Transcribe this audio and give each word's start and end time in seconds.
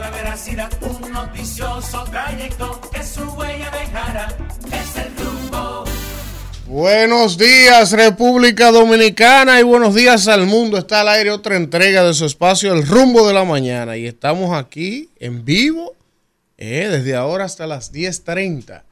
la 0.00 0.10
veracidad, 0.10 0.70
un 0.82 1.12
noticioso 1.12 2.04
trayecto 2.04 2.80
que 2.92 3.02
su 3.02 3.22
huella. 3.32 3.70
Es 4.66 4.96
el 4.96 5.16
rumbo. 5.16 5.84
Buenos 6.66 7.38
días 7.38 7.92
República 7.92 8.72
Dominicana 8.72 9.60
y 9.60 9.62
buenos 9.62 9.94
días 9.94 10.26
al 10.28 10.46
mundo. 10.46 10.78
Está 10.78 11.02
al 11.02 11.08
aire 11.08 11.30
otra 11.30 11.56
entrega 11.56 12.02
de 12.04 12.14
su 12.14 12.24
espacio 12.24 12.72
El 12.72 12.86
rumbo 12.86 13.26
de 13.26 13.34
la 13.34 13.44
mañana 13.44 13.96
y 13.96 14.06
estamos 14.06 14.56
aquí 14.56 15.10
en 15.20 15.44
vivo 15.44 15.94
eh, 16.56 16.88
desde 16.90 17.14
ahora 17.14 17.44
hasta 17.44 17.66
las 17.66 17.92
10.30 17.92 18.82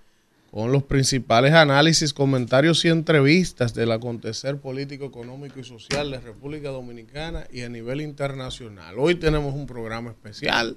con 0.53 0.71
los 0.71 0.83
principales 0.83 1.55
análisis, 1.55 2.13
comentarios 2.13 2.85
y 2.85 2.89
entrevistas 2.89 3.73
del 3.73 3.91
acontecer 3.91 4.59
político, 4.59 5.07
económico 5.07 5.59
y 5.59 5.65
social 5.65 6.11
de 6.11 6.21
República 6.21 6.69
Dominicana 6.69 7.47
y 7.51 7.63
a 7.63 7.71
nivel 7.71 8.03
internacional. 8.03 8.97
Hoy 8.99 9.15
tenemos 9.15 9.55
un 9.55 9.67
programa 9.67 10.11
especial. 10.11 10.77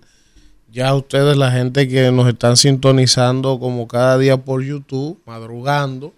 Ya 0.71 0.95
ustedes, 0.95 1.35
la 1.35 1.51
gente 1.51 1.89
que 1.89 2.09
nos 2.13 2.29
están 2.29 2.55
sintonizando 2.55 3.59
como 3.59 3.85
cada 3.85 4.17
día 4.17 4.37
por 4.37 4.63
YouTube, 4.63 5.19
madrugando, 5.25 6.13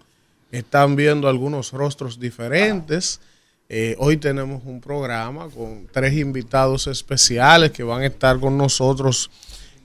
están 0.52 0.94
viendo 0.94 1.28
algunos 1.28 1.72
rostros 1.72 2.20
diferentes. 2.20 3.20
Eh, 3.68 3.96
hoy 3.98 4.18
tenemos 4.18 4.62
un 4.66 4.80
programa 4.80 5.48
con 5.48 5.88
tres 5.90 6.14
invitados 6.14 6.86
especiales 6.86 7.72
que 7.72 7.82
van 7.82 8.02
a 8.02 8.06
estar 8.06 8.38
con 8.38 8.56
nosotros 8.56 9.32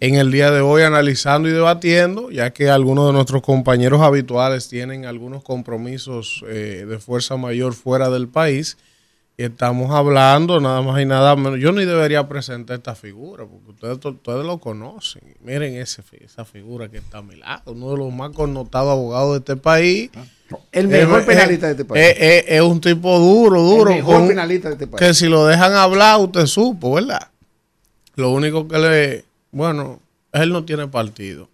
en 0.03 0.15
el 0.15 0.33
día 0.33 0.51
de 0.51 0.59
hoy 0.59 0.81
analizando 0.81 1.47
y 1.47 1.53
debatiendo, 1.53 2.29
ya 2.29 2.51
que 2.51 2.69
algunos 2.69 3.07
de 3.07 3.13
nuestros 3.13 3.41
compañeros 3.41 4.01
habituales 4.01 4.67
tienen 4.67 5.05
algunos 5.05 5.43
compromisos 5.43 6.43
eh, 6.49 6.85
de 6.85 6.99
fuerza 6.99 7.37
mayor 7.37 7.73
fuera 7.73 8.09
del 8.09 8.27
país. 8.27 8.77
Y 9.37 9.43
estamos 9.43 9.91
hablando 9.91 10.59
nada 10.59 10.81
más 10.81 11.01
y 11.01 11.05
nada 11.05 11.37
menos. 11.37 11.57
Yo 11.57 11.71
ni 11.71 11.85
debería 11.85 12.27
presentar 12.27 12.79
esta 12.79 12.95
figura, 12.95 13.45
porque 13.45 13.69
ustedes, 13.69 14.03
ustedes 14.03 14.45
lo 14.45 14.57
conocen. 14.57 15.21
Miren 15.39 15.75
ese, 15.75 16.03
esa 16.19 16.43
figura 16.43 16.89
que 16.89 16.97
está 16.97 17.19
a 17.19 17.21
mi 17.21 17.37
lado, 17.37 17.71
uno 17.71 17.91
de 17.91 17.97
los 17.99 18.11
más 18.11 18.31
connotados 18.31 18.91
abogados 18.91 19.31
de 19.31 19.37
este 19.37 19.55
país. 19.55 20.11
El 20.73 20.89
mejor 20.89 21.25
penalista 21.25 21.67
de 21.67 21.71
este 21.71 21.85
país. 21.85 22.03
Es, 22.19 22.43
es, 22.49 22.61
un 22.61 22.81
tipo 22.81 23.19
duro, 23.19 23.61
duro. 23.61 23.91
El 23.91 24.03
mejor 24.03 24.27
penalista 24.27 24.67
de 24.67 24.73
este 24.73 24.87
país. 24.87 24.99
Que 24.99 25.13
si 25.13 25.29
lo 25.29 25.45
dejan 25.45 25.71
hablar, 25.71 26.19
usted 26.19 26.45
supo, 26.45 26.95
¿verdad? 26.95 27.29
Lo 28.15 28.31
único 28.31 28.67
que 28.67 28.77
le 28.77 29.32
bueno, 29.53 30.01
él 30.33 30.49
no 30.51 30.65
tiene 30.65 30.87
partido, 30.87 31.49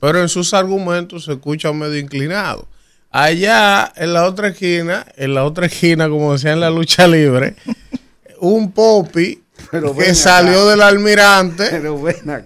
pero 0.00 0.20
en 0.20 0.28
sus 0.28 0.54
argumentos 0.54 1.26
se 1.26 1.32
escucha 1.32 1.72
medio 1.72 1.98
inclinado. 1.98 2.66
Allá 3.10 3.92
en 3.96 4.14
la 4.14 4.26
otra 4.26 4.48
esquina, 4.48 5.04
en 5.16 5.34
la 5.34 5.44
otra 5.44 5.66
esquina, 5.66 6.08
como 6.08 6.32
decía 6.32 6.52
en 6.52 6.60
la 6.60 6.70
lucha 6.70 7.06
libre, 7.06 7.56
un 8.40 8.72
popi 8.72 9.42
que 9.70 10.14
salió 10.14 10.66
del 10.66 10.80
almirante, 10.80 11.82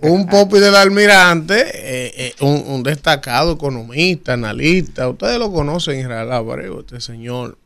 un 0.02 0.26
popi 0.26 0.58
del 0.58 0.74
almirante, 0.74 1.60
eh, 1.60 2.12
eh, 2.16 2.34
un, 2.40 2.64
un, 2.66 2.82
destacado 2.82 3.52
economista, 3.52 4.32
analista, 4.32 5.08
ustedes 5.08 5.38
lo 5.38 5.52
conocen, 5.52 6.00
Israel 6.00 6.32
Álvarez, 6.32 6.70
este 6.80 7.00
señor 7.00 7.56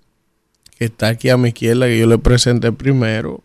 que 0.80 0.86
está 0.86 1.08
aquí 1.08 1.28
a 1.28 1.36
mi 1.36 1.48
izquierda, 1.48 1.86
que 1.86 1.98
yo 1.98 2.06
le 2.06 2.16
presenté 2.16 2.72
primero. 2.72 3.44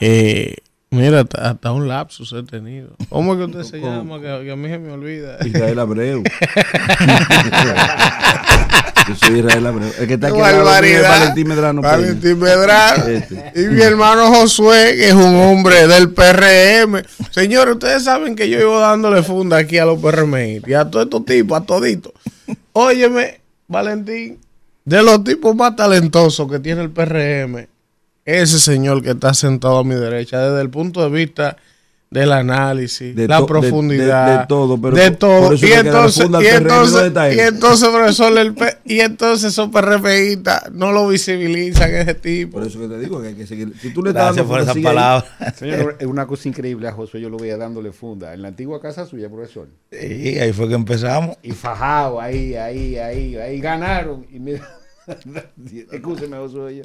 Eh, 0.00 0.56
Mira, 0.92 1.26
hasta, 1.40 1.72
un 1.72 1.88
lapsus 1.88 2.32
he 2.34 2.42
tenido. 2.42 2.90
¿Cómo 3.08 3.32
es 3.32 3.38
que 3.38 3.44
usted 3.46 3.62
se 3.64 3.80
llama? 3.80 4.20
Que, 4.20 4.50
a 4.50 4.56
mí 4.56 4.68
se 4.68 4.78
me 4.78 4.92
olvida. 4.92 5.38
Israel 5.42 5.78
Abreu. 5.78 6.22
Yo 9.08 9.16
soy 9.16 9.38
Israel 9.38 9.68
Abreu. 9.68 9.90
El 9.98 10.06
que 10.06 10.14
está 10.14 10.28
aquí 10.28 10.38
es 10.38 11.02
Valentín 11.02 11.48
Medrano. 11.48 11.80
Valentín 11.80 12.38
Medrano. 12.38 13.06
Este. 13.06 13.52
Y 13.56 13.68
mi 13.68 13.80
hermano 13.80 14.34
Josué, 14.34 14.94
que 14.96 15.08
es 15.08 15.14
un 15.14 15.34
hombre 15.34 15.88
del 15.88 16.10
PRM. 16.10 17.02
Señores, 17.30 17.76
ustedes 17.76 18.04
saben 18.04 18.36
que 18.36 18.50
yo 18.50 18.60
iba 18.60 18.78
dándole 18.78 19.22
funda 19.22 19.56
aquí 19.56 19.78
a 19.78 19.86
los 19.86 19.98
PRM 19.98 20.60
y 20.66 20.74
a 20.74 20.90
todos 20.90 21.06
estos 21.06 21.24
tipos, 21.24 21.58
a 21.58 21.64
toditos. 21.64 22.12
Óyeme, 22.74 23.40
Valentín, 23.66 24.38
de 24.84 25.02
los 25.02 25.24
tipos 25.24 25.56
más 25.56 25.74
talentosos 25.74 26.50
que 26.50 26.58
tiene 26.58 26.82
el 26.82 26.90
PRM, 26.90 27.66
ese 28.24 28.58
señor 28.58 29.02
que 29.02 29.10
está 29.10 29.34
sentado 29.34 29.78
a 29.78 29.84
mi 29.84 29.94
derecha, 29.94 30.40
desde 30.40 30.60
el 30.62 30.70
punto 30.70 31.02
de 31.02 31.10
vista 31.10 31.56
del 32.12 32.30
análisis, 32.30 33.16
de 33.16 33.26
la 33.26 33.44
profundidad, 33.46 34.40
de, 34.40 34.46
todo, 34.46 34.78
pero 34.78 34.94
de 34.94 35.12
todo. 35.12 35.54
y, 35.54 35.72
entonces, 35.72 36.28
y, 36.28 36.46
entonces, 36.46 37.12
y 37.34 37.40
entonces, 37.40 37.88
profesor, 37.88 38.38
el 38.38 38.54
y 38.84 39.00
entonces 39.00 39.52
esos 39.52 39.70
PRPistas 39.70 40.70
no 40.72 40.92
lo 40.92 41.08
visibilizan 41.08 41.94
ese 41.94 42.14
tipo. 42.14 42.58
Por 42.58 42.66
eso 42.66 42.78
que 42.78 42.88
te 42.88 42.98
digo 42.98 43.22
que 43.22 43.28
hay 43.28 43.34
que 43.34 43.46
seguir. 43.46 43.72
Si 43.80 43.94
tú 43.94 44.02
le 44.02 44.10
estás 44.10 44.36
dando 44.36 44.46
por 44.46 44.60
esa 44.60 44.74
palabra. 44.74 45.26
Señor, 45.56 45.96
es 45.98 46.06
una 46.06 46.26
cosa 46.26 46.48
increíble 46.48 46.86
a 46.86 46.92
Josué, 46.92 47.18
yo 47.22 47.30
lo 47.30 47.38
veía 47.38 47.56
dándole 47.56 47.92
funda. 47.92 48.34
En 48.34 48.42
la 48.42 48.48
antigua 48.48 48.78
casa 48.78 49.06
suya, 49.06 49.30
profesor. 49.30 49.68
Sí, 49.90 50.38
ahí 50.38 50.52
fue 50.52 50.68
que 50.68 50.74
empezamos. 50.74 51.38
Y 51.42 51.52
fajado, 51.52 52.20
ahí, 52.20 52.54
ahí, 52.54 52.98
ahí, 52.98 53.36
ahí 53.36 53.58
ganaron. 53.58 54.26
Y 54.30 54.38
mira. 54.38 54.81
Escúcheme, 55.92 56.36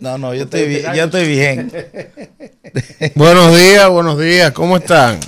No, 0.01 0.17
no, 0.17 0.33
yo 0.33 0.43
estoy, 0.43 0.67
bien, 0.67 0.83
yo 0.95 1.03
estoy 1.05 1.27
bien. 1.27 1.71
buenos 3.15 3.55
días, 3.57 3.89
buenos 3.89 4.19
días, 4.19 4.51
¿cómo 4.51 4.77
están? 4.77 5.19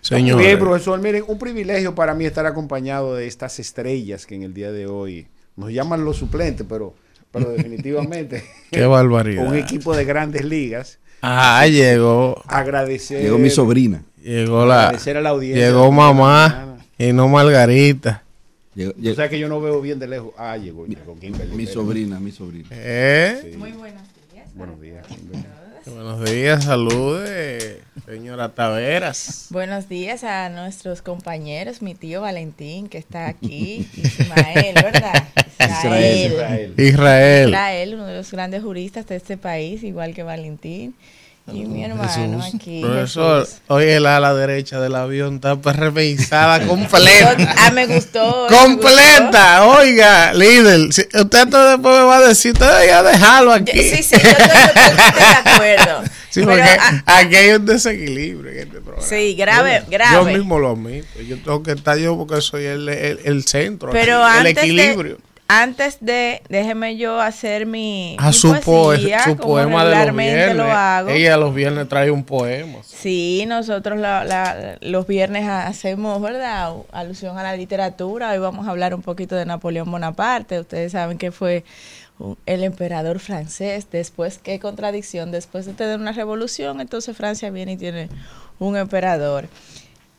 Señor. 0.00 0.40
Bien, 0.40 0.58
profesor, 0.58 0.98
miren, 1.00 1.24
un 1.26 1.38
privilegio 1.38 1.94
para 1.94 2.14
mí 2.14 2.24
estar 2.24 2.46
acompañado 2.46 3.14
de 3.14 3.26
estas 3.26 3.58
estrellas 3.58 4.24
que 4.26 4.34
en 4.36 4.42
el 4.42 4.54
día 4.54 4.72
de 4.72 4.86
hoy 4.86 5.28
nos 5.56 5.70
llaman 5.70 6.04
los 6.04 6.16
suplentes, 6.16 6.66
pero, 6.68 6.94
pero 7.30 7.50
definitivamente. 7.56 8.44
Qué 8.70 8.86
barbaridad. 8.86 9.46
Un 9.46 9.56
equipo 9.56 9.94
de 9.94 10.04
grandes 10.04 10.44
ligas. 10.44 10.98
Ah, 11.20 11.66
llegó. 11.66 12.42
Agradecer. 12.46 13.22
Llegó 13.22 13.38
mi 13.38 13.50
sobrina. 13.50 14.02
Llegó 14.22 14.64
la. 14.64 14.84
Agradecer 14.84 15.16
a 15.16 15.20
la 15.20 15.30
audiencia. 15.30 15.66
Llegó 15.66 15.90
mamá 15.90 16.78
y 16.96 17.12
no 17.12 17.28
Margarita. 17.28 18.22
O 18.86 19.14
sea 19.14 19.28
que 19.28 19.38
yo 19.38 19.48
no 19.48 19.60
veo 19.60 19.80
bien 19.80 19.98
de 19.98 20.06
lejos. 20.06 20.32
Ah, 20.36 20.56
llegó, 20.56 20.86
llegó 20.86 21.18
Kimberly. 21.18 21.56
Mi 21.56 21.66
sobrina, 21.66 22.20
mi 22.20 22.30
sobrina. 22.30 22.68
¿Eh? 22.70 23.54
Muy 23.58 23.72
buenos 23.72 24.02
días. 24.32 24.54
Buenos 24.54 24.80
días, 24.80 25.06
Buenos 25.86 26.24
días, 26.30 26.64
salude, 26.64 27.80
señora 28.04 28.50
Taveras. 28.50 29.46
Buenos 29.50 29.88
días 29.88 30.22
a 30.22 30.50
nuestros 30.50 31.00
compañeros, 31.00 31.80
mi 31.80 31.94
tío 31.94 32.20
Valentín, 32.20 32.88
que 32.88 32.98
está 32.98 33.26
aquí, 33.26 33.88
Ismael, 33.96 34.74
¿verdad? 34.74 35.28
Israel. 35.58 36.32
Israel. 36.32 36.74
Israel. 36.76 37.48
Israel, 37.48 37.94
uno 37.94 38.06
de 38.06 38.16
los 38.16 38.30
grandes 38.30 38.62
juristas 38.62 39.06
de 39.06 39.16
este 39.16 39.38
país, 39.38 39.82
igual 39.82 40.14
que 40.14 40.22
Valentín. 40.22 40.94
Y 41.52 41.64
mi 41.64 41.84
hermano 41.84 42.42
aquí. 42.42 42.82
Profesor, 42.82 43.48
hoy 43.68 43.84
el 43.84 44.06
ala 44.06 44.34
derecha 44.34 44.80
del 44.80 44.94
avión 44.94 45.36
está 45.36 45.54
revisada 45.72 46.66
completa. 46.66 47.36
ah, 47.58 47.70
me 47.70 47.86
gustó. 47.86 48.46
Completa, 48.48 49.66
oiga, 49.66 50.34
líder. 50.34 50.88
usted 50.88 51.08
después 51.12 51.80
me 51.80 52.04
va 52.04 52.16
a 52.18 52.28
decir, 52.28 52.52
usted 52.52 52.66
debería 52.66 53.02
dejarlo 53.02 53.52
aquí. 53.52 53.78
Sí, 53.78 54.02
sí, 54.02 54.16
yo 54.22 54.30
estoy 54.30 54.68
totalmente 54.68 55.18
de 55.18 55.50
acuerdo. 55.50 56.02
Sí, 56.30 56.42
porque 56.42 56.62
aquí 57.06 57.36
hay 57.36 57.50
un 57.52 57.64
desequilibrio 57.64 58.52
en 58.52 58.58
este 58.58 58.80
programa. 58.82 59.02
Sí, 59.02 59.34
grave, 59.34 59.82
grave. 59.88 60.14
Yo 60.14 60.24
mismo 60.38 60.58
lo 60.58 60.72
admito. 60.72 61.22
Yo 61.26 61.38
tengo 61.38 61.62
que 61.62 61.72
estar 61.72 61.96
yo 61.96 62.18
porque 62.18 62.42
soy 62.42 62.66
el, 62.66 62.86
el, 62.86 63.44
centro, 63.46 63.90
Pero 63.92 64.22
el 64.28 64.46
equilibrio 64.46 65.16
antes 65.48 65.96
de, 66.02 66.42
déjeme 66.50 66.98
yo 66.98 67.18
hacer 67.20 67.64
mi, 67.64 68.16
ah, 68.18 68.34
su, 68.34 68.54
poesía, 68.60 69.24
su 69.24 69.36
poema 69.36 69.82
de 69.86 70.06
los 70.06 70.14
viernes. 70.14 70.56
lo 70.56 70.64
hago. 70.64 71.08
Ella 71.08 71.38
los 71.38 71.54
viernes 71.54 71.88
trae 71.88 72.10
un 72.10 72.22
poema. 72.22 72.80
Sí, 72.84 73.46
nosotros 73.48 73.98
los 74.82 75.06
viernes 75.06 75.48
hacemos, 75.48 76.20
¿verdad? 76.20 76.74
Alusión 76.92 77.38
a 77.38 77.42
la 77.42 77.56
literatura. 77.56 78.30
Hoy 78.32 78.38
vamos 78.38 78.68
a 78.68 78.70
hablar 78.70 78.94
un 78.94 79.00
poquito 79.00 79.36
de 79.36 79.46
Napoleón 79.46 79.90
Bonaparte. 79.90 80.60
Ustedes 80.60 80.92
saben 80.92 81.16
que 81.16 81.32
fue 81.32 81.64
el 82.44 82.62
emperador 82.62 83.18
francés. 83.18 83.86
Después, 83.90 84.36
qué 84.36 84.60
contradicción. 84.60 85.30
Después 85.30 85.64
de 85.64 85.72
tener 85.72 85.98
una 85.98 86.12
revolución, 86.12 86.82
entonces 86.82 87.16
Francia 87.16 87.48
viene 87.48 87.72
y 87.72 87.76
tiene 87.78 88.10
un 88.58 88.76
emperador. 88.76 89.48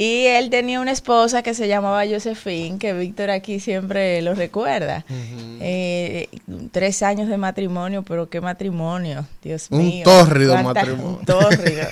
Y 0.02 0.28
él 0.28 0.50
tenía 0.50 0.80
una 0.80 0.94
esposa 0.94 1.44
que 1.44 1.54
se 1.54 1.68
llamaba 1.68 2.08
Josephine, 2.10 2.80
que 2.80 2.94
Víctor 2.94 3.32
aquí 3.32 3.60
siempre 3.60 4.22
lo 4.22 4.34
recuerda. 4.34 5.04
Eh, 5.60 6.30
tres 6.72 7.04
años 7.04 7.28
de 7.28 7.36
matrimonio, 7.36 8.04
pero 8.04 8.30
qué 8.30 8.40
matrimonio, 8.40 9.28
Dios 9.44 9.70
mío. 9.72 9.98
Un 9.98 10.04
tórrido 10.04 10.58
matrimonio. 10.64 11.20
Un 11.20 11.26
tórrido. 11.26 11.86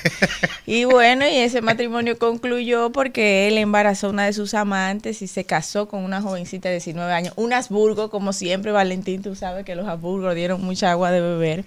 y 0.65 0.85
bueno, 0.85 1.27
y 1.27 1.35
ese 1.35 1.61
matrimonio 1.61 2.17
concluyó 2.17 2.93
porque 2.93 3.49
él 3.49 3.57
embarazó 3.57 4.07
a 4.07 4.11
una 4.11 4.25
de 4.25 4.31
sus 4.31 4.53
amantes 4.53 5.21
y 5.21 5.27
se 5.27 5.43
casó 5.43 5.89
con 5.89 6.05
una 6.05 6.21
jovencita 6.21 6.69
de 6.69 6.75
19 6.75 7.11
años. 7.11 7.33
Un 7.35 7.51
Habsburgo, 7.51 8.09
como 8.09 8.31
siempre, 8.31 8.71
Valentín, 8.71 9.21
tú 9.21 9.35
sabes 9.35 9.65
que 9.65 9.75
los 9.75 9.85
Habsburgos 9.85 10.33
dieron 10.33 10.63
mucha 10.63 10.91
agua 10.91 11.11
de 11.11 11.19
beber. 11.19 11.65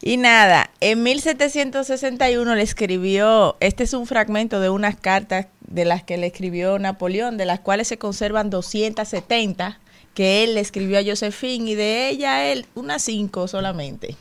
Y 0.00 0.16
nada, 0.16 0.70
en 0.80 1.02
1761 1.02 2.54
le 2.54 2.62
escribió, 2.62 3.56
este 3.60 3.82
es 3.82 3.94
un 3.94 4.06
fragmento 4.06 4.60
de 4.60 4.70
unas 4.70 4.96
cartas 4.96 5.46
de 5.66 5.84
las 5.84 6.04
que 6.04 6.16
le 6.16 6.28
escribió 6.28 6.78
Napoleón, 6.78 7.36
de 7.36 7.46
las 7.46 7.60
cuales 7.60 7.88
se 7.88 7.98
conservan 7.98 8.48
270 8.48 9.80
que 10.14 10.42
él 10.42 10.54
le 10.54 10.60
escribió 10.60 10.98
a 10.98 11.04
Josephine 11.04 11.70
y 11.70 11.74
de 11.74 12.08
ella 12.08 12.50
él 12.50 12.66
unas 12.74 13.02
cinco 13.02 13.46
solamente. 13.46 14.16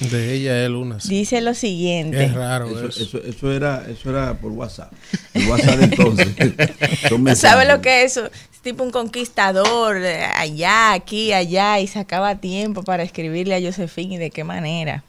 De 0.00 0.34
ella 0.34 0.64
es 0.64 0.70
Luna. 0.70 0.98
sí. 1.00 1.08
Dice 1.10 1.40
lo 1.40 1.54
siguiente. 1.54 2.24
Es 2.24 2.34
raro 2.34 2.66
Eso, 2.66 2.88
eso. 2.88 3.02
eso, 3.18 3.22
eso 3.24 3.52
era, 3.52 3.84
eso 3.88 4.10
era 4.10 4.34
por 4.34 4.52
WhatsApp. 4.52 4.92
El 5.34 5.48
WhatsApp 5.48 5.76
de 5.78 5.84
entonces. 5.84 6.28
Son 7.08 7.22
¿No 7.24 7.34
sabe 7.36 7.64
lo 7.64 7.80
que 7.80 8.02
es 8.02 8.16
eso? 8.16 8.26
Es 8.26 8.60
tipo 8.62 8.82
un 8.82 8.90
conquistador, 8.90 9.98
eh, 9.98 10.24
allá, 10.36 10.92
aquí, 10.92 11.32
allá, 11.32 11.78
y 11.80 11.86
sacaba 11.86 12.36
tiempo 12.36 12.82
para 12.82 13.02
escribirle 13.04 13.54
a 13.54 13.60
Josefín 13.60 14.12
y 14.12 14.18
de 14.18 14.30
qué 14.30 14.42
manera. 14.42 15.04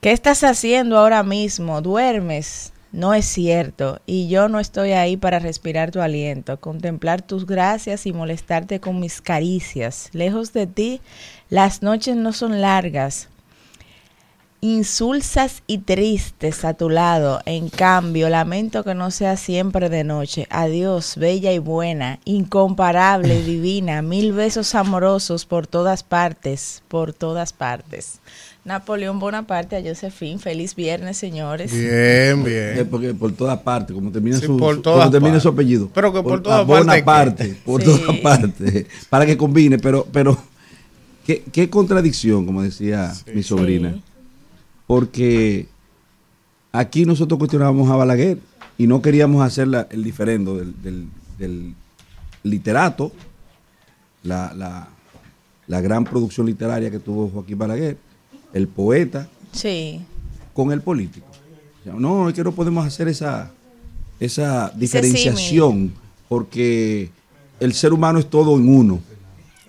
¿Qué 0.00 0.10
estás 0.12 0.42
haciendo 0.42 0.98
ahora 0.98 1.22
mismo? 1.22 1.80
¿Duermes? 1.82 2.72
No 2.92 3.14
es 3.14 3.24
cierto, 3.24 4.00
y 4.04 4.28
yo 4.28 4.48
no 4.48 4.60
estoy 4.60 4.92
ahí 4.92 5.16
para 5.16 5.38
respirar 5.38 5.90
tu 5.92 6.02
aliento, 6.02 6.60
contemplar 6.60 7.22
tus 7.22 7.46
gracias 7.46 8.04
y 8.04 8.12
molestarte 8.12 8.80
con 8.80 9.00
mis 9.00 9.22
caricias. 9.22 10.10
Lejos 10.12 10.52
de 10.52 10.66
ti, 10.66 11.00
las 11.48 11.80
noches 11.82 12.16
no 12.16 12.34
son 12.34 12.60
largas, 12.60 13.28
insulsas 14.62 15.62
y 15.66 15.78
tristes 15.78 16.64
a 16.64 16.74
tu 16.74 16.88
lado. 16.88 17.40
En 17.46 17.68
cambio, 17.68 18.28
lamento 18.30 18.84
que 18.84 18.94
no 18.94 19.10
sea 19.10 19.36
siempre 19.36 19.88
de 19.90 20.04
noche. 20.04 20.46
Adiós, 20.50 21.16
bella 21.16 21.52
y 21.52 21.58
buena, 21.58 22.20
incomparable 22.24 23.40
y 23.40 23.42
divina. 23.42 24.02
Mil 24.02 24.32
besos 24.32 24.74
amorosos 24.76 25.44
por 25.46 25.66
todas 25.66 26.04
partes, 26.04 26.82
por 26.86 27.12
todas 27.12 27.52
partes. 27.52 28.20
Napoleón 28.64 29.18
Bonaparte 29.18 29.74
a 29.76 29.82
Josephine. 29.82 30.38
Feliz 30.38 30.76
viernes, 30.76 31.16
señores. 31.16 31.72
Bien, 31.72 31.90
Eh, 32.46 32.72
bien. 32.76 32.88
porque 32.88 33.12
por 33.14 33.32
todas 33.32 33.58
partes, 33.58 33.92
como 33.92 34.12
termina, 34.12 34.38
Sí, 34.38 34.46
su, 34.46 34.56
por 34.56 34.80
todas 34.80 35.00
como 35.00 35.10
termina 35.10 35.40
su 35.40 35.48
apellido. 35.48 35.90
Pero 35.92 36.12
que 36.12 36.22
por 36.22 36.40
todas 36.40 36.64
partes, 36.64 36.86
Bonaparte, 36.86 37.56
por 37.64 37.82
Sí. 37.82 37.86
todas 37.88 38.16
partes. 38.20 38.86
Para 39.10 39.26
que 39.26 39.36
combine, 39.36 39.80
pero, 39.80 40.06
pero 40.12 40.38
qué, 41.26 41.42
qué 41.52 41.68
contradicción, 41.68 42.46
como 42.46 42.62
decía 42.62 43.12
mi 43.34 43.42
sobrina. 43.42 43.96
Porque 44.96 45.68
aquí 46.70 47.06
nosotros 47.06 47.38
cuestionábamos 47.38 47.88
a 47.90 47.96
Balaguer 47.96 48.36
y 48.76 48.86
no 48.86 49.00
queríamos 49.00 49.42
hacer 49.42 49.66
la- 49.68 49.86
el 49.90 50.04
diferendo 50.04 50.58
del, 50.58 50.74
del- 50.82 51.08
del 51.38 51.74
literato, 52.42 53.10
la, 54.22 54.52
la- 54.54 54.88
la 55.66 55.80
gran 55.80 56.04
producción 56.04 56.44
literaria 56.46 56.90
que 56.90 56.98
tuvo 56.98 57.30
Joaquín 57.30 57.56
Balaguer, 57.56 57.96
el 58.52 58.68
poeta, 58.68 59.28
Sí. 59.52 60.02
con 60.52 60.72
el 60.72 60.82
político. 60.82 61.26
O 61.80 61.84
sea, 61.84 61.94
No, 61.94 62.28
es 62.28 62.34
que 62.34 62.44
no 62.44 62.52
podemos 62.52 62.86
hacer 62.86 63.08
esa, 63.08 63.50
diferenciación 64.76 65.94
porque 66.28 67.08
el 67.60 67.72
ser 67.72 67.94
humano 67.94 68.18
es 68.18 68.28
todo 68.28 68.58
en 68.58 68.68
uno. 68.68 69.00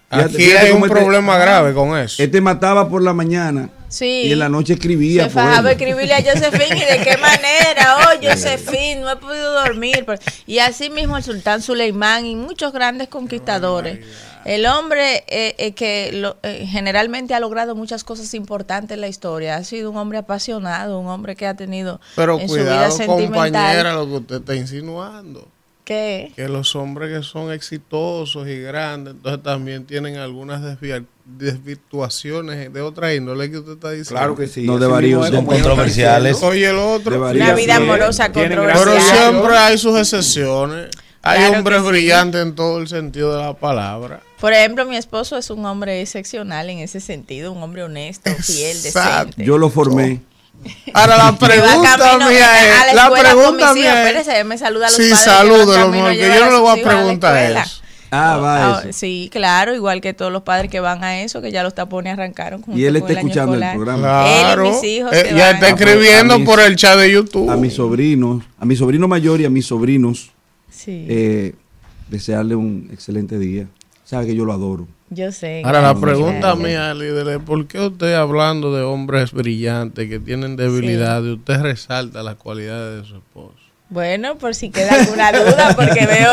Aquí 0.09 0.51
hay 0.51 0.71
un 0.71 0.83
este- 0.83 0.89
problema 0.89 1.37
grave 1.37 1.73
con 1.73 1.97
eso. 1.97 2.21
Este 2.21 2.41
mataba 2.41 2.89
por 2.89 3.01
la 3.01 3.13
mañana 3.13 3.69
Sí. 3.93 4.23
y 4.25 4.31
en 4.31 4.39
la 4.39 4.49
noche 4.49 4.73
escribía. 4.73 5.25
Se 5.25 5.29
fajaba 5.29 5.53
a 5.53 5.61
poemas. 5.61 5.71
escribirle 5.73 6.13
a 6.15 6.23
Josephine 6.23 6.77
y 6.77 6.97
de 6.97 7.03
qué 7.03 7.17
manera, 7.17 7.97
oh 7.99 8.19
Josephine, 8.27 9.01
no 9.01 9.11
he 9.11 9.15
podido 9.17 9.53
dormir. 9.53 10.03
Pero- 10.05 10.19
Y 10.47 10.57
así 10.59 10.89
mismo 10.89 11.15
el 11.15 11.23
sultán 11.23 11.61
Suleimán 11.61 12.25
y 12.25 12.35
muchos 12.35 12.73
grandes 12.73 13.07
conquistadores. 13.07 13.99
El 14.45 14.65
hombre 14.65 15.23
eh, 15.27 15.55
eh, 15.57 15.71
que 15.73 16.11
lo- 16.11 16.35
eh, 16.43 16.65
generalmente 16.67 17.33
ha 17.35 17.39
logrado 17.39 17.75
muchas 17.75 18.03
cosas 18.03 18.33
importantes 18.33 18.95
en 18.95 19.01
la 19.01 19.07
historia, 19.07 19.55
ha 19.57 19.63
sido 19.63 19.91
un 19.91 19.97
hombre 19.97 20.17
apasionado, 20.17 20.99
un 20.99 21.07
hombre 21.07 21.35
que 21.35 21.45
ha 21.47 21.53
tenido 21.53 22.01
Pero 22.15 22.39
en 22.39 22.49
su 22.49 22.55
vida 22.55 22.89
cuidado, 22.89 23.05
compañera, 23.05 23.93
lo 23.93 24.05
que 24.07 24.13
usted 24.15 24.35
está 24.37 24.55
insinuando. 24.55 25.47
¿Qué? 25.85 26.31
Que 26.35 26.47
los 26.47 26.75
hombres 26.75 27.15
que 27.15 27.23
son 27.23 27.51
exitosos 27.51 28.47
y 28.47 28.57
grandes, 28.59 29.13
entonces 29.15 29.43
también 29.43 29.85
tienen 29.85 30.15
algunas 30.17 30.61
desvia- 30.61 31.05
desvirtuaciones 31.25 32.71
de 32.73 32.81
otra 32.81 33.13
índole 33.13 33.49
que 33.49 33.57
usted 33.59 33.73
está 33.73 33.91
diciendo. 33.91 34.19
Claro 34.19 34.35
que 34.35 34.47
sí. 34.47 34.63
No, 34.63 34.77
de 34.77 34.87
varios- 34.87 35.31
de 35.31 35.43
controversiales. 35.43 36.41
Oye, 36.43 36.69
el 36.69 36.77
otro. 36.77 37.17
Una 37.31 37.53
vida 37.53 37.75
amorosa 37.77 38.29
Pero 38.33 38.47
controversial. 38.63 38.85
gracia. 38.95 39.29
siempre 39.29 39.57
hay 39.57 39.77
sus 39.77 39.97
excepciones. 39.99 40.89
Hay 41.21 41.39
Claro 41.39 41.57
hombres 41.59 41.81
sí. 41.81 41.87
brillantes 41.87 42.41
en 42.41 42.53
todo 42.55 42.79
el 42.79 42.87
sentido 42.89 43.35
de 43.37 43.41
la 43.43 43.53
palabra. 43.53 44.19
Por 44.41 44.51
ejemplo, 44.51 44.85
mi 44.85 44.97
esposo 44.97 45.37
es 45.37 45.49
un 45.49 45.65
hombre 45.65 46.01
excepcional 46.01 46.69
en 46.69 46.79
ese 46.79 46.99
sentido, 46.99 47.53
un 47.53 47.63
hombre 47.63 47.83
honesto, 47.83 48.29
fiel, 48.35 48.75
Exacto. 48.75 49.27
decente. 49.27 49.45
Yo 49.45 49.57
lo 49.57 49.69
formé. 49.69 50.19
Ahora 50.93 51.17
la 51.17 51.37
pregunta 51.37 52.17
mía 52.27 52.49
a 52.51 52.89
es, 52.89 52.95
la 52.95 53.09
pregunta 53.09 53.73
mía 53.73 54.03
Espérese, 54.05 54.39
es, 54.39 54.45
me 54.45 54.57
saluda 54.57 54.87
a 54.87 54.89
los 54.89 54.97
sí, 54.97 55.09
padres 55.09 55.23
que 55.23 55.29
van 55.29 55.37
saludo, 55.39 55.65
lo 55.65 55.73
camino 55.73 55.85
a 56.05 56.09
mejor 56.09 56.11
que 56.11 56.17
llevar 56.17 56.37
yo 56.39 56.45
no 56.45 56.45
a 56.45 56.53
le 56.53 56.59
voy 56.59 56.69
a 56.69 56.73
a 56.73 56.89
preguntar 56.89 57.37
escuela. 57.37 57.61
eso. 57.63 57.81
Ah, 58.13 58.37
va 58.37 58.77
Ah, 58.77 58.79
eso. 58.83 58.89
sí, 58.93 59.29
claro, 59.31 59.73
igual 59.73 59.99
que 60.01 60.13
todos 60.13 60.31
los 60.31 60.43
padres 60.43 60.69
que 60.69 60.79
van 60.79 61.03
a 61.03 61.21
eso, 61.21 61.41
que 61.41 61.51
ya 61.51 61.63
los 61.63 61.73
tapones 61.73 62.13
arrancaron 62.13 62.61
junto 62.61 62.79
Y 62.79 62.85
él 62.85 62.93
con 62.93 63.01
está 63.09 63.11
el 63.13 63.17
escuchando 63.27 63.53
el 63.55 63.71
programa. 63.73 64.01
Claro. 64.01 64.61
Él 64.63 64.67
y 64.67 64.71
mis 64.71 64.83
hijos 64.83 65.13
Eh, 65.13 65.25
ya 65.35 65.45
van. 65.47 65.53
está 65.55 65.65
A- 65.65 65.69
escribiendo 65.69 66.33
a 66.35 66.37
mis- 66.37 66.47
por 66.47 66.59
el 66.61 66.75
chat 66.75 66.97
de 66.97 67.11
YouTube. 67.11 67.49
A 67.49 67.57
mis 67.57 67.73
sobrinos, 67.73 68.43
a 68.59 68.65
mi 68.65 68.75
sobrino 68.75 69.07
mayor 69.07 69.41
y 69.41 69.45
a 69.45 69.49
mis 69.49 69.65
sobrinos, 69.65 70.31
Sí, 70.69 71.05
eh, 71.09 71.55
desearle 72.09 72.55
un 72.55 72.89
excelente 72.93 73.39
día. 73.39 73.67
Sabe 74.05 74.27
que 74.27 74.35
yo 74.35 74.45
lo 74.45 74.53
adoro. 74.53 74.87
yo 75.09 75.31
sé. 75.31 75.61
Ahora 75.63 75.81
la 75.81 75.95
pregunta 75.95 76.55
mía, 76.55 76.93
líder, 76.93 77.39
¿por 77.39 77.65
qué 77.67 77.79
usted 77.79 78.13
hablando 78.15 78.75
de 78.75 78.81
hombres 78.83 79.31
brillantes 79.31 80.09
que 80.09 80.19
tienen 80.19 80.55
debilidades, 80.55 81.37
usted 81.37 81.61
resalta 81.61 82.21
las 82.23 82.35
cualidades 82.35 83.01
de 83.03 83.07
su 83.07 83.15
esposo? 83.17 83.53
Bueno, 83.93 84.39
por 84.39 84.55
si 84.55 84.71
queda 84.71 84.95
alguna 84.95 85.31
duda, 85.31 85.75
porque 85.75 86.07
veo, 86.07 86.31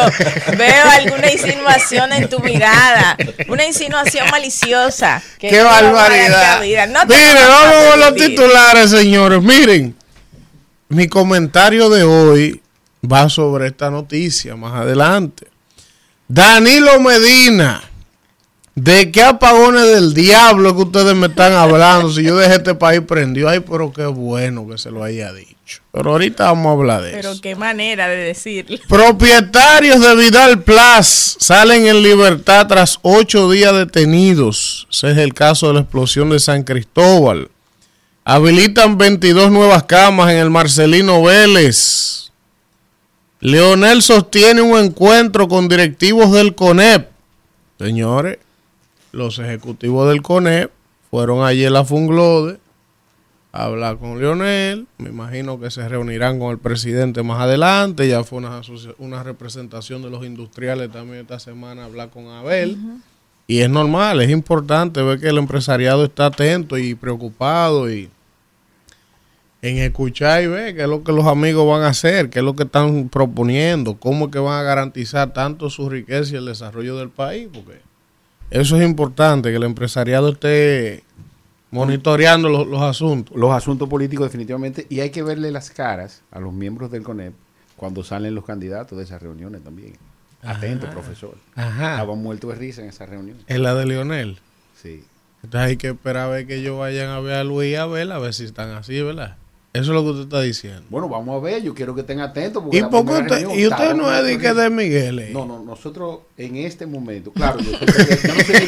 veo 0.56 0.84
alguna 0.92 1.30
insinuación 1.30 2.10
en 2.14 2.26
tu 2.30 2.40
mirada, 2.40 3.18
una 3.48 3.66
insinuación 3.66 4.30
maliciosa. 4.30 5.22
que 5.38 5.50
¡Qué 5.50 5.62
barbaridad! 5.62 6.58
No 6.88 7.04
Miren, 7.04 7.34
vamos 7.46 7.76
a 7.76 7.90
con 7.90 8.00
los 8.00 8.14
titulares, 8.14 8.90
señores. 8.90 9.42
Miren, 9.42 9.94
mi 10.88 11.06
comentario 11.06 11.90
de 11.90 12.02
hoy 12.02 12.62
va 13.04 13.28
sobre 13.28 13.66
esta 13.66 13.90
noticia 13.90 14.56
más 14.56 14.72
adelante. 14.72 15.46
Danilo 16.28 16.98
Medina. 16.98 17.82
¿De 18.74 19.10
qué 19.10 19.22
apagones 19.22 19.84
del 19.86 20.14
diablo 20.14 20.74
que 20.74 20.82
ustedes 20.84 21.14
me 21.14 21.26
están 21.26 21.52
hablando? 21.52 22.10
Si 22.10 22.22
yo 22.22 22.38
dejé 22.38 22.54
este 22.54 22.74
país 22.74 23.02
prendió, 23.06 23.50
ay, 23.50 23.60
pero 23.60 23.92
qué 23.92 24.06
bueno 24.06 24.66
que 24.66 24.78
se 24.78 24.90
lo 24.90 25.04
haya 25.04 25.30
dicho. 25.34 25.59
Pero 25.92 26.10
ahorita 26.12 26.44
vamos 26.44 26.66
a 26.66 26.72
hablar 26.72 27.02
de 27.02 27.10
Pero 27.12 27.32
eso. 27.32 27.40
qué 27.40 27.54
manera 27.56 28.08
de 28.08 28.16
decirlo. 28.16 28.78
Propietarios 28.88 30.00
de 30.00 30.14
Vidal 30.16 30.62
Plus 30.62 31.36
salen 31.40 31.86
en 31.86 32.02
libertad 32.02 32.66
tras 32.66 32.98
ocho 33.02 33.50
días 33.50 33.72
detenidos. 33.74 34.86
Ese 34.90 35.12
es 35.12 35.18
el 35.18 35.34
caso 35.34 35.68
de 35.68 35.74
la 35.74 35.80
explosión 35.80 36.30
de 36.30 36.38
San 36.38 36.62
Cristóbal. 36.64 37.50
Habilitan 38.24 38.98
22 38.98 39.50
nuevas 39.50 39.84
camas 39.84 40.30
en 40.30 40.36
el 40.38 40.50
Marcelino 40.50 41.22
Vélez. 41.22 42.30
Leonel 43.40 44.02
sostiene 44.02 44.60
un 44.60 44.78
encuentro 44.78 45.48
con 45.48 45.68
directivos 45.68 46.30
del 46.32 46.54
CONEP. 46.54 47.08
Señores, 47.78 48.38
los 49.12 49.38
ejecutivos 49.38 50.08
del 50.08 50.20
CONEP 50.22 50.70
fueron 51.10 51.44
ayer 51.44 51.68
a 51.68 51.70
la 51.70 51.84
Funglode 51.84 52.58
hablar 53.52 53.98
con 53.98 54.18
Leonel. 54.18 54.86
Me 54.98 55.10
imagino 55.10 55.58
que 55.60 55.70
se 55.70 55.88
reunirán 55.88 56.38
con 56.38 56.50
el 56.50 56.58
presidente 56.58 57.22
más 57.22 57.40
adelante. 57.40 58.08
Ya 58.08 58.24
fue 58.24 58.38
una, 58.98 59.22
representación 59.22 60.02
de 60.02 60.10
los 60.10 60.24
industriales 60.24 60.90
también 60.90 61.22
esta 61.22 61.38
semana 61.38 61.84
hablar 61.84 62.10
con 62.10 62.28
Abel. 62.28 62.78
Y 63.46 63.60
es 63.60 63.70
normal, 63.70 64.20
es 64.20 64.30
importante 64.30 65.02
ver 65.02 65.18
que 65.18 65.28
el 65.28 65.38
empresariado 65.38 66.04
está 66.04 66.26
atento 66.26 66.78
y 66.78 66.94
preocupado 66.94 67.90
y 67.90 68.08
en 69.62 69.78
escuchar 69.78 70.42
y 70.42 70.46
ver 70.46 70.74
qué 70.74 70.82
es 70.82 70.88
lo 70.88 71.02
que 71.02 71.12
los 71.12 71.26
amigos 71.26 71.68
van 71.68 71.82
a 71.82 71.88
hacer, 71.88 72.30
qué 72.30 72.38
es 72.38 72.44
lo 72.44 72.54
que 72.54 72.62
están 72.62 73.08
proponiendo, 73.08 73.96
cómo 73.96 74.26
es 74.26 74.30
que 74.30 74.38
van 74.38 74.58
a 74.58 74.62
garantizar 74.62 75.32
tanto 75.32 75.68
su 75.68 75.90
riqueza 75.90 76.34
y 76.34 76.36
el 76.36 76.46
desarrollo 76.46 76.96
del 76.96 77.10
país, 77.10 77.48
porque 77.52 77.80
eso 78.50 78.76
es 78.76 78.88
importante, 78.88 79.50
que 79.50 79.56
el 79.56 79.64
empresariado 79.64 80.30
esté 80.30 81.02
monitoreando 81.70 82.48
los, 82.48 82.66
los 82.66 82.82
asuntos. 82.82 83.36
Los 83.36 83.52
asuntos 83.52 83.88
políticos 83.88 84.26
definitivamente. 84.26 84.86
Y 84.88 85.00
hay 85.00 85.10
que 85.10 85.22
verle 85.22 85.50
las 85.50 85.70
caras 85.70 86.22
a 86.30 86.40
los 86.40 86.52
miembros 86.52 86.90
del 86.90 87.02
CONEP 87.02 87.34
cuando 87.76 88.04
salen 88.04 88.34
los 88.34 88.44
candidatos 88.44 88.98
de 88.98 89.04
esas 89.04 89.22
reuniones 89.22 89.62
también. 89.62 89.94
Atento, 90.42 90.88
profesor. 90.90 91.36
Ajá. 91.54 91.92
Estaban 91.92 92.22
muertos 92.22 92.50
de 92.52 92.56
risa 92.56 92.82
en 92.82 92.88
esa 92.88 93.06
reunión. 93.06 93.38
Es 93.46 93.58
la 93.58 93.74
de 93.74 93.86
Lionel. 93.86 94.38
Sí. 94.74 95.04
Entonces 95.42 95.68
hay 95.68 95.76
que 95.76 95.88
esperar 95.88 96.26
a 96.26 96.28
ver 96.28 96.46
que 96.46 96.56
ellos 96.56 96.78
vayan 96.78 97.08
a 97.10 97.20
ver 97.20 97.34
a 97.34 97.44
Luis 97.44 97.72
y 97.72 97.74
a 97.76 97.86
ver, 97.86 98.10
a 98.12 98.18
ver 98.18 98.34
si 98.34 98.44
están 98.44 98.70
así, 98.70 99.00
¿verdad? 99.02 99.36
Eso 99.72 99.92
es 99.92 99.94
lo 99.94 100.02
que 100.02 100.10
usted 100.10 100.22
está 100.24 100.40
diciendo. 100.40 100.82
Bueno, 100.90 101.08
vamos 101.08 101.40
a 101.40 101.44
ver. 101.44 101.62
Yo 101.62 101.72
quiero 101.74 101.94
que 101.94 102.00
estén 102.00 102.18
atentos. 102.18 102.60
porque 102.60 102.78
¿Y 102.78 102.82
primera 102.82 103.20
usted, 103.20 103.28
reunión 103.28 103.58
y 103.60 103.66
usted 103.68 103.94
no 103.94 104.12
es 104.12 104.24
de 104.24 104.38
que 104.38 104.70
Miguel? 104.70 105.18
eh? 105.20 105.30
No, 105.32 105.46
no, 105.46 105.60
nosotros 105.60 106.20
en 106.36 106.56
este 106.56 106.86
momento, 106.86 107.30
claro, 107.32 107.60
yo, 107.60 107.70
yo 107.70 107.78
no 107.78 107.86
soy 108.42 108.66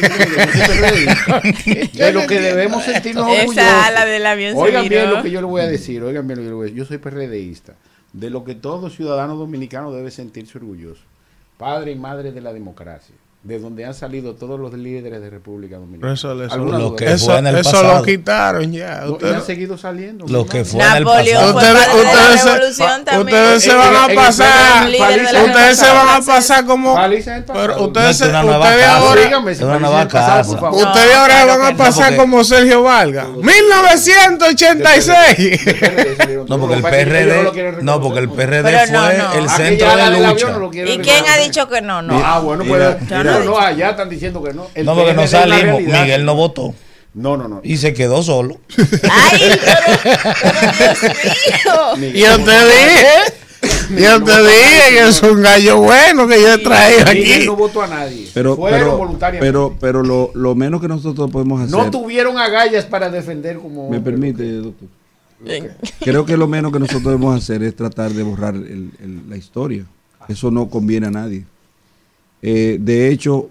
de 1.65 1.89
de 2.05 2.13
lo 2.13 2.25
que 2.25 2.39
debemos 2.39 2.83
sentirnos 2.85 3.25
orgullosos. 3.25 3.57
Esa 3.57 3.87
ala 3.87 4.05
del 4.05 4.25
avión 4.25 4.53
Oigan 4.55 4.87
bien 4.87 5.09
lo 5.09 5.21
que 5.21 5.29
yo 5.29 5.41
le 5.41 5.47
voy 5.47 5.61
a 5.61 5.67
decir, 5.67 6.01
oigan 6.03 6.25
bien 6.25 6.39
lo 6.39 6.43
que 6.43 6.45
yo 6.45 6.51
le 6.51 6.55
voy 6.55 6.63
a 6.63 6.65
decir. 6.67 6.77
Yo 6.77 6.85
soy 6.85 6.99
PRDista, 6.99 7.73
de 8.13 8.29
lo 8.29 8.45
que 8.45 8.55
todo 8.55 8.89
ciudadano 8.89 9.35
dominicano 9.35 9.91
debe 9.91 10.09
sentirse 10.09 10.57
orgulloso. 10.57 11.01
Padre 11.57 11.91
y 11.91 11.95
madre 11.95 12.31
de 12.31 12.39
la 12.39 12.53
democracia. 12.53 13.15
De 13.43 13.59
donde 13.59 13.83
han 13.83 13.93
salido 13.93 14.35
todos 14.35 14.57
los 14.57 14.73
líderes 14.73 15.19
de 15.19 15.29
República 15.29 15.75
Dominicana. 15.77 16.13
eso, 16.13 16.41
eso- 16.41 16.53
¿Alguna 16.53 16.79
Lo 16.79 16.95
que 16.95 17.11
eso- 17.11 17.25
fue 17.25 17.39
en 17.39 17.47
el 17.47 17.57
eso 17.57 17.83
lo 17.83 18.01
quitaron 18.01 18.71
ya. 18.71 19.01
No, 19.01 19.07
y 19.07 19.11
Ustedes- 19.11 19.35
han 19.35 19.45
seguido 19.45 19.77
saliendo. 19.77 20.25
Lo 20.29 20.45
que 20.45 20.63
fue 20.63 20.79
en 20.81 20.87
el 20.95 21.03
Napoleón 21.03 21.53
pasado. 21.53 21.53
fue 21.53 21.61
Ustedes- 21.61 21.87
ustedes 21.93 22.39
se- 22.39 22.45
la 22.47 22.53
revolución 22.55 23.03
también. 23.05 23.37
ustedes 23.43 23.63
se 23.63 23.71
En- 23.71 23.77
van 23.77 23.95
a 23.95 24.07
pasar. 24.15 24.89
la 24.89 25.43
Ustedes 25.43 25.77
se 25.77 25.89
van 25.91 26.09
a 26.09 26.21
pasar 26.25 26.65
como. 26.65 26.95
Pero 26.95 27.83
ustedes, 27.83 28.21
ustedes 28.21 28.87
ahora. 28.87 29.21
Ustedes 30.71 31.15
ahora 31.15 31.45
van 31.45 31.61
a 31.73 31.77
pasar 31.77 32.15
como 32.15 32.43
Sergio 32.45 32.81
Vargas. 32.83 33.27
1986. 33.27 35.59
No, 36.47 36.59
porque 36.59 36.75
el 36.75 36.81
PRD, 36.81 37.81
no, 37.81 37.99
porque 38.01 38.19
el. 38.19 38.29
PRD 38.29 38.87
fue 38.87 39.39
el 39.39 39.49
centro 39.49 39.95
de 39.95 40.01
avión 40.01 40.29
lucha. 40.29 40.47
¿Y 40.85 40.97
quién 40.99 41.25
ha 41.27 41.37
dicho 41.37 41.67
que 41.67 41.81
no? 41.81 42.01
No. 42.01 42.21
Ah, 42.23 42.39
bueno, 42.39 42.63
pues. 42.65 42.81
No, 43.39 43.43
no, 43.45 43.57
allá 43.59 43.91
están 43.91 44.09
diciendo 44.09 44.41
que 44.43 44.53
no. 44.53 44.67
El 44.75 44.85
No, 44.85 44.95
porque 44.95 45.13
no 45.13 45.27
salimos. 45.27 45.81
Miguel 45.81 46.25
no 46.25 46.35
votó 46.35 46.73
No, 47.13 47.37
no, 47.37 47.47
no. 47.47 47.61
y 47.63 47.77
se 47.77 47.93
quedó 47.93 48.23
solo. 48.23 48.57
Ay, 49.09 49.39
pero, 49.39 50.21
pero 51.63 51.95
Dios 51.95 51.97
mío. 51.99 52.11
Yo 52.13 52.43
te 52.43 52.51
dije. 52.51 53.07
Yo 53.97 54.21
te 54.23 54.31
dije 54.41 54.81
que 54.89 55.07
es 55.07 55.23
un 55.23 55.41
gallo 55.41 55.79
bueno 55.79 56.27
que 56.27 56.41
yo 56.41 56.53
he 56.53 56.57
traído 56.57 57.05
Miguel 57.13 57.33
aquí. 57.37 57.45
no 57.45 57.55
votó 57.55 57.81
a 57.81 57.87
nadie. 57.87 58.27
Pero, 58.33 58.55
Fueron 58.57 58.79
pero, 58.79 58.97
voluntariamente. 58.97 59.45
pero, 59.47 59.75
pero 59.79 60.03
lo, 60.03 60.31
lo 60.33 60.53
menos 60.53 60.81
que 60.81 60.87
nosotros 60.89 61.31
podemos 61.31 61.61
hacer. 61.61 61.71
no 61.77 61.89
tuvieron 61.89 62.37
agallas 62.37 62.85
para 62.85 63.09
defender 63.09 63.57
como. 63.59 63.89
Me 63.89 63.99
permite, 64.01 64.43
doctor. 64.51 64.89
Creo 66.01 66.25
que 66.25 66.35
lo 66.37 66.47
menos 66.47 66.71
que 66.71 66.79
nosotros 66.79 67.03
debemos 67.05 67.37
hacer 67.41 67.63
es 67.63 67.75
tratar 67.75 68.11
de 68.11 68.23
borrar 68.23 68.55
el- 68.55 68.91
el- 69.01 69.29
la 69.29 69.37
historia. 69.37 69.85
Eso 70.27 70.51
no 70.51 70.69
conviene 70.69 71.07
a 71.07 71.11
nadie. 71.11 71.43
Eh, 72.43 72.77
de 72.79 73.09
hecho, 73.09 73.49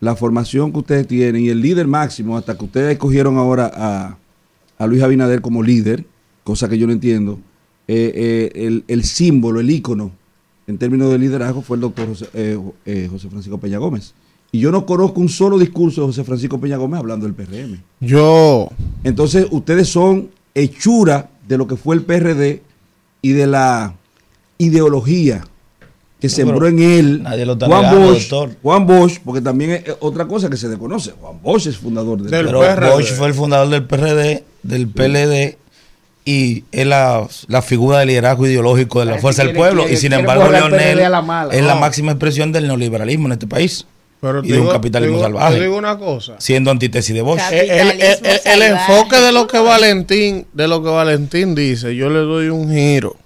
la 0.00 0.16
formación 0.16 0.72
que 0.72 0.78
ustedes 0.78 1.06
tienen 1.06 1.44
y 1.44 1.48
el 1.50 1.60
líder 1.60 1.86
máximo, 1.86 2.38
hasta 2.38 2.56
que 2.56 2.64
ustedes 2.64 2.92
escogieron 2.92 3.36
ahora 3.36 3.70
a, 3.74 4.16
a 4.78 4.86
Luis 4.86 5.02
Abinader 5.02 5.42
como 5.42 5.62
líder, 5.62 6.06
cosa 6.44 6.68
que 6.68 6.78
yo 6.78 6.86
no 6.86 6.94
entiendo, 6.94 7.38
eh, 7.88 8.12
eh, 8.14 8.66
el, 8.66 8.84
el 8.86 9.04
símbolo, 9.04 9.60
el 9.60 9.70
ícono 9.70 10.12
en 10.66 10.76
términos 10.76 11.10
de 11.10 11.18
liderazgo 11.18 11.62
fue 11.62 11.78
el 11.78 11.80
doctor 11.80 12.06
José, 12.06 12.28
eh, 12.34 13.08
José 13.10 13.28
Francisco 13.28 13.58
Peña 13.58 13.78
Gómez. 13.78 14.12
Y 14.52 14.60
yo 14.60 14.70
no 14.70 14.84
conozco 14.84 15.20
un 15.20 15.30
solo 15.30 15.58
discurso 15.58 16.02
de 16.02 16.06
José 16.08 16.24
Francisco 16.24 16.60
Peña 16.60 16.76
Gómez 16.76 17.00
hablando 17.00 17.26
del 17.26 17.34
PRM. 17.34 17.78
Yo. 18.00 18.68
Entonces, 19.02 19.46
ustedes 19.50 19.88
son 19.88 20.28
hechura 20.54 21.30
de 21.48 21.56
lo 21.56 21.66
que 21.66 21.76
fue 21.76 21.96
el 21.96 22.02
PRD 22.02 22.62
y 23.22 23.30
de 23.32 23.46
la 23.46 23.94
ideología 24.58 25.42
que 26.20 26.28
sembró 26.28 26.66
en 26.66 26.80
él 26.80 27.22
nadie 27.22 27.46
lo 27.46 27.52
está 27.52 27.66
Juan 27.66 27.82
negando, 27.82 28.06
Bosch. 28.08 28.28
doctor. 28.28 28.50
Juan 28.62 28.86
Bosch, 28.86 29.18
porque 29.24 29.40
también 29.40 29.70
es 29.70 29.84
otra 30.00 30.26
cosa 30.26 30.50
que 30.50 30.56
se 30.56 30.68
desconoce. 30.68 31.12
Juan 31.20 31.40
Bosch 31.42 31.66
es 31.66 31.76
fundador 31.76 32.20
del, 32.20 32.30
Del 32.30 32.46
Pero 32.46 32.60
PRD. 32.60 32.90
Bosch 32.90 33.12
fue 33.12 33.28
el 33.28 33.34
fundador 33.34 33.68
del 33.68 33.84
PRD, 33.84 34.42
del 34.62 34.88
PLD 34.88 35.56
y 36.24 36.64
es 36.72 36.86
la, 36.86 37.26
la 37.46 37.62
figura 37.62 38.00
de 38.00 38.06
liderazgo 38.06 38.46
ideológico 38.46 39.00
de 39.00 39.06
la 39.06 39.18
Fuerza 39.18 39.44
del 39.44 39.54
Pueblo. 39.54 39.82
quiere- 39.82 39.94
y 39.94 39.96
sin 39.98 40.12
embargo, 40.12 40.48
Leonel 40.50 40.98
la 41.10 41.48
es 41.52 41.62
la 41.64 41.74
máxima 41.76 42.12
expresión 42.12 42.52
del 42.52 42.66
neoliberalismo 42.66 43.26
en 43.28 43.32
este 43.32 43.46
país 43.46 43.86
Pero 44.20 44.44
y 44.44 44.48
de 44.48 44.58
un 44.60 44.68
capitalismo 44.68 45.16
digo- 45.16 45.24
salvaje, 45.26 45.60
digo 45.60 45.76
una 45.78 45.96
cosa. 45.96 46.34
siendo 46.38 46.70
antítesis 46.70 47.14
de 47.14 47.22
Bosch. 47.22 47.40
El, 47.50 47.70
el- 47.70 47.90
el- 47.90 48.00
el 48.02 48.18
Capitalismo 48.20 48.76
enfoque 48.76 49.16
de 49.20 49.32
lo 49.32 49.46
que. 49.46 49.58
Valentín, 49.60 50.46
de 50.52 50.68
lo 50.68 50.82
que 50.82 50.90
Valentín 50.90 51.54
dice, 51.54 51.94
yo 51.96 52.10
le 52.10 52.18
doy 52.18 52.48
un 52.48 52.70
giro. 52.70 53.16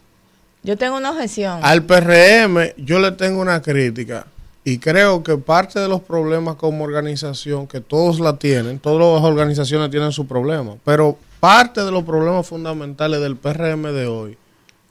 Yo 0.63 0.77
tengo 0.79 0.97
una 0.97 1.11
objeción. 1.11 1.59
Al 1.63 1.85
PRM 1.85 2.75
yo 2.77 3.01
le 3.01 3.13
tengo 3.13 3.41
una 3.41 3.61
crítica 3.63 4.27
y 4.65 4.79
creo 4.79 5.25
que 5.25 5.37
parte 5.37 5.81
de 5.81 5.89
los 5.89 6.03
problemas 6.03 6.55
como 6.55 6.85
organización, 6.85 7.67
que 7.67 7.81
todos 7.81 8.21
la 8.21 8.37
tienen, 8.37 8.79
todas 8.79 9.21
las 9.21 9.29
organizaciones 9.29 9.91
tienen 9.91 10.13
su 10.13 10.27
problema, 10.27 10.77
pero 10.85 11.19
parte 11.41 11.83
de 11.83 11.91
los 11.91 12.05
problemas 12.05 12.47
fundamentales 12.47 13.21
del 13.21 13.37
PRM 13.37 13.93
de 13.93 14.07
hoy 14.07 14.39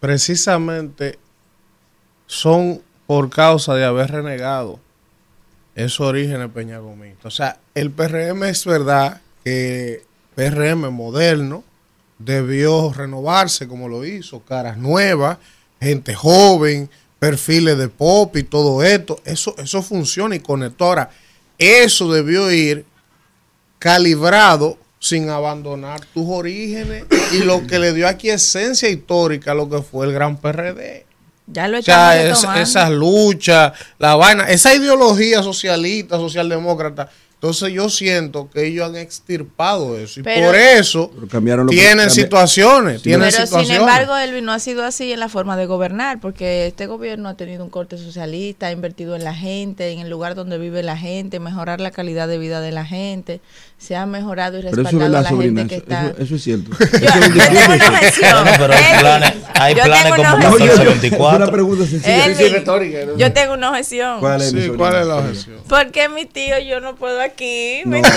precisamente 0.01 1.17
son 2.25 2.81
por 3.07 3.29
causa 3.29 3.73
de 3.75 3.85
haber 3.85 4.11
renegado 4.11 4.79
esos 5.75 6.01
orígenes 6.01 6.49
peñagomistas. 6.49 7.25
O 7.25 7.31
sea, 7.31 7.59
el 7.75 7.91
PRM 7.91 8.43
es 8.43 8.65
verdad 8.65 9.21
que 9.45 10.03
PRM 10.35 10.91
moderno 10.91 11.63
debió 12.19 12.91
renovarse 12.91 13.67
como 13.69 13.87
lo 13.87 14.05
hizo, 14.05 14.41
caras 14.41 14.77
nuevas, 14.77 15.37
gente 15.81 16.13
joven, 16.13 16.89
perfiles 17.19 17.77
de 17.77 17.89
pop 17.89 18.35
y 18.37 18.43
todo 18.43 18.83
esto. 18.83 19.19
Eso, 19.25 19.55
eso 19.57 19.81
funciona 19.81 20.35
y 20.35 20.39
conectó. 20.39 20.85
Ahora, 20.85 21.09
eso 21.57 22.11
debió 22.11 22.51
ir 22.51 22.85
calibrado 23.79 24.77
sin 24.99 25.29
abandonar 25.29 26.01
tus 26.13 26.25
orígenes 26.27 27.05
y 27.31 27.39
lo 27.39 27.65
que 27.65 27.79
le 27.79 27.93
dio 27.93 28.07
aquí 28.07 28.29
esencia 28.29 28.87
histórica 28.89 29.51
a 29.51 29.55
lo 29.55 29.67
que 29.69 29.81
fue 29.81 30.05
el 30.05 30.13
gran 30.13 30.37
PRD. 30.37 31.05
Ya 31.47 31.67
lo 31.67 31.79
O 31.79 31.81
sea, 31.81 32.21
es- 32.23 32.45
esas 32.69 32.91
luchas, 32.91 33.73
la 33.97 34.15
vaina, 34.15 34.43
esa 34.49 34.73
ideología 34.75 35.41
socialista, 35.41 36.17
socialdemócrata. 36.17 37.09
Entonces 37.43 37.73
yo 37.73 37.89
siento 37.89 38.51
que 38.53 38.67
ellos 38.67 38.87
han 38.87 38.95
extirpado 38.95 39.97
eso 39.97 40.19
y 40.19 40.23
Pero- 40.23 40.45
por 40.45 40.55
eso 40.55 41.11
cambiaron 41.31 41.67
que- 41.67 41.75
tienen 41.75 42.11
situaciones, 42.11 42.97
Sí, 42.97 43.05
tienen 43.09 43.31
Pero 43.31 43.47
sin 43.63 43.71
embargo, 43.71 44.15
Elvin 44.15 44.45
no 44.45 44.51
ha 44.51 44.59
sido 44.59 44.83
así 44.85 45.11
en 45.11 45.19
la 45.19 45.27
forma 45.27 45.57
de 45.57 45.65
gobernar, 45.65 46.19
porque 46.19 46.67
este 46.67 46.85
gobierno 46.85 47.29
ha 47.29 47.33
tenido 47.37 47.63
un 47.63 47.71
corte 47.71 47.97
socialista, 47.97 48.67
ha 48.67 48.71
invertido 48.71 49.15
en 49.15 49.23
la 49.23 49.33
gente, 49.33 49.89
en 49.89 49.97
el 50.01 50.09
lugar 50.11 50.35
donde 50.35 50.59
vive 50.59 50.83
la 50.83 50.95
gente, 50.97 51.39
mejorar 51.39 51.81
la 51.81 51.89
calidad 51.89 52.27
de 52.27 52.37
vida 52.37 52.61
de 52.61 52.71
la 52.71 52.85
gente, 52.85 53.41
se 53.79 53.95
ha 53.95 54.05
mejorado 54.05 54.59
y 54.59 54.61
Pero 54.61 54.73
eso 54.73 54.81
es 54.81 54.83
respaldado 54.91 55.17
a 55.17 55.21
verdad, 55.21 55.23
la 55.23 55.29
sobrina. 55.29 55.61
gente 55.61 55.69
que 55.69 55.75
Eso, 55.77 55.83
está... 55.83 56.11
eso- 56.11 56.21
eso 56.21 56.35
es 56.35 56.43
cierto. 56.43 56.71
Yo, 56.91 57.07
yo 57.09 57.43
tengo 57.49 57.73
una 57.73 57.87
objeción. 57.89 58.43
Bueno, 58.43 58.57
pero 58.59 58.73
hay 58.73 58.99
planes, 58.99 59.33
hay 59.55 59.73
como 59.73 60.13
una 60.13 60.21
la 60.21 60.29
No, 60.37 60.41
yo- 60.41 60.53
objeción. 60.53 60.83
yo- 60.85 60.89
24. 60.91 61.31
es 61.31 61.35
una 61.41 61.51
pregunta 61.51 61.85
sencilla. 61.87 62.25
Elvin. 62.27 63.17
Yo 63.17 63.33
tengo 63.33 63.53
una 63.55 63.69
objeción. 63.71 64.19
¿Cuál 64.19 64.41
es, 64.43 64.53
mi 64.53 64.61
Sí? 64.61 64.69
¿cuál 64.77 64.95
es 65.01 65.07
la 65.07 65.15
objeción? 65.15 65.57
¿Por 65.67 65.91
qué 65.91 66.07
mi 66.09 66.25
tío 66.27 66.59
yo 66.59 66.79
no 66.81 66.95
puedo 66.95 67.19
aquí? 67.33 67.81
Me, 67.85 68.01
No. 68.01 68.09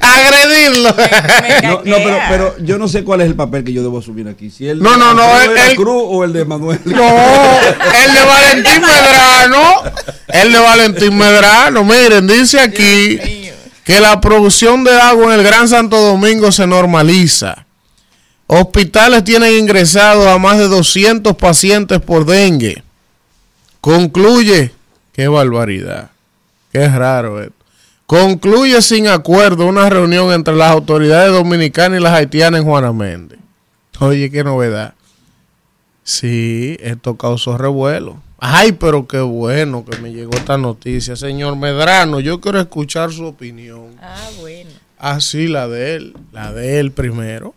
Agredirlo. 0.00 0.94
me 0.94 1.68
No, 1.68 1.82
no, 1.84 1.96
pero, 1.96 2.18
pero 2.28 2.54
yo 2.58 2.78
no 2.78 2.88
sé 2.88 3.04
cuál 3.04 3.20
es 3.22 3.26
el 3.28 3.34
papel 3.34 3.64
que 3.64 3.72
yo 3.72 3.82
debo 3.82 3.98
asumir 3.98 4.28
aquí. 4.28 4.50
Si 4.50 4.68
el 4.68 4.78
No, 4.80 4.92
de 4.92 4.98
no, 4.98 5.14
no, 5.14 5.40
el- 5.40 5.54
de 5.54 5.70
el- 5.70 5.76
Cruz 5.76 6.02
o 6.06 6.24
el 6.24 6.32
de 6.32 6.44
Manuel. 6.44 6.80
No, 6.84 6.94
el 6.94 8.14
de 8.14 8.24
Valentín 8.26 8.82
Medrano. 8.82 9.62
El 10.28 10.52
de 10.52 10.58
Valentín 10.58 11.16
Medrano. 11.18 11.84
Miren, 11.84 12.26
dice 12.26 12.60
aquí 12.60 13.18
que 13.84 14.00
la 14.00 14.20
producción 14.20 14.84
de 14.84 14.98
agua 15.00 15.32
en 15.34 15.40
el 15.40 15.46
Gran 15.46 15.68
Santo 15.68 15.96
Domingo 16.00 16.50
se 16.52 16.66
normaliza. 16.66 17.64
Hospitales 18.48 19.24
tienen 19.24 19.52
ingresados 19.56 20.26
a 20.28 20.38
más 20.38 20.58
de 20.58 20.68
200 20.68 21.34
pacientes 21.36 22.00
por 22.00 22.24
dengue. 22.26 22.82
Concluye, 23.80 24.72
qué 25.12 25.28
barbaridad, 25.28 26.10
qué 26.76 26.88
raro 26.88 27.40
esto. 27.40 27.54
Concluye 28.04 28.80
sin 28.82 29.08
acuerdo 29.08 29.66
una 29.66 29.88
reunión 29.88 30.32
entre 30.32 30.54
las 30.54 30.70
autoridades 30.70 31.32
dominicanas 31.32 31.98
y 31.98 32.02
las 32.02 32.12
haitianas 32.12 32.60
en 32.60 32.66
Juana 32.66 32.92
Méndez. 32.92 33.38
Oye, 33.98 34.30
qué 34.30 34.44
novedad. 34.44 34.94
Sí, 36.04 36.76
esto 36.80 37.16
causó 37.16 37.56
revuelo. 37.56 38.22
Ay, 38.38 38.72
pero 38.72 39.08
qué 39.08 39.20
bueno 39.20 39.84
que 39.84 39.96
me 39.98 40.12
llegó 40.12 40.36
esta 40.36 40.58
noticia. 40.58 41.16
Señor 41.16 41.56
Medrano, 41.56 42.20
yo 42.20 42.40
quiero 42.40 42.60
escuchar 42.60 43.10
su 43.10 43.24
opinión. 43.24 43.96
Ah, 44.02 44.28
bueno. 44.38 44.70
Así 44.98 45.48
la 45.48 45.66
de 45.68 45.96
él, 45.96 46.16
la 46.32 46.52
de 46.52 46.78
él 46.78 46.92
primero. 46.92 47.54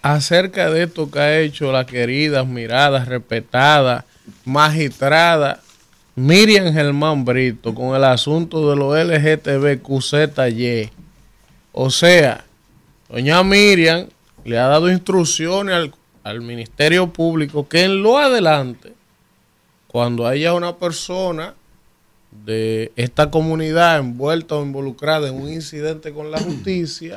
Acerca 0.00 0.70
de 0.70 0.84
esto 0.84 1.10
que 1.10 1.18
ha 1.18 1.40
hecho 1.40 1.72
la 1.72 1.84
querida, 1.86 2.40
admirada, 2.40 3.04
respetada, 3.04 4.04
magistrada 4.44 5.60
Miriam 6.14 6.72
Germán 6.72 7.24
Brito 7.24 7.74
con 7.74 7.96
el 7.96 8.04
asunto 8.04 8.68
de 8.68 8.76
los 8.76 8.94
LGTBQZY. 8.96 10.90
O 11.72 11.88
sea, 11.88 12.44
doña 13.08 13.42
Miriam 13.42 14.08
le 14.44 14.58
ha 14.58 14.66
dado 14.66 14.90
instrucciones 14.90 15.74
al, 15.74 15.94
al 16.22 16.42
Ministerio 16.42 17.10
Público 17.12 17.66
que 17.66 17.84
en 17.84 18.02
lo 18.02 18.18
adelante, 18.18 18.92
cuando 19.86 20.26
haya 20.26 20.52
una 20.52 20.76
persona 20.76 21.54
de 22.44 22.92
esta 22.96 23.30
comunidad 23.30 23.98
envuelta 23.98 24.56
o 24.56 24.62
involucrada 24.62 25.28
en 25.28 25.40
un 25.40 25.50
incidente 25.50 26.12
con 26.12 26.30
la 26.30 26.38
justicia, 26.40 27.16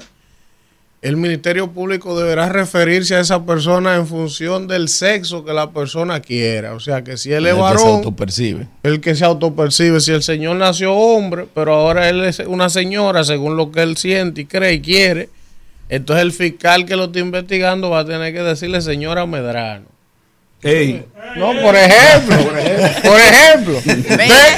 el 1.07 1.17
Ministerio 1.17 1.69
Público 1.71 2.17
deberá 2.19 2.49
referirse 2.49 3.15
a 3.15 3.19
esa 3.19 3.45
persona 3.45 3.95
en 3.95 4.07
función 4.07 4.67
del 4.67 4.89
sexo 4.89 5.45
que 5.45 5.53
la 5.53 5.69
persona 5.69 6.19
quiera. 6.19 6.73
O 6.73 6.79
sea, 6.79 7.03
que 7.03 7.15
si 7.17 7.31
él 7.31 7.45
es 7.45 7.51
El 7.53 7.57
que 7.57 7.61
se 7.61 7.63
varón, 7.75 7.87
autopercibe. 7.97 8.67
el 8.81 9.01
que 9.01 9.15
se 9.15 9.23
autopercibe. 9.25 9.99
Si 10.01 10.11
el 10.11 10.23
señor 10.23 10.55
nació 10.55 10.93
hombre, 10.93 11.45
pero 11.53 11.75
ahora 11.75 12.09
él 12.09 12.23
es 12.25 12.39
una 12.39 12.69
señora, 12.69 13.23
según 13.23 13.55
lo 13.55 13.71
que 13.71 13.83
él 13.83 13.97
siente 13.97 14.41
y 14.41 14.45
cree 14.45 14.73
y 14.73 14.81
quiere, 14.81 15.29
entonces 15.89 16.23
el 16.23 16.31
fiscal 16.31 16.85
que 16.87 16.95
lo 16.95 17.05
está 17.05 17.19
investigando 17.19 17.91
va 17.91 17.99
a 17.99 18.05
tener 18.05 18.33
que 18.33 18.41
decirle 18.41 18.81
señora 18.81 19.27
Medrano. 19.27 19.85
Ey, 20.63 21.05
No, 21.35 21.53
por 21.61 21.75
ejemplo, 21.75 22.37
por 23.03 23.19
ejemplo. 23.19 23.73
De- 23.85 24.03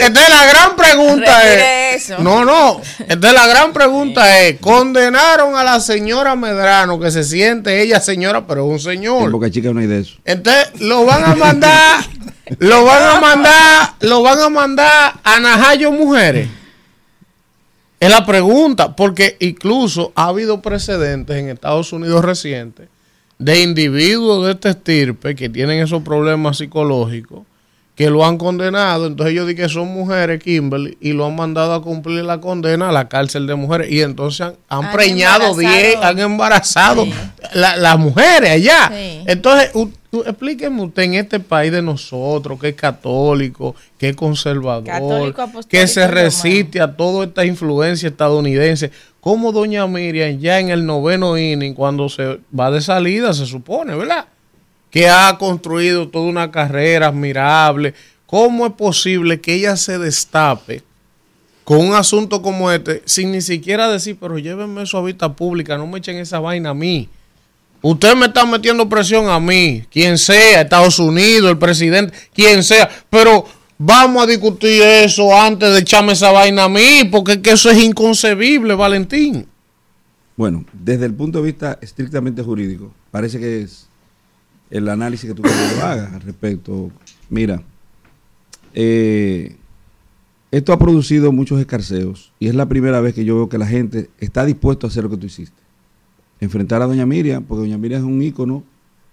Entonces 0.05 0.29
la 0.29 0.45
gran 0.49 0.76
pregunta 0.89 1.93
es. 1.93 2.09
eso. 2.09 2.21
No, 2.21 2.45
no. 2.45 2.81
Entonces 2.99 3.33
la 3.33 3.47
gran 3.47 3.73
pregunta 3.73 4.41
es: 4.41 4.59
condenaron 4.59 5.55
a 5.55 5.63
la 5.63 5.79
señora 5.79 6.35
Medrano, 6.35 6.99
que 6.99 7.11
se 7.11 7.23
siente 7.23 7.81
ella 7.81 7.99
señora, 7.99 8.45
pero 8.47 8.61
es 8.61 8.67
un 8.85 8.91
En 8.91 8.97
señor. 8.97 9.31
Boca 9.31 9.49
Chica 9.49 9.71
no 9.73 9.79
hay 9.79 9.87
de 9.87 9.99
eso. 9.99 10.15
Entonces 10.25 10.79
lo 10.81 11.05
van 11.05 11.23
a 11.23 11.35
mandar, 11.35 12.05
lo 12.59 12.85
van 12.85 13.03
a 13.03 13.19
mandar, 13.19 13.93
lo 14.01 14.21
van 14.21 14.39
a 14.39 14.49
mandar 14.49 15.13
a 15.23 15.39
Najayo 15.39 15.91
mujeres. 15.91 16.49
Es 17.99 18.11
la 18.11 18.25
pregunta, 18.25 18.95
porque 18.95 19.37
incluso 19.39 20.11
ha 20.15 20.27
habido 20.27 20.61
precedentes 20.61 21.35
en 21.35 21.49
Estados 21.49 21.91
Unidos 21.93 22.23
recientes 22.23 22.89
de 23.39 23.61
individuos 23.61 24.45
de 24.45 24.51
este 24.51 24.69
estirpe 24.69 25.35
que 25.35 25.49
tienen 25.49 25.79
esos 25.79 26.03
problemas 26.03 26.57
psicológicos 26.57 27.43
que 27.97 28.09
lo 28.11 28.23
han 28.23 28.37
condenado. 28.37 29.07
Entonces 29.07 29.33
ellos 29.33 29.47
dicen 29.47 29.63
que 29.65 29.69
son 29.73 29.87
mujeres, 29.89 30.41
Kimberly, 30.41 30.97
y 31.01 31.11
lo 31.13 31.25
han 31.25 31.35
mandado 31.35 31.73
a 31.73 31.81
cumplir 31.81 32.23
la 32.23 32.39
condena 32.39 32.87
a 32.89 32.91
la 32.93 33.09
cárcel 33.09 33.47
de 33.47 33.55
mujeres. 33.55 33.91
Y 33.91 34.01
entonces 34.01 34.39
han, 34.41 34.53
han 34.69 34.85
Han 34.85 34.91
preñado 34.93 35.55
10, 35.57 35.95
embarazado. 35.95 36.03
han 36.07 36.19
embarazado 36.19 37.03
Sí. 37.05 37.13
la- 37.53 37.75
las 37.75 37.97
mujeres 37.99 38.51
allá. 38.51 38.91
Sí. 38.93 39.23
Entonces, 39.25 39.71
u- 39.73 39.89
tú- 40.11 40.23
explíqueme 40.27 40.83
usted 40.83 41.03
en 41.03 41.15
este 41.15 41.39
país 41.39 41.71
de 41.71 41.81
nosotros, 41.81 42.59
que 42.59 42.69
es 42.69 42.75
católico, 42.75 43.75
que 43.97 44.09
es 44.09 44.15
conservador, 44.15 44.83
Católico, 44.85 45.49
que 45.67 45.87
se 45.87 46.01
romano. 46.07 46.21
resiste 46.21 46.79
a 46.79 46.95
toda 46.95 47.25
esta 47.25 47.45
influencia 47.45 48.09
estadounidense, 48.09 48.91
como 49.19 49.51
doña 49.51 49.87
Miriam 49.87 50.37
ya 50.39 50.59
en 50.59 50.69
el 50.69 50.85
noveno 50.85 51.35
inning, 51.35 51.73
cuando 51.73 52.07
se 52.09 52.39
va 52.57 52.69
de 52.69 52.79
salida, 52.79 53.33
se 53.33 53.47
supone, 53.47 53.95
¿verdad? 53.95 54.25
Que 54.89 55.09
ha 55.09 55.37
construido 55.37 56.07
toda 56.09 56.25
una 56.25 56.51
carrera 56.51 57.07
admirable. 57.07 57.93
¿Cómo 58.25 58.65
es 58.65 58.73
posible 58.73 59.39
que 59.39 59.53
ella 59.53 59.75
se 59.75 59.97
destape 59.97 60.83
con 61.63 61.79
un 61.79 61.93
asunto 61.93 62.41
como 62.41 62.71
este 62.71 63.01
sin 63.05 63.31
ni 63.31 63.41
siquiera 63.41 63.89
decir, 63.89 64.17
pero 64.19 64.37
llévenme 64.37 64.83
eso 64.83 64.97
a 64.97 65.03
vista 65.03 65.33
pública, 65.33 65.77
no 65.77 65.87
me 65.87 65.99
echen 65.99 66.17
esa 66.17 66.39
vaina 66.39 66.69
a 66.69 66.73
mí? 66.73 67.09
Usted 67.81 68.15
me 68.15 68.25
está 68.25 68.45
metiendo 68.45 68.89
presión 68.89 69.29
a 69.29 69.39
mí, 69.39 69.83
quien 69.91 70.17
sea, 70.17 70.61
Estados 70.61 70.97
Unidos, 70.99 71.51
el 71.51 71.57
presidente, 71.57 72.13
quien 72.33 72.63
sea, 72.63 72.89
pero 73.09 73.45
vamos 73.77 74.23
a 74.23 74.25
discutir 74.25 74.81
eso 74.81 75.37
antes 75.37 75.71
de 75.71 75.79
echarme 75.79 76.13
esa 76.13 76.31
vaina 76.31 76.63
a 76.63 76.69
mí, 76.69 77.07
porque 77.11 77.33
es 77.33 77.37
que 77.39 77.51
eso 77.51 77.69
es 77.69 77.83
inconcebible, 77.83 78.73
Valentín. 78.73 79.47
Bueno, 80.35 80.65
desde 80.73 81.05
el 81.05 81.13
punto 81.13 81.39
de 81.39 81.45
vista 81.45 81.77
estrictamente 81.81 82.41
jurídico, 82.41 82.93
parece 83.11 83.39
que 83.39 83.61
es 83.61 83.87
el 84.69 84.89
análisis 84.89 85.29
que 85.29 85.35
tú 85.35 85.43
lo 85.43 85.49
hagas 85.83 86.13
al 86.13 86.21
respecto. 86.21 86.91
Mira, 87.29 87.61
eh, 88.73 89.55
esto 90.51 90.71
ha 90.71 90.79
producido 90.79 91.31
muchos 91.31 91.59
escarceos 91.59 92.31
y 92.39 92.47
es 92.47 92.55
la 92.55 92.67
primera 92.67 93.01
vez 93.01 93.13
que 93.13 93.25
yo 93.25 93.35
veo 93.35 93.49
que 93.49 93.57
la 93.57 93.67
gente 93.67 94.09
está 94.19 94.45
dispuesto 94.45 94.87
a 94.87 94.89
hacer 94.89 95.03
lo 95.03 95.09
que 95.09 95.17
tú 95.17 95.25
hiciste. 95.25 95.61
Enfrentar 96.39 96.81
a 96.81 96.87
doña 96.87 97.05
Miriam, 97.05 97.43
porque 97.43 97.61
doña 97.61 97.77
Miriam 97.77 98.01
es 98.01 98.07
un 98.07 98.21
ícono 98.21 98.63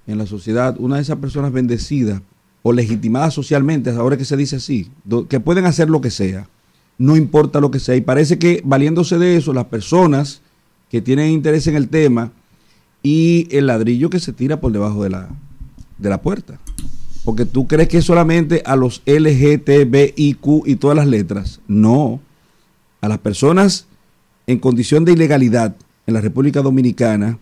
en 0.06 0.18
la 0.18 0.26
sociedad, 0.26 0.76
una 0.78 0.96
de 0.96 1.02
esas 1.02 1.18
personas 1.18 1.52
bendecidas 1.52 2.20
o 2.62 2.72
legitimadas 2.72 3.34
socialmente, 3.34 3.90
ahora 3.90 4.16
que 4.16 4.24
se 4.24 4.36
dice 4.36 4.56
así, 4.56 4.90
que 5.28 5.40
pueden 5.40 5.64
hacer 5.64 5.90
lo 5.90 6.00
que 6.00 6.10
sea, 6.10 6.48
no 6.98 7.16
importa 7.16 7.60
lo 7.60 7.70
que 7.70 7.80
sea. 7.80 7.96
Y 7.96 8.00
parece 8.00 8.38
que 8.38 8.62
valiéndose 8.64 9.18
de 9.18 9.36
eso, 9.36 9.52
las 9.52 9.66
personas 9.66 10.40
que 10.90 11.00
tienen 11.00 11.30
interés 11.30 11.66
en 11.66 11.74
el 11.74 11.88
tema 11.88 12.32
y 13.02 13.48
el 13.50 13.66
ladrillo 13.66 14.08
que 14.08 14.20
se 14.20 14.32
tira 14.32 14.60
por 14.60 14.72
debajo 14.72 15.02
de 15.02 15.10
la, 15.10 15.28
de 15.98 16.08
la 16.10 16.20
puerta. 16.22 16.58
Porque 17.24 17.46
tú 17.46 17.66
crees 17.66 17.88
que 17.88 17.98
es 17.98 18.04
solamente 18.04 18.62
a 18.66 18.76
los 18.76 19.02
LGTBIQ 19.06 20.66
y 20.66 20.76
todas 20.76 20.96
las 20.96 21.06
letras. 21.06 21.60
No. 21.66 22.20
A 23.00 23.08
las 23.08 23.18
personas 23.18 23.86
en 24.46 24.58
condición 24.58 25.04
de 25.04 25.12
ilegalidad 25.12 25.74
en 26.06 26.14
la 26.14 26.20
República 26.20 26.60
Dominicana, 26.60 27.38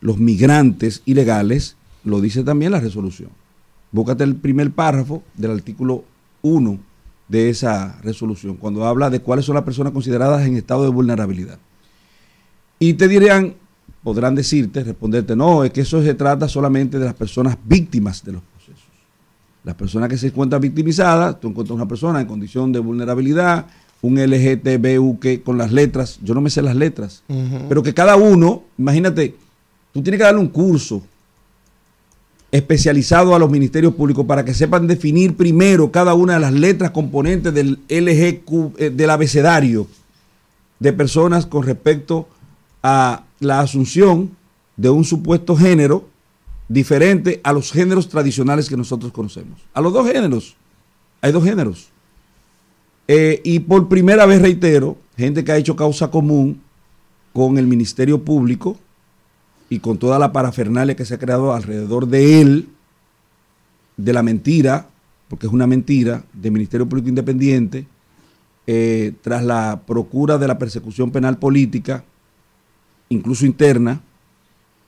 los 0.00 0.18
migrantes 0.18 1.02
ilegales, 1.04 1.76
lo 2.04 2.20
dice 2.20 2.44
también 2.44 2.72
la 2.72 2.80
resolución. 2.80 3.30
Búscate 3.92 4.24
el 4.24 4.36
primer 4.36 4.70
párrafo 4.70 5.22
del 5.36 5.50
artículo 5.50 6.04
1 6.42 6.78
de 7.28 7.50
esa 7.50 7.98
resolución, 8.02 8.56
cuando 8.56 8.86
habla 8.86 9.10
de 9.10 9.20
cuáles 9.20 9.44
son 9.44 9.54
las 9.54 9.64
personas 9.64 9.92
consideradas 9.92 10.46
en 10.46 10.56
estado 10.56 10.84
de 10.84 10.90
vulnerabilidad. 10.90 11.58
Y 12.78 12.94
te 12.94 13.08
dirían, 13.08 13.54
podrán 14.02 14.34
decirte, 14.34 14.82
responderte, 14.82 15.36
no, 15.36 15.64
es 15.64 15.70
que 15.70 15.82
eso 15.82 16.02
se 16.02 16.14
trata 16.14 16.48
solamente 16.48 16.98
de 16.98 17.04
las 17.04 17.14
personas 17.14 17.56
víctimas 17.64 18.24
de 18.24 18.32
los 18.32 18.42
procesos. 18.42 18.88
Las 19.62 19.74
personas 19.74 20.08
que 20.08 20.16
se 20.16 20.28
encuentran 20.28 20.60
victimizadas, 20.60 21.38
tú 21.38 21.48
encuentras 21.48 21.76
una 21.76 21.88
persona 21.88 22.20
en 22.20 22.26
condición 22.26 22.72
de 22.72 22.78
vulnerabilidad, 22.78 23.66
un 24.02 24.18
LGTBU 24.18 25.18
que 25.20 25.42
con 25.42 25.58
las 25.58 25.72
letras, 25.72 26.18
yo 26.22 26.32
no 26.34 26.40
me 26.40 26.48
sé 26.48 26.62
las 26.62 26.76
letras, 26.76 27.22
pero 27.68 27.82
que 27.82 27.92
cada 27.92 28.16
uno, 28.16 28.62
imagínate, 28.78 29.36
tú 29.92 30.02
tienes 30.02 30.18
que 30.18 30.24
darle 30.24 30.40
un 30.40 30.48
curso 30.48 31.02
especializado 32.50 33.34
a 33.34 33.38
los 33.38 33.50
ministerios 33.50 33.94
públicos 33.94 34.24
para 34.26 34.44
que 34.44 34.54
sepan 34.54 34.86
definir 34.86 35.36
primero 35.36 35.92
cada 35.92 36.14
una 36.14 36.34
de 36.34 36.40
las 36.40 36.52
letras 36.52 36.90
componentes 36.90 37.54
del 37.54 37.78
LGQ, 37.88 38.74
eh, 38.78 38.90
del 38.90 39.10
abecedario 39.10 39.86
de 40.78 40.92
personas 40.92 41.46
con 41.46 41.62
respecto 41.62 42.26
a 42.30 42.39
la 42.82 43.60
asunción 43.60 44.30
de 44.76 44.90
un 44.90 45.04
supuesto 45.04 45.56
género 45.56 46.08
diferente 46.68 47.40
a 47.42 47.52
los 47.52 47.72
géneros 47.72 48.08
tradicionales 48.08 48.68
que 48.68 48.76
nosotros 48.76 49.12
conocemos. 49.12 49.60
A 49.74 49.80
los 49.80 49.92
dos 49.92 50.06
géneros. 50.10 50.56
Hay 51.20 51.32
dos 51.32 51.44
géneros. 51.44 51.88
Eh, 53.08 53.40
y 53.44 53.58
por 53.58 53.88
primera 53.88 54.24
vez 54.24 54.40
reitero, 54.40 54.96
gente 55.16 55.42
que 55.42 55.50
ha 55.50 55.56
hecho 55.56 55.74
causa 55.74 56.10
común 56.10 56.60
con 57.32 57.58
el 57.58 57.66
Ministerio 57.66 58.24
Público 58.24 58.78
y 59.68 59.80
con 59.80 59.98
toda 59.98 60.18
la 60.18 60.32
parafernalia 60.32 60.94
que 60.94 61.04
se 61.04 61.14
ha 61.14 61.18
creado 61.18 61.52
alrededor 61.52 62.06
de 62.06 62.40
él, 62.40 62.68
de 63.96 64.12
la 64.12 64.22
mentira, 64.22 64.88
porque 65.28 65.46
es 65.46 65.52
una 65.52 65.66
mentira, 65.66 66.24
del 66.32 66.52
Ministerio 66.52 66.88
Público 66.88 67.08
Independiente, 67.08 67.86
eh, 68.66 69.12
tras 69.22 69.44
la 69.44 69.82
procura 69.86 70.38
de 70.38 70.46
la 70.46 70.58
persecución 70.58 71.10
penal 71.10 71.38
política, 71.38 72.04
incluso 73.10 73.44
interna, 73.44 74.00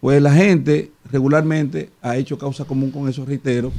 pues 0.00 0.22
la 0.22 0.32
gente 0.32 0.90
regularmente 1.10 1.90
ha 2.00 2.16
hecho 2.16 2.38
causa 2.38 2.64
común 2.64 2.90
con 2.90 3.08
eso, 3.08 3.24
reitero, 3.24 3.70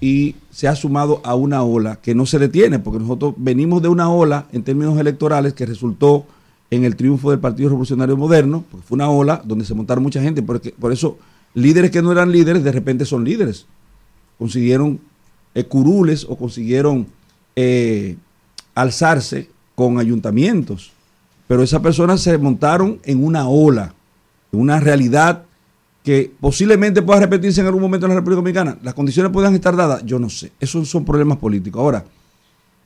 y 0.00 0.34
se 0.50 0.68
ha 0.68 0.76
sumado 0.76 1.22
a 1.24 1.34
una 1.34 1.62
ola 1.62 1.96
que 2.02 2.14
no 2.14 2.26
se 2.26 2.38
detiene, 2.38 2.78
porque 2.78 3.00
nosotros 3.00 3.34
venimos 3.38 3.80
de 3.80 3.88
una 3.88 4.10
ola 4.10 4.46
en 4.52 4.62
términos 4.62 4.98
electorales 4.98 5.54
que 5.54 5.64
resultó 5.64 6.26
en 6.70 6.84
el 6.84 6.96
triunfo 6.96 7.30
del 7.30 7.38
Partido 7.40 7.70
Revolucionario 7.70 8.16
Moderno, 8.16 8.64
porque 8.70 8.86
fue 8.86 8.96
una 8.96 9.08
ola 9.08 9.40
donde 9.44 9.64
se 9.64 9.74
montaron 9.74 10.02
mucha 10.02 10.20
gente, 10.20 10.42
porque, 10.42 10.74
por 10.78 10.92
eso 10.92 11.18
líderes 11.54 11.90
que 11.90 12.02
no 12.02 12.12
eran 12.12 12.32
líderes 12.32 12.64
de 12.64 12.72
repente 12.72 13.04
son 13.04 13.24
líderes. 13.24 13.66
Consiguieron 14.38 15.00
eh, 15.54 15.64
curules 15.64 16.26
o 16.28 16.36
consiguieron 16.36 17.06
eh, 17.54 18.16
alzarse 18.74 19.48
con 19.74 19.98
ayuntamientos, 19.98 20.92
pero 21.46 21.62
esas 21.62 21.80
personas 21.80 22.20
se 22.20 22.36
montaron 22.38 23.00
en 23.04 23.24
una 23.24 23.48
ola, 23.48 23.94
en 24.52 24.60
una 24.60 24.80
realidad 24.80 25.44
que 26.02 26.32
posiblemente 26.40 27.02
pueda 27.02 27.20
repetirse 27.20 27.60
en 27.60 27.66
algún 27.66 27.82
momento 27.82 28.06
en 28.06 28.10
la 28.10 28.16
República 28.16 28.36
Dominicana. 28.36 28.78
Las 28.82 28.94
condiciones 28.94 29.32
puedan 29.32 29.54
estar 29.54 29.74
dadas, 29.74 30.04
yo 30.04 30.18
no 30.18 30.30
sé. 30.30 30.52
Esos 30.60 30.88
son 30.88 31.04
problemas 31.04 31.38
políticos. 31.38 31.80
Ahora, 31.80 32.04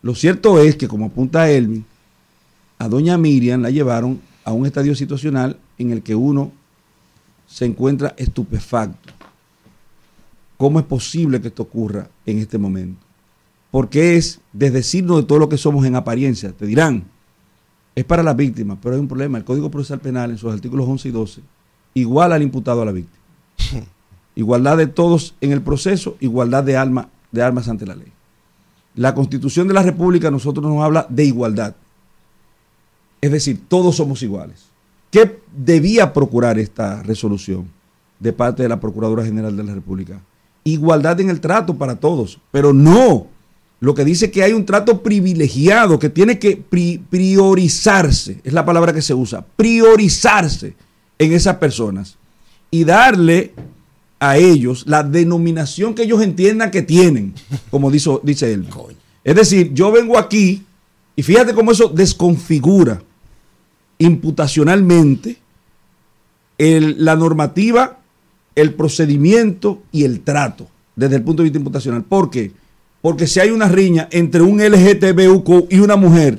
lo 0.03 0.15
cierto 0.15 0.59
es 0.59 0.77
que, 0.77 0.89
como 0.89 1.07
apunta 1.07 1.51
Elvin, 1.51 1.85
a 2.79 2.89
doña 2.89 3.19
Miriam 3.19 3.61
la 3.61 3.71
llevaron 3.71 4.21
a 4.43 4.53
un 4.53 4.65
estadio 4.65 4.95
situacional 4.95 5.59
en 5.77 5.91
el 5.91 6.03
que 6.03 6.15
uno 6.15 6.51
se 7.47 7.67
encuentra 7.67 8.15
estupefacto. 8.17 9.13
¿Cómo 10.57 10.79
es 10.79 10.87
posible 10.87 11.41
que 11.41 11.49
esto 11.49 11.63
ocurra 11.63 12.09
en 12.25 12.39
este 12.39 12.57
momento? 12.57 13.05
Porque 13.71 14.17
es 14.17 14.41
desdecirnos 14.53 15.19
de 15.19 15.23
todo 15.25 15.39
lo 15.39 15.49
que 15.49 15.59
somos 15.59 15.85
en 15.85 15.97
apariencia. 15.97 16.53
Te 16.53 16.65
dirán, 16.65 17.05
es 17.95 18.05
para 18.05 18.23
las 18.23 18.37
víctimas, 18.37 18.79
pero 18.83 18.95
hay 18.95 19.01
un 19.01 19.09
problema. 19.09 19.39
El 19.39 19.45
Código 19.45 19.71
Procesal 19.71 20.01
Penal, 20.01 20.31
en 20.31 20.39
sus 20.39 20.53
artículos 20.53 20.87
11 20.89 21.09
y 21.09 21.11
12, 21.11 21.41
igual 21.95 22.33
al 22.33 22.43
imputado 22.43 22.83
a 22.83 22.85
la 22.85 22.93
víctima. 22.93 23.23
Igualdad 24.37 24.77
de 24.77 24.87
todos 24.87 25.35
en 25.41 25.53
el 25.53 25.61
proceso, 25.61 26.17
igualdad 26.21 26.63
de, 26.65 26.77
alma, 26.77 27.09
de 27.33 27.43
armas 27.43 27.69
ante 27.69 27.85
la 27.85 27.97
ley. 27.97 28.11
La 28.95 29.15
Constitución 29.15 29.69
de 29.69 29.75
la 29.75 29.83
República 29.83 30.29
a 30.29 30.31
nosotros 30.31 30.65
nos 30.65 30.83
habla 30.83 31.07
de 31.09 31.25
igualdad. 31.25 31.75
Es 33.21 33.31
decir, 33.33 33.61
todos 33.69 33.97
somos 33.97 34.23
iguales. 34.23 34.67
¿Qué 35.11 35.41
debía 35.55 36.13
procurar 36.13 36.59
esta 36.59 37.03
resolución 37.03 37.69
de 38.19 38.33
parte 38.33 38.63
de 38.63 38.69
la 38.69 38.81
Procuradora 38.81 39.25
General 39.25 39.57
de 39.57 39.65
la 39.65 39.75
República? 39.75 40.21
Igualdad 40.65 41.21
en 41.21 41.31
el 41.31 41.41
trato 41.41 41.77
para 41.77 41.97
todos, 41.97 42.41
pero 42.51 42.73
no. 42.73 43.27
Lo 43.81 43.95
que 43.95 44.05
dice 44.05 44.31
que 44.31 44.43
hay 44.43 44.53
un 44.53 44.67
trato 44.67 45.03
privilegiado, 45.03 45.99
que 45.99 46.11
tiene 46.11 46.39
que 46.39 46.57
pri- 46.57 46.99
priorizarse, 47.09 48.41
es 48.45 48.53
la 48.53 48.65
palabra 48.65 48.93
que 48.93 49.01
se 49.03 49.15
usa, 49.15 49.45
priorizarse 49.57 50.75
en 51.19 51.33
esas 51.33 51.57
personas 51.57 52.17
y 52.71 52.85
darle 52.85 53.53
a 54.19 54.37
ellos 54.37 54.85
la 54.87 55.03
denominación 55.03 55.95
que 55.95 56.03
ellos 56.03 56.21
entiendan 56.23 56.71
que 56.71 56.83
tienen, 56.83 57.33
como 57.71 57.91
dice, 57.91 58.11
dice 58.23 58.53
él. 58.53 58.67
Es 59.25 59.35
decir, 59.35 59.73
yo 59.75 59.91
vengo 59.93 60.19
aquí 60.19 60.63
Y 61.17 61.23
fíjate 61.23 61.53
cómo 61.53 61.73
eso 61.73 61.89
desconfigura 61.89 63.03
imputacionalmente 63.99 65.37
el- 66.59 67.05
la 67.05 67.17
normativa, 67.17 67.99
el 68.55 68.75
procedimiento 68.75 69.83
y 69.93 70.05
el 70.05 70.21
trato 70.21 70.69
desde 70.97 71.17
el 71.17 71.23
punto 71.23 71.43
de 71.43 71.45
vista 71.49 71.59
imputacional. 71.59 72.05
¿Por 72.05 72.31
qué? 72.31 72.51
Porque 72.51 72.61
si 73.27 73.41
hay 73.41 73.51
una 73.51 73.69
riña 73.69 74.09
entre 74.11 74.43
un 74.43 74.61
LGTBUQ 74.61 75.67
y 75.73 75.79
una 75.81 75.97
mujer, 75.97 76.39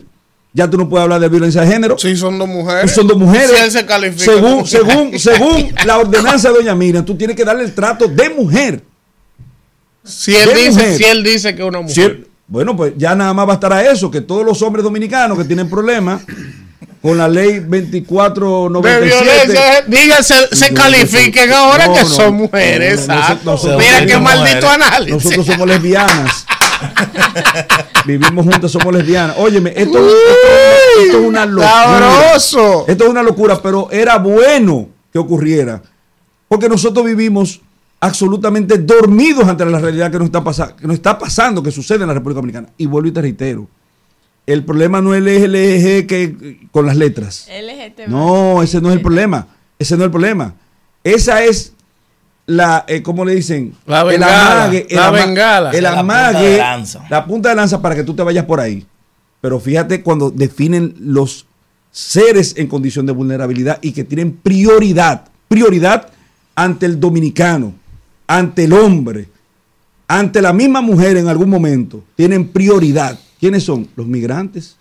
ya 0.54 0.70
tú 0.70 0.78
no 0.78 0.90
puedes 0.90 1.04
hablar 1.04 1.22
de 1.22 1.30
violencia 1.30 1.62
de 1.62 1.68
género. 1.68 1.98
Sí, 1.98 2.16
son 2.16 2.38
dos 2.38 2.48
mujeres. 2.48 2.92
Son 2.92 3.08
dos 3.08 3.18
mujeres. 3.18 3.52
Si 3.52 3.64
él 3.64 3.72
se 3.72 3.86
califica 3.86 4.26
según, 4.26 4.68
según, 4.68 5.20
según 5.20 5.74
la 5.86 5.98
ordenanza 5.98 6.50
de 6.50 6.56
Doña 6.56 6.76
Miriam, 6.76 7.06
tú 7.06 7.16
tienes 7.16 7.36
que 7.36 7.46
darle 7.46 7.64
el 7.64 7.74
trato 7.74 8.08
de 8.08 8.30
mujer. 8.30 8.84
Si 10.04 10.36
él, 10.36 10.50
de 10.50 10.56
dice, 10.56 10.72
mujer. 10.72 10.98
si 10.98 11.04
él 11.06 11.24
dice 11.24 11.56
que 11.56 11.62
es 11.62 11.68
una 11.68 11.80
mujer. 11.82 11.96
Si 11.96 12.02
él- 12.02 12.28
bueno, 12.48 12.76
pues 12.76 12.94
ya 12.98 13.16
nada 13.16 13.34
más 13.34 13.48
bastará 13.48 13.90
eso, 13.90 14.12
que 14.12 14.20
todos 14.20 14.46
los 14.46 14.62
hombres 14.62 14.84
dominicanos 14.84 15.38
que 15.38 15.46
tienen 15.46 15.70
problemas 15.70 16.22
con 17.02 17.18
la 17.18 17.30
ley 17.30 17.60
de 17.60 17.82
2497. 17.82 19.06
violencia, 19.06 19.82
dígase, 19.88 20.36
se 20.52 20.74
califiquen 20.74 21.54
ahora 21.54 21.88
no, 21.88 21.94
que 21.94 22.04
son 22.04 22.36
mujeres. 22.36 23.08
no, 23.08 23.16
no, 23.56 23.78
Mira 23.78 24.06
qué 24.06 24.18
maldito 24.18 24.70
análisis. 24.70 25.14
Nosotros 25.24 25.46
somos 25.46 25.68
lesbianas. 25.68 26.46
Vivimos 28.06 28.46
juntas, 28.46 28.72
somos 28.72 28.94
lesbianas. 28.94 29.36
Óyeme, 29.38 29.70
esto, 29.76 29.98
esto- 30.00 31.02
esto 31.04 31.20
es 31.20 31.26
una 31.28 31.46
locura. 31.46 31.70
Sabroso. 31.70 32.86
Esto 32.88 33.04
es 33.06 33.10
una 33.10 33.24
locura, 33.24 33.62
pero 33.62 33.90
era 33.92 34.18
bueno 34.18 34.90
que 35.12 35.20
ocurriera. 35.20 35.82
Porque 36.48 36.68
nosotros 36.68 37.06
vivimos 37.06 37.62
absolutamente 38.00 38.80
dormidos 38.80 39.48
ante 39.48 39.66
la 39.66 39.80
realidad 39.80 40.12
que 40.12 40.18
nos 40.18 40.26
está, 40.26 40.44
pasa- 40.44 40.76
que 40.76 40.88
nos 40.88 40.96
está 40.96 41.18
pasando, 41.18 41.62
que 41.62 41.72
sucede 41.72 42.02
en 42.02 42.08
la 42.08 42.14
República 42.14 42.38
Dominicana. 42.40 42.70
Y 42.78 42.86
vuelvo 42.88 43.10
y 43.10 43.12
te 43.12 43.22
reitero. 43.22 43.68
El 44.48 44.66
problema 44.66 45.02
no 45.02 45.14
es 45.14 45.22
el 45.24 45.52
LG 45.54 46.08
que 46.08 46.60
con 46.72 46.86
las 46.88 46.98
letras. 46.98 47.48
LGTB. 47.48 48.08
No, 48.10 48.64
ese 48.64 48.82
no 48.82 48.90
es 48.90 48.96
el 48.96 49.02
problema. 49.02 49.48
Ese 49.78 49.96
no 49.96 50.02
es 50.04 50.06
el 50.06 50.12
problema. 50.12 50.56
Esa 51.04 51.44
es 51.44 51.74
la, 52.46 52.86
eh, 52.88 53.02
¿cómo 53.02 53.24
le 53.26 53.36
dicen? 53.36 53.74
La 53.86 54.02
el 54.02 54.08
bengala, 54.08 54.64
amague. 54.64 54.88
El 54.90 54.96
la 54.98 55.08
ama- 55.08 55.18
bengala. 55.26 55.72
El 55.72 55.84
La 55.84 55.90
punta 55.90 56.00
amague. 56.30 56.50
de 56.50 56.58
lanza. 56.58 57.06
La 57.10 57.26
punta 57.26 57.50
de 57.50 57.56
lanza 57.56 57.82
para 57.82 57.96
que 57.96 58.04
tú 58.04 58.14
te 58.14 58.24
vayas 58.24 58.46
por 58.46 58.60
ahí. 58.60 58.86
Pero 59.40 59.60
fíjate 59.60 60.02
cuando 60.04 60.30
definen 60.32 60.96
los 61.00 61.46
seres 61.92 62.54
en 62.58 62.68
condición 62.68 63.06
de 63.06 63.12
vulnerabilidad 63.14 63.80
y 63.82 63.92
que 63.92 64.04
tienen 64.04 64.34
prioridad, 64.34 65.26
prioridad 65.48 66.08
ante 66.56 66.86
el 66.86 67.00
dominicano, 67.00 67.74
ante 68.28 68.64
el 68.66 68.74
hombre, 68.74 69.30
ante 70.08 70.42
la 70.42 70.54
misma 70.54 70.82
mujer 70.82 71.18
en 71.18 71.28
algún 71.28 71.50
momento, 71.50 72.04
tienen 72.16 72.48
prioridad. 72.50 73.18
¿Quiénes 73.40 73.64
son? 73.64 73.88
Los 73.96 74.08
migrantes. 74.08 74.78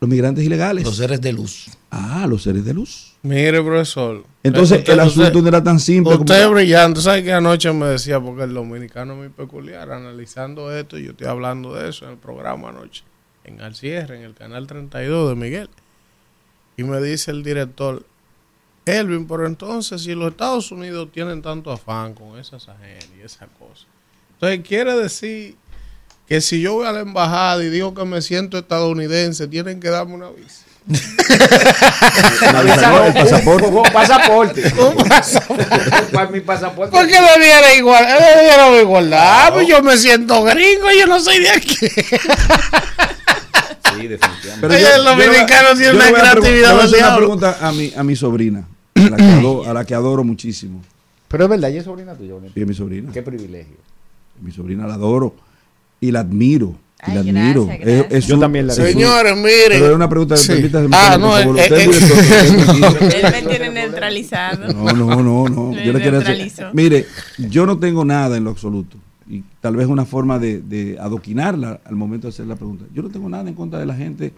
Los 0.00 0.08
migrantes 0.08 0.44
ilegales. 0.44 0.84
Los 0.84 0.96
seres 0.96 1.20
de 1.20 1.32
luz. 1.32 1.66
Ah, 1.90 2.26
los 2.28 2.42
seres 2.44 2.64
de 2.64 2.72
luz. 2.72 3.07
Mire, 3.22 3.62
profesor. 3.62 4.24
Entonces, 4.42 4.78
Usted- 4.78 4.92
el 4.92 5.00
asunto 5.00 5.42
no 5.42 5.48
era 5.48 5.62
tan 5.62 5.80
simple. 5.80 6.12
como- 6.12 6.24
Usted 6.24 6.42
es 6.44 6.50
brillante. 6.50 7.00
¿Sabe 7.00 7.24
que 7.24 7.32
anoche 7.32 7.72
me 7.72 7.86
decía? 7.86 8.20
Porque 8.20 8.44
el 8.44 8.54
dominicano 8.54 9.12
es 9.14 9.18
muy 9.18 9.28
peculiar. 9.28 9.90
Analizando 9.90 10.72
esto, 10.74 10.98
yo 10.98 11.10
estoy 11.10 11.26
hablando 11.26 11.74
de 11.74 11.88
eso 11.90 12.04
en 12.04 12.12
el 12.12 12.16
programa 12.18 12.68
anoche. 12.70 13.02
En 13.44 13.60
Al 13.60 13.74
Cierre, 13.74 14.16
en 14.18 14.22
el 14.22 14.34
canal 14.34 14.66
32 14.66 15.30
de 15.30 15.34
Miguel. 15.34 15.68
Y 16.76 16.84
me 16.84 17.00
dice 17.00 17.32
el 17.32 17.42
director, 17.42 18.04
Elvin, 18.86 19.26
pero 19.26 19.46
entonces, 19.46 20.02
si 20.02 20.14
los 20.14 20.30
Estados 20.30 20.70
Unidos 20.70 21.08
tienen 21.12 21.42
tanto 21.42 21.72
afán 21.72 22.14
con 22.14 22.38
esas 22.38 22.68
agencias 22.68 23.10
y 23.18 23.22
esas 23.22 23.48
cosas. 23.58 23.86
Entonces, 24.34 24.60
quiere 24.66 24.94
decir 24.96 25.56
que 26.28 26.40
si 26.40 26.60
yo 26.60 26.74
voy 26.74 26.86
a 26.86 26.92
la 26.92 27.00
embajada 27.00 27.64
y 27.64 27.68
digo 27.68 27.92
que 27.94 28.04
me 28.04 28.22
siento 28.22 28.58
estadounidense, 28.58 29.48
tienen 29.48 29.80
que 29.80 29.88
darme 29.88 30.14
una 30.14 30.30
visa. 30.30 30.64
El 30.88 30.96
pasaporte. 32.72 33.20
Un, 33.68 33.74
un 33.76 33.84
pasaporte. 33.92 34.70
Para 36.12 36.30
mi 36.30 36.40
pasaporte. 36.40 36.96
¿Por 36.96 37.06
qué 37.06 37.20
debiera 37.20 37.74
igual? 37.74 38.04
Debiera 38.06 38.80
igualdad. 38.80 39.52
Pues 39.52 39.68
yo 39.68 39.82
me 39.82 39.96
siento 39.96 40.42
gringo, 40.44 40.86
yo 40.98 41.06
no 41.06 41.20
soy 41.20 41.38
de 41.40 41.50
aquí. 41.50 41.76
Sí, 41.76 41.88
definitivamente. 44.06 44.58
Pero 44.60 44.74
Oye, 44.74 44.94
el 44.96 45.04
dominicano 45.04 45.68
tiene 45.76 45.86
yo 45.86 45.92
una 45.94 46.04
le 46.06 46.10
voy 46.10 46.20
a 46.20 46.24
pregun- 46.24 46.30
creatividad 46.40 46.72
voy 46.72 46.80
a 46.80 46.84
hacer 46.84 46.98
una 47.04 47.16
pregunta 47.16 47.56
a 47.60 47.72
mi, 47.72 47.92
a 47.96 48.02
mi 48.04 48.16
sobrina, 48.16 48.64
a 48.94 49.00
la, 49.00 49.16
que 49.16 49.22
adoro, 49.24 49.70
a 49.70 49.74
la 49.74 49.84
que 49.84 49.94
adoro 49.94 50.24
muchísimo. 50.24 50.82
Pero 51.28 51.44
es 51.44 51.50
verdad, 51.50 51.70
ella 51.70 51.78
es 51.80 51.84
sobrina 51.84 52.14
tuya. 52.14 52.34
Sí, 52.54 52.60
es 52.60 52.66
mi 52.66 52.74
sobrina. 52.74 53.12
Qué 53.12 53.22
privilegio. 53.22 53.76
Mi 54.40 54.52
sobrina 54.52 54.86
la 54.86 54.94
adoro 54.94 55.34
y 56.00 56.10
la 56.12 56.20
admiro. 56.20 56.74
Ay, 57.00 57.14
la 57.14 57.20
admiro. 57.20 57.66
gracias, 57.66 57.88
Es- 57.88 57.96
gracias. 57.98 58.12
es 58.24 58.26
Yo 58.26 58.38
también 58.40 58.66
la 58.66 58.72
un- 58.74 58.76
Señores, 58.80 59.32
Pero 59.42 59.74
es 59.74 59.80
miren. 59.80 59.94
una 59.94 60.08
pregunta, 60.08 60.36
Sí. 60.36 60.48
permítame, 60.48 60.88
Ah, 60.92 61.16
no, 61.18 61.38
eh, 61.38 61.44
eh, 61.70 61.90
Él 63.22 63.32
me 63.32 63.42
tiene 63.48 63.70
neutralizado. 63.70 64.72
No, 64.72 64.92
no, 64.92 65.22
no, 65.22 65.48
no. 65.48 65.72
Yo 65.74 65.92
le 65.92 66.00
quiero 66.00 66.18
decir- 66.20 66.36
neutralizó. 66.36 66.70
Mire, 66.72 67.06
yo 67.38 67.66
no 67.66 67.78
tengo 67.78 68.04
nada 68.04 68.36
en 68.36 68.44
lo 68.44 68.50
absoluto. 68.50 68.96
Y 69.30 69.44
tal 69.60 69.76
vez 69.76 69.86
una 69.86 70.06
forma 70.06 70.38
de, 70.38 70.60
de 70.60 70.98
adoquinarla 70.98 71.80
al 71.84 71.94
momento 71.96 72.26
de 72.26 72.30
hacer 72.32 72.46
la 72.46 72.56
pregunta. 72.56 72.84
Yo 72.94 73.02
no 73.02 73.10
tengo 73.10 73.28
nada 73.28 73.48
en 73.48 73.54
contra 73.54 73.78
de 73.78 73.86
la 73.86 73.94
gente 73.94 74.32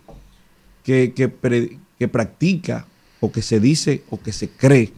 que, 0.84 1.12
que, 1.14 1.28
pre- 1.28 1.78
que 1.98 2.08
practica 2.08 2.86
o 3.20 3.30
que 3.30 3.40
se 3.42 3.60
dice 3.60 4.02
o 4.10 4.20
que 4.20 4.32
se 4.32 4.48
cree 4.48 4.92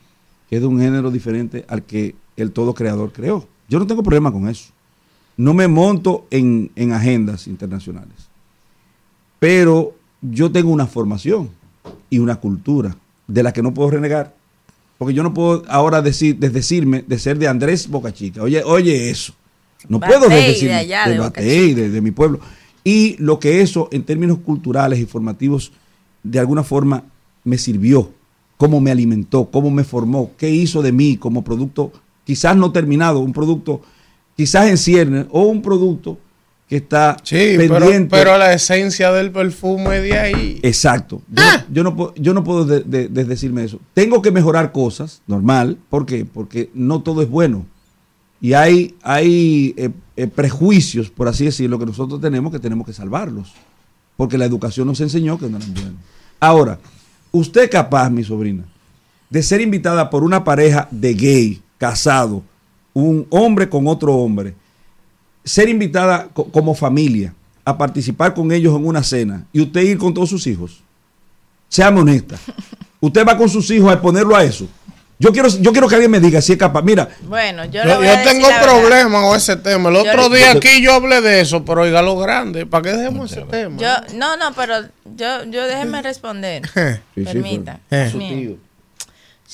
que 0.48 0.56
es 0.56 0.62
de 0.62 0.66
un 0.66 0.80
género 0.80 1.10
diferente 1.10 1.64
al 1.68 1.82
que 1.82 2.14
el 2.36 2.52
todo 2.52 2.72
creador 2.74 3.12
creó. 3.12 3.46
Yo 3.68 3.78
no 3.78 3.86
tengo 3.86 4.02
problema 4.02 4.32
con 4.32 4.48
eso. 4.48 4.72
No 5.36 5.54
me 5.54 5.68
monto 5.68 6.26
en, 6.30 6.70
en 6.76 6.92
agendas 6.92 7.46
internacionales. 7.46 8.28
Pero 9.38 9.94
yo 10.20 10.52
tengo 10.52 10.70
una 10.70 10.86
formación 10.86 11.50
y 12.10 12.18
una 12.18 12.36
cultura 12.36 12.96
de 13.26 13.42
la 13.42 13.52
que 13.52 13.62
no 13.62 13.74
puedo 13.74 13.90
renegar. 13.90 14.34
Porque 14.98 15.14
yo 15.14 15.22
no 15.22 15.34
puedo 15.34 15.64
ahora 15.68 16.00
decir, 16.00 16.38
desdecirme 16.38 17.02
de 17.02 17.18
ser 17.18 17.38
de 17.38 17.48
Andrés 17.48 17.88
Bocachica. 17.88 18.42
Oye, 18.42 18.62
oye 18.62 19.10
eso. 19.10 19.34
No 19.88 19.98
Batey 19.98 20.16
puedo 20.16 20.28
de 20.28 20.36
desdecirme 20.36 20.76
allá, 20.76 21.08
de 21.08 21.14
de 21.14 21.18
Batey, 21.18 21.74
de, 21.74 21.90
de 21.90 22.00
mi 22.00 22.12
pueblo. 22.12 22.38
Y 22.84 23.16
lo 23.18 23.38
que 23.40 23.60
eso 23.60 23.88
en 23.90 24.04
términos 24.04 24.38
culturales 24.38 25.00
y 25.00 25.06
formativos 25.06 25.72
de 26.22 26.38
alguna 26.38 26.62
forma 26.62 27.04
me 27.44 27.58
sirvió, 27.58 28.12
cómo 28.56 28.80
me 28.80 28.92
alimentó, 28.92 29.50
cómo 29.50 29.70
me 29.70 29.82
formó, 29.82 30.30
qué 30.36 30.50
hizo 30.50 30.82
de 30.82 30.92
mí 30.92 31.16
como 31.16 31.42
producto 31.42 31.92
quizás 32.24 32.56
no 32.56 32.72
terminado, 32.72 33.20
un 33.20 33.32
producto 33.32 33.82
quizás 34.36 34.68
en 34.68 34.78
ciernes 34.78 35.26
o 35.30 35.42
un 35.42 35.62
producto 35.62 36.18
que 36.68 36.76
está 36.76 37.16
Sí, 37.22 37.54
pero, 37.58 37.78
pendiente. 37.78 38.08
pero 38.16 38.38
la 38.38 38.52
esencia 38.54 39.12
del 39.12 39.30
perfume 39.30 40.00
de 40.00 40.18
ahí. 40.18 40.60
Exacto. 40.62 41.20
Yo, 41.30 41.42
no, 41.42 41.64
yo 41.70 41.82
no 41.84 41.94
puedo, 41.96 42.14
yo 42.16 42.32
no 42.34 42.44
puedo 42.44 42.64
de- 42.64 42.80
de- 42.84 43.08
desdecirme 43.08 43.64
eso. 43.64 43.78
Tengo 43.92 44.22
que 44.22 44.30
mejorar 44.30 44.72
cosas, 44.72 45.20
normal. 45.26 45.76
¿Por 45.90 46.06
qué? 46.06 46.24
Porque 46.24 46.70
no 46.72 47.02
todo 47.02 47.20
es 47.22 47.28
bueno. 47.28 47.66
Y 48.40 48.54
hay, 48.54 48.94
hay 49.02 49.74
eh, 49.76 49.90
eh, 50.16 50.26
prejuicios, 50.26 51.10
por 51.10 51.28
así 51.28 51.44
decirlo, 51.44 51.78
que 51.78 51.86
nosotros 51.86 52.20
tenemos 52.20 52.50
que 52.52 52.58
tenemos 52.58 52.86
que 52.86 52.92
salvarlos. 52.92 53.52
Porque 54.16 54.38
la 54.38 54.46
educación 54.46 54.86
nos 54.86 55.00
enseñó 55.00 55.38
que 55.38 55.48
no 55.48 55.58
eran 55.58 55.74
buenos. 55.74 55.92
Ahora, 56.40 56.78
usted 57.30 57.64
es 57.64 57.70
capaz, 57.70 58.08
mi 58.10 58.24
sobrina, 58.24 58.64
de 59.30 59.42
ser 59.42 59.60
invitada 59.60 60.08
por 60.10 60.24
una 60.24 60.42
pareja 60.42 60.88
de 60.90 61.14
gay, 61.14 61.62
casado, 61.78 62.42
un 62.94 63.26
hombre 63.30 63.68
con 63.68 63.86
otro 63.86 64.14
hombre, 64.14 64.54
ser 65.44 65.68
invitada 65.68 66.28
co- 66.32 66.44
como 66.50 66.74
familia 66.74 67.34
a 67.64 67.76
participar 67.78 68.34
con 68.34 68.50
ellos 68.52 68.74
en 68.76 68.86
una 68.86 69.02
cena 69.02 69.46
y 69.52 69.60
usted 69.60 69.80
ir 69.82 69.98
con 69.98 70.12
todos 70.14 70.28
sus 70.30 70.46
hijos. 70.46 70.82
Séame 71.68 72.00
honesta. 72.00 72.36
Usted 73.00 73.26
va 73.26 73.36
con 73.36 73.48
sus 73.48 73.68
hijos 73.70 73.90
a 73.90 73.94
exponerlo 73.94 74.36
a 74.36 74.44
eso. 74.44 74.68
Yo 75.18 75.32
quiero, 75.32 75.48
yo 75.48 75.72
quiero 75.72 75.88
que 75.88 75.94
alguien 75.96 76.10
me 76.10 76.20
diga 76.20 76.40
si 76.40 76.52
es 76.52 76.58
capaz. 76.58 76.82
Mira, 76.82 77.08
Bueno, 77.28 77.64
yo, 77.64 77.82
Yo, 77.82 77.84
le 77.84 77.96
voy 77.96 78.06
yo 78.06 78.12
a 78.12 78.16
decir 78.16 78.32
tengo 78.32 78.48
la 78.48 78.56
verdad. 78.60 78.80
problemas 78.80 79.22
con 79.24 79.36
ese 79.36 79.56
tema. 79.56 79.88
El 79.88 79.96
otro 79.96 80.22
Yo- 80.28 80.34
día 80.34 80.52
aquí 80.52 80.82
yo 80.82 80.94
hablé 80.94 81.20
de 81.20 81.40
eso, 81.40 81.64
pero 81.64 81.82
oiga 81.82 82.02
lo 82.02 82.16
grande. 82.18 82.66
¿Para 82.66 82.82
qué 82.82 82.96
dejemos 82.96 83.30
ese 83.32 83.42
tema? 83.42 83.76
Yo, 83.78 83.88
no, 84.16 84.36
no, 84.36 84.52
pero 84.54 84.74
yo, 85.16 85.44
yo 85.44 85.66
déjeme 85.66 86.02
responder. 86.02 86.62
Eh, 86.76 87.00
Sí, 87.14 87.20
sí, 87.20 87.24
Permita. 87.24 87.80
tío. 87.88 88.56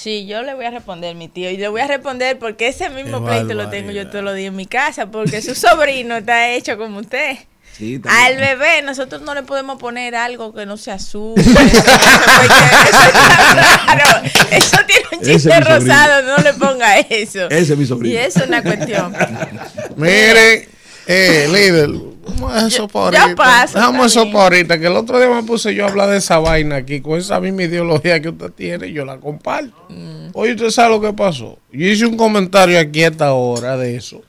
Sí, 0.00 0.26
yo 0.26 0.42
le 0.42 0.54
voy 0.54 0.64
a 0.64 0.70
responder, 0.70 1.16
mi 1.16 1.26
tío. 1.26 1.50
Y 1.50 1.56
le 1.56 1.66
voy 1.66 1.80
a 1.80 1.88
responder 1.88 2.38
porque 2.38 2.68
ese 2.68 2.88
mismo 2.88 3.24
pleito 3.24 3.52
lo 3.54 3.68
tengo 3.68 3.90
yo 3.90 4.08
todos 4.08 4.24
los 4.24 4.36
días 4.36 4.50
en 4.50 4.54
mi 4.56 4.66
casa. 4.66 5.10
Porque 5.10 5.42
su 5.42 5.56
sobrino 5.56 6.16
está 6.18 6.50
hecho 6.50 6.78
como 6.78 7.00
usted. 7.00 7.36
Sí, 7.76 8.00
Al 8.08 8.36
bebé 8.36 8.82
nosotros 8.82 9.22
no 9.22 9.34
le 9.34 9.42
podemos 9.42 9.76
poner 9.80 10.14
algo 10.14 10.54
que 10.54 10.66
no 10.66 10.76
sea 10.76 10.94
azul. 10.94 11.34
Eso, 11.36 11.50
no 11.50 11.58
se 11.58 11.72
quedar- 11.72 12.88
eso 12.88 13.08
está 13.08 13.86
raro. 13.86 14.26
Eso 14.52 14.76
tiene 14.86 15.02
un 15.12 15.20
es 15.20 15.42
chiste 15.42 15.60
rosado, 15.60 16.22
no 16.22 16.36
le 16.44 16.54
ponga 16.54 16.98
eso. 17.00 17.50
Ese 17.50 17.72
es 17.72 17.78
mi 17.78 17.84
sobrino. 17.84 18.14
Y 18.14 18.18
eso 18.18 18.38
es 18.40 18.46
una 18.46 18.62
cuestión. 18.62 19.12
Miren, 19.96 20.68
eh, 21.08 21.48
líder, 21.52 21.90
vamos 22.28 22.52
a 22.52 22.66
eso 22.66 22.76
Yo- 22.78 22.88
por 22.88 23.12
ya 23.12 23.22
ahorita. 23.22 23.36
paso, 23.42 23.78
está 23.78 24.06
eso 24.06 24.30
por 24.30 24.40
ahorita, 24.42 24.78
que 24.78 24.86
el 24.86 24.96
otro 24.96 25.18
día 25.18 25.28
me 25.30 25.42
puse 25.42 25.74
yo 25.74 25.84
a 25.84 25.88
hablar 25.88 26.10
de 26.10 26.18
esa 26.18 26.38
vaina 26.38 26.76
aquí, 26.76 27.00
con 27.00 27.18
esa 27.18 27.40
misma 27.40 27.64
ideología 27.64 28.20
que 28.20 28.28
usted 28.30 28.50
tiene, 28.52 28.92
yo 28.92 29.04
la 29.04 29.18
comparto. 29.18 29.74
Mm. 29.88 30.28
Oye, 30.34 30.52
¿usted 30.52 30.70
sabe 30.70 30.90
lo 30.90 31.00
que 31.00 31.12
pasó? 31.12 31.58
Yo 31.72 31.86
hice 31.86 32.06
un 32.06 32.16
comentario 32.16 32.78
aquí 32.78 33.02
a 33.02 33.08
esta 33.08 33.32
hora 33.32 33.76
de 33.76 33.96
eso. 33.96 34.22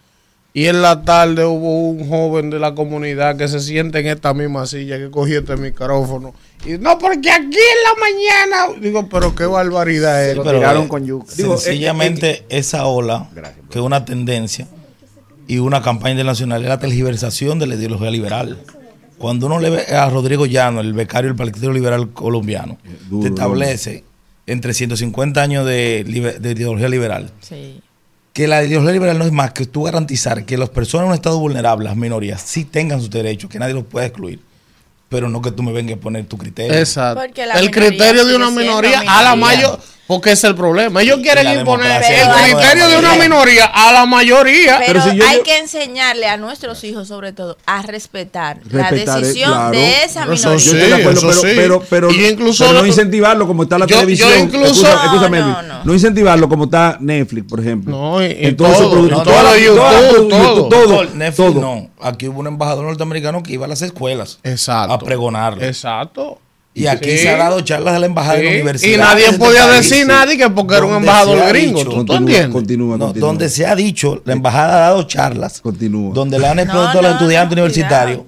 Y 0.52 0.66
en 0.66 0.82
la 0.82 1.04
tarde 1.04 1.46
hubo 1.46 1.90
un 1.90 2.10
joven 2.10 2.50
de 2.50 2.58
la 2.58 2.74
comunidad 2.74 3.38
que 3.38 3.48
se 3.48 3.60
siente 3.60 4.00
en 4.00 4.08
esta 4.08 4.34
misma 4.34 4.66
silla 4.66 4.98
que 4.98 5.12
cogió 5.12 5.40
este 5.40 5.56
micrófono. 5.58 6.34
Y 6.66 6.72
no, 6.80 6.98
porque 6.98 7.30
aquí 7.30 7.46
en 7.46 7.84
la 7.84 8.00
mañana. 8.00 8.80
Digo, 8.82 9.08
pero 9.08 9.36
qué 9.36 9.46
barbaridad 9.46 10.28
es. 10.28 10.36
Lo 10.36 10.44
pero, 10.44 10.58
tiraron 10.58 10.86
eh, 10.86 10.88
con 10.88 11.06
yuca. 11.06 11.32
Digo, 11.38 11.56
Sencillamente 11.56 12.46
esa 12.50 12.88
ola, 12.88 13.30
Gracias, 13.34 13.58
bro. 13.62 13.70
que 13.70 13.80
es 13.80 13.86
una 13.86 14.04
tendencia 14.06 14.68
y 15.50 15.58
una 15.58 15.82
campaña 15.82 16.12
internacional, 16.12 16.62
es 16.62 16.70
la 16.70 16.80
tergiversación 16.80 17.58
de 17.58 17.66
la 17.66 17.74
ideología 17.74 18.12
liberal. 18.12 18.60
Cuando 19.18 19.48
uno 19.48 19.60
le 19.60 19.72
ve 19.72 19.96
a 19.96 20.08
Rodrigo 20.08 20.46
Llano, 20.46 20.80
el 20.80 20.94
becario 20.94 21.28
del 21.32 21.36
Partido 21.36 21.74
Liberal 21.74 22.12
Colombiano, 22.12 22.78
duro, 23.10 23.24
te 23.24 23.30
establece 23.30 24.04
entre 24.46 24.76
150 24.76 25.42
años 25.42 25.66
de, 25.66 26.06
ideología 26.08 26.88
liberal, 26.88 27.32
Sí. 27.42 27.82
que 28.32 28.48
la 28.48 28.64
ideología 28.64 28.92
liberal 28.94 29.18
no 29.18 29.26
es 29.26 29.32
más 29.32 29.52
que 29.52 29.66
tú 29.66 29.84
garantizar 29.84 30.46
que 30.46 30.56
las 30.56 30.70
personas 30.70 31.06
en 31.06 31.10
un 31.10 31.16
estado 31.16 31.40
vulnerable, 31.40 31.86
las 31.86 31.98
minorías, 31.98 32.42
sí 32.42 32.64
tengan 32.64 33.00
sus 33.00 33.10
derechos, 33.10 33.50
que 33.50 33.58
nadie 33.58 33.74
los 33.74 33.86
pueda 33.86 34.06
excluir, 34.06 34.40
pero 35.10 35.30
no 35.30 35.42
que 35.42 35.52
tú 35.52 35.64
me 35.64 35.72
vengas 35.72 35.98
a 35.98 36.00
poner 36.00 36.28
tu 36.28 36.38
criterio. 36.38 36.78
Exacto. 36.78 37.22
Porque 37.24 37.48
la 37.48 37.56
El 37.56 37.72
criterio 37.72 38.24
de 38.24 38.36
una 38.36 38.52
minoría 38.52 39.02
a 39.08 39.24
la 39.24 39.36
mayor. 39.36 39.80
Porque 40.10 40.32
ese 40.32 40.48
es 40.48 40.52
el 40.52 40.56
problema. 40.56 41.04
Ellos 41.04 41.20
quieren 41.22 41.60
imponer 41.60 42.02
el 42.02 42.56
criterio 42.56 42.88
de 42.90 42.98
una 42.98 43.14
minoría 43.14 43.66
a 43.66 43.94
la 43.94 44.08
mayoría. 44.08 44.82
Pero, 44.84 45.04
si 45.04 45.16
yo- 45.16 45.24
hay 45.24 45.38
yo- 45.38 45.44
que 45.44 45.60
enseñarle 45.60 46.26
a 46.26 46.36
nuestros 46.36 46.84
hijos, 46.84 47.08
sobre 47.08 47.32
todo, 47.32 47.60
a 47.68 47.84
respetar, 47.84 48.58
Respetar, 48.66 48.92
la 48.94 48.98
eh, 49.18 49.22
decisión 49.22 49.52
claro. 49.52 49.70
de 49.78 50.04
esa 50.04 50.22
Eso 50.24 50.30
minoría. 50.32 50.54
Yo 50.54 50.60
Sí, 50.60 50.70
estoy 50.76 50.90
de 50.90 50.96
acuerdo, 50.96 51.30
eso 51.30 51.42
pero, 51.42 51.52
sí. 51.54 51.56
pero, 51.56 51.84
pero, 51.92 52.10
Y 52.12 52.26
incluso 52.26 52.64
pero 52.64 52.74
no 52.78 52.82
lo- 52.82 52.88
incentivarlo 52.88 53.46
como 53.46 53.62
está 53.62 53.78
la 53.78 53.86
Yo- 53.86 53.90
yo 53.98 54.00
televisión. 54.00 54.32
incluso- 54.40 54.82
No, 54.88 55.04
escúchame, 55.04 55.40
no, 55.42 55.46
Elvis. 55.60 55.68
no. 55.70 55.84
no 55.86 55.94
incentivarlo 55.94 56.50
como 56.50 56.64
está 56.64 56.98
Netflix, 57.00 57.46
por 57.48 57.60
ejemplo. 57.60 57.96
No, 57.96 58.24
y- 58.26 58.32
y 58.32 58.38
Entonces, 58.48 58.78
todo, 58.80 58.90
todo, 58.90 59.02
YouTube, 59.04 59.18
la- 59.18 59.24
todo. 59.24 60.70
todo, 60.70 60.88
Doctor, 60.88 61.16
Netflix 61.16 61.36
todo. 61.54 61.62
no. 61.62 61.90
Aquí 62.02 62.28
hubo 62.28 62.40
un 62.40 62.48
embajador 62.48 62.84
norteamericano 62.86 63.44
que 63.44 63.54
iba 63.54 63.66
a 63.68 63.70
las 63.70 63.84
escuelas 63.84 64.40
Exacto. 64.44 64.92
a 64.92 64.98
pregonarlo. 64.98 65.62
Exacto. 65.64 66.40
Y 66.80 66.88
aquí 66.88 67.12
Sí. 67.12 67.18
se 67.20 67.30
ha 67.30 67.38
dado 67.38 67.62
charlas 67.62 67.94
de 67.94 68.00
la 68.00 68.06
embajada 68.06 68.36
de 68.38 68.44
la 68.44 68.50
Sí, 68.50 68.56
universidad. 68.56 68.94
Y 68.94 68.98
nadie 68.98 69.26
este 69.26 69.38
podía 69.38 69.64
país, 69.68 69.76
decir 69.90 69.98
sí. 70.04 70.06
nadie 70.08 70.38
que 70.38 70.50
porque 70.50 70.76
era 70.76 70.86
un 70.86 70.96
embajador 70.96 71.48
gringo. 71.50 71.80
dicho- 71.80 71.90
¿Tú, 71.90 71.90
tú 71.90 71.96
Continúa, 71.98 72.18
entiendes? 72.18 72.50
continúa, 72.54 72.98
No, 72.98 73.06
continúa. 73.08 73.28
donde 73.28 73.50
se 73.50 73.66
ha 73.66 73.76
dicho, 73.76 74.22
la 74.26 74.34
embajada 74.34 74.78
ha 74.78 74.80
dado 74.90 75.04
charlas, 75.04 75.62
Continúa. 75.62 76.14
donde 76.14 76.40
le 76.40 76.48
han 76.48 76.60
expuesto 76.60 76.94
No, 76.94 77.00
a 77.00 77.02
los 77.02 77.12
no, 77.12 77.18
estudiantes 77.18 77.56
no, 77.58 77.64
universitarios 77.64 78.22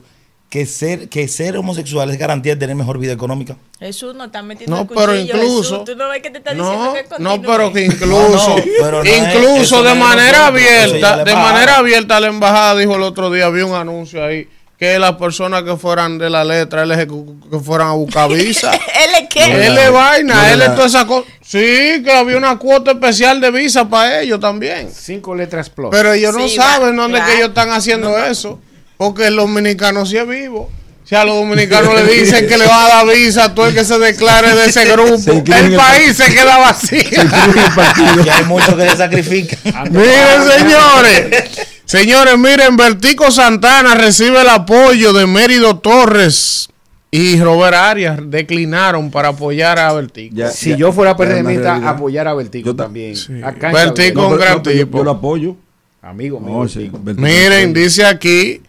que 0.49 0.65
ser, 0.65 1.07
que 1.07 1.29
ser 1.29 1.55
homosexual 1.55 2.09
es 2.11 2.17
garantía 2.17 2.55
de 2.55 2.59
tener 2.59 2.75
mejor 2.75 2.97
vida 2.99 3.13
económica. 3.13 3.55
Jesús 3.79 4.13
no 4.15 4.25
está 4.25 4.43
metiendo 4.43 4.75
No, 4.75 4.81
el 4.81 4.87
pero 4.89 5.17
incluso. 5.17 5.61
Jesús. 5.79 5.83
Tú 5.85 5.95
no 5.95 6.09
ves 6.09 6.21
que 6.21 6.29
te 6.29 6.39
está 6.39 6.53
diciendo 6.53 6.83
No, 6.87 6.93
que 6.93 7.03
no, 7.19 7.29
continúe. 7.37 7.51
pero 7.53 7.71
que 7.73 7.85
incluso, 7.85 8.49
No, 8.57 8.63
pero 8.81 9.03
no 9.03 9.09
es- 9.09 9.17
incluso 9.17 9.61
eso 9.61 9.83
de 9.83 9.93
manera 9.95 10.47
abierta, 10.47 11.23
de 11.23 11.33
manera 11.35 11.77
abierta 11.77 12.19
la 12.19 12.27
embajada 12.27 12.75
dijo 12.77 12.95
el 12.97 13.03
otro 13.03 13.31
día, 13.31 13.47
vi 13.49 13.61
un 13.61 13.73
anuncio 13.73 14.25
ahí 14.25 14.45
que 14.81 14.97
las 14.97 15.11
personas 15.11 15.61
que 15.61 15.77
fueran 15.77 16.17
de 16.17 16.27
la 16.27 16.43
letra 16.43 16.87
LG 16.87 17.07
que 17.51 17.59
fueran 17.59 17.89
a 17.89 17.91
buscar 17.91 18.27
visa. 18.27 18.71
¿Él 18.73 19.11
es 19.21 19.29
qué? 19.29 19.67
él 19.67 19.77
es 19.77 19.91
vaina, 19.91 20.33
no, 20.33 20.45
él 20.47 20.59
es 20.63 20.73
toda 20.73 20.87
esa 20.87 21.05
cosa. 21.05 21.27
Sí, 21.39 22.01
que 22.03 22.11
había 22.11 22.35
una 22.35 22.57
cuota 22.57 22.89
especial 22.93 23.39
de 23.39 23.51
visa 23.51 23.87
para 23.87 24.21
ellos 24.21 24.39
también. 24.39 24.89
Cinco 24.91 25.35
letras 25.35 25.69
plus. 25.69 25.89
Pero 25.91 26.13
ellos 26.13 26.35
no 26.35 26.47
Sí, 26.47 26.55
saben 26.55 26.97
va, 26.97 27.03
dónde 27.03 27.19
es 27.19 27.25
que 27.25 27.33
ellos 27.35 27.49
están 27.49 27.69
haciendo 27.69 28.17
eso. 28.25 28.59
Porque 28.97 29.27
el 29.27 29.35
dominicano 29.35 30.03
sí 30.03 30.17
es 30.17 30.27
vivo. 30.27 30.71
Si 31.05 31.13
a 31.13 31.25
los 31.25 31.35
dominicanos 31.35 31.93
le 31.93 32.03
dicen 32.05 32.47
que 32.47 32.57
le 32.57 32.65
va 32.65 32.85
a 32.85 33.05
dar 33.05 33.15
visa 33.15 33.43
a 33.43 33.53
todo 33.53 33.67
el 33.67 33.75
que 33.75 33.85
se 33.85 33.99
declare 33.99 34.55
de 34.55 34.65
ese 34.65 34.85
grupo, 34.91 35.15
Se 35.19 35.29
el 35.31 35.53
el 35.53 35.75
país 35.75 36.17
se 36.17 36.33
queda 36.33 36.57
vacío. 36.57 37.01
Y 37.03 38.29
hay 38.29 38.45
muchos 38.45 38.73
que 38.73 38.89
se 38.89 38.97
sacrifican. 38.97 39.59
Miren, 39.91 40.51
señores. 40.57 41.70
Señores, 41.91 42.37
miren, 42.37 42.77
Vertico 42.77 43.29
Santana 43.31 43.95
recibe 43.95 44.39
el 44.39 44.47
apoyo 44.47 45.11
de 45.11 45.27
Mérido 45.27 45.77
Torres 45.79 46.69
y 47.11 47.37
Robert 47.37 47.75
Arias. 47.75 48.17
Declinaron 48.23 49.11
para 49.11 49.27
apoyar 49.27 49.77
a 49.77 49.91
Vertico. 49.91 50.33
Ya- 50.33 50.49
si 50.51 50.69
ya- 50.69 50.77
yo 50.77 50.93
fuera 50.93 51.11
es 51.11 51.17
PRMista, 51.17 51.89
apoyar 51.89 52.29
a 52.29 52.33
Vertico 52.33 52.67
Yo 52.67 52.75
también. 52.77 53.17
Sí. 53.17 53.33
Acá 53.43 53.73
Vertico, 53.73 54.21
Sabinas. 54.21 54.25
un 54.31 54.37
gran 54.37 54.63
pero 54.63 54.73
yo- 54.77 54.85
tipo. 54.85 54.97
Yo 54.99 55.03
lo 55.03 55.11
apoyo. 55.11 55.55
Amigo 56.01 56.39
mío. 56.39 56.65
Sí. 56.69 56.89
Miren, 57.17 57.73
dice 57.73 58.05
aquí 58.05 58.61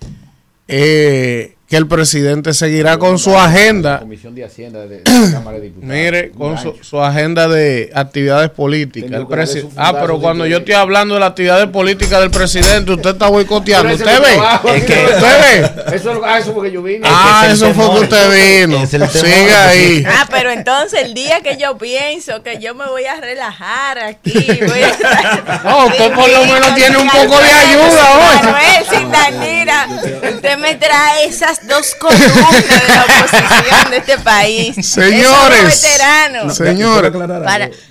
eh, 0.67 1.55
que 1.73 1.79
el 1.79 1.87
presidente 1.89 2.53
seguirá 2.53 2.99
con 2.99 3.19
su 3.19 3.35
agenda. 3.35 4.01
Comisión 4.01 4.35
de 4.35 4.45
Hacienda 4.45 4.81
de, 4.81 5.01
de 5.01 5.11
la 5.11 5.33
Cámara 5.33 5.57
de 5.57 5.63
Diputados. 5.65 5.95
Mire, 5.97 6.31
con 6.33 6.59
su, 6.59 6.77
su 6.83 7.01
agenda 7.03 7.49
de 7.49 7.91
actividades 7.95 8.51
políticas. 8.51 9.11
El 9.11 9.27
que 9.27 9.35
presi- 9.35 9.67
ah, 9.79 9.95
pero 9.99 10.21
cuando 10.21 10.45
que- 10.45 10.51
yo 10.51 10.59
estoy 10.59 10.75
hablando 10.75 11.15
de 11.15 11.21
las 11.21 11.31
actividades 11.31 11.69
políticas 11.71 12.21
del 12.21 12.31
presidente, 12.31 12.93
usted 12.93 13.13
está 13.13 13.29
boicoteando. 13.29 13.95
¿Usted 13.95 14.05
ve? 14.21 14.77
Es 14.77 14.85
que- 14.85 15.03
¿Usted 15.15 15.41
ve? 15.89 15.97
Eso, 15.97 16.21
ah, 16.27 16.39
eso 16.39 16.53
porque 16.53 16.71
yo 16.73 16.83
vine. 16.83 17.09
Ah, 17.11 17.45
es 17.47 17.55
eso 17.55 17.73
fue 17.73 17.89
que 17.95 18.01
usted 18.01 18.67
vino. 18.67 18.87
Siga 18.87 19.69
ahí. 19.69 20.05
Ah, 20.07 20.27
pero 20.31 20.51
entonces 20.51 21.01
el 21.05 21.15
día 21.15 21.41
que 21.41 21.57
yo 21.57 21.79
pienso 21.79 22.43
que 22.43 22.59
yo 22.61 22.75
me 22.75 22.85
voy 22.85 23.07
a 23.07 23.19
relajar 23.19 23.99
aquí, 23.99 24.35
voy 24.69 24.83
a 24.83 24.89
estar 24.89 25.63
No, 25.65 25.87
usted 25.87 26.13
por 26.13 26.29
lo 26.29 26.45
menos 26.45 26.75
tiene 26.75 26.99
un 26.99 27.09
poco 27.09 27.39
de 27.41 27.51
ayuda 27.51 28.13
hoy. 28.19 28.37
Manuel, 28.45 28.85
sin 28.91 29.11
Danira. 29.11 29.87
Usted 30.35 30.59
me 30.59 30.75
trae 30.75 31.25
esas 31.25 31.62
dos 31.69 31.95
columnas 31.97 32.29
de 32.29 32.95
la 32.95 33.05
oposición 33.05 33.91
de 33.91 33.97
este 33.99 34.19
país. 34.19 34.75
Señores. 34.87 35.75
Se- 35.75 36.53
Señores. 36.65 37.13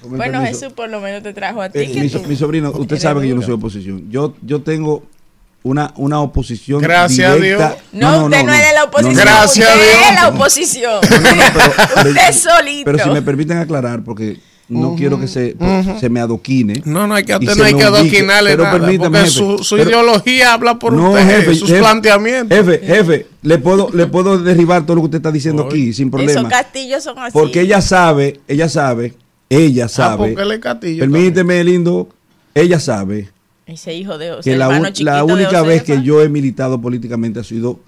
Bueno. 0.04 0.42
Jesús 0.42 0.74
por 0.74 0.90
lo 0.90 1.00
menos 1.00 1.24
te 1.24 1.34
trajo 1.34 1.62
a 1.62 1.70
ti. 1.70 1.80
Eh, 1.80 1.92
que 1.92 2.02
mi, 2.02 2.10
tú- 2.10 2.20
so- 2.20 2.28
mi 2.28 2.36
sobrino, 2.36 2.72
usted 2.72 3.00
sabe 3.00 3.22
que 3.22 3.28
yo 3.30 3.36
no 3.36 3.42
soy 3.42 3.54
oposición. 3.54 4.10
Yo, 4.10 4.36
yo 4.42 4.62
tengo 4.62 5.04
una, 5.64 5.94
una 5.98 6.20
oposición 6.22 6.82
Gracias 6.82 7.32
a 7.32 7.36
directa. 7.36 7.70
Dios. 7.70 7.82
No, 7.94 8.26
usted 8.26 8.44
no, 8.44 8.54
es 8.54 8.68
de 8.68 8.74
la 8.74 8.84
oposición. 8.86 9.16
Gracias 9.16 9.70
a 9.70 9.74
usted 9.74 9.86
Dios. 9.92 10.06
es 10.10 10.16
la 10.16 10.28
oposición. 10.30 11.00
pero- 11.02 12.10
usted 12.10 12.32
solito. 12.34 12.86
Pero 12.92 13.04
si 13.04 13.10
me 13.10 13.22
permiten 13.22 13.58
aclarar, 13.58 14.04
porque 14.04 14.40
no 14.72 14.96
quiero 14.96 15.20
que 15.20 15.28
se, 15.28 15.56
se 16.00 16.10
me 16.10 16.20
adoquine. 16.20 16.82
No, 16.86 17.06
no 17.06 17.14
hay 17.16 17.24
que, 17.24 17.36
usted 17.36 17.56
no 17.56 17.64
hay 17.64 17.74
que 17.74 17.84
adoquinarle 17.84 18.52
Pero 18.52 18.64
nada, 18.64 18.80
permítame, 18.80 19.10
porque 19.10 19.18
jefe, 19.20 19.32
su, 19.32 19.64
su 19.64 19.76
pero- 19.76 19.90
ideología 19.90 20.54
habla 20.54 20.80
por 20.80 20.94
No, 20.94 21.12
usted, 21.12 21.26
jefe, 21.28 21.56
sus 21.56 21.68
jefe, 21.70 21.80
planteamientos. 21.82 22.58
Jefe, 22.58 22.80
jefe, 22.86 23.28
le 23.42 23.58
puedo, 23.58 23.90
le 23.94 24.08
puedo 24.08 24.40
derribar 24.42 24.86
todo 24.86 24.96
lo 24.96 25.02
que 25.02 25.06
usted 25.06 25.18
está 25.18 25.32
diciendo 25.32 25.64
aquí 25.64 25.92
sin 25.94 26.08
Esos 26.08 26.12
problema. 26.12 26.50
castillos 26.50 27.04
son 27.04 27.20
así. 27.20 27.32
Porque 27.34 27.62
ella 27.62 27.82
sabe, 27.82 28.40
ella 28.48 28.70
sabe, 28.70 29.14
ella 29.50 29.86
Ah, 29.86 29.90
sabe. 29.90 30.36
Castillo. 30.62 31.00
Permíteme, 31.02 31.64
lindo, 31.64 32.08
ella 32.56 32.80
sabe 32.80 33.30
Ese 33.66 33.94
hijo 33.94 34.18
de 34.18 34.32
José, 34.32 34.52
que 34.52 34.58
la, 34.58 34.68
la 35.00 35.24
única 35.26 35.62
vez 35.62 35.84
que 35.84 36.02
yo 36.02 36.22
he 36.22 36.30
militado 36.30 36.80
políticamente 36.82 37.40
ha 37.40 37.44
sido 37.44 37.80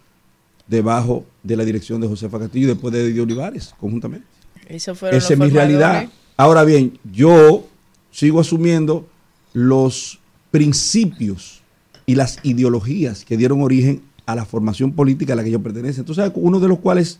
debajo 0.67 1.25
de 1.43 1.55
la 1.57 1.65
dirección 1.65 1.99
de 2.01 2.07
Josefa 2.07 2.39
Castillo 2.39 2.65
y 2.65 2.69
después 2.69 2.93
de 2.93 3.05
Eddie 3.07 3.21
Olivares, 3.21 3.73
conjuntamente. 3.79 4.25
Eso 4.67 4.93
Esa 4.93 5.33
es 5.33 5.37
mi 5.39 5.49
realidad. 5.49 6.07
Ahora 6.37 6.63
bien, 6.63 6.99
yo 7.11 7.67
sigo 8.11 8.39
asumiendo 8.39 9.07
los 9.53 10.19
principios 10.51 11.61
y 12.05 12.15
las 12.15 12.39
ideologías 12.43 13.23
que 13.25 13.37
dieron 13.37 13.61
origen 13.61 14.01
a 14.25 14.35
la 14.35 14.45
formación 14.45 14.93
política 14.93 15.33
a 15.33 15.35
la 15.35 15.43
que 15.43 15.51
yo 15.51 15.61
pertenece. 15.61 15.99
Entonces, 15.99 16.31
uno 16.35 16.59
de 16.59 16.67
los 16.67 16.79
cuales 16.79 17.19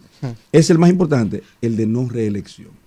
es 0.51 0.69
el 0.69 0.79
más 0.79 0.89
importante, 0.89 1.43
el 1.61 1.75
de 1.75 1.85
no 1.85 2.07
reelección. 2.07 2.82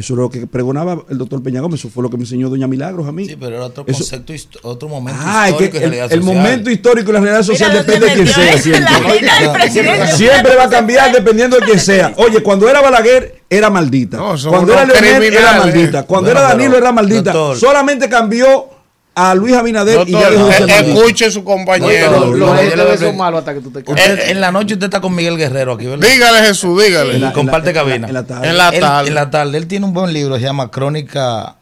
Eso 0.00 0.14
es 0.14 0.18
lo 0.18 0.30
que 0.30 0.46
pregonaba 0.46 1.02
el 1.10 1.18
doctor 1.18 1.42
Peña 1.42 1.60
Gómez, 1.60 1.80
eso 1.80 1.90
fue 1.90 2.02
lo 2.02 2.08
que 2.10 2.16
me 2.16 2.22
enseñó 2.24 2.48
doña 2.48 2.66
Milagros 2.66 3.06
a 3.06 3.12
mí. 3.12 3.26
Sí, 3.26 3.36
pero 3.38 3.56
era 3.56 3.66
otro 3.66 3.84
Eso- 3.86 3.98
concepto, 3.98 4.58
otro 4.62 4.88
momento 4.88 5.20
Ah, 5.22 5.44
es 5.48 5.52
histórico 5.52 5.72
que 5.72 5.78
y 5.78 5.82
el, 5.84 5.90
realidad 5.90 6.12
el 6.12 6.20
social. 6.22 6.36
momento 6.36 6.70
histórico 6.70 7.10
y 7.10 7.12
la 7.14 7.20
realidad 7.20 7.42
social 7.42 7.70
Mira 7.70 7.82
depende 7.82 8.06
de 8.06 8.16
metió 8.16 8.34
sea. 8.34 8.58
siempre. 10.08 10.56
va 10.56 10.64
a 10.64 10.70
cambiar 10.70 11.12
dependiendo 11.12 11.58
de 11.58 11.66
quién 11.66 11.78
sea. 11.78 12.12
Oye, 12.16 12.42
cuando 12.42 12.68
era 12.68 12.80
Balaguer, 12.80 13.42
era 13.48 13.68
maldita. 13.70 14.16
No, 14.16 14.34
cuando 14.48 14.72
era 14.72 14.84
Leonel, 14.86 15.22
era 15.34 15.52
maldita. 15.58 16.02
Cuando 16.04 16.26
Bueno, 16.30 16.40
era 16.40 16.48
Danilo, 16.48 16.70
pero, 16.72 16.84
era 16.84 16.92
maldita. 16.92 17.32
doctor. 17.32 17.56
Solamente 17.58 18.08
cambió 18.08 18.69
a 19.28 19.34
Luis 19.34 19.54
Abinader 19.54 20.08
y 20.08 20.12
ya 20.12 20.30
dejó 20.30 20.46
de 20.46 20.56
eh, 20.56 20.94
escuche 20.94 21.30
su 21.30 21.44
compañero. 21.44 22.34
en 22.36 24.40
la 24.40 24.52
noche 24.52 24.74
usted 24.74 24.86
está 24.86 25.00
con 25.00 25.14
Miguel 25.14 25.36
Guerrero 25.36 25.72
aquí, 25.74 25.86
¿verdad? 25.86 26.06
Dígale, 26.08 26.46
Jesús, 26.46 26.82
dígale. 26.82 27.14
En 27.16 27.20
la- 27.20 27.32
comparte 27.32 27.70
en 27.70 27.76
la- 27.76 27.82
cabina. 27.82 28.08
En 28.08 28.14
la 28.14 28.26
tarde. 28.26 28.48
En 28.48 28.56
la 28.56 28.68
Él- 28.70 28.80
tarde. 28.80 29.08
en 29.08 29.14
la 29.14 29.30
tarde. 29.30 29.58
Él 29.58 29.66
tiene 29.66 29.86
un 29.86 29.92
buen 29.92 30.12
libro, 30.12 30.36
se 30.36 30.42
llama 30.42 30.70
Crónica 30.70 31.56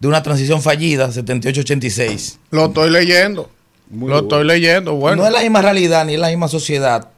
de 0.00 0.08
una 0.08 0.22
transición 0.22 0.62
fallida, 0.62 1.10
78-86. 1.10 2.38
Lo 2.50 2.66
estoy 2.66 2.90
leyendo. 2.90 3.50
lo 3.90 4.18
estoy 4.20 4.44
leyendo. 4.44 4.94
Bueno, 4.94 5.22
No 5.22 5.26
es 5.28 5.32
la 5.32 5.40
misma 5.40 5.62
realidad 5.62 6.04
ni 6.04 6.14
es 6.14 6.20
la 6.20 6.28
misma 6.28 6.48
sociedad, 6.48 7.08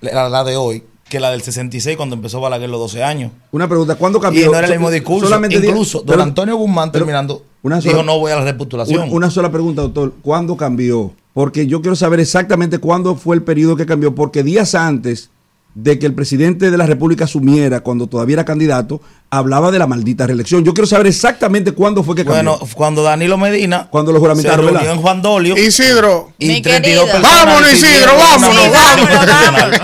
la, 0.00 0.28
la 0.28 0.44
de 0.44 0.56
hoy, 0.56 0.84
que 1.08 1.20
la 1.20 1.30
del 1.30 1.42
66 1.42 1.96
cuando 1.96 2.16
empezó 2.16 2.40
Balaguer 2.40 2.68
los 2.70 2.80
12 2.80 3.04
años. 3.04 3.30
Una 3.52 3.68
pregunta, 3.68 3.94
¿cuándo 3.96 4.18
Y 4.18 4.22
cambió? 4.22 4.50
no 4.50 4.58
era 4.58 4.66
el 4.66 4.72
mismo 4.72 4.90
discurso. 4.90 5.26
solamente 5.26 5.56
Incluso 5.56 5.98
don 5.98 6.06
pero- 6.06 6.22
Antonio 6.22 6.56
Guzmán 6.56 6.90
terminando 6.90 7.44
una 7.62 7.78
dijo 7.78 7.90
sola- 7.92 8.02
no 8.04 8.18
voy 8.18 8.32
a 8.32 8.36
la 8.36 8.44
repostulación. 8.44 9.02
Una, 9.04 9.12
una 9.12 9.30
sola 9.30 9.50
pregunta, 9.52 9.82
doctor. 9.82 10.12
¿Cuándo 10.22 10.56
cambió? 10.56 11.12
Porque 11.34 11.66
yo 11.66 11.80
quiero 11.82 11.96
saber 11.96 12.20
exactamente 12.20 12.78
cuándo 12.78 13.16
fue 13.16 13.36
el 13.36 13.42
periodo 13.42 13.76
que 13.76 13.86
cambió, 13.86 14.14
porque 14.14 14.42
días 14.42 14.74
antes 14.74 15.30
de 15.74 15.98
que 15.98 16.06
el 16.06 16.14
presidente 16.14 16.70
de 16.70 16.78
la 16.78 16.86
República 16.86 17.24
asumiera 17.24 17.80
cuando 17.80 18.06
todavía 18.06 18.34
era 18.34 18.44
candidato, 18.44 19.00
hablaba 19.28 19.72
de 19.72 19.80
la 19.80 19.88
maldita 19.88 20.24
reelección. 20.24 20.64
Yo 20.64 20.72
quiero 20.72 20.86
saber 20.86 21.08
exactamente 21.08 21.72
cuándo 21.72 22.04
fue 22.04 22.14
que 22.14 22.24
cambió. 22.24 22.56
Bueno, 22.58 22.68
cuando 22.76 23.02
Danilo 23.02 23.36
Medina 23.36 23.88
cuando 23.90 24.12
lo 24.12 24.20
juramentaron, 24.20 24.78
se 24.78 24.90
en 24.90 25.00
Juan 25.02 25.20
Dolio. 25.20 25.56
Isidro. 25.56 26.30
Y 26.38 26.62
32 26.62 27.06
personas 27.10 27.44
Vámonos, 27.44 27.72
Isidro, 27.72 28.12
vámonos, 28.16 28.70
vámonos. 28.70 29.26
vámonos. 29.26 29.80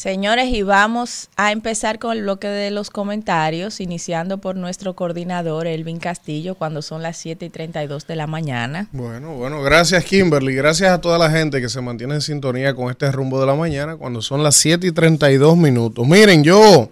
Señores, 0.00 0.48
y 0.48 0.62
vamos 0.62 1.28
a 1.36 1.52
empezar 1.52 1.98
con 1.98 2.16
el 2.16 2.22
bloque 2.22 2.48
de 2.48 2.70
los 2.70 2.88
comentarios, 2.88 3.82
iniciando 3.82 4.38
por 4.38 4.56
nuestro 4.56 4.96
coordinador, 4.96 5.66
Elvin 5.66 5.98
Castillo, 5.98 6.54
cuando 6.54 6.80
son 6.80 7.02
las 7.02 7.18
7 7.18 7.44
y 7.44 7.50
32 7.50 8.06
de 8.06 8.16
la 8.16 8.26
mañana. 8.26 8.88
Bueno, 8.92 9.34
bueno, 9.34 9.62
gracias 9.62 10.02
Kimberly, 10.06 10.54
gracias 10.54 10.90
a 10.90 11.02
toda 11.02 11.18
la 11.18 11.30
gente 11.30 11.60
que 11.60 11.68
se 11.68 11.82
mantiene 11.82 12.14
en 12.14 12.22
sintonía 12.22 12.74
con 12.74 12.90
este 12.90 13.12
rumbo 13.12 13.38
de 13.38 13.46
la 13.46 13.54
mañana, 13.54 13.98
cuando 13.98 14.22
son 14.22 14.42
las 14.42 14.56
7 14.56 14.86
y 14.86 14.90
32 14.90 15.58
minutos. 15.58 16.08
Miren, 16.08 16.44
yo 16.44 16.90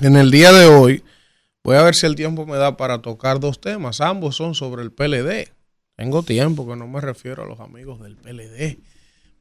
en 0.00 0.16
el 0.16 0.30
día 0.30 0.52
de 0.52 0.64
hoy 0.64 1.04
voy 1.62 1.76
a 1.76 1.82
ver 1.82 1.94
si 1.94 2.06
el 2.06 2.16
tiempo 2.16 2.46
me 2.46 2.56
da 2.56 2.78
para 2.78 3.02
tocar 3.02 3.40
dos 3.40 3.60
temas, 3.60 4.00
ambos 4.00 4.36
son 4.36 4.54
sobre 4.54 4.82
el 4.82 4.90
PLD. 4.90 5.52
Tengo 5.96 6.22
tiempo 6.22 6.66
que 6.66 6.76
no 6.76 6.88
me 6.88 7.02
refiero 7.02 7.42
a 7.42 7.46
los 7.46 7.60
amigos 7.60 8.00
del 8.00 8.16
PLD. 8.16 8.78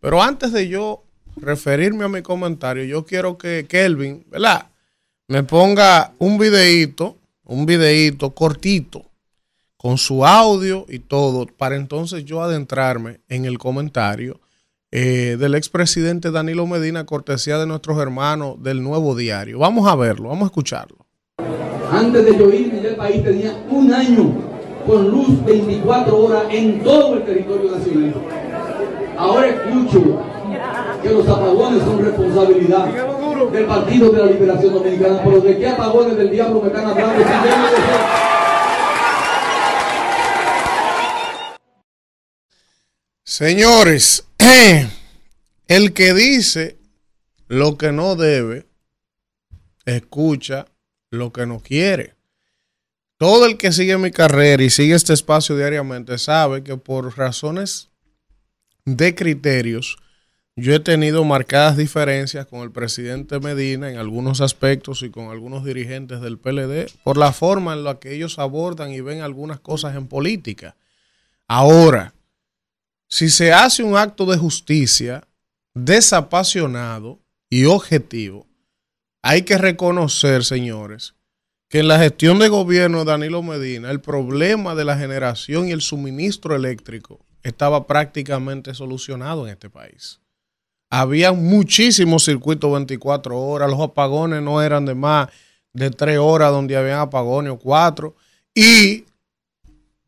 Pero 0.01 0.21
antes 0.21 0.51
de 0.51 0.67
yo 0.67 1.05
referirme 1.37 2.05
a 2.05 2.09
mi 2.09 2.21
comentario, 2.21 2.83
yo 2.83 3.05
quiero 3.05 3.37
que 3.37 3.65
Kelvin, 3.67 4.25
¿verdad? 4.29 4.67
Me 5.27 5.43
ponga 5.43 6.13
un 6.19 6.37
videíto, 6.37 7.17
un 7.45 7.65
videíto 7.65 8.31
cortito, 8.31 9.05
con 9.77 9.97
su 9.97 10.25
audio 10.25 10.85
y 10.87 10.99
todo, 10.99 11.47
para 11.47 11.75
entonces 11.75 12.23
yo 12.25 12.43
adentrarme 12.43 13.21
en 13.29 13.45
el 13.45 13.57
comentario 13.57 14.39
eh, 14.91 15.37
del 15.39 15.55
expresidente 15.55 16.31
Danilo 16.31 16.67
Medina, 16.67 17.05
cortesía 17.05 17.57
de 17.57 17.65
nuestros 17.65 17.97
hermanos 17.97 18.61
del 18.61 18.83
Nuevo 18.83 19.15
Diario. 19.15 19.57
Vamos 19.57 19.87
a 19.87 19.95
verlo, 19.95 20.29
vamos 20.29 20.43
a 20.43 20.45
escucharlo. 20.47 20.97
Antes 21.91 22.25
de 22.25 22.37
yo 22.37 22.51
irme, 22.51 22.81
ya 22.81 22.89
el 22.89 22.95
país 22.95 23.23
tenía 23.23 23.53
un 23.69 23.93
año 23.93 24.33
con 24.85 25.09
luz 25.09 25.43
24 25.45 26.17
horas 26.17 26.43
en 26.49 26.83
todo 26.83 27.15
el 27.15 27.23
territorio 27.23 27.71
nacional. 27.71 28.13
Ahora 29.17 29.47
escucho 29.47 30.21
que 31.01 31.09
los 31.09 31.27
apagones 31.27 31.83
son 31.83 32.03
responsabilidad 32.03 32.85
del 33.51 33.65
Partido 33.65 34.11
de 34.11 34.17
la 34.19 34.31
Liberación 34.31 34.73
Dominicana, 34.73 35.21
pero 35.23 35.41
de 35.41 35.57
qué 35.57 35.67
apagones 35.67 36.17
del 36.17 36.31
diablo 36.31 36.61
me 36.61 36.67
están 36.67 36.85
hablando 36.85 37.23
Señores, 43.23 44.25
el 45.67 45.93
que 45.93 46.13
dice 46.13 46.77
lo 47.47 47.77
que 47.77 47.91
no 47.91 48.15
debe, 48.15 48.67
escucha 49.85 50.67
lo 51.09 51.31
que 51.31 51.45
no 51.45 51.59
quiere. 51.59 52.15
Todo 53.17 53.45
el 53.45 53.57
que 53.57 53.71
sigue 53.71 53.97
mi 53.97 54.11
carrera 54.11 54.63
y 54.63 54.69
sigue 54.69 54.95
este 54.95 55.13
espacio 55.13 55.55
diariamente 55.55 56.17
sabe 56.17 56.63
que 56.63 56.77
por 56.77 57.17
razones 57.17 57.89
de 58.85 59.13
criterios, 59.15 59.97
yo 60.57 60.73
he 60.73 60.79
tenido 60.81 61.23
marcadas 61.23 61.77
diferencias 61.77 62.45
con 62.45 62.59
el 62.61 62.71
presidente 62.71 63.39
Medina 63.39 63.89
en 63.89 63.97
algunos 63.97 64.41
aspectos 64.41 65.01
y 65.01 65.09
con 65.09 65.29
algunos 65.29 65.63
dirigentes 65.63 66.19
del 66.19 66.37
PLD 66.37 66.91
por 67.03 67.17
la 67.17 67.31
forma 67.31 67.73
en 67.73 67.85
la 67.85 67.99
que 67.99 68.13
ellos 68.13 68.37
abordan 68.37 68.91
y 68.91 68.99
ven 68.99 69.21
algunas 69.21 69.61
cosas 69.61 69.95
en 69.95 70.07
política. 70.07 70.75
Ahora, 71.47 72.13
si 73.07 73.29
se 73.29 73.53
hace 73.53 73.83
un 73.83 73.95
acto 73.95 74.25
de 74.25 74.37
justicia 74.37 75.25
desapasionado 75.73 77.19
y 77.49 77.65
objetivo, 77.65 78.45
hay 79.21 79.43
que 79.43 79.57
reconocer, 79.57 80.43
señores, 80.43 81.15
que 81.69 81.79
en 81.79 81.87
la 81.87 81.99
gestión 81.99 82.39
de 82.39 82.49
gobierno 82.49 82.99
de 82.99 83.05
Danilo 83.05 83.41
Medina 83.41 83.89
el 83.89 84.01
problema 84.01 84.75
de 84.75 84.83
la 84.83 84.97
generación 84.97 85.69
y 85.69 85.71
el 85.71 85.81
suministro 85.81 86.55
eléctrico 86.55 87.25
estaba 87.41 87.87
prácticamente 87.87 88.73
solucionado 88.73 89.47
en 89.47 89.53
este 89.53 89.69
país 89.69 90.20
había 90.91 91.31
muchísimos 91.31 92.25
circuitos 92.25 92.71
24 92.71 93.39
horas, 93.39 93.71
los 93.71 93.79
apagones 93.79 94.43
no 94.43 94.61
eran 94.61 94.85
de 94.85 94.93
más 94.93 95.29
de 95.71 95.89
3 95.89 96.17
horas 96.17 96.51
donde 96.51 96.75
habían 96.75 96.99
apagones 96.99 97.53
o 97.53 97.57
4. 97.57 98.13
Y 98.53 99.05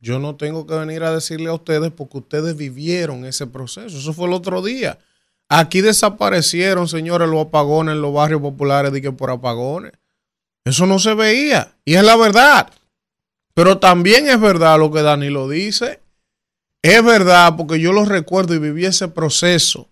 yo 0.02 0.20
no 0.20 0.36
tengo 0.36 0.68
que 0.68 0.76
venir 0.76 1.04
a 1.04 1.16
decirle 1.16 1.50
a 1.50 1.54
ustedes 1.54 1.90
porque 1.90 2.18
ustedes 2.18 2.58
vivieron 2.58 3.24
ese 3.24 3.48
proceso. 3.48 3.98
Eso 3.98 4.12
fue 4.12 4.28
el 4.28 4.34
otro 4.34 4.62
día. 4.62 5.00
Aquí 5.48 5.80
desaparecieron, 5.80 6.90
señores, 6.90 7.30
los 7.30 7.46
apagones 7.46 7.96
en 7.96 8.02
los 8.02 8.14
barrios 8.14 8.42
populares 8.42 8.92
por 9.18 9.32
apagones. 9.32 9.94
Eso 10.66 10.86
no 10.86 11.00
se 11.00 11.14
veía. 11.14 11.74
Y 11.86 11.94
es 11.94 12.04
la 12.04 12.18
verdad. 12.18 12.70
Pero 13.54 13.78
también 13.78 14.28
es 14.28 14.40
verdad 14.40 14.78
lo 14.80 14.92
que 14.92 15.02
Danilo 15.02 15.48
dice. 15.48 16.02
Es 16.82 17.02
verdad 17.06 17.56
porque 17.56 17.80
yo 17.80 17.94
lo 17.94 18.04
recuerdo 18.04 18.54
y 18.54 18.60
viví 18.60 18.86
ese 18.86 19.08
proceso. 19.08 19.88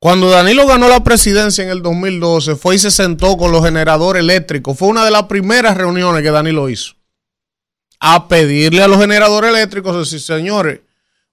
Cuando 0.00 0.30
Danilo 0.30 0.64
ganó 0.64 0.88
la 0.88 1.02
presidencia 1.02 1.64
en 1.64 1.70
el 1.70 1.82
2012, 1.82 2.54
fue 2.54 2.76
y 2.76 2.78
se 2.78 2.92
sentó 2.92 3.36
con 3.36 3.50
los 3.50 3.64
generadores 3.64 4.20
eléctricos. 4.20 4.78
Fue 4.78 4.86
una 4.86 5.04
de 5.04 5.10
las 5.10 5.24
primeras 5.24 5.76
reuniones 5.76 6.22
que 6.22 6.30
Danilo 6.30 6.68
hizo. 6.68 6.94
A 7.98 8.28
pedirle 8.28 8.80
a 8.80 8.86
los 8.86 9.00
generadores 9.00 9.50
eléctricos, 9.50 9.98
decir, 9.98 10.20
señores, 10.20 10.80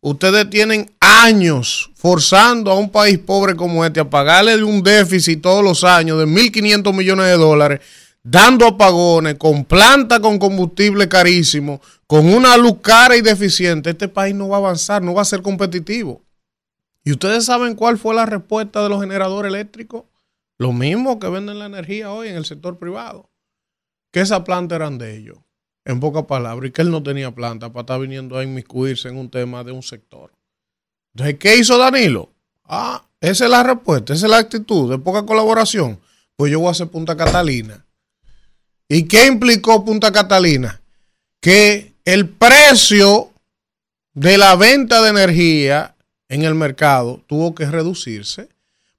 ustedes 0.01 0.49
tienen 0.49 0.91
años 0.99 1.91
forzando 1.93 2.71
a 2.71 2.79
un 2.79 2.89
país 2.89 3.19
pobre 3.19 3.55
como 3.55 3.85
este 3.85 3.99
a 3.99 4.09
pagarle 4.09 4.63
un 4.63 4.81
déficit 4.81 5.43
todos 5.43 5.63
los 5.63 5.83
años 5.83 6.17
de 6.17 6.25
1.500 6.25 6.91
millones 6.91 7.27
de 7.27 7.37
dólares, 7.37 7.81
dando 8.23 8.65
apagones, 8.65 9.35
con 9.35 9.63
planta 9.63 10.19
con 10.19 10.39
combustible 10.39 11.07
carísimo, 11.07 11.81
con 12.07 12.33
una 12.33 12.57
luz 12.57 12.77
cara 12.81 13.15
y 13.15 13.21
deficiente. 13.21 13.91
Este 13.91 14.07
país 14.07 14.33
no 14.33 14.49
va 14.49 14.57
a 14.57 14.59
avanzar, 14.59 15.03
no 15.03 15.13
va 15.13 15.21
a 15.21 15.25
ser 15.25 15.43
competitivo. 15.43 16.24
¿Y 17.05 17.11
ustedes 17.11 17.45
saben 17.45 17.75
cuál 17.75 17.99
fue 17.99 18.15
la 18.15 18.25
respuesta 18.25 18.81
de 18.81 18.89
los 18.89 18.99
generadores 18.99 19.49
eléctricos? 19.53 20.05
Lo 20.57 20.73
mismo 20.73 21.19
que 21.19 21.29
venden 21.29 21.59
la 21.59 21.67
energía 21.67 22.11
hoy 22.11 22.29
en 22.29 22.35
el 22.35 22.45
sector 22.45 22.79
privado. 22.79 23.29
Que 24.11 24.21
esa 24.21 24.43
planta 24.43 24.75
eran 24.75 24.97
de 24.97 25.15
ellos, 25.15 25.37
en 25.85 25.99
pocas 25.99 26.25
palabras, 26.25 26.67
y 26.67 26.71
que 26.71 26.81
él 26.81 26.89
no 26.89 27.03
tenía 27.03 27.29
planta 27.29 27.71
para 27.71 27.81
estar 27.81 27.99
viniendo 27.99 28.37
a 28.37 28.43
inmiscuirse 28.43 29.07
en 29.07 29.17
un 29.17 29.29
tema 29.29 29.63
de 29.63 29.71
un 29.71 29.83
sector. 29.83 30.33
Entonces, 31.13 31.37
¿qué 31.37 31.57
hizo 31.57 31.77
Danilo? 31.77 32.31
Ah, 32.63 33.05
esa 33.21 33.45
es 33.45 33.51
la 33.51 33.61
respuesta, 33.61 34.13
esa 34.13 34.25
es 34.25 34.31
la 34.31 34.39
actitud 34.39 34.89
de 34.89 34.97
poca 34.97 35.27
colaboración. 35.27 35.99
Pues 36.35 36.51
yo 36.51 36.59
voy 36.59 36.69
a 36.69 36.71
hacer 36.71 36.87
Punta 36.87 37.15
Catalina. 37.15 37.85
¿Y 38.89 39.03
qué 39.03 39.27
implicó 39.27 39.85
Punta 39.85 40.11
Catalina? 40.11 40.81
Que 41.39 41.93
el 42.03 42.29
precio 42.29 43.31
de 44.13 44.39
la 44.39 44.55
venta 44.55 45.03
de 45.03 45.09
energía 45.09 45.94
en 46.29 46.43
el 46.43 46.55
mercado 46.55 47.21
tuvo 47.27 47.55
que 47.55 47.65
reducirse 47.65 48.49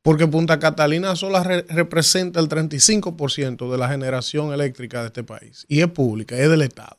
porque 0.02 0.28
Punta 0.28 0.60
Catalina 0.60 1.16
sola 1.16 1.42
representa 1.42 2.38
el 2.38 2.48
35% 2.48 3.68
de 3.68 3.76
la 3.76 3.88
generación 3.88 4.52
eléctrica 4.52 5.00
de 5.00 5.08
este 5.08 5.24
país 5.24 5.66
y 5.68 5.80
es 5.80 5.88
pública, 5.88 6.36
es 6.36 6.48
del 6.48 6.62
Estado. 6.62 6.96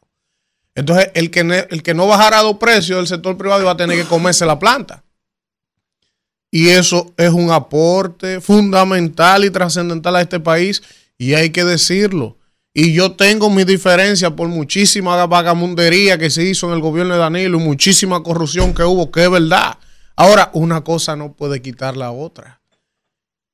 Entonces, 0.76 1.10
el 1.14 1.32
que, 1.32 1.68
el 1.70 1.84
que 1.84 1.94
no 1.94 2.06
bajara 2.06 2.44
los 2.44 2.58
precios 2.58 2.98
del 2.98 3.08
sector 3.08 3.38
privado 3.38 3.62
iba 3.62 3.72
a 3.72 3.78
tener 3.78 3.98
que 3.98 4.08
comerse 4.08 4.46
la 4.46 4.60
planta. 4.60 5.04
Y 6.52 6.68
eso 6.68 7.14
es 7.18 7.30
un 7.30 7.50
aporte 7.52 8.42
fundamental 8.42 9.46
y 9.46 9.52
trascendental 9.52 10.18
a 10.18 10.22
este 10.22 10.40
país 10.40 10.84
y 11.18 11.34
hay 11.34 11.50
que 11.50 11.64
decirlo. 11.64 12.38
Y 12.74 12.94
yo 12.94 13.14
tengo 13.14 13.50
mi 13.50 13.64
diferencia 13.64 14.36
por 14.36 14.50
muchísima 14.50 15.26
vagamundería 15.26 16.18
que 16.18 16.30
se 16.30 16.44
hizo 16.44 16.68
en 16.68 16.74
el 16.74 16.82
gobierno 16.82 17.14
de 17.14 17.22
Danilo 17.22 17.58
y 17.58 17.64
muchísima 17.64 18.22
corrupción 18.22 18.74
que 18.74 18.84
hubo, 18.84 19.10
que 19.12 19.24
es 19.24 19.32
verdad. 19.32 19.78
Ahora, 20.18 20.50
una 20.54 20.84
cosa 20.84 21.16
no 21.16 21.32
puede 21.34 21.62
quitar 21.62 21.96
la 21.96 22.12
otra. 22.12 22.60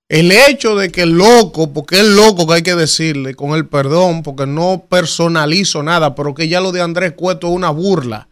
El 0.07 0.31
hecho 0.31 0.75
de 0.75 0.91
que 0.91 1.01
el 1.01 1.11
loco, 1.11 1.73
porque 1.73 1.99
es 1.99 2.05
loco 2.05 2.47
que 2.47 2.53
hay 2.55 2.61
que 2.61 2.75
decirle, 2.75 3.35
con 3.35 3.51
el 3.51 3.67
perdón, 3.67 4.23
porque 4.23 4.47
no 4.47 4.85
personalizo 4.89 5.83
nada, 5.83 6.15
pero 6.15 6.33
que 6.33 6.47
ya 6.47 6.61
lo 6.61 6.71
de 6.71 6.81
Andrés 6.81 7.13
Cueto 7.15 7.47
es 7.47 7.53
una 7.53 7.69
burla, 7.69 8.27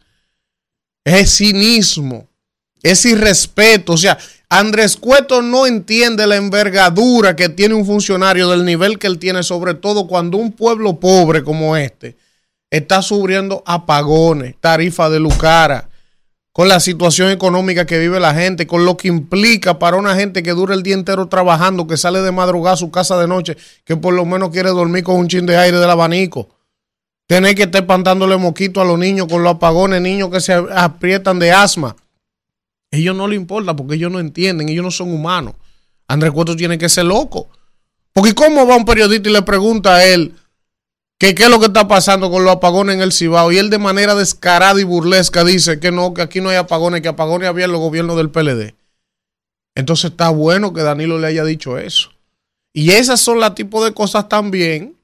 es 1.04 1.38
cinismo, 1.38 2.28
es 2.82 3.06
irrespeto. 3.06 3.94
O 3.94 3.98
sea, 3.98 4.17
Andrés 4.48 4.96
Cueto 4.96 5.41
no 5.41 5.67
entiende 5.67 6.26
la 6.26 6.38
envergadura 6.38 7.36
que 7.36 7.50
tiene 7.50 7.74
un 7.74 7.86
funcionario 7.86 8.50
del 8.50 8.63
nivel 8.63 8.98
que 8.98 9.08
él 9.08 9.19
tiene, 9.19 9.44
sobre 9.44 9.73
todo 9.73 10.08
cuando 10.08 10.38
un 10.38 10.52
pueblo 10.52 11.00
pobre 11.00 11.44
como 11.44 11.75
este 11.75 12.15
está 12.69 13.02
sufriendo 13.02 13.62
apagones, 13.65 14.56
tarifa 14.60 15.10
de 15.10 15.19
Lucara, 15.19 15.90
con 16.54 16.67
la 16.67 16.79
situación 16.79 17.29
económica 17.29 17.85
que 17.85 17.97
vive 17.97 18.19
la 18.19 18.33
gente, 18.33 18.67
con 18.67 18.85
lo 18.85 18.97
que 18.97 19.08
implica 19.08 19.79
para 19.79 19.97
una 19.97 20.15
gente 20.15 20.43
que 20.43 20.52
dura 20.52 20.75
el 20.75 20.83
día 20.83 20.95
entero 20.95 21.27
trabajando, 21.27 21.87
que 21.87 21.95
sale 21.97 22.21
de 22.21 22.31
madrugada 22.31 22.73
a 22.73 22.77
su 22.77 22.91
casa 22.91 23.17
de 23.17 23.27
noche, 23.27 23.56
que 23.85 23.95
por 23.95 24.13
lo 24.13 24.25
menos 24.25 24.49
quiere 24.49 24.69
dormir 24.69 25.04
con 25.04 25.15
un 25.15 25.27
chin 25.27 25.45
de 25.45 25.58
aire 25.58 25.77
del 25.77 25.89
abanico. 25.89 26.49
Tener 27.25 27.56
que 27.56 27.63
estar 27.63 27.81
espantándole 27.81 28.35
moquito 28.35 28.81
a 28.81 28.85
los 28.85 28.99
niños 28.99 29.27
con 29.27 29.43
los 29.43 29.56
apagones, 29.56 30.02
niños 30.02 30.29
que 30.29 30.41
se 30.41 30.54
aprietan 30.54 31.39
de 31.39 31.52
asma. 31.54 31.95
ellos 32.91 33.15
no 33.15 33.29
les 33.29 33.39
importa 33.39 33.73
porque 33.73 33.95
ellos 33.95 34.12
no 34.12 34.19
entienden, 34.19 34.67
ellos 34.67 34.83
no 34.83 34.91
son 34.91 35.13
humanos. 35.13 35.54
Andrés 36.10 36.33
Cueto 36.33 36.58
tiene 36.58 36.77
que 36.77 36.89
ser 36.89 37.06
loco. 37.06 37.47
Porque 38.12 38.35
¿cómo 38.35 38.67
va 38.67 38.75
un 38.75 38.83
periodista 38.83 39.29
y 39.29 39.31
le 39.31 39.41
pregunta 39.43 39.95
a 39.95 40.06
él 40.06 40.33
qué 41.36 41.44
es 41.44 41.50
lo 41.50 41.60
que 41.60 41.67
está 41.67 41.88
pasando 41.88 42.32
con 42.32 42.44
los 42.44 42.54
apagones 42.54 42.96
en 42.96 43.02
el 43.02 43.12
Cibao? 43.12 43.52
Y 43.52 43.60
él 43.60 43.69
de 43.69 43.78
manera 43.78 44.15
descarada 44.15 44.82
y 44.82 44.84
burlesca 44.84 45.44
dice 45.44 45.80
que 45.80 45.92
no, 45.92 46.13
que 46.13 46.24
aquí 46.24 46.42
no 46.42 46.50
hay 46.50 46.56
apagones, 46.56 47.02
que 47.02 47.10
apagones 47.10 47.48
había 47.48 47.65
en 47.65 47.72
los 47.72 47.80
gobiernos 47.80 48.17
del 48.17 48.32
PLD. 48.32 48.74
Entonces 49.76 50.12
está 50.12 50.30
bueno 50.30 50.74
que 50.74 50.82
Danilo 50.82 51.19
le 51.19 51.28
haya 51.28 51.44
dicho 51.44 51.78
eso. 51.78 52.10
Y 52.74 52.92
esas 52.92 53.19
son 53.19 53.40
las 53.40 53.54
tipos 53.54 53.86
de 53.86 53.94
cosas 53.94 54.30
también, 54.30 54.98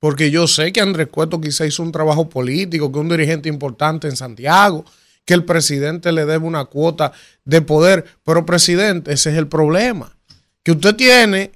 porque 0.00 0.32
yo 0.32 0.48
sé 0.48 0.72
que 0.72 0.80
Andrés 0.80 1.08
Cueto 1.08 1.40
quizá 1.40 1.66
hizo 1.66 1.82
un 1.82 1.92
trabajo 1.92 2.28
político, 2.28 2.90
que 2.90 2.98
un 2.98 3.08
dirigente 3.08 3.48
importante 3.48 4.08
en 4.08 4.16
Santiago, 4.16 4.84
que 5.24 5.34
el 5.34 5.44
presidente 5.44 6.10
le 6.10 6.26
debe 6.26 6.44
una 6.44 6.64
cuota 6.64 7.12
de 7.44 7.62
poder, 7.62 8.04
pero 8.24 8.44
presidente, 8.44 9.12
ese 9.12 9.30
es 9.30 9.36
el 9.36 9.46
problema, 9.46 10.16
que 10.64 10.72
usted 10.72 10.96
tiene 10.96 11.52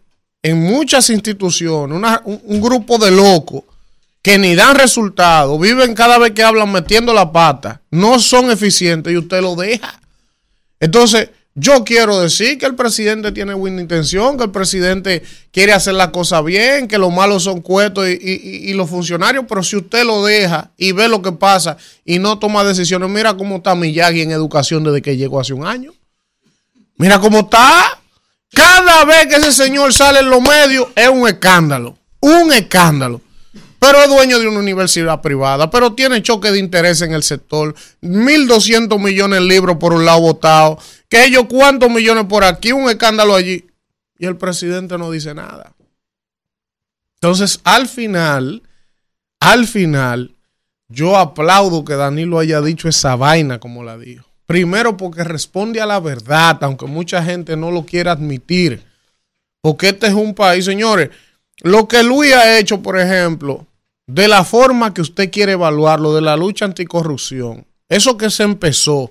en 0.47 0.62
muchas 0.62 1.11
instituciones 1.11 1.99
un, 2.24 2.40
un, 2.44 2.61
grupo 2.61 2.99
de 2.99 3.11
locos 3.11 3.64
que 4.22 4.38
ni 4.38 4.55
dan 4.55 4.76
resultados, 4.76 5.61
viven 5.61 5.92
cada 5.92 6.18
vez 6.18 6.30
que 6.30 6.44
hablan 6.44 6.70
metiendo 6.70 7.12
la 7.12 7.32
pata, 7.32 7.80
no 7.90 8.20
son 8.20 8.53
eficientes 8.53 9.12
y 9.12 9.16
usted 9.16 9.40
lo 9.40 9.57
deja. 9.57 10.01
Entonces, 10.78 11.30
yo 11.57 11.82
quiero 11.82 12.20
decir 12.20 12.59
que 12.59 12.66
el 12.66 12.76
presidente 12.76 13.32
tiene 13.32 13.55
buena 13.55 13.80
intención, 13.80 14.36
que 14.36 14.44
el 14.44 14.53
presidente 14.53 15.24
quiere 15.51 15.72
hacer 15.72 15.94
la 15.94 16.12
cosa 16.12 16.40
bien, 16.42 16.86
que 16.86 16.99
los 16.99 17.12
malos 17.12 17.42
son 17.42 17.61
cuetos 17.61 18.07
y, 18.09 18.72
los 18.74 18.88
funcionarios, 18.88 19.47
pero 19.49 19.64
si 19.64 19.74
usted 19.74 20.05
lo 20.05 20.24
deja 20.24 20.70
y 20.76 20.92
ve 20.92 21.09
lo 21.09 21.22
que 21.22 21.32
pasa 21.32 21.76
y 22.05 22.20
no 22.20 22.38
toma 22.38 22.62
decisiones, 22.62 23.11
mira 23.11 23.36
cómo 23.36 23.57
está 23.57 23.74
Miyagi 23.74 24.20
en 24.20 24.30
educación 24.30 24.84
desde 24.84 25.03
que 25.03 25.16
llegó 25.16 25.40
hace 25.40 25.55
un 25.55 25.66
año. 25.66 25.92
Mira 26.99 27.18
cómo 27.18 27.40
está. 27.40 28.01
Cada 28.53 29.05
vez 29.05 29.26
que 29.26 29.36
ese 29.36 29.53
señor 29.53 29.92
sale 29.92 30.20
en 30.20 30.30
los 30.30 30.40
medios 30.40 30.88
es 30.94 31.09
un 31.09 31.28
escándalo. 31.28 31.99
Un 32.20 32.53
escándalo 32.53 33.20
pero 33.78 34.03
es 34.03 34.09
dueño 34.09 34.38
de 34.38 34.49
una 34.49 34.59
universidad 34.59 35.20
privada, 35.20 35.70
pero 35.70 35.94
tiene 35.94 36.22
choque 36.22 36.51
de 36.51 36.59
interés 36.59 37.03
en 37.03 37.12
el 37.12 37.22
sector, 37.22 37.74
1.200 38.03 38.99
millones 38.99 39.40
de 39.40 39.47
libros 39.47 39.76
por 39.76 39.92
un 39.92 40.05
lado 40.05 40.20
votado, 40.20 40.78
que 41.09 41.24
ellos 41.24 41.44
cuántos 41.49 41.90
millones 41.90 42.24
por 42.24 42.44
aquí, 42.44 42.72
un 42.72 42.88
escándalo 42.88 43.34
allí, 43.34 43.66
y 44.18 44.26
el 44.26 44.36
presidente 44.36 44.97
no 44.99 45.11
dice 45.11 45.34
nada. 45.34 45.74
Entonces, 47.14 47.61
al 47.64 47.88
final, 47.88 48.62
al 49.40 49.66
final, 49.66 50.34
yo 50.88 51.16
aplaudo 51.16 51.84
que 51.84 51.94
Danilo 51.94 52.38
haya 52.38 52.61
dicho 52.61 52.88
esa 52.88 53.16
vaina 53.16 53.61
como 53.61 53.84
la 53.84 53.99
dijo. 53.99 54.26
Primero 54.47 54.97
porque 54.97 55.24
responde 55.24 55.80
a 55.80 55.86
la 55.86 56.01
verdad, 56.01 56.59
aunque 56.62 56.86
mucha 56.86 57.22
gente 57.22 57.57
no 57.57 57.70
lo 57.70 57.84
quiera 57.84 58.12
admitir. 58.12 58.84
Porque 59.61 59.88
este 59.88 60.07
es 60.07 60.14
un 60.14 60.34
país, 60.34 60.64
señores, 60.64 61.11
lo 61.62 61.88
que 61.88 62.03
Luis 62.03 62.32
ha 62.32 62.59
hecho, 62.59 62.80
por 62.82 62.99
ejemplo, 62.99 63.66
de 64.07 64.28
la 64.28 64.44
forma 64.44 64.94
que 64.94 65.01
usted 65.01 65.30
quiere 65.30 65.53
evaluarlo, 65.53 66.14
de 66.14 66.20
la 66.20 66.36
lucha 66.36 66.64
anticorrupción, 66.64 67.66
eso 67.88 68.16
que 68.16 68.30
se 68.30 68.44
empezó, 68.44 69.11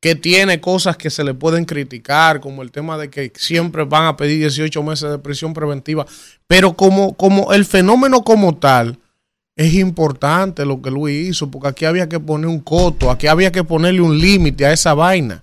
que 0.00 0.14
tiene 0.14 0.60
cosas 0.60 0.98
que 0.98 1.08
se 1.08 1.24
le 1.24 1.32
pueden 1.32 1.64
criticar, 1.64 2.40
como 2.40 2.62
el 2.62 2.70
tema 2.70 2.98
de 2.98 3.08
que 3.08 3.32
siempre 3.34 3.84
van 3.84 4.04
a 4.04 4.16
pedir 4.16 4.40
18 4.40 4.82
meses 4.82 5.10
de 5.10 5.18
prisión 5.18 5.54
preventiva, 5.54 6.06
pero 6.46 6.74
como, 6.74 7.14
como 7.16 7.52
el 7.54 7.64
fenómeno 7.64 8.22
como 8.22 8.56
tal, 8.56 8.98
es 9.56 9.72
importante 9.74 10.66
lo 10.66 10.82
que 10.82 10.90
Luis 10.90 11.30
hizo, 11.30 11.50
porque 11.50 11.68
aquí 11.68 11.84
había 11.86 12.08
que 12.08 12.20
poner 12.20 12.46
un 12.46 12.60
coto, 12.60 13.10
aquí 13.10 13.26
había 13.26 13.50
que 13.50 13.64
ponerle 13.64 14.02
un 14.02 14.18
límite 14.18 14.66
a 14.66 14.72
esa 14.72 14.92
vaina. 14.92 15.42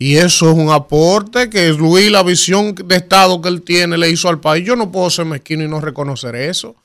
Y 0.00 0.16
eso 0.16 0.50
es 0.50 0.56
un 0.56 0.70
aporte 0.70 1.48
que 1.48 1.72
Luis, 1.72 2.10
la 2.10 2.22
visión 2.22 2.74
de 2.74 2.96
Estado 2.96 3.40
que 3.40 3.48
él 3.48 3.62
tiene, 3.62 3.98
le 3.98 4.10
hizo 4.10 4.28
al 4.28 4.40
país. 4.40 4.64
Yo 4.64 4.76
no 4.76 4.92
puedo 4.92 5.10
ser 5.10 5.24
mezquino 5.24 5.64
y 5.64 5.68
no 5.68 5.80
reconocer 5.80 6.36
eso. 6.36 6.76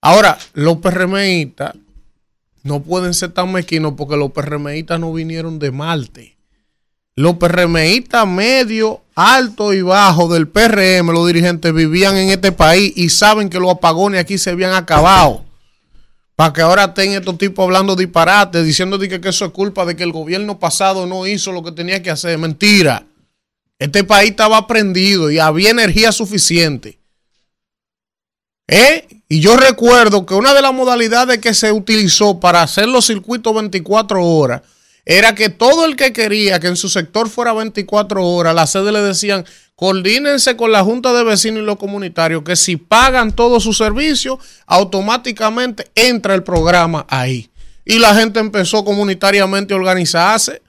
Ahora, 0.00 0.38
los 0.52 0.78
PRMistas 0.78 1.74
no 2.62 2.82
pueden 2.82 3.12
ser 3.12 3.32
tan 3.32 3.52
mezquinos 3.52 3.94
porque 3.96 4.16
los 4.16 4.32
PRMistas 4.32 5.00
no 5.00 5.12
vinieron 5.12 5.58
de 5.58 5.70
Marte. 5.70 6.36
Los 7.14 7.36
PRMistas 7.36 8.26
medio, 8.26 9.02
alto 9.14 9.72
y 9.72 9.82
bajo 9.82 10.28
del 10.28 10.48
PRM, 10.48 11.10
los 11.10 11.26
dirigentes 11.26 11.72
vivían 11.72 12.16
en 12.16 12.30
este 12.30 12.52
país 12.52 12.92
y 12.96 13.10
saben 13.10 13.48
que 13.48 13.60
los 13.60 13.70
apagones 13.70 14.20
aquí 14.20 14.38
se 14.38 14.50
habían 14.50 14.74
acabado 14.74 15.44
para 16.36 16.52
que 16.52 16.62
ahora 16.62 16.84
estén 16.84 17.12
estos 17.12 17.38
tipos 17.38 17.64
hablando 17.64 17.94
disparates, 17.94 18.64
diciendo 18.64 18.98
que, 18.98 19.20
que 19.20 19.28
eso 19.28 19.44
es 19.44 19.52
culpa 19.52 19.84
de 19.84 19.94
que 19.94 20.02
el 20.02 20.12
gobierno 20.12 20.58
pasado 20.58 21.06
no 21.06 21.26
hizo 21.26 21.52
lo 21.52 21.62
que 21.62 21.72
tenía 21.72 22.02
que 22.02 22.10
hacer. 22.10 22.36
Mentira. 22.38 23.06
Este 23.78 24.04
país 24.04 24.30
estaba 24.30 24.66
prendido 24.66 25.30
y 25.30 25.38
había 25.38 25.70
energía 25.70 26.10
suficiente. 26.10 26.98
¿Eh? 28.66 29.06
Y 29.28 29.40
yo 29.40 29.56
recuerdo 29.56 30.26
que 30.26 30.34
una 30.34 30.54
de 30.54 30.62
las 30.62 30.72
modalidades 30.72 31.38
que 31.38 31.54
se 31.54 31.70
utilizó 31.70 32.40
para 32.40 32.62
hacer 32.62 32.88
los 32.88 33.06
circuitos 33.06 33.54
24 33.54 34.24
horas 34.24 34.62
era 35.04 35.34
que 35.34 35.50
todo 35.50 35.84
el 35.84 35.96
que 35.96 36.12
quería 36.12 36.60
que 36.60 36.68
en 36.68 36.76
su 36.76 36.88
sector 36.88 37.28
fuera 37.28 37.52
24 37.52 38.26
horas, 38.26 38.54
la 38.54 38.66
sede 38.66 38.90
le 38.90 39.00
decían, 39.00 39.44
coordínense 39.76 40.56
con 40.56 40.72
la 40.72 40.82
Junta 40.82 41.12
de 41.12 41.24
Vecinos 41.24 41.62
y 41.62 41.66
los 41.66 41.76
comunitarios, 41.76 42.42
que 42.42 42.56
si 42.56 42.76
pagan 42.76 43.32
todos 43.32 43.62
sus 43.62 43.76
servicios, 43.76 44.38
automáticamente 44.66 45.90
entra 45.94 46.34
el 46.34 46.42
programa 46.42 47.06
ahí. 47.08 47.50
Y 47.84 47.98
la 47.98 48.14
gente 48.14 48.40
empezó 48.40 48.82
comunitariamente 48.84 49.74
a 49.74 49.76
organizarse, 49.76 50.62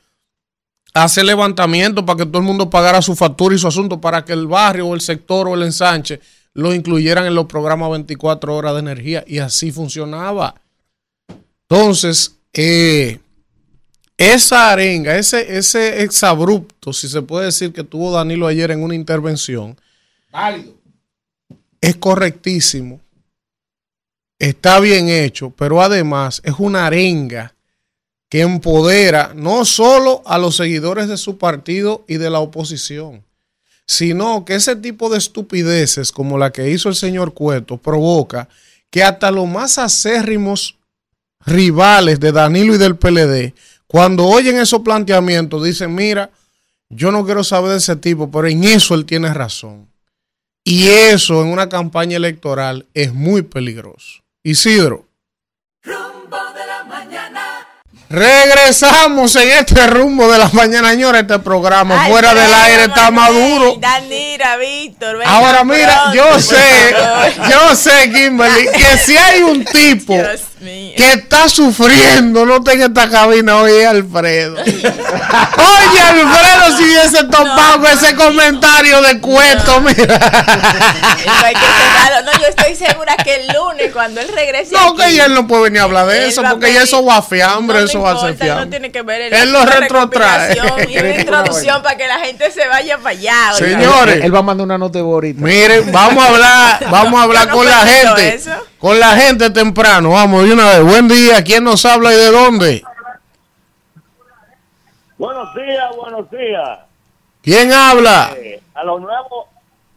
a 0.93 1.03
hacer 1.03 1.25
levantamiento 1.25 2.05
para 2.05 2.17
que 2.17 2.25
todo 2.25 2.39
el 2.39 2.43
mundo 2.43 2.69
pagara 2.69 3.01
su 3.01 3.15
factura 3.15 3.55
y 3.55 3.59
su 3.59 3.67
asunto, 3.67 4.01
para 4.01 4.25
que 4.25 4.33
el 4.33 4.47
barrio 4.47 4.87
o 4.87 4.95
el 4.95 5.01
sector 5.01 5.47
o 5.47 5.55
el 5.55 5.63
ensanche 5.63 6.19
lo 6.53 6.73
incluyeran 6.73 7.25
en 7.25 7.35
los 7.35 7.45
programas 7.45 7.89
24 7.91 8.53
horas 8.53 8.73
de 8.73 8.79
energía. 8.79 9.23
Y 9.27 9.39
así 9.39 9.71
funcionaba. 9.71 10.55
Entonces, 11.69 12.35
eh, 12.53 13.19
esa 14.17 14.71
arenga, 14.71 15.17
ese, 15.17 15.57
ese 15.57 16.03
exabrupto, 16.03 16.93
si 16.93 17.09
se 17.09 17.21
puede 17.21 17.45
decir 17.45 17.73
que 17.73 17.83
tuvo 17.83 18.11
Danilo 18.11 18.47
ayer 18.47 18.71
en 18.71 18.81
una 18.83 18.95
intervención, 18.95 19.77
válido. 20.31 20.73
Es 21.81 21.97
correctísimo. 21.97 23.01
Está 24.39 24.79
bien 24.79 25.07
hecho, 25.09 25.51
pero 25.51 25.81
además 25.81 26.41
es 26.43 26.55
una 26.57 26.87
arenga 26.87 27.53
que 28.29 28.41
empodera 28.41 29.33
no 29.35 29.65
solo 29.65 30.21
a 30.25 30.37
los 30.37 30.55
seguidores 30.57 31.07
de 31.07 31.17
su 31.17 31.37
partido 31.37 32.03
y 32.07 32.17
de 32.17 32.29
la 32.29 32.39
oposición, 32.39 33.23
sino 33.85 34.43
que 34.45 34.55
ese 34.55 34.75
tipo 34.75 35.09
de 35.09 35.17
estupideces 35.17 36.11
como 36.11 36.37
la 36.37 36.51
que 36.51 36.69
hizo 36.69 36.89
el 36.89 36.95
señor 36.95 37.33
Cueto 37.33 37.77
provoca 37.77 38.49
que 38.89 39.03
hasta 39.03 39.31
los 39.31 39.47
más 39.47 39.77
acérrimos 39.77 40.77
rivales 41.45 42.19
de 42.19 42.31
Danilo 42.31 42.75
y 42.75 42.77
del 42.77 42.97
PLD 42.97 43.53
cuando 43.87 44.25
oyen 44.25 44.57
esos 44.57 44.81
planteamientos, 44.81 45.63
dicen, 45.63 45.93
mira, 45.93 46.31
yo 46.89 47.11
no 47.11 47.25
quiero 47.25 47.43
saber 47.43 47.71
de 47.71 47.77
ese 47.77 47.95
tipo, 47.95 48.29
pero 48.31 48.47
en 48.47 48.63
eso 48.63 48.95
él 48.95 49.05
tiene 49.05 49.33
razón. 49.33 49.89
Y 50.63 50.87
eso 50.87 51.41
en 51.41 51.49
una 51.49 51.69
campaña 51.69 52.17
electoral 52.17 52.87
es 52.93 53.13
muy 53.13 53.43
peligroso. 53.43 54.23
Isidro. 54.43 55.05
Regresamos 58.09 59.35
en 59.35 59.49
este 59.49 59.87
rumbo 59.87 60.31
de 60.31 60.37
la 60.37 60.49
mañana, 60.53 60.91
señores. 60.91 61.21
Este 61.21 61.39
programa 61.39 62.05
fuera 62.07 62.33
del 62.33 62.53
aire 62.53 62.85
está 62.85 63.09
maduro. 63.09 63.77
Danira, 63.79 64.57
Víctor. 64.57 65.17
Ahora 65.25 65.63
mira, 65.63 66.13
yo 66.13 66.39
sé, 66.39 66.55
yo 67.51 67.75
sé, 67.75 68.11
Kimberly, 68.13 68.67
que 68.67 68.97
si 68.99 69.17
hay 69.17 69.41
un 69.41 69.65
tipo 69.65 70.15
que 70.65 71.13
está 71.13 71.47
sufriendo, 71.47 72.45
no 72.45 72.63
tenga 72.63 72.85
esta 72.85 73.09
cabina, 73.09 73.57
oye, 73.57 73.85
Alfredo. 73.85 74.55
oye, 74.57 76.01
Alfredo, 76.01 76.77
si 76.77 76.83
hubiese 76.83 77.23
topado 77.25 77.81
con 77.81 77.91
ese 77.91 78.15
comentario 78.15 79.01
de 79.01 79.19
cueto, 79.19 79.81
mira. 79.81 80.19
No, 82.25 82.31
yo 82.39 82.47
estoy 82.47 82.75
segura 82.75 83.15
que 83.17 83.35
el 83.35 83.47
lunes, 83.47 83.91
cuando 83.93 84.21
él 84.21 84.29
regrese. 84.33 84.73
No, 84.73 84.95
que 84.95 85.19
él 85.19 85.33
no 85.33 85.47
puede 85.47 85.63
venir 85.63 85.81
a 85.81 85.83
hablar 85.83 86.07
de 86.07 86.27
eso, 86.27 86.41
porque 86.49 86.73
ya 86.73 86.83
eso 86.83 87.03
va 87.05 87.17
a 87.17 87.21
fiambre, 87.21 87.83
eso 87.83 88.01
va 88.01 88.13
a 88.13 88.19
ser 88.19 88.35
fiambre. 88.35 88.65
No 88.65 88.69
tiene 88.69 88.91
que 88.91 89.01
ver 89.01 89.33
él 89.33 89.51
lo 89.51 89.65
retrotrae. 89.65 90.57
Y 90.89 90.97
una 90.99 91.15
introducción 91.15 91.81
para 91.81 91.97
que 91.97 92.07
la 92.07 92.19
gente 92.19 92.51
se 92.51 92.67
vaya 92.67 92.97
para 92.97 93.09
allá. 93.11 93.53
Señores, 93.53 94.23
él 94.23 94.33
va 94.33 94.39
a 94.39 94.43
mandar 94.43 94.65
una 94.65 94.77
nota 94.77 94.99
de 94.99 95.05
ahorita. 95.05 95.41
Miren, 95.41 95.91
vamos 95.91 96.23
a 96.23 96.27
hablar, 96.29 96.89
vamos 96.89 97.19
a 97.19 97.23
hablar 97.23 97.49
con 97.49 97.65
la 97.65 97.79
gente. 97.79 98.39
Con 98.79 98.99
la 98.99 99.15
gente 99.15 99.49
temprano, 99.49 100.11
vamos 100.11 100.43
de 100.47 100.54
una 100.55 100.69
vez. 100.69 100.83
Buen 100.83 101.07
día, 101.09 101.43
¿quién 101.43 101.65
nos 101.65 101.83
habla 101.83 102.13
y 102.13 102.17
de 102.17 102.31
dónde? 102.31 102.83
Buenos 105.17 105.53
días, 105.53 105.95
buenos 105.97 106.31
días. 106.31 106.79
¿Quién 107.41 107.73
habla? 107.73 108.31
Eh, 108.37 108.61
a 108.73 108.85
los 108.85 109.01
nuevos, 109.01 109.47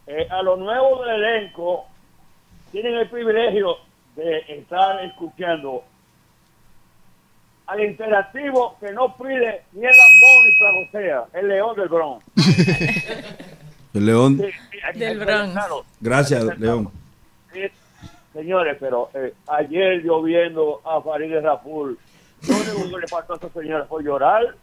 eh, 0.05 0.27
a 0.29 0.41
los 0.41 0.59
nuevos 0.59 1.05
del 1.05 1.23
elenco 1.23 1.85
tienen 2.73 2.93
el 2.95 3.09
privilegio 3.09 3.77
de 4.17 4.39
estar 4.49 5.01
escuchando 5.05 5.85
al 7.67 7.81
interactivo 7.81 8.75
que 8.81 8.91
no 8.91 9.15
pide 9.15 9.63
ni 9.71 9.85
el 9.85 9.95
lambón 9.95 10.81
ni 10.81 10.87
sea 10.91 11.23
el 11.33 11.47
león 11.47 11.75
del 11.77 11.87
Bronx. 11.87 12.25
El 13.91 14.05
León. 14.05 14.39
Sí, 14.93 14.99
Del 14.99 15.17
Bronx. 15.17 15.55
Gracias, 15.99 16.59
León. 16.59 16.91
Señores, 18.33 18.77
pero 18.79 19.09
eh, 19.13 19.33
ayer 19.47 20.03
yo 20.03 20.21
viendo 20.21 20.81
a 20.85 21.01
Farideh 21.01 21.41
Raful, 21.41 21.97
lo 22.47 22.55
único 22.55 22.95
que 22.95 23.01
le 23.01 23.07
pasó 23.07 23.33
a 23.33 23.35
esa 23.37 23.49
señora 23.49 23.85
fue 23.85 24.03
llorar, 24.03 24.55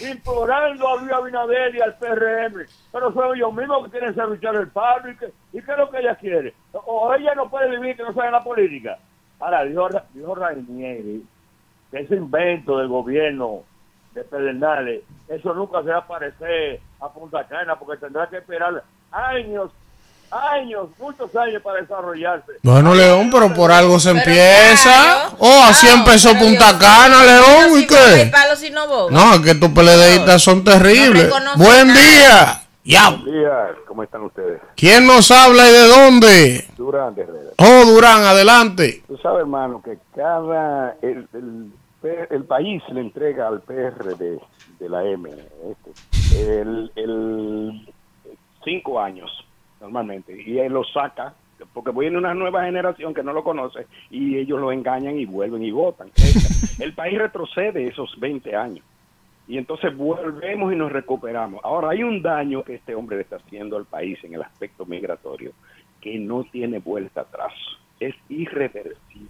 implorando 0.00 0.88
a 0.88 0.96
Luis 0.96 1.12
Abinader 1.12 1.74
y 1.74 1.80
al 1.80 1.96
PRM. 1.96 2.66
Pero 2.92 3.12
son 3.12 3.36
ellos 3.36 3.52
mismos 3.54 3.84
que 3.84 3.90
quieren 3.90 4.14
serviciar 4.14 4.54
el 4.56 4.68
paro 4.68 5.10
y, 5.10 5.16
que, 5.16 5.26
y 5.52 5.62
qué 5.62 5.72
es 5.72 5.78
lo 5.78 5.90
que 5.90 5.98
ella 5.98 6.14
quiere. 6.16 6.54
O, 6.72 7.12
ella 7.14 7.34
no 7.34 7.50
puede 7.50 7.70
vivir 7.70 7.96
que 7.96 8.02
no 8.02 8.14
sabe 8.14 8.30
la 8.30 8.42
política. 8.42 8.98
Ahora, 9.40 9.64
dijo, 9.64 9.88
dijo 10.14 10.34
Rainieri 10.34 11.26
que 11.90 12.00
ese 12.00 12.16
invento 12.16 12.78
del 12.78 12.88
gobierno 12.88 13.64
de 14.14 14.24
Pedernales, 14.24 15.02
eso 15.28 15.54
nunca 15.54 15.82
se 15.82 15.90
va 15.90 15.98
a 15.98 16.06
parecer 16.06 16.80
a 17.00 17.08
Punta 17.12 17.46
Cana 17.46 17.76
porque 17.76 17.98
tendrá 17.98 18.28
que 18.28 18.38
esperar 18.38 18.82
años, 19.10 19.70
años, 20.32 20.88
muchos 20.98 21.34
años 21.36 21.62
para 21.62 21.80
desarrollarse. 21.80 22.52
Bueno, 22.62 22.94
León, 22.94 23.28
pero 23.30 23.52
por 23.54 23.70
algo 23.70 23.98
se 24.00 24.10
Pero 24.10 24.20
empieza. 24.20 24.90
claro, 24.92 25.36
Oh, 25.38 25.62
así 25.64 25.86
claro, 25.86 26.00
empezó 26.02 26.30
Punta 26.38 26.68
Dios 26.72 26.80
Cana, 26.80 27.22
León, 27.24 27.78
¿y 27.80 27.86
qué? 27.86 28.28
palo 28.32 28.56
si 28.56 28.70
no 28.70 29.34
es 29.34 29.40
que 29.40 29.54
tus 29.54 29.70
peledeístas 29.70 30.42
son 30.42 30.64
terribles. 30.64 31.30
Buen 31.56 31.88
nada. 31.88 32.00
día. 32.00 32.58
Ya. 32.84 33.10
días, 33.24 33.76
¿cómo 33.86 34.02
están 34.02 34.22
ustedes? 34.22 34.60
¿Quién 34.74 35.06
nos 35.06 35.30
habla 35.30 35.68
y 35.68 35.72
de 35.72 35.86
dónde? 35.86 36.68
Durán 36.76 37.14
de 37.14 37.22
Herrera. 37.22 37.50
Oh, 37.58 37.84
Durán, 37.86 38.24
adelante. 38.24 39.04
Tú 39.06 39.16
sabes, 39.22 39.40
hermano, 39.40 39.80
que 39.84 39.98
cada. 40.16 40.96
El, 41.00 41.28
el, 41.32 41.72
el 42.30 42.44
país 42.44 42.82
le 42.92 43.00
entrega 43.02 43.46
al 43.46 43.60
PR 43.60 44.16
de, 44.16 44.40
de 44.80 44.88
la 44.88 45.04
M 45.04 45.30
este, 45.30 46.60
el, 46.60 46.90
el 46.96 47.94
cinco 48.64 49.00
años, 49.00 49.30
normalmente, 49.82 50.40
y 50.40 50.58
él 50.58 50.72
lo 50.72 50.84
saca. 50.84 51.34
Porque 51.74 51.92
viene 51.92 52.18
una 52.18 52.34
nueva 52.34 52.64
generación 52.64 53.14
que 53.14 53.22
no 53.22 53.32
lo 53.32 53.44
conoce 53.44 53.86
y 54.10 54.36
ellos 54.36 54.60
lo 54.60 54.72
engañan 54.72 55.16
y 55.16 55.26
vuelven 55.26 55.62
y 55.62 55.70
votan. 55.70 56.10
El 56.80 56.92
país 56.92 57.16
retrocede 57.18 57.86
esos 57.86 58.18
20 58.18 58.56
años. 58.56 58.84
y 59.46 59.58
entonces 59.58 59.96
volvemos 59.96 60.72
y 60.72 60.76
nos 60.76 60.90
recuperamos. 60.90 61.60
Ahora, 61.62 61.90
hay 61.90 62.02
un 62.02 62.20
daño 62.20 62.64
que 62.64 62.74
este 62.74 62.96
hombre 62.96 63.16
le 63.16 63.22
está 63.22 63.36
haciendo 63.36 63.76
al 63.76 63.84
país 63.84 64.18
en 64.24 64.34
el 64.34 64.42
aspecto 64.42 64.86
migratorio 64.86 65.52
que 66.00 66.18
no 66.18 66.42
tiene 66.44 66.80
vuelta 66.80 67.20
atrás. 67.20 67.52
Es 68.00 68.14
irreversible. 68.28 69.28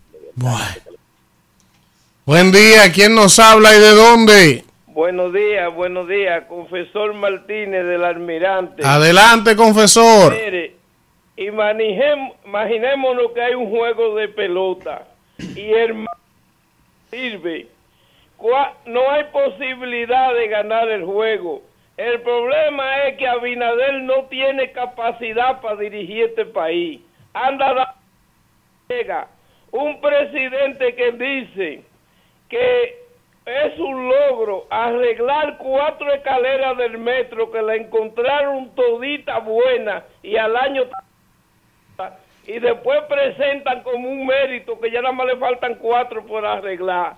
Buen 2.24 2.50
día, 2.50 2.90
¿quién 2.94 3.14
nos 3.14 3.38
habla 3.38 3.76
y 3.76 3.78
de 3.78 3.90
dónde? 3.90 4.64
Buenos 4.92 5.32
días, 5.32 5.74
buenos 5.74 6.06
días, 6.06 6.44
confesor 6.48 7.14
Martínez 7.14 7.84
del 7.86 8.04
Almirante. 8.04 8.82
Adelante, 8.84 9.56
confesor. 9.56 10.32
Mire, 10.34 10.74
imaginémonos 11.36 13.32
que 13.34 13.40
hay 13.42 13.54
un 13.54 13.70
juego 13.70 14.14
de 14.16 14.28
pelota 14.28 15.06
y 15.38 15.72
el 15.72 16.04
sirve. 17.10 17.68
No 18.86 19.10
hay 19.10 19.24
posibilidad 19.32 20.34
de 20.34 20.48
ganar 20.48 20.88
el 20.90 21.04
juego. 21.04 21.62
El 21.96 22.20
problema 22.20 23.04
es 23.06 23.16
que 23.16 23.26
Abinader 23.26 24.02
no 24.02 24.24
tiene 24.24 24.72
capacidad 24.72 25.60
para 25.62 25.76
dirigir 25.76 26.24
este 26.24 26.44
país. 26.46 27.00
Anda 27.32 27.72
da- 27.74 27.94
llega 28.88 29.28
un 29.70 30.00
presidente 30.02 30.94
que 30.96 31.12
dice 31.12 31.82
que 32.50 33.01
es 33.44 33.78
un 33.78 34.08
logro 34.08 34.66
arreglar 34.70 35.58
cuatro 35.58 36.12
escaleras 36.14 36.76
del 36.76 36.98
metro 36.98 37.50
que 37.50 37.60
la 37.62 37.74
encontraron 37.74 38.70
todita 38.74 39.38
buena 39.40 40.04
y 40.22 40.36
al 40.36 40.56
año 40.56 40.82
y 42.46 42.58
después 42.58 43.00
presentan 43.08 43.82
como 43.82 44.08
un 44.08 44.26
mérito 44.26 44.78
que 44.80 44.90
ya 44.90 45.00
nada 45.00 45.14
más 45.14 45.26
le 45.26 45.36
faltan 45.36 45.76
cuatro 45.76 46.24
por 46.26 46.44
arreglar. 46.44 47.14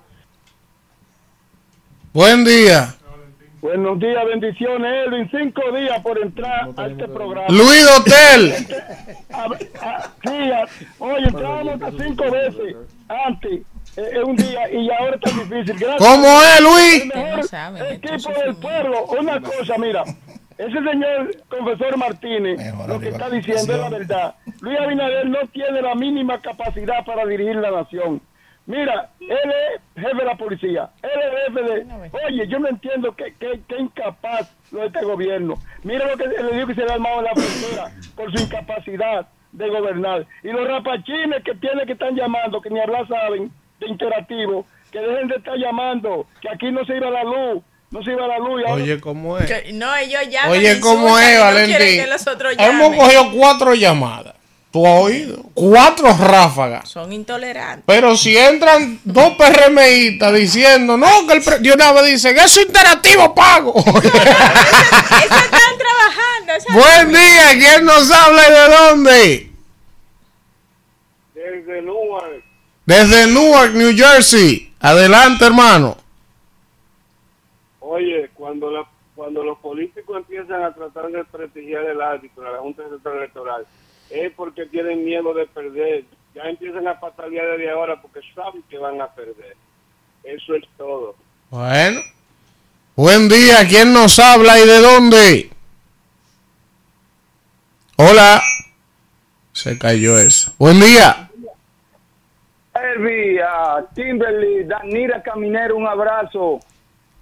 Buen 2.12 2.44
día. 2.44 2.94
Buenos 3.60 3.98
días, 3.98 4.22
bendiciones, 4.26 5.06
Edwin. 5.08 5.30
Cinco 5.30 5.72
días 5.72 5.98
por 6.02 6.18
entrar 6.18 6.68
a 6.76 6.86
este 6.86 7.08
programa. 7.08 7.48
Luis 7.48 7.86
Hotel. 7.98 8.52
A 9.32 9.48
ver, 9.48 9.70
a- 9.80 10.10
sí, 10.22 10.52
a- 10.52 10.66
oye, 10.98 11.24
entrábamos 11.26 11.82
hasta 11.82 12.04
cinco 12.04 12.30
veces 12.30 12.76
antes, 13.08 13.62
eh, 13.96 14.22
un 14.24 14.36
día, 14.36 14.70
y 14.70 14.90
ahora 14.90 15.16
está 15.16 15.30
difícil. 15.30 15.78
Gracias. 15.78 15.96
¿Cómo 15.98 16.26
es, 16.26 16.60
Luis? 16.60 17.02
El 17.02 17.08
mejor 17.08 17.92
equipo 17.92 18.32
del 18.40 18.56
pueblo. 18.56 19.04
Una 19.06 19.40
cosa, 19.40 19.78
mira, 19.78 20.04
ese 20.58 20.72
señor 20.72 21.36
confesor 21.48 21.96
Martínez, 21.96 22.60
lo 22.86 23.00
que 23.00 23.08
está 23.08 23.30
diciendo 23.30 23.72
es 23.72 23.80
la 23.80 23.88
verdad. 23.88 24.34
Luis 24.60 24.78
Abinader 24.78 25.26
no 25.28 25.38
tiene 25.52 25.82
la 25.82 25.94
mínima 25.94 26.40
capacidad 26.40 27.04
para 27.04 27.26
dirigir 27.26 27.56
la 27.56 27.70
nación. 27.70 28.20
Mira, 28.66 29.10
él 29.20 29.52
es 29.74 30.02
jefe 30.02 30.16
de 30.16 30.24
la 30.24 30.36
policía, 30.36 30.88
él 31.02 31.10
es 31.10 31.46
jefe 31.46 31.62
de... 31.62 31.86
Oye, 32.26 32.48
yo 32.48 32.58
no 32.58 32.68
entiendo 32.68 33.14
qué, 33.14 33.34
qué, 33.38 33.60
qué 33.68 33.78
incapaz 33.78 34.56
lo 34.70 34.80
de 34.80 34.86
este 34.86 35.04
gobierno. 35.04 35.56
Mira 35.82 36.06
lo 36.08 36.16
que 36.16 36.26
le 36.28 36.54
digo 36.54 36.68
que 36.68 36.74
se 36.74 36.80
le 36.80 36.90
ha 36.90 36.94
armado 36.94 37.18
en 37.18 37.24
la 37.24 37.34
frontera 37.34 37.90
por 38.16 38.32
su 38.32 38.42
incapacidad 38.42 39.26
de 39.52 39.68
gobernar. 39.68 40.26
Y 40.42 40.48
los 40.48 40.66
rapachines 40.66 41.42
que 41.44 41.54
tiene 41.56 41.84
que 41.84 41.92
están 41.92 42.16
llamando, 42.16 42.62
que 42.62 42.70
ni 42.70 42.80
hablar 42.80 43.06
saben, 43.06 43.52
de 43.80 43.86
interactivo, 43.88 44.66
que 44.90 44.98
dejen 45.00 45.28
de 45.28 45.36
estar 45.36 45.56
llamando, 45.56 46.26
que 46.40 46.48
aquí 46.48 46.70
no 46.72 46.84
se 46.84 46.96
iba 46.96 47.10
la 47.10 47.24
luz, 47.24 47.62
no 47.90 48.02
se 48.02 48.12
iba 48.12 48.26
la 48.26 48.38
luz. 48.38 48.62
Oye, 48.68 49.00
¿cómo 49.00 49.38
es? 49.38 49.46
Que- 49.46 49.72
No, 49.72 49.94
ellos 49.96 50.22
llaman. 50.30 50.50
Oye, 50.52 50.80
¿cómo 50.80 51.18
es, 51.18 51.38
no 51.38 51.44
Valentín? 51.44 52.04
Hemos 52.58 52.96
cogido 52.96 53.30
cuatro 53.32 53.74
llamadas. 53.74 54.34
¿Tú 54.70 54.84
has 54.88 55.02
oído? 55.04 55.36
Cuatro 55.54 56.08
ráfagas. 56.18 56.88
Son 56.88 57.12
intolerantes. 57.12 57.84
Pero 57.86 58.16
si 58.16 58.36
entran 58.36 58.98
dos 59.04 59.34
PRMistas 59.36 60.32
diciendo, 60.34 60.96
no, 60.96 61.28
que 61.28 61.34
el 61.34 61.42
pre- 61.44 61.60
de 61.60 61.70
una 61.72 61.92
vez 61.92 62.06
dicen, 62.06 62.36
eso 62.36 62.60
es 62.60 62.66
interactivo 62.66 63.32
pago. 63.36 63.72
Eso 63.86 63.92
están 64.00 65.78
trabajando. 65.78 66.52
esa- 66.56 66.74
Buen 66.74 67.08
día, 67.12 67.50
¿quién 67.52 67.84
nos 67.84 68.10
habla 68.10 68.42
y 68.48 68.50
de 68.52 68.76
dónde? 68.76 69.50
Desde 71.34 71.82
Newark. 71.82 72.43
Desde 72.86 73.26
Newark, 73.26 73.74
New 73.74 73.96
Jersey. 73.96 74.72
Adelante, 74.80 75.44
hermano. 75.46 75.96
Oye, 77.80 78.30
cuando 78.34 78.70
la, 78.70 78.86
cuando 79.14 79.42
los 79.42 79.58
políticos 79.58 80.16
empiezan 80.18 80.62
a 80.62 80.74
tratar 80.74 81.10
de 81.10 81.24
prestigiar 81.24 81.84
el 81.84 82.00
árbitro, 82.00 82.50
la 82.52 82.58
Junta 82.58 82.82
Central 82.88 83.16
Electoral, 83.18 83.66
es 84.10 84.32
porque 84.32 84.66
tienen 84.66 85.04
miedo 85.04 85.32
de 85.32 85.46
perder. 85.46 86.04
Ya 86.34 86.42
empiezan 86.42 86.86
a 86.88 86.98
patalear 86.98 87.52
desde 87.52 87.70
ahora 87.70 88.00
porque 88.02 88.20
saben 88.34 88.62
que 88.68 88.76
van 88.76 89.00
a 89.00 89.08
perder. 89.14 89.56
Eso 90.22 90.54
es 90.54 90.64
todo. 90.76 91.14
Bueno. 91.50 92.00
Buen 92.96 93.28
día, 93.28 93.66
¿quién 93.68 93.92
nos 93.92 94.18
habla 94.18 94.60
y 94.60 94.66
de 94.66 94.80
dónde? 94.80 95.50
Hola. 97.96 98.40
Se 99.52 99.78
cayó 99.78 100.18
eso. 100.18 100.52
Buen 100.58 100.80
día. 100.80 101.23
Elvi, 102.92 103.38
a 103.38 103.84
Kimberly, 103.94 104.64
Danira 104.64 105.22
Caminero, 105.22 105.76
un 105.76 105.86
abrazo. 105.86 106.60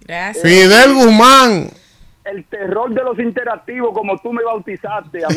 Gracias. 0.01 0.43
Fidel 0.43 0.93
Guzmán. 0.93 1.69
El 2.25 2.45
terror 2.45 2.89
de 2.93 3.03
los 3.03 3.19
interactivos, 3.19 3.93
como 3.93 4.17
tú 4.17 4.31
me 4.31 4.43
bautizaste 4.43 5.25
a 5.25 5.27
mí. 5.29 5.35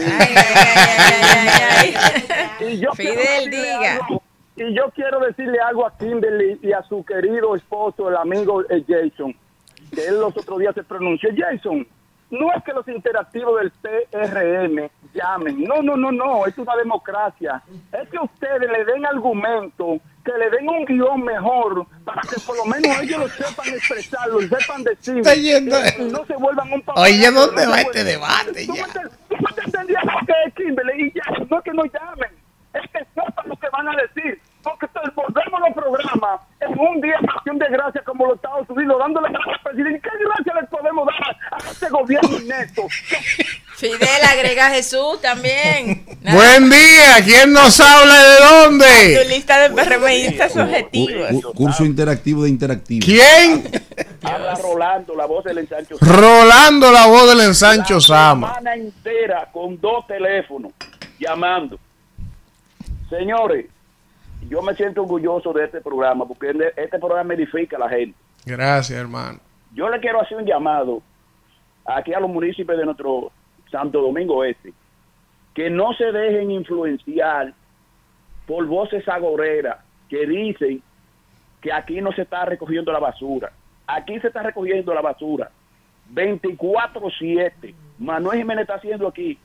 Y 2.60 2.78
yo 2.78 2.90
quiero 2.92 3.20
Fidel, 3.20 3.50
decirle 3.50 3.56
diga. 3.56 3.94
algo- 3.94 4.22
y 4.56 4.74
yo 4.74 4.90
quiero 4.94 5.20
decirle 5.20 5.58
algo 5.60 5.86
a 5.86 5.96
Kimberly 5.98 6.58
y 6.62 6.72
a 6.72 6.82
su 6.84 7.04
querido 7.04 7.54
esposo, 7.54 8.08
el 8.08 8.16
amigo 8.16 8.62
eh, 8.70 8.82
Jason, 8.88 9.34
que 9.94 10.06
él 10.06 10.18
los 10.20 10.36
otros 10.36 10.58
días 10.58 10.74
se 10.74 10.82
pronunció. 10.82 11.28
Jason, 11.36 11.86
no 12.30 12.52
es 12.52 12.62
que 12.64 12.72
los 12.72 12.86
interactivos 12.88 13.60
del 13.60 13.70
PRM 13.70 14.90
llamen. 15.14 15.64
No, 15.64 15.80
no, 15.82 15.96
no, 15.96 16.10
no. 16.12 16.46
Es 16.46 16.56
una 16.58 16.74
democracia. 16.76 17.62
Es 17.92 18.08
que 18.08 18.18
ustedes 18.18 18.68
le 18.70 18.84
den 18.84 19.06
argumento, 19.06 19.98
que 20.24 20.32
le 20.32 20.50
den 20.50 20.68
un 20.68 20.84
guion 20.84 21.22
mejor 21.22 21.86
para 22.04 22.22
que 22.22 22.40
por 22.40 22.56
lo 22.56 22.64
menos 22.64 23.00
ellos 23.00 23.20
lo 23.20 23.28
sepan 23.28 23.68
expresar, 23.68 24.28
lo 24.28 24.40
sepan 24.40 24.82
decir. 24.84 25.18
Está 25.18 25.34
yendo- 25.34 25.78
y 25.98 26.04
no 26.10 26.24
se 26.26 26.34
vuelvan 26.34 26.66
un 26.72 26.74
Oye, 26.74 26.82
papagayo, 26.84 27.32
¿dónde 27.32 27.64
no 27.64 27.70
va 27.70 27.80
este 27.80 28.04
debate 28.04 28.66
¿Tú 28.66 28.74
ya? 28.74 28.86
ent- 28.86 29.10
tú 29.28 29.36
me 29.36 29.64
entendías 29.64 30.04
lo 30.04 30.26
que 30.26 30.32
es 30.46 30.54
Kimberly 30.54 31.02
y 31.06 31.12
ya, 31.14 31.22
no 31.48 31.58
es 31.58 31.64
que 31.64 31.72
no 31.72 31.84
llamen, 31.84 32.30
es 32.74 32.90
que 32.90 32.98
sepan 33.14 33.48
lo 33.48 33.56
que 33.56 33.68
van 33.70 33.88
a 33.88 33.92
decir, 34.02 34.40
porque 34.66 34.86
volvemos 35.14 35.60
los 35.60 35.74
programas 35.74 36.40
en 36.60 36.78
un 36.78 37.00
día 37.00 37.16
de 37.22 37.28
acción 37.28 37.58
de 37.58 37.68
gracia 37.68 38.02
como 38.04 38.26
los 38.26 38.36
Estados 38.36 38.68
Unidos, 38.70 38.96
dándole 38.98 39.28
gracias 39.30 39.54
al 39.54 39.60
presidente. 39.62 40.00
¿Qué 40.02 40.10
gracias 40.24 40.54
le 40.60 40.66
podemos 40.76 41.06
dar 41.06 41.36
a 41.52 41.70
este 41.70 41.88
gobierno 41.88 42.36
inepto? 42.40 42.82
Fidel 43.76 44.24
agrega 44.28 44.66
a 44.66 44.70
Jesús 44.70 45.20
también. 45.20 46.04
Nada. 46.22 46.36
Buen 46.36 46.70
día, 46.70 47.24
¿quién 47.24 47.52
nos 47.52 47.78
habla 47.78 48.14
de 48.14 48.36
Tu 48.38 48.44
dónde? 48.44 49.24
lista 49.28 49.58
de 49.60 49.70
PRMistas 49.70 50.56
objetivos. 50.56 51.28
Cu- 51.44 51.52
Curso 51.54 51.84
interactivo 51.84 52.42
de 52.44 52.48
interactivo. 52.48 53.04
¿Quién? 53.06 53.70
Habla 54.22 54.54
Rolando, 54.56 55.14
la 55.14 55.26
voz 55.26 55.44
del 55.44 55.58
ensancho 55.58 55.96
Rolando, 56.00 56.90
la 56.90 57.06
voz 57.06 57.28
del 57.28 57.40
ensancho 57.40 58.00
Sama. 58.00 58.48
semana 58.54 58.74
entera 58.74 59.48
con 59.52 59.80
dos 59.80 60.06
teléfonos 60.08 60.72
llamando. 61.20 61.78
Señores, 63.08 63.66
yo 64.48 64.62
me 64.62 64.74
siento 64.74 65.02
orgulloso 65.02 65.52
de 65.52 65.64
este 65.64 65.80
programa 65.80 66.26
porque 66.26 66.52
este 66.76 66.98
programa 66.98 67.34
edifica 67.34 67.76
a 67.76 67.80
la 67.80 67.88
gente. 67.88 68.16
Gracias, 68.44 68.98
hermano. 68.98 69.40
Yo 69.74 69.88
le 69.88 70.00
quiero 70.00 70.20
hacer 70.20 70.38
un 70.38 70.46
llamado 70.46 71.02
aquí 71.84 72.14
a 72.14 72.20
los 72.20 72.30
municipios 72.30 72.78
de 72.78 72.84
nuestro 72.84 73.30
Santo 73.70 74.00
Domingo 74.00 74.44
Este, 74.44 74.72
que 75.54 75.70
no 75.70 75.92
se 75.94 76.12
dejen 76.12 76.50
influenciar 76.50 77.52
por 78.46 78.66
voces 78.66 79.06
agoreras 79.08 79.78
que 80.08 80.26
dicen 80.26 80.82
que 81.60 81.72
aquí 81.72 82.00
no 82.00 82.12
se 82.12 82.22
está 82.22 82.44
recogiendo 82.44 82.92
la 82.92 83.00
basura. 83.00 83.52
Aquí 83.86 84.18
se 84.20 84.28
está 84.28 84.42
recogiendo 84.42 84.94
la 84.94 85.00
basura 85.00 85.50
24/7. 86.12 87.74
Manuel 87.98 88.38
Jiménez 88.38 88.62
está 88.62 88.74
haciendo 88.74 89.08
aquí 89.08 89.38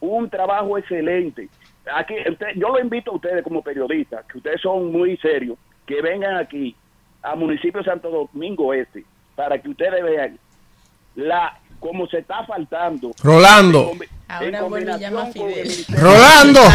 un 0.00 0.28
trabajo 0.28 0.76
excelente. 0.78 1.48
Aquí 1.94 2.14
yo 2.56 2.68
lo 2.68 2.80
invito 2.80 3.10
a 3.10 3.14
ustedes 3.14 3.42
como 3.42 3.62
periodistas, 3.62 4.24
que 4.26 4.38
ustedes 4.38 4.60
son 4.60 4.92
muy 4.92 5.16
serios, 5.16 5.58
que 5.86 6.00
vengan 6.00 6.36
aquí 6.36 6.76
a 7.22 7.34
municipio 7.34 7.80
de 7.80 7.90
Santo 7.90 8.28
Domingo 8.32 8.72
Este 8.72 9.04
para 9.34 9.60
que 9.60 9.68
ustedes 9.68 10.02
vean 10.02 10.38
la 11.16 11.58
cómo 11.80 12.06
se 12.06 12.18
está 12.18 12.44
faltando. 12.44 13.10
Rolando. 13.22 13.92
Ahora 14.28 14.62
vuelve 14.62 14.92
y 14.92 14.98
llama 14.98 15.22
a 15.22 15.26
Fidel. 15.26 15.68
Rolando. 15.88 16.60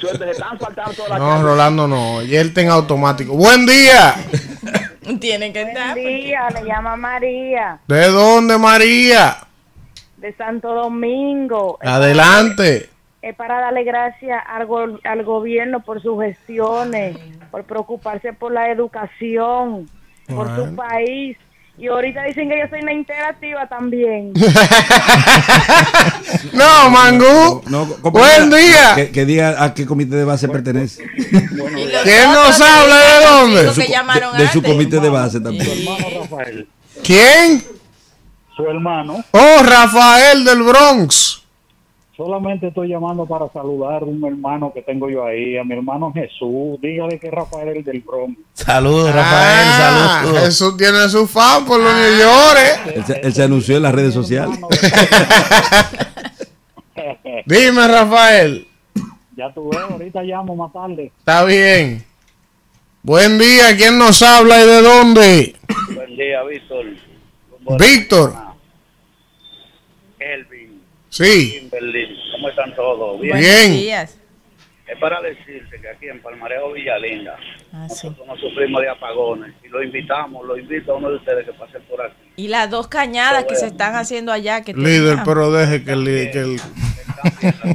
Se 0.00 0.30
están 0.30 0.58
faltando 0.58 0.92
todas 0.94 1.10
las 1.10 1.18
No. 1.18 1.42
Rolando 1.42 1.86
no. 1.86 2.22
Y 2.22 2.34
él 2.34 2.52
ten 2.52 2.68
automático. 2.68 3.34
Buen 3.34 3.66
día. 3.66 4.14
Tiene 5.20 5.52
que 5.52 5.62
estar. 5.62 5.92
Buen 5.92 6.04
día, 6.04 6.48
me 6.52 6.64
llama 6.64 6.96
María, 6.96 7.80
¿De 7.86 8.08
dónde, 8.08 8.58
María? 8.58 9.38
de 10.16 10.34
Santo 10.36 10.74
Domingo. 10.74 11.78
Adelante. 11.80 12.90
Es 13.22 13.34
para 13.36 13.60
darle 13.60 13.84
gracias 13.84 14.42
al, 14.46 14.66
go- 14.66 14.98
al 15.04 15.24
gobierno 15.24 15.80
por 15.80 16.00
sus 16.02 16.22
gestiones, 16.22 17.16
por 17.50 17.64
preocuparse 17.64 18.32
por 18.32 18.50
la 18.52 18.70
educación, 18.70 19.88
por 20.26 20.54
su 20.56 20.74
país. 20.74 21.36
Y 21.76 21.86
ahorita 21.88 22.24
dicen 22.24 22.48
que 22.48 22.58
yo 22.60 22.66
soy 22.68 22.80
una 22.82 22.92
interactiva 22.92 23.66
también. 23.68 24.32
No, 26.52 26.90
Mangú. 26.90 27.62
No, 27.66 27.86
Buen 27.86 28.50
día. 28.50 28.94
Que, 28.94 29.10
que 29.10 29.24
diga 29.24 29.62
a 29.62 29.74
qué 29.74 29.86
comité 29.86 30.16
de 30.16 30.24
base 30.24 30.48
pertenece. 30.48 31.02
¿Quién 32.04 32.32
nos 32.32 32.60
habla 32.60 32.96
de 32.96 33.26
dónde? 33.26 33.72
Que 33.82 33.88
llamaron 33.90 34.36
De 34.36 34.48
su 34.48 34.62
comité 34.62 35.00
de 35.00 35.08
base 35.08 35.40
también. 35.40 35.66
Rafael, 36.20 36.68
¿Quién? 37.02 37.64
su 38.56 38.64
hermano. 38.66 39.24
Oh, 39.30 39.62
Rafael 39.62 40.44
del 40.44 40.62
Bronx. 40.62 41.39
Solamente 42.20 42.66
estoy 42.66 42.88
llamando 42.88 43.24
para 43.24 43.48
saludar 43.50 44.02
a 44.02 44.04
un 44.04 44.22
hermano 44.22 44.70
que 44.74 44.82
tengo 44.82 45.08
yo 45.08 45.24
ahí, 45.24 45.56
a 45.56 45.64
mi 45.64 45.72
hermano 45.72 46.12
Jesús. 46.12 46.78
Dígale 46.82 47.18
que 47.18 47.30
Rafael 47.30 47.68
es 47.70 47.76
el 47.78 47.84
del 47.84 48.00
Bronx. 48.02 48.38
Saludos, 48.52 49.14
Rafael, 49.14 49.68
Ah, 49.70 50.18
saludos. 50.20 50.44
Jesús 50.44 50.76
tiene 50.76 51.08
su 51.08 51.26
fan 51.26 51.64
por 51.64 51.80
los 51.80 51.94
New 51.94 52.18
York. 52.18 52.92
Él 52.94 53.04
se, 53.06 53.20
él 53.20 53.32
se 53.32 53.42
anunció 53.42 53.78
en 53.78 53.84
las 53.84 53.94
redes 53.94 54.12
sociales. 54.12 54.60
Dime, 57.46 57.88
Rafael. 57.88 58.68
Ya 59.34 59.50
tú 59.54 59.70
ves, 59.70 59.80
ahorita 59.90 60.22
llamo 60.22 60.54
más 60.54 60.74
tarde. 60.74 61.10
Está 61.20 61.44
bien. 61.44 62.04
Buen 63.02 63.38
día. 63.38 63.74
¿Quién 63.78 63.96
nos 63.96 64.20
habla 64.20 64.62
y 64.62 64.66
de 64.66 64.82
dónde? 64.82 65.56
Buen 65.94 66.16
día, 66.18 66.42
Víctor. 66.42 66.84
Víctor. 67.78 68.49
Sí. 71.10 71.58
Kimberly, 71.60 72.18
¿cómo 72.32 72.48
están 72.48 72.74
todos? 72.74 73.20
Bien. 73.20 73.36
Buenos 73.36 73.70
días. 73.72 74.18
Es 74.86 74.98
para 74.98 75.20
decirte 75.20 75.80
que 75.80 75.88
aquí 75.88 76.08
en 76.08 76.20
Palmarejo 76.22 76.72
Villalinda 76.72 77.38
Ah, 77.72 77.86
sí. 77.88 78.08
nosotros 78.08 78.26
no 78.26 78.36
sufrimos 78.36 78.80
de 78.82 78.88
apagones 78.90 79.54
y 79.64 79.68
lo 79.68 79.80
invitamos, 79.82 80.44
lo 80.44 80.56
invito 80.58 80.92
a 80.92 80.96
uno 80.96 81.08
de 81.10 81.16
ustedes 81.16 81.46
que 81.46 81.52
pase 81.52 81.78
por 81.88 82.02
aquí. 82.02 82.14
Y 82.36 82.48
las 82.48 82.68
dos 82.68 82.88
cañadas 82.88 83.44
que 83.44 83.54
se 83.54 83.66
están 83.66 83.94
haciendo 83.94 84.32
allá. 84.32 84.62
Que 84.62 84.72
Líder, 84.74 85.00
tenían. 85.10 85.24
pero 85.24 85.52
deje 85.52 85.84
que 85.84 85.92
el, 85.92 86.04
que 86.32 86.38
el- 86.40 86.60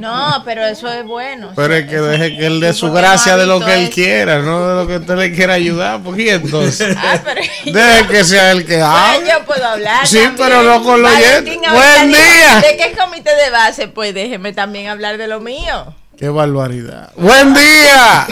No, 0.01 0.41
pero 0.43 0.65
eso 0.65 0.91
es 0.91 1.05
bueno. 1.05 1.51
pero 1.55 1.75
es 1.75 1.85
que 1.87 1.97
deje 1.97 2.35
que 2.35 2.45
él 2.47 2.59
dé 2.59 2.73
su 2.73 2.91
gracia 2.91 3.37
de 3.37 3.45
lo 3.45 3.59
que 3.63 3.73
él 3.73 3.89
quiera, 3.89 4.39
no 4.39 4.67
de 4.67 4.75
lo 4.83 4.87
que 4.87 4.97
usted 4.97 5.15
le 5.17 5.31
quiera 5.33 5.53
ayudar. 5.53 6.01
Porque 6.03 6.23
¿y 6.23 6.29
entonces, 6.29 6.95
Ah, 6.99 7.21
pero 7.23 7.41
deje 7.65 8.07
que 8.07 8.23
sea 8.25 8.51
el 8.51 8.65
que 8.65 8.81
hable. 8.81 9.29
yo 9.29 9.45
puedo 9.45 9.65
hablar. 9.65 10.05
Sí, 10.07 10.17
también. 10.17 10.35
pero 10.37 10.63
no 10.63 10.83
con 10.83 11.01
lo 11.01 11.07
oyente. 11.07 11.57
Buen 11.57 12.09
día. 12.09 12.61
¿De 12.69 12.75
qué 12.77 12.95
comité 12.97 13.29
de 13.35 13.49
base? 13.51 13.87
Pues 13.87 14.13
déjeme 14.13 14.51
también 14.51 14.87
hablar 14.89 15.17
de 15.17 15.27
lo 15.27 15.39
mío. 15.39 15.93
Qué 16.17 16.27
barbaridad. 16.29 17.11
Buen 17.15 17.53
día. 17.53 18.27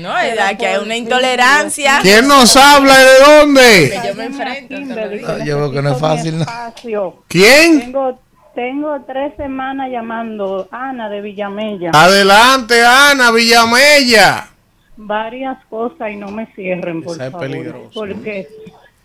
No, 0.00 0.18
es 0.18 0.30
verdad 0.30 0.56
que 0.58 0.66
hay 0.66 0.82
una 0.82 0.96
intolerancia. 0.96 1.98
¿Quién 2.02 2.26
nos 2.26 2.56
habla 2.56 2.94
y 2.94 3.04
de 3.04 3.36
dónde? 3.38 4.00
Yo 4.08 4.14
me 4.14 4.24
enfrento. 4.24 5.08
digo. 5.08 5.28
Yo 5.44 5.56
veo 5.58 5.72
que 5.72 5.82
no 5.82 5.92
es 5.92 5.98
fácil. 5.98 6.34
¿Quién? 7.28 7.80
Tengo, 7.80 8.20
tengo 8.54 9.00
tres 9.06 9.34
semanas 9.36 9.90
llamando 9.90 10.68
Ana 10.70 11.08
de 11.08 11.20
Villamella. 11.20 11.90
Adelante, 11.92 12.84
Ana 12.84 13.30
Villamella. 13.30 14.48
Varias 14.96 15.58
cosas 15.66 16.10
y 16.10 16.16
no 16.16 16.30
me 16.30 16.46
cierren, 16.54 17.02
por 17.02 17.14
Esa 17.16 17.26
es 17.26 17.32
favor. 17.32 17.46
peligroso. 17.48 17.90
Porque 17.94 18.48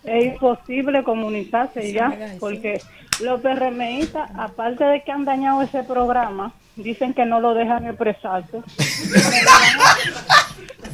es 0.04 0.24
imposible 0.26 1.02
comunicarse 1.04 1.92
ya. 1.92 2.34
Porque 2.38 2.80
los 3.20 3.40
PRMistas, 3.40 4.30
aparte 4.36 4.84
de 4.84 5.02
que 5.02 5.10
han 5.12 5.24
dañado 5.24 5.62
ese 5.62 5.82
programa, 5.84 6.52
dicen 6.76 7.14
que 7.14 7.24
no 7.24 7.40
lo 7.40 7.54
dejan 7.54 7.86
expresarse. 7.86 8.60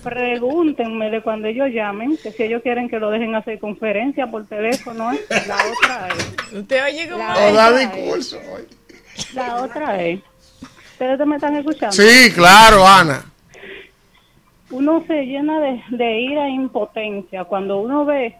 Pregúntenme 0.03 1.11
de 1.11 1.21
cuando 1.23 1.49
ellos 1.49 1.69
llamen, 1.71 2.17
que 2.23 2.33
si 2.33 2.43
ellos 2.45 2.63
quieren 2.63 2.89
que 2.89 2.99
lo 2.99 3.11
dejen 3.11 3.35
hacer 3.35 3.59
conferencia 3.59 4.27
por 4.27 4.47
teléfono, 4.47 5.13
¿eh? 5.13 5.21
la 5.47 5.57
otra 5.57 6.09
es. 6.09 6.53
Usted 6.53 6.85
oye 6.85 7.09
como... 7.09 7.23
La 7.23 7.35
O 7.35 7.53
da 7.53 7.69
otra 7.69 7.83
es. 7.83 7.95
discurso. 7.95 8.39
La 9.35 9.57
otra 9.57 10.03
es. 10.03 10.21
¿Ustedes 10.93 11.27
me 11.27 11.37
están 11.37 11.57
escuchando? 11.57 11.93
Sí, 11.95 12.33
claro, 12.33 12.87
Ana. 12.87 13.25
Uno 14.71 15.05
se 15.07 15.27
llena 15.27 15.61
de, 15.61 15.83
de 15.91 16.21
ira 16.21 16.47
e 16.47 16.51
impotencia 16.51 17.45
cuando 17.45 17.79
uno 17.79 18.05
ve 18.05 18.37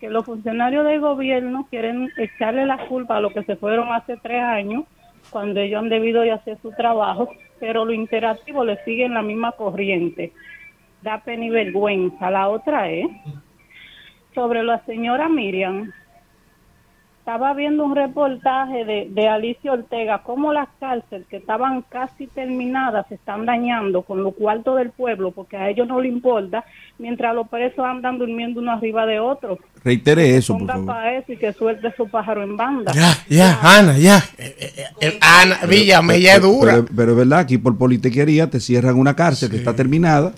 que 0.00 0.08
los 0.08 0.24
funcionarios 0.24 0.84
del 0.84 1.00
gobierno 1.00 1.66
quieren 1.70 2.10
echarle 2.16 2.64
la 2.66 2.86
culpa 2.86 3.16
a 3.16 3.20
los 3.20 3.32
que 3.32 3.42
se 3.44 3.56
fueron 3.56 3.92
hace 3.92 4.16
tres 4.18 4.42
años, 4.42 4.84
cuando 5.36 5.60
ellos 5.60 5.82
han 5.82 5.90
debido 5.90 6.22
de 6.22 6.32
hacer 6.32 6.56
su 6.62 6.72
trabajo, 6.72 7.28
pero 7.60 7.84
lo 7.84 7.92
interactivo 7.92 8.64
le 8.64 8.82
sigue 8.84 9.04
en 9.04 9.12
la 9.12 9.20
misma 9.20 9.52
corriente. 9.52 10.32
Da 11.02 11.22
pena 11.22 11.44
y 11.44 11.50
vergüenza. 11.50 12.30
La 12.30 12.48
otra 12.48 12.88
es 12.88 13.06
sobre 14.34 14.62
la 14.62 14.82
señora 14.86 15.28
Miriam. 15.28 15.92
Estaba 17.26 17.54
viendo 17.54 17.84
un 17.84 17.96
reportaje 17.96 18.84
de, 18.84 19.08
de 19.10 19.26
Alicia 19.26 19.72
Ortega, 19.72 20.22
cómo 20.22 20.52
las 20.52 20.68
cárceles 20.78 21.26
que 21.28 21.38
estaban 21.38 21.82
casi 21.82 22.28
terminadas 22.28 23.04
se 23.08 23.16
están 23.16 23.44
dañando 23.44 24.02
con 24.02 24.22
los 24.22 24.32
cuartos 24.32 24.76
del 24.76 24.90
pueblo, 24.90 25.32
porque 25.32 25.56
a 25.56 25.68
ellos 25.68 25.88
no 25.88 26.00
les 26.00 26.12
importa, 26.12 26.64
mientras 27.00 27.34
los 27.34 27.48
presos 27.48 27.84
andan 27.84 28.18
durmiendo 28.18 28.60
uno 28.60 28.70
arriba 28.70 29.06
de 29.06 29.18
otro. 29.18 29.58
Reitere 29.82 30.36
eso, 30.36 30.56
por 30.56 30.68
favor. 30.68 30.86
para 30.86 31.18
eso 31.18 31.32
y 31.32 31.36
que 31.36 31.52
suelte 31.52 31.92
su 31.96 32.08
pájaro 32.08 32.44
en 32.44 32.56
banda. 32.56 32.92
Ya, 32.92 33.12
ya, 33.28 33.58
Ana, 33.60 33.98
ya. 33.98 34.18
Eh, 34.38 34.56
eh, 34.60 34.84
eh, 35.00 35.18
Ana 35.20 35.58
Villamella 35.66 36.36
es 36.36 36.42
dura. 36.42 36.74
Pero, 36.74 36.86
pero 36.94 37.10
es 37.10 37.18
verdad, 37.18 37.40
aquí 37.40 37.58
por 37.58 37.76
politiquería 37.76 38.48
te 38.48 38.60
cierran 38.60 38.94
una 38.94 39.16
cárcel 39.16 39.50
que 39.50 39.56
está 39.56 39.74
terminada 39.74 40.32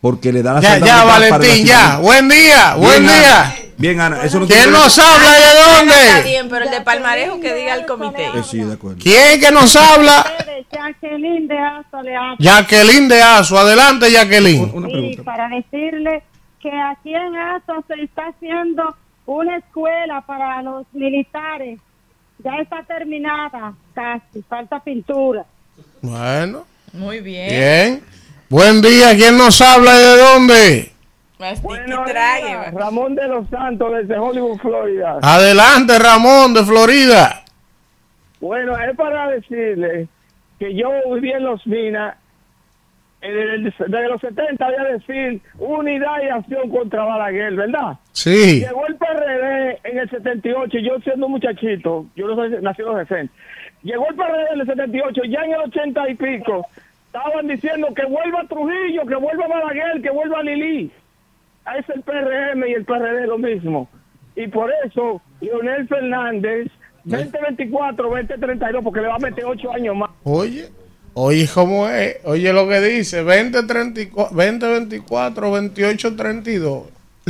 porque 0.00 0.32
le 0.32 0.42
da 0.42 0.54
la 0.54 0.60
Ya, 0.62 0.78
ya, 0.78 1.04
Valentín, 1.04 1.64
ya. 1.64 1.98
Buen 1.98 2.28
día, 2.28 2.74
buen 2.74 3.04
Bien, 3.04 3.04
día. 3.04 3.40
Ana. 3.42 3.61
Bien, 3.78 4.00
Ana. 4.00 4.22
Eso 4.22 4.38
no 4.40 4.46
¿Quién 4.46 4.60
tiene- 4.62 4.72
nos 4.78 4.98
habla 4.98 5.28
y 5.28 5.42
de 5.42 5.48
Está 5.48 5.76
dónde? 5.78 6.30
bien, 6.30 6.48
pero 6.48 6.64
el 6.64 6.70
de 6.70 6.80
Palmarejo 6.82 7.40
que 7.40 7.54
diga 7.54 7.74
el 7.74 7.86
comité. 7.86 8.26
Eh, 8.26 8.42
sí, 8.48 8.58
de 8.58 8.74
acuerdo. 8.74 8.98
¿Quién 9.02 9.40
que 9.40 9.50
nos 9.50 9.74
habla? 9.76 10.24
Jacqueline 10.70 11.48
de 11.48 11.54
le 11.54 12.16
habla. 12.16 12.36
Jacqueline 12.38 13.08
de 13.08 13.22
Azo. 13.22 13.58
Adelante, 13.58 14.10
Jacqueline. 14.10 14.70
Una 14.74 14.86
Sí, 14.86 14.92
pregunta. 14.92 15.22
para 15.24 15.48
decirle 15.48 16.22
que 16.60 16.70
aquí 16.70 17.14
en 17.14 17.36
Azo 17.36 17.84
se 17.88 18.02
está 18.02 18.28
haciendo 18.28 18.96
una 19.26 19.56
escuela 19.56 20.20
para 20.26 20.62
los 20.62 20.86
militares. 20.92 21.78
Ya 22.44 22.52
está 22.60 22.82
terminada, 22.84 23.72
casi, 23.94 24.42
falta 24.48 24.80
pintura. 24.80 25.44
Bueno, 26.00 26.66
Muy 26.92 27.20
bien. 27.20 27.48
bien. 27.48 28.04
Buen 28.48 28.82
día, 28.82 29.14
¿quién 29.16 29.36
nos 29.38 29.60
habla 29.60 29.94
y 29.94 30.02
de 30.02 30.16
dónde? 30.18 30.91
Trague. 32.04 32.70
Ramón 32.72 33.14
de 33.14 33.26
los 33.28 33.48
Santos 33.48 33.92
desde 33.92 34.18
Hollywood, 34.18 34.58
Florida. 34.58 35.18
Adelante, 35.22 35.98
Ramón 35.98 36.54
de 36.54 36.64
Florida. 36.64 37.42
Bueno, 38.40 38.76
es 38.78 38.96
para 38.96 39.28
decirle 39.30 40.08
que 40.58 40.74
yo 40.74 40.88
viví 41.14 41.30
en 41.32 41.44
Los 41.44 41.66
Minas 41.66 42.16
en 43.20 43.38
el- 43.38 43.62
desde 43.78 44.08
los 44.08 44.20
70 44.20 44.66
había 44.66 44.82
decir 44.82 45.40
unidad 45.58 46.22
y 46.24 46.28
acción 46.28 46.68
contra 46.68 47.04
Balaguer, 47.04 47.54
¿verdad? 47.54 47.96
Sí. 48.10 48.58
Llegó 48.60 48.84
el 48.88 48.96
PRD 48.96 49.78
en 49.84 49.98
el 50.00 50.10
78, 50.10 50.78
yo 50.80 50.98
siendo 51.04 51.26
un 51.26 51.32
muchachito, 51.32 52.06
yo 52.16 52.26
no 52.26 52.34
soy 52.34 52.50
nacido 52.60 52.90
en 52.90 52.98
los 52.98 53.06
60. 53.08 53.32
Llegó 53.84 54.08
el 54.08 54.16
PRD 54.16 54.46
en 54.54 54.60
el 54.60 54.66
78, 54.66 55.22
ya 55.28 55.40
en 55.44 55.52
el 55.52 55.60
80 55.60 56.08
y 56.10 56.14
pico, 56.16 56.66
estaban 57.06 57.46
diciendo 57.46 57.88
que 57.94 58.04
vuelva 58.06 58.42
Trujillo, 58.48 59.06
que 59.06 59.14
vuelva 59.14 59.46
Balaguer, 59.46 60.02
que 60.02 60.10
vuelva 60.10 60.42
Lili. 60.42 60.90
Es 61.78 61.88
el 61.94 62.02
PRM 62.02 62.64
y 62.68 62.72
el 62.72 62.84
PRD 62.84 63.26
lo 63.26 63.38
mismo. 63.38 63.88
Y 64.34 64.48
por 64.48 64.70
eso, 64.84 65.20
Leonel 65.40 65.86
Fernández, 65.88 66.68
2024, 67.04 68.08
2032, 68.08 68.82
porque 68.82 69.00
le 69.00 69.08
va 69.08 69.16
a 69.16 69.18
meter 69.18 69.44
8 69.44 69.72
años 69.72 69.96
más. 69.96 70.10
Oye, 70.24 70.70
oye, 71.14 71.48
¿cómo 71.52 71.88
es? 71.88 72.16
Oye 72.24 72.52
lo 72.52 72.68
que 72.68 72.80
dice, 72.80 73.22
2024, 73.22 74.36
2024, 74.36 75.52
28, 75.52 76.16
32. 76.16 76.82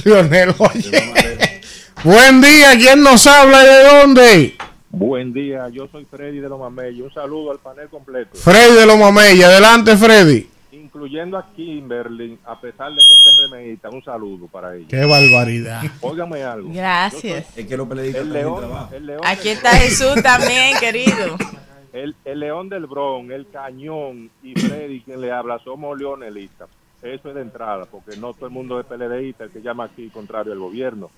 Leonel, 0.04 0.54
oye. 0.58 0.90
Buen 2.04 2.40
día, 2.40 2.70
¿quién 2.78 3.02
nos 3.02 3.26
habla 3.26 3.62
y 3.62 3.66
de 3.66 3.84
dónde? 3.84 4.54
Buen 4.90 5.32
día, 5.32 5.68
yo 5.68 5.88
soy 5.88 6.04
Freddy 6.04 6.40
de 6.40 6.48
los 6.48 6.58
Mameyes. 6.58 7.02
Un 7.02 7.12
saludo 7.12 7.52
al 7.52 7.58
panel 7.58 7.88
completo. 7.88 8.30
Freddy 8.34 8.74
de 8.74 8.86
los 8.86 8.98
Mameyes, 8.98 9.44
adelante 9.44 9.96
Freddy. 9.96 10.51
Incluyendo 10.94 11.38
a 11.38 11.46
Kimberly, 11.56 12.38
a 12.44 12.60
pesar 12.60 12.90
de 12.92 12.96
que 12.96 13.14
es 13.14 13.34
PRMista, 13.48 13.88
un 13.88 14.04
saludo 14.04 14.46
para 14.46 14.76
ella. 14.76 14.86
Qué 14.88 15.04
barbaridad. 15.06 15.80
Óigame 16.02 16.42
algo. 16.42 16.68
Gracias. 16.70 17.46
Es 17.56 17.66
que 17.66 17.78
periodistas 17.78 18.22
El 18.22 18.28
también 18.28 18.32
león, 18.32 18.58
trabajan. 18.60 18.94
el 18.94 19.06
león 19.06 19.20
Aquí 19.24 19.48
está 19.48 19.70
Jesús 19.70 20.22
también, 20.22 20.76
querido. 20.78 21.36
El, 21.94 22.14
el 22.24 22.40
león 22.40 22.70
del 22.70 22.86
Bron, 22.86 23.30
el 23.32 23.46
cañón 23.50 24.30
y 24.42 24.54
Freddy 24.54 25.00
quien 25.02 25.20
le 25.20 25.30
habla, 25.30 25.58
somos 25.62 25.98
leonelistas. 25.98 26.68
Eso 27.02 27.28
es 27.28 27.34
de 27.34 27.42
entrada, 27.42 27.84
porque 27.90 28.16
no 28.16 28.32
todo 28.32 28.46
el 28.46 28.52
mundo 28.52 28.80
es 28.80 28.86
PLDista, 28.86 29.44
el 29.44 29.50
que 29.50 29.60
llama 29.60 29.84
aquí 29.84 30.08
contrario 30.08 30.54
al 30.54 30.58
gobierno. 30.58 31.10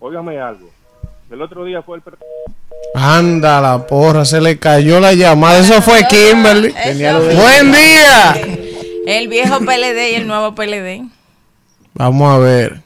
Óigame 0.00 0.38
algo. 0.38 0.68
El 1.30 1.40
otro 1.40 1.64
día 1.64 1.80
fue 1.80 1.96
el... 1.96 2.02
Anda 2.94 3.60
la 3.62 3.86
porra, 3.86 4.26
se 4.26 4.38
le 4.42 4.58
cayó 4.58 5.00
la 5.00 5.14
llamada. 5.14 5.60
Eso 5.60 5.80
fue 5.80 6.02
Kimberly. 6.06 6.74
Eso. 6.76 7.20
Buen 7.40 7.72
día. 7.72 8.67
El 9.06 9.28
viejo 9.28 9.58
PLD 9.60 10.12
y 10.12 10.14
el 10.16 10.26
nuevo 10.26 10.54
PLD. 10.54 11.02
Vamos 11.94 12.34
a 12.34 12.38
ver. 12.38 12.80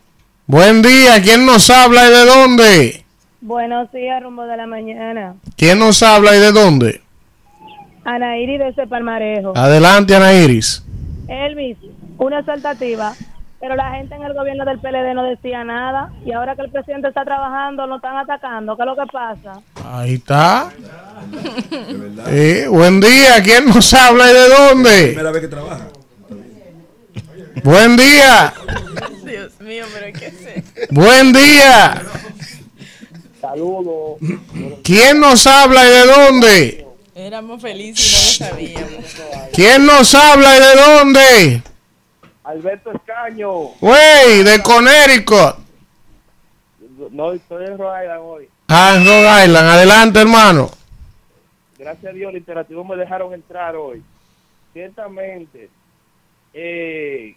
Buen 0.46 0.82
día, 0.82 1.20
¿quién 1.22 1.46
nos 1.46 1.70
habla 1.70 2.06
y 2.08 2.10
de 2.10 2.24
dónde? 2.26 3.04
Buenos 3.40 3.90
días, 3.92 4.22
rumbo 4.22 4.44
de 4.44 4.56
la 4.56 4.66
mañana. 4.66 5.34
¿Quién 5.56 5.78
nos 5.78 6.02
habla 6.02 6.36
y 6.36 6.40
de 6.40 6.52
dónde? 6.52 7.00
Ana 8.04 8.38
Iris 8.38 8.58
de 8.58 8.68
ese 8.68 8.86
palmarejo. 8.86 9.52
Adelante, 9.56 10.14
Ana 10.14 10.32
Iris. 10.32 10.84
Elvis, 11.28 11.76
una 12.18 12.40
exaltativa. 12.40 13.14
Pero 13.60 13.76
la 13.76 13.92
gente 13.92 14.16
en 14.16 14.24
el 14.24 14.34
gobierno 14.34 14.64
del 14.64 14.80
PLD 14.80 15.14
no 15.14 15.22
decía 15.22 15.62
nada. 15.62 16.10
Y 16.26 16.32
ahora 16.32 16.56
que 16.56 16.62
el 16.62 16.70
presidente 16.70 17.08
está 17.08 17.24
trabajando, 17.24 17.86
lo 17.86 17.96
están 17.96 18.16
atacando. 18.16 18.76
¿Qué 18.76 18.82
es 18.82 18.86
lo 18.86 18.96
que 18.96 19.12
pasa? 19.12 19.60
Ahí 19.84 20.14
está. 20.14 20.70
Sí, 22.28 22.66
buen 22.68 23.00
día, 23.00 23.40
¿quién 23.44 23.66
nos 23.66 23.94
habla 23.94 24.28
y 24.28 24.34
de 24.34 24.48
dónde? 24.48 25.06
Primera 25.08 25.30
vez 25.30 25.42
que 25.42 25.48
trabaja. 25.48 25.86
Buen 27.64 27.96
día. 27.96 28.52
Dios 29.24 29.60
mío, 29.60 29.84
pero 29.94 30.18
¿qué 30.18 30.26
es 30.26 30.46
esto? 30.46 30.80
Buen 30.90 31.32
día. 31.32 32.02
Saludos. 33.40 34.18
¿Quién 34.82 35.20
nos 35.20 35.46
habla 35.46 35.86
y 35.86 35.90
de 35.90 36.06
dónde? 36.06 36.86
Éramos 37.14 37.62
felices 37.62 38.40
y 38.40 38.74
no 38.74 38.80
lo 38.80 39.02
sabíamos. 39.02 39.16
¿Quién 39.52 39.86
nos 39.86 40.14
habla 40.14 40.56
y 40.56 40.60
de 40.60 40.82
dónde? 40.82 41.62
Alberto 42.44 42.92
Escaño. 42.92 43.52
Wey, 43.80 44.42
de 44.42 44.62
Connecticut. 44.62 45.56
No, 47.10 47.32
estoy 47.32 47.66
en 47.66 47.78
Rhode 47.78 48.04
Island 48.04 48.22
hoy. 48.24 48.48
Ah, 48.68 48.94
en 48.96 49.06
Rhode 49.06 49.44
Island. 49.44 49.68
Adelante, 49.68 50.20
hermano. 50.20 50.70
Gracias 51.78 52.12
a 52.12 52.14
Dios, 52.14 52.30
el 52.30 52.38
interactivo 52.38 52.84
me 52.84 52.96
dejaron 52.96 53.34
entrar 53.34 53.76
hoy. 53.76 54.02
Ciertamente, 54.72 55.68
eh, 56.54 57.36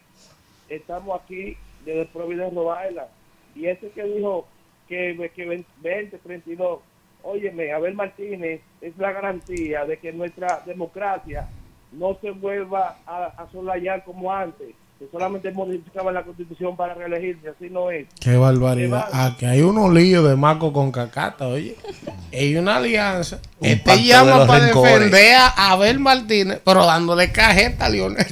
estamos 0.70 1.22
aquí 1.22 1.57
desde 1.84 2.05
Providence, 2.05 2.55
Rhode 2.55 2.89
Island. 2.89 3.09
Y 3.55 3.68
ese 3.68 3.89
que 3.91 4.03
dijo 4.03 4.47
que, 4.88 5.32
que 5.36 5.63
20, 5.82 6.18
32, 6.20 6.80
óyeme, 7.24 7.72
Abel 7.72 7.95
Martínez 7.95 8.61
es 8.82 8.97
la 8.97 9.11
garantía 9.11 9.86
de 9.86 9.97
que 9.97 10.11
nuestra 10.11 10.61
democracia 10.66 11.47
no 11.91 12.18
se 12.20 12.32
vuelva 12.32 12.99
a, 13.05 13.26
a 13.41 14.03
como 14.03 14.32
antes, 14.32 14.76
que 14.98 15.08
solamente 15.12 15.52
modificaban 15.52 16.14
la 16.14 16.24
constitución 16.24 16.78
para 16.78 16.93
reelegirse, 16.93 17.50
así 17.50 17.70
no 17.70 17.91
es. 17.91 18.08
Qué 18.22 18.38
barbaridad. 18.38 19.10
Aquí 19.12 19.46
hay 19.46 19.62
unos 19.62 19.93
líos 19.93 20.28
de 20.28 20.36
Marco 20.38 20.72
con 20.72 20.91
Cacata, 20.91 21.48
oye. 21.48 21.76
Hay 22.34 22.58
una 22.58 22.78
alianza. 22.78 23.39
Un 23.60 23.68
Este 23.68 23.91
de 23.91 24.04
llama 24.04 24.46
para 24.46 24.66
rencores. 24.66 24.93
defender 25.10 25.36
a 25.38 25.72
Abel 25.72 26.00
Martínez, 26.00 26.60
pero 26.66 26.86
dándole 26.86 27.32
cajeta 27.32 27.86
a 27.86 27.89
Lionel. 27.89 28.28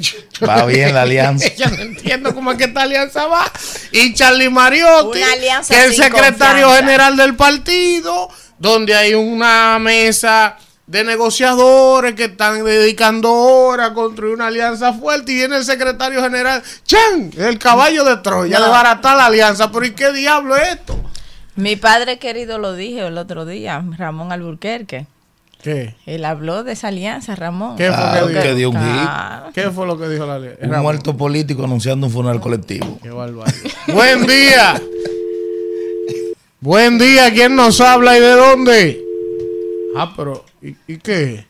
Va 0.46 0.66
bien 0.66 0.94
la 0.94 1.04
alianza. 1.04 1.48
Yo 1.58 1.70
no 1.70 1.82
entiendo 1.82 2.36
cómo 2.36 2.52
es 2.52 2.58
que 2.58 2.66
esta 2.66 2.82
alianza 2.82 3.28
va. 3.28 3.50
Y 3.94 4.14
Charlie 4.14 4.50
Mariotti, 4.50 5.20
que 5.20 5.60
es 5.60 5.70
el 5.72 5.94
secretario 5.94 6.66
confianza. 6.66 6.76
general 6.76 7.16
del 7.16 7.36
partido, 7.36 8.28
donde 8.60 8.94
hay 8.94 9.14
una 9.14 9.80
mesa 9.80 10.58
de 10.86 11.04
negociadores 11.06 12.14
que 12.16 12.26
están 12.26 12.64
dedicando 12.66 13.32
horas 13.32 13.92
a 13.92 13.94
construir 13.94 14.34
una 14.34 14.48
alianza 14.48 14.92
fuerte 14.94 15.32
y 15.32 15.36
viene 15.36 15.56
el 15.58 15.64
secretario 15.64 16.22
general, 16.22 16.62
¡Chan! 16.86 17.32
El 17.38 17.58
caballo 17.58 18.04
de 18.04 18.18
Troya, 18.18 18.60
No. 18.60 18.66
de 18.66 18.72
baratar 18.72 19.16
la 19.18 19.28
alianza. 19.28 19.72
Pero 19.72 19.86
¿y 19.86 19.92
qué 19.92 20.12
diablo 20.12 20.56
es 20.58 20.70
esto? 20.74 21.00
Mi 21.56 21.76
padre 21.78 22.20
querido 22.20 22.58
lo 22.58 22.74
dije 22.74 23.06
el 23.08 23.18
otro 23.18 23.46
día, 23.46 23.84
Ramón 23.98 24.32
Alburquerque. 24.32 25.08
¿Qué? 25.62 25.96
Él 26.06 26.26
habló 26.26 26.66
de 26.66 26.74
esa 26.74 26.90
alianza, 26.90 27.36
Ramón. 27.36 27.78
¿Qué 27.78 27.88
fue 27.88 27.96
Claro, 27.96 28.28
que 28.28 28.34
dijo? 28.34 28.44
que 28.44 28.56
dio 28.56 28.70
un 28.72 28.76
Ah. 28.78 29.50
¿Qué 29.54 29.72
fue 29.72 29.88
lo 29.88 29.98
que 29.98 30.10
dijo 30.10 30.26
la 30.26 30.36
alianza? 30.36 30.60
Un 30.66 30.82
muerto 30.82 31.16
político 31.16 31.64
anunciando 31.64 32.08
un 32.08 32.12
funeral 32.14 32.42
colectivo. 32.42 33.00
Qué 33.02 33.10
barbaridad. 33.10 33.54
Buen 33.88 34.26
día. 34.28 34.82
Buen 36.60 36.98
día, 36.98 37.32
¿quién 37.34 37.56
nos 37.56 37.80
habla 37.80 38.18
y 38.18 38.22
de 38.22 38.32
dónde? 38.32 39.04
Ah, 39.96 40.14
pero, 40.16 40.44
¿y, 40.62 40.76
y 40.88 40.98
qué? 40.98 41.46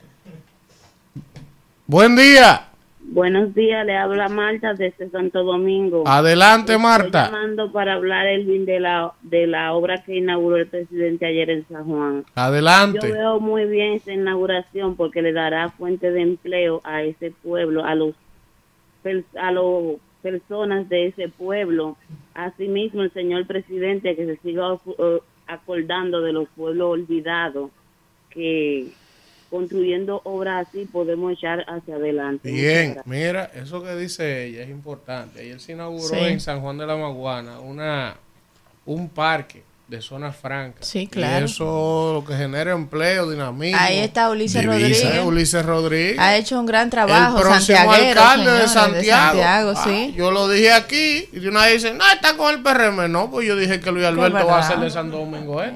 Buen 1.87 2.15
día. 2.15 2.69
Buenos 3.05 3.53
días, 3.53 3.85
le 3.85 3.95
habla 3.95 4.27
Marta 4.29 4.73
desde 4.73 5.09
Santo 5.09 5.43
Domingo. 5.43 6.03
Adelante, 6.07 6.71
Estoy 6.73 6.83
Marta. 6.83 7.25
llamando 7.25 7.71
para 7.71 7.93
hablar 7.93 8.25
Elvin 8.25 8.65
de 8.65 8.79
la 8.79 9.11
de 9.21 9.45
la 9.45 9.73
obra 9.73 10.03
que 10.03 10.15
inauguró 10.15 10.55
el 10.57 10.67
presidente 10.67 11.25
ayer 11.27 11.49
en 11.51 11.67
San 11.67 11.83
Juan. 11.85 12.23
Yo 12.25 12.31
Adelante. 12.41 13.11
veo 13.11 13.39
muy 13.39 13.65
bien 13.65 13.93
esa 13.93 14.13
inauguración 14.13 14.95
porque 14.95 15.21
le 15.21 15.31
dará 15.33 15.69
fuente 15.69 16.11
de 16.11 16.21
empleo 16.21 16.81
a 16.85 17.03
ese 17.03 17.31
pueblo, 17.43 17.83
a 17.85 17.93
los 17.93 18.15
a 19.37 19.51
las 19.51 19.63
personas 20.23 20.87
de 20.89 21.07
ese 21.07 21.27
pueblo. 21.29 21.97
Asimismo, 22.33 23.03
el 23.03 23.11
señor 23.11 23.45
presidente 23.45 24.15
que 24.15 24.25
se 24.25 24.37
siga 24.37 24.75
acordando 25.45 26.21
de 26.21 26.31
los 26.33 26.47
pueblos 26.55 26.91
olvidados, 26.91 27.69
que 28.33 28.87
construyendo 29.49 30.21
obras 30.23 30.67
así 30.67 30.85
podemos 30.85 31.31
echar 31.33 31.63
hacia 31.67 31.95
adelante. 31.95 32.51
Bien, 32.51 32.97
mira, 33.05 33.51
eso 33.53 33.83
que 33.83 33.95
dice 33.95 34.47
ella 34.47 34.63
es 34.63 34.69
importante. 34.69 35.41
Ayer 35.41 35.59
se 35.59 35.73
inauguró 35.73 36.07
Sí. 36.07 36.15
en 36.19 36.39
San 36.39 36.61
Juan 36.61 36.77
de 36.79 36.87
la 36.87 36.95
Maguana 36.95 37.59
una, 37.59 38.15
un 38.85 39.09
parque 39.09 39.61
de 39.87 40.01
zonas 40.01 40.35
francas. 40.35 40.87
Sí, 40.87 41.01
Y 41.01 41.07
claro. 41.07 41.45
eso 41.45 42.13
lo 42.15 42.25
que 42.25 42.35
genera 42.35 42.71
empleo, 42.71 43.29
dinamismo. 43.29 43.77
Ahí 43.79 43.99
está 43.99 44.31
Ulises 44.31 44.61
Divisa. 44.61 44.79
Rodríguez. 44.79 45.25
Ulises 45.25 45.65
Rodríguez. 45.67 46.19
Ha 46.19 46.35
hecho 46.37 46.59
un 46.59 46.65
gran 46.65 46.89
trabajo, 46.89 47.37
el 47.37 47.43
próximo 47.43 47.91
alcalde 47.91 48.51
de 48.53 48.67
Santiago. 48.67 49.39
Santiago, 49.39 49.73
Ah, 49.75 49.83
sí. 49.83 50.13
yo 50.17 50.31
lo 50.31 50.49
dije 50.49 50.71
aquí 50.73 51.29
y 51.31 51.39
de 51.41 51.49
una 51.49 51.65
vez 51.65 51.83
dicen, 51.83 51.99
no, 51.99 52.05
está 52.11 52.35
con 52.37 52.51
el 52.55 52.63
PRM. 52.63 53.07
No, 53.11 53.29
pues 53.29 53.45
yo 53.47 53.55
dije 53.55 53.79
que 53.81 53.91
Luis 53.91 54.05
Alberto 54.07 54.47
va 54.47 54.59
a 54.59 54.63
ser 54.67 54.79
de 54.79 54.89
Santo 54.89 55.17
Domingo, 55.17 55.61
¿eh? 55.61 55.71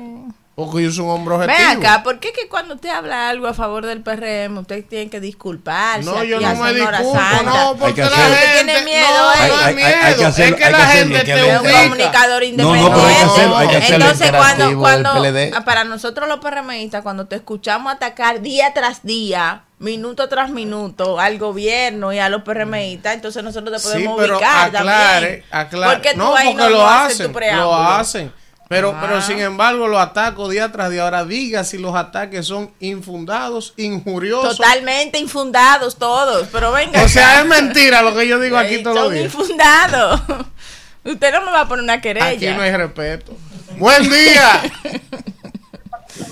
Porque 0.58 0.82
yo 0.82 0.92
soy 0.92 1.06
un 1.06 1.12
hombre 1.12 1.38
Ven 1.38 1.52
objetivo. 1.52 1.82
acá, 1.88 2.02
¿por 2.02 2.20
qué 2.20 2.34
que 2.34 2.48
cuando 2.48 2.74
usted 2.74 2.90
habla 2.90 3.30
algo 3.30 3.46
a 3.46 3.54
favor 3.54 3.86
del 3.86 4.02
PRM, 4.02 4.58
usted 4.58 4.84
tiene 4.90 5.08
que 5.08 5.20
disculparse? 5.20 6.04
No, 6.04 6.24
yo 6.24 6.40
no 6.42 6.48
a 6.48 6.54
me 6.56 6.74
disculpo, 6.74 7.14
Santa? 7.14 7.44
no, 7.44 7.76
porque 7.78 7.94
que 7.94 8.02
la 8.02 8.18
gente... 8.18 8.64
tiene 8.74 8.82
miedo, 8.84 9.08
no, 9.08 9.34
¿eh? 9.34 9.38
Hay- 9.38 9.52
hay- 9.66 9.76
miedo, 9.76 9.88
hay 10.02 10.16
que 10.16 10.24
es 10.26 10.36
que 10.36 10.64
hay 10.66 10.72
la 10.72 10.78
que 10.80 10.84
gente 10.98 11.20
que 11.20 11.26
te 11.26 11.36
le- 11.36 11.50
Es 11.52 11.60
un 11.60 11.66
ubica. 11.68 11.84
comunicador 11.84 12.44
independiente. 12.44 12.90
no, 12.90 12.96
pero 12.96 13.08
hay 13.08 13.16
que 13.16 13.22
hacerlo, 13.24 13.58
hay 13.58 13.68
que 13.68 13.76
hacerlo. 13.78 14.06
Entonces, 14.08 14.32
cuando, 14.32 14.80
cuando 14.80 15.10
ah, 15.58 15.64
para 15.64 15.84
nosotros 15.84 16.28
los 16.28 16.40
PRMistas, 16.40 17.04
cuando 17.04 17.28
te 17.28 17.36
escuchamos 17.36 17.94
atacar 17.94 18.42
día 18.42 18.74
tras 18.74 19.04
día, 19.04 19.62
minuto 19.78 20.28
tras 20.28 20.50
minuto, 20.50 21.20
al 21.20 21.38
gobierno 21.38 22.14
y 22.14 22.18
a 22.18 22.30
los 22.30 22.42
PRMistas, 22.42 23.14
entonces 23.14 23.44
nosotros 23.44 23.74
te 23.80 23.88
Sí, 23.90 23.94
podemos 23.94 24.18
pero 24.20 24.38
ubicar 24.38 24.76
aclare, 24.76 25.28
también. 25.28 25.44
aclare. 25.52 25.94
Porque 25.94 26.12
tú 26.14 26.18
no, 26.18 26.36
ahí 26.36 26.48
porque 26.48 26.64
no, 26.64 26.70
lo 26.72 26.88
haces 26.88 27.14
hacen, 27.14 27.28
tu 27.28 27.34
preámbulo. 27.34 27.72
lo 27.74 27.84
hacen. 27.84 28.34
Pero, 28.70 28.92
Ah. 28.96 29.00
pero 29.02 29.22
sin 29.22 29.40
embargo, 29.40 29.88
los 29.88 30.00
atacos 30.00 30.50
día 30.52 30.72
tras 30.72 30.90
día. 30.92 31.04
Ahora 31.04 31.24
diga 31.26 31.64
si 31.64 31.78
los 31.78 31.96
ataques 31.96 32.46
son 32.48 32.70
infundados, 32.80 33.74
injuriosos. 33.78 34.58
Totalmente 34.58 35.18
infundados 35.20 35.96
todos, 35.98 36.48
pero 36.52 36.72
venga. 36.74 37.02
O 37.04 37.08
sea, 37.08 37.40
es 37.42 37.46
mentira 37.48 38.02
lo 38.02 38.14
que 38.16 38.28
yo 38.28 38.40
digo 38.40 38.58
aquí 38.58 38.84
todos 38.84 38.96
los 38.96 39.06
Son 39.06 39.14
días. 39.14 39.26
infundados. 39.34 40.22
Usted 41.06 41.32
no 41.34 41.46
me 41.46 41.52
va 41.52 41.62
a 41.62 41.68
poner 41.68 41.84
una 41.84 42.02
querella. 42.02 42.28
Aquí 42.32 42.48
no 42.48 42.62
hay 42.62 42.72
respeto. 42.76 43.38
Buen 43.78 44.04
día. 44.10 44.62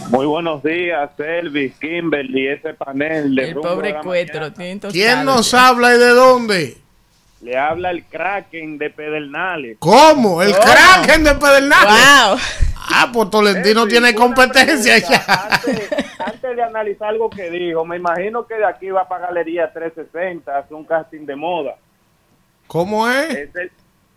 Muy 0.10 0.26
buenos 0.26 0.62
días, 0.64 1.10
Elvis, 1.18 1.74
Kimberly, 1.80 2.48
ese 2.48 2.74
panel 2.74 3.34
de 3.36 3.50
El 3.50 3.56
pobre 3.56 3.96
Cuetro. 4.04 4.52
¿Quién 4.92 5.24
nos 5.26 5.54
habla 5.54 5.96
y 5.96 5.98
de 6.00 6.10
dónde? 6.10 6.78
Le 7.46 7.58
habla 7.58 7.92
el 7.92 8.04
Kraken 8.06 8.80
de 8.80 8.90
Pedernales. 8.90 9.78
¿Cómo? 9.80 10.42
El 10.42 10.52
¿Cómo? 10.52 10.64
Kraken 10.64 11.24
de 11.24 11.36
Pedernales. 11.36 11.94
Wow. 11.94 12.38
Ah, 12.92 13.10
pues 13.14 13.30
Tolentino 13.30 13.82
Elvis, 13.84 13.94
tiene 13.94 14.16
competencia 14.16 14.94
pregunta. 14.96 15.24
ya. 15.28 15.48
Antes, 15.56 15.90
antes 16.20 16.56
de 16.56 16.64
analizar 16.64 17.10
algo 17.10 17.30
que 17.30 17.50
dijo, 17.52 17.86
me 17.86 17.98
imagino 17.98 18.48
que 18.48 18.56
de 18.56 18.66
aquí 18.66 18.90
va 18.90 19.08
para 19.08 19.28
Galería 19.28 19.72
360, 19.72 20.58
hace 20.58 20.74
un 20.74 20.86
casting 20.86 21.26
de 21.28 21.36
moda. 21.36 21.76
¿Cómo 22.68 23.08
es? 23.08 23.30
Es 23.36 23.56
el- 23.56 23.72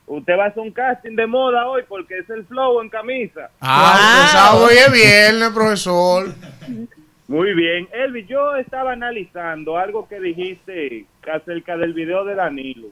usted 0.06 0.38
va 0.38 0.44
a 0.44 0.48
hacer 0.48 0.62
un 0.62 0.70
casting 0.72 1.14
de 1.14 1.26
moda 1.26 1.66
hoy 1.68 1.82
porque 1.86 2.18
es 2.20 2.30
el 2.30 2.46
flow 2.46 2.80
en 2.80 2.88
camisa. 2.88 3.50
Ah, 3.60 4.28
sabe, 4.32 4.64
hoy 4.64 4.74
es 4.78 4.90
viernes, 4.92 5.50
profesor. 5.50 6.34
Muy 7.26 7.52
bien. 7.52 7.86
Elvis, 7.92 8.26
yo 8.26 8.56
estaba 8.56 8.92
analizando 8.92 9.76
algo 9.76 10.08
que 10.08 10.18
dijiste 10.18 11.04
acerca 11.30 11.76
del 11.76 11.92
video 11.92 12.24
de 12.24 12.34
Danilo. 12.34 12.88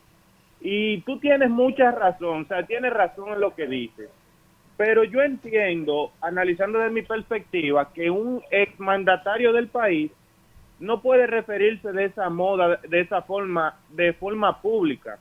Y 0.68 1.00
tú 1.02 1.20
tienes 1.20 1.48
mucha 1.48 1.92
razón, 1.92 2.42
o 2.42 2.44
sea, 2.46 2.64
tienes 2.66 2.92
razón 2.92 3.32
en 3.32 3.40
lo 3.40 3.54
que 3.54 3.68
dices. 3.68 4.10
Pero 4.76 5.04
yo 5.04 5.22
entiendo, 5.22 6.10
analizando 6.20 6.80
desde 6.80 6.92
mi 6.92 7.02
perspectiva, 7.02 7.92
que 7.94 8.10
un 8.10 8.42
exmandatario 8.50 9.52
del 9.52 9.68
país 9.68 10.10
no 10.80 11.02
puede 11.02 11.28
referirse 11.28 11.92
de 11.92 12.06
esa 12.06 12.30
moda, 12.30 12.80
de 12.88 12.98
esa 12.98 13.22
forma, 13.22 13.78
de 13.90 14.12
forma 14.12 14.60
pública, 14.60 15.20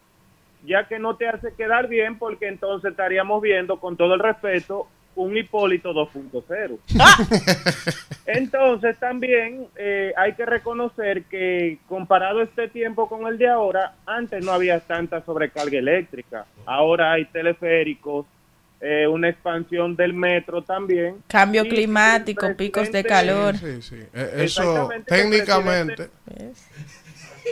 ya 0.66 0.88
que 0.88 0.98
no 0.98 1.16
te 1.16 1.28
hace 1.28 1.54
quedar 1.54 1.88
bien 1.90 2.18
porque 2.18 2.48
entonces 2.48 2.90
estaríamos 2.90 3.40
viendo, 3.40 3.80
con 3.80 3.98
todo 3.98 4.16
el 4.16 4.22
respeto, 4.22 4.88
un 5.16 5.36
Hipólito 5.38 5.94
2.0. 5.94 6.78
Entonces 8.26 8.98
también 9.00 9.68
eh, 9.76 10.14
hay 10.18 10.34
que 10.34 10.46
reconocer 10.46 11.24
que 11.24 11.78
comparado 11.88 12.42
este 12.42 12.68
tiempo 12.68 13.08
con 13.08 13.28
el 13.28 13.38
de 13.38 13.48
ahora, 13.48 13.94
antes 14.06 14.44
no 14.44 14.52
había 14.52 14.80
tanta 14.80 15.24
sobrecarga 15.24 15.78
eléctrica. 15.78 16.46
Ahora 16.66 17.14
hay 17.14 17.26
teleféricos, 17.26 18.26
eh, 18.82 19.08
una 19.08 19.30
expansión 19.30 19.96
del 19.96 20.14
metro 20.14 20.62
también. 20.64 21.18
Cambio 21.28 21.64
Y 21.66 21.70
climático, 21.70 22.46
el 22.48 22.56
picos 22.56 22.92
de 22.92 23.04
presidente- 23.04 23.10
calor. 23.10 23.58
Sí, 23.58 23.82
sí. 23.82 24.04
Eh, 24.14 24.32
Eso, 24.44 24.90
técnicamente. 25.06 26.10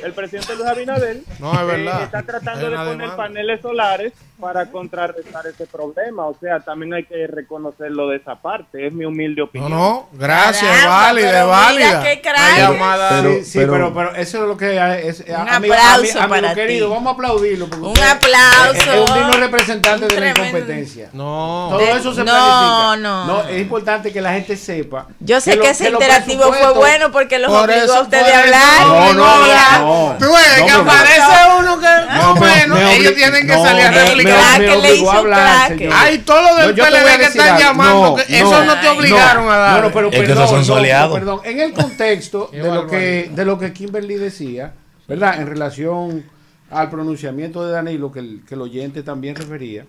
El 0.04 0.12
presidente 0.14 0.56
Luis 0.56 0.66
Abinader 0.68 1.18
No, 1.40 1.54
es 1.54 1.68
verdad. 1.68 2.02
eh, 2.02 2.04
está 2.06 2.24
tratando 2.24 2.68
de 2.70 2.76
poner 2.76 2.98
demanda. 2.98 3.16
paneles 3.16 3.62
solares 3.62 4.14
para 4.44 4.66
contrarrestar 4.70 5.48
ese 5.48 5.66
problema. 5.68 6.28
O 6.28 6.36
sea, 6.40 6.60
también 6.60 6.94
hay 6.94 7.06
que 7.06 7.28
reconocerlo 7.28 8.10
de 8.10 8.18
esa 8.18 8.36
parte. 8.36 8.88
Es 8.88 8.92
mi 8.94 9.06
humilde 9.06 9.40
No, 9.40 9.46
opinión. 9.46 9.72
no, 9.72 10.10
gracias, 10.12 10.70
Caramba, 10.70 10.98
válida, 11.02 11.32
pero 11.32 11.48
válida. 11.48 11.88
mira 12.02 12.04
qué 12.04 12.22
llamada. 12.60 13.10
Pero, 13.10 13.22
Pero- 13.30 13.44
sí, 13.46 13.52
pero, 13.60 13.72
pero- 13.72 13.94
pero, 13.94 14.16
eso 14.16 14.42
es 14.42 14.48
lo 14.50 14.58
que 14.58 14.80
hay, 14.80 15.08
es, 15.08 15.24
Un 15.28 15.36
amigo, 15.50 15.74
aplauso 15.74 16.20
ami- 16.20 16.24
amigo 16.24 16.30
para 16.42 16.54
querido, 16.56 16.88
ti. 16.88 16.94
vamos 16.94 17.08
a 17.08 17.14
aplaudirlo. 17.14 17.68
porque 17.68 17.86
Un 17.86 17.92
usted 17.92 18.08
aplauso. 18.10 18.74
Es, 18.74 18.88
es 18.88 19.10
un 19.10 19.16
digno 19.18 19.32
representante 19.40 20.08
de 20.08 20.20
la 20.20 20.30
incompetencia. 20.30 21.10
No. 21.14 21.68
Todo 21.72 21.80
eso 21.82 22.14
se 22.14 22.24
no, 22.26 22.32
planifica. 22.34 22.96
no. 22.98 23.48
Es 23.48 23.62
importante 23.62 24.12
que 24.12 24.20
la 24.22 24.34
gente 24.34 24.58
sepa. 24.58 25.08
Yo 25.22 25.40
sé 25.40 25.58
que, 25.58 25.70
ese 25.70 25.90
interactivo 25.90 26.52
fue 26.52 26.74
bueno 26.74 27.12
porque 27.14 27.40
los 27.40 27.50
Por 27.50 27.70
obligó 27.70 27.94
a 27.94 28.02
usted 28.02 28.26
de 28.26 28.34
hablar. 28.34 28.82
No, 28.88 29.14
no, 29.14 29.38
no. 29.48 30.16
Tú 30.20 30.26
ves 30.34 30.60
No, 30.60 30.66
que 30.66 30.72
aparece 30.74 31.22
uno 31.60 31.80
que 31.80 31.86
más 31.86 32.26
o 32.26 32.36
Me- 32.36 32.48
menos 32.56 32.80
me 32.80 32.96
ellos 32.96 33.16
tienen 33.16 33.48
que 33.48 33.56
no, 33.56 33.64
salir 33.64 33.86
a 33.86 33.92
replicar. 33.92 34.33
Me- 34.34 34.60
me 34.60 34.66
que 34.66 34.72
le 34.72 34.78
obligó 34.78 34.94
hizo 34.96 35.12
a 35.12 35.14
un 35.14 35.18
hablar, 35.20 35.66
crack. 35.68 35.78
señor. 35.80 35.94
Hay 35.96 36.18
todo 36.20 36.42
lo 36.42 36.56
del 36.56 36.76
No, 36.76 36.84
PLD 36.84 37.18
que 37.18 37.26
están 37.26 37.48
algo. 37.50 37.60
llamando. 37.60 38.02
No, 38.10 38.16
que 38.16 38.24
no, 38.32 38.38
eso 38.38 38.66
no 38.66 38.80
te 38.80 38.86
no, 38.86 38.92
obligaron 38.94 39.50
a 39.50 39.58
dar. 39.58 39.84
No, 39.84 39.92
pero 39.92 40.10
Es 40.10 40.20
perdón, 40.20 40.38
esos 40.38 40.50
son 40.50 40.60
no, 40.60 40.66
soleados. 40.66 41.14
perdón. 41.20 41.40
En 41.44 41.60
el 41.60 41.74
contexto 41.74 42.50
de 42.52 42.60
lo 42.64 42.88
que 42.88 43.32
de 43.34 43.46
lo 43.46 43.58
que 43.60 43.74
Kimberly 43.74 44.16
decía, 44.16 44.74
¿verdad? 45.08 45.42
En 45.42 45.48
relación 45.48 46.24
al 46.72 46.90
pronunciamiento 46.90 47.66
de 47.66 47.72
Danilo 47.74 48.12
que 48.12 48.20
el, 48.20 48.42
que 48.48 48.56
el 48.56 48.62
oyente 48.62 49.04
también 49.04 49.36
refería, 49.36 49.86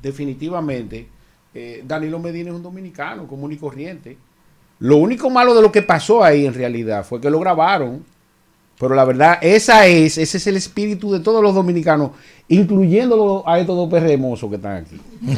definitivamente 0.00 1.08
eh, 1.54 1.82
Danilo 1.86 2.18
Medina 2.18 2.50
es 2.50 2.56
un 2.56 2.62
dominicano 2.62 3.26
común 3.26 3.52
y 3.52 3.56
corriente. 3.56 4.16
Lo 4.78 4.96
único 4.96 5.30
malo 5.30 5.54
de 5.54 5.62
lo 5.62 5.70
que 5.70 5.82
pasó 5.82 6.24
ahí 6.24 6.46
en 6.46 6.54
realidad 6.54 7.04
fue 7.04 7.20
que 7.20 7.30
lo 7.30 7.38
grabaron. 7.38 8.04
Pero 8.78 8.94
la 8.96 9.04
verdad, 9.04 9.38
esa 9.42 9.86
es, 9.86 10.18
ese 10.18 10.38
es 10.38 10.46
el 10.48 10.56
espíritu 10.56 11.12
de 11.12 11.20
todos 11.20 11.40
los 11.42 11.54
dominicanos, 11.54 12.12
incluyendo 12.48 13.44
a 13.46 13.58
estos 13.58 13.76
dos 13.76 13.88
perremosos 13.90 14.48
que 14.50 14.56
están 14.56 14.76
aquí. 14.76 15.00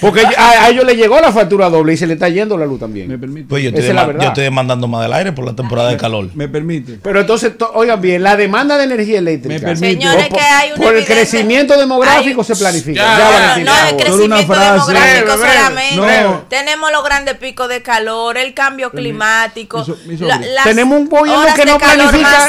Porque 0.00 0.22
a, 0.36 0.64
a 0.64 0.68
ellos 0.68 0.84
les 0.84 0.96
llegó 0.96 1.18
la 1.20 1.32
factura 1.32 1.70
doble 1.70 1.94
y 1.94 1.96
se 1.96 2.06
le 2.06 2.12
está 2.14 2.28
yendo 2.28 2.56
la 2.58 2.66
luz 2.66 2.78
también. 2.78 3.08
Me 3.08 3.16
permite. 3.18 3.48
Pues 3.48 3.62
yo 3.62 3.70
Esa 3.70 3.78
estoy, 3.78 3.88
es 3.90 3.94
la 3.94 4.02
dema- 4.02 4.06
verdad. 4.08 4.22
yo 4.22 4.28
estoy 4.28 4.44
demandando 4.44 4.86
más 4.88 5.02
del 5.02 5.12
aire 5.14 5.32
por 5.32 5.46
la 5.46 5.54
temporada 5.54 5.88
de 5.90 5.96
calor. 5.96 6.28
Me 6.34 6.46
permite. 6.48 6.98
Pero 7.02 7.20
entonces, 7.20 7.56
to- 7.56 7.70
oigan 7.74 8.00
bien, 8.00 8.22
la 8.22 8.36
demanda 8.36 8.76
de 8.76 8.84
energía 8.84 9.18
eléctrica. 9.18 9.54
Me 9.54 9.60
permite. 9.74 10.02
Señores, 10.02 10.28
por, 10.28 10.38
que 10.38 10.44
hay 10.44 10.68
una 10.72 10.84
por 10.84 10.96
el 10.96 11.04
crecimiento 11.06 11.78
demográfico 11.78 12.40
hay- 12.42 12.46
se 12.46 12.56
planifica. 12.56 13.00
Ya, 13.00 13.18
Ya, 13.18 13.18
ya, 13.18 13.40
Valentín, 13.40 13.64
No, 13.64 13.72
por 13.72 13.88
el 13.88 13.96
crecimiento 13.96 14.46
frase. 14.52 14.70
demográfico 14.72 15.26
Breve, 15.26 15.36
breve. 15.36 15.54
solamente. 15.54 16.22
No. 16.24 16.42
Tenemos 16.48 16.92
los 16.92 17.04
grandes 17.04 17.34
picos 17.38 17.68
de 17.70 17.82
calor, 17.82 18.36
el 18.36 18.52
cambio 18.54 18.90
climático. 18.90 19.78
mi 19.78 19.84
so- 19.86 19.96
mi 20.06 20.16
la- 20.18 20.34
sobrino. 20.34 20.54
las 20.54 20.64
Tenemos 20.64 21.00
un 21.00 21.08
gobierno 21.08 21.46
que 21.56 21.64
no 21.64 21.78
planifica 21.78 22.48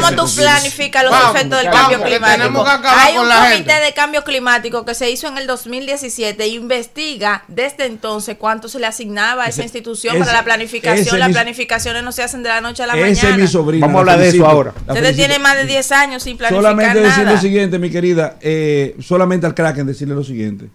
¿Cómo 0.00 0.10
tú 0.24 0.34
planificas 0.36 1.04
los 1.04 1.14
efectos 1.30 1.62
del 1.62 1.70
cambio 1.70 2.02
climático? 2.02 2.55
Tenemos 2.64 2.80
que 2.82 2.88
acabar 2.88 3.06
Hay 3.06 3.14
con 3.14 3.22
un 3.22 3.28
la 3.28 3.34
comité 3.36 3.56
gente. 3.72 3.84
de 3.86 3.92
cambio 3.94 4.24
climático 4.24 4.84
que 4.84 4.94
se 4.94 5.10
hizo 5.10 5.28
en 5.28 5.38
el 5.38 5.46
2017 5.46 6.42
e 6.44 6.48
investiga 6.48 7.44
desde 7.48 7.86
entonces 7.86 8.36
cuánto 8.38 8.68
se 8.68 8.78
le 8.78 8.86
asignaba 8.86 9.44
a 9.44 9.46
esa 9.48 9.56
Ese- 9.62 9.62
institución 9.64 10.16
ese- 10.16 10.24
para 10.24 10.38
la 10.38 10.44
planificación. 10.44 11.18
Las 11.18 11.28
mis- 11.28 11.36
planificaciones 11.36 12.02
no 12.02 12.12
se 12.12 12.22
hacen 12.22 12.42
de 12.42 12.48
la 12.48 12.60
noche 12.60 12.82
a 12.82 12.86
la 12.86 12.94
Ese 12.96 13.10
es 13.10 13.22
mañana. 13.24 13.42
mi 13.42 13.48
sobrino. 13.48 13.86
Vamos 13.86 13.96
a 13.96 14.00
hablar 14.00 14.18
de 14.18 14.28
eso 14.28 14.46
ahora. 14.46 14.72
Ustedes 14.88 15.16
tienen 15.16 15.40
más 15.42 15.56
de 15.56 15.64
10 15.66 15.92
años 15.92 16.22
sin 16.22 16.36
planificar 16.36 16.62
Solamente 16.62 17.00
decir 17.00 17.24
nada. 17.24 17.32
lo 17.36 17.40
siguiente, 17.40 17.78
mi 17.78 17.90
querida. 17.90 18.36
eh, 18.40 18.96
solamente 19.00 19.46
al 19.46 19.54
Kraken 19.54 19.86
decirle 19.86 20.14
lo 20.14 20.24
siguiente. 20.24 20.66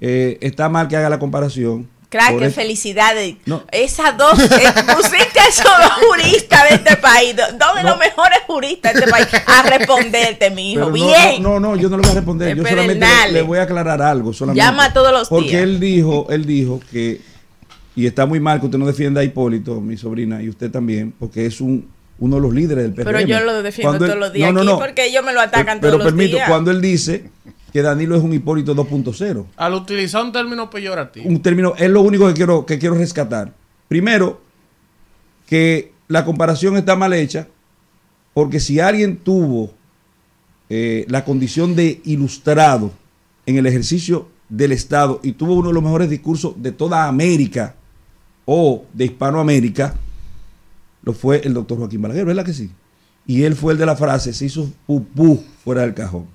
Eh, 0.00 0.38
está 0.40 0.68
mal 0.68 0.88
que 0.88 0.96
haga 0.96 1.10
la 1.10 1.18
comparación. 1.18 1.88
Crack, 2.10 2.38
qué 2.38 2.46
es- 2.46 2.54
felicidades. 2.54 3.36
No. 3.46 3.62
Esas 3.72 4.18
dos, 4.18 4.38
eh, 4.38 4.64
pusiste 4.96 5.40
a 5.40 5.46
esos 5.48 5.64
dos 5.64 5.92
juristas 6.08 6.68
de 6.68 6.74
este 6.74 6.96
país, 6.96 7.34
do- 7.36 7.56
dos 7.56 7.74
de 7.76 7.82
los 7.84 7.96
mejores 7.98 8.38
juristas 8.46 8.92
de 8.94 8.98
este 9.00 9.10
país, 9.10 9.26
a 9.46 9.62
responderte, 9.62 10.50
mi 10.50 10.72
hijo. 10.72 10.80
Pero 10.80 10.92
Bien. 10.92 11.42
No, 11.42 11.60
no, 11.60 11.74
no, 11.74 11.76
yo 11.76 11.88
no 11.88 11.96
le 11.96 12.02
voy 12.02 12.10
a 12.10 12.14
responder. 12.14 12.48
De 12.56 12.62
Yo 12.62 12.68
solamente 12.68 13.06
le, 13.28 13.32
le 13.32 13.42
voy 13.42 13.58
a 13.58 13.62
aclarar 13.62 14.02
algo. 14.02 14.32
Solamente. 14.32 14.62
Llama 14.64 14.92
todos 14.92 15.12
los 15.12 15.28
Porque 15.28 15.50
días. 15.50 15.62
él 15.62 15.80
dijo, 15.80 16.26
él 16.30 16.44
dijo 16.44 16.80
que, 16.90 17.20
y 17.96 18.06
está 18.06 18.26
muy 18.26 18.40
mal 18.40 18.58
que 18.60 18.66
usted 18.66 18.78
no 18.78 18.86
defienda 18.86 19.20
a 19.20 19.24
Hipólito, 19.24 19.80
mi 19.80 19.96
sobrina, 19.96 20.42
y 20.42 20.48
usted 20.48 20.70
también, 20.70 21.14
porque 21.18 21.46
es 21.46 21.60
un 21.60 21.88
uno 22.22 22.36
de 22.36 22.42
los 22.42 22.52
líderes 22.52 22.84
del 22.84 22.92
PRM. 22.92 23.04
Pero 23.06 23.20
yo 23.20 23.40
lo 23.40 23.62
defiendo 23.62 23.94
él- 23.94 23.98
todos 24.10 24.18
los 24.18 24.30
días 24.30 24.52
no, 24.52 24.56
no, 24.56 24.60
aquí 24.60 24.66
no. 24.72 24.78
porque 24.78 25.06
ellos 25.06 25.24
me 25.24 25.32
lo 25.32 25.40
atacan 25.40 25.80
Pero 25.80 25.92
todos 25.94 26.04
los 26.04 26.12
permito, 26.12 26.36
días. 26.36 26.48
cuando 26.50 26.70
él 26.70 26.82
dice 26.82 27.30
que 27.72 27.82
Danilo 27.82 28.16
es 28.16 28.22
un 28.22 28.32
Hipólito 28.32 28.74
2.0, 28.74 29.46
Al 29.56 29.74
utilizar 29.74 30.24
un 30.24 30.32
término 30.32 30.68
peyorativo. 30.70 31.28
un 31.28 31.40
término, 31.40 31.74
es 31.76 31.90
lo 31.90 32.02
único 32.02 32.26
que 32.28 32.34
quiero, 32.34 32.66
que 32.66 32.78
quiero 32.78 32.96
rescatar. 32.96 33.52
Primero, 33.88 34.40
que 35.46 35.92
la 36.08 36.24
comparación 36.24 36.76
está 36.76 36.96
mal 36.96 37.12
hecha, 37.12 37.48
porque 38.34 38.60
si 38.60 38.80
alguien 38.80 39.16
tuvo 39.16 39.72
eh, 40.68 41.04
la 41.08 41.24
condición 41.24 41.74
de 41.74 42.00
ilustrado 42.04 42.92
en 43.46 43.56
el 43.56 43.66
ejercicio 43.66 44.28
del 44.48 44.72
Estado 44.72 45.20
y 45.22 45.32
tuvo 45.32 45.54
uno 45.54 45.68
de 45.68 45.74
los 45.74 45.82
mejores 45.82 46.10
discursos 46.10 46.54
de 46.56 46.72
toda 46.72 47.06
América 47.06 47.74
o 48.44 48.84
de 48.92 49.06
Hispanoamérica, 49.06 49.94
lo 51.02 51.12
fue 51.12 51.40
el 51.44 51.54
doctor 51.54 51.78
Joaquín 51.78 52.02
Balaguer, 52.02 52.24
¿verdad 52.26 52.44
que 52.44 52.52
sí? 52.52 52.70
Y 53.26 53.44
él 53.44 53.54
fue 53.54 53.72
el 53.72 53.78
de 53.78 53.86
la 53.86 53.96
frase, 53.96 54.32
se 54.32 54.46
hizo 54.46 54.70
pupú 54.86 55.42
fuera 55.64 55.82
del 55.82 55.94
cajón. 55.94 56.26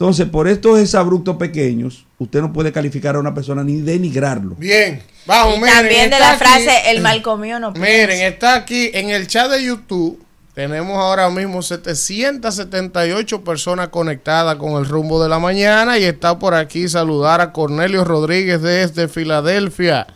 Entonces, 0.00 0.26
por 0.26 0.46
estos 0.46 0.78
exabruptos 0.78 1.36
pequeños, 1.38 2.04
usted 2.18 2.40
no 2.40 2.52
puede 2.52 2.70
calificar 2.70 3.16
a 3.16 3.18
una 3.18 3.34
persona 3.34 3.64
ni 3.64 3.80
denigrarlo. 3.80 4.54
Bien, 4.56 5.02
vamos, 5.26 5.56
Y 5.56 5.58
miren, 5.58 5.74
también 5.74 6.10
de 6.10 6.18
la 6.20 6.30
aquí- 6.30 6.38
frase, 6.38 6.70
el 6.90 7.00
mal 7.00 7.20
comido 7.20 7.58
no 7.58 7.72
piensa". 7.72 7.90
Miren, 7.90 8.20
está 8.22 8.54
aquí 8.54 8.90
en 8.94 9.10
el 9.10 9.26
chat 9.26 9.50
de 9.50 9.64
YouTube. 9.64 10.22
Tenemos 10.54 10.96
ahora 10.98 11.28
mismo 11.30 11.62
778 11.62 13.42
personas 13.42 13.88
conectadas 13.88 14.56
con 14.56 14.72
el 14.72 14.86
rumbo 14.86 15.22
de 15.22 15.28
la 15.28 15.38
mañana 15.38 15.98
y 15.98 16.04
está 16.04 16.38
por 16.38 16.54
aquí 16.54 16.88
saludar 16.88 17.40
a 17.40 17.52
Cornelio 17.52 18.04
Rodríguez 18.04 18.62
desde 18.62 19.08
Filadelfia. 19.08 20.06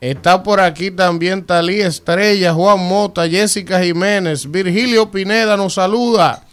Está 0.00 0.42
por 0.42 0.60
aquí 0.60 0.90
también 0.90 1.44
Talí 1.44 1.80
Estrella, 1.80 2.52
Juan 2.52 2.80
Mota, 2.80 3.28
Jessica 3.28 3.80
Jiménez, 3.82 4.50
Virgilio 4.50 5.10
Pineda 5.12 5.56
nos 5.56 5.74
saluda. 5.74 6.44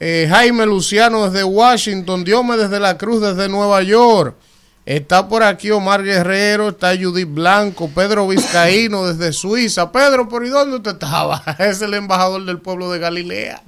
Eh, 0.00 0.26
Jaime 0.28 0.66
Luciano 0.66 1.28
desde 1.28 1.44
Washington, 1.44 2.24
Diome 2.24 2.56
desde 2.56 2.80
la 2.80 2.98
Cruz 2.98 3.20
desde 3.20 3.48
Nueva 3.48 3.82
York. 3.82 4.36
Está 4.84 5.28
por 5.28 5.44
aquí 5.44 5.70
Omar 5.70 6.02
Guerrero, 6.02 6.70
está 6.70 6.96
Judith 6.96 7.28
Blanco, 7.32 7.88
Pedro 7.88 8.26
Vizcaíno 8.26 9.06
desde 9.12 9.32
Suiza. 9.32 9.92
Pedro, 9.92 10.28
¿por 10.28 10.44
y 10.44 10.48
dónde 10.48 10.76
usted 10.76 10.92
estaba? 10.92 11.42
Es 11.58 11.80
el 11.82 11.94
embajador 11.94 12.44
del 12.44 12.58
pueblo 12.58 12.90
de 12.90 12.98
Galilea. 12.98 13.62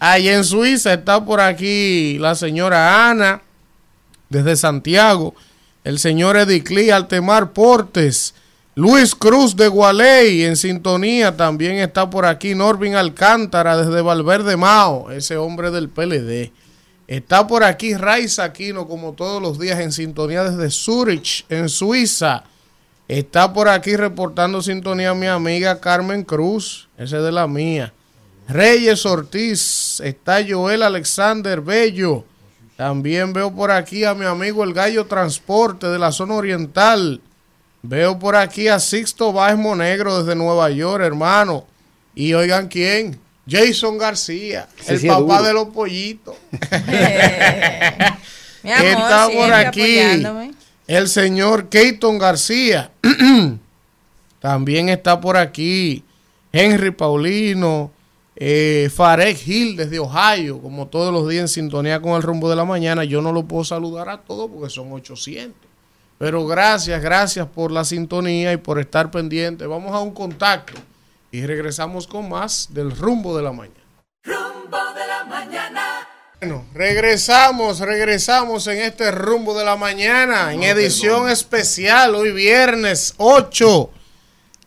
Allá 0.00 0.34
en 0.34 0.44
Suiza 0.44 0.94
está 0.94 1.24
por 1.24 1.40
aquí 1.40 2.18
la 2.18 2.34
señora 2.34 3.08
Ana 3.08 3.42
desde 4.28 4.56
Santiago. 4.56 5.34
el 5.84 5.98
señor 5.98 6.36
Ediclí 6.36 6.90
Altemar 6.90 7.52
Portes, 7.52 8.34
Luis 8.78 9.16
Cruz 9.16 9.56
de 9.56 9.66
Gualey 9.66 10.44
en 10.44 10.54
sintonía, 10.54 11.36
también 11.36 11.78
está 11.78 12.08
por 12.08 12.24
aquí 12.24 12.54
Norvin 12.54 12.94
Alcántara 12.94 13.76
desde 13.76 14.02
Valverde 14.02 14.56
Mao, 14.56 15.10
ese 15.10 15.36
hombre 15.36 15.72
del 15.72 15.88
PLD. 15.88 16.52
Está 17.08 17.44
por 17.48 17.64
aquí 17.64 17.94
Raiza 17.94 18.44
Aquino, 18.44 18.86
como 18.86 19.14
todos 19.14 19.42
los 19.42 19.58
días, 19.58 19.80
en 19.80 19.90
sintonía 19.90 20.44
desde 20.44 20.70
Zurich, 20.70 21.44
en 21.48 21.68
Suiza. 21.68 22.44
Está 23.08 23.52
por 23.52 23.68
aquí 23.68 23.96
reportando 23.96 24.62
sintonía 24.62 25.12
mi 25.12 25.26
amiga 25.26 25.80
Carmen 25.80 26.22
Cruz, 26.22 26.88
ese 26.96 27.16
de 27.16 27.32
la 27.32 27.48
mía. 27.48 27.92
Reyes 28.46 29.04
Ortiz, 29.04 29.98
está 30.04 30.38
Joel 30.48 30.84
Alexander 30.84 31.60
Bello. 31.60 32.24
También 32.76 33.32
veo 33.32 33.52
por 33.52 33.72
aquí 33.72 34.04
a 34.04 34.14
mi 34.14 34.24
amigo 34.24 34.62
el 34.62 34.72
Gallo 34.72 35.06
Transporte 35.06 35.88
de 35.88 35.98
la 35.98 36.12
zona 36.12 36.34
oriental. 36.34 37.20
Veo 37.82 38.18
por 38.18 38.36
aquí 38.36 38.68
a 38.68 38.80
Sixto 38.80 39.32
Baez 39.32 39.56
Monegro 39.56 40.22
desde 40.22 40.34
Nueva 40.36 40.70
York, 40.70 41.02
hermano. 41.04 41.66
Y 42.14 42.34
oigan 42.34 42.68
quién, 42.68 43.18
Jason 43.48 43.98
García, 43.98 44.68
Sí, 44.80 44.94
el 44.94 44.98
sí, 45.00 45.06
papá 45.06 45.42
de 45.42 45.52
los 45.52 45.68
pollitos. 45.68 46.34
Mi 48.62 48.72
amor, 48.72 48.86
Está 48.86 49.28
por 49.32 49.52
aquí 49.52 50.00
apoyándome. 50.00 50.52
el 50.86 51.08
señor 51.08 51.68
Keyton 51.68 52.18
García. 52.18 52.90
También 54.40 54.88
está 54.88 55.20
por 55.20 55.36
aquí 55.36 56.04
Henry 56.52 56.90
Paulino, 56.90 57.90
eh, 58.36 58.90
Farek 58.94 59.46
Hill 59.46 59.76
desde 59.76 59.98
Ohio, 59.98 60.60
como 60.60 60.86
todos 60.88 61.12
los 61.12 61.28
días 61.28 61.42
en 61.42 61.48
sintonía 61.48 62.00
con 62.00 62.12
el 62.12 62.22
rumbo 62.22 62.48
de 62.50 62.56
la 62.56 62.64
mañana. 62.64 63.04
Yo 63.04 63.20
no 63.22 63.32
lo 63.32 63.44
puedo 63.44 63.64
saludar 63.64 64.08
a 64.08 64.18
todos 64.22 64.50
porque 64.52 64.70
son 64.70 64.92
800. 64.92 65.67
Pero 66.18 66.46
gracias, 66.46 67.00
gracias 67.00 67.46
por 67.46 67.70
la 67.70 67.84
sintonía 67.84 68.52
y 68.52 68.56
por 68.56 68.80
estar 68.80 69.10
pendiente. 69.10 69.66
Vamos 69.66 69.94
a 69.94 70.00
un 70.00 70.12
contacto 70.12 70.74
y 71.30 71.46
regresamos 71.46 72.06
con 72.06 72.28
más 72.28 72.68
del 72.70 72.90
rumbo 72.96 73.36
de 73.36 73.42
la 73.44 73.52
mañana. 73.52 73.80
Rumbo 74.24 74.78
de 74.94 75.06
la 75.06 75.24
mañana. 75.24 76.08
Bueno, 76.40 76.64
regresamos, 76.74 77.80
regresamos 77.80 78.66
en 78.66 78.78
este 78.78 79.10
rumbo 79.10 79.56
de 79.58 79.64
la 79.64 79.76
mañana, 79.76 80.52
en 80.52 80.62
edición 80.62 81.28
especial, 81.28 82.14
hoy 82.14 82.32
viernes 82.32 83.14
8 83.18 83.90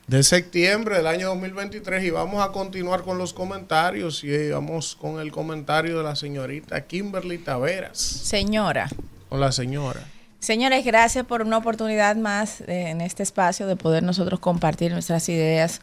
de 0.08 0.24
septiembre 0.24 0.98
del 0.98 1.08
año 1.08 1.30
2023 1.30 2.04
y 2.04 2.10
vamos 2.10 2.44
a 2.46 2.52
continuar 2.52 3.04
con 3.04 3.18
los 3.18 3.34
comentarios 3.34 4.22
y 4.26 4.50
vamos 4.50 4.98
con 5.00 5.22
el 5.22 5.32
comentario 5.32 5.98
de 5.98 6.04
la 6.04 6.18
señorita 6.18 6.86
Kimberly 6.86 7.38
Taveras, 7.38 7.98
Señora. 8.00 8.90
con 9.30 9.40
la 9.40 9.54
señora. 9.54 10.02
Señores, 10.42 10.84
gracias 10.84 11.24
por 11.24 11.44
una 11.44 11.60
oportunidad 11.60 12.16
más 12.16 12.62
eh, 12.62 12.90
en 12.90 13.00
este 13.02 13.22
espacio 13.22 13.68
de 13.68 13.76
poder 13.76 14.02
nosotros 14.02 14.40
compartir 14.40 14.92
nuestras 14.92 15.30
ideas 15.30 15.82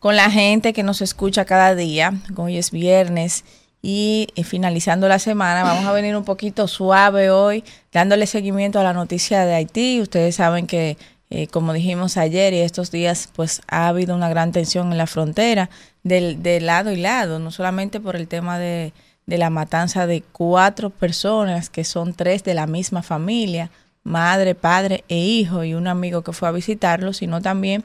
con 0.00 0.16
la 0.16 0.28
gente 0.32 0.72
que 0.72 0.82
nos 0.82 1.00
escucha 1.00 1.44
cada 1.44 1.76
día. 1.76 2.14
Hoy 2.34 2.56
es 2.56 2.72
viernes 2.72 3.44
y 3.82 4.26
eh, 4.34 4.42
finalizando 4.42 5.06
la 5.06 5.20
semana 5.20 5.62
vamos 5.62 5.84
a 5.84 5.92
venir 5.92 6.16
un 6.16 6.24
poquito 6.24 6.66
suave 6.66 7.30
hoy, 7.30 7.62
dándole 7.92 8.26
seguimiento 8.26 8.80
a 8.80 8.82
la 8.82 8.92
noticia 8.92 9.44
de 9.44 9.54
Haití. 9.54 10.00
Ustedes 10.00 10.34
saben 10.34 10.66
que, 10.66 10.98
eh, 11.30 11.46
como 11.46 11.72
dijimos 11.72 12.16
ayer 12.16 12.52
y 12.52 12.58
estos 12.58 12.90
días, 12.90 13.28
pues 13.32 13.62
ha 13.68 13.86
habido 13.86 14.16
una 14.16 14.28
gran 14.28 14.50
tensión 14.50 14.90
en 14.90 14.98
la 14.98 15.06
frontera 15.06 15.70
del, 16.02 16.42
de 16.42 16.60
lado 16.60 16.90
y 16.90 16.96
lado, 16.96 17.38
no 17.38 17.52
solamente 17.52 18.00
por 18.00 18.16
el 18.16 18.26
tema 18.26 18.58
de, 18.58 18.92
de 19.26 19.38
la 19.38 19.50
matanza 19.50 20.08
de 20.08 20.24
cuatro 20.32 20.90
personas 20.90 21.70
que 21.70 21.84
son 21.84 22.12
tres 22.12 22.42
de 22.42 22.54
la 22.54 22.66
misma 22.66 23.04
familia, 23.04 23.70
madre, 24.02 24.54
padre 24.54 25.04
e 25.08 25.18
hijo 25.18 25.64
y 25.64 25.74
un 25.74 25.86
amigo 25.86 26.22
que 26.22 26.32
fue 26.32 26.48
a 26.48 26.52
visitarlo, 26.52 27.12
sino 27.12 27.40
también 27.40 27.84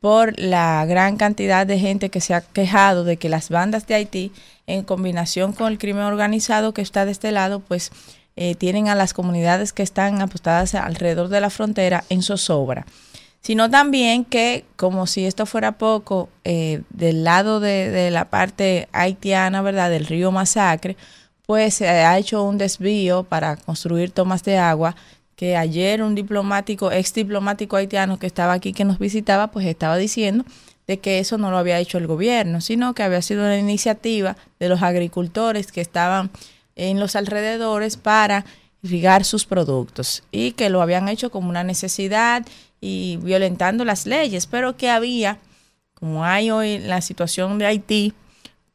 por 0.00 0.38
la 0.38 0.84
gran 0.86 1.16
cantidad 1.16 1.66
de 1.66 1.78
gente 1.78 2.08
que 2.08 2.20
se 2.20 2.34
ha 2.34 2.40
quejado 2.40 3.04
de 3.04 3.16
que 3.16 3.28
las 3.28 3.48
bandas 3.48 3.86
de 3.86 3.94
Haití, 3.94 4.32
en 4.66 4.84
combinación 4.84 5.52
con 5.52 5.72
el 5.72 5.78
crimen 5.78 6.04
organizado 6.04 6.72
que 6.72 6.82
está 6.82 7.04
de 7.04 7.12
este 7.12 7.32
lado, 7.32 7.60
pues 7.60 7.90
eh, 8.36 8.54
tienen 8.54 8.88
a 8.88 8.94
las 8.94 9.14
comunidades 9.14 9.72
que 9.72 9.82
están 9.82 10.20
apostadas 10.20 10.74
alrededor 10.74 11.28
de 11.28 11.40
la 11.40 11.50
frontera 11.50 12.04
en 12.10 12.22
zozobra. 12.22 12.86
Sino 13.40 13.70
también 13.70 14.24
que, 14.24 14.64
como 14.76 15.06
si 15.06 15.24
esto 15.24 15.46
fuera 15.46 15.72
poco, 15.72 16.28
eh, 16.44 16.82
del 16.90 17.24
lado 17.24 17.60
de, 17.60 17.88
de 17.90 18.10
la 18.10 18.26
parte 18.26 18.88
haitiana, 18.92 19.62
¿verdad?, 19.62 19.90
del 19.90 20.06
río 20.06 20.30
Masacre, 20.30 20.96
pues 21.46 21.74
se 21.74 21.88
ha 21.88 22.18
hecho 22.18 22.42
un 22.44 22.58
desvío 22.58 23.24
para 23.24 23.56
construir 23.56 24.10
tomas 24.10 24.44
de 24.44 24.58
agua 24.58 24.94
que 25.38 25.56
ayer 25.56 26.02
un 26.02 26.16
diplomático, 26.16 26.90
ex 26.90 27.14
diplomático 27.14 27.76
haitiano 27.76 28.18
que 28.18 28.26
estaba 28.26 28.54
aquí, 28.54 28.72
que 28.72 28.84
nos 28.84 28.98
visitaba, 28.98 29.52
pues 29.52 29.66
estaba 29.66 29.96
diciendo 29.96 30.44
de 30.88 30.98
que 30.98 31.20
eso 31.20 31.38
no 31.38 31.52
lo 31.52 31.58
había 31.58 31.78
hecho 31.78 31.96
el 31.96 32.08
gobierno, 32.08 32.60
sino 32.60 32.92
que 32.92 33.04
había 33.04 33.22
sido 33.22 33.44
una 33.44 33.56
iniciativa 33.56 34.36
de 34.58 34.68
los 34.68 34.82
agricultores 34.82 35.70
que 35.70 35.80
estaban 35.80 36.30
en 36.74 36.98
los 36.98 37.14
alrededores 37.14 37.96
para 37.96 38.46
irrigar 38.82 39.24
sus 39.24 39.44
productos 39.44 40.24
y 40.32 40.52
que 40.52 40.70
lo 40.70 40.82
habían 40.82 41.08
hecho 41.08 41.30
como 41.30 41.50
una 41.50 41.62
necesidad 41.62 42.44
y 42.80 43.20
violentando 43.22 43.84
las 43.84 44.06
leyes, 44.06 44.48
pero 44.48 44.76
que 44.76 44.90
había, 44.90 45.38
como 45.94 46.24
hay 46.24 46.50
hoy 46.50 46.78
la 46.80 47.00
situación 47.00 47.58
de 47.58 47.66
Haití, 47.66 48.12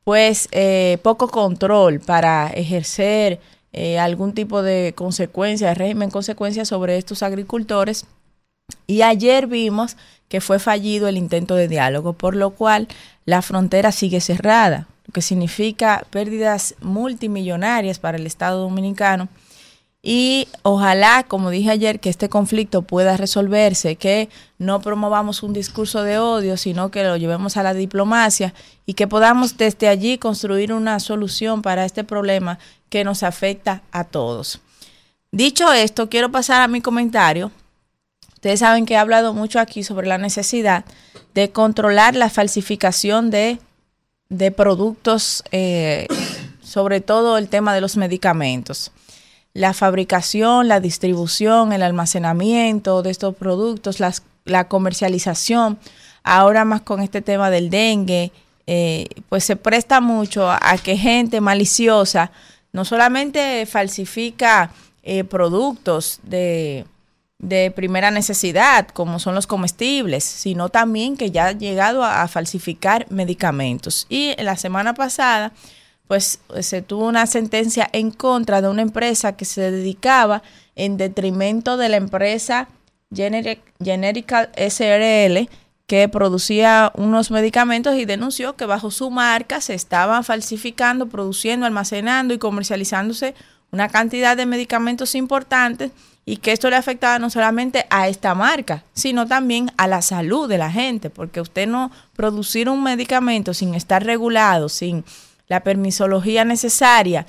pues 0.06 0.48
eh, 0.54 0.98
poco 1.04 1.28
control 1.28 2.00
para 2.00 2.48
ejercer 2.48 3.42
eh, 3.74 4.00
algún 4.00 4.34
tipo 4.34 4.62
de 4.62 4.94
consecuencia, 4.96 5.70
de 5.70 5.74
régimen 5.74 6.12
consecuencia 6.12 6.64
sobre 6.64 6.98
estos 6.98 7.24
agricultores. 7.24 8.06
Y 8.88 9.02
ayer 9.02 9.48
vimos 9.48 9.98
que 10.30 10.42
fue 10.42 10.60
fallido 10.60 11.08
el 11.08 11.18
intento 11.18 11.56
de 11.56 11.68
diálogo, 11.68 12.14
por 12.14 12.36
lo 12.36 12.52
cual 12.52 12.88
la 13.26 13.42
frontera 13.42 13.92
sigue 13.92 14.22
cerrada, 14.22 14.88
lo 15.06 15.14
que 15.14 15.22
significa 15.22 16.06
pérdidas 16.10 16.76
multimillonarias 16.82 18.00
para 18.00 18.18
el 18.18 18.26
Estado 18.26 18.62
dominicano. 18.62 19.28
Y 20.06 20.50
ojalá, 20.64 21.24
como 21.24 21.50
dije 21.50 21.72
ayer, 21.72 22.02
que 22.02 22.10
este 22.10 22.28
conflicto 22.28 22.82
pueda 22.82 23.16
resolverse, 23.16 23.96
que 23.96 24.28
no 24.58 24.82
promovamos 24.82 25.44
un 25.44 25.54
discurso 25.54 26.04
de 26.04 26.20
odio, 26.20 26.58
sino 26.58 26.92
que 26.92 27.06
lo 27.06 27.16
llevemos 27.16 27.56
a 27.56 27.64
la 27.64 27.74
diplomacia 27.74 28.54
y 28.86 28.96
que 28.96 29.08
podamos 29.08 29.56
desde 29.56 29.88
allí 29.88 30.18
construir 30.18 30.74
una 30.74 31.00
solución 31.00 31.62
para 31.62 31.86
este 31.86 32.04
problema 32.04 32.60
que 32.90 33.06
nos 33.06 33.24
afecta 33.24 33.82
a 33.94 34.04
todos. 34.04 34.60
Dicho 35.32 35.72
esto, 35.72 36.10
quiero 36.10 36.30
pasar 36.30 36.62
a 36.62 36.68
mi 36.68 36.82
comentario. 36.82 37.50
Ustedes 38.34 38.60
saben 38.60 38.86
que 38.86 38.96
he 38.96 38.98
hablado 38.98 39.34
mucho 39.34 39.58
aquí 39.62 39.84
sobre 39.84 40.08
la 40.08 40.18
necesidad 40.18 40.84
de 41.34 41.52
controlar 41.52 42.18
la 42.18 42.30
falsificación 42.30 43.32
de, 43.32 43.58
de 44.28 44.52
productos, 44.52 45.46
eh, 45.54 46.08
sobre 46.62 47.00
todo 47.00 47.38
el 47.38 47.48
tema 47.48 47.74
de 47.74 47.80
los 47.80 47.96
medicamentos 47.96 48.92
la 49.54 49.74
fabricación, 49.74 50.68
la 50.68 50.80
distribución, 50.80 51.74
el 51.74 51.84
almacenamiento 51.84 53.04
de 53.04 53.12
estos 53.12 53.36
productos, 53.36 54.00
la 54.46 54.68
comercialización, 54.68 55.78
ahora 56.24 56.66
más 56.66 56.82
con 56.82 57.02
este 57.02 57.22
tema 57.22 57.50
del 57.50 57.70
dengue, 57.70 58.32
eh, 58.66 59.08
pues 59.28 59.44
se 59.44 59.56
presta 59.56 60.00
mucho 60.00 60.50
a, 60.50 60.78
que 60.82 60.98
gente 60.98 61.42
maliciosa 61.42 62.32
no 62.72 62.86
solamente 62.86 63.66
falsifica 63.66 64.72
eh, 65.04 65.26
productos 65.26 66.22
de, 66.24 66.86
primera 67.76 68.10
necesidad, 68.10 68.88
como 68.88 69.20
son 69.20 69.36
los 69.36 69.48
comestibles, 69.48 70.24
sino 70.24 70.70
también 70.70 71.18
que 71.18 71.30
ya 71.30 71.48
ha 71.48 71.52
llegado 71.52 72.06
a 72.06 72.26
falsificar 72.30 73.06
medicamentos. 73.10 74.08
Y 74.08 74.34
la 74.42 74.56
semana 74.56 74.94
pasada 74.94 75.52
pues 76.14 76.40
se 76.60 76.84
tuvo 76.84 77.08
una 77.08 77.26
sentencia 77.26 77.90
en 77.92 78.12
contra 78.12 78.62
de 78.62 78.70
una 78.70 78.84
empresa 78.84 79.36
que 79.36 79.46
se 79.46 79.72
dedicaba 79.72 80.44
en 80.76 80.96
detrimento 80.96 81.76
de 81.76 81.90
la 81.90 81.98
empresa 81.98 82.68
Generic, 83.12 83.60
Generical 83.84 84.52
SRL 84.56 85.50
que 85.88 86.08
producía 86.10 86.92
unos 86.94 87.32
medicamentos 87.32 87.96
y 87.96 88.06
denunció 88.06 88.56
que 88.56 88.68
bajo 88.68 88.92
su 88.92 89.10
marca 89.10 89.60
se 89.60 89.74
estaban 89.74 90.24
falsificando, 90.24 91.08
produciendo, 91.08 91.66
almacenando 91.66 92.36
y 92.36 92.38
comercializándose 92.38 93.34
una 93.72 93.90
cantidad 93.90 94.38
de 94.38 94.46
medicamentos 94.46 95.16
importantes 95.16 95.90
y 96.28 96.38
que 96.38 96.52
esto 96.52 96.70
le 96.70 96.76
afectaba 96.76 97.18
no 97.18 97.32
solamente 97.32 97.88
a 97.90 98.08
esta 98.08 98.36
marca, 98.36 98.84
sino 98.94 99.26
también 99.26 99.72
a 99.78 99.88
la 99.88 100.04
salud 100.04 100.48
de 100.48 100.60
la 100.60 100.72
gente, 100.72 101.10
porque 101.10 101.42
usted 101.42 101.68
no 101.68 101.90
producir 102.16 102.70
un 102.70 102.84
medicamento 102.84 103.56
sin 103.56 103.74
estar 103.74 104.06
regulado, 104.06 104.70
sin 104.70 105.04
la 105.48 105.64
permisología 105.64 106.46
necesaria 106.46 107.26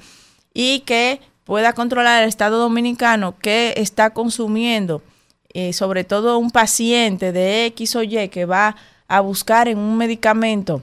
y 0.52 0.80
que 0.80 1.20
pueda 1.44 1.72
controlar 1.72 2.22
el 2.22 2.28
Estado 2.28 2.58
dominicano 2.58 3.36
que 3.38 3.74
está 3.76 4.10
consumiendo, 4.10 5.02
eh, 5.52 5.72
sobre 5.72 6.04
todo 6.04 6.38
un 6.38 6.50
paciente 6.50 7.32
de 7.32 7.66
X 7.66 7.96
o 7.96 8.02
Y 8.02 8.28
que 8.28 8.46
va 8.46 8.76
a 9.08 9.20
buscar 9.20 9.68
en 9.68 9.78
un 9.78 9.96
medicamento 9.96 10.82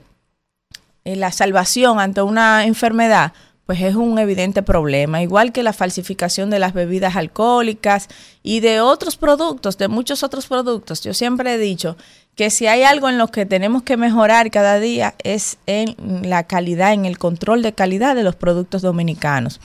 eh, 1.03 1.15
la 1.15 1.31
salvación 1.31 1.99
ante 1.99 2.21
una 2.21 2.65
enfermedad, 2.65 3.33
pues 3.65 3.81
es 3.81 3.95
un 3.95 4.19
evidente 4.19 4.61
problema, 4.61 5.21
igual 5.21 5.51
que 5.51 5.63
la 5.63 5.73
falsificación 5.73 6.49
de 6.49 6.59
las 6.59 6.73
bebidas 6.73 7.15
alcohólicas 7.15 8.07
y 8.43 8.59
de 8.59 8.81
otros 8.81 9.17
productos, 9.17 9.77
de 9.77 9.87
muchos 9.87 10.23
otros 10.23 10.47
productos. 10.47 11.01
Yo 11.01 11.13
siempre 11.13 11.53
he 11.53 11.57
dicho 11.57 11.97
que 12.41 12.49
si 12.49 12.65
hay 12.65 12.81
algo 12.81 13.07
en 13.07 13.19
lo 13.19 13.27
que 13.27 13.45
tenemos 13.45 13.83
que 13.83 13.97
mejorar 13.97 14.49
cada 14.49 14.79
día 14.79 15.13
es 15.23 15.59
en 15.67 15.95
la 16.27 16.45
calidad, 16.45 16.91
en 16.91 17.05
el 17.05 17.19
control 17.19 17.61
de 17.61 17.73
calidad 17.73 18.15
de 18.15 18.23
los 18.23 18.35
productos 18.35 18.81
dominicanos. 18.81 19.61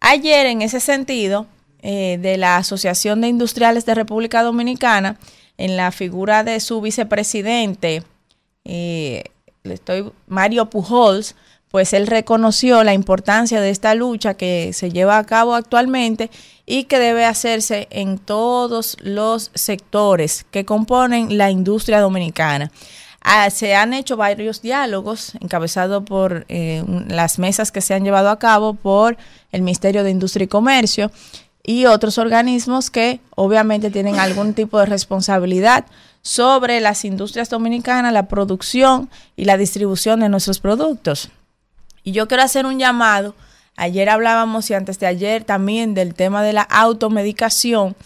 Ayer, 0.00 0.46
en 0.46 0.60
ese 0.60 0.80
sentido, 0.80 1.46
eh, 1.82 2.18
de 2.20 2.36
la 2.36 2.56
Asociación 2.56 3.20
de 3.20 3.28
Industriales 3.28 3.86
de 3.86 3.94
República 3.94 4.42
Dominicana, 4.42 5.20
en 5.56 5.76
la 5.76 5.92
figura 5.92 6.42
de 6.42 6.58
su 6.58 6.80
vicepresidente, 6.80 8.02
eh, 8.64 9.22
estoy, 9.62 10.10
Mario 10.26 10.68
Pujols, 10.68 11.36
pues 11.70 11.92
él 11.92 12.08
reconoció 12.08 12.82
la 12.82 12.92
importancia 12.92 13.60
de 13.60 13.70
esta 13.70 13.94
lucha 13.94 14.34
que 14.34 14.72
se 14.72 14.90
lleva 14.90 15.16
a 15.16 15.26
cabo 15.26 15.54
actualmente 15.54 16.28
y 16.70 16.84
que 16.84 17.00
debe 17.00 17.24
hacerse 17.24 17.88
en 17.90 18.16
todos 18.16 18.96
los 19.00 19.50
sectores 19.56 20.46
que 20.52 20.64
componen 20.64 21.36
la 21.36 21.50
industria 21.50 21.98
dominicana. 21.98 22.70
Ah, 23.22 23.50
se 23.50 23.74
han 23.74 23.92
hecho 23.92 24.16
varios 24.16 24.62
diálogos 24.62 25.32
encabezados 25.40 26.04
por 26.04 26.46
eh, 26.48 26.84
las 27.08 27.40
mesas 27.40 27.72
que 27.72 27.80
se 27.80 27.92
han 27.92 28.04
llevado 28.04 28.30
a 28.30 28.38
cabo 28.38 28.74
por 28.74 29.16
el 29.50 29.62
Ministerio 29.62 30.04
de 30.04 30.12
Industria 30.12 30.44
y 30.44 30.46
Comercio 30.46 31.10
y 31.64 31.86
otros 31.86 32.18
organismos 32.18 32.88
que 32.88 33.18
obviamente 33.34 33.90
tienen 33.90 34.20
algún 34.20 34.54
tipo 34.54 34.78
de 34.78 34.86
responsabilidad 34.86 35.86
sobre 36.22 36.78
las 36.78 37.04
industrias 37.04 37.50
dominicanas, 37.50 38.12
la 38.12 38.28
producción 38.28 39.10
y 39.34 39.44
la 39.44 39.56
distribución 39.56 40.20
de 40.20 40.28
nuestros 40.28 40.60
productos. 40.60 41.30
Y 42.04 42.12
yo 42.12 42.28
quiero 42.28 42.44
hacer 42.44 42.64
un 42.64 42.78
llamado. 42.78 43.34
Ayer 43.80 44.10
hablábamos 44.10 44.68
y 44.68 44.74
antes 44.74 44.98
de 44.98 45.06
ayer 45.06 45.42
también 45.42 45.94
del 45.94 46.12
tema 46.12 46.42
de 46.42 46.52
la 46.52 46.60
automedicación. 46.60 47.96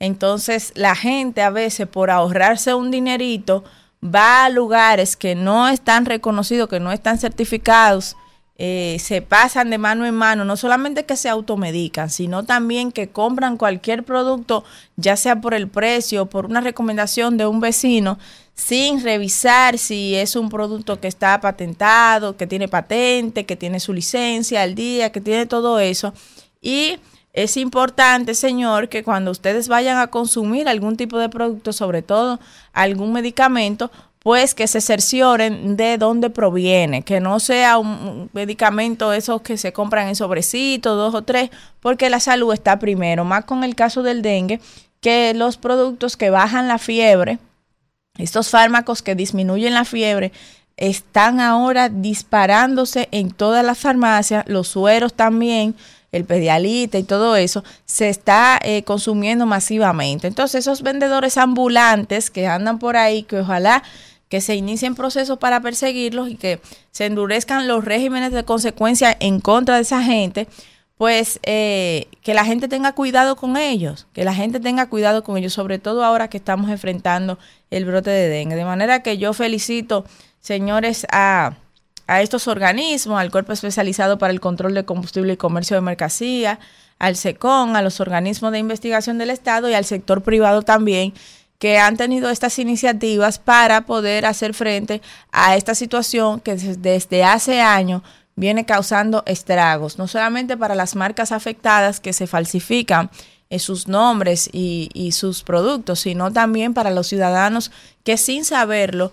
Entonces 0.00 0.72
la 0.74 0.96
gente 0.96 1.42
a 1.42 1.50
veces 1.50 1.86
por 1.86 2.10
ahorrarse 2.10 2.74
un 2.74 2.90
dinerito 2.90 3.62
va 4.04 4.44
a 4.44 4.50
lugares 4.50 5.14
que 5.14 5.36
no 5.36 5.68
están 5.68 6.04
reconocidos, 6.04 6.68
que 6.68 6.80
no 6.80 6.90
están 6.90 7.16
certificados, 7.16 8.16
eh, 8.56 8.96
se 8.98 9.22
pasan 9.22 9.70
de 9.70 9.78
mano 9.78 10.04
en 10.04 10.16
mano, 10.16 10.44
no 10.44 10.56
solamente 10.56 11.06
que 11.06 11.14
se 11.14 11.28
automedican, 11.28 12.10
sino 12.10 12.42
también 12.42 12.90
que 12.90 13.10
compran 13.10 13.56
cualquier 13.56 14.02
producto, 14.02 14.64
ya 14.96 15.16
sea 15.16 15.40
por 15.40 15.54
el 15.54 15.68
precio, 15.68 16.26
por 16.26 16.46
una 16.46 16.60
recomendación 16.60 17.36
de 17.36 17.46
un 17.46 17.60
vecino, 17.60 18.18
sin 18.60 19.02
revisar 19.02 19.78
si 19.78 20.14
es 20.14 20.36
un 20.36 20.50
producto 20.50 21.00
que 21.00 21.08
está 21.08 21.40
patentado, 21.40 22.36
que 22.36 22.46
tiene 22.46 22.68
patente, 22.68 23.46
que 23.46 23.56
tiene 23.56 23.80
su 23.80 23.94
licencia 23.94 24.60
al 24.60 24.74
día, 24.74 25.10
que 25.10 25.22
tiene 25.22 25.46
todo 25.46 25.80
eso. 25.80 26.12
Y 26.60 26.98
es 27.32 27.56
importante, 27.56 28.34
señor, 28.34 28.90
que 28.90 29.02
cuando 29.02 29.30
ustedes 29.30 29.68
vayan 29.68 29.96
a 29.96 30.08
consumir 30.08 30.68
algún 30.68 30.98
tipo 30.98 31.18
de 31.18 31.30
producto, 31.30 31.72
sobre 31.72 32.02
todo 32.02 32.38
algún 32.74 33.14
medicamento, 33.14 33.90
pues 34.18 34.54
que 34.54 34.66
se 34.66 34.82
cercioren 34.82 35.78
de 35.78 35.96
dónde 35.96 36.28
proviene, 36.28 37.00
que 37.00 37.18
no 37.18 37.40
sea 37.40 37.78
un 37.78 38.28
medicamento 38.34 39.14
esos 39.14 39.40
que 39.40 39.56
se 39.56 39.72
compran 39.72 40.08
en 40.08 40.16
sobrecitos, 40.16 40.98
dos 40.98 41.14
o 41.14 41.22
tres, 41.22 41.48
porque 41.80 42.10
la 42.10 42.20
salud 42.20 42.52
está 42.52 42.78
primero, 42.78 43.24
más 43.24 43.46
con 43.46 43.64
el 43.64 43.74
caso 43.74 44.02
del 44.02 44.20
dengue, 44.20 44.60
que 45.00 45.32
los 45.32 45.56
productos 45.56 46.18
que 46.18 46.28
bajan 46.28 46.68
la 46.68 46.76
fiebre, 46.76 47.38
estos 48.20 48.50
fármacos 48.50 49.02
que 49.02 49.14
disminuyen 49.14 49.74
la 49.74 49.84
fiebre 49.84 50.32
están 50.76 51.40
ahora 51.40 51.88
disparándose 51.88 53.08
en 53.12 53.30
todas 53.30 53.64
las 53.64 53.78
farmacias, 53.78 54.44
los 54.48 54.68
sueros 54.68 55.12
también, 55.12 55.74
el 56.10 56.24
pedialita 56.24 56.98
y 56.98 57.02
todo 57.02 57.36
eso, 57.36 57.62
se 57.84 58.08
está 58.08 58.58
eh, 58.62 58.82
consumiendo 58.82 59.46
masivamente. 59.46 60.26
Entonces 60.26 60.60
esos 60.60 60.82
vendedores 60.82 61.36
ambulantes 61.36 62.30
que 62.30 62.46
andan 62.46 62.78
por 62.78 62.96
ahí, 62.96 63.22
que 63.22 63.40
ojalá 63.40 63.82
que 64.30 64.40
se 64.40 64.54
inicien 64.54 64.94
procesos 64.94 65.38
para 65.38 65.60
perseguirlos 65.60 66.30
y 66.30 66.36
que 66.36 66.60
se 66.92 67.06
endurezcan 67.06 67.68
los 67.68 67.84
regímenes 67.84 68.32
de 68.32 68.44
consecuencia 68.44 69.16
en 69.20 69.40
contra 69.40 69.76
de 69.76 69.82
esa 69.82 70.02
gente, 70.02 70.46
pues 71.00 71.40
eh, 71.44 72.08
que 72.20 72.34
la 72.34 72.44
gente 72.44 72.68
tenga 72.68 72.92
cuidado 72.92 73.34
con 73.34 73.56
ellos, 73.56 74.06
que 74.12 74.22
la 74.22 74.34
gente 74.34 74.60
tenga 74.60 74.90
cuidado 74.90 75.24
con 75.24 75.38
ellos, 75.38 75.54
sobre 75.54 75.78
todo 75.78 76.04
ahora 76.04 76.28
que 76.28 76.36
estamos 76.36 76.68
enfrentando 76.68 77.38
el 77.70 77.86
brote 77.86 78.10
de 78.10 78.28
dengue. 78.28 78.54
De 78.54 78.66
manera 78.66 79.02
que 79.02 79.16
yo 79.16 79.32
felicito, 79.32 80.04
señores, 80.40 81.06
a, 81.10 81.54
a 82.06 82.20
estos 82.20 82.48
organismos, 82.48 83.18
al 83.18 83.30
Cuerpo 83.30 83.54
Especializado 83.54 84.18
para 84.18 84.30
el 84.30 84.40
Control 84.40 84.74
de 84.74 84.84
Combustible 84.84 85.32
y 85.32 85.36
Comercio 85.38 85.74
de 85.74 85.80
Mercancía, 85.80 86.58
al 86.98 87.16
SECON, 87.16 87.76
a 87.76 87.80
los 87.80 87.98
organismos 88.00 88.52
de 88.52 88.58
investigación 88.58 89.16
del 89.16 89.30
Estado 89.30 89.70
y 89.70 89.72
al 89.72 89.86
sector 89.86 90.22
privado 90.22 90.60
también, 90.60 91.14
que 91.58 91.78
han 91.78 91.96
tenido 91.96 92.28
estas 92.28 92.58
iniciativas 92.58 93.38
para 93.38 93.86
poder 93.86 94.26
hacer 94.26 94.52
frente 94.52 95.00
a 95.32 95.56
esta 95.56 95.74
situación 95.74 96.40
que 96.40 96.56
desde 96.56 97.24
hace 97.24 97.62
años 97.62 98.02
viene 98.36 98.64
causando 98.64 99.22
estragos, 99.26 99.98
no 99.98 100.06
solamente 100.08 100.56
para 100.56 100.74
las 100.74 100.96
marcas 100.96 101.32
afectadas 101.32 102.00
que 102.00 102.12
se 102.12 102.26
falsifican 102.26 103.10
en 103.50 103.58
sus 103.58 103.88
nombres 103.88 104.48
y, 104.52 105.10
sus 105.12 105.42
productos, 105.42 106.00
sino 106.00 106.32
también 106.32 106.72
para 106.72 106.90
los 106.90 107.08
ciudadanos 107.08 107.72
que 108.04 108.16
sin 108.16 108.44
saberlo, 108.44 109.10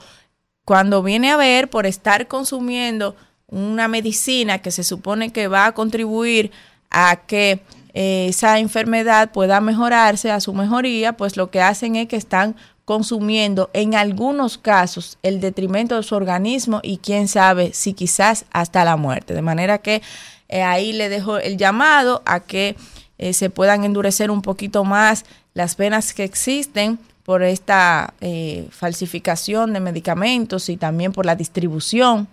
cuando 0.64 1.02
viene 1.02 1.32
a 1.32 1.38
ver 1.38 1.70
por 1.70 1.86
estar 1.86 2.28
consumiendo 2.28 3.16
una 3.48 3.88
medicina 3.88 4.60
que 4.60 4.72
se 4.72 4.84
supone 4.84 5.32
que 5.32 5.48
va 5.48 5.66
a 5.66 5.72
contribuir 5.74 6.52
a 6.90 7.22
que 7.26 7.62
eh, 7.94 8.28
esa 8.30 8.60
enfermedad 8.60 9.32
pueda 9.32 9.60
mejorarse, 9.60 10.30
a 10.30 10.40
su 10.40 10.54
mejoría, 10.54 11.14
pues 11.14 11.36
lo 11.36 11.50
que 11.50 11.62
hacen 11.62 11.96
es 11.96 12.08
que 12.08 12.18
están 12.18 12.56
consumiendo 12.88 13.70
en 13.74 13.96
algunos 13.96 14.58
casos 14.58 15.18
el 15.22 15.42
detrimento 15.42 15.98
de 15.98 16.04
su 16.04 16.16
organismo 16.16 16.80
y 16.82 17.00
quién 17.00 17.28
sabe 17.28 17.74
si 17.74 17.92
quizás 17.92 18.46
hasta 18.54 18.86
la 18.86 18.96
muerte. 18.96 19.34
De 19.34 19.42
manera 19.42 19.80
que 19.80 20.02
eh, 20.48 20.64
ahí 20.64 20.94
le 20.94 21.10
dejo 21.10 21.38
el 21.38 21.58
llamado 21.58 22.22
a 22.26 22.40
que 22.40 22.78
eh, 23.18 23.34
se 23.34 23.50
puedan 23.50 23.84
endurecer 23.84 24.32
un 24.32 24.42
poquito 24.42 24.86
más 24.86 25.26
las 25.54 25.76
penas 25.76 26.14
que 26.14 26.24
existen 26.24 26.98
por 27.26 27.44
esta 27.44 28.14
eh, 28.22 28.70
falsificación 28.72 29.74
de 29.74 29.82
medicamentos 29.82 30.70
y 30.70 30.78
también 30.78 31.12
por 31.12 31.26
la 31.26 31.36
distribución 31.36 32.30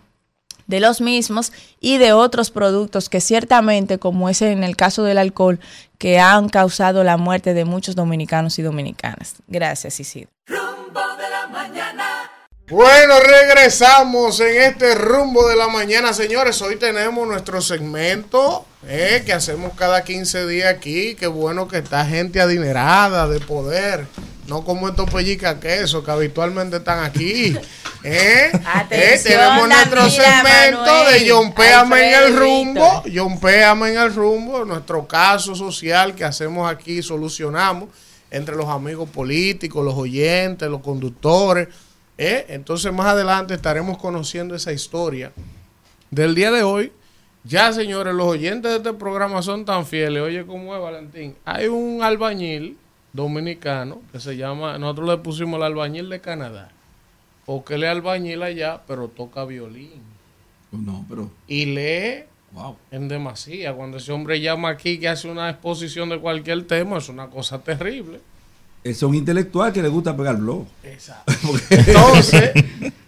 de 0.66 0.80
los 0.80 1.00
mismos 1.00 1.52
y 1.80 1.98
de 1.98 2.12
otros 2.12 2.50
productos 2.50 3.08
que 3.08 3.20
ciertamente, 3.20 3.98
como 3.98 4.28
es 4.28 4.42
en 4.42 4.64
el 4.64 4.76
caso 4.76 5.02
del 5.02 5.18
alcohol, 5.18 5.60
que 5.98 6.18
han 6.18 6.48
causado 6.48 7.04
la 7.04 7.16
muerte 7.16 7.54
de 7.54 7.64
muchos 7.64 7.94
dominicanos 7.94 8.58
y 8.58 8.62
dominicanas. 8.62 9.34
Gracias, 9.46 10.00
Isidro. 10.00 10.30
Bueno, 12.68 13.20
regresamos 13.20 14.40
en 14.40 14.62
este 14.62 14.94
rumbo 14.94 15.46
de 15.46 15.54
la 15.54 15.68
mañana, 15.68 16.14
señores. 16.14 16.62
Hoy 16.62 16.76
tenemos 16.76 17.28
nuestro 17.28 17.60
segmento 17.60 18.64
eh, 18.86 19.22
que 19.26 19.34
hacemos 19.34 19.74
cada 19.74 20.02
15 20.02 20.46
días 20.46 20.72
aquí. 20.72 21.14
Qué 21.14 21.26
bueno 21.26 21.68
que 21.68 21.78
está 21.78 22.06
gente 22.06 22.40
adinerada 22.40 23.28
de 23.28 23.40
poder. 23.40 24.06
No 24.46 24.64
como 24.64 24.88
estos 24.88 25.10
pellicas 25.10 25.56
queso 25.56 26.04
que 26.04 26.10
habitualmente 26.10 26.76
están 26.76 27.04
aquí. 27.04 27.56
¿Eh? 28.04 28.52
eh 28.90 29.20
tenemos 29.22 29.66
nuestro 29.66 30.10
segmento 30.10 31.10
de 31.10 31.24
Yompeame 31.24 32.08
en 32.08 32.22
el 32.22 32.36
rumbo. 32.36 33.02
Yompeame 33.06 33.90
en 33.90 33.98
el 33.98 34.14
rumbo. 34.14 34.64
Nuestro 34.64 35.06
caso 35.06 35.54
social 35.54 36.14
que 36.14 36.24
hacemos 36.24 36.70
aquí, 36.70 37.02
solucionamos 37.02 37.88
entre 38.30 38.56
los 38.56 38.68
amigos 38.68 39.08
políticos, 39.08 39.84
los 39.84 39.94
oyentes, 39.94 40.68
los 40.68 40.82
conductores 40.82 41.68
¿Eh? 42.16 42.46
Entonces 42.48 42.92
más 42.92 43.06
adelante 43.06 43.54
estaremos 43.54 43.98
conociendo 43.98 44.54
esa 44.54 44.72
historia 44.72 45.32
del 46.10 46.34
día 46.34 46.50
de 46.50 46.62
hoy. 46.62 46.92
Ya, 47.42 47.72
señores, 47.72 48.14
los 48.14 48.26
oyentes 48.26 48.70
de 48.70 48.76
este 48.78 48.92
programa 48.94 49.42
son 49.42 49.64
tan 49.64 49.84
fieles. 49.84 50.22
Oye, 50.22 50.46
¿cómo 50.46 50.74
es, 50.74 50.80
Valentín? 50.80 51.36
Hay 51.44 51.66
un 51.66 52.02
albañil 52.02 52.78
dominicano 53.14 54.02
que 54.12 54.20
se 54.20 54.36
llama, 54.36 54.76
nosotros 54.78 55.08
le 55.08 55.16
pusimos 55.16 55.56
el 55.56 55.62
albañil 55.62 56.10
de 56.10 56.20
Canadá, 56.20 56.70
porque 57.46 57.76
él 57.76 57.84
es 57.84 57.90
albañil 57.90 58.42
allá, 58.42 58.82
pero 58.86 59.08
toca 59.08 59.46
violín. 59.46 60.02
Oh, 60.70 60.76
no, 60.76 61.06
pero... 61.08 61.30
Y 61.48 61.64
lee 61.64 62.24
en 62.90 63.08
demasía. 63.08 63.72
Cuando 63.72 63.96
ese 63.96 64.12
hombre 64.12 64.40
llama 64.40 64.68
aquí 64.68 64.98
que 64.98 65.08
hace 65.08 65.28
una 65.28 65.48
exposición 65.48 66.10
de 66.10 66.20
cualquier 66.20 66.66
tema, 66.66 66.98
es 66.98 67.08
una 67.08 67.28
cosa 67.28 67.62
terrible 67.62 68.20
es 68.84 69.02
un 69.02 69.14
intelectual 69.14 69.72
que 69.72 69.82
le 69.82 69.88
gusta 69.88 70.14
pegar 70.14 70.36
blog. 70.36 70.66
Exacto. 70.82 71.32
Entonces, 71.70 72.52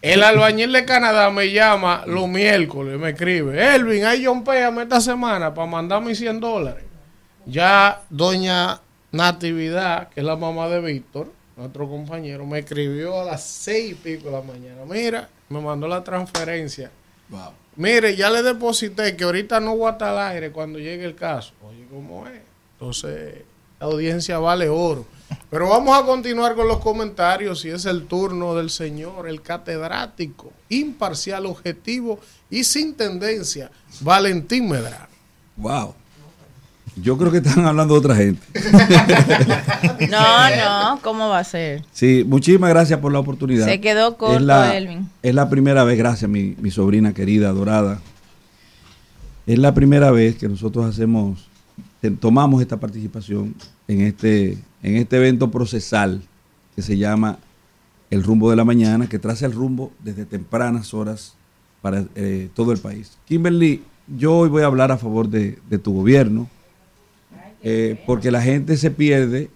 el 0.00 0.22
albañil 0.22 0.72
de 0.72 0.86
Canadá 0.86 1.30
me 1.30 1.52
llama 1.52 2.02
los 2.06 2.26
miércoles, 2.26 2.98
me 2.98 3.10
escribe, 3.10 3.74
Elvin, 3.74 4.04
hay 4.04 4.24
John 4.24 4.42
Péame 4.42 4.84
esta 4.84 5.02
semana 5.02 5.52
para 5.52 5.70
mandarme 5.70 6.14
100 6.14 6.40
dólares. 6.40 6.84
Ya 7.44 8.02
doña 8.08 8.80
Natividad, 9.16 10.08
que 10.10 10.20
es 10.20 10.26
la 10.26 10.36
mamá 10.36 10.68
de 10.68 10.80
Víctor, 10.80 11.32
nuestro 11.56 11.88
compañero, 11.88 12.46
me 12.46 12.58
escribió 12.60 13.20
a 13.20 13.24
las 13.24 13.42
seis 13.42 13.92
y 13.92 13.94
pico 13.94 14.26
de 14.26 14.32
la 14.32 14.42
mañana. 14.42 14.82
Mira, 14.86 15.28
me 15.48 15.60
mandó 15.60 15.88
la 15.88 16.04
transferencia. 16.04 16.90
Mire, 17.76 18.14
ya 18.14 18.30
le 18.30 18.42
deposité 18.42 19.16
que 19.16 19.24
ahorita 19.24 19.58
no 19.60 19.76
voy 19.76 19.88
a 19.88 19.92
estar 19.92 20.10
al 20.10 20.32
aire 20.32 20.52
cuando 20.52 20.78
llegue 20.78 21.04
el 21.04 21.14
caso. 21.14 21.52
Oye, 21.62 21.86
¿cómo 21.90 22.26
es? 22.26 22.40
Entonces, 22.74 23.42
la 23.80 23.86
audiencia 23.86 24.38
vale 24.38 24.68
oro. 24.68 25.06
Pero 25.50 25.68
vamos 25.68 25.98
a 25.98 26.04
continuar 26.04 26.54
con 26.54 26.68
los 26.68 26.78
comentarios 26.78 27.64
y 27.64 27.70
es 27.70 27.84
el 27.84 28.06
turno 28.06 28.54
del 28.54 28.70
señor, 28.70 29.28
el 29.28 29.42
catedrático, 29.42 30.52
imparcial, 30.68 31.46
objetivo 31.46 32.20
y 32.48 32.64
sin 32.64 32.94
tendencia, 32.94 33.70
Valentín 34.00 34.68
Medrano. 34.68 35.08
Wow. 35.56 35.94
Yo 36.96 37.18
creo 37.18 37.30
que 37.30 37.38
están 37.38 37.66
hablando 37.66 37.94
de 37.94 38.00
otra 38.00 38.16
gente. 38.16 38.42
No, 40.10 40.50
no, 40.56 41.00
¿cómo 41.02 41.28
va 41.28 41.38
a 41.38 41.44
ser? 41.44 41.82
Sí, 41.92 42.24
muchísimas 42.26 42.70
gracias 42.70 43.00
por 43.00 43.12
la 43.12 43.18
oportunidad. 43.18 43.66
Se 43.66 43.80
quedó 43.80 44.16
corto, 44.16 44.36
es 44.36 44.42
la, 44.42 44.76
Elvin. 44.76 45.08
Es 45.22 45.34
la 45.34 45.48
primera 45.48 45.84
vez, 45.84 45.96
gracias 45.96 46.30
mi, 46.30 46.54
mi 46.60 46.70
sobrina 46.70 47.12
querida, 47.14 47.48
adorada. 47.48 48.00
Es 49.46 49.58
la 49.58 49.74
primera 49.74 50.10
vez 50.10 50.36
que 50.36 50.48
nosotros 50.48 50.84
hacemos, 50.84 51.48
tomamos 52.20 52.60
esta 52.60 52.78
participación 52.78 53.54
en 53.88 54.02
este, 54.02 54.58
en 54.82 54.96
este 54.96 55.16
evento 55.16 55.50
procesal 55.50 56.22
que 56.74 56.82
se 56.82 56.98
llama 56.98 57.38
El 58.10 58.22
Rumbo 58.22 58.50
de 58.50 58.56
la 58.56 58.64
Mañana, 58.64 59.08
que 59.08 59.18
traza 59.18 59.46
el 59.46 59.52
rumbo 59.52 59.92
desde 60.02 60.26
tempranas 60.26 60.92
horas 60.94 61.34
para 61.80 62.04
eh, 62.14 62.48
todo 62.54 62.72
el 62.72 62.78
país. 62.78 63.16
Kimberly, 63.26 63.82
yo 64.16 64.36
hoy 64.36 64.48
voy 64.48 64.62
a 64.62 64.66
hablar 64.66 64.92
a 64.92 64.98
favor 64.98 65.28
de, 65.28 65.58
de 65.70 65.78
tu 65.78 65.94
gobierno, 65.94 66.48
eh, 67.68 68.00
porque 68.06 68.30
la 68.30 68.40
gente 68.40 68.76
se 68.76 68.92
pierde 68.92 69.50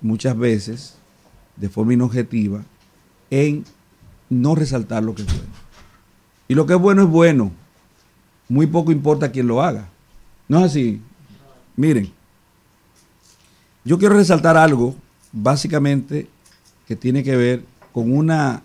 muchas 0.00 0.38
veces 0.38 0.94
de 1.56 1.68
forma 1.68 1.92
inobjetiva 1.92 2.62
en 3.30 3.64
no 4.30 4.54
resaltar 4.54 5.02
lo 5.02 5.12
que 5.12 5.22
es 5.22 5.26
bueno. 5.26 5.50
Y 6.46 6.54
lo 6.54 6.66
que 6.66 6.74
es 6.74 6.78
bueno 6.78 7.02
es 7.02 7.08
bueno. 7.08 7.50
Muy 8.48 8.68
poco 8.68 8.92
importa 8.92 9.32
quién 9.32 9.48
lo 9.48 9.60
haga. 9.60 9.88
No 10.46 10.60
es 10.60 10.66
así. 10.66 11.02
Miren, 11.74 12.12
yo 13.84 13.98
quiero 13.98 14.14
resaltar 14.14 14.56
algo 14.56 14.94
básicamente 15.32 16.28
que 16.86 16.94
tiene 16.94 17.24
que 17.24 17.34
ver 17.34 17.64
con 17.92 18.16
una 18.16 18.62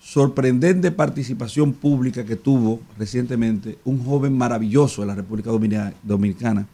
sorprendente 0.00 0.92
participación 0.92 1.72
pública 1.72 2.24
que 2.24 2.36
tuvo 2.36 2.80
recientemente 2.96 3.78
un 3.84 4.04
joven 4.04 4.38
maravilloso 4.38 5.00
de 5.00 5.08
la 5.08 5.16
República 5.16 5.50
Dominicana, 6.04 6.68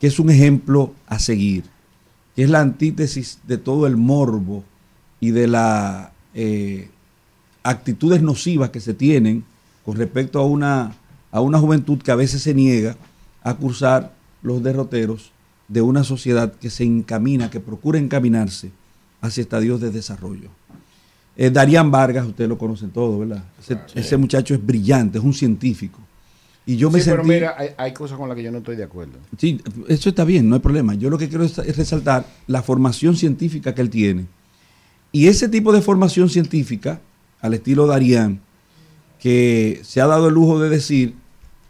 que 0.00 0.06
es 0.06 0.18
un 0.18 0.30
ejemplo 0.30 0.94
a 1.06 1.18
seguir, 1.18 1.64
que 2.34 2.42
es 2.42 2.50
la 2.50 2.60
antítesis 2.60 3.38
de 3.46 3.58
todo 3.58 3.86
el 3.86 3.96
morbo 3.96 4.64
y 5.20 5.30
de 5.30 5.46
las 5.46 6.08
actitudes 7.62 8.22
nocivas 8.22 8.70
que 8.70 8.80
se 8.80 8.94
tienen 8.94 9.44
con 9.84 9.96
respecto 9.96 10.38
a 10.40 10.46
una, 10.46 10.94
a 11.30 11.40
una 11.40 11.58
juventud 11.58 11.98
que 11.98 12.10
a 12.10 12.16
veces 12.16 12.42
se 12.42 12.54
niega 12.54 12.96
a 13.42 13.54
cursar 13.54 14.14
los 14.42 14.62
derroteros 14.62 15.32
de 15.68 15.82
una 15.82 16.04
sociedad 16.04 16.52
que 16.54 16.70
se 16.70 16.84
encamina, 16.84 17.50
que 17.50 17.60
procura 17.60 17.98
encaminarse 17.98 18.70
hacia 19.20 19.42
estadios 19.42 19.80
de 19.80 19.90
desarrollo. 19.90 20.48
Eh, 21.36 21.50
Darían 21.50 21.90
Vargas, 21.90 22.26
ustedes 22.26 22.48
lo 22.48 22.58
conocen 22.58 22.90
todo, 22.90 23.18
¿verdad? 23.20 23.44
Ese, 23.60 23.78
ese 23.94 24.16
muchacho 24.16 24.54
es 24.54 24.64
brillante, 24.64 25.18
es 25.18 25.24
un 25.24 25.34
científico. 25.34 25.98
Y 26.70 26.76
yo 26.76 26.88
me 26.88 27.00
Sí, 27.00 27.10
pero 27.10 27.24
sentí... 27.24 27.34
mira, 27.34 27.56
hay, 27.58 27.70
hay 27.76 27.92
cosas 27.92 28.16
con 28.16 28.28
las 28.28 28.36
que 28.36 28.44
yo 28.44 28.52
no 28.52 28.58
estoy 28.58 28.76
de 28.76 28.84
acuerdo. 28.84 29.14
Sí, 29.36 29.60
eso 29.88 30.08
está 30.08 30.22
bien, 30.22 30.48
no 30.48 30.54
hay 30.54 30.60
problema. 30.60 30.94
Yo 30.94 31.10
lo 31.10 31.18
que 31.18 31.28
quiero 31.28 31.42
es, 31.42 31.58
es 31.58 31.76
resaltar 31.76 32.24
la 32.46 32.62
formación 32.62 33.16
científica 33.16 33.74
que 33.74 33.80
él 33.80 33.90
tiene. 33.90 34.26
Y 35.10 35.26
ese 35.26 35.48
tipo 35.48 35.72
de 35.72 35.82
formación 35.82 36.28
científica, 36.28 37.00
al 37.40 37.54
estilo 37.54 37.88
Darían, 37.88 38.40
que 39.18 39.80
se 39.82 40.00
ha 40.00 40.06
dado 40.06 40.28
el 40.28 40.34
lujo 40.34 40.60
de 40.60 40.68
decir 40.68 41.14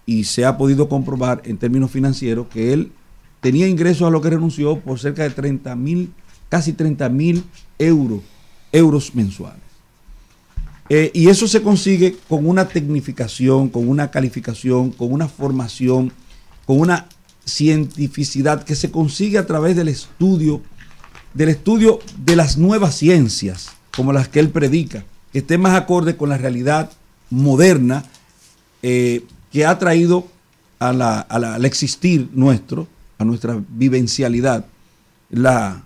y 0.05 0.25
se 0.25 0.45
ha 0.45 0.59
podido 0.59 0.91
comprobar 0.91 1.41
en 1.47 1.57
términos 1.57 1.91
financieros 1.91 2.49
que 2.49 2.75
él 2.75 2.93
tenía 3.41 3.69
ingresos 3.69 4.07
a 4.07 4.11
lo 4.11 4.21
que 4.21 4.29
renunció 4.29 4.81
por 4.81 4.99
cerca 4.99 5.23
de 5.23 5.31
30 5.31 5.77
mil, 5.77 6.13
casi 6.51 6.75
30 6.75 7.09
mil 7.09 7.43
euros, 7.79 8.21
euros 8.71 9.15
mensuales. 9.15 9.63
Eh, 10.93 11.13
y 11.15 11.29
eso 11.29 11.47
se 11.47 11.63
consigue 11.63 12.17
con 12.29 12.49
una 12.49 12.67
tecnificación, 12.67 13.69
con 13.69 13.89
una 13.89 14.11
calificación, 14.11 14.91
con 14.91 15.13
una 15.13 15.29
formación, 15.29 16.13
con 16.67 16.81
una 16.81 17.07
cientificidad 17.47 18.65
que 18.65 18.75
se 18.75 18.91
consigue 18.91 19.39
a 19.39 19.47
través 19.47 19.77
del 19.77 19.87
estudio, 19.87 20.61
del 21.33 21.51
estudio 21.51 22.01
de 22.19 22.35
las 22.35 22.59
nuevas 22.59 22.97
ciencias, 22.97 23.71
como 23.95 24.13
las 24.13 24.29
que 24.29 24.41
él 24.41 24.51
predica, 24.51 25.05
que 25.33 25.39
esté 25.39 25.59
más 25.59 25.77
acorde 25.77 26.17
con 26.17 26.29
la 26.29 26.39
realidad 26.39 26.91
moderna 27.31 28.05
eh, 28.83 29.25
que 29.53 29.65
ha 29.65 29.79
traído 29.79 30.27
al 30.81 31.65
existir 31.67 32.29
nuestro, 32.33 32.89
a 33.19 33.25
nuestra 33.25 33.63
vivencialidad, 33.69 34.65
la 35.29 35.85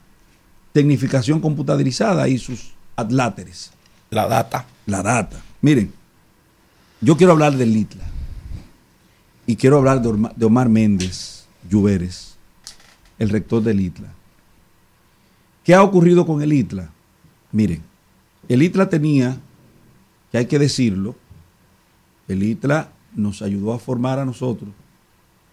tecnificación 0.73 1.41
computadorizada 1.41 2.27
y 2.27 2.39
sus 2.39 2.73
adláteres. 2.97 3.71
La 4.11 4.27
data. 4.29 4.65
La 4.87 5.03
data. 5.03 5.41
Miren, 5.61 5.93
yo 7.01 7.17
quiero 7.17 7.33
hablar 7.33 7.57
del 7.57 7.77
ITLA. 7.77 8.05
Y 9.47 9.57
quiero 9.57 9.79
hablar 9.79 10.01
de, 10.01 10.47
Omar 10.47 10.69
Méndez 10.69 11.47
Lluveres, 11.69 12.37
el 13.19 13.29
rector 13.29 13.63
del 13.63 13.81
ITLA. 13.81 14.09
¿Qué 15.65 15.75
ha 15.75 15.83
ocurrido 15.83 16.27
con 16.27 16.41
el 16.43 16.53
ITLA? 16.53 16.91
Miren, 17.53 17.83
el 18.49 18.63
ITLA 18.63 18.89
tenía, 18.89 19.39
que 20.33 20.39
hay 20.39 20.47
que 20.47 20.59
decirlo, 20.59 21.15
el 22.27 22.43
ITLA 22.43 22.91
nos 23.15 23.43
ayudó 23.43 23.75
a 23.75 23.79
formar 23.79 24.19
a 24.19 24.25
nosotros, 24.25 24.71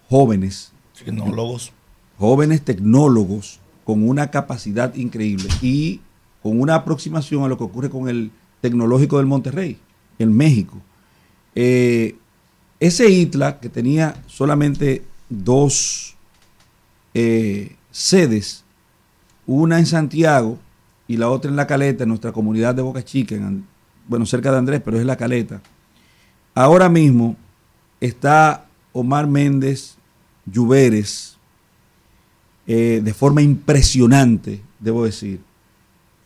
jóvenes, 0.09 0.71
Tecnólogos. 0.97 1.73
jóvenes 2.17 2.61
tecnólogos 2.61 3.59
con 3.83 4.07
una 4.07 4.29
capacidad 4.29 4.93
increíble 4.95 5.49
y 5.61 5.99
con 6.43 6.59
una 6.59 6.75
aproximación 6.75 7.43
a 7.43 7.47
lo 7.47 7.57
que 7.57 7.63
ocurre 7.63 7.89
con 7.89 8.07
el 8.07 8.31
tecnológico 8.61 9.17
del 9.17 9.25
Monterrey, 9.25 9.77
en 10.19 10.35
México. 10.35 10.77
Eh, 11.55 12.15
ese 12.79 13.09
ITLA, 13.09 13.59
que 13.59 13.69
tenía 13.69 14.15
solamente 14.27 15.03
dos 15.29 16.15
eh, 17.13 17.75
sedes, 17.91 18.63
una 19.45 19.79
en 19.79 19.85
Santiago 19.85 20.57
y 21.07 21.17
la 21.17 21.29
otra 21.29 21.49
en 21.51 21.57
La 21.57 21.67
Caleta, 21.67 22.03
en 22.03 22.09
nuestra 22.09 22.31
comunidad 22.31 22.73
de 22.73 22.81
Boca 22.81 23.03
Chica, 23.03 23.35
en 23.35 23.65
bueno, 24.07 24.25
cerca 24.25 24.51
de 24.51 24.57
Andrés, 24.57 24.81
pero 24.83 24.99
es 24.99 25.05
La 25.05 25.15
Caleta. 25.15 25.61
Ahora 26.53 26.89
mismo 26.89 27.35
está 27.99 28.65
Omar 28.93 29.27
Méndez 29.27 29.95
Lluveres, 30.45 31.37
eh, 32.67 33.01
de 33.03 33.13
forma 33.13 33.41
impresionante, 33.41 34.61
debo 34.79 35.05
decir, 35.05 35.39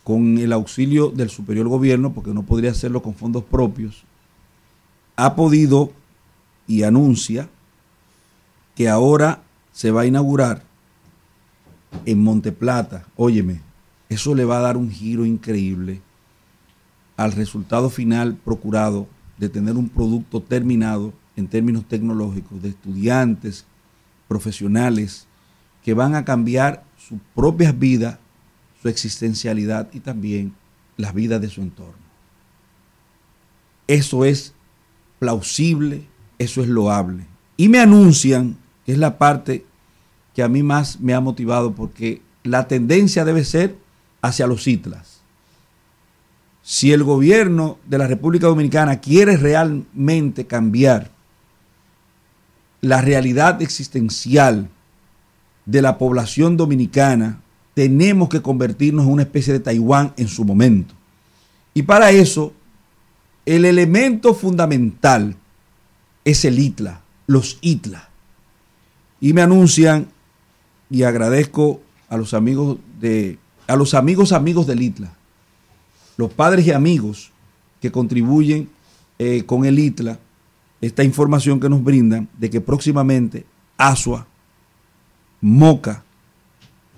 con 0.06 0.38
el 0.38 0.54
auxilio 0.54 1.10
del 1.10 1.30
superior 1.30 1.68
gobierno, 1.68 2.14
porque 2.14 2.34
no 2.34 2.44
podría 2.44 2.72
hacerlo 2.72 3.02
con 3.02 3.16
fondos 3.16 3.44
propios, 3.44 4.06
ha 5.18 5.36
podido 5.36 5.92
y 6.68 6.84
anuncia 6.84 7.50
que 8.76 8.88
ahora 8.88 9.42
se 9.72 9.90
va 9.90 10.02
a 10.02 10.06
inaugurar 10.06 10.64
en 12.06 12.24
Monteplata. 12.24 13.08
Óyeme, 13.16 13.62
eso 14.08 14.36
le 14.36 14.46
va 14.46 14.60
a 14.60 14.62
dar 14.62 14.78
un 14.78 14.92
giro 14.92 15.26
increíble 15.26 16.02
al 17.18 17.32
resultado 17.32 17.90
final 17.90 18.36
procurado 18.36 19.08
de 19.40 19.50
tener 19.50 19.76
un 19.76 19.90
producto 19.90 20.40
terminado 20.40 21.14
en 21.36 21.48
términos 21.48 21.84
tecnológicos 21.88 22.62
de 22.62 22.70
estudiantes, 22.70 23.66
profesionales, 24.28 25.26
que 25.84 25.96
van 25.96 26.14
a 26.14 26.26
cambiar 26.26 26.84
sus 26.96 27.20
propias 27.34 27.78
vidas, 27.78 28.20
su 28.86 28.90
existencialidad 28.90 29.88
y 29.94 30.00
también 30.00 30.54
las 30.96 31.16
vidas 31.16 31.42
de 31.42 31.50
su 31.50 31.62
entorno. 31.62 32.06
Eso 33.88 34.26
es 34.26 34.54
plausible, 35.18 36.06
eso 36.38 36.62
es 36.62 36.68
loable. 36.68 37.26
Y 37.58 37.68
me 37.68 37.80
anuncian, 37.80 38.58
que 38.86 38.92
es 38.92 39.00
la 39.00 39.18
parte 39.18 39.66
que 40.36 40.44
a 40.44 40.50
mí 40.50 40.62
más 40.62 41.00
me 41.00 41.16
ha 41.16 41.20
motivado, 41.20 41.74
porque 41.74 42.22
la 42.44 42.68
tendencia 42.68 43.26
debe 43.26 43.44
ser 43.44 43.76
hacia 44.22 44.46
los 44.46 44.68
ITLAS. 44.68 45.22
Si 46.62 46.92
el 46.92 47.04
gobierno 47.04 47.80
de 47.88 47.98
la 47.98 48.06
República 48.06 48.46
Dominicana 48.46 49.00
quiere 49.00 49.36
realmente 49.36 50.46
cambiar 50.46 51.10
la 52.82 53.02
realidad 53.02 53.64
existencial 53.64 54.70
de 55.66 55.82
la 55.82 55.98
población 55.98 56.56
dominicana, 56.56 57.42
tenemos 57.76 58.30
que 58.30 58.42
convertirnos 58.42 59.06
en 59.06 59.12
una 59.12 59.24
especie 59.24 59.54
de 59.54 59.60
Taiwán 59.60 60.14
en 60.18 60.28
su 60.28 60.46
momento. 60.46 60.96
Y 61.76 61.84
para 61.84 62.10
eso, 62.10 62.54
el 63.46 63.66
elemento 63.66 64.34
fundamental 64.34 65.36
es 66.24 66.46
el 66.46 66.58
ITLA, 66.58 67.02
los 67.28 67.60
ITLA. 67.62 68.10
Y 69.20 69.34
me 69.34 69.42
anuncian, 69.42 70.08
y 70.90 71.04
agradezco 71.04 71.82
a 72.08 72.16
los 72.16 72.34
amigos 72.34 72.78
de, 73.00 73.38
a 73.68 73.76
los 73.76 73.94
amigos 73.94 74.32
amigos 74.32 74.66
del 74.68 74.82
ITLA, 74.82 75.14
los 76.16 76.32
padres 76.32 76.66
y 76.66 76.72
amigos 76.72 77.32
que 77.82 77.92
contribuyen 77.92 78.70
eh, 79.20 79.44
con 79.46 79.66
el 79.66 79.78
ITLA, 79.78 80.18
esta 80.80 81.04
información 81.04 81.60
que 81.60 81.68
nos 81.68 81.84
brindan 81.84 82.30
de 82.38 82.50
que 82.50 82.62
próximamente 82.62 83.46
Asua, 83.78 84.28
Moca, 85.42 86.05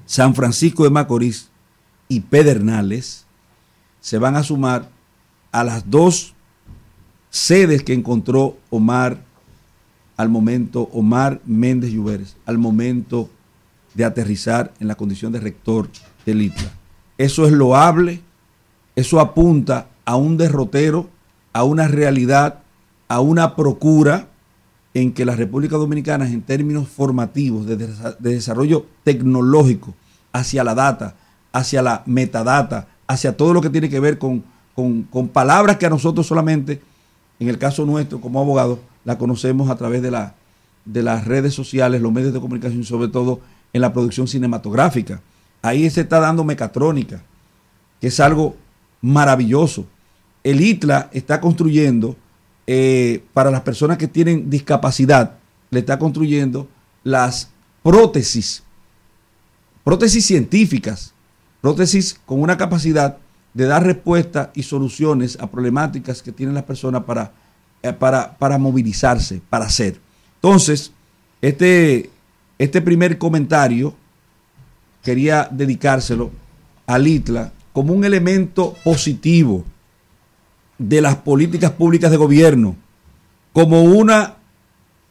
San 0.08 0.34
Francisco 0.34 0.86
de 0.86 0.90
Macorís 0.90 1.50
y 2.08 2.22
Pedernales 2.22 3.26
se 4.00 4.18
van 4.18 4.38
a 4.38 4.44
sumar 4.44 4.90
a 5.52 5.66
las 5.66 5.90
dos 5.92 6.34
sedes 7.30 7.84
que 7.84 7.94
encontró 7.94 8.58
Omar 8.70 9.22
al 10.16 10.30
momento, 10.30 10.90
Omar 10.94 11.42
Méndez 11.46 11.92
Lluveres, 11.92 12.38
al 12.46 12.58
momento 12.58 13.30
de 13.94 14.06
aterrizar 14.06 14.74
en 14.80 14.88
la 14.88 14.96
condición 14.96 15.34
de 15.34 15.42
rector 15.42 15.90
del 16.26 16.42
ITLA. 16.42 16.72
Eso 17.18 17.46
es 17.46 17.52
loable, 17.52 18.22
eso 18.96 19.20
apunta 19.20 19.90
a 20.06 20.16
un 20.16 20.38
derrotero, 20.38 21.10
a 21.52 21.66
una 21.66 21.90
realidad, 21.90 22.60
a 23.10 23.20
una 23.20 23.58
procura 23.58 24.30
en 25.02 25.11
que 25.14 25.26
la 25.26 25.36
República 25.36 25.76
Dominicana, 25.78 26.28
en 26.28 26.41
términos 26.41 26.88
formativos 26.88 27.65
de, 27.65 27.78
desa- 27.78 28.18
de 28.18 28.32
desarrollo 28.36 28.86
tecnológico, 29.03 29.94
hacia 30.34 30.64
la 30.64 30.74
data, 30.76 31.15
hacia 31.52 31.82
la 31.82 32.03
metadata, 32.06 32.88
hacia 33.07 33.36
todo 33.36 33.53
lo 33.53 33.61
que 33.61 33.69
tiene 33.69 33.90
que 33.90 33.99
ver 33.99 34.18
con, 34.18 34.44
con- 34.76 35.03
con 35.03 35.28
palabras 35.28 35.78
que 35.78 35.86
a 35.86 35.90
nosotros 35.90 36.26
solamente, 36.26 36.82
en 37.40 37.48
el 37.49 37.57
caso 37.57 37.86
nuestro 37.86 38.19
como 38.22 38.40
abogados, 38.40 38.80
la 39.06 39.18
conocemos 39.18 39.69
a 39.69 39.76
través 39.76 40.02
de, 40.02 40.11
la, 40.11 40.36
de 40.86 41.03
las 41.03 41.26
redes 41.26 41.53
sociales, 41.53 42.02
los 42.02 42.11
medios 42.11 42.34
de 42.34 42.40
comunicación, 42.41 42.84
sobre 42.84 43.07
todo 43.10 43.40
en 43.74 43.82
la 43.82 43.94
producción 43.94 44.28
cinematográfica. 44.28 45.22
Ahí 45.61 45.90
se 45.90 46.02
está 46.02 46.19
dando 46.19 46.44
mecatrónica, 46.44 47.22
que 48.02 48.07
es 48.07 48.19
algo 48.19 48.56
maravilloso. 49.02 49.86
El 50.44 50.61
ITLA 50.61 51.10
está 51.14 51.41
construyendo 51.41 52.15
eh, 52.68 53.23
para 53.34 53.49
las 53.49 53.61
personas 53.61 53.98
que 53.98 54.10
tienen 54.10 54.49
discapacidad, 54.49 55.38
le 55.69 55.80
está 55.80 55.98
construyendo 55.98 56.68
las 57.03 57.49
prótesis, 57.81 58.61
prótesis 59.85 60.26
científicas, 60.26 61.14
prótesis 61.61 62.19
con 62.26 62.41
una 62.41 62.57
capacidad 62.57 63.18
de 63.53 63.65
dar 63.65 63.85
respuesta 63.85 64.52
y 64.53 64.64
soluciones 64.64 65.38
a 65.39 65.48
problemáticas 65.48 66.22
que 66.22 66.34
tienen 66.34 66.56
las 66.56 66.65
personas 66.65 67.03
para, 67.06 67.31
eh, 67.81 67.94
para, 67.94 68.38
para 68.38 68.57
movilizarse, 68.57 69.41
para 69.49 69.65
hacer. 69.65 69.99
Entonces, 70.35 70.91
este, 71.41 72.10
este 72.57 72.81
primer 72.81 73.18
comentario 73.18 73.95
quería 75.02 75.48
dedicárselo 75.49 76.31
al 76.85 77.07
ITLA 77.07 77.53
como 77.72 77.94
un 77.94 78.03
elemento 78.03 78.76
positivo 78.84 79.64
de 80.78 81.02
las 81.02 81.16
políticas 81.18 81.72
públicas 81.72 82.12
de 82.12 82.18
gobierno, 82.18 82.76
como 83.54 83.84
una 83.84 84.36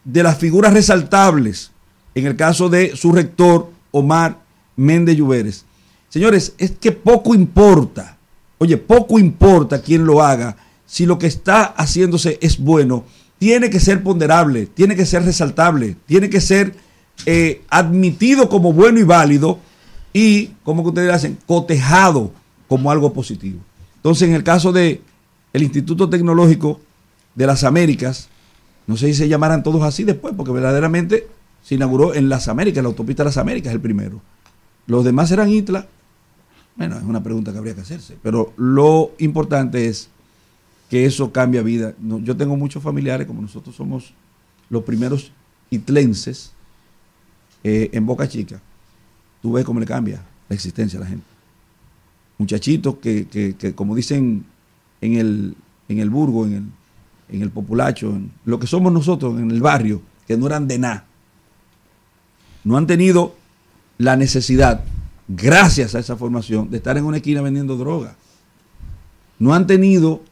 de 0.05 0.23
las 0.23 0.39
figuras 0.39 0.73
resaltables 0.73 1.73
en 2.15 2.27
el 2.27 2.37
caso 2.37 2.69
de 2.69 2.97
su 2.97 3.13
rector 3.13 3.71
Omar 3.91 4.39
Méndez 4.77 5.17
Lluveres. 5.17 5.65
Señores, 6.09 6.55
es 6.59 6.73
que 6.73 6.93
poco 6.93 7.35
importa, 7.35 8.17
oye, 8.59 8.77
poco 8.77 9.19
importa 9.19 9.83
quién 9.83 10.07
lo 10.07 10.23
haga, 10.23 10.57
si 10.87 11.05
lo 11.05 11.19
que 11.19 11.27
está 11.27 11.65
haciéndose 11.65 12.39
es 12.41 12.59
bueno, 12.59 13.05
tiene 13.39 13.69
que 13.69 13.81
ser 13.81 14.03
ponderable, 14.03 14.67
tiene 14.67 14.97
que 14.97 15.05
ser 15.05 15.25
resaltable, 15.25 15.97
tiene 16.07 16.31
que 16.31 16.41
ser 16.41 16.75
eh, 17.27 17.63
admitido 17.69 18.49
como 18.49 18.73
bueno 18.73 18.99
y 18.99 19.03
válido 19.03 19.59
y, 20.13 20.53
como 20.63 20.83
que 20.83 20.89
ustedes 20.91 21.13
hacen, 21.13 21.39
cotejado 21.47 22.33
como 22.69 22.91
algo 22.91 23.13
positivo. 23.13 23.59
Entonces, 23.97 24.29
en 24.29 24.35
el 24.35 24.45
caso 24.45 24.73
de 24.73 25.03
el 25.57 25.63
Instituto 25.63 26.11
Tecnológico 26.11 26.81
de 27.35 27.47
las 27.47 27.65
Américas, 27.65 28.29
no 28.87 28.99
sé 28.99 29.07
si 29.07 29.15
se 29.15 29.29
llamarán 29.29 29.63
todos 29.63 29.83
así 29.85 30.05
después, 30.05 30.35
porque 30.37 30.53
verdaderamente 30.53 31.27
se 31.63 31.77
inauguró 31.77 32.15
en 32.15 32.29
las 32.29 32.49
Américas, 32.49 32.83
la 32.83 32.89
autopista 32.89 33.23
de 33.23 33.29
las 33.29 33.39
Américas, 33.39 33.73
el 33.73 33.81
primero. 33.81 34.21
Los 34.87 35.03
demás 35.03 35.31
eran 35.31 35.49
ITLA. 35.49 35.87
Bueno, 36.77 36.99
es 36.99 37.05
una 37.05 37.23
pregunta 37.23 37.53
que 37.53 37.59
habría 37.59 37.75
que 37.75 37.81
hacerse, 37.81 38.19
pero 38.23 38.53
lo 38.59 39.13
importante 39.19 39.87
es 39.87 40.11
que 40.91 41.07
eso 41.07 41.33
cambia 41.33 41.63
vida. 41.63 41.95
Yo 42.23 42.37
tengo 42.37 42.55
muchos 42.59 42.83
familiares, 42.83 43.27
como 43.27 43.41
nosotros 43.41 43.75
somos 43.75 44.13
los 44.69 44.85
primeros 44.85 45.33
itlenses 45.71 46.53
eh, 47.65 47.89
en 47.95 48.05
Boca 48.05 48.29
Chica. 48.29 48.61
Tú 49.41 49.53
ves 49.53 49.65
cómo 49.65 49.81
le 49.81 49.87
cambia 49.87 50.23
la 50.51 50.55
existencia 50.55 50.99
a 50.99 51.01
la 51.01 51.09
gente. 51.09 51.25
Muchachitos 52.37 52.97
que, 52.97 53.73
como 53.75 53.95
dicen 53.95 54.45
en 55.01 55.15
el, 55.15 55.57
en 55.89 55.99
el 55.99 56.11
burgo, 56.11 56.47
en 56.47 56.53
el, 56.55 56.65
en 57.29 57.43
el 57.43 57.51
populacho, 57.51 58.11
en 58.11 58.31
lo 58.45 58.59
que 58.59 58.67
somos 58.67 58.93
nosotros 58.93 59.39
en 59.39 59.51
el 59.51 59.61
barrio, 59.61 60.03
que 60.27 60.37
no 60.37 60.47
eran 60.47 60.69
de 60.69 60.79
nada. 60.79 61.05
No 62.65 62.77
han 62.77 62.87
tenido 62.87 63.35
la 63.99 64.17
necesidad, 64.17 64.85
gracias 65.29 65.95
a 65.95 65.99
esa 65.99 66.17
formación, 66.17 66.71
de 66.71 66.79
estar 66.79 66.97
en 66.97 67.05
una 67.05 67.19
esquina 67.19 67.43
vendiendo 67.43 67.77
droga. 67.77 68.17
No 69.39 69.55
han 69.55 69.67
tenido 69.67 70.23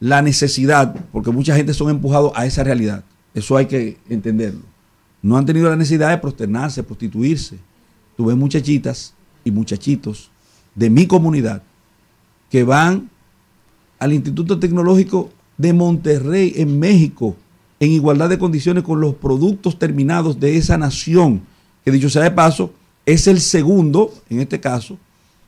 la 0.00 0.20
necesidad, 0.20 0.94
porque 1.12 1.30
mucha 1.30 1.54
gente 1.54 1.74
son 1.74 1.90
empujados 1.90 2.32
a 2.34 2.44
esa 2.44 2.64
realidad. 2.64 3.04
Eso 3.34 3.56
hay 3.56 3.66
que 3.66 3.98
entenderlo. 4.08 4.62
No 5.22 5.36
han 5.36 5.46
tenido 5.46 5.70
la 5.70 5.76
necesidad 5.76 6.10
de 6.10 6.18
prosternarse, 6.18 6.82
prostituirse. 6.82 7.58
Tú 8.16 8.26
ves 8.26 8.36
muchachitas 8.36 9.14
y 9.44 9.50
muchachitos 9.50 10.30
de 10.74 10.90
mi 10.90 11.06
comunidad 11.06 11.62
que 12.50 12.64
van 12.64 13.10
al 14.02 14.12
Instituto 14.12 14.58
Tecnológico 14.58 15.30
de 15.56 15.72
Monterrey, 15.72 16.54
en 16.56 16.80
México, 16.80 17.36
en 17.78 17.92
igualdad 17.92 18.28
de 18.28 18.38
condiciones 18.38 18.82
con 18.82 19.00
los 19.00 19.14
productos 19.14 19.78
terminados 19.78 20.40
de 20.40 20.56
esa 20.56 20.76
nación, 20.76 21.42
que 21.84 21.92
dicho 21.92 22.10
sea 22.10 22.22
de 22.22 22.32
paso, 22.32 22.72
es 23.06 23.28
el 23.28 23.40
segundo, 23.40 24.12
en 24.28 24.40
este 24.40 24.58
caso, 24.58 24.98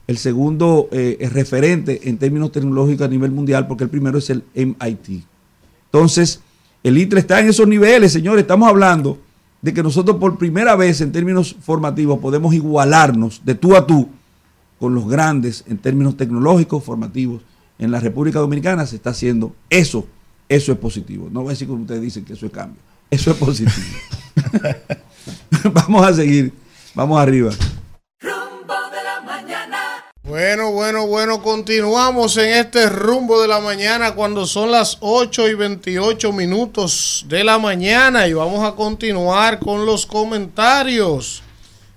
el 0.06 0.18
segundo 0.18 0.88
eh, 0.92 1.28
referente 1.32 2.08
en 2.08 2.16
términos 2.16 2.52
tecnológicos 2.52 3.04
a 3.04 3.10
nivel 3.10 3.32
mundial, 3.32 3.66
porque 3.66 3.82
el 3.82 3.90
primero 3.90 4.18
es 4.18 4.30
el 4.30 4.44
MIT. 4.54 5.24
Entonces, 5.86 6.40
el 6.84 6.96
ITRE 6.96 7.18
está 7.18 7.40
en 7.40 7.48
esos 7.48 7.66
niveles, 7.66 8.12
señores. 8.12 8.42
Estamos 8.42 8.68
hablando 8.68 9.18
de 9.62 9.74
que 9.74 9.82
nosotros 9.82 10.18
por 10.18 10.38
primera 10.38 10.76
vez 10.76 11.00
en 11.00 11.10
términos 11.10 11.56
formativos 11.60 12.20
podemos 12.20 12.54
igualarnos 12.54 13.42
de 13.44 13.56
tú 13.56 13.74
a 13.74 13.84
tú 13.84 14.08
con 14.78 14.94
los 14.94 15.08
grandes 15.08 15.64
en 15.66 15.78
términos 15.78 16.16
tecnológicos, 16.16 16.84
formativos. 16.84 17.42
En 17.78 17.90
la 17.90 18.00
República 18.00 18.38
Dominicana 18.38 18.86
se 18.86 18.96
está 18.96 19.10
haciendo 19.10 19.54
eso. 19.70 20.06
Eso 20.48 20.72
es 20.72 20.78
positivo. 20.78 21.28
No 21.30 21.40
voy 21.40 21.50
a 21.50 21.52
decir 21.52 21.68
como 21.68 21.82
ustedes 21.82 22.02
dicen 22.02 22.24
que 22.24 22.34
eso 22.34 22.46
es 22.46 22.52
cambio. 22.52 22.80
Eso 23.10 23.30
es 23.30 23.36
positivo. 23.36 23.72
Vamos 25.72 26.06
a 26.06 26.14
seguir. 26.14 26.52
Vamos 26.94 27.20
arriba. 27.20 27.52
Bueno, 30.26 30.72
bueno, 30.72 31.06
bueno, 31.06 31.42
continuamos 31.42 32.36
en 32.38 32.48
este 32.48 32.88
rumbo 32.88 33.40
de 33.40 33.46
la 33.46 33.60
mañana 33.60 34.16
cuando 34.16 34.46
son 34.46 34.72
las 34.72 34.96
8 35.00 35.48
y 35.48 35.54
28 35.54 36.32
minutos 36.32 37.24
de 37.28 37.44
la 37.44 37.58
mañana 37.58 38.26
y 38.26 38.32
vamos 38.32 38.66
a 38.66 38.74
continuar 38.74 39.60
con 39.60 39.86
los 39.86 40.06
comentarios. 40.06 41.43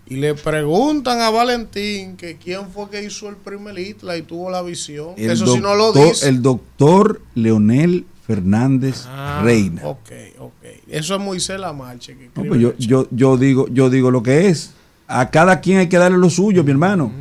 Y 0.10 0.16
le 0.16 0.34
preguntan 0.36 1.20
a 1.20 1.30
Valentín 1.30 2.16
que 2.16 2.38
quién 2.38 2.70
fue 2.70 2.90
que 2.90 3.04
hizo 3.04 3.28
el 3.28 3.36
primer 3.36 3.78
ITLA 3.78 4.18
y 4.18 4.22
tuvo 4.22 4.50
la 4.50 4.62
visión. 4.62 5.10
El 5.18 5.32
Eso 5.32 5.46
sí 5.54 5.60
no 5.60 5.76
lo 5.76 5.88
doctor- 5.88 6.08
dice. 6.10 6.30
El 6.30 6.42
doctor 6.42 7.22
Leonel 7.36 8.06
Fernández 8.26 9.04
Ah, 9.08 9.42
Reina. 9.44 9.82
Ok, 9.86 10.10
ok. 10.40 10.54
Eso 10.88 11.16
es 11.16 11.22
Moisés 11.22 11.60
Lamarche. 11.60 12.18
Que 12.18 12.30
No, 12.36 12.44
pues 12.48 12.60
yo, 12.62 12.74
yo, 12.78 13.08
yo 13.12 13.38
digo, 13.38 13.68
yo 13.70 13.90
digo 13.90 14.10
lo 14.12 14.24
que 14.24 14.48
es. 14.48 14.72
A 15.08 15.30
cada 15.30 15.60
quien 15.62 15.80
hay 15.80 15.90
que 15.90 15.98
darle 15.98 16.18
lo 16.18 16.30
suyo, 16.30 16.64
mi 16.64 16.72
hermano. 16.72 17.12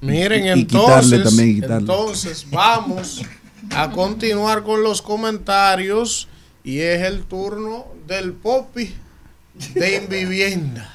Miren, 0.00 0.44
Y- 0.44 0.46
y 0.46 0.50
entonces, 0.50 0.66
quitarle 1.10 1.18
también, 1.24 1.48
y 1.50 1.54
quitarle. 1.56 1.76
entonces 1.78 2.46
vamos 2.50 3.22
a 3.70 3.90
continuar 3.90 4.62
con 4.62 4.82
los 4.82 5.00
comentarios 5.02 6.28
y 6.62 6.78
es 6.80 7.02
el 7.02 7.22
turno 7.24 7.86
del 8.06 8.32
Popi 8.32 8.94
de 9.74 9.96
Invivienda. 9.96 10.92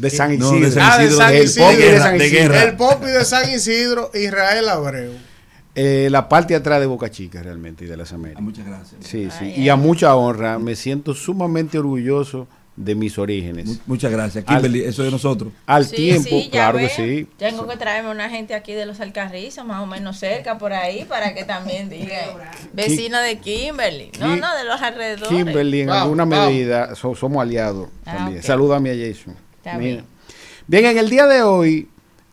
De 0.00 0.10
San 0.10 0.38
No, 0.38 0.46
Isidro. 0.56 0.66
de 0.66 0.70
San 0.72 0.82
Ah, 0.90 0.98
de 0.98 1.04
Isidro, 1.04 1.18
San 1.18 1.32
de 1.32 1.98
San 1.98 2.16
Isidro. 2.16 2.30
guerra. 2.52 2.62
El 2.64 2.76
Popi 2.76 3.06
de 3.06 3.24
San 3.24 3.52
Isidro, 3.52 4.10
Israel 4.14 4.68
Abreu. 4.68 5.12
Eh, 5.74 6.08
la 6.10 6.28
parte 6.28 6.54
de 6.54 6.58
atrás 6.58 6.80
de 6.80 6.86
Boca 6.86 7.10
Chica 7.10 7.42
realmente 7.42 7.84
y 7.84 7.88
de 7.88 7.96
las 7.96 8.12
Américas. 8.12 8.42
muchas 8.42 8.66
gracias. 8.66 8.94
Sí, 9.04 9.28
sí. 9.30 9.52
Ay, 9.56 9.62
y 9.62 9.68
a 9.68 9.76
mucha 9.76 10.14
honra. 10.16 10.58
Me 10.58 10.74
siento 10.74 11.14
sumamente 11.14 11.78
orgulloso 11.78 12.48
de 12.76 12.94
mis 12.94 13.18
orígenes. 13.18 13.78
Muchas 13.86 14.10
gracias. 14.10 14.42
Al- 14.48 14.56
Kimberly, 14.56 14.84
eso 14.84 15.02
de 15.02 15.10
nosotros. 15.10 15.52
Al 15.66 15.84
Sí, 15.86 15.96
tiempo, 15.96 16.28
sí, 16.30 16.44
ya 16.46 16.50
claro 16.50 16.78
que 16.78 16.84
ven. 16.86 16.96
sí. 16.96 17.28
Tengo 17.38 17.68
que 17.68 17.76
traerme 17.76 18.10
una 18.10 18.28
gente 18.30 18.54
aquí 18.54 18.72
de 18.72 18.86
los 18.86 19.00
Alcarrizos, 19.00 19.64
más 19.64 19.82
o 19.82 19.86
menos 19.86 20.18
cerca 20.18 20.56
por 20.58 20.72
ahí, 20.72 21.04
para 21.04 21.34
que 21.34 21.44
también 21.44 21.88
digan 21.90 22.30
vecina 22.72 23.20
de 23.20 23.38
Kimberly. 23.38 24.10
No, 24.18 24.34
no, 24.36 24.56
de 24.56 24.64
los 24.64 24.80
alrededores. 24.80 25.28
Kimberly, 25.28 25.82
en 25.82 25.90
alguna 25.90 26.24
medida, 26.26 26.94
so- 26.96 27.14
somos 27.14 27.42
aliados 27.42 27.88
Ah, 28.06 28.16
también. 28.16 28.38
ok. 28.38 28.44
Salúdame 28.44 28.90
a 28.90 28.94
Jason. 28.94 29.36
Está 29.60 29.78
Mira. 29.78 29.78
bien. 29.78 30.04
Bien, 30.66 30.84
en 30.86 30.98
el 30.98 31.10
día 31.10 31.26
de 31.26 31.42
hoy 31.42 31.88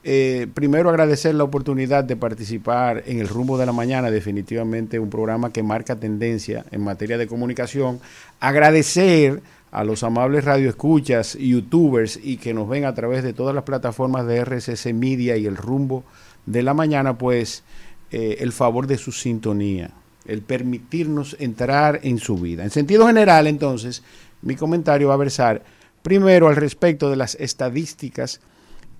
eh, 0.10 0.48
primero 0.54 0.90
agradecer 0.90 1.36
la 1.36 1.44
oportunidad 1.44 2.06
de 2.06 2.16
participar 2.16 3.04
en 3.08 3.20
el 3.20 3.28
rumbo 3.28 3.58
de 3.58 3.66
la 3.66 3.74
mañana, 3.74 4.10
definitivamente 4.10 5.00
un 5.00 5.10
programa 5.10 5.52
que 5.52 5.64
marca 5.64 5.98
tendencia 5.98 6.64
en 6.72 6.82
materia 6.82 7.18
de 7.18 7.28
comunicación. 7.28 8.00
Agradecer 8.40 9.42
a 9.70 9.84
los 9.84 10.04
amables 10.04 10.46
radioescuchas, 10.46 11.34
youtubers 11.38 12.18
y 12.24 12.38
que 12.38 12.54
nos 12.54 12.70
ven 12.70 12.86
a 12.86 12.94
través 12.94 13.22
de 13.22 13.34
todas 13.34 13.54
las 13.54 13.66
plataformas 13.66 14.26
de 14.26 14.46
RSS 14.46 14.94
Media 14.94 15.36
y 15.36 15.46
el 15.46 15.58
rumbo 15.58 16.06
de 16.46 16.64
la 16.64 16.74
mañana, 16.74 17.18
pues 17.18 17.66
eh, 18.10 18.38
el 18.40 18.54
favor 18.54 18.88
de 18.88 18.98
su 18.98 19.12
sintonía, 19.12 19.92
el 20.26 20.42
permitirnos 20.42 21.36
entrar 21.38 22.00
en 22.04 22.20
su 22.20 22.38
vida. 22.38 22.64
En 22.64 22.70
sentido 22.70 23.08
general, 23.08 23.46
entonces, 23.46 24.04
mi 24.42 24.56
comentario 24.56 25.10
va 25.10 25.16
a 25.16 25.18
versar 25.18 25.64
primero 26.08 26.48
al 26.48 26.56
respecto 26.56 27.10
de 27.10 27.18
las 27.18 27.36
estadísticas 27.36 28.40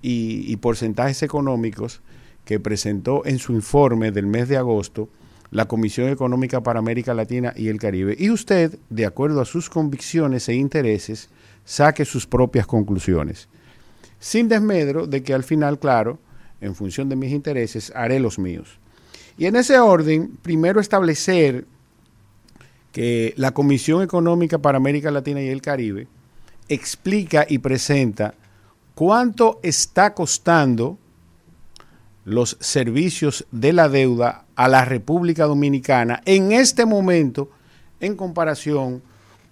y, 0.02 0.54
porcentajes 0.58 1.22
económicos 1.22 2.02
que 2.44 2.60
presentó 2.60 3.24
en 3.24 3.38
su 3.38 3.54
informe 3.54 4.12
del 4.12 4.26
mes 4.26 4.46
de 4.46 4.58
agosto 4.58 5.08
la 5.50 5.64
Comisión 5.64 6.10
Económica 6.10 6.62
para 6.62 6.80
América 6.80 7.14
Latina 7.14 7.54
y 7.56 7.68
el 7.68 7.78
Caribe. 7.78 8.14
Y 8.18 8.28
usted, 8.28 8.78
de 8.90 9.06
acuerdo 9.06 9.40
a 9.40 9.46
sus 9.46 9.70
convicciones 9.70 10.50
e 10.50 10.54
intereses, 10.56 11.30
saque 11.64 12.04
sus 12.04 12.26
propias 12.26 12.66
conclusiones. 12.66 13.48
Sin 14.20 14.46
desmedro 14.46 15.06
de 15.06 15.22
que 15.22 15.32
al 15.32 15.44
final, 15.44 15.78
claro, 15.78 16.18
en 16.60 16.74
función 16.74 17.08
de 17.08 17.16
mis 17.16 17.32
intereses, 17.32 17.90
haré 17.96 18.20
los 18.20 18.38
míos. 18.38 18.78
Y 19.38 19.46
en 19.46 19.56
ese 19.56 19.78
orden, 19.78 20.36
primero 20.42 20.78
establecer 20.78 21.64
que 22.92 23.32
la 23.38 23.52
Comisión 23.52 24.02
Económica 24.02 24.58
para 24.58 24.76
América 24.76 25.10
Latina 25.10 25.40
y 25.40 25.48
el 25.48 25.62
Caribe 25.62 26.06
explica 26.68 27.46
y 27.48 27.58
presenta 27.58 28.34
cuánto 28.94 29.60
está 29.62 30.14
costando 30.14 30.98
los 32.24 32.56
servicios 32.60 33.46
de 33.50 33.72
la 33.72 33.88
deuda 33.88 34.44
a 34.54 34.68
la 34.68 34.84
República 34.84 35.46
Dominicana 35.46 36.20
en 36.26 36.52
este 36.52 36.84
momento 36.84 37.50
en 38.00 38.16
comparación 38.16 39.02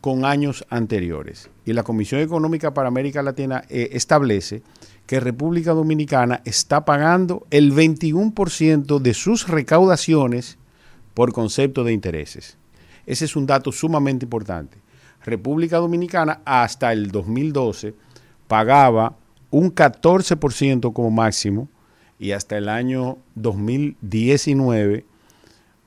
con 0.01 0.25
años 0.25 0.65
anteriores. 0.69 1.49
Y 1.65 1.73
la 1.73 1.83
Comisión 1.83 2.21
Económica 2.21 2.75
para 2.75 2.89
América 2.89 3.23
Latina 3.23 3.65
eh, 3.69 3.89
establece 3.93 4.63
que 5.07 5.21
República 5.21 5.73
Dominicana 5.73 6.43
está 6.45 6.85
pagando 6.85 7.47
el 7.51 7.73
21% 7.73 8.99
de 8.99 9.15
sus 9.15 9.49
recaudaciones 9.49 10.59
por 11.15 11.33
concepto 11.33 11.83
de 11.83 11.93
intereses. 11.93 12.59
Ese 13.07 13.25
es 13.25 13.37
un 13.37 13.47
dato 13.47 13.73
sumamente 13.73 14.27
importante. 14.27 14.79
República 15.27 15.79
Dominicana 15.79 16.41
hasta 16.45 16.93
el 16.93 17.11
2012 17.11 17.95
pagaba 18.47 19.17
un 19.51 19.75
14% 19.75 20.93
como 20.93 21.11
máximo 21.11 21.69
y 22.19 22.31
hasta 22.31 22.57
el 22.57 22.69
año 22.69 23.19
2019 23.35 25.05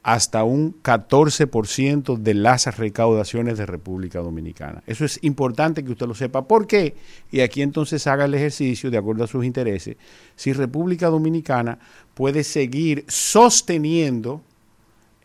hasta 0.04 0.44
un 0.44 0.82
14% 0.82 2.18
de 2.18 2.34
las 2.34 2.78
recaudaciones 2.78 3.58
de 3.58 3.66
República 3.66 4.20
Dominicana. 4.20 4.82
Eso 4.88 5.06
es 5.06 5.20
importante 5.24 5.84
que 5.84 5.92
usted 5.92 6.08
lo 6.08 6.16
sepa. 6.16 6.48
¿Por 6.48 6.68
qué? 6.68 6.96
Y 7.32 7.42
aquí 7.42 7.62
entonces 7.62 8.08
haga 8.08 8.26
el 8.26 8.34
ejercicio 8.34 8.92
de 8.92 8.98
acuerdo 8.98 9.24
a 9.24 9.28
sus 9.28 9.46
intereses. 9.46 9.98
Si 10.36 10.54
República 10.54 11.08
Dominicana 11.08 11.80
puede 12.14 12.44
seguir 12.44 13.06
sosteniendo 13.08 14.42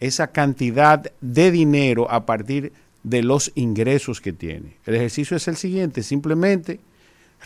esa 0.01 0.29
cantidad 0.29 1.11
de 1.21 1.51
dinero 1.51 2.11
a 2.11 2.27
partir 2.27 2.65
de 2.65 2.84
los 3.05 3.53
ingresos 3.55 4.21
que 4.21 4.33
tiene. 4.33 4.77
El 4.87 4.97
ejercicio 4.97 5.37
es 5.37 5.47
el 5.49 5.57
siguiente, 5.57 6.03
simplemente 6.03 6.81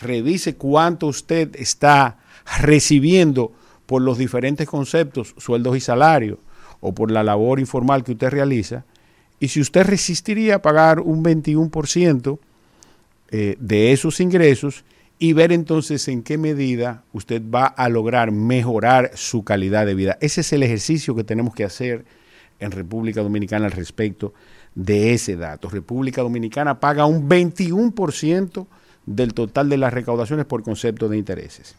revise 0.01 0.55
cuánto 0.55 1.07
usted 1.07 1.55
está 1.55 2.17
recibiendo 2.61 3.51
por 3.85 4.01
los 4.01 4.17
diferentes 4.17 4.67
conceptos, 4.67 5.35
sueldos 5.37 5.75
y 5.77 5.81
salarios, 5.81 6.39
o 6.79 6.93
por 6.93 7.11
la 7.11 7.23
labor 7.23 7.59
informal 7.59 8.03
que 8.03 8.13
usted 8.13 8.29
realiza, 8.29 8.85
y 9.39 9.49
si 9.49 9.61
usted 9.61 9.85
resistiría 9.85 10.55
a 10.55 10.61
pagar 10.61 10.99
un 10.99 11.23
21% 11.23 12.39
eh, 13.31 13.55
de 13.59 13.91
esos 13.91 14.19
ingresos 14.19 14.83
y 15.17 15.33
ver 15.33 15.51
entonces 15.51 16.07
en 16.07 16.23
qué 16.23 16.37
medida 16.37 17.03
usted 17.13 17.41
va 17.41 17.65
a 17.65 17.89
lograr 17.89 18.31
mejorar 18.31 19.11
su 19.15 19.43
calidad 19.43 19.85
de 19.85 19.95
vida. 19.95 20.17
Ese 20.21 20.41
es 20.41 20.53
el 20.53 20.63
ejercicio 20.63 21.15
que 21.15 21.23
tenemos 21.23 21.53
que 21.53 21.65
hacer 21.65 22.05
en 22.59 22.71
República 22.71 23.21
Dominicana 23.21 23.65
al 23.65 23.71
respecto 23.71 24.33
de 24.75 25.13
ese 25.13 25.35
dato. 25.35 25.69
República 25.69 26.21
Dominicana 26.21 26.79
paga 26.79 27.05
un 27.05 27.27
21% 27.27 28.67
del 29.05 29.33
total 29.33 29.69
de 29.69 29.77
las 29.77 29.93
recaudaciones 29.93 30.45
por 30.45 30.63
concepto 30.63 31.09
de 31.09 31.17
intereses. 31.17 31.75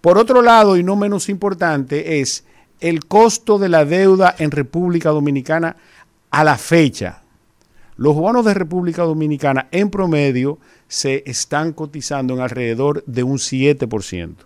Por 0.00 0.16
otro 0.16 0.42
lado, 0.42 0.76
y 0.76 0.82
no 0.82 0.96
menos 0.96 1.28
importante, 1.28 2.20
es 2.20 2.44
el 2.80 3.04
costo 3.06 3.58
de 3.58 3.68
la 3.68 3.84
deuda 3.84 4.34
en 4.38 4.50
República 4.50 5.10
Dominicana 5.10 5.76
a 6.30 6.44
la 6.44 6.56
fecha. 6.56 7.22
Los 7.96 8.14
bonos 8.14 8.44
de 8.44 8.54
República 8.54 9.02
Dominicana 9.02 9.66
en 9.72 9.90
promedio 9.90 10.58
se 10.86 11.24
están 11.26 11.72
cotizando 11.72 12.34
en 12.34 12.40
alrededor 12.40 13.02
de 13.06 13.24
un 13.24 13.38
7%. 13.38 14.36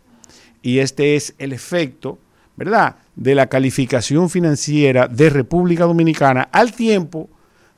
Y 0.62 0.78
este 0.78 1.16
es 1.16 1.34
el 1.38 1.52
efecto, 1.52 2.18
¿verdad?, 2.56 2.96
de 3.14 3.34
la 3.34 3.48
calificación 3.48 4.30
financiera 4.30 5.06
de 5.06 5.28
República 5.28 5.84
Dominicana 5.84 6.48
al 6.50 6.72
tiempo 6.72 7.28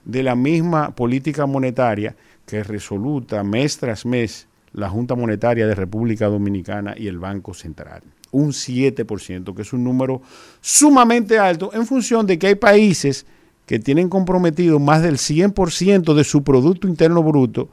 de 0.04 0.22
la 0.22 0.34
misma 0.34 0.94
política 0.94 1.46
monetaria 1.46 2.16
que 2.46 2.62
resoluta 2.62 3.42
mes 3.42 3.78
tras 3.78 4.04
mes 4.04 4.46
la 4.72 4.90
Junta 4.90 5.14
Monetaria 5.14 5.66
de 5.66 5.74
República 5.74 6.26
Dominicana 6.26 6.94
y 6.96 7.06
el 7.06 7.18
Banco 7.18 7.54
Central. 7.54 8.02
Un 8.32 8.50
7%, 8.50 9.54
que 9.54 9.62
es 9.62 9.72
un 9.72 9.84
número 9.84 10.20
sumamente 10.60 11.38
alto 11.38 11.70
en 11.72 11.86
función 11.86 12.26
de 12.26 12.38
que 12.38 12.48
hay 12.48 12.54
países 12.56 13.24
que 13.66 13.78
tienen 13.78 14.08
comprometido 14.08 14.78
más 14.78 15.02
del 15.02 15.16
100% 15.16 16.14
de 16.14 16.24
su 16.24 16.42
Producto 16.42 16.88
Interno 16.88 17.22
Bruto 17.22 17.68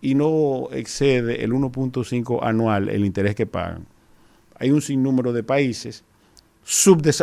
y 0.00 0.14
no 0.14 0.68
excede 0.72 1.44
el 1.44 1.52
1.5 1.52 2.40
anual 2.42 2.88
el 2.88 3.04
interés 3.04 3.34
que 3.34 3.46
pagan. 3.46 3.86
Hay 4.58 4.70
un 4.70 4.80
sinnúmero 4.80 5.32
de 5.32 5.42
países 5.42 6.04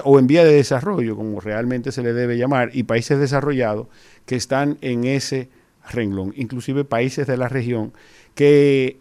o 0.04 0.20
en 0.20 0.28
vía 0.28 0.46
de 0.46 0.54
desarrollo, 0.54 1.18
como 1.18 1.42
realmente 1.42 1.92
se 1.92 2.02
le 2.02 2.14
debe 2.14 2.38
llamar, 2.38 2.70
y 2.74 2.84
países 2.84 3.20
desarrollados 3.20 3.88
que 4.26 4.36
están 4.36 4.78
en 4.82 5.04
ese 5.04 5.50
renglón, 5.92 6.34
inclusive 6.36 6.86
países 6.86 7.28
de 7.28 7.38
la 7.38 7.50
región 7.50 7.94
que 8.36 8.98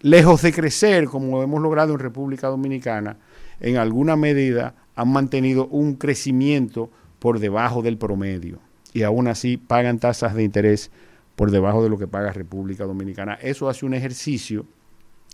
lejos 0.00 0.42
de 0.42 0.52
crecer 0.52 1.06
como 1.06 1.42
hemos 1.42 1.62
logrado 1.62 1.92
en 1.92 1.98
República 1.98 2.48
Dominicana, 2.48 3.18
en 3.60 3.76
alguna 3.76 4.16
medida 4.16 4.74
han 4.96 5.12
mantenido 5.12 5.66
un 5.66 5.94
crecimiento 5.94 6.90
por 7.18 7.38
debajo 7.38 7.82
del 7.82 7.96
promedio 7.96 8.58
y 8.92 9.02
aún 9.02 9.28
así 9.28 9.56
pagan 9.56 9.98
tasas 9.98 10.34
de 10.34 10.42
interés 10.42 10.90
por 11.36 11.50
debajo 11.50 11.82
de 11.82 11.88
lo 11.88 11.98
que 11.98 12.08
paga 12.08 12.32
República 12.32 12.84
Dominicana. 12.84 13.34
Eso 13.40 13.68
hace 13.68 13.86
un 13.86 13.94
ejercicio 13.94 14.66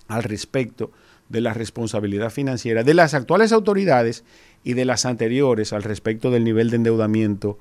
al 0.06 0.22
respecto 0.22 0.90
de 1.28 1.40
la 1.40 1.52
responsabilidad 1.52 2.30
financiera 2.30 2.82
de 2.82 2.94
las 2.94 3.14
actuales 3.14 3.52
autoridades 3.52 4.24
y 4.64 4.74
de 4.74 4.84
las 4.84 5.04
anteriores 5.04 5.72
al 5.72 5.82
respecto 5.82 6.30
del 6.30 6.44
nivel 6.44 6.70
de 6.70 6.76
endeudamiento 6.76 7.58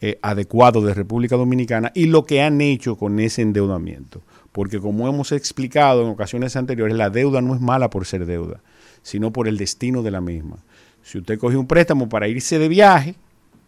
eh, 0.00 0.18
adecuado 0.22 0.80
de 0.80 0.94
República 0.94 1.36
Dominicana 1.36 1.92
y 1.94 2.06
lo 2.06 2.24
que 2.24 2.42
han 2.42 2.60
hecho 2.60 2.96
con 2.96 3.20
ese 3.20 3.42
endeudamiento 3.42 4.22
porque 4.52 4.80
como 4.80 5.08
hemos 5.08 5.32
explicado 5.32 6.02
en 6.02 6.08
ocasiones 6.08 6.56
anteriores, 6.56 6.96
la 6.96 7.10
deuda 7.10 7.40
no 7.40 7.54
es 7.54 7.60
mala 7.60 7.90
por 7.90 8.06
ser 8.06 8.26
deuda, 8.26 8.60
sino 9.02 9.32
por 9.32 9.46
el 9.48 9.56
destino 9.56 10.02
de 10.02 10.10
la 10.10 10.20
misma. 10.20 10.58
Si 11.02 11.18
usted 11.18 11.38
coge 11.38 11.56
un 11.56 11.66
préstamo 11.66 12.08
para 12.08 12.28
irse 12.28 12.58
de 12.58 12.68
viaje, 12.68 13.14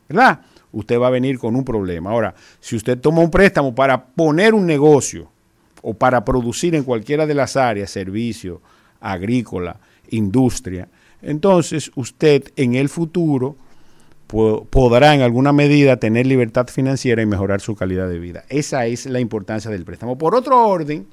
¿verdad? 0.09 0.41
Usted 0.73 0.99
va 0.99 1.07
a 1.07 1.11
venir 1.11 1.39
con 1.39 1.55
un 1.55 1.65
problema. 1.65 2.11
Ahora, 2.11 2.35
si 2.61 2.77
usted 2.77 2.99
toma 2.99 3.21
un 3.21 3.31
préstamo 3.31 3.75
para 3.75 4.05
poner 4.05 4.55
un 4.55 4.67
negocio 4.67 5.31
o 5.83 5.95
para 5.95 6.25
producir 6.25 6.75
en 6.75 6.85
cualquiera 6.85 7.27
de 7.27 7.35
las 7.35 7.57
áreas, 7.57 7.91
servicio, 7.91 8.61
agrícola, 9.01 9.79
industria, 10.11 10.89
entonces 11.23 11.93
usted 11.95 12.53
en 12.57 12.75
el 12.75 12.89
futuro 12.89 13.57
podrá 14.33 15.15
en 15.15 15.21
alguna 15.21 15.53
medida 15.53 15.99
tener 15.99 16.27
libertad 16.27 16.67
financiera 16.69 17.21
y 17.21 17.27
mejorar 17.27 17.61
su 17.61 17.75
calidad 17.75 18.09
de 18.09 18.19
vida. 18.19 18.45
Esa 18.49 18.87
es 18.87 19.07
la 19.07 19.21
importancia 19.21 19.71
del 19.71 19.85
préstamo. 19.85 20.17
Por 20.17 20.35
otro 20.35 20.67
orden, 20.67 21.07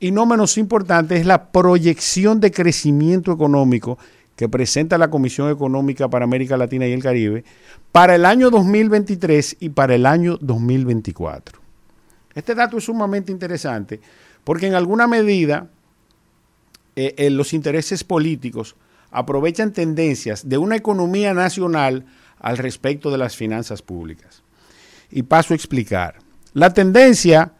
y 0.00 0.10
no 0.10 0.24
menos 0.24 0.56
importante, 0.56 1.16
es 1.16 1.26
la 1.26 1.52
proyección 1.52 2.40
de 2.40 2.50
crecimiento 2.50 3.32
económico 3.32 3.98
que 4.36 4.48
presenta 4.48 4.98
la 4.98 5.10
Comisión 5.10 5.50
Económica 5.50 6.08
para 6.08 6.24
América 6.24 6.56
Latina 6.56 6.86
y 6.86 6.92
el 6.92 7.02
Caribe 7.02 7.44
para 7.92 8.14
el 8.16 8.24
año 8.24 8.50
2023 8.50 9.58
y 9.60 9.68
para 9.68 9.94
el 9.94 10.06
año 10.06 10.38
2024. 10.40 11.60
Este 12.34 12.54
dato 12.54 12.78
es 12.78 12.84
sumamente 12.84 13.30
interesante 13.30 14.00
porque 14.42 14.66
en 14.66 14.74
alguna 14.74 15.06
medida 15.06 15.68
eh, 16.96 17.14
eh, 17.16 17.30
los 17.30 17.52
intereses 17.52 18.02
políticos 18.02 18.74
aprovechan 19.10 19.72
tendencias 19.72 20.48
de 20.48 20.58
una 20.58 20.76
economía 20.76 21.34
nacional 21.34 22.04
al 22.44 22.58
respecto 22.58 23.10
de 23.10 23.16
las 23.18 23.34
finanzas 23.36 23.80
públicas. 23.80 24.42
Y 25.10 25.22
paso 25.22 25.54
a 25.54 25.56
explicar. 25.56 26.16
La 26.52 26.74
tendencia 26.74 27.52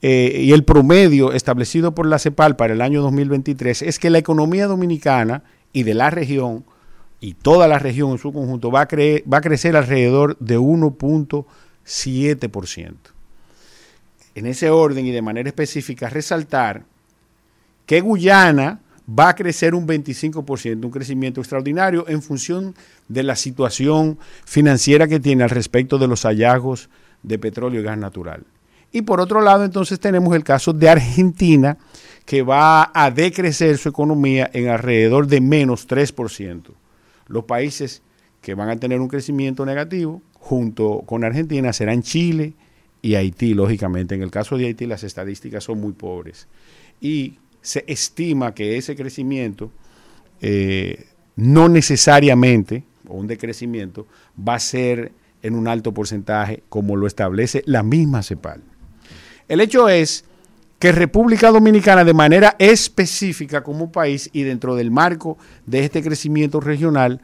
eh, 0.00 0.42
y 0.44 0.52
el 0.52 0.62
promedio 0.62 1.32
establecido 1.32 1.92
por 1.92 2.06
la 2.06 2.20
CEPAL 2.20 2.54
para 2.54 2.72
el 2.72 2.80
año 2.80 3.02
2023 3.02 3.82
es 3.82 3.98
que 3.98 4.10
la 4.10 4.18
economía 4.18 4.68
dominicana 4.68 5.42
y 5.72 5.82
de 5.82 5.94
la 5.94 6.10
región, 6.10 6.64
y 7.20 7.34
toda 7.34 7.66
la 7.66 7.80
región 7.80 8.12
en 8.12 8.18
su 8.18 8.32
conjunto, 8.32 8.70
va 8.70 8.82
a, 8.82 8.88
cre- 8.88 9.24
va 9.30 9.38
a 9.38 9.42
crecer 9.42 9.76
alrededor 9.76 10.36
de 10.38 10.56
1.7%. 10.58 12.94
En 14.36 14.46
ese 14.46 14.70
orden 14.70 15.04
y 15.04 15.10
de 15.10 15.22
manera 15.22 15.48
específica, 15.48 16.08
resaltar 16.08 16.84
que 17.86 18.00
Guyana 18.00 18.82
va 19.08 19.30
a 19.30 19.34
crecer 19.34 19.74
un 19.74 19.86
25%, 19.86 20.84
un 20.84 20.90
crecimiento 20.90 21.40
extraordinario 21.40 22.06
en 22.08 22.20
función 22.20 22.74
de 23.08 23.22
la 23.22 23.36
situación 23.36 24.18
financiera 24.44 25.08
que 25.08 25.20
tiene 25.20 25.44
al 25.44 25.50
respecto 25.50 25.98
de 25.98 26.08
los 26.08 26.22
hallazgos 26.22 26.90
de 27.22 27.38
petróleo 27.38 27.80
y 27.80 27.84
gas 27.84 27.98
natural. 27.98 28.44
Y 28.92 29.02
por 29.02 29.20
otro 29.20 29.40
lado, 29.40 29.64
entonces 29.64 30.00
tenemos 30.00 30.34
el 30.34 30.44
caso 30.44 30.72
de 30.72 30.88
Argentina, 30.88 31.76
que 32.24 32.42
va 32.42 32.90
a 32.92 33.10
decrecer 33.10 33.78
su 33.78 33.88
economía 33.88 34.50
en 34.52 34.68
alrededor 34.68 35.26
de 35.26 35.40
menos 35.40 35.88
3%. 35.88 36.62
Los 37.26 37.44
países 37.44 38.02
que 38.42 38.54
van 38.54 38.68
a 38.68 38.76
tener 38.76 39.00
un 39.00 39.08
crecimiento 39.08 39.64
negativo 39.64 40.22
junto 40.34 41.02
con 41.06 41.24
Argentina 41.24 41.72
serán 41.72 42.02
Chile 42.02 42.52
y 43.00 43.14
Haití, 43.14 43.54
lógicamente. 43.54 44.14
En 44.14 44.22
el 44.22 44.30
caso 44.30 44.58
de 44.58 44.66
Haití 44.66 44.86
las 44.86 45.04
estadísticas 45.04 45.64
son 45.64 45.80
muy 45.80 45.92
pobres. 45.92 46.48
Y 47.00 47.38
se 47.62 47.84
estima 47.86 48.54
que 48.54 48.76
ese 48.76 48.96
crecimiento 48.96 49.70
eh, 50.40 51.06
no 51.36 51.68
necesariamente, 51.68 52.84
o 53.06 53.14
un 53.14 53.26
decrecimiento, 53.26 54.06
va 54.36 54.54
a 54.54 54.60
ser 54.60 55.12
en 55.42 55.54
un 55.54 55.68
alto 55.68 55.92
porcentaje 55.92 56.62
como 56.68 56.96
lo 56.96 57.06
establece 57.06 57.62
la 57.66 57.82
misma 57.82 58.22
CEPAL. 58.22 58.62
El 59.48 59.60
hecho 59.60 59.88
es 59.88 60.24
que 60.78 60.92
República 60.92 61.50
Dominicana 61.50 62.04
de 62.04 62.14
manera 62.14 62.54
específica 62.58 63.62
como 63.62 63.90
país 63.90 64.30
y 64.32 64.42
dentro 64.42 64.76
del 64.76 64.90
marco 64.90 65.38
de 65.66 65.84
este 65.84 66.02
crecimiento 66.02 66.60
regional, 66.60 67.20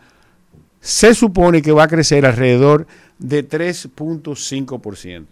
se 0.80 1.14
supone 1.14 1.62
que 1.62 1.72
va 1.72 1.84
a 1.84 1.88
crecer 1.88 2.26
alrededor 2.26 2.86
de 3.18 3.48
3.5%. 3.48 5.26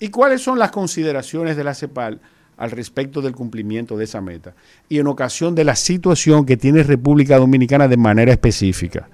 ¿Y 0.00 0.08
cuáles 0.08 0.42
son 0.42 0.58
las 0.58 0.70
consideraciones 0.70 1.56
de 1.56 1.64
la 1.64 1.74
CEPAL 1.74 2.20
al 2.58 2.70
respecto 2.70 3.22
del 3.22 3.34
cumplimiento 3.34 3.96
de 3.96 4.04
esa 4.04 4.20
meta? 4.20 4.54
Y 4.88 4.98
en 4.98 5.06
ocasión 5.06 5.54
de 5.54 5.64
la 5.64 5.76
situación 5.76 6.44
que 6.44 6.56
tiene 6.56 6.82
República 6.82 7.38
Dominicana 7.38 7.88
de 7.88 7.96
manera 7.96 8.32
específica. 8.32 9.08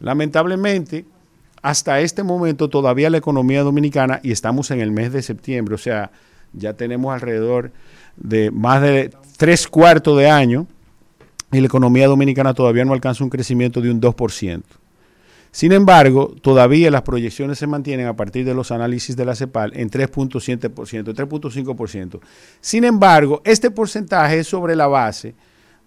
Lamentablemente, 0.00 1.04
hasta 1.62 2.00
este 2.00 2.22
momento 2.22 2.68
todavía 2.68 3.10
la 3.10 3.18
economía 3.18 3.62
dominicana, 3.62 4.20
y 4.22 4.32
estamos 4.32 4.70
en 4.70 4.80
el 4.80 4.90
mes 4.90 5.12
de 5.12 5.22
septiembre, 5.22 5.74
o 5.74 5.78
sea, 5.78 6.10
ya 6.52 6.72
tenemos 6.72 7.14
alrededor 7.14 7.70
de 8.16 8.50
más 8.50 8.82
de 8.82 9.10
tres 9.36 9.68
cuartos 9.68 10.18
de 10.18 10.28
año, 10.28 10.66
y 11.52 11.60
la 11.60 11.66
economía 11.66 12.06
dominicana 12.06 12.54
todavía 12.54 12.84
no 12.84 12.92
alcanza 12.92 13.24
un 13.24 13.30
crecimiento 13.30 13.80
de 13.80 13.90
un 13.90 14.00
2%. 14.00 14.62
Sin 15.52 15.72
embargo, 15.72 16.34
todavía 16.40 16.90
las 16.90 17.02
proyecciones 17.02 17.58
se 17.58 17.66
mantienen 17.66 18.06
a 18.06 18.14
partir 18.14 18.44
de 18.44 18.54
los 18.54 18.70
análisis 18.70 19.16
de 19.16 19.24
la 19.24 19.34
CEPAL 19.34 19.72
en 19.74 19.90
3.7%, 19.90 20.72
3.5%. 20.72 22.20
Sin 22.60 22.84
embargo, 22.84 23.42
este 23.44 23.70
porcentaje 23.70 24.40
es 24.40 24.46
sobre 24.46 24.76
la 24.76 24.86
base 24.86 25.34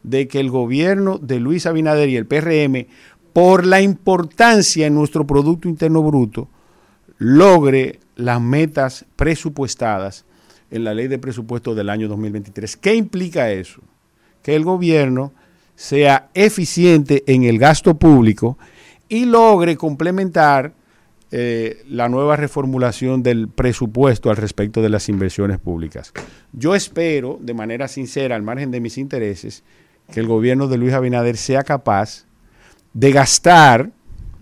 de 0.03 0.27
que 0.27 0.41
el 0.41 0.49
gobierno 0.49 1.17
de 1.17 1.39
Luis 1.39 1.65
Abinader 1.65 2.09
y 2.09 2.17
el 2.17 2.25
PRM, 2.25 2.87
por 3.31 3.65
la 3.65 3.81
importancia 3.81 4.85
en 4.85 4.95
nuestro 4.95 5.25
Producto 5.25 5.69
Interno 5.69 6.03
Bruto, 6.03 6.49
logre 7.17 7.99
las 8.17 8.41
metas 8.41 9.05
presupuestadas 9.15 10.25
en 10.69 10.83
la 10.83 10.93
ley 10.93 11.07
de 11.07 11.19
presupuesto 11.19 11.73
del 11.73 11.89
año 11.89 12.09
2023. 12.09 12.75
¿Qué 12.77 12.95
implica 12.95 13.49
eso? 13.49 13.81
Que 14.41 14.55
el 14.55 14.65
gobierno 14.65 15.31
sea 15.75 16.29
eficiente 16.33 17.23
en 17.27 17.43
el 17.43 17.59
gasto 17.59 17.95
público 17.95 18.57
y 19.13 19.25
logre 19.25 19.77
complementar 19.77 20.73
eh, 21.29 21.83
la 21.87 22.09
nueva 22.09 22.35
reformulación 22.35 23.21
del 23.21 23.47
presupuesto 23.47 24.31
al 24.31 24.37
respecto 24.37 24.81
de 24.81 24.89
las 24.89 25.07
inversiones 25.07 25.59
públicas. 25.59 26.11
Yo 26.51 26.73
espero, 26.73 27.37
de 27.39 27.53
manera 27.53 27.87
sincera, 27.87 28.35
al 28.35 28.41
margen 28.41 28.71
de 28.71 28.79
mis 28.79 28.97
intereses, 28.97 29.63
que 30.11 30.19
el 30.19 30.25
gobierno 30.25 30.67
de 30.67 30.79
Luis 30.79 30.93
Abinader 30.93 31.37
sea 31.37 31.61
capaz 31.61 32.25
de 32.93 33.11
gastar 33.11 33.91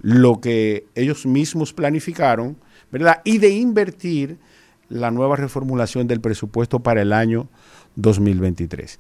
lo 0.02 0.40
que 0.40 0.86
ellos 0.96 1.26
mismos 1.26 1.74
planificaron, 1.74 2.56
¿verdad? 2.94 3.22
Y 3.26 3.40
de 3.40 3.50
invertir 3.50 4.38
la 4.88 5.12
nueva 5.12 5.36
reformulación 5.36 6.08
del 6.08 6.22
presupuesto 6.22 6.80
para 6.80 7.02
el 7.02 7.12
año 7.12 7.50
2023. 7.96 9.00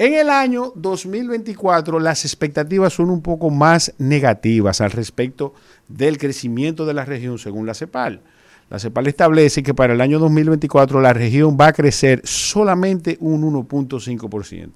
En 0.00 0.14
el 0.14 0.30
año 0.30 0.72
2024 0.76 2.00
las 2.00 2.24
expectativas 2.24 2.94
son 2.94 3.10
un 3.10 3.20
poco 3.20 3.50
más 3.50 3.92
negativas 3.98 4.80
al 4.80 4.92
respecto 4.92 5.52
del 5.88 6.16
crecimiento 6.16 6.86
de 6.86 6.94
la 6.94 7.04
región 7.04 7.38
según 7.38 7.66
la 7.66 7.74
CEPAL. 7.74 8.22
La 8.70 8.78
CEPAL 8.78 9.08
establece 9.08 9.62
que 9.62 9.74
para 9.74 9.92
el 9.92 10.00
año 10.00 10.18
2024 10.18 11.02
la 11.02 11.12
región 11.12 11.58
va 11.60 11.66
a 11.66 11.74
crecer 11.74 12.22
solamente 12.24 13.18
un 13.20 13.42
1.5%. 13.42 14.70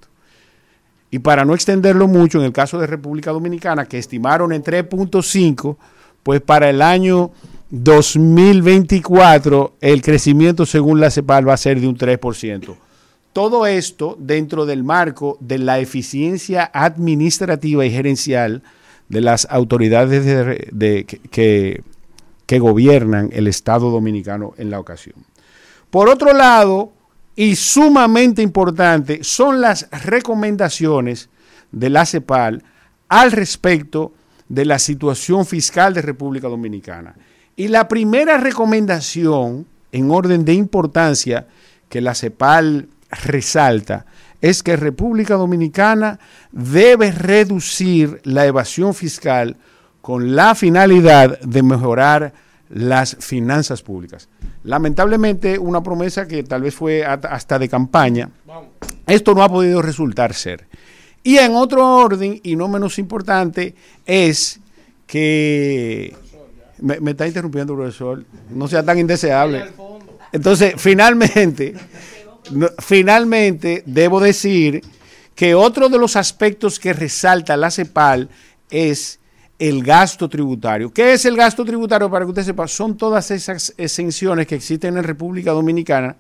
Y 1.11 1.21
para 1.21 1.47
no 1.47 1.55
extenderlo 1.55 2.07
mucho, 2.07 2.39
en 2.39 2.45
el 2.45 2.53
caso 2.53 2.79
de 2.79 2.87
República 2.87 3.31
Dominicana, 3.31 3.87
que 3.87 3.97
estimaron 3.97 4.53
en 4.53 4.63
3.5, 4.63 5.79
pues 6.23 6.43
para 6.43 6.69
el 6.69 6.83
año 6.83 7.31
2024 7.71 9.77
el 9.81 10.03
crecimiento 10.03 10.67
según 10.67 11.01
la 11.01 11.11
CEPAL 11.11 11.49
va 11.49 11.55
a 11.55 11.57
ser 11.57 11.81
de 11.81 11.89
un 11.89 11.97
3%. 11.97 12.77
Todo 13.35 13.67
esto 13.67 14.17
dentro 14.19 14.65
del 14.65 14.85
marco 14.85 15.37
de 15.41 15.59
la 15.59 15.81
eficiencia 15.81 16.71
administrativa 16.73 17.85
y 17.85 17.91
gerencial 17.91 18.63
de 19.09 19.21
las 19.21 19.49
autoridades 19.51 20.25
de, 20.25 20.69
de, 20.71 21.05
que, 21.05 21.83
que 22.47 22.59
gobiernan 22.61 23.31
el 23.33 23.49
Estado 23.49 23.91
dominicano 23.91 24.55
en 24.57 24.71
la 24.71 24.79
ocasión. 24.79 25.17
Por 25.91 26.09
otro 26.09 26.33
lado, 26.33 26.93
y 27.35 27.57
sumamente 27.57 28.41
importante, 28.41 29.25
son 29.25 29.61
las 29.61 29.89
recomendaciones 30.05 31.29
de 31.73 31.91
la 31.91 32.07
CEPAL 32.07 32.63
al 33.09 33.33
respecto 33.33 34.13
de 34.49 34.65
la 34.65 34.79
situación 34.79 35.45
fiscal 35.45 35.93
de 35.93 36.03
República 36.03 36.47
Dominicana. 36.47 37.17
Y 37.57 37.67
la 37.67 37.89
primera 37.89 38.39
recomendación 38.39 39.67
en 39.91 40.11
orden 40.13 40.45
de 40.45 40.55
importancia 40.55 41.49
que 41.89 42.01
la 42.01 42.15
CEPAL 42.15 42.89
resalta 43.15 44.07
es 44.41 44.63
que 44.63 44.77
República 44.77 45.35
Dominicana 45.35 46.19
debe 46.53 47.11
reducir 47.13 48.21
la 48.25 48.45
evasión 48.45 48.95
fiscal 48.95 49.57
con 50.03 50.37
la 50.37 50.55
finalidad 50.55 51.41
de 51.41 51.63
mejorar 51.63 52.35
las 52.69 53.17
finanzas 53.21 53.83
públicas. 53.83 54.29
Lamentablemente, 54.65 55.59
una 55.59 55.83
promesa 55.83 56.29
que 56.29 56.43
tal 56.43 56.63
vez 56.63 56.75
fue 56.75 57.05
hasta 57.05 57.59
de 57.59 57.69
campaña, 57.69 58.29
esto 59.07 59.35
no 59.35 59.43
ha 59.43 59.49
podido 59.49 59.81
resultar 59.81 60.35
ser. 60.35 60.67
Y 61.23 61.39
en 61.39 61.55
otro 61.55 61.97
orden, 61.97 62.39
y 62.43 62.55
no 62.55 62.69
menos 62.69 62.99
importante, 62.99 63.75
es 64.05 64.61
que... 65.07 66.15
Me, 66.81 67.01
me 67.01 67.13
está 67.13 67.27
interrumpiendo, 67.27 67.75
profesor. 67.75 68.25
No 68.51 68.69
sea 68.69 68.83
tan 68.83 68.99
indeseable. 68.99 69.65
Entonces, 70.33 70.75
finalmente, 70.77 71.75
finalmente, 72.79 73.83
debo 73.87 74.21
decir 74.21 74.83
que 75.35 75.55
otro 75.55 75.89
de 75.89 75.99
los 75.99 76.17
aspectos 76.17 76.79
que 76.79 76.93
resalta 76.93 77.57
la 77.57 77.71
CEPAL 77.71 78.29
es 78.71 79.19
el 79.59 79.83
gasto 79.83 80.29
tributario. 80.29 80.93
¿Qué 80.93 81.13
es 81.13 81.25
el 81.25 81.37
gasto 81.37 81.65
tributario? 81.65 82.11
Para 82.11 82.25
que 82.25 82.31
usted 82.31 82.45
sepa, 82.45 82.69
son 82.69 82.97
todas 82.97 83.31
esas 83.31 83.75
exenciones 83.77 84.47
que 84.47 84.55
existen 84.55 84.97
en 84.97 85.05
República 85.05 85.53
Dominicana 85.53 86.17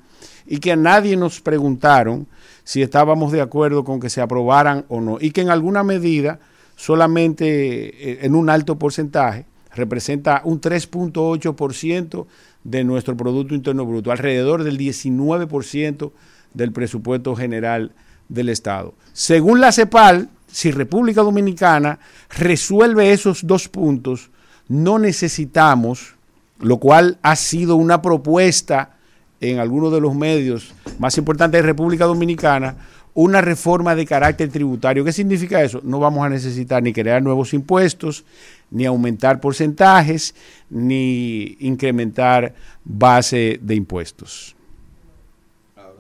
y 0.46 0.59
que 0.59 0.72
a 0.72 0.76
nadie 0.76 1.16
nos 1.16 1.40
preguntaron 1.40 2.26
si 2.62 2.82
estábamos 2.82 3.32
de 3.32 3.40
acuerdo 3.40 3.84
con 3.84 4.01
que 4.01 4.10
se 4.10 4.20
aprobaran 4.20 4.84
o 4.88 5.01
no, 5.01 5.18
y 5.20 5.32
que 5.32 5.42
en 5.42 5.51
alguna 5.51 5.82
medida, 5.82 6.38
solamente 6.76 8.24
en 8.24 8.34
un 8.34 8.48
alto 8.48 8.78
porcentaje, 8.78 9.46
representa 9.74 10.40
un 10.44 10.60
3.8% 10.60 12.26
de 12.64 12.82
nuestro 12.82 13.16
Producto 13.16 13.54
Interno 13.54 13.86
Bruto, 13.86 14.10
alrededor 14.10 14.64
del 14.64 14.78
19% 14.78 16.12
del 16.54 16.72
presupuesto 16.72 17.36
general 17.36 17.92
del 18.28 18.48
Estado. 18.48 18.94
Según 19.12 19.60
la 19.60 19.72
CEPAL, 19.72 20.30
si 20.46 20.70
República 20.70 21.22
Dominicana 21.22 21.98
resuelve 22.30 23.12
esos 23.12 23.46
dos 23.46 23.68
puntos, 23.68 24.30
no 24.68 24.98
necesitamos, 24.98 26.14
lo 26.60 26.78
cual 26.78 27.18
ha 27.22 27.36
sido 27.36 27.76
una 27.76 28.00
propuesta 28.00 28.96
en 29.40 29.58
algunos 29.58 29.92
de 29.92 30.00
los 30.00 30.14
medios 30.14 30.72
más 30.98 31.18
importantes 31.18 31.60
de 31.60 31.66
República 31.66 32.06
Dominicana, 32.06 32.76
una 33.14 33.40
reforma 33.40 33.94
de 33.94 34.06
carácter 34.06 34.48
tributario. 34.48 35.04
¿Qué 35.04 35.12
significa 35.12 35.62
eso? 35.62 35.80
No 35.84 35.98
vamos 35.98 36.24
a 36.24 36.28
necesitar 36.28 36.82
ni 36.82 36.92
crear 36.92 37.22
nuevos 37.22 37.54
impuestos, 37.54 38.24
ni 38.70 38.86
aumentar 38.86 39.40
porcentajes, 39.40 40.34
ni 40.70 41.56
incrementar 41.60 42.54
base 42.84 43.58
de 43.60 43.74
impuestos. 43.74 44.56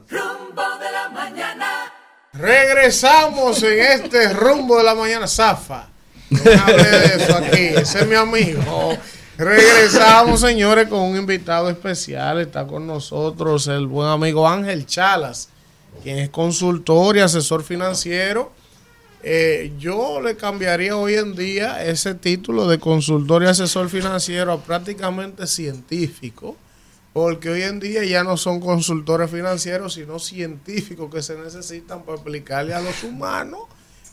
Rumbo 0.08 0.62
de 0.78 0.92
la 0.92 1.08
mañana. 1.08 1.92
Regresamos 2.32 3.62
en 3.62 3.78
este 3.78 4.32
rumbo 4.32 4.76
de 4.78 4.84
la 4.84 4.94
mañana, 4.94 5.26
Zafa. 5.26 5.88
No 6.30 6.40
de 6.40 7.06
eso 7.16 7.36
aquí. 7.36 7.66
Ese 7.80 8.00
es 8.00 8.06
mi 8.06 8.16
amigo. 8.16 8.96
Regresamos, 9.36 10.40
señores, 10.40 10.88
con 10.88 11.00
un 11.00 11.16
invitado 11.16 11.68
especial. 11.70 12.40
Está 12.40 12.66
con 12.66 12.86
nosotros 12.86 13.66
el 13.66 13.86
buen 13.86 14.08
amigo 14.08 14.48
Ángel 14.48 14.86
Chalas, 14.86 15.48
quien 16.02 16.18
es 16.18 16.30
consultor 16.30 17.16
y 17.16 17.20
asesor 17.20 17.62
financiero. 17.62 18.52
Eh, 19.26 19.72
yo 19.78 20.20
le 20.20 20.36
cambiaría 20.36 20.98
hoy 20.98 21.14
en 21.14 21.34
día 21.34 21.82
ese 21.82 22.14
título 22.14 22.68
de 22.68 22.78
consultor 22.78 23.42
y 23.42 23.46
asesor 23.46 23.88
financiero 23.88 24.52
a 24.52 24.60
prácticamente 24.60 25.46
científico, 25.46 26.56
porque 27.14 27.48
hoy 27.48 27.62
en 27.62 27.80
día 27.80 28.04
ya 28.04 28.22
no 28.22 28.36
son 28.36 28.60
consultores 28.60 29.30
financieros, 29.30 29.94
sino 29.94 30.18
científicos 30.18 31.10
que 31.10 31.22
se 31.22 31.38
necesitan 31.38 32.02
para 32.02 32.16
explicarle 32.16 32.74
a 32.74 32.82
los 32.82 33.02
humanos 33.02 33.60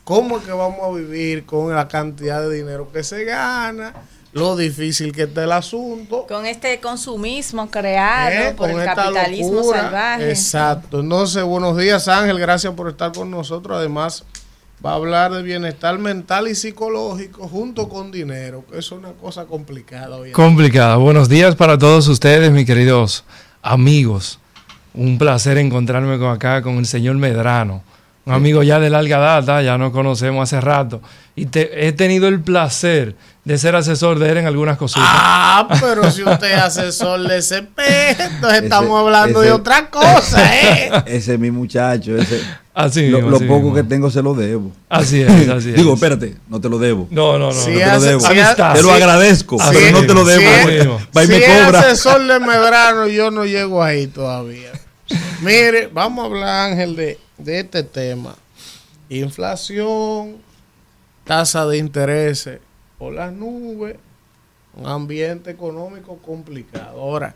cómo 0.05 0.37
es 0.37 0.45
que 0.45 0.53
vamos 0.53 0.79
a 0.81 0.95
vivir 0.95 1.45
con 1.45 1.75
la 1.75 1.89
cantidad 1.89 2.41
de 2.41 2.55
dinero 2.55 2.89
que 2.93 3.03
se 3.03 3.25
gana, 3.25 3.93
lo 4.31 4.55
difícil 4.55 5.11
que 5.11 5.23
está 5.23 5.43
el 5.43 5.51
asunto. 5.51 6.25
Con 6.25 6.45
este 6.45 6.79
consumismo 6.79 7.69
creado 7.69 8.31
¿eh? 8.31 8.53
por 8.55 8.71
Con 8.71 8.79
el 8.79 8.85
capitalismo 8.85 9.55
locura. 9.55 9.81
salvaje. 9.81 10.29
Exacto. 10.29 11.01
Entonces, 11.01 11.43
buenos 11.43 11.75
días 11.75 12.07
Ángel, 12.07 12.39
gracias 12.39 12.73
por 12.73 12.87
estar 12.87 13.11
con 13.11 13.29
nosotros. 13.29 13.77
Además, 13.77 14.23
va 14.83 14.91
a 14.91 14.95
hablar 14.95 15.31
de 15.31 15.43
bienestar 15.43 15.97
mental 15.99 16.47
y 16.47 16.55
psicológico 16.55 17.47
junto 17.47 17.87
con 17.87 18.11
dinero, 18.11 18.65
que 18.71 18.79
es 18.79 18.91
una 18.91 19.11
cosa 19.11 19.45
complicada 19.45 20.15
hoy. 20.17 20.31
Complicada. 20.31 20.95
Buenos 20.95 21.29
días 21.29 21.55
para 21.55 21.77
todos 21.77 22.07
ustedes, 22.07 22.51
mis 22.51 22.65
queridos 22.65 23.23
amigos. 23.61 24.39
Un 24.93 25.17
placer 25.17 25.57
encontrarme 25.57 26.17
con 26.17 26.31
acá 26.31 26.61
con 26.61 26.77
el 26.77 26.85
señor 26.85 27.15
Medrano, 27.15 27.83
un 28.25 28.33
amigo 28.33 28.61
ya 28.63 28.79
de 28.79 28.89
larga 28.89 29.19
data, 29.19 29.61
ya 29.61 29.77
nos 29.77 29.91
conocemos 29.91 30.43
hace 30.43 30.59
rato. 30.59 31.01
Y 31.35 31.45
te- 31.45 31.87
he 31.87 31.91
tenido 31.93 32.27
el 32.27 32.41
placer 32.41 33.15
de 33.45 33.57
ser 33.57 33.75
asesor 33.75 34.19
de 34.19 34.29
él 34.31 34.37
en 34.37 34.47
algunas 34.47 34.77
cositas. 34.77 35.07
Ah, 35.07 35.67
pero 35.79 36.11
si 36.11 36.23
usted 36.23 36.51
es 36.51 36.61
asesor 36.61 37.21
de 37.27 37.37
ese 37.37 37.63
pez, 37.63 38.19
entonces 38.19 38.57
Ese- 38.57 38.65
estamos 38.65 38.99
hablando 38.99 39.39
de 39.41 39.51
otra 39.51 39.89
cosa, 39.89 40.55
¿eh? 40.55 40.91
Ese 41.05 41.33
es 41.35 41.39
mi 41.39 41.51
muchacho. 41.51 42.17
Ese, 42.17 42.41
Así 42.73 43.09
lo, 43.09 43.17
mismo, 43.17 43.31
lo 43.31 43.35
así 43.37 43.45
poco 43.45 43.59
mismo. 43.63 43.75
que 43.75 43.83
tengo 43.83 44.09
se 44.09 44.21
lo 44.21 44.33
debo. 44.33 44.71
Así 44.87 45.21
es, 45.21 45.49
así 45.49 45.71
Digo, 45.73 45.89
es. 45.93 45.95
espérate, 45.95 46.37
no 46.47 46.61
te 46.61 46.69
lo 46.69 46.79
debo. 46.79 47.07
No, 47.11 47.37
no, 47.37 47.47
no. 47.47 47.53
Si 47.53 47.71
no 47.71 47.77
te 47.79 47.85
lo 47.85 47.91
hace- 47.91 48.07
debo. 48.07 48.19
si 48.21 48.39
ha- 48.39 48.55
te 48.73 48.81
lo 48.81 48.87
si- 48.89 48.95
agradezco, 48.95 49.57
si- 49.59 49.69
pero 49.73 50.01
no 50.01 50.07
te 50.07 50.13
lo 50.13 50.23
debo. 50.25 50.69
es- 50.69 50.87
Va 51.15 51.23
y 51.23 51.27
si 51.27 51.33
es 51.33 51.49
asesor 51.75 52.25
de 52.25 52.39
Medrano, 52.39 53.07
yo 53.07 53.29
no 53.29 53.45
llego 53.45 53.83
ahí 53.83 54.07
todavía. 54.07 54.71
Mire, 55.41 55.87
vamos 55.87 56.23
a 56.23 56.25
hablar, 56.27 56.71
Ángel, 56.71 56.95
de, 56.95 57.19
de 57.37 57.59
este 57.59 57.83
tema. 57.83 58.35
Inflación, 59.09 60.37
tasa 61.25 61.65
de 61.65 61.77
interés 61.77 62.49
por 62.97 63.13
las 63.13 63.33
nubes, 63.33 63.97
un 64.75 64.87
ambiente 64.87 65.51
económico 65.51 66.17
complicado. 66.25 67.01
Ahora, 67.01 67.35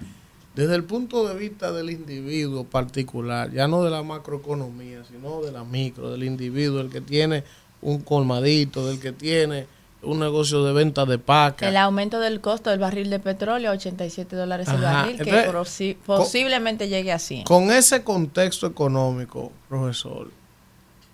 desde 0.55 0.75
el 0.75 0.85
punto 0.85 1.27
de 1.27 1.35
vista 1.35 1.71
del 1.71 1.89
individuo 1.89 2.63
particular, 2.63 3.51
ya 3.51 3.67
no 3.67 3.83
de 3.83 3.91
la 3.91 4.03
macroeconomía, 4.03 5.03
sino 5.03 5.41
de 5.41 5.51
la 5.51 5.63
micro, 5.65 6.11
del 6.11 6.23
individuo, 6.23 6.79
el 6.79 6.89
que 6.89 7.01
tiene 7.01 7.43
un 7.81 8.01
colmadito, 8.01 8.87
del 8.87 8.99
que 8.99 9.11
tiene 9.11 9.67
un 10.01 10.19
negocio 10.19 10.63
de 10.63 10.71
venta 10.71 11.05
de 11.05 11.17
paca. 11.17 11.67
El 11.67 11.75
aumento 11.75 12.19
del 12.19 12.39
costo 12.39 12.69
del 12.69 12.79
barril 12.79 13.09
de 13.09 13.19
petróleo 13.19 13.71
a 13.71 13.73
87 13.73 14.35
dólares 14.35 14.67
el 14.69 14.81
barril, 14.81 15.17
que 15.17 15.43
Entonces, 15.43 15.97
posiblemente 16.05 16.87
llegue 16.87 17.11
a 17.11 17.19
100. 17.19 17.43
Con 17.43 17.71
ese 17.71 18.03
contexto 18.03 18.65
económico, 18.67 19.51
profesor, 19.67 20.31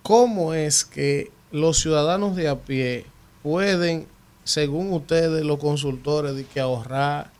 ¿cómo 0.02 0.54
es 0.54 0.84
que 0.84 1.32
los 1.50 1.78
ciudadanos 1.78 2.36
de 2.36 2.48
a 2.48 2.60
pie 2.60 3.06
pueden, 3.42 4.06
según 4.44 4.92
ustedes, 4.92 5.44
los 5.44 5.58
consultores, 5.58 6.36
de 6.36 6.44
que 6.44 6.60
ahorrar 6.60 7.30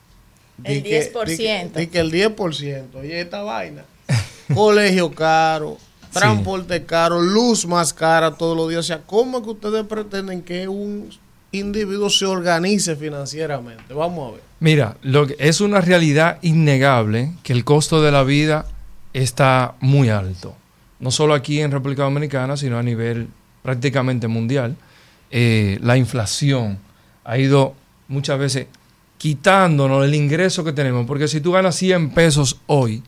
El 0.64 0.82
que- 0.82 1.12
10%. 1.12 1.26
De 1.26 1.36
que, 1.36 1.80
de 1.80 1.88
que 1.88 1.98
el 2.00 2.10
10%, 2.12 2.94
oye, 2.94 3.20
esta 3.20 3.42
vaina, 3.42 3.84
colegio 4.54 5.10
caro, 5.12 5.78
transporte 6.12 6.84
caro, 6.84 7.20
luz 7.20 7.66
más 7.66 7.92
cara 7.92 8.32
todos 8.34 8.56
los 8.56 8.68
días. 8.68 8.80
O 8.80 8.82
sea, 8.82 9.00
¿cómo 9.06 9.38
es 9.38 9.44
que 9.44 9.50
ustedes 9.50 9.86
pretenden 9.86 10.42
que 10.42 10.68
un 10.68 11.10
individuo 11.52 12.10
se 12.10 12.26
organice 12.26 12.96
financieramente? 12.96 13.92
Vamos 13.94 14.28
a 14.28 14.32
ver. 14.32 14.42
Mira, 14.60 14.96
lo 15.02 15.26
que 15.26 15.36
es 15.38 15.60
una 15.60 15.80
realidad 15.80 16.38
innegable 16.42 17.32
que 17.42 17.52
el 17.52 17.64
costo 17.64 18.00
de 18.02 18.12
la 18.12 18.22
vida 18.22 18.66
está 19.12 19.74
muy 19.80 20.08
alto. 20.08 20.54
No 21.00 21.10
solo 21.10 21.34
aquí 21.34 21.60
en 21.60 21.72
República 21.72 22.04
Dominicana, 22.04 22.56
sino 22.56 22.78
a 22.78 22.82
nivel 22.82 23.28
prácticamente 23.62 24.28
mundial. 24.28 24.76
Eh, 25.30 25.78
la 25.82 25.96
inflación 25.96 26.78
ha 27.24 27.38
ido 27.38 27.74
muchas 28.08 28.38
veces 28.38 28.66
quitándonos 29.22 30.04
el 30.04 30.16
ingreso 30.16 30.64
que 30.64 30.72
tenemos, 30.72 31.06
porque 31.06 31.28
si 31.28 31.40
tú 31.40 31.52
ganas 31.52 31.76
100 31.76 32.10
pesos 32.10 32.58
hoy 32.66 33.04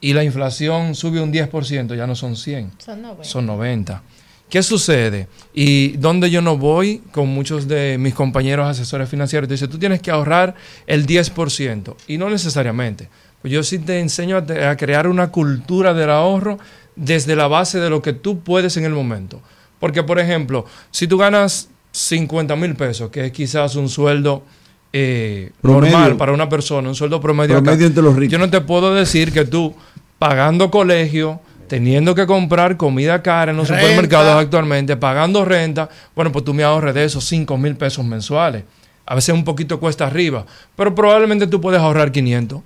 y 0.00 0.12
la 0.12 0.22
inflación 0.22 0.94
sube 0.94 1.20
un 1.20 1.32
10%, 1.32 1.96
ya 1.96 2.06
no 2.06 2.14
son 2.14 2.36
100, 2.36 2.70
Son 2.78 3.02
90. 3.02 3.24
son 3.24 3.46
90. 3.46 4.02
¿Qué 4.48 4.62
sucede? 4.62 5.26
Y 5.52 5.96
donde 5.96 6.30
yo 6.30 6.40
no 6.42 6.56
voy 6.56 7.02
con 7.10 7.26
muchos 7.26 7.66
de 7.66 7.96
mis 7.98 8.14
compañeros 8.14 8.68
asesores 8.68 9.08
financieros, 9.08 9.48
te 9.48 9.54
dice, 9.54 9.66
tú 9.66 9.80
tienes 9.80 10.00
que 10.00 10.12
ahorrar 10.12 10.54
el 10.86 11.04
10%. 11.08 11.96
Y 12.06 12.18
no 12.18 12.30
necesariamente. 12.30 13.08
Pues 13.42 13.52
yo 13.52 13.64
sí 13.64 13.80
te 13.80 13.98
enseño 13.98 14.36
a, 14.36 14.46
te- 14.46 14.64
a 14.64 14.76
crear 14.76 15.08
una 15.08 15.32
cultura 15.32 15.92
del 15.92 16.10
ahorro 16.10 16.58
desde 16.94 17.34
la 17.34 17.48
base 17.48 17.80
de 17.80 17.90
lo 17.90 18.00
que 18.00 18.12
tú 18.12 18.40
puedes 18.44 18.76
en 18.76 18.84
el 18.84 18.92
momento. 18.92 19.42
Porque, 19.80 20.04
por 20.04 20.20
ejemplo, 20.20 20.64
si 20.92 21.08
tú 21.08 21.18
ganas 21.18 21.68
50 21.90 22.54
mil 22.54 22.76
pesos, 22.76 23.10
que 23.10 23.26
es 23.26 23.32
quizás 23.32 23.74
un 23.74 23.88
sueldo 23.88 24.44
eh, 24.92 25.52
normal 25.62 26.16
para 26.16 26.32
una 26.32 26.48
persona, 26.48 26.88
un 26.88 26.94
sueldo 26.94 27.20
promedio, 27.20 27.56
acá, 27.56 27.64
Promedio 27.64 27.86
entre 27.86 28.02
los 28.02 28.16
ricos. 28.16 28.32
yo 28.32 28.38
no 28.38 28.50
te 28.50 28.60
puedo 28.60 28.94
decir 28.94 29.32
que 29.32 29.44
tú, 29.44 29.74
pagando 30.18 30.70
colegio, 30.70 31.40
teniendo 31.68 32.14
que 32.14 32.26
comprar 32.26 32.76
comida 32.76 33.22
cara 33.22 33.50
en 33.50 33.58
los 33.58 33.68
Renta. 33.68 33.82
supermercados 33.82 34.42
actualmente, 34.42 34.96
pagando 34.96 35.44
renta, 35.44 35.88
bueno, 36.16 36.32
pues 36.32 36.44
tú 36.44 36.54
me 36.54 36.64
ahorres 36.64 36.94
de 36.94 37.04
esos 37.04 37.24
5 37.24 37.56
mil 37.58 37.76
pesos 37.76 38.04
mensuales. 38.04 38.64
A 39.04 39.14
veces 39.14 39.34
un 39.34 39.44
poquito 39.44 39.78
cuesta 39.78 40.06
arriba, 40.06 40.44
pero 40.76 40.94
probablemente 40.94 41.46
tú 41.46 41.60
puedes 41.60 41.80
ahorrar 41.80 42.10
500. 42.10 42.60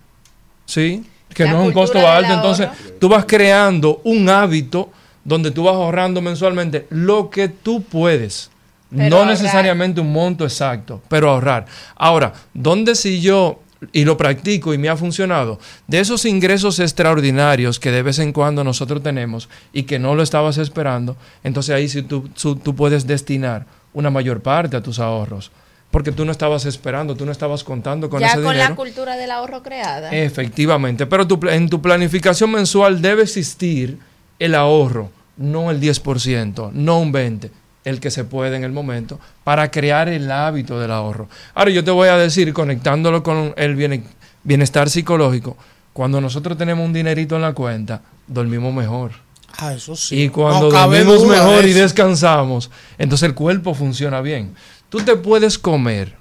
¿Sí? 0.67 1.05
Que 1.35 1.45
La 1.45 1.53
no 1.53 1.63
es 1.63 1.67
un 1.69 1.73
costo 1.73 2.07
alto. 2.07 2.33
Entonces, 2.33 2.69
tú 3.01 3.09
vas 3.09 3.25
creando 3.25 4.01
un 4.05 4.29
hábito 4.29 4.91
donde 5.25 5.51
tú 5.51 5.65
vas 5.65 5.75
ahorrando 5.75 6.21
mensualmente 6.21 6.87
lo 6.91 7.31
que 7.31 7.49
tú 7.49 7.83
puedes. 7.83 8.52
Pero 8.95 9.09
no 9.09 9.17
ahorrar. 9.17 9.33
necesariamente 9.33 10.01
un 10.01 10.13
monto 10.13 10.45
exacto, 10.45 11.03
pero 11.09 11.31
ahorrar. 11.31 11.67
Ahora, 11.97 12.33
¿dónde 12.53 12.95
si 12.95 13.21
yo, 13.21 13.61
y 13.93 14.05
lo 14.05 14.17
practico 14.17 14.75
y 14.75 14.79
me 14.79 14.89
ha 14.91 14.97
funcionado, 14.97 15.59
de 15.87 16.01
esos 16.01 16.27
ingresos 16.27 16.79
extraordinarios 16.79 17.81
que 17.81 17.91
de 17.91 18.03
vez 18.03 18.19
en 18.19 18.33
cuando 18.33 18.65
nosotros 18.65 19.03
tenemos 19.03 19.49
y 19.73 19.85
que 19.85 19.99
no 19.99 20.15
lo 20.15 20.23
estabas 20.23 20.59
esperando, 20.59 21.17
entonces 21.43 21.75
ahí 21.75 21.89
sí 21.89 22.03
tú, 22.03 22.29
tú, 22.29 22.57
tú 22.57 22.75
puedes 22.77 23.07
destinar 23.07 23.67
una 23.95 24.11
mayor 24.11 24.43
parte 24.43 24.77
a 24.77 24.83
tus 24.83 24.99
ahorros. 24.99 25.51
Porque 25.91 26.11
tú 26.11 26.25
no 26.25 26.33
estabas 26.33 26.65
esperando, 26.65 27.15
tú 27.15 27.27
no 27.27 27.33
estabas 27.33 27.65
contando 27.65 28.09
con 28.09 28.21
ya 28.21 28.29
ese 28.29 28.37
con 28.37 28.53
dinero. 28.53 28.71
la 28.71 28.75
cultura 28.75 29.17
del 29.17 29.31
ahorro 29.31 29.63
creada. 29.63 30.11
Efectivamente, 30.11 31.05
pero 31.07 31.29
tu 31.29 31.39
en 31.49 31.69
tu 31.69 31.83
planificación 31.83 32.51
mensual 32.51 33.03
debe 33.03 33.25
existir 33.25 33.99
el 34.39 34.55
ahorro, 34.55 35.11
no 35.37 35.71
el 35.71 35.83
10%, 35.83 36.73
no 36.73 36.99
un 36.99 37.13
20%, 37.13 37.51
el 37.85 38.01
que 38.01 38.11
se 38.11 38.25
puede 38.25 38.57
en 38.57 38.65
el 38.65 38.73
momento, 38.73 39.19
para 39.45 39.71
crear 39.71 40.09
el 40.09 40.31
hábito 40.31 40.79
del 40.79 40.93
ahorro. 40.93 41.29
Ahora 41.55 41.71
yo 41.71 41.83
te 41.83 41.91
voy 41.91 42.09
a 42.09 42.17
decir, 42.17 42.53
conectándolo 42.53 43.23
con 43.23 43.55
el 43.57 43.75
biene- 43.77 44.05
bienestar 44.45 44.89
psicológico, 44.91 45.57
cuando 45.93 46.21
nosotros 46.21 46.57
tenemos 46.57 46.85
un 46.87 46.93
dinerito 46.93 47.37
en 47.37 47.43
la 47.43 47.53
cuenta, 47.53 48.03
dormimos 48.27 48.73
mejor. 48.73 49.11
Ah, 49.59 49.75
eso 49.75 49.95
sí. 49.97 50.23
Y 50.23 50.29
cuando 50.31 50.71
No 50.71 50.79
dormimos 50.79 51.27
mejor 51.27 51.65
y 51.67 51.73
descansamos, 51.73 52.71
entonces 52.99 53.29
el 53.29 53.35
cuerpo 53.35 53.75
funciona 53.75 54.21
bien. 54.23 54.55
Tú 54.89 55.01
te 55.01 55.17
puedes 55.17 55.59
comer 55.59 56.15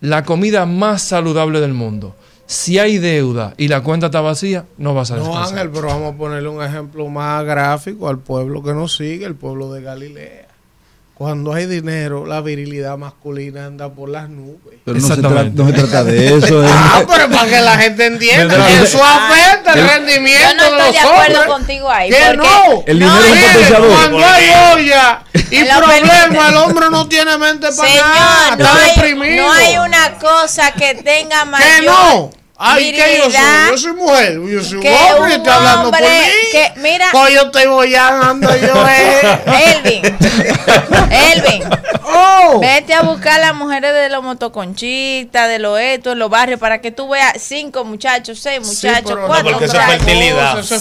la 0.00 0.24
comida 0.24 0.66
más 0.66 1.00
saludable 1.02 1.60
del 1.60 1.72
mundo. 1.72 2.14
Si 2.46 2.78
hay 2.78 2.98
deuda 2.98 3.54
y 3.56 3.68
la 3.68 3.80
cuenta 3.82 4.06
está 4.06 4.20
vacía, 4.20 4.66
no 4.76 4.92
vas 4.92 5.10
a 5.10 5.16
No, 5.16 5.24
descansar. 5.24 5.52
Ángel, 5.54 5.70
pero 5.72 5.86
vamos 5.86 6.12
a 6.14 6.16
ponerle 6.18 6.48
un 6.50 6.62
ejemplo 6.62 7.08
más 7.08 7.42
gráfico 7.46 8.06
al 8.08 8.18
pueblo 8.18 8.62
que 8.62 8.74
nos 8.74 8.94
sigue, 8.96 9.24
el 9.24 9.34
pueblo 9.34 9.72
de 9.72 9.80
Galilea. 9.80 10.48
Cuando 11.14 11.52
hay 11.52 11.66
dinero, 11.66 12.26
la 12.26 12.40
virilidad 12.40 12.98
masculina 12.98 13.66
anda 13.66 13.88
por 13.88 14.08
las 14.08 14.28
nubes. 14.28 14.78
Pero 14.84 14.98
no 14.98 15.06
se, 15.06 15.14
tra- 15.22 15.52
no 15.52 15.66
se 15.68 15.72
trata 15.72 16.02
de 16.02 16.36
eso. 16.38 16.64
eh. 16.64 16.68
Ah, 16.68 17.04
pero 17.08 17.30
para 17.30 17.48
que 17.48 17.60
la 17.60 17.76
gente 17.78 18.06
entienda 18.06 18.66
que 18.66 18.82
eso 18.82 19.00
afecta 19.04 19.74
el 19.74 19.78
El- 19.78 19.88
rendimiento 19.88 20.42
Yo 20.42 20.54
no 20.56 20.62
de 20.62 20.66
estoy 20.66 20.78
los 20.80 20.92
de 20.92 20.98
acuerdo 20.98 21.38
hombres. 21.40 21.46
contigo 21.46 21.90
ahí. 21.90 22.10
Que 22.10 22.16
porque 22.16 22.36
no. 22.36 22.82
El 22.86 22.98
dinero 22.98 23.24
es 23.24 23.44
potenciador. 23.44 23.90
Cuando 23.92 24.18
hay 24.26 24.50
olla 24.72 25.22
y 25.50 25.56
En 25.56 25.68
la 25.68 25.76
problema, 25.78 26.48
el 26.48 26.56
hombre 26.56 26.86
no 26.90 27.06
tiene 27.08 27.38
mente 27.38 27.68
para 27.70 27.88
Señor, 27.88 28.06
nada. 28.08 28.56
no 28.56 28.64
Está 28.64 28.76
hay, 28.84 28.90
deprimido. 28.96 29.44
no 29.46 29.52
hay 29.52 29.76
una 29.78 30.14
cosa 30.18 30.72
que 30.72 30.94
tenga 30.96 31.44
mayor 31.44 31.68
Que 31.80 31.86
no. 31.86 32.30
Ay, 32.56 32.92
¿qué 32.92 33.18
yo 33.18 33.24
soy? 33.24 33.40
Yo 33.70 33.78
soy 33.78 33.92
mujer, 33.94 34.32
yo 34.40 34.62
soy 34.62 34.76
un 34.76 34.82
Que 34.82 34.94
hombre, 34.94 35.20
un 35.24 35.30
y 35.30 35.32
estoy 35.34 35.52
hablando 35.52 35.90
por 35.90 35.94
hombre 36.00 36.08
mí. 36.10 36.48
que- 36.52 36.72
mira- 36.80 37.08
Pues 37.10 37.34
yo 37.34 37.42
estoy 37.42 37.66
bollando 37.66 38.56
yo, 38.56 38.86
eh. 38.88 39.38
Elvin, 39.84 40.16
Elvin, 41.10 41.64
Oh. 42.16 42.60
vete 42.60 42.94
a 42.94 43.02
buscar 43.02 43.40
las 43.40 43.54
mujeres 43.54 43.92
de 43.92 44.08
los 44.08 44.22
motoconchitas, 44.22 45.48
de 45.48 45.58
los 45.58 45.80
estos, 45.80 46.12
de 46.12 46.16
los 46.16 46.30
barrios, 46.30 46.60
para 46.60 46.80
que 46.80 46.92
tú 46.92 47.08
veas 47.08 47.32
cinco 47.40 47.84
muchachos, 47.84 48.38
seis 48.40 48.64
muchachos, 48.64 49.16
no, 49.18 49.26
cuatro 49.26 49.50
porque 49.52 49.64
eso 49.64 49.76
es 49.76 49.80
muchachos. 49.84 50.04
fertilidad. 50.04 50.58
Es 50.60 50.66
Sí. 50.68 50.74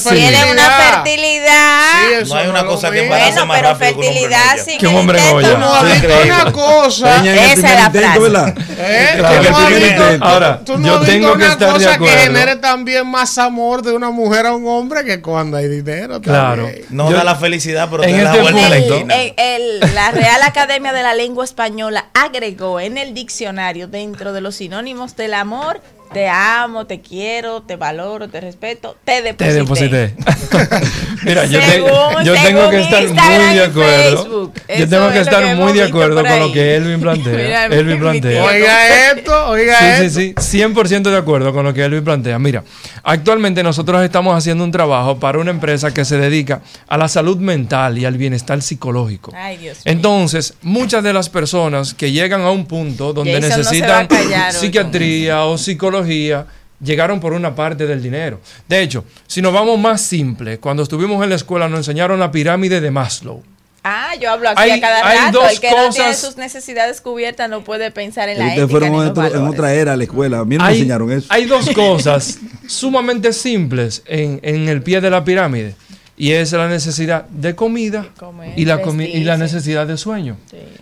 Una 0.52 0.70
fertilidad. 0.70 0.94
fertilidad. 0.94 1.92
Sí, 2.08 2.14
eso 2.22 2.34
No 2.36 2.40
hay 2.40 2.46
no 2.46 2.52
una 2.52 2.66
cosa 2.66 2.92
que 2.92 3.04
embarace 3.04 3.32
bueno, 3.32 3.46
más 3.48 3.58
pero 3.58 3.70
rápido 3.70 3.80
que 3.80 3.94
un 3.94 4.06
hombre 4.06 4.14
fertilidad 4.22 4.66
sin 4.66 4.78
Que 4.80 4.88
un 4.88 4.96
hombre 4.96 5.20
intento, 5.20 5.58
no 5.58 5.74
has 5.74 5.84
no. 5.84 5.90
visto 5.90 6.06
Increíble. 6.08 6.34
una 6.42 6.52
cosa. 6.52 7.16
Esa 7.26 7.52
es 7.54 7.62
la 7.64 7.90
frase. 7.90 8.56
¿eh? 8.78 10.18
No. 10.20 10.26
Ahora, 10.26 10.60
no 10.68 10.88
yo 10.88 11.00
tengo 11.02 11.36
que 11.38 11.46
estar 11.64 11.80
de 11.80 11.86
cosa 11.86 11.98
que 11.98 12.06
acuerdo. 12.10 12.18
genere 12.24 12.56
también 12.58 13.08
más 13.08 13.38
amor 13.38 13.82
de 13.82 13.94
una 13.94 14.10
mujer 14.12 14.46
a 14.46 14.54
un 14.54 14.68
hombre 14.68 15.04
que 15.04 15.22
cuando 15.22 15.58
hay 15.58 15.68
dinero. 15.68 16.22
Claro. 16.22 16.66
también. 16.66 16.86
No 16.90 17.10
Yo- 17.10 17.18
da 17.18 17.24
la 17.24 17.36
felicidad, 17.36 17.88
pero 17.90 18.04
en 18.04 18.16
te 18.16 18.24
da 18.24 18.32
este 18.32 18.36
la 18.38 18.42
vuelta 18.44 18.66
a 18.66 18.70
la 18.70 18.76
punto-. 18.78 19.14
El- 19.16 19.34
el- 19.38 19.80
la 19.96 20.12
Real 20.12 20.42
Academia 20.44 20.94
de 20.94 21.04
la 21.04 21.14
Lengua 21.14 21.44
Española 21.46 22.06
agregó 22.14 22.80
en 22.80 22.98
el 22.98 23.14
diccionario 23.14 23.88
dentro 23.88 24.34
de 24.34 24.42
los 24.42 24.56
sinónimos 24.56 25.16
del 25.16 25.34
amor, 25.34 25.82
te 26.14 26.28
amo, 26.30 26.86
te 26.86 27.02
quiero, 27.02 27.62
te 27.64 27.76
valoro, 27.76 28.30
te 28.30 28.40
respeto, 28.42 28.96
te 29.04 29.22
deposité. 29.22 29.46
Te 29.48 29.54
deposité. 29.54 30.16
Mira, 31.26 31.46
yo, 31.46 31.60
te- 31.60 31.66
Según- 31.72 32.24
yo 32.24 32.34
tengo 32.34 32.70
que 32.70 32.82
estar 32.82 33.04
Instagram 33.04 33.42
muy 33.48 33.56
de 33.56 33.64
acuerdo. 33.66 34.18
Facebook. 34.24 34.54
Yo 34.78 34.90
tengo 34.90 35.10
que 35.12 35.20
estar 35.20 35.44
que 35.44 35.56
muy 35.56 35.74
de 35.74 35.84
acuerdo 35.84 36.24
con 36.24 36.40
lo 36.40 36.52
que 36.52 36.76
Elvin 36.76 37.00
plantea. 37.02 37.34
Mira, 37.38 37.66
Elvin 37.66 38.00
plantea. 38.00 38.44
Oiga 38.44 39.12
esto, 39.12 39.48
oiga 39.48 39.78
Sí, 39.80 40.06
esto. 40.06 40.20
sí, 40.20 40.34
sí, 40.42 40.60
100% 40.60 41.04
de 41.10 41.18
acuerdo 41.18 41.54
con 41.54 41.66
lo 41.66 41.74
que 41.74 41.84
Elvin 41.84 42.04
plantea. 42.04 42.40
Mira, 42.40 42.64
actualmente 43.04 43.64
nosotros 43.64 44.04
estamos 44.04 44.38
haciendo 44.38 44.64
un 44.64 44.72
trabajo 44.72 45.20
para 45.20 45.38
una 45.40 45.52
empresa 45.52 45.94
que 45.94 46.06
se 46.06 46.18
dedica 46.18 46.62
a 46.88 46.98
la 46.98 47.08
salud 47.08 47.38
mental 47.38 47.98
y 47.98 48.06
al 48.06 48.18
bienestar 48.18 48.62
psicológico. 48.62 49.32
Ay, 49.36 49.58
Dios 49.58 49.78
mío. 49.78 49.84
Entonces, 49.86 50.54
muchas 50.62 51.04
de 51.04 51.14
las 51.14 51.30
personas 51.30 51.94
que 51.94 52.12
llegan 52.12 52.42
a 52.42 52.52
un 52.52 52.66
punto 52.66 53.14
donde 53.14 53.34
Jason 53.42 53.60
necesitan 53.60 54.08
callar 54.08 54.54
psiquiatría 54.54 55.44
o 55.46 55.58
psicología, 55.58 56.03
llegaron 56.08 57.20
por 57.20 57.34
una 57.34 57.56
parte 57.56 57.86
del 57.88 58.02
dinero. 58.02 58.40
De 58.68 58.82
hecho, 58.82 59.06
si 59.28 59.42
nos 59.42 59.54
vamos 59.54 59.80
más 59.80 60.02
simple, 60.02 60.58
cuando 60.60 60.84
estuvimos 60.84 61.24
en 61.24 61.30
la 61.30 61.36
escuela 61.36 61.68
nos 61.70 61.80
enseñaron 61.80 62.20
la 62.20 62.32
pirámide 62.32 62.82
de 62.82 62.92
Maslow. 62.92 63.42
Ah, 63.86 64.12
yo 64.20 64.32
hablo 64.32 64.48
aquí 64.50 64.62
Hay- 64.62 64.72
a 64.72 64.80
cada 64.82 65.06
hay 65.06 65.18
rato. 65.18 65.40
dos 65.42 65.52
el 65.52 65.60
que 65.60 65.70
no 65.70 65.76
tiene 65.90 66.08
cosas- 66.08 66.20
sus 66.22 66.38
necesidades 66.38 67.02
cubiertas 67.02 67.50
no 67.50 67.66
puede 67.66 67.92
pensar 67.92 68.30
en 68.30 68.38
la 68.40 68.46
Ustedes 68.46 68.64
ética 68.64 68.72
fueron 68.80 68.92
ni 68.92 69.02
en, 69.04 69.10
otro- 69.10 69.26
en 69.36 69.42
otra 69.48 69.74
era 69.74 69.94
a 69.94 69.98
la 69.98 70.04
escuela. 70.06 70.40
A 70.40 70.46
mí 70.46 70.56
no 70.58 70.64
me 70.64 70.72
enseñaron 70.72 71.12
eso. 71.12 71.28
hay 71.30 71.46
dos 71.46 71.70
cosas 71.76 72.40
sumamente 72.66 73.34
simples 73.34 74.02
en, 74.06 74.40
en 74.42 74.70
el 74.70 74.82
pie 74.84 75.02
de 75.02 75.10
la 75.10 75.24
pirámide. 75.26 75.76
Y 76.16 76.32
es 76.32 76.52
la 76.54 76.70
necesidad 76.70 77.26
de 77.26 77.56
comida 77.56 78.08
Comer, 78.18 78.54
y, 78.58 78.66
la 78.66 78.82
comi- 78.82 79.10
y 79.14 79.24
la 79.24 79.36
vestirse. 79.36 79.38
necesidad 79.56 79.88
de 79.88 79.98
sueño. 79.98 80.38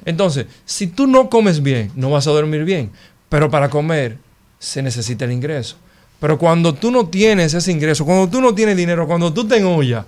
Entonces, 0.06 0.46
si 0.66 0.88
tú 0.88 1.08
no 1.08 1.30
comes 1.30 1.64
bien, 1.64 1.92
no 1.96 2.12
vas 2.12 2.28
a 2.28 2.32
dormir 2.32 2.66
bien. 2.66 2.92
Pero 3.30 3.50
para 3.50 3.70
comer 3.70 4.18
se 4.62 4.82
necesita 4.84 5.26
el 5.26 5.32
ingreso. 5.32 5.76
Pero 6.20 6.38
cuando 6.38 6.74
tú 6.76 6.92
no 6.92 7.08
tienes 7.08 7.54
ese 7.56 7.72
ingreso, 7.72 8.06
cuando 8.06 8.30
tú 8.30 8.40
no 8.42 8.54
tienes 8.54 8.78
dinero, 8.78 9.08
cuando 9.08 9.34
tú 9.34 9.48
te 9.48 9.58
enollas, 9.58 10.06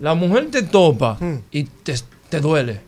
la 0.00 0.14
mujer 0.14 0.48
te 0.50 0.62
topa 0.62 1.18
y 1.50 1.64
te, 1.64 1.94
te 2.30 2.40
duele. 2.40 2.80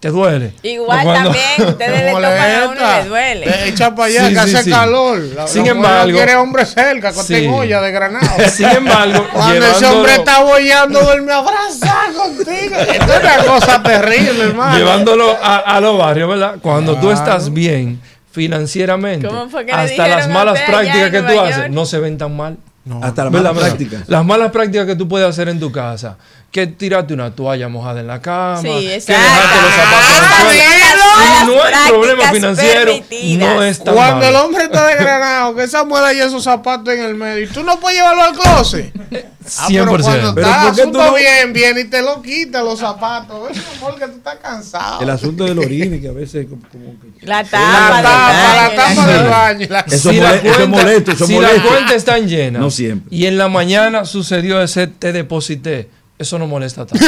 Te 0.00 0.10
duele. 0.10 0.52
Igual 0.62 1.02
Cuando- 1.02 1.30
también, 1.30 1.70
ustedes 1.70 2.04
le 2.04 2.10
tocan 2.10 2.24
a 2.24 2.68
uno 2.68 2.74
y 2.74 3.02
le 3.04 3.08
duele. 3.08 3.46
Eh, 3.48 3.68
Echa 3.68 3.94
para 3.94 4.08
allá, 4.08 4.28
Sí, 4.28 4.34
que 4.34 4.40
sí, 4.40 4.54
hace 4.56 4.64
sí. 4.64 4.70
calor. 4.70 5.18
La, 5.34 5.46
Sin 5.46 5.64
la 5.64 5.70
embargo- 5.70 6.10
no 6.10 6.16
quiere 6.16 6.36
hombre 6.36 6.66
cerca, 6.66 7.12
con 7.14 7.24
Sí. 7.24 7.46
olla 7.46 7.80
de 7.80 7.90
granado. 7.92 8.26
Sin 8.52 8.66
embargo, 8.68 9.26
Cuando 9.32 9.64
ese 9.66 9.86
hombre 9.86 10.14
está 10.16 10.42
bollando, 10.42 11.00
duerme 11.00 11.32
abrazado 11.32 12.18
contigo. 12.22 12.76
Esto 12.76 13.12
es 13.14 13.20
una 13.22 13.36
cosa 13.46 13.82
terrible, 13.82 14.42
hermano. 14.44 14.76
Llevándolo 14.76 15.38
a, 15.42 15.56
a 15.58 15.80
los 15.80 15.96
barrios, 15.96 16.28
¿verdad? 16.28 16.56
Cuando 16.60 16.96
tú 16.96 17.06
Claro. 17.06 17.14
estás 17.14 17.50
bien 17.54 17.98
financieramente, 18.34 19.28
¿Cómo 19.28 19.48
fue 19.48 19.64
que 19.64 19.72
le 19.72 19.78
hasta 19.78 20.08
las 20.08 20.28
malas 20.28 20.60
prácticas 20.66 20.98
en 21.06 21.12
que 21.12 21.22
tú 21.22 21.40
haces 21.40 21.70
no 21.70 21.86
se 21.86 21.98
ven 22.00 22.18
tan 22.18 22.36
mal. 22.36 22.56
Hasta 23.00 23.24
las 23.24 23.32
malas 23.32 23.56
prácticas. 23.56 24.02
Las 24.08 24.24
malas 24.26 24.50
prácticas 24.50 24.86
que 24.86 24.94
tú 24.96 25.08
puedes 25.08 25.26
hacer 25.26 25.48
en 25.48 25.58
tu 25.58 25.72
casa, 25.72 26.18
que 26.50 26.66
tirarte 26.66 27.14
una 27.14 27.30
toalla 27.34 27.68
mojada 27.68 28.00
en 28.00 28.06
la 28.08 28.20
cama, 28.20 28.60
Sí, 28.60 28.68
que 28.68 29.12
dejarte 29.12 29.62
los 29.62 29.72
zapatos 29.72 30.52
en 30.52 30.60
el 30.60 31.00
Ah, 31.16 31.44
suelo. 31.44 31.44
dilo. 31.44 31.44
Si 31.44 31.46
no 31.46 31.52
hay 31.52 31.70
Prácticas 31.70 31.90
problema 31.90 32.30
financiero, 32.32 32.92
permitidas. 32.92 33.54
no 33.54 33.62
es 33.62 33.84
tan 33.84 33.94
Cuando 33.94 34.26
el 34.26 34.36
hombre 34.36 34.64
está 34.64 34.86
desgranado, 34.88 35.54
que 35.54 35.62
esa 35.62 35.84
muela 35.84 36.12
y 36.12 36.18
esos 36.20 36.42
zapatos 36.44 36.92
en 36.92 37.04
el 37.04 37.14
medio, 37.14 37.44
y 37.44 37.46
tú 37.46 37.62
no 37.62 37.78
puedes 37.80 37.98
llevarlo 37.98 38.22
al 38.24 38.32
closet. 38.34 38.92
Ah, 39.58 39.66
pero 39.68 39.84
100%. 39.98 40.02
cuando 40.02 40.34
Pero 40.34 40.46
está 40.46 40.60
el 40.62 40.66
¿por 40.68 40.74
qué 40.76 40.82
tú 40.82 40.88
asunto 40.88 41.04
no- 41.04 41.14
bien, 41.14 41.52
bien, 41.52 41.78
y 41.78 41.84
te 41.84 42.00
lo 42.02 42.22
quita 42.22 42.62
los 42.62 42.78
zapatos. 42.80 43.50
Es 43.50 43.62
amor 43.76 43.94
que 43.98 44.06
tú 44.06 44.16
estás 44.16 44.36
cansado. 44.36 45.00
El 45.02 45.10
asunto 45.10 45.44
del 45.44 45.58
orine, 45.58 46.00
que 46.00 46.08
a 46.08 46.12
veces 46.12 46.46
como, 46.48 46.62
como 46.72 46.98
que... 47.00 47.26
La 47.26 47.42
La 47.42 47.44
tapa, 47.44 48.02
tapa, 48.02 48.32
la 48.32 48.68
del 48.68 48.76
tapa 48.76 48.94
baño, 48.94 49.06
del 49.22 49.28
baño. 49.30 49.66
la- 49.70 49.80
Eso 49.80 50.10
Si 50.10 50.20
la 50.20 50.28
mole- 50.28 50.36
eso 50.38 50.48
es 50.48 50.56
cuenta- 50.56 50.66
molesto, 50.82 51.12
eso 51.12 51.24
es 51.24 51.28
si 51.28 51.34
molesto. 51.34 51.56
las 51.58 51.66
cuentas 51.66 51.96
están 51.96 52.28
llenas 52.28 52.62
No 52.62 52.70
siempre. 52.70 53.16
y 53.16 53.26
en 53.26 53.36
la 53.38 53.48
mañana 53.48 54.04
sucedió 54.06 54.62
ese 54.62 54.86
te 54.86 55.12
deposité, 55.12 55.90
eso 56.18 56.38
no 56.38 56.46
molesta 56.46 56.86
tanto. 56.86 57.04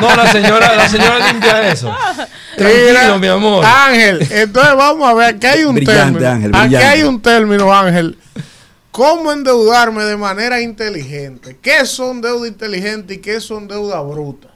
No, 0.00 0.16
la 0.16 0.32
señora, 0.32 0.74
la 0.74 0.88
señora 0.88 1.30
limpia 1.30 1.70
eso. 1.70 1.94
Tranquilo, 2.56 2.86
Mira, 2.88 3.18
mi 3.18 3.26
amor. 3.28 3.64
Ángel, 3.64 4.26
entonces 4.30 4.74
vamos 4.76 5.08
a 5.08 5.14
ver, 5.14 5.34
aquí 5.36 5.46
hay 5.46 5.64
un 5.64 5.74
Brillante, 5.74 6.18
término. 6.18 6.28
Ángel, 6.32 6.54
aquí 6.54 6.74
hay 6.76 7.02
un 7.02 7.20
término, 7.20 7.72
Ángel. 7.72 8.18
¿Cómo 8.96 9.30
endeudarme 9.30 10.04
de 10.04 10.16
manera 10.16 10.62
inteligente? 10.62 11.58
¿Qué 11.60 11.84
son 11.84 12.22
deuda 12.22 12.48
inteligente 12.48 13.12
y 13.14 13.18
qué 13.18 13.42
son 13.42 13.68
deuda 13.68 14.00
bruta? 14.00 14.48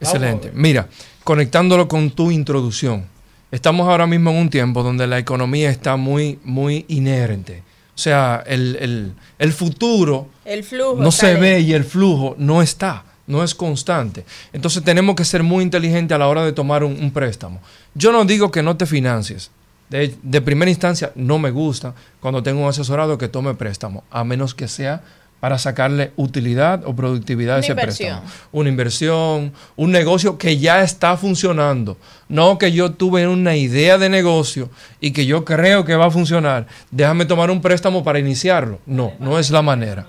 Excelente. 0.00 0.50
Mira, 0.52 0.88
conectándolo 1.22 1.86
con 1.86 2.10
tu 2.10 2.32
introducción, 2.32 3.06
estamos 3.52 3.86
ahora 3.88 4.08
mismo 4.08 4.30
en 4.32 4.38
un 4.38 4.50
tiempo 4.50 4.82
donde 4.82 5.06
la 5.06 5.20
economía 5.20 5.70
está 5.70 5.94
muy, 5.94 6.40
muy 6.42 6.84
inherente. 6.88 7.62
O 7.94 7.98
sea, 7.98 8.42
el, 8.44 8.76
el- 8.80 9.12
el 9.38 9.52
futuro 9.52 10.26
El 10.44 10.64
flujo. 10.64 10.96
no 11.00 11.12
se 11.12 11.34
ve 11.36 11.60
y 11.60 11.72
el 11.72 11.84
flujo 11.84 12.34
no 12.38 12.62
está, 12.62 13.04
no 13.28 13.44
es 13.44 13.54
constante. 13.54 14.24
Entonces 14.52 14.82
tenemos 14.82 15.14
que 15.14 15.24
ser 15.24 15.44
muy 15.44 15.62
inteligentes 15.62 16.12
a 16.12 16.18
la 16.18 16.26
hora 16.26 16.44
de 16.44 16.52
tomar 16.52 16.82
un, 16.82 16.92
un 17.00 17.12
préstamo. 17.12 17.60
Yo 17.94 18.10
no 18.10 18.24
digo 18.24 18.50
que 18.50 18.64
no 18.64 18.76
te 18.76 18.84
financies. 18.84 19.52
De, 19.90 20.14
de 20.22 20.40
primera 20.40 20.70
instancia, 20.70 21.12
no 21.14 21.38
me 21.38 21.50
gusta 21.50 21.94
cuando 22.20 22.42
tengo 22.42 22.62
un 22.62 22.68
asesorado 22.68 23.18
que 23.18 23.28
tome 23.28 23.54
préstamo, 23.54 24.02
a 24.10 24.24
menos 24.24 24.54
que 24.54 24.66
sea 24.68 25.02
para 25.38 25.58
sacarle 25.58 26.12
utilidad 26.16 26.82
o 26.86 26.96
productividad 26.96 27.56
a 27.56 27.60
ese 27.60 27.72
inversión. 27.72 28.20
préstamo. 28.20 28.48
Una 28.52 28.68
inversión, 28.70 29.52
un 29.76 29.92
negocio 29.92 30.38
que 30.38 30.56
ya 30.58 30.82
está 30.82 31.16
funcionando. 31.16 31.98
No 32.28 32.56
que 32.58 32.72
yo 32.72 32.92
tuve 32.92 33.28
una 33.28 33.54
idea 33.54 33.98
de 33.98 34.08
negocio 34.08 34.70
y 34.98 35.12
que 35.12 35.26
yo 35.26 35.44
creo 35.44 35.84
que 35.84 35.94
va 35.94 36.06
a 36.06 36.10
funcionar. 36.10 36.66
Déjame 36.90 37.26
tomar 37.26 37.50
un 37.50 37.60
préstamo 37.60 38.02
para 38.02 38.18
iniciarlo. 38.18 38.80
No, 38.86 39.12
no 39.20 39.38
es 39.38 39.50
la 39.50 39.62
manera. 39.62 40.06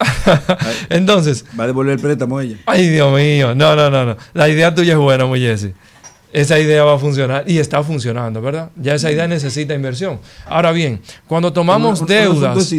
Entonces, 0.90 1.44
Va 1.58 1.64
a 1.64 1.66
devolver 1.68 1.94
el 1.94 2.00
préstamo 2.00 2.40
ella. 2.40 2.56
ay 2.66 2.88
Dios 2.88 3.14
mío, 3.16 3.54
no, 3.54 3.76
no, 3.76 3.88
no, 3.90 4.04
no. 4.04 4.16
La 4.34 4.48
idea 4.48 4.74
tuya 4.74 4.94
es 4.94 4.98
buena, 4.98 5.24
muy 5.26 5.40
Jesse. 5.40 5.72
Esa 6.34 6.58
idea 6.58 6.82
va 6.82 6.94
a 6.96 6.98
funcionar 6.98 7.44
y 7.46 7.58
está 7.58 7.82
funcionando, 7.84 8.42
¿verdad? 8.42 8.70
Ya 8.74 8.94
esa 8.96 9.10
idea 9.10 9.28
necesita 9.28 9.72
inversión. 9.72 10.18
Ahora 10.46 10.72
bien, 10.72 11.00
cuando 11.28 11.52
tomamos 11.52 12.00
Una- 12.02 12.12
una- 12.12 12.28
una 12.30 12.54
deudas, 12.54 12.74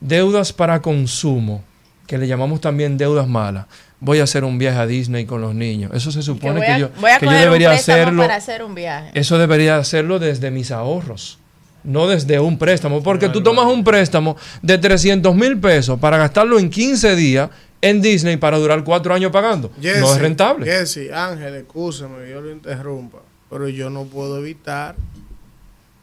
deudas 0.00 0.52
para 0.52 0.80
consumo, 0.80 1.62
que 2.06 2.16
le 2.18 2.26
llamamos 2.28 2.60
también 2.60 2.96
deudas 2.96 3.26
malas, 3.26 3.66
voy 3.98 4.20
a 4.20 4.22
hacer 4.22 4.44
un 4.44 4.58
viaje 4.58 4.78
a 4.78 4.86
Disney 4.86 5.24
con 5.26 5.40
los 5.40 5.54
niños. 5.56 5.90
Eso 5.92 6.12
se 6.12 6.20
Que 6.20 6.24
supone 6.24 6.58
voy 6.58 6.66
que, 6.66 6.72
a, 6.72 6.78
yo, 6.78 6.88
voy 7.00 7.10
a 7.10 7.18
que 7.18 7.26
yo 7.26 7.32
debería 7.32 7.72
hacerlo. 7.72 8.22
para 8.22 8.36
hacer 8.36 8.62
un 8.62 8.76
viaje. 8.76 9.10
Eso 9.14 9.38
debería 9.38 9.76
hacerlo 9.76 10.20
desde 10.20 10.52
mis 10.52 10.70
ahorros, 10.70 11.38
no 11.82 12.06
desde 12.06 12.38
un 12.38 12.58
préstamo. 12.58 13.02
Porque 13.02 13.28
tú 13.28 13.42
tomas 13.42 13.66
un 13.66 13.82
préstamo 13.82 14.36
de 14.62 14.78
300 14.78 15.34
mil 15.34 15.58
pesos 15.58 15.98
para 15.98 16.16
gastarlo 16.16 16.60
en 16.60 16.70
15 16.70 17.16
días 17.16 17.50
en 17.82 18.02
Disney 18.02 18.36
para 18.36 18.58
durar 18.58 18.84
cuatro 18.84 19.14
años 19.14 19.32
pagando. 19.32 19.70
no 19.76 20.12
es 20.14 20.18
rentable. 20.20 20.66
Jesse, 20.66 21.10
Ángel, 21.12 21.54
escúchame, 21.56 22.28
yo 22.30 22.40
lo 22.40 22.50
interrumpa. 22.50 23.18
Pero 23.48 23.68
yo 23.68 23.90
no 23.90 24.04
puedo 24.04 24.38
evitar. 24.38 24.94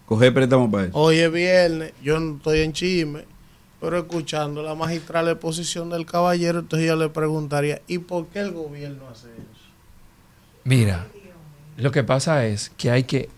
Coger 0.06 0.34
préstamo 0.34 0.70
para 0.72 0.86
eso. 0.88 0.98
Hoy 0.98 1.18
es 1.20 1.32
viernes, 1.32 1.94
yo 2.04 2.20
no 2.20 2.38
estoy 2.38 2.62
en 2.62 2.74
chisme, 2.74 3.26
pero 3.82 3.98
escuchando 3.98 4.64
la 4.64 4.74
magistral 4.74 5.28
exposición 5.30 5.90
del 5.90 6.06
caballero, 6.06 6.60
entonces 6.60 6.88
yo 6.88 6.96
le 6.96 7.10
preguntaría, 7.10 7.82
¿y 7.88 7.98
por 8.00 8.28
qué 8.28 8.40
el 8.40 8.52
gobierno 8.52 9.04
hace 9.12 9.28
eso? 9.28 9.68
Mira, 10.64 11.08
lo 11.78 11.92
que 11.92 12.04
pasa 12.04 12.46
es 12.46 12.72
que 12.78 12.90
hay 12.92 13.04
que 13.04 13.30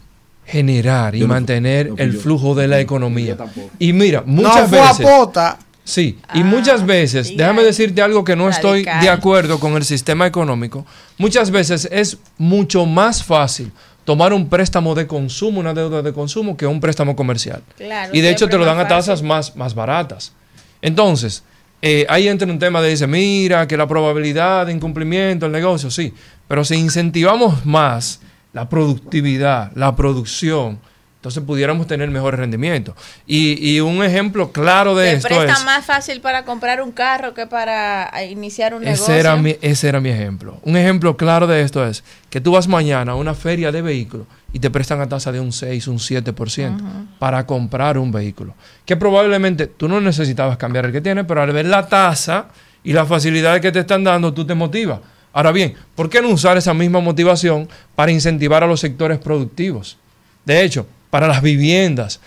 generar 0.45 1.15
y 1.15 1.19
Yo 1.19 1.27
no- 1.27 1.33
mantener 1.33 1.89
no, 1.89 1.95
el 1.97 2.13
yo- 2.13 2.19
flujo 2.19 2.55
de 2.55 2.67
la 2.67 2.79
economía. 2.79 3.37
Y 3.79 3.93
mira, 3.93 4.23
no 4.25 4.33
muchas 4.43 4.69
fue 4.69 4.79
veces... 4.79 5.05
a 5.05 5.09
pota. 5.17 5.59
Sí, 5.89 6.19
y 6.35 6.43
muchas 6.43 6.85
veces, 6.85 7.35
déjame 7.35 7.63
decirte 7.63 8.03
algo 8.03 8.23
que 8.23 8.35
no 8.35 8.47
estoy 8.47 8.83
de 8.83 9.09
acuerdo 9.09 9.59
con 9.59 9.73
el 9.73 9.83
sistema 9.83 10.27
económico, 10.27 10.85
muchas 11.17 11.49
veces 11.49 11.89
es 11.91 12.19
mucho 12.37 12.85
más 12.85 13.23
fácil 13.23 13.71
tomar 14.05 14.31
un 14.31 14.47
préstamo 14.47 14.93
de 14.93 15.07
consumo, 15.07 15.59
una 15.59 15.73
deuda 15.73 16.03
de 16.03 16.13
consumo, 16.13 16.55
que 16.55 16.67
un 16.67 16.79
préstamo 16.79 17.15
comercial. 17.15 17.63
Claro, 17.75 18.13
y 18.13 18.21
de 18.21 18.29
hecho 18.29 18.47
te 18.47 18.59
lo 18.59 18.65
dan 18.65 18.77
a 18.77 18.87
tasas 18.87 19.23
más, 19.23 19.55
más 19.55 19.73
baratas. 19.73 20.31
Entonces, 20.79 21.43
eh, 21.81 22.05
ahí 22.07 22.27
entra 22.27 22.47
un 22.47 22.59
tema 22.59 22.83
de 22.83 22.89
dice, 22.89 23.07
mira, 23.07 23.67
que 23.67 23.75
la 23.75 23.87
probabilidad 23.87 24.67
de 24.67 24.73
incumplimiento 24.73 25.47
del 25.47 25.53
negocio, 25.53 25.89
sí, 25.89 26.13
pero 26.47 26.63
si 26.63 26.75
incentivamos 26.75 27.65
más 27.65 28.21
la 28.53 28.69
productividad, 28.69 29.71
la 29.75 29.95
producción, 29.95 30.79
entonces 31.19 31.43
pudiéramos 31.43 31.85
tener 31.85 32.09
mejores 32.09 32.39
rendimientos. 32.39 32.95
Y, 33.27 33.75
y 33.75 33.81
un 33.81 34.01
ejemplo 34.01 34.53
claro 34.53 34.95
de 34.95 35.11
Se 35.11 35.17
esto 35.17 35.27
presta 35.27 35.51
es... 35.51 35.65
más 35.65 35.85
fácil 35.85 36.21
para 36.21 36.45
comprar 36.45 36.81
un 36.81 36.93
carro 36.93 37.33
que 37.33 37.45
para 37.45 38.09
eh, 38.21 38.31
iniciar 38.31 38.73
un 38.73 38.85
negocio. 38.85 39.03
Ese 39.03 39.19
era, 39.19 39.35
mi, 39.35 39.57
ese 39.59 39.89
era 39.89 39.99
mi 39.99 40.07
ejemplo. 40.09 40.59
Un 40.63 40.77
ejemplo 40.77 41.17
claro 41.17 41.45
de 41.45 41.61
esto 41.61 41.85
es 41.85 42.05
que 42.29 42.39
tú 42.39 42.53
vas 42.53 42.69
mañana 42.69 43.11
a 43.11 43.15
una 43.15 43.33
feria 43.33 43.69
de 43.69 43.81
vehículos 43.81 44.27
y 44.53 44.59
te 44.59 44.69
prestan 44.69 45.01
a 45.01 45.09
tasa 45.09 45.33
de 45.33 45.41
un 45.41 45.51
6, 45.51 45.89
un 45.89 45.97
7% 45.97 46.75
Ujú. 46.75 46.85
para 47.19 47.45
comprar 47.45 47.97
un 47.97 48.13
vehículo. 48.13 48.55
Que 48.85 48.95
probablemente 48.95 49.67
tú 49.67 49.89
no 49.89 49.99
necesitabas 49.99 50.55
cambiar 50.55 50.85
el 50.85 50.93
que 50.93 51.01
tienes, 51.01 51.25
pero 51.25 51.41
al 51.41 51.51
ver 51.51 51.65
la 51.65 51.85
tasa 51.85 52.47
y 52.81 52.93
las 52.93 53.09
facilidades 53.09 53.61
que 53.61 53.73
te 53.73 53.79
están 53.79 54.05
dando, 54.05 54.33
tú 54.33 54.45
te 54.45 54.55
motivas. 54.55 55.01
Ahora 55.33 55.51
bien, 55.51 55.75
¿por 55.95 56.09
qué 56.09 56.21
no 56.21 56.29
usar 56.29 56.55
esa 56.55 56.73
misma 56.73 57.01
motivación 57.01 57.67
para 57.93 58.09
incentivar 58.09 58.63
a 58.63 58.67
los 58.67 58.79
sectores 58.79 59.19
productivos? 59.19 59.97
De 60.45 60.63
hecho, 60.63 60.87
para 61.10 61.27
las 61.27 61.41
viviendas, 61.41 62.19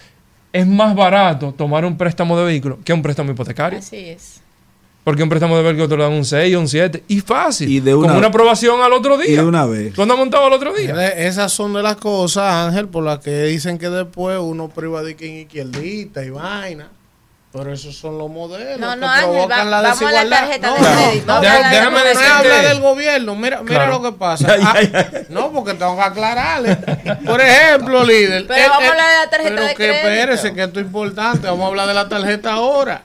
es 0.53 0.67
más 0.67 0.95
barato 0.95 1.53
tomar 1.57 1.85
un 1.85 1.97
préstamo 1.97 2.39
de 2.39 2.45
vehículo 2.45 2.79
que 2.85 2.93
un 2.93 3.03
préstamo 3.03 3.31
hipotecario. 3.31 3.79
Así 3.79 3.97
es. 3.97 4.41
Porque 5.05 5.23
un 5.25 5.29
préstamo 5.29 5.57
de 5.57 5.63
vehículo 5.65 5.89
te 5.89 5.97
lo 5.97 6.05
dan 6.05 6.13
un 6.13 6.25
6 6.25 6.55
o 6.55 6.61
un 6.61 6.69
7 6.69 7.03
y 7.09 7.21
fácil. 7.21 7.69
Y 7.69 7.81
de 7.81 7.93
con 7.93 8.05
una- 8.05 8.19
una 8.19 8.27
aprobación 8.29 8.81
al 8.83 8.93
otro 8.93 9.19
día. 9.19 9.31
Y 9.33 9.37
de 9.37 9.43
una 9.45 9.67
vez. 9.67 9.93
¿Tú 9.95 10.03
andas 10.03 10.17
montado 10.17 10.47
al 10.47 10.53
otro 10.53 10.73
día? 10.75 11.09
Esas 11.09 11.53
son 11.53 11.73
de 11.73 11.83
las 11.83 11.97
cosas, 11.97 12.45
Ángel, 12.69 12.87
por 12.89 13.03
las 13.03 13.19
que 13.19 13.43
dicen 13.45 13.79
que 13.79 13.89
después 13.89 14.39
uno 14.41 14.69
privadica 14.69 15.25
en 15.25 15.39
izquierdita 15.41 16.25
y 16.25 16.31
vaina. 16.31 16.89
Pero 17.53 17.71
esos 17.71 17.95
son 17.95 18.17
los 18.17 18.31
modelos 18.31 18.81
No, 18.81 18.91
que 18.95 18.97
no, 18.97 19.07
Ángel, 19.11 19.29
provocan 19.31 19.67
va- 19.67 19.71
la 19.71 19.81
vamos 19.83 20.03
a 20.03 20.05
la 20.05 20.11
desigualdad. 20.25 20.39
tarjeta 20.39 20.67
no, 20.69 20.75
de 20.75 20.81
no, 20.81 20.87
crédito. 21.07 21.27
no, 21.27 21.33
a 21.35 21.41
déjame, 21.41 21.99
hablar 22.31 22.65
del 22.69 22.81
gobierno. 22.81 23.37
Mira, 23.37 23.61
mira 23.63 23.75
Claro. 23.85 23.93
lo 23.99 24.03
que 24.03 24.13
pasa. 24.19 24.57
Ah, 24.63 24.81
no, 25.29 25.53
porque 25.53 25.75
tengo 25.75 25.95
que 25.97 26.03
aclararle. 26.03 26.77
Por 27.27 27.41
ejemplo, 27.43 28.05
líder. 28.05 28.47
Pero 28.47 28.69
vamos 28.71 28.85
a 28.87 28.91
hablar 28.91 29.07
de 29.11 29.17
la 29.25 29.31
tarjeta 29.31 29.51
pero 29.55 29.63
de 29.65 29.69
que 29.69 29.75
crédito. 29.75 29.97
espérese, 30.09 30.55
que 30.55 30.63
esto 30.63 30.81
es 30.81 30.87
importante. 30.87 31.47
Vamos 31.47 31.65
a 31.65 31.67
hablar 31.69 31.89
de 31.89 31.95
la 31.95 32.09
tarjeta 32.09 32.55
ahora. 32.55 33.03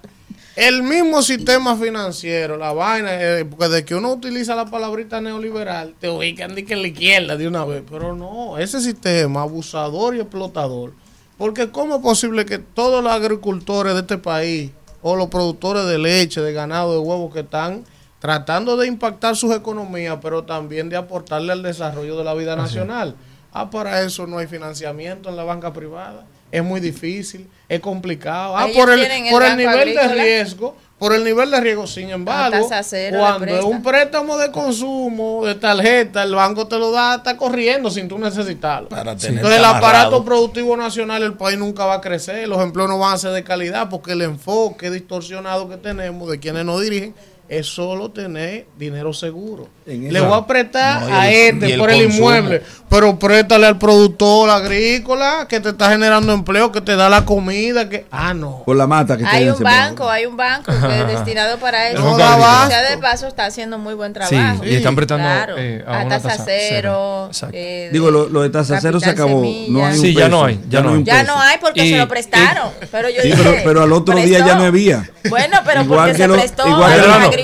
El 0.55 0.81
mismo 0.81 1.21
sistema 1.21 1.75
financiero, 1.75 2.55
la 2.57 2.71
vaina, 2.71 3.09
eh, 3.13 3.45
porque 3.45 3.67
de 3.67 3.85
que 3.85 3.95
uno 3.95 4.11
utiliza 4.13 4.55
la 4.55 4.65
palabrita 4.65 5.19
neoliberal, 5.21 5.93
te 5.99 6.09
ubican 6.09 6.55
de 6.55 6.65
que 6.65 6.73
en 6.73 6.81
la 6.81 6.87
izquierda 6.87 7.35
de 7.35 7.47
una 7.47 7.63
vez. 7.65 7.83
Pero 7.91 8.15
no, 8.15 8.57
ese 8.57 8.79
sistema 8.81 9.41
abusador 9.41 10.15
y 10.15 10.19
explotador. 10.21 10.93
Porque 11.37 11.69
¿cómo 11.69 11.95
es 11.97 12.01
posible 12.01 12.45
que 12.45 12.57
todos 12.57 13.03
los 13.03 13.11
agricultores 13.11 13.93
de 13.93 14.01
este 14.01 14.17
país, 14.17 14.71
o 15.01 15.15
los 15.15 15.27
productores 15.27 15.85
de 15.85 15.97
leche, 15.97 16.41
de 16.41 16.53
ganado, 16.53 16.93
de 16.93 16.99
huevos, 16.99 17.33
que 17.33 17.41
están 17.41 17.83
tratando 18.19 18.75
de 18.77 18.87
impactar 18.87 19.35
sus 19.35 19.55
economías, 19.55 20.17
pero 20.21 20.43
también 20.43 20.89
de 20.89 20.97
aportarle 20.97 21.53
al 21.53 21.61
desarrollo 21.61 22.17
de 22.17 22.23
la 22.23 22.33
vida 22.33 22.55
nacional? 22.55 23.15
Ah, 23.53 23.69
para 23.69 24.01
eso 24.01 24.27
no 24.27 24.39
hay 24.39 24.47
financiamiento 24.47 25.29
en 25.29 25.35
la 25.35 25.43
banca 25.43 25.71
privada. 25.73 26.25
Es 26.51 26.63
muy 26.63 26.79
difícil, 26.79 27.47
es 27.67 27.79
complicado. 27.79 28.57
Ah, 28.57 28.65
Ellos 28.67 28.77
por 28.77 28.91
el, 28.91 29.29
por 29.29 29.43
el 29.43 29.57
nivel 29.57 29.93
de 29.93 30.07
riesgo, 30.07 30.75
por 30.97 31.13
el 31.13 31.23
nivel 31.23 31.51
de 31.51 31.61
riesgo, 31.61 31.85
sin 31.85 32.09
embargo, 32.09 32.67
cero 32.81 33.19
cuando 33.19 33.45
es 33.45 33.63
un 33.63 33.83
préstamo 33.83 34.35
de 34.37 34.51
consumo, 34.51 35.45
de 35.45 35.53
tarjeta, 35.53 36.23
el 36.23 36.33
banco 36.33 36.67
te 36.67 36.79
lo 36.79 36.91
da, 36.91 37.17
está 37.17 37.37
corriendo 37.37 37.91
sin 37.91 38.07
tú 38.07 38.17
necesitarlo. 38.17 38.89
Entonces 38.89 39.29
el 39.29 39.39
amarrado. 39.45 39.75
aparato 39.75 40.25
productivo 40.25 40.75
nacional, 40.75 41.21
el 41.21 41.33
país 41.33 41.59
nunca 41.59 41.85
va 41.85 41.95
a 41.95 42.01
crecer, 42.01 42.47
los 42.47 42.59
empleos 42.61 42.89
no 42.89 42.97
van 42.97 43.13
a 43.13 43.17
ser 43.17 43.31
de 43.31 43.43
calidad, 43.43 43.89
porque 43.89 44.13
el 44.13 44.23
enfoque 44.23 44.89
distorsionado 44.89 45.69
que 45.69 45.77
tenemos 45.77 46.31
de 46.31 46.39
quienes 46.39 46.65
nos 46.65 46.81
dirigen 46.81 47.13
es 47.49 47.65
solo 47.67 48.09
tener 48.11 48.65
dinero 48.77 49.13
seguro. 49.13 49.67
En 49.85 50.11
Le 50.11 50.19
voy 50.19 50.37
a 50.37 50.45
prestar 50.45 51.01
No, 51.03 51.15
a 51.15 51.29
el- 51.29 51.53
este 51.55 51.73
el 51.73 51.79
por 51.79 51.89
el 51.89 52.01
inmueble, 52.11 52.61
pero 52.89 53.17
préstale 53.17 53.67
al 53.67 53.77
productor 53.77 54.49
agrícola 54.49 55.45
que 55.47 55.61
te 55.61 55.69
está 55.69 55.89
generando 55.89 56.33
empleo, 56.33 56.73
que 56.73 56.81
te 56.81 56.97
da 56.97 57.07
la 57.09 57.23
comida, 57.23 57.87
que 57.87 58.05
ah 58.11 58.33
no. 58.33 58.63
Por 58.65 58.75
la 58.75 58.85
mata 58.85 59.17
que 59.17 59.25
Hay 59.25 59.47
un 59.49 59.59
banco, 59.63 60.09
hay 60.09 60.25
un 60.25 60.35
banco 60.35 60.73
que 60.73 60.99
es 61.01 61.07
destinado 61.15 61.57
para 61.57 61.89
eso. 61.89 62.01
No 62.01 62.17
sea, 62.17 62.81
de 62.89 62.97
paso 62.97 63.27
está 63.27 63.45
haciendo 63.45 63.77
muy 63.77 63.93
buen 63.93 64.13
Sí, 64.13 64.19
trabajo. 64.35 64.65
y 64.65 64.75
están 64.75 64.95
prestando 64.97 65.23
Claro, 65.25 65.55
eh, 65.57 65.83
a, 65.87 66.01
a 66.01 66.07
tasa 66.09 66.29
tasa 66.29 66.43
cero. 66.45 67.29
Eh, 67.53 67.89
Digo, 67.93 68.11
lo, 68.11 68.27
lo 68.27 68.41
de 68.41 68.49
tasa 68.49 68.79
cero 68.81 68.99
se 68.99 69.09
acabó. 69.09 69.41
semilla. 69.41 69.71
No 69.71 69.85
hay 69.85 69.95
un 69.95 70.01
Sí, 70.01 70.13
ya 70.13 70.27
no 70.27 70.43
hay, 70.43 70.59
ya 70.67 70.81
no 70.81 70.91
un 70.91 70.97
hay. 70.97 71.03
Ya 71.05 71.13
peso. 71.21 71.25
no 71.33 71.41
hay 71.41 71.57
porque 71.59 71.85
Y- 71.85 71.91
se 71.91 71.97
lo 71.97 72.07
prestaron. 72.09 72.69
pero 72.91 73.09
yo 73.09 73.21
Sí, 73.21 73.29
dije, 73.29 73.41
pero, 73.41 73.55
pero 73.63 73.83
al 73.83 73.93
otro 73.93 74.15
día 74.17 74.39
ya 74.45 74.55
no 74.55 74.63
había. 74.65 75.09
Bueno, 75.29 75.59
pero 75.65 75.83
Igual 75.83 75.99
porque 75.99 76.11
que 76.17 76.23
se 76.23 76.29
prestó. 76.29 76.67
igual 76.67 76.91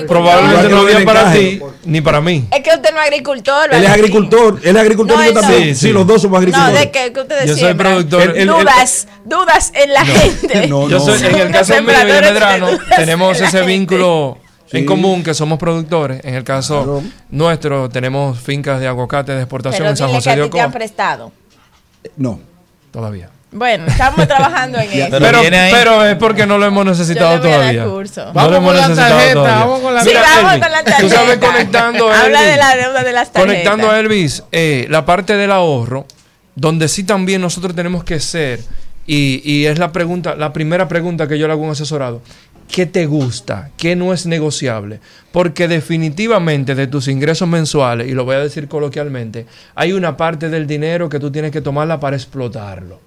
agricultor. 0.00 0.06
probablemente 0.08 0.68
no 0.74 0.84
bien 0.84 1.04
para 1.04 1.32
ti 1.32 1.60
ni 1.84 2.00
para 2.00 2.20
mí. 2.20 2.46
Es 2.50 2.62
que 2.62 2.70
usted 2.74 2.90
no 2.92 3.00
es 3.00 3.06
agricultor, 3.06 3.74
Él 3.74 3.84
es 3.84 3.90
agricultor, 3.90 4.60
él 4.62 4.76
es 4.76 4.82
agricultor 4.82 5.16
No, 5.16 5.22
y 5.22 5.26
yo 5.28 5.34
no. 5.34 5.40
también. 5.40 5.76
Sí, 5.76 5.92
los 5.92 6.06
dos 6.06 6.22
somos 6.22 6.32
No, 6.32 6.38
agricultores. 6.38 6.80
de 6.80 6.90
que, 6.90 7.12
que 7.12 7.20
ustedes 7.20 7.46
Yo 7.46 7.56
soy 7.56 7.74
productor. 7.74 8.34
Dudas, 8.46 9.08
dudas 9.24 9.72
en 9.74 9.92
la 9.92 10.04
gente. 10.04 10.66
No, 10.68 10.88
Yo 10.88 10.98
no. 10.98 11.04
soy, 11.04 11.26
en 11.26 11.34
el 11.36 11.50
caso 11.50 11.72
mío 11.82 11.92
y 11.92 12.06
de 12.06 12.20
Medrano, 12.20 12.68
tenemos 12.96 13.40
ese 13.40 13.62
vínculo 13.62 14.38
en 14.72 14.80
Sí. 14.80 14.86
común 14.86 15.22
que 15.22 15.34
somos 15.34 15.58
productores. 15.58 16.24
En 16.24 16.34
el 16.34 16.42
caso 16.44 16.82
Claro. 16.82 17.02
nuestro, 17.30 17.88
tenemos 17.90 18.38
fincas 18.40 18.80
de 18.80 18.88
aguacate 18.88 19.32
de 19.32 19.40
exportación 19.42 19.80
Pero 19.82 19.90
en 19.90 19.96
San 19.96 20.06
dile 20.08 20.18
que 20.18 20.18
José 20.20 20.30
a 20.30 20.36
de 20.36 20.42
ti 20.44 20.50
te 20.50 20.60
han 20.60 20.66
Ocoa. 20.68 20.78
prestado. 20.78 21.32
No. 22.16 22.40
Todavía. 22.90 23.30
Bueno, 23.56 23.86
estamos 23.86 24.26
trabajando 24.26 24.78
en 24.80 24.90
eso. 24.92 25.06
Pero 25.10 25.40
Pero, 25.70 26.04
es 26.04 26.16
porque 26.16 26.44
no 26.44 26.58
lo 26.58 26.66
hemos 26.66 26.84
necesitado 26.84 27.40
todavía. 27.40 27.84
curso. 27.84 28.32
Vamos 28.34 28.58
con 28.58 28.74
la 28.76 28.88
necesitado 28.88 29.10
tarjeta, 29.16 29.34
todavía. 29.34 29.58
vamos 29.64 29.80
con 29.80 29.94
la 29.94 30.00
Sí, 30.02 30.08
Mira, 30.08 30.20
vamos 30.22 30.52
Elvis, 30.52 30.62
con 30.64 30.72
la 30.72 30.84
Tú 30.84 31.08
sabes, 31.08 31.12
tarjeta. 31.40 31.46
conectando 31.46 32.10
a 32.10 32.20
Habla 32.24 32.42
de 32.42 32.56
la 32.56 32.76
deuda 32.76 33.04
de 33.04 33.12
las 33.12 33.32
tarjetas. 33.32 33.42
Conectando 33.42 33.90
a 33.90 34.00
Elvis, 34.00 34.42
eh, 34.52 34.86
la 34.90 35.06
parte 35.06 35.36
del 35.36 35.52
ahorro, 35.52 36.06
donde 36.56 36.88
sí 36.88 37.04
también 37.04 37.40
nosotros 37.40 37.74
tenemos 37.76 38.02
que 38.02 38.18
ser, 38.18 38.60
y, 39.06 39.40
y 39.44 39.66
es 39.66 39.78
la 39.78 39.92
pregunta, 39.92 40.34
la 40.34 40.52
primera 40.52 40.88
pregunta 40.88 41.28
que 41.28 41.38
yo 41.38 41.46
le 41.46 41.52
hago 41.52 41.62
a 41.62 41.66
un 41.66 41.72
asesorado. 41.72 42.22
¿Qué 42.70 42.86
te 42.86 43.06
gusta? 43.06 43.70
¿Qué 43.76 43.94
no 43.94 44.12
es 44.12 44.26
negociable? 44.26 44.98
Porque 45.30 45.68
definitivamente 45.68 46.74
de 46.74 46.86
tus 46.88 47.06
ingresos 47.08 47.46
mensuales, 47.46 48.08
y 48.08 48.12
lo 48.12 48.24
voy 48.24 48.34
a 48.36 48.40
decir 48.40 48.66
coloquialmente, 48.68 49.46
hay 49.76 49.92
una 49.92 50.16
parte 50.16 50.48
del 50.48 50.66
dinero 50.66 51.08
que 51.08 51.20
tú 51.20 51.30
tienes 51.30 51.52
que 51.52 51.60
tomarla 51.60 52.00
para 52.00 52.16
explotarlo. 52.16 53.00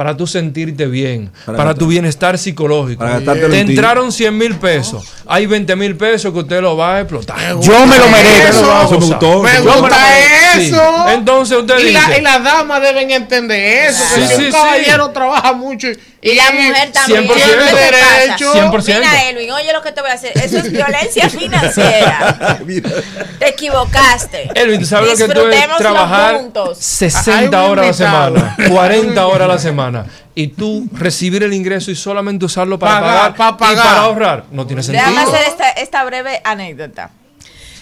Para 0.00 0.16
tú 0.16 0.26
sentirte 0.26 0.86
bien, 0.86 1.30
Para 1.44 1.74
tu 1.74 1.86
bienestar 1.86 2.38
psicológico. 2.38 3.00
para 3.00 3.18
Te 3.20 3.60
entraron 3.60 4.10
100 4.10 4.38
mil 4.38 4.56
pesos. 4.56 5.04
Hay 5.26 5.44
20 5.44 5.76
mil 5.76 5.94
pesos 5.94 6.32
que 6.32 6.38
usted 6.38 6.62
lo 6.62 6.74
va 6.74 6.94
a 6.96 7.00
explotar. 7.00 7.38
Yo 7.60 7.86
me 7.86 7.98
lo 7.98 8.08
merezco. 8.08 8.48
Eso 8.82 8.90
me 8.92 8.96
gustó. 8.96 9.42
Me 9.42 9.52
Yo 9.56 9.60
me 9.60 9.64
lo 9.66 9.80
gusta 9.82 9.96
Sí. 10.54 10.68
eso. 10.70 11.08
Entonces 11.10 11.58
usted 11.58 11.78
y, 11.80 11.92
la- 11.92 12.00
dice- 12.06 12.18
y 12.18 12.22
las 12.22 12.42
damas 12.42 12.80
deben 12.80 13.10
entender 13.10 13.90
eso. 13.90 14.02
que 14.14 14.20
Sí, 14.22 14.26
si 14.26 14.36
sí, 14.36 14.44
un 14.46 14.46
sí. 14.46 14.50
caballero 14.52 15.10
trabaja 15.10 15.52
mucho 15.52 15.86
y, 15.88 15.98
Y 16.22 16.34
la 16.34 16.50
mujer 16.50 16.92
también. 16.92 17.26
100%. 17.28 17.34
¿Qué 17.34 17.40
te 17.50 17.56
pasa? 17.76 18.16
Derecho. 18.26 18.52
100%. 18.54 19.00
Mira, 19.00 19.28
Elvin, 19.30 19.50
oye 19.52 19.72
lo 19.72 19.82
que 19.82 19.92
te 19.92 20.00
voy 20.00 20.10
a 20.10 20.14
hacer. 20.14 20.32
Eso 20.36 20.58
es 20.58 20.72
violencia 20.72 21.28
financiera. 21.38 22.58
Te 23.38 23.48
equivocaste. 23.48 24.50
Elvin, 24.54 24.80
¿tú 24.80 24.86
sabes 24.86 25.18
lo 25.18 25.26
que 25.28 25.32
tú 25.34 25.46
es 25.46 25.76
trabajar 25.78 26.36
juntos. 26.36 26.78
60 26.78 27.38
Hay 27.38 27.46
un 27.46 27.54
horas 27.54 27.84
a 27.84 27.88
la 27.88 27.94
semana, 27.94 28.56
40 28.70 29.26
horas 29.26 29.42
a 29.42 29.52
la 29.52 29.58
semana, 29.58 29.89
y 30.34 30.48
tú 30.48 30.86
recibir 30.92 31.42
el 31.42 31.52
ingreso 31.52 31.90
y 31.90 31.94
solamente 31.96 32.44
usarlo 32.44 32.78
para 32.78 33.00
Pagar, 33.00 33.34
pagar, 33.34 33.56
pa' 33.56 33.66
y 33.72 33.74
pagar. 33.74 33.84
para 33.86 34.00
ahorrar? 34.02 34.44
No 34.50 34.66
tiene 34.66 34.82
sentido. 34.82 35.04
Déjame 35.08 35.28
hacer 35.30 35.48
esta, 35.48 35.68
esta 35.70 36.04
breve 36.04 36.40
anécdota. 36.44 37.10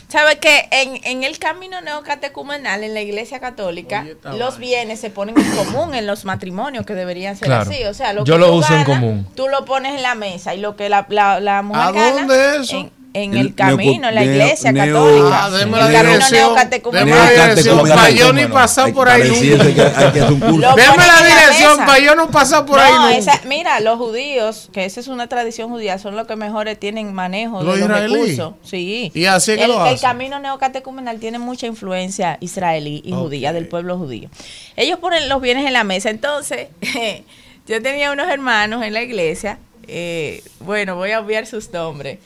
¿Sabes 0.08 0.36
que 0.36 0.68
en, 0.70 0.98
en 1.04 1.22
el 1.22 1.38
camino 1.38 1.82
neocatecumenal, 1.82 2.82
en 2.82 2.94
la 2.94 3.02
iglesia 3.02 3.40
católica, 3.40 4.06
Oye, 4.24 4.38
los 4.38 4.56
bienes 4.56 5.00
se 5.00 5.10
ponen 5.10 5.38
en 5.38 5.50
común 5.54 5.94
en 5.94 6.06
los 6.06 6.24
matrimonios, 6.24 6.86
que 6.86 6.94
deberían 6.94 7.36
ser 7.36 7.48
Claro. 7.48 7.70
así? 7.70 7.84
O 7.84 7.92
sea, 7.92 8.14
lo 8.14 8.24
Yo 8.24 8.34
que 8.34 8.40
lo 8.40 8.46
tú 8.46 8.54
uso 8.54 8.74
en 8.74 8.84
común. 8.84 9.28
Tú 9.34 9.48
lo 9.48 9.66
pones 9.66 9.94
en 9.96 10.02
la 10.02 10.14
mesa 10.14 10.54
y 10.54 10.60
lo 10.60 10.76
que 10.76 10.88
la, 10.88 11.04
la, 11.10 11.40
la 11.40 11.60
mujer 11.60 11.82
¿A 11.82 11.92
gana 11.92 12.10
dónde 12.12 12.56
eso? 12.56 12.76
En, 12.78 12.97
en 13.24 13.34
El 13.34 13.38
el 13.48 13.54
camino, 13.54 14.08
en 14.08 14.14
la 14.14 14.24
iglesia 14.24 14.72
neo- 14.72 14.94
católica. 14.94 15.44
Ah, 15.44 15.46
en 15.62 15.70
la 15.70 15.86
el 15.86 15.92
camino 15.92 16.08
dirección. 16.12 16.40
neocatecumenal. 16.48 17.06
Deme 17.06 17.16
la 17.16 17.24
Neocatecumenal. 17.26 17.48
dirección 17.56 17.88
para 17.88 18.10
yo 18.10 18.32
ni 18.32 18.46
pasar 18.46 18.92
por 18.92 19.08
ahí 19.08 19.22
nunca. 19.28 19.64
Deme 20.76 21.06
la 21.06 21.26
dirección 21.26 21.76
para 21.78 21.98
yo 21.98 22.14
no 22.14 22.30
pasar 22.30 22.66
por 22.66 22.78
ahí 22.78 22.92
nunca. 22.92 23.16
esa- 23.16 23.40
mira, 23.46 23.80
los 23.80 23.98
judíos, 23.98 24.68
que 24.72 24.84
esa 24.84 25.00
es 25.00 25.08
una 25.08 25.26
tradición 25.28 25.70
judía, 25.70 25.98
son 25.98 26.16
los 26.16 26.26
que 26.26 26.36
mejores 26.36 26.78
tienen 26.78 27.12
manejo 27.12 27.62
Los 27.62 27.74
de 27.80 27.86
los 27.88 28.00
recursos. 28.00 28.54
Sí. 28.62 29.10
Y 29.14 29.24
así 29.26 29.54
que 29.56 29.64
el, 29.64 29.70
lo 29.70 29.86
el 29.86 29.94
hacen. 29.94 30.08
camino 30.08 30.38
neocatecumenal 30.38 31.18
tiene 31.20 31.38
mucha 31.38 31.66
influencia 31.66 32.38
israelí 32.40 33.02
y 33.04 33.12
judía, 33.12 33.52
del 33.52 33.68
pueblo 33.68 33.98
judío. 33.98 34.28
Ellos 34.76 34.98
ponen 34.98 35.28
los 35.28 35.40
bienes 35.40 35.66
en 35.66 35.72
la 35.72 35.84
mesa. 35.84 36.10
Entonces, 36.10 36.68
yo 37.66 37.82
tenía 37.82 38.12
unos 38.12 38.28
hermanos 38.28 38.82
en 38.84 38.94
la 38.94 39.02
iglesia, 39.02 39.58
eh, 39.86 40.42
bueno, 40.60 40.96
voy 40.96 41.12
a 41.12 41.20
obviar 41.20 41.46
sus 41.46 41.72
nombres. 41.72 42.18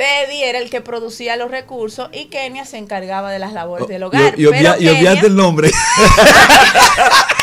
Teddy 0.00 0.42
era 0.44 0.58
el 0.58 0.70
que 0.70 0.80
producía 0.80 1.36
los 1.36 1.50
recursos 1.50 2.08
y 2.10 2.30
Kenia 2.30 2.64
se 2.64 2.78
encargaba 2.78 3.30
de 3.30 3.38
las 3.38 3.52
labores 3.52 3.86
del 3.86 4.00
Y, 4.00 4.04
hogar. 4.06 4.40
y 4.40 4.46
obvia- 4.46 4.76
obviaste 4.76 5.26
el 5.26 5.36
nombre. 5.36 5.70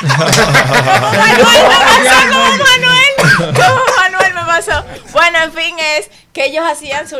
como 0.01 0.17
Manuel, 2.57 3.53
como 3.53 3.81
Manuel 3.97 4.33
me 4.33 4.41
pasó. 4.45 4.83
Bueno, 5.13 5.37
en 5.43 5.51
fin, 5.51 5.75
es 5.97 6.09
que 6.33 6.45
ellos 6.45 6.63
hacían 6.67 7.07
su. 7.07 7.17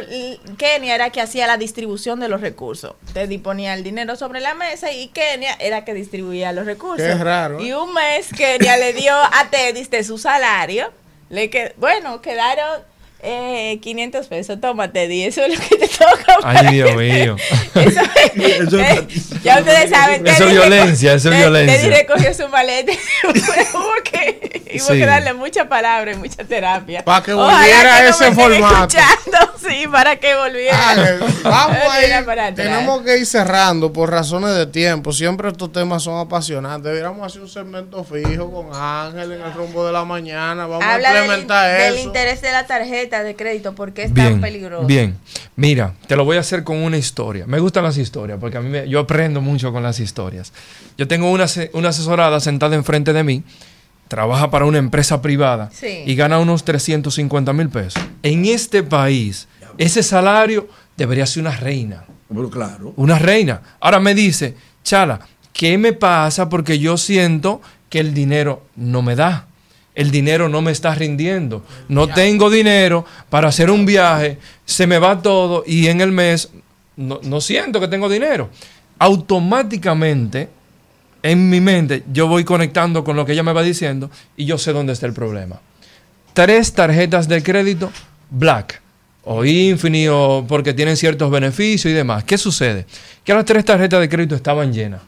Kenia 0.57 0.95
era 0.95 1.09
que 1.11 1.22
hacía 1.22 1.45
la 1.47 1.57
distribución 1.57 2.19
de 2.19 2.27
los 2.30 2.41
recursos. 2.41 2.95
Teddy 3.14 3.38
ponía 3.38 3.73
el 3.76 3.84
dinero 3.84 4.15
sobre 4.15 4.39
la 4.41 4.53
mesa 4.55 4.91
y 4.91 5.09
Kenia 5.09 5.53
era 5.59 5.85
que 5.85 5.93
distribuía 5.93 6.51
los 6.51 6.65
recursos. 6.65 7.05
Qué 7.05 7.14
raro, 7.15 7.59
¿eh? 7.59 7.64
Y 7.68 7.73
un 7.73 7.93
mes 7.93 8.30
Kenia 8.35 8.77
le 8.77 8.93
dio 8.93 9.14
a 9.15 9.45
Teddy 9.51 9.84
de 9.85 10.03
su 10.03 10.18
salario. 10.18 10.91
Le 11.30 11.49
que, 11.49 11.73
bueno, 11.77 12.22
quedaron 12.22 12.81
eh, 13.22 13.80
500 13.81 14.27
pesos. 14.27 14.61
Toma, 14.61 14.91
Teddy, 14.91 15.23
eso 15.23 15.44
es 15.44 15.57
lo 15.57 15.68
que 15.68 15.76
te 15.76 15.88
toca. 15.88 16.38
Ay, 16.44 16.56
para 16.56 16.72
Dios 16.72 16.95
mío. 16.95 17.35
Eso, 17.77 18.80
eh, 18.80 19.07
ya 19.44 19.60
ustedes 19.60 19.89
saben. 19.89 20.26
Eso 20.26 20.45
es 20.45 20.52
violencia, 20.52 21.14
eso 21.14 21.30
es 21.30 21.35
Teddy- 21.35 21.39
violencia. 21.39 21.77
Teddy 21.80 21.89
recogió 21.89 22.34
su 22.34 22.48
maleta 22.49 22.91
y 22.91 22.98
hubo 23.27 23.94
que, 24.03 24.61
hubo 24.80 24.88
Sí. 24.88 24.99
que 24.99 25.06
darle 25.06 25.34
mucha 25.34 25.68
palabra 25.69 26.11
y 26.11 26.15
mucha 26.15 26.44
terapia. 26.44 27.03
Pa' 27.06 27.22
que 27.23 27.34
Ojalá 27.34 27.57
volviera 27.60 28.02
que 28.02 28.10
ese 28.10 28.31
formato. 28.34 28.98
escuchando, 28.98 29.53
sí, 29.68 29.88
para 29.91 30.15
que 30.18 30.35
volviera. 30.35 30.89
Ale, 30.89 31.18
vamos 31.44 31.77
a 31.91 32.03
ir, 32.06 32.26
para 32.26 32.53
tenemos 32.53 33.02
que 33.03 33.18
ir 33.18 33.26
cerrando 33.26 33.94
por 33.94 34.10
razones 34.11 34.56
de 34.56 34.65
tiempo. 34.68 35.11
Siempre 35.14 35.49
estos 35.49 35.72
temas 35.72 36.03
son 36.03 36.19
apasionantes. 36.19 36.84
Deberíamos 36.91 37.26
hacer 37.26 37.41
un 37.41 37.49
segmento 37.49 38.03
fijo 38.03 38.52
con 38.52 38.69
Ángel 38.73 39.34
en 39.34 39.41
el 39.41 39.53
rumbo 39.53 39.85
de 39.85 39.94
la 39.94 40.03
mañana. 40.03 40.65
Vamos 40.68 40.84
Habla 40.84 41.10
a 41.10 41.14
del, 41.14 41.22
implementar 41.23 41.77
del 41.80 41.94
eso. 41.95 42.03
interés 42.03 42.41
de 42.41 42.52
la 42.52 42.65
tarjeta 42.65 43.07
de 43.10 43.36
crédito, 43.36 43.74
porque 43.74 44.04
es 44.04 44.14
tan 44.14 44.28
Bien, 44.28 44.42
peligroso. 44.42 44.86
bien. 44.86 45.18
Mira, 45.56 45.94
te 46.08 46.16
lo 46.16 46.26
voy 46.26 46.38
a 46.38 46.42
hacer 46.42 46.64
con 46.64 46.78
una 46.78 46.98
historia. 46.98 47.46
Me 47.48 47.60
gustan 47.60 47.84
las 47.84 47.98
historias 47.98 48.38
porque 48.40 48.58
a 48.58 48.62
mí 48.62 48.70
me- 48.70 48.88
yo 48.90 49.00
aprendo 49.00 49.42
mucho 49.42 49.72
con 49.72 49.82
las 49.84 50.00
historias. 50.00 50.54
Yo 50.98 51.08
tengo 51.08 51.32
una, 51.32 51.46
una 51.74 51.90
asesorada 51.90 52.40
sentada 52.40 52.76
enfrente 52.76 53.14
de 53.14 53.24
mí, 53.24 53.44
trabaja 54.08 54.52
para 54.52 54.66
una 54.66 54.78
empresa 54.78 55.22
privada 55.22 55.70
Sí. 55.74 56.04
y 56.06 56.16
gana 56.16 56.40
unos 56.40 56.64
350 56.64 57.54
mil 57.54 57.70
pesos. 57.70 58.02
En 58.24 58.46
este 58.46 58.84
país, 58.84 59.48
ese 59.78 60.04
salario 60.04 60.68
debería 60.96 61.26
ser 61.26 61.42
una 61.42 61.56
reina. 61.56 62.06
Pero 62.30 62.50
claro. 62.50 62.94
Una 62.98 63.18
reina. 63.20 63.62
Ahora 63.80 64.00
me 64.00 64.14
dice, 64.14 64.56
Chala, 64.84 65.20
¿qué 65.54 65.78
me 65.78 65.94
pasa? 65.94 66.50
Porque 66.50 66.78
yo 66.80 66.98
siento 66.98 67.62
que 67.90 68.00
el 68.00 68.14
dinero 68.14 68.64
no 68.76 69.02
me 69.02 69.16
da. 69.16 69.47
El 69.98 70.11
dinero 70.11 70.48
no 70.48 70.61
me 70.61 70.72
está 70.72 70.94
rindiendo. 70.94 71.64
No 71.90 72.07
tengo 72.07 72.52
dinero 72.52 73.03
para 73.32 73.48
hacer 73.48 73.72
un 73.72 73.84
viaje. 73.84 74.38
Se 74.64 74.86
me 74.86 74.99
va 74.99 75.24
todo 75.24 75.64
y 75.65 75.88
en 75.88 76.02
el 76.02 76.11
mes 76.11 76.52
no, 76.95 77.19
no 77.24 77.41
siento 77.41 77.80
que 77.80 77.88
tengo 77.88 78.07
dinero. 78.07 78.52
Automáticamente, 78.99 80.49
en 81.24 81.49
mi 81.49 81.60
mente, 81.61 82.03
yo 82.14 82.28
voy 82.28 82.44
conectando 82.44 83.03
con 83.03 83.15
lo 83.15 83.26
que 83.26 83.32
ella 83.32 83.41
me 83.41 83.53
va 83.53 83.64
diciendo 83.64 84.11
y 84.36 84.45
yo 84.45 84.60
sé 84.60 84.72
dónde 84.72 84.94
está 84.94 85.07
el 85.07 85.14
problema. 85.14 85.60
Tres 86.34 86.74
tarjetas 86.74 87.28
de 87.28 87.41
crédito 87.41 87.91
Black 88.30 88.80
o 89.24 89.44
Infinity 89.45 90.10
o 90.10 90.45
porque 90.48 90.76
tienen 90.76 90.95
ciertos 90.95 91.32
beneficios 91.32 91.91
y 91.91 91.95
demás. 91.95 92.24
¿Qué 92.24 92.38
sucede? 92.38 92.86
Que 93.24 93.34
las 93.34 93.45
tres 93.45 93.65
tarjetas 93.65 93.99
de 93.99 94.10
crédito 94.10 94.36
estaban 94.36 94.72
llenas. 94.72 95.02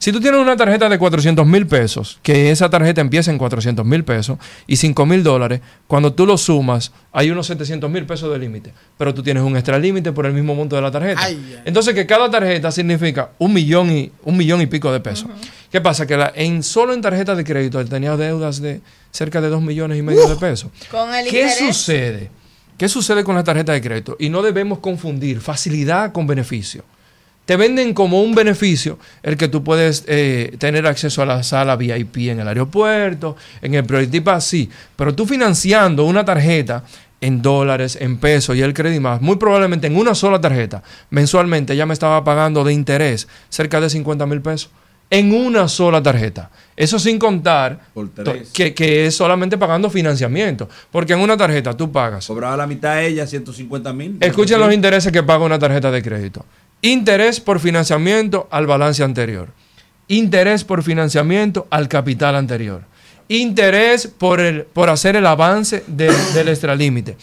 Si 0.00 0.12
tú 0.12 0.20
tienes 0.20 0.40
una 0.40 0.56
tarjeta 0.56 0.88
de 0.88 0.98
400 0.98 1.46
mil 1.46 1.66
pesos, 1.66 2.18
que 2.22 2.50
esa 2.50 2.70
tarjeta 2.70 3.02
empieza 3.02 3.30
en 3.30 3.36
400 3.36 3.84
mil 3.84 4.02
pesos 4.02 4.38
y 4.66 4.76
5 4.76 5.04
mil 5.04 5.22
dólares, 5.22 5.60
cuando 5.86 6.14
tú 6.14 6.24
lo 6.24 6.38
sumas, 6.38 6.90
hay 7.12 7.30
unos 7.30 7.46
700 7.48 7.90
mil 7.90 8.06
pesos 8.06 8.32
de 8.32 8.38
límite, 8.38 8.72
pero 8.96 9.12
tú 9.12 9.22
tienes 9.22 9.42
un 9.42 9.56
extra 9.56 9.78
límite 9.78 10.10
por 10.12 10.24
el 10.24 10.32
mismo 10.32 10.54
monto 10.54 10.74
de 10.74 10.80
la 10.80 10.90
tarjeta. 10.90 11.28
Entonces, 11.66 11.92
que 11.94 12.06
cada 12.06 12.30
tarjeta 12.30 12.72
significa 12.72 13.32
un 13.38 13.52
millón 13.52 13.90
y, 13.90 14.10
un 14.24 14.38
millón 14.38 14.62
y 14.62 14.66
pico 14.66 14.90
de 14.90 15.00
pesos. 15.00 15.26
¿Qué 15.70 15.82
pasa? 15.82 16.06
Que 16.06 16.16
la- 16.16 16.32
en, 16.34 16.62
solo 16.62 16.94
en 16.94 17.02
tarjeta 17.02 17.34
de 17.36 17.44
crédito 17.44 17.78
él 17.78 17.90
tenía 17.90 18.16
deudas 18.16 18.62
de 18.62 18.80
cerca 19.10 19.42
de 19.42 19.50
2 19.50 19.60
millones 19.60 19.98
y 19.98 20.02
medio 20.02 20.26
de 20.26 20.36
pesos. 20.36 20.70
Con 20.90 21.14
el 21.14 21.28
¿Qué 21.28 21.42
interés. 21.42 21.58
sucede? 21.58 22.30
¿Qué 22.78 22.88
sucede 22.88 23.22
con 23.22 23.34
la 23.34 23.44
tarjeta 23.44 23.72
de 23.74 23.82
crédito? 23.82 24.16
Y 24.18 24.30
no 24.30 24.40
debemos 24.40 24.78
confundir 24.78 25.42
facilidad 25.42 26.10
con 26.12 26.26
beneficio. 26.26 26.84
Te 27.50 27.56
venden 27.56 27.94
como 27.94 28.22
un 28.22 28.32
beneficio 28.32 28.96
el 29.24 29.36
que 29.36 29.48
tú 29.48 29.64
puedes 29.64 30.04
eh, 30.06 30.54
tener 30.60 30.86
acceso 30.86 31.20
a 31.20 31.26
la 31.26 31.42
sala 31.42 31.74
VIP 31.74 32.28
en 32.28 32.38
el 32.38 32.46
aeropuerto, 32.46 33.34
en 33.60 33.74
el 33.74 33.82
Priority 33.82 34.20
Pass, 34.20 34.44
sí. 34.44 34.70
Pero 34.94 35.16
tú 35.16 35.26
financiando 35.26 36.04
una 36.04 36.24
tarjeta 36.24 36.84
en 37.20 37.42
dólares, 37.42 37.98
en 38.00 38.18
pesos 38.18 38.54
y 38.54 38.62
el 38.62 38.72
crédito 38.72 39.00
más, 39.00 39.20
muy 39.20 39.34
probablemente 39.34 39.88
en 39.88 39.96
una 39.96 40.14
sola 40.14 40.40
tarjeta, 40.40 40.84
mensualmente 41.10 41.74
ya 41.74 41.86
me 41.86 41.92
estaba 41.92 42.22
pagando 42.22 42.62
de 42.62 42.72
interés 42.72 43.26
cerca 43.48 43.80
de 43.80 43.90
50 43.90 44.26
mil 44.26 44.42
pesos. 44.42 44.70
En 45.10 45.34
una 45.34 45.66
sola 45.66 46.00
tarjeta. 46.00 46.52
Eso 46.76 47.00
sin 47.00 47.18
contar 47.18 47.80
que, 48.52 48.72
que 48.72 49.06
es 49.06 49.16
solamente 49.16 49.58
pagando 49.58 49.90
financiamiento. 49.90 50.68
Porque 50.92 51.14
en 51.14 51.18
una 51.18 51.36
tarjeta 51.36 51.76
tú 51.76 51.90
pagas. 51.90 52.28
Cobraba 52.28 52.56
la 52.56 52.68
mitad 52.68 53.02
ella, 53.02 53.26
150 53.26 53.92
mil. 53.92 54.18
Escuchen 54.20 54.60
los 54.60 54.72
intereses 54.72 55.10
que 55.10 55.24
paga 55.24 55.44
una 55.44 55.58
tarjeta 55.58 55.90
de 55.90 56.00
crédito. 56.00 56.46
Interés 56.82 57.40
por 57.40 57.60
financiamiento 57.60 58.48
al 58.50 58.66
balance 58.66 59.02
anterior. 59.02 59.48
Interés 60.08 60.64
por 60.64 60.82
financiamiento 60.82 61.66
al 61.70 61.88
capital 61.88 62.34
anterior. 62.36 62.82
Interés 63.28 64.06
por, 64.08 64.40
el, 64.40 64.64
por 64.64 64.88
hacer 64.90 65.14
el 65.16 65.26
avance 65.26 65.84
de- 65.86 66.12
del 66.34 66.48
extralímite. 66.48 67.16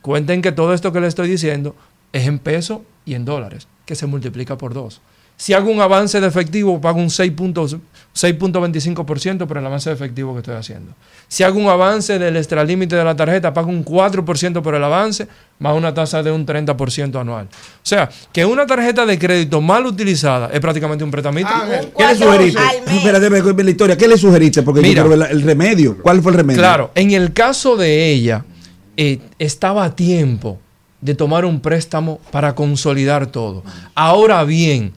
Cuenten 0.00 0.40
que 0.40 0.52
todo 0.52 0.72
esto 0.72 0.92
que 0.92 1.00
les 1.00 1.08
estoy 1.08 1.28
diciendo 1.28 1.74
es 2.12 2.26
en 2.26 2.38
pesos 2.38 2.80
y 3.04 3.14
en 3.14 3.24
dólares, 3.24 3.68
que 3.84 3.94
se 3.94 4.06
multiplica 4.06 4.56
por 4.56 4.72
dos. 4.72 5.00
Si 5.38 5.52
hago 5.54 5.70
un 5.70 5.80
avance 5.80 6.20
de 6.20 6.26
efectivo, 6.26 6.80
pago 6.80 6.98
un 6.98 7.10
6 7.10 7.30
puntos- 7.32 7.76
6.25% 8.12 9.46
por 9.46 9.58
el 9.58 9.64
avance 9.64 9.88
de 9.88 9.94
efectivo 9.94 10.32
que 10.32 10.40
estoy 10.40 10.56
haciendo. 10.56 10.92
Si 11.28 11.44
hago 11.44 11.60
un 11.60 11.68
avance 11.68 12.18
del 12.18 12.36
extralímite 12.36 12.96
de 12.96 13.04
la 13.04 13.14
tarjeta, 13.14 13.54
pago 13.54 13.68
un 13.68 13.84
4% 13.84 14.60
por 14.60 14.74
el 14.74 14.82
avance, 14.82 15.28
más 15.60 15.76
una 15.76 15.94
tasa 15.94 16.24
de 16.24 16.32
un 16.32 16.44
30% 16.44 17.20
anual. 17.20 17.46
O 17.46 17.84
sea, 17.84 18.10
que 18.32 18.44
una 18.44 18.66
tarjeta 18.66 19.06
de 19.06 19.16
crédito 19.16 19.60
mal 19.60 19.86
utilizada 19.86 20.50
es 20.52 20.58
prácticamente 20.58 21.04
un 21.04 21.12
pretamito. 21.12 21.50
¿Qué 21.96 22.04
le 22.04 22.14
sugeriste? 22.16 22.60
Espérate, 22.86 23.30
la 23.62 23.70
historia. 23.70 23.96
¿Qué 23.96 24.08
le 24.08 24.18
sugeriste? 24.18 24.62
Porque 24.62 24.80
Mira. 24.80 25.04
yo 25.04 25.08
creo 25.08 25.24
el 25.26 25.42
remedio. 25.42 25.98
¿Cuál 26.02 26.20
fue 26.20 26.32
el 26.32 26.38
remedio? 26.38 26.60
Claro, 26.60 26.90
en 26.96 27.12
el 27.12 27.32
caso 27.32 27.76
de 27.76 28.10
ella, 28.10 28.44
eh, 28.96 29.20
estaba 29.38 29.84
a 29.84 29.94
tiempo 29.94 30.58
de 31.00 31.14
tomar 31.14 31.44
un 31.44 31.60
préstamo 31.60 32.18
para 32.32 32.56
consolidar 32.56 33.28
todo. 33.28 33.62
Ahora 33.94 34.42
bien, 34.42 34.92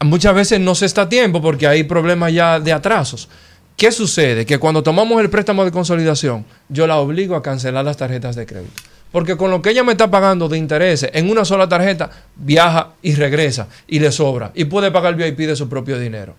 muchas 0.00 0.34
veces 0.34 0.60
no 0.60 0.74
se 0.74 0.86
está 0.86 1.02
a 1.02 1.08
tiempo 1.08 1.40
porque 1.40 1.66
hay 1.66 1.84
problemas 1.84 2.32
ya 2.32 2.60
de 2.60 2.72
atrasos. 2.72 3.28
¿Qué 3.76 3.92
sucede? 3.92 4.46
Que 4.46 4.58
cuando 4.58 4.82
tomamos 4.82 5.20
el 5.20 5.28
préstamo 5.28 5.64
de 5.64 5.70
consolidación, 5.70 6.46
yo 6.68 6.86
la 6.86 6.96
obligo 6.96 7.36
a 7.36 7.42
cancelar 7.42 7.84
las 7.84 7.96
tarjetas 7.96 8.34
de 8.34 8.46
crédito. 8.46 8.72
Porque 9.12 9.36
con 9.36 9.50
lo 9.50 9.62
que 9.62 9.70
ella 9.70 9.84
me 9.84 9.92
está 9.92 10.10
pagando 10.10 10.48
de 10.48 10.58
intereses 10.58 11.10
en 11.12 11.30
una 11.30 11.44
sola 11.44 11.68
tarjeta, 11.68 12.10
viaja 12.36 12.94
y 13.02 13.14
regresa 13.14 13.68
y 13.86 13.98
le 13.98 14.10
sobra. 14.12 14.50
Y 14.54 14.64
puede 14.64 14.90
pagar 14.90 15.14
el 15.14 15.32
VIP 15.32 15.46
de 15.48 15.56
su 15.56 15.68
propio 15.68 15.98
dinero. 15.98 16.36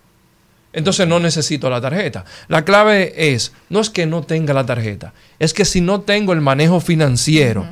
Entonces 0.72 1.08
no 1.08 1.18
necesito 1.18 1.70
la 1.70 1.80
tarjeta. 1.80 2.24
La 2.48 2.64
clave 2.64 3.34
es, 3.34 3.52
no 3.68 3.80
es 3.80 3.90
que 3.90 4.06
no 4.06 4.22
tenga 4.22 4.52
la 4.52 4.66
tarjeta, 4.66 5.12
es 5.38 5.54
que 5.54 5.64
si 5.64 5.80
no 5.80 6.02
tengo 6.02 6.32
el 6.32 6.40
manejo 6.40 6.80
financiero 6.80 7.66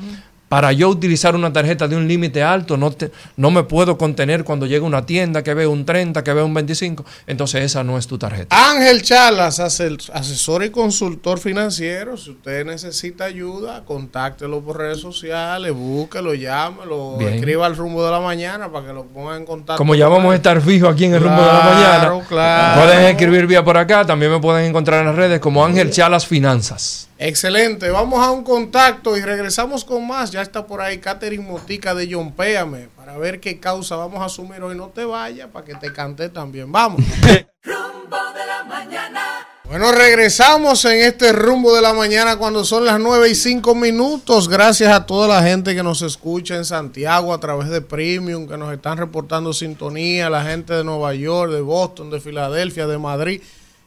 para 0.48 0.72
yo 0.72 0.88
utilizar 0.88 1.34
una 1.34 1.52
tarjeta 1.52 1.88
de 1.88 1.96
un 1.96 2.06
límite 2.06 2.42
alto, 2.42 2.76
no, 2.76 2.90
te- 2.92 3.10
no 3.36 3.50
me 3.50 3.64
puedo 3.64 3.98
contener 3.98 4.44
cuando 4.44 4.66
llega 4.66 4.84
a 4.84 4.86
una 4.88 5.04
tienda 5.04 5.42
que 5.42 5.54
ve 5.54 5.66
un 5.66 5.84
30, 5.84 6.22
que 6.22 6.32
ve 6.32 6.42
un 6.42 6.54
25, 6.54 7.04
entonces 7.26 7.64
esa 7.64 7.82
no 7.82 7.98
es 7.98 8.06
tu 8.06 8.16
tarjeta. 8.16 8.54
Ángel 8.70 9.02
Chalas, 9.02 9.58
ase- 9.58 9.96
asesor 10.12 10.62
y 10.64 10.70
consultor 10.70 11.38
financiero. 11.40 12.16
Si 12.16 12.30
usted 12.30 12.64
necesita 12.64 13.24
ayuda, 13.24 13.84
contáctelo 13.84 14.60
por 14.60 14.78
redes 14.78 15.00
sociales, 15.00 15.72
búsquelo, 15.72 16.34
llámelo, 16.34 17.16
Bien. 17.18 17.34
escriba 17.34 17.66
al 17.66 17.76
rumbo 17.76 18.04
de 18.04 18.10
la 18.12 18.20
mañana 18.20 18.70
para 18.70 18.86
que 18.86 18.92
lo 18.92 19.04
ponga 19.06 19.36
en 19.36 19.44
contacto. 19.44 19.78
Como 19.78 19.94
ya 19.94 20.06
vamos 20.08 20.32
a 20.32 20.36
estar 20.36 20.60
fijos 20.60 20.92
aquí 20.92 21.06
en 21.06 21.14
el 21.14 21.22
rumbo 21.22 21.40
de 21.42 21.48
la 21.48 21.60
mañana, 21.60 22.20
claro. 22.28 22.80
pueden 22.82 23.04
escribir 23.06 23.46
vía 23.46 23.64
por 23.64 23.76
acá, 23.76 24.04
también 24.06 24.30
me 24.30 24.38
pueden 24.38 24.64
encontrar 24.66 25.00
en 25.00 25.06
las 25.06 25.16
redes 25.16 25.40
como 25.40 25.64
Ángel 25.64 25.90
Chalas 25.90 26.26
Finanzas. 26.26 27.08
Excelente, 27.18 27.88
vamos 27.90 28.22
a 28.24 28.30
un 28.30 28.44
contacto 28.44 29.16
y 29.16 29.22
regresamos 29.22 29.84
con 29.84 30.06
más. 30.06 30.30
Ya 30.36 30.42
está 30.42 30.66
por 30.66 30.82
ahí 30.82 30.98
Catherine 30.98 31.42
Motica 31.42 31.94
de 31.94 32.06
John 32.12 32.30
Péame 32.32 32.90
para 32.94 33.16
ver 33.16 33.40
qué 33.40 33.58
causa 33.58 33.96
vamos 33.96 34.20
a 34.20 34.26
asumir 34.26 34.62
hoy. 34.62 34.76
No 34.76 34.88
te 34.88 35.02
vayas 35.02 35.48
para 35.48 35.64
que 35.64 35.74
te 35.76 35.90
cante 35.94 36.28
también. 36.28 36.70
Vamos. 36.70 37.00
Rumbo 37.62 38.18
de 38.34 38.46
la 38.46 38.62
mañana. 38.64 39.22
Bueno, 39.64 39.92
regresamos 39.92 40.84
en 40.84 41.00
este 41.04 41.32
rumbo 41.32 41.74
de 41.74 41.80
la 41.80 41.94
mañana 41.94 42.36
cuando 42.36 42.66
son 42.66 42.84
las 42.84 43.00
9 43.00 43.30
y 43.30 43.34
5 43.34 43.74
minutos. 43.74 44.46
Gracias 44.46 44.92
a 44.92 45.06
toda 45.06 45.26
la 45.26 45.42
gente 45.42 45.74
que 45.74 45.82
nos 45.82 46.02
escucha 46.02 46.54
en 46.56 46.66
Santiago 46.66 47.32
a 47.32 47.40
través 47.40 47.70
de 47.70 47.80
Premium, 47.80 48.46
que 48.46 48.58
nos 48.58 48.74
están 48.74 48.98
reportando 48.98 49.54
sintonía, 49.54 50.28
la 50.28 50.44
gente 50.44 50.74
de 50.74 50.84
Nueva 50.84 51.14
York, 51.14 51.50
de 51.50 51.62
Boston, 51.62 52.10
de 52.10 52.20
Filadelfia, 52.20 52.86
de 52.86 52.98
Madrid. 52.98 53.40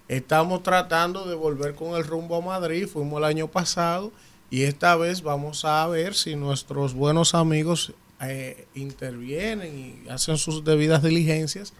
Estamos 0.08 0.64
tratando 0.64 1.26
de 1.26 1.36
volver 1.36 1.76
con 1.76 1.96
el 1.96 2.04
rumbo 2.04 2.38
a 2.38 2.42
Madrid. 2.42 2.88
Fuimos 2.88 3.20
el 3.20 3.26
año 3.26 3.48
pasado 3.50 4.12
y 4.50 4.64
esta 4.64 4.96
vez 4.96 5.22
vamos 5.22 5.66
a 5.66 5.86
ver 5.88 6.16
si 6.16 6.36
nuestros 6.36 6.94
buenos 6.94 7.36
amigos 7.36 7.94
eh, 8.22 8.68
intervienen 8.76 10.02
y 10.06 10.10
hacen 10.10 10.38
sus 10.38 10.64
debidas 10.64 11.04
diligencias 11.04 11.74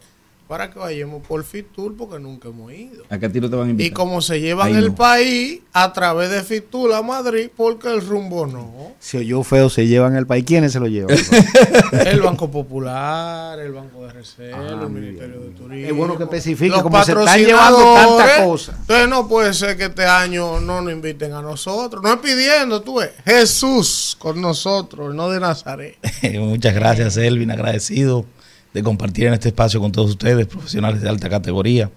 para 0.50 0.72
que 0.72 0.80
vayamos 0.80 1.22
por 1.28 1.44
Fitur 1.44 1.96
porque 1.96 2.18
nunca 2.18 2.48
hemos 2.50 2.74
ido. 2.74 3.04
¿A 3.08 3.20
qué 3.20 3.28
a 3.28 3.32
ti 3.32 3.40
no 3.40 3.52
te 3.52 3.56
van 3.56 3.68
a 3.68 3.70
invitar? 3.70 3.92
Y 3.92 3.94
como 3.94 4.20
se 4.20 4.42
llevan 4.42 4.70
Ahí 4.70 4.74
el 4.78 4.88
no. 4.88 4.96
país 4.96 5.60
a 5.74 5.94
través 5.94 6.32
de 6.32 6.42
Fitur 6.44 6.92
a 6.94 7.04
Madrid 7.04 7.50
porque 7.56 7.88
el 7.94 8.02
rumbo 8.02 8.48
no. 8.48 8.94
Si 8.98 9.18
oyó 9.18 9.44
feo, 9.44 9.70
se 9.70 9.86
llevan 9.86 10.16
el 10.16 10.26
país. 10.26 10.44
¿Quiénes 10.48 10.72
se 10.72 10.80
lo 10.80 10.88
llevan? 10.88 11.16
El 12.08 12.22
Banco 12.22 12.50
Popular, 12.50 13.60
el 13.60 13.74
Banco 13.74 14.08
de 14.08 14.12
Reserva, 14.14 14.58
Ah, 14.60 14.80
el 14.86 14.90
Ministerio 14.90 15.40
de 15.40 15.50
Turismo. 15.52 15.88
Es 15.88 15.96
bueno 15.96 16.18
que 16.18 16.24
especifique 16.24 16.72
los 16.72 16.82
cómo 16.82 17.04
se 17.04 17.12
están 17.12 17.40
llevando 17.40 17.94
tantas 17.94 18.40
cosas. 18.40 18.76
Entonces 18.80 19.08
no 19.08 19.28
puede 19.28 19.54
ser 19.54 19.78
que 19.78 19.86
este 19.86 20.06
año 20.08 20.60
no 20.60 20.82
nos 20.82 20.92
inviten 20.92 21.32
a 21.34 21.44
nosotros. 21.44 22.02
No 22.02 22.12
es 22.12 22.20
pidiendo, 22.22 22.82
tú 22.82 22.96
ves. 23.02 23.12
Jesús 23.24 24.16
con 24.20 24.42
nosotros, 24.42 25.14
no 25.14 25.30
de 25.30 25.40
Nazaret. 25.40 25.98
Muchas 26.40 26.74
gracias, 26.74 27.18
Elvin. 27.18 27.52
Agradecido 27.52 28.26
de 28.74 28.84
compartir 28.84 29.26
en 29.28 29.34
este 29.34 29.50
espacio 29.50 29.80
con 29.80 29.92
todos 29.92 30.12
ustedes, 30.12 30.48
profesionales 30.48 31.02
de 31.02 31.10
alta 31.10 31.30
categoría. 31.30 31.90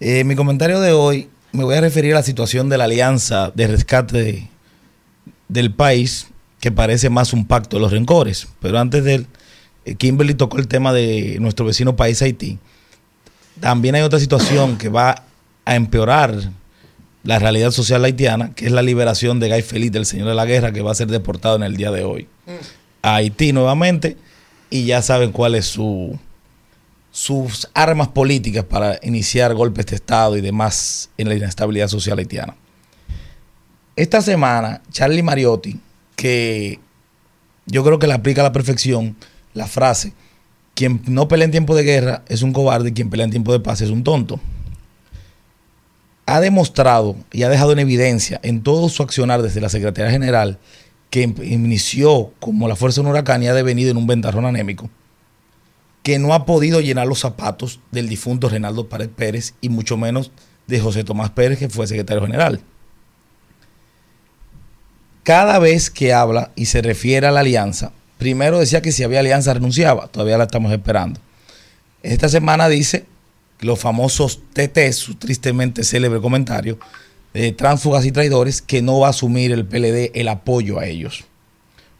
Eh, 0.00 0.24
mi 0.24 0.34
comentario 0.34 0.80
de 0.80 0.92
hoy 0.92 1.28
me 1.52 1.62
voy 1.64 1.76
a 1.76 1.80
referir 1.80 2.12
a 2.12 2.16
la 2.16 2.22
situación 2.22 2.68
de 2.68 2.78
la 2.78 2.84
alianza 2.84 3.52
de 3.54 3.66
rescate 3.68 4.22
de- 4.22 4.48
del 5.48 5.72
país, 5.72 6.26
que 6.60 6.72
parece 6.72 7.10
más 7.10 7.32
un 7.32 7.46
pacto 7.46 7.76
de 7.76 7.82
los 7.82 7.92
rencores. 7.92 8.48
Pero 8.60 8.78
antes 8.78 9.04
de 9.04 9.14
él, 9.16 9.26
eh, 9.84 9.94
Kimberly 9.94 10.34
tocó 10.34 10.58
el 10.58 10.66
tema 10.66 10.92
de 10.92 11.36
nuestro 11.40 11.64
vecino 11.66 11.94
país 11.94 12.20
Haití. 12.22 12.58
También 13.60 13.94
hay 13.94 14.02
otra 14.02 14.18
situación 14.18 14.78
que 14.78 14.88
va 14.88 15.22
a 15.64 15.76
empeorar 15.76 16.34
la 17.22 17.38
realidad 17.38 17.70
social 17.70 18.04
haitiana, 18.04 18.52
que 18.54 18.66
es 18.66 18.72
la 18.72 18.82
liberación 18.82 19.38
de 19.40 19.48
Guy 19.48 19.62
Feliz, 19.62 19.92
del 19.92 20.04
señor 20.06 20.28
de 20.28 20.34
la 20.34 20.44
guerra, 20.44 20.72
que 20.72 20.82
va 20.82 20.90
a 20.90 20.94
ser 20.94 21.06
deportado 21.08 21.56
en 21.56 21.62
el 21.62 21.76
día 21.76 21.90
de 21.90 22.02
hoy 22.04 22.26
a 23.02 23.14
Haití 23.16 23.52
nuevamente 23.52 24.16
y 24.70 24.86
ya 24.86 25.02
saben 25.02 25.32
cuáles 25.32 25.66
su, 25.66 26.18
sus 27.10 27.68
armas 27.74 28.08
políticas 28.08 28.64
para 28.64 28.98
iniciar 29.02 29.54
golpes 29.54 29.86
de 29.86 29.96
Estado 29.96 30.36
y 30.36 30.40
demás 30.40 31.10
en 31.16 31.28
la 31.28 31.36
inestabilidad 31.36 31.88
social 31.88 32.18
haitiana. 32.18 32.56
Esta 33.96 34.20
semana, 34.20 34.82
Charlie 34.90 35.22
Mariotti, 35.22 35.78
que 36.16 36.80
yo 37.66 37.84
creo 37.84 37.98
que 38.00 38.08
le 38.08 38.14
aplica 38.14 38.40
a 38.40 38.44
la 38.44 38.52
perfección 38.52 39.16
la 39.54 39.68
frase, 39.68 40.12
quien 40.74 41.02
no 41.06 41.28
pelea 41.28 41.44
en 41.44 41.52
tiempo 41.52 41.76
de 41.76 41.84
guerra 41.84 42.24
es 42.28 42.42
un 42.42 42.52
cobarde 42.52 42.92
quien 42.92 43.10
pelea 43.10 43.24
en 43.24 43.30
tiempo 43.30 43.52
de 43.52 43.60
paz 43.60 43.80
es 43.80 43.90
un 43.90 44.02
tonto. 44.02 44.40
Ha 46.26 46.40
demostrado 46.40 47.16
y 47.32 47.44
ha 47.44 47.48
dejado 47.48 47.72
en 47.72 47.78
evidencia 47.78 48.40
en 48.42 48.62
todo 48.62 48.88
su 48.88 49.02
accionar 49.02 49.42
desde 49.42 49.60
la 49.60 49.68
Secretaría 49.68 50.10
General 50.10 50.58
que 51.10 51.22
em- 51.22 51.34
inició 51.42 52.32
como 52.40 52.68
la 52.68 52.76
fuerza 52.76 53.00
de 53.00 53.06
un 53.06 53.12
huracán 53.12 53.42
y 53.42 53.48
ha 53.48 53.54
devenido 53.54 53.90
en 53.90 53.96
un 53.96 54.06
ventarrón 54.06 54.46
anémico, 54.46 54.90
que 56.02 56.18
no 56.18 56.34
ha 56.34 56.44
podido 56.44 56.80
llenar 56.80 57.06
los 57.06 57.20
zapatos 57.20 57.80
del 57.90 58.08
difunto 58.08 58.48
Reinaldo 58.48 58.88
Pérez 58.88 59.54
y 59.60 59.68
mucho 59.68 59.96
menos 59.96 60.30
de 60.66 60.80
José 60.80 61.04
Tomás 61.04 61.30
Pérez, 61.30 61.58
que 61.58 61.68
fue 61.68 61.86
secretario 61.86 62.22
general. 62.22 62.60
Cada 65.22 65.58
vez 65.58 65.90
que 65.90 66.12
habla 66.12 66.50
y 66.54 66.66
se 66.66 66.82
refiere 66.82 67.26
a 67.26 67.30
la 67.30 67.40
alianza, 67.40 67.92
primero 68.18 68.58
decía 68.58 68.82
que 68.82 68.92
si 68.92 69.02
había 69.02 69.20
alianza 69.20 69.54
renunciaba, 69.54 70.08
todavía 70.08 70.36
la 70.36 70.44
estamos 70.44 70.70
esperando. 70.72 71.20
Esta 72.02 72.28
semana 72.28 72.68
dice 72.68 73.06
los 73.60 73.78
famosos 73.78 74.40
TT, 74.52 74.92
su 74.92 75.14
tristemente 75.14 75.84
célebre 75.84 76.20
comentario, 76.20 76.78
de 77.34 77.52
tránsfugas 77.52 78.06
y 78.06 78.12
traidores, 78.12 78.62
que 78.62 78.80
no 78.80 79.00
va 79.00 79.08
a 79.08 79.10
asumir 79.10 79.52
el 79.52 79.66
PLD 79.66 80.12
el 80.14 80.28
apoyo 80.28 80.78
a 80.78 80.86
ellos. 80.86 81.24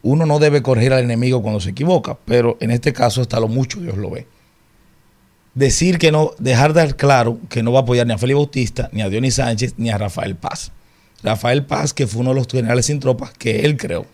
Uno 0.01 0.25
no 0.25 0.39
debe 0.39 0.61
corregir 0.61 0.93
al 0.93 1.03
enemigo 1.03 1.41
cuando 1.41 1.59
se 1.59 1.71
equivoca, 1.71 2.17
pero 2.25 2.57
en 2.61 2.71
este 2.71 2.93
caso 2.93 3.21
hasta 3.21 3.39
lo 3.39 3.47
mucho 3.47 3.79
Dios 3.79 3.97
lo 3.97 4.09
ve. 4.09 4.27
Decir 5.53 5.97
que 5.97 6.11
no, 6.11 6.31
dejar 6.37 6.73
de 6.73 6.81
dar 6.81 6.95
claro 6.95 7.39
que 7.49 7.63
no 7.63 7.71
va 7.71 7.79
a 7.79 7.81
apoyar 7.83 8.07
ni 8.07 8.13
a 8.13 8.17
Félix 8.17 8.35
Bautista, 8.37 8.89
ni 8.91 9.01
a 9.01 9.09
Dionis 9.09 9.35
Sánchez, 9.35 9.75
ni 9.77 9.89
a 9.89 9.97
Rafael 9.97 10.35
Paz. 10.35 10.71
Rafael 11.23 11.65
Paz, 11.65 11.93
que 11.93 12.07
fue 12.07 12.21
uno 12.21 12.31
de 12.31 12.35
los 12.35 12.47
generales 12.47 12.85
sin 12.85 12.99
tropas 12.99 13.31
que 13.31 13.61
él 13.61 13.77
creó. 13.77 14.05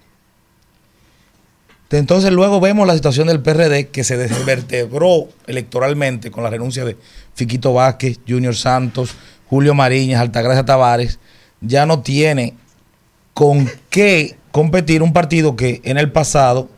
Entonces 1.98 2.31
luego 2.31 2.61
vemos 2.61 2.88
la 2.88 2.93
situación 2.95 3.27
del 3.27 3.41
PRD 3.41 3.89
que 3.89 4.06
se 4.06 4.15
desvertebró 4.15 5.27
electoralmente 5.45 6.31
con 6.31 6.43
la 6.43 6.49
renuncia 6.49 6.85
de 6.85 6.95
Fiquito 7.34 7.73
Vázquez, 7.73 8.19
Junior 8.26 8.56
Santos, 8.56 9.15
Julio 9.52 9.76
Mariñas, 9.76 10.19
Altagracia 10.19 10.65
Tavares. 10.65 11.19
Ya 11.61 11.86
no 11.86 11.99
tiene 11.99 12.56
con 13.36 13.69
qué 13.91 14.36
competir 14.52 15.03
un 15.03 15.14
partido 15.14 15.56
que 15.56 15.80
en 15.84 15.99
el 15.99 16.11
pasado 16.11 16.69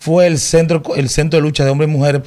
fue 0.00 0.26
el 0.26 0.40
centro, 0.40 0.82
el 0.96 1.08
centro 1.08 1.36
de 1.36 1.42
lucha 1.42 1.64
de 1.64 1.70
hombres 1.70 1.88
y 1.88 1.92
mujeres 1.92 2.22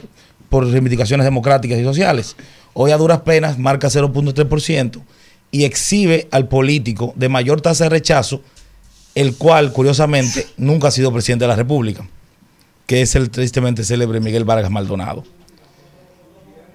por 0.48 0.66
reivindicaciones 0.66 1.26
democráticas 1.26 1.78
y 1.78 1.84
sociales. 1.84 2.38
Hoy 2.74 2.92
a 2.92 2.98
duras 2.98 3.22
penas 3.22 3.60
marca 3.60 3.90
0.3% 3.90 5.02
y 5.52 5.66
exhibe 5.66 6.30
al 6.32 6.48
político 6.48 7.12
de 7.18 7.28
mayor 7.28 7.60
tasa 7.60 7.84
de 7.86 7.90
rechazo, 7.90 8.42
el 9.16 9.36
cual 9.36 9.74
curiosamente 9.74 10.48
nunca 10.56 10.88
ha 10.88 10.92
sido 10.92 11.12
presidente 11.12 11.44
de 11.44 11.50
la 11.50 11.56
República 11.58 12.08
que 12.88 13.02
es 13.02 13.16
el 13.16 13.30
tristemente 13.30 13.84
célebre 13.84 14.20
Miguel 14.22 14.46
Vargas 14.46 14.72
Maldonado. 14.72 15.24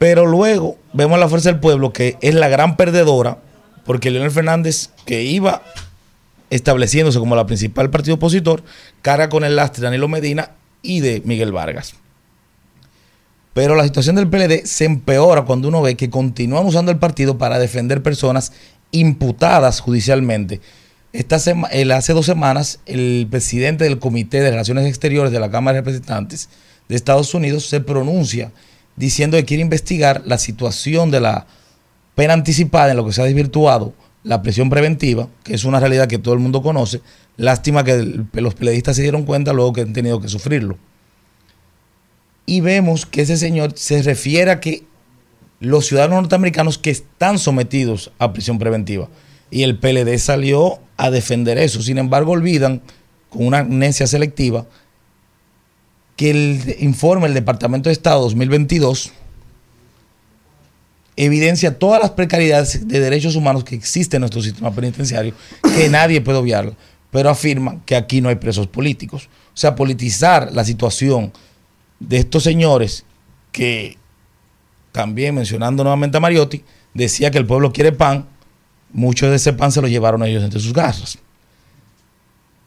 Pero 0.02 0.26
luego 0.26 0.78
vemos 0.92 1.14
a 1.16 1.20
la 1.20 1.28
Fuerza 1.28 1.50
del 1.52 1.60
Pueblo, 1.60 1.92
que 1.92 2.16
es 2.22 2.34
la 2.34 2.48
gran 2.48 2.76
perdedora, 2.76 3.38
porque 3.86 4.10
Leonel 4.10 4.32
Fernández, 4.32 4.90
que 5.06 5.22
iba 5.22 5.62
estableciéndose 6.50 7.20
como 7.20 7.36
la 7.36 7.46
principal 7.46 7.88
partido 7.88 8.16
opositor, 8.16 8.64
carga 9.00 9.28
con 9.28 9.44
el 9.44 9.54
lastre 9.54 9.80
de 9.80 9.84
Danilo 9.84 10.08
Medina 10.08 10.50
y 10.82 10.98
de 10.98 11.22
Miguel 11.24 11.52
Vargas. 11.52 11.94
Pero 13.54 13.76
la 13.76 13.84
situación 13.84 14.16
del 14.16 14.26
PLD 14.26 14.66
se 14.66 14.86
empeora 14.86 15.42
cuando 15.42 15.68
uno 15.68 15.82
ve 15.82 15.94
que 15.96 16.10
continúan 16.10 16.66
usando 16.66 16.90
el 16.90 16.98
partido 16.98 17.38
para 17.38 17.60
defender 17.60 18.02
personas 18.02 18.52
imputadas 18.90 19.78
judicialmente. 19.78 20.60
Esta 21.12 21.36
el- 21.70 21.92
hace 21.92 22.12
dos 22.12 22.26
semanas, 22.26 22.80
el 22.86 23.28
presidente 23.30 23.84
del 23.84 24.00
Comité 24.00 24.40
de 24.40 24.50
Relaciones 24.50 24.84
Exteriores 24.88 25.30
de 25.30 25.38
la 25.38 25.52
Cámara 25.52 25.76
de 25.76 25.80
Representantes 25.82 26.48
de 26.88 26.96
Estados 26.96 27.32
Unidos 27.34 27.66
se 27.68 27.78
pronuncia 27.78 28.50
diciendo 28.96 29.36
que 29.36 29.44
quiere 29.44 29.62
investigar 29.62 30.22
la 30.26 30.38
situación 30.38 31.10
de 31.10 31.20
la 31.20 31.46
pena 32.14 32.34
anticipada 32.34 32.90
en 32.90 32.96
lo 32.96 33.06
que 33.06 33.12
se 33.12 33.22
ha 33.22 33.24
desvirtuado 33.24 33.94
la 34.24 34.42
presión 34.42 34.70
preventiva, 34.70 35.28
que 35.42 35.54
es 35.54 35.64
una 35.64 35.80
realidad 35.80 36.06
que 36.08 36.18
todo 36.18 36.34
el 36.34 36.40
mundo 36.40 36.62
conoce. 36.62 37.00
Lástima 37.36 37.82
que 37.84 38.24
los 38.34 38.54
periodistas 38.54 38.96
se 38.96 39.02
dieron 39.02 39.24
cuenta 39.24 39.52
luego 39.52 39.72
que 39.72 39.80
han 39.80 39.92
tenido 39.92 40.20
que 40.20 40.28
sufrirlo. 40.28 40.78
Y 42.46 42.60
vemos 42.60 43.06
que 43.06 43.22
ese 43.22 43.36
señor 43.36 43.72
se 43.76 44.02
refiere 44.02 44.50
a 44.50 44.60
que 44.60 44.84
los 45.60 45.86
ciudadanos 45.86 46.22
norteamericanos 46.22 46.78
que 46.78 46.90
están 46.90 47.38
sometidos 47.38 48.12
a 48.18 48.32
prisión 48.32 48.58
preventiva. 48.58 49.08
Y 49.50 49.62
el 49.62 49.78
PLD 49.78 50.18
salió 50.18 50.80
a 50.96 51.10
defender 51.10 51.58
eso. 51.58 51.82
Sin 51.82 51.98
embargo, 51.98 52.32
olvidan, 52.32 52.82
con 53.28 53.46
una 53.46 53.60
amnesia 53.60 54.06
selectiva, 54.06 54.66
que 56.22 56.30
el 56.30 56.76
informe 56.78 57.24
del 57.24 57.34
Departamento 57.34 57.88
de 57.88 57.94
Estado 57.94 58.20
2022 58.22 59.10
evidencia 61.16 61.76
todas 61.76 62.00
las 62.00 62.12
precariedades 62.12 62.86
de 62.86 63.00
derechos 63.00 63.34
humanos 63.34 63.64
que 63.64 63.74
existen 63.74 64.18
en 64.18 64.20
nuestro 64.20 64.40
sistema 64.40 64.72
penitenciario, 64.72 65.34
que 65.74 65.88
nadie 65.88 66.20
puede 66.20 66.38
obviarlo, 66.38 66.76
pero 67.10 67.28
afirma 67.28 67.80
que 67.84 67.96
aquí 67.96 68.20
no 68.20 68.28
hay 68.28 68.36
presos 68.36 68.68
políticos. 68.68 69.28
O 69.48 69.56
sea, 69.56 69.74
politizar 69.74 70.52
la 70.52 70.64
situación 70.64 71.32
de 71.98 72.18
estos 72.18 72.44
señores 72.44 73.04
que, 73.50 73.98
también 74.92 75.34
mencionando 75.34 75.82
nuevamente 75.82 76.18
a 76.18 76.20
Mariotti, 76.20 76.62
decía 76.94 77.32
que 77.32 77.38
el 77.38 77.46
pueblo 77.46 77.72
quiere 77.72 77.90
pan, 77.90 78.28
mucho 78.92 79.28
de 79.28 79.34
ese 79.34 79.54
pan 79.54 79.72
se 79.72 79.82
lo 79.82 79.88
llevaron 79.88 80.22
ellos 80.22 80.44
entre 80.44 80.60
sus 80.60 80.72
garras. 80.72 81.18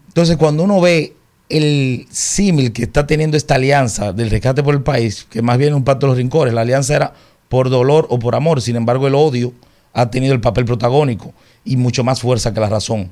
Entonces, 0.09 0.35
cuando 0.35 0.63
uno 0.63 0.81
ve 0.81 1.15
el 1.49 2.07
símil 2.09 2.73
que 2.73 2.83
está 2.83 3.05
teniendo 3.05 3.37
esta 3.37 3.55
alianza 3.55 4.13
del 4.13 4.29
rescate 4.29 4.63
por 4.63 4.73
el 4.73 4.81
país, 4.81 5.27
que 5.29 5.41
más 5.41 5.57
bien 5.57 5.71
es 5.71 5.75
un 5.75 5.83
pacto 5.83 6.05
de 6.07 6.11
los 6.11 6.17
rincones, 6.17 6.53
la 6.53 6.61
alianza 6.61 6.95
era 6.95 7.13
por 7.49 7.69
dolor 7.69 8.07
o 8.09 8.19
por 8.19 8.35
amor, 8.35 8.61
sin 8.61 8.75
embargo 8.75 9.07
el 9.07 9.15
odio 9.15 9.53
ha 9.93 10.09
tenido 10.09 10.33
el 10.33 10.41
papel 10.41 10.65
protagónico 10.65 11.33
y 11.63 11.77
mucho 11.77 12.03
más 12.03 12.21
fuerza 12.21 12.53
que 12.53 12.59
la 12.59 12.69
razón. 12.69 13.11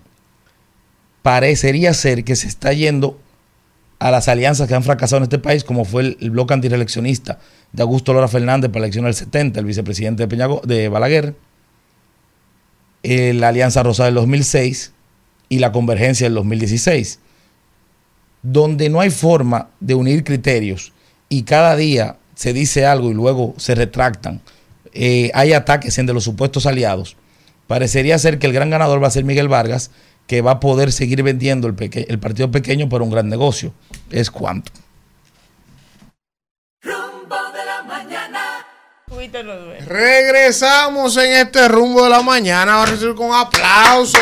Parecería 1.22 1.94
ser 1.94 2.24
que 2.24 2.36
se 2.36 2.48
está 2.48 2.74
yendo 2.74 3.18
a 4.00 4.12
las 4.12 4.28
alianzas 4.28 4.68
que 4.68 4.76
han 4.76 4.84
fracasado 4.84 5.20
en 5.20 5.24
este 5.24 5.40
país, 5.40 5.64
como 5.64 5.86
fue 5.86 6.18
el, 6.20 6.32
bloque 6.32 6.54
antireeleccionista 6.54 7.40
de 7.72 7.84
Augusto 7.84 8.12
Lora 8.12 8.28
Fernández 8.28 8.70
para 8.70 8.82
la 8.82 8.86
elección 8.88 9.06
del 9.06 9.14
70, 9.14 9.60
el 9.62 9.66
vicepresidente 9.66 10.28
de, 10.28 10.36
Peñago- 10.36 10.62
de 10.64 10.90
Balaguer, 10.90 11.36
eh, 13.04 13.34
la 13.34 13.50
Alianza 13.50 13.82
Rosa 13.84 14.06
del 14.06 14.16
2006 14.16 14.92
y 15.48 15.60
la 15.60 15.72
Convergencia 15.72 16.26
del 16.26 16.34
2016, 16.36 17.20
donde 18.44 18.90
no 18.90 19.00
hay 19.00 19.10
forma 19.10 19.70
de 19.80 19.96
unir 19.96 20.24
criterios 20.24 20.94
y 21.30 21.44
cada 21.44 21.76
día 21.76 22.18
se 22.36 22.54
dice 22.54 22.86
algo 22.86 23.10
y 23.10 23.14
luego 23.14 23.56
se 23.58 23.74
retractan, 23.74 24.42
eh, 24.94 25.32
hay 25.34 25.54
ataques 25.54 25.98
entre 25.98 26.14
los 26.14 26.24
supuestos 26.24 26.66
aliados, 26.66 27.16
parecería 27.68 28.20
ser 28.20 28.38
que 28.38 28.48
el 28.48 28.54
gran 28.54 28.70
ganador 28.70 29.02
va 29.02 29.08
a 29.08 29.12
ser 29.12 29.24
Miguel 29.24 29.48
Vargas, 29.48 29.90
que 30.28 30.42
va 30.42 30.52
a 30.52 30.60
poder 30.60 30.92
seguir 30.92 31.24
vendiendo 31.24 31.68
el, 31.68 31.76
el 32.08 32.20
partido 32.20 32.52
pequeño 32.52 32.90
para 32.90 33.04
un 33.04 33.10
gran 33.10 33.28
negocio. 33.28 33.74
Es 34.10 34.32
cuanto. 34.32 34.72
Rumbo 36.82 37.36
de 37.54 37.66
la 37.66 37.84
mañana. 37.84 38.66
Regresamos 39.88 41.18
en 41.18 41.34
este 41.34 41.68
rumbo 41.68 42.04
de 42.04 42.10
la 42.10 42.22
mañana. 42.22 42.74
Vamos 42.74 42.90
a 42.90 42.92
recibir 42.94 43.16
con 43.16 43.34
aplausos. 43.34 44.22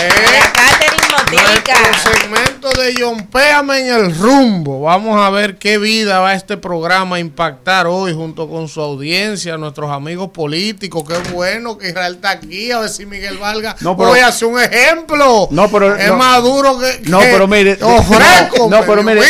¿eh? 0.00 0.89
Nuestro 1.14 2.12
segmento 2.12 2.70
de 2.80 2.94
John 2.98 3.26
Péame 3.26 3.80
en 3.80 3.94
el 3.94 4.16
rumbo. 4.16 4.82
Vamos 4.82 5.20
a 5.20 5.28
ver 5.30 5.56
qué 5.58 5.76
vida 5.78 6.20
va 6.20 6.34
este 6.34 6.56
programa 6.56 7.16
a 7.16 7.18
impactar 7.18 7.86
hoy 7.88 8.12
junto 8.14 8.48
con 8.48 8.68
su 8.68 8.80
audiencia, 8.80 9.56
nuestros 9.56 9.90
amigos 9.90 10.30
políticos. 10.30 11.04
Qué 11.06 11.16
bueno 11.32 11.76
que 11.78 11.88
Israel 11.88 12.14
está 12.16 12.30
aquí. 12.30 12.70
A 12.70 12.80
ver 12.80 12.88
si 12.90 13.06
Miguel 13.06 13.38
Valga 13.38 13.74
No, 13.80 13.96
pero- 13.96 14.10
voy 14.10 14.20
a 14.20 14.28
hacer 14.28 14.46
un 14.48 14.60
ejemplo. 14.60 15.48
No, 15.50 15.68
pero 15.68 15.96
es 15.96 16.08
no. 16.08 16.16
más 16.16 16.42
duro 16.42 16.78
que. 16.78 17.00
No, 17.10 17.18
que- 17.20 17.26
pero 17.26 17.46
mire. 17.48 17.78
¡Oh, 17.82 18.02
fresco! 18.02 18.68
No, 18.70 18.80
pero 18.86 19.02
mire. 19.02 19.20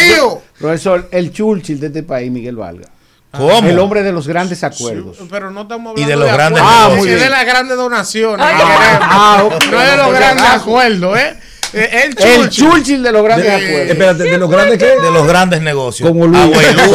Profesor, 0.59 1.09
el 1.13 1.33
Churchill 1.33 1.81
de 1.81 1.87
este 1.87 2.03
país, 2.03 2.31
Miguel 2.31 2.57
Valga. 2.57 2.89
¿Cómo? 3.33 3.69
El 3.69 3.79
hombre 3.79 4.03
de 4.03 4.13
los 4.13 4.27
grandes 4.27 4.65
acuerdos. 4.65 5.19
Pero 5.31 5.51
no 5.51 5.63
estamos 5.63 5.95
Y 5.99 6.03
hablando 6.03 6.25
de 6.25 6.27
los 6.29 6.37
grandes 6.37 6.63
acuerdos, 6.63 6.91
negocios. 6.91 7.17
es 7.17 7.23
de 7.23 7.31
las 7.31 7.47
grandes 7.47 7.77
donaciones. 7.77 8.47
Ah, 8.51 8.99
ah, 9.03 9.43
ok. 9.45 9.65
no 9.71 9.83
es 9.83 9.91
de 9.91 9.97
los 9.97 10.13
grandes 10.13 10.47
acuerdos, 10.47 11.19
¿eh? 11.19 11.37
Eh, 11.73 11.89
El 11.93 12.09
El 12.11 12.15
Churchill. 12.17 12.51
Churchill 12.71 13.03
de 13.03 13.13
los 13.13 13.23
grandes 13.23 13.47
De- 13.47 13.55
acuerdos. 13.55 13.91
Espérate, 13.91 14.23
¿de 14.25 14.39
los 14.39 14.51
grandes 14.51 14.79
qué? 14.79 14.87
De 14.87 15.11
los 15.13 15.27
grandes 15.27 15.61
negocios. 15.63 16.09
Como 16.09 16.27
Luis, 16.27 16.43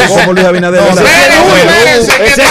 como 0.07 0.33
Luis 0.33 0.45
Abinader. 0.45 0.81
No. 0.81 0.89
Espérense, 1.01 2.43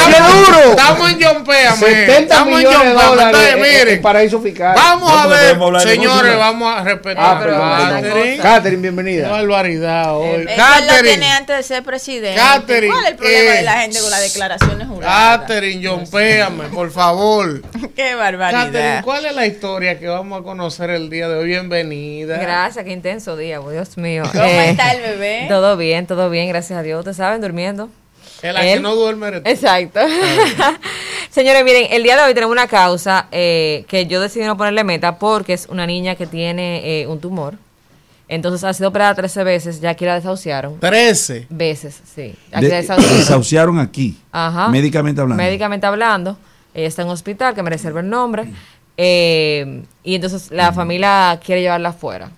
duro. 0.46 0.70
Estamos 0.70 1.10
en 1.10 1.18
John 1.22 1.44
Péame. 1.44 1.76
70 1.76 2.18
Estamos 2.18 2.48
en 2.48 2.56
millones 2.58 2.78
John 2.78 2.86
de 2.88 2.94
Péame. 2.94 3.32
dólares 3.32 3.56
miren, 3.84 4.02
paraíso 4.02 4.40
fiscal. 4.40 4.72
Vamos 4.74 5.12
a 5.12 5.26
ver, 5.26 5.56
señores, 5.82 6.36
vamos 6.38 6.74
a 6.76 6.84
respetar 6.84 7.24
Ah, 7.52 7.88
a 7.88 8.00
Catherine. 8.00 8.36
Catherine, 8.38 8.82
bienvenida. 8.82 9.24
Qué 9.26 9.30
barbaridad 9.32 10.16
hoy. 10.16 10.28
Él 10.36 10.48
ya 10.48 10.80
lo 10.80 10.86
Catherine. 10.86 11.08
tiene 11.08 11.30
antes 11.32 11.56
de 11.56 11.62
ser 11.62 11.82
presidente. 11.82 12.40
Catherine, 12.40 12.92
¿Cuál 12.92 13.04
es 13.04 13.10
el 13.10 13.16
problema 13.16 13.38
eh, 13.52 13.56
de 13.56 13.62
la 13.62 13.72
gente 13.80 14.00
con 14.00 14.10
las 14.10 14.22
declaraciones 14.22 14.88
juradas? 14.88 15.38
Catherine, 15.40 15.86
John 15.86 16.04
Péame, 16.10 16.64
por 16.68 16.90
favor. 16.90 17.62
Qué 17.96 18.14
barbaridad. 18.14 18.64
Catherine, 18.66 19.02
¿cuál 19.04 19.26
es 19.26 19.34
la 19.34 19.46
historia 19.46 19.98
que 19.98 20.06
vamos 20.08 20.40
a 20.40 20.42
conocer 20.42 20.90
el 20.90 21.10
día 21.10 21.28
de 21.28 21.36
hoy? 21.36 21.46
Bienvenida. 21.48 22.13
Gracias, 22.22 22.84
qué 22.84 22.92
intenso 22.92 23.36
día, 23.36 23.60
oh, 23.60 23.70
Dios 23.70 23.96
mío. 23.98 24.22
¿Cómo 24.30 24.44
está 24.44 24.92
el 24.92 25.02
bebé? 25.02 25.46
Todo 25.48 25.76
bien, 25.76 26.06
todo 26.06 26.30
bien, 26.30 26.48
gracias 26.48 26.78
a 26.78 26.82
Dios. 26.82 26.98
Ustedes 27.00 27.16
saben, 27.16 27.40
durmiendo. 27.40 27.88
Que 28.40 28.52
la 28.52 28.60
que 28.62 28.80
no 28.80 28.94
duerme 28.94 29.28
eres 29.28 29.42
tú. 29.42 29.50
Exacto. 29.50 30.00
Señores, 31.30 31.64
miren, 31.64 31.86
el 31.90 32.02
día 32.02 32.16
de 32.16 32.22
hoy 32.22 32.34
tenemos 32.34 32.52
una 32.52 32.66
causa 32.68 33.26
eh, 33.32 33.84
que 33.88 34.06
yo 34.06 34.20
decidí 34.20 34.44
no 34.44 34.56
ponerle 34.56 34.84
meta 34.84 35.18
porque 35.18 35.52
es 35.54 35.66
una 35.68 35.86
niña 35.86 36.14
que 36.14 36.26
tiene 36.26 37.00
eh, 37.02 37.06
un 37.06 37.20
tumor. 37.20 37.54
Entonces 38.28 38.64
ha 38.64 38.72
sido 38.72 38.88
operada 38.88 39.14
13 39.14 39.44
veces, 39.44 39.80
ya 39.80 39.90
aquí 39.90 40.04
la 40.04 40.14
desahuciaron. 40.14 40.78
13 40.80 41.46
veces, 41.50 42.00
sí. 42.14 42.34
Aquí 42.52 42.66
la 42.66 42.76
De- 42.76 42.82
desahuciaron. 42.82 43.18
desahuciaron 43.18 43.78
aquí. 43.80 44.18
Ajá. 44.32 44.68
Médicamente 44.68 45.20
hablando. 45.20 45.42
Médicamente 45.42 45.86
hablando. 45.86 46.38
Ella 46.72 46.88
está 46.88 47.02
en 47.02 47.08
un 47.08 47.14
hospital 47.14 47.54
que 47.54 47.62
me 47.62 47.70
reserva 47.70 48.00
el 48.00 48.08
nombre. 48.08 48.46
Eh, 48.96 49.82
y 50.02 50.14
entonces 50.14 50.50
la 50.50 50.72
familia 50.72 51.38
quiere 51.44 51.62
llevarla 51.62 51.92
fuera. 51.92 52.30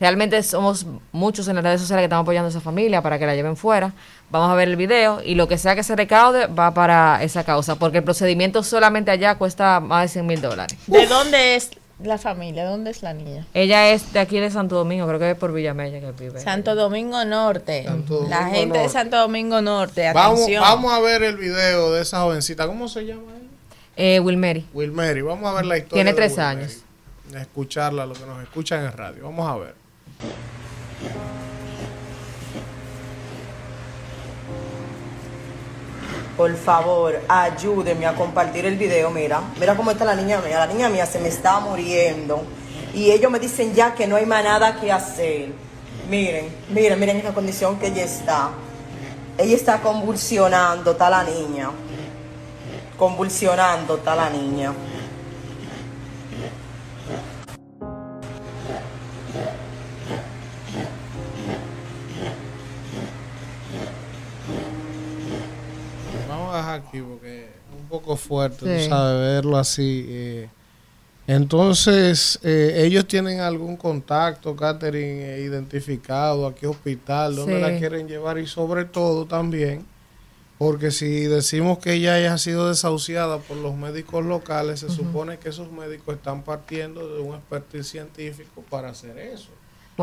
Realmente 0.00 0.42
somos 0.42 0.84
muchos 1.12 1.46
en 1.46 1.54
las 1.54 1.64
redes 1.64 1.80
sociales 1.80 2.00
que 2.02 2.06
estamos 2.06 2.24
apoyando 2.24 2.48
a 2.48 2.50
esa 2.50 2.60
familia 2.60 3.02
para 3.02 3.20
que 3.20 3.26
la 3.26 3.36
lleven 3.36 3.56
fuera. 3.56 3.92
Vamos 4.30 4.50
a 4.50 4.54
ver 4.54 4.68
el 4.68 4.74
video 4.74 5.22
y 5.22 5.36
lo 5.36 5.46
que 5.46 5.58
sea 5.58 5.76
que 5.76 5.84
se 5.84 5.94
recaude 5.94 6.46
va 6.46 6.74
para 6.74 7.22
esa 7.22 7.44
causa, 7.44 7.76
porque 7.76 7.98
el 7.98 8.04
procedimiento 8.04 8.64
solamente 8.64 9.12
allá 9.12 9.36
cuesta 9.36 9.78
más 9.78 10.02
de 10.02 10.08
100 10.08 10.26
mil 10.26 10.40
dólares. 10.40 10.76
¿De 10.88 11.06
dónde 11.06 11.54
es 11.54 11.70
la 12.02 12.18
familia? 12.18 12.64
¿De 12.64 12.70
dónde 12.70 12.90
es 12.90 13.02
la 13.04 13.12
niña? 13.14 13.46
Ella 13.54 13.90
es 13.90 14.12
de 14.12 14.18
aquí 14.18 14.40
de 14.40 14.50
Santo 14.50 14.74
Domingo, 14.74 15.06
creo 15.06 15.20
que 15.20 15.30
es 15.30 15.38
por 15.38 15.52
Villamella 15.52 16.00
que 16.00 16.10
vive. 16.20 16.40
Santo 16.40 16.74
Domingo 16.74 17.24
Norte. 17.24 17.84
la 17.84 17.92
Domingo 17.92 18.50
gente 18.50 18.78
de. 18.78 18.88
Santo 18.88 19.18
Domingo 19.18 19.62
Norte. 19.62 20.12
Vamos, 20.12 20.40
Atención. 20.40 20.62
vamos 20.62 20.92
a 20.92 20.98
ver 20.98 21.22
el 21.22 21.36
video 21.36 21.92
de 21.92 22.02
esa 22.02 22.22
jovencita. 22.22 22.66
¿Cómo 22.66 22.88
se 22.88 23.06
llama 23.06 23.30
ella? 23.36 23.51
Eh, 23.96 24.20
Wilmeri. 24.20 24.66
Wilmeri. 24.72 25.22
Vamos 25.22 25.50
a 25.50 25.54
ver 25.54 25.66
la 25.66 25.76
historia. 25.78 25.94
Tiene 25.94 26.10
de 26.10 26.16
tres 26.16 26.32
Wilmeri. 26.32 26.60
años. 26.62 26.78
A 27.34 27.40
escucharla, 27.40 28.04
lo 28.06 28.14
que 28.14 28.26
nos 28.26 28.42
escuchan 28.42 28.84
en 28.84 28.92
radio. 28.92 29.24
Vamos 29.24 29.48
a 29.48 29.56
ver. 29.56 29.74
Por 36.36 36.54
favor, 36.56 37.20
ayúdenme 37.28 38.06
a 38.06 38.14
compartir 38.14 38.64
el 38.64 38.76
video. 38.76 39.10
Mira, 39.10 39.40
mira 39.60 39.76
cómo 39.76 39.90
está 39.90 40.04
la 40.04 40.14
niña 40.14 40.40
mía. 40.40 40.58
La 40.58 40.66
niña 40.66 40.88
mía 40.88 41.06
se 41.06 41.20
me 41.20 41.28
está 41.28 41.60
muriendo. 41.60 42.42
Y 42.94 43.10
ellos 43.10 43.30
me 43.30 43.38
dicen 43.38 43.74
ya 43.74 43.94
que 43.94 44.06
no 44.06 44.16
hay 44.16 44.26
más 44.26 44.42
nada 44.42 44.80
que 44.80 44.90
hacer. 44.90 45.52
Miren, 46.08 46.48
miren, 46.70 46.98
miren 46.98 47.18
en 47.18 47.24
la 47.24 47.32
condición 47.32 47.78
que 47.78 47.88
ella 47.88 48.04
está. 48.04 48.50
Ella 49.38 49.54
está 49.56 49.80
convulsionando, 49.80 50.92
está 50.92 51.08
la 51.10 51.22
niña. 51.24 51.70
Convulsionando, 53.02 53.96
está 53.96 54.14
la 54.14 54.30
niña. 54.30 54.72
Vamos 66.28 66.54
a 66.54 66.58
dejar 66.58 66.80
aquí 66.80 67.00
porque 67.00 67.44
es 67.44 67.80
un 67.80 67.88
poco 67.88 68.16
fuerte, 68.16 68.58
Sí. 68.78 68.84
tú 68.84 68.90
sabes, 68.90 69.20
verlo 69.20 69.56
así. 69.58 70.04
eh. 70.08 70.48
Entonces, 71.26 72.38
eh, 72.42 72.82
ellos 72.84 73.06
tienen 73.06 73.40
algún 73.40 73.76
contacto, 73.76 74.56
Catherine, 74.56 75.36
eh, 75.36 75.40
identificado 75.42 76.46
a 76.46 76.54
qué 76.54 76.66
hospital, 76.66 77.36
dónde 77.36 77.54
Sí. 77.56 77.60
la 77.60 77.78
quieren 77.78 78.08
llevar 78.08 78.38
y 78.38 78.46
sobre 78.46 78.84
todo 78.84 79.24
también, 79.24 79.84
porque 80.62 80.92
si 80.92 81.24
decimos 81.24 81.78
que 81.78 81.94
ella 81.94 82.14
haya 82.14 82.38
sido 82.38 82.68
desahuciada 82.68 83.38
por 83.38 83.56
los 83.56 83.74
médicos 83.74 84.24
locales, 84.24 84.78
se 84.78 84.90
supone 84.90 85.40
que 85.40 85.48
esos 85.48 85.72
médicos 85.72 86.14
están 86.14 86.44
partiendo 86.44 87.16
de 87.16 87.20
un 87.20 87.34
expertise 87.34 87.88
científico 87.88 88.62
para 88.70 88.90
hacer 88.90 89.18
eso, 89.18 89.48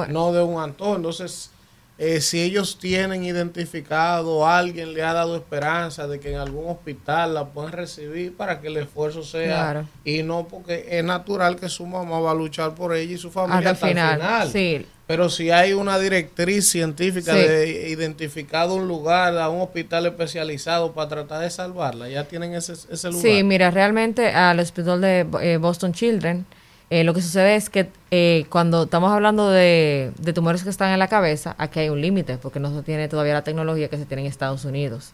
no 0.10 0.34
de 0.34 0.41
un 0.44 0.61
antojo. 0.61 0.98
Entonces, 0.98 1.52
eh, 2.01 2.21
si 2.21 2.41
ellos 2.41 2.80
tienen 2.80 3.23
identificado, 3.26 4.47
alguien 4.47 4.93
le 4.93 5.03
ha 5.03 5.13
dado 5.13 5.35
esperanza 5.35 6.07
de 6.07 6.19
que 6.19 6.31
en 6.31 6.38
algún 6.39 6.69
hospital 6.69 7.34
la 7.34 7.45
pueden 7.49 7.71
recibir 7.73 8.35
para 8.35 8.61
que 8.61 8.67
el 8.67 8.77
esfuerzo 8.77 9.21
sea 9.23 9.45
Claro. 9.73 9.88
y 10.05 10.23
no 10.23 10.47
porque 10.47 10.85
es 10.89 11.03
natural 11.03 11.57
que 11.57 11.67
su 11.69 11.85
mamá 11.85 12.19
va 12.19 12.31
a 12.31 12.35
luchar 12.35 12.73
por 12.73 12.95
ella 12.95 13.13
y 13.15 13.17
su 13.17 13.30
familia 13.31 13.57
Hasta 13.57 13.69
el 13.69 13.73
hasta 13.76 13.88
el 13.88 13.93
final, 13.93 14.19
final. 14.19 14.49
sí. 14.51 14.85
Pero 15.07 15.27
si 15.30 15.49
hay 15.49 15.73
una 15.73 15.97
directriz 15.97 16.69
científica 16.69 17.34
Sí. 17.34 17.39
de 17.39 17.89
identificado 17.89 18.76
un 18.76 18.88
lugar, 18.88 19.35
a 19.39 19.49
un 19.49 19.59
hospital 19.61 20.05
especializado 20.05 20.93
para 20.93 21.09
tratar 21.09 21.41
de 21.41 21.49
salvarla, 21.49 22.07
ya 22.09 22.26
tienen 22.26 22.53
ese, 22.53 22.73
ese 22.73 23.07
lugar. 23.09 23.21
Sí, 23.23 23.43
mira, 23.43 23.71
realmente 23.71 24.27
al 24.31 24.59
hospital 24.59 25.01
de 25.01 25.26
eh, 25.41 25.57
Boston 25.57 25.93
Children, 25.93 26.45
eh, 26.90 27.03
lo 27.03 27.14
que 27.14 27.22
sucede 27.22 27.56
es 27.56 27.70
que 27.70 27.90
eh, 28.11 28.45
cuando 28.49 28.84
estamos 28.84 29.11
hablando 29.11 29.49
de, 29.49 30.11
de 30.18 30.34
tumores 30.34 30.64
que 30.64 30.70
están 30.70 30.91
en 30.91 30.99
la 30.99 31.07
cabeza, 31.07 31.56
aquí 31.57 31.80
hay 31.80 31.90
un 31.90 32.02
límite, 32.02 32.38
porque 32.38 32.60
no 32.60 32.76
se 32.76 32.82
tiene 32.84 33.07
todavía 33.07 33.34
la 33.34 33.44
tecnología 33.44 33.90
que 33.90 33.98
se 33.98 34.06
tiene 34.06 34.24
en 34.24 34.28
Estados 34.28 34.66
Unidos. 34.66 35.11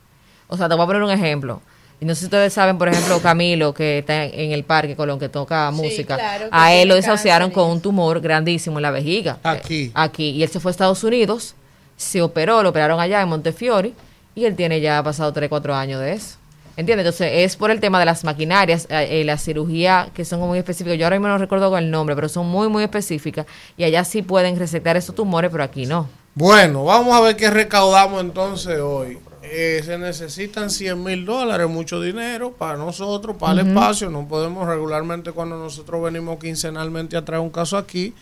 O 0.48 0.58
sea, 0.58 0.70
te 0.70 0.76
voy 0.76 0.84
a 0.84 0.88
poner 0.88 1.04
un 1.04 1.12
ejemplo. 1.12 1.62
Y 2.00 2.06
no 2.06 2.14
sé 2.14 2.20
si 2.22 2.26
ustedes 2.26 2.52
saben, 2.54 2.78
por 2.78 2.90
ejemplo, 2.90 3.22
Camilo, 3.22 3.74
que 3.74 4.00
está 4.00 4.26
en 4.26 4.52
el 4.52 4.64
parque 4.64 4.96
Colón, 4.96 5.18
que 5.18 5.30
toca 5.30 5.72
Sí, 5.72 5.82
música. 5.82 6.16
claro, 6.16 6.46
que 6.46 6.50
a 6.52 6.74
él 6.74 6.90
lo 6.90 6.98
y 6.98 7.52
con 7.52 7.70
un 7.70 7.82
tumor 7.82 8.20
grandísimo 8.20 8.78
en 8.78 8.84
la 8.84 8.92
vejiga. 8.92 9.40
Aquí. 9.44 9.86
Eh, 9.86 9.92
aquí. 9.94 10.30
Y 10.32 10.44
él 10.44 10.50
se 10.50 10.60
fue 10.60 10.70
a 10.70 10.74
Estados 10.74 11.04
Unidos, 11.04 11.56
se 11.96 12.22
operó, 12.22 12.62
lo 12.64 12.70
operaron 12.70 13.00
allá 13.00 13.22
en 13.22 13.30
Montefiori, 13.30 13.94
y 14.36 14.44
él 14.46 14.56
tiene 14.56 14.82
ya 14.82 15.02
pasado 15.04 15.32
3, 15.32 15.48
4 15.48 15.74
años 15.74 16.02
de 16.02 16.14
eso. 16.14 16.38
¿Entiendes? 16.78 17.06
Entonces 17.06 17.30
es 17.34 17.56
por 17.56 17.72
el 17.72 17.80
tema 17.80 18.00
de 18.00 18.06
las 18.06 18.24
maquinarias, 18.24 18.86
eh, 18.90 19.22
eh, 19.22 19.24
la 19.24 19.38
cirugía, 19.38 20.10
que 20.14 20.26
son 20.26 20.42
muy 20.42 20.60
específicas. 20.60 20.98
Yo 21.00 21.06
ahora 21.06 21.18
mismo 21.18 21.30
no 21.30 21.38
recuerdo 21.38 21.70
con 21.70 21.82
el 21.82 21.90
nombre, 21.90 22.16
pero 22.16 22.28
son 22.28 22.48
muy, 22.48 22.68
muy 22.68 22.84
específicas. 22.84 23.46
Y 23.78 23.86
allá 23.86 24.04
sí 24.04 24.22
pueden 24.22 24.58
recetar 24.58 24.98
esos 24.98 25.16
tumores, 25.16 25.50
pero 25.52 25.64
aquí 25.64 25.86
no. 25.86 26.10
Bueno, 26.34 26.84
vamos 26.84 27.16
a 27.16 27.22
ver 27.22 27.38
qué 27.38 27.50
recaudamos 27.50 28.20
entonces 28.20 28.80
hoy. 28.80 29.20
Eh, 29.42 29.82
se 29.86 29.98
necesitan 29.98 30.70
100 30.70 31.02
mil 31.02 31.24
dólares, 31.24 31.70
mucho 31.70 32.02
dinero 32.02 32.52
para 32.52 32.78
nosotros, 32.78 33.38
para 33.38 33.62
el 33.62 33.68
espacio. 33.68 34.10
No 34.10 34.28
podemos 34.28 34.68
regularmente 34.68 35.32
cuando 35.32 35.58
nosotros 35.58 36.04
venimos 36.04 36.40
quincenalmente 36.40 37.16
a 37.16 37.24
traer 37.24 37.42
un 37.42 37.52
caso 37.52 37.78
aquí, 37.78 38.14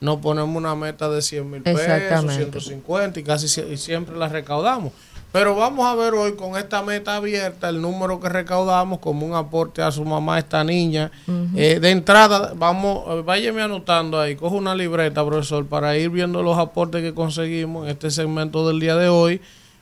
no 0.00 0.20
ponemos 0.20 0.54
una 0.54 0.74
meta 0.74 1.08
de 1.08 1.22
100 1.22 1.50
mil 1.50 1.62
pesos, 1.62 1.80
Exactamente. 1.80 2.60
150 2.60 3.20
y 3.20 3.22
casi 3.22 3.48
siempre 3.76 4.16
la 4.16 4.28
recaudamos. 4.28 4.92
Pero 5.32 5.56
vamos 5.56 5.86
a 5.86 5.94
ver 5.94 6.12
hoy 6.12 6.34
con 6.34 6.58
esta 6.58 6.82
meta 6.82 7.16
abierta 7.16 7.70
el 7.70 7.80
número 7.80 8.20
que 8.20 8.28
recaudamos 8.28 8.98
como 8.98 9.24
un 9.24 9.34
aporte 9.34 9.80
a 9.80 9.90
su 9.90 10.04
mamá, 10.04 10.38
esta 10.38 10.62
niña. 10.62 11.10
Eh, 11.56 11.78
de 11.80 11.90
entrada, 11.90 12.52
vamos, 12.54 13.24
váyame 13.24 13.62
anotando 13.62 14.20
ahí, 14.20 14.36
cojo 14.36 14.56
una 14.56 14.74
libreta, 14.74 15.24
profesor, 15.24 15.64
para 15.64 15.96
ir 15.96 16.10
viendo 16.10 16.42
los 16.42 16.58
aportes 16.58 17.00
que 17.00 17.14
conseguimos 17.14 17.84
en 17.86 17.92
este 17.92 18.10
segmento 18.10 18.68
del 18.68 18.78
día 18.78 18.94
de 18.94 19.08
hoy. 19.08 19.40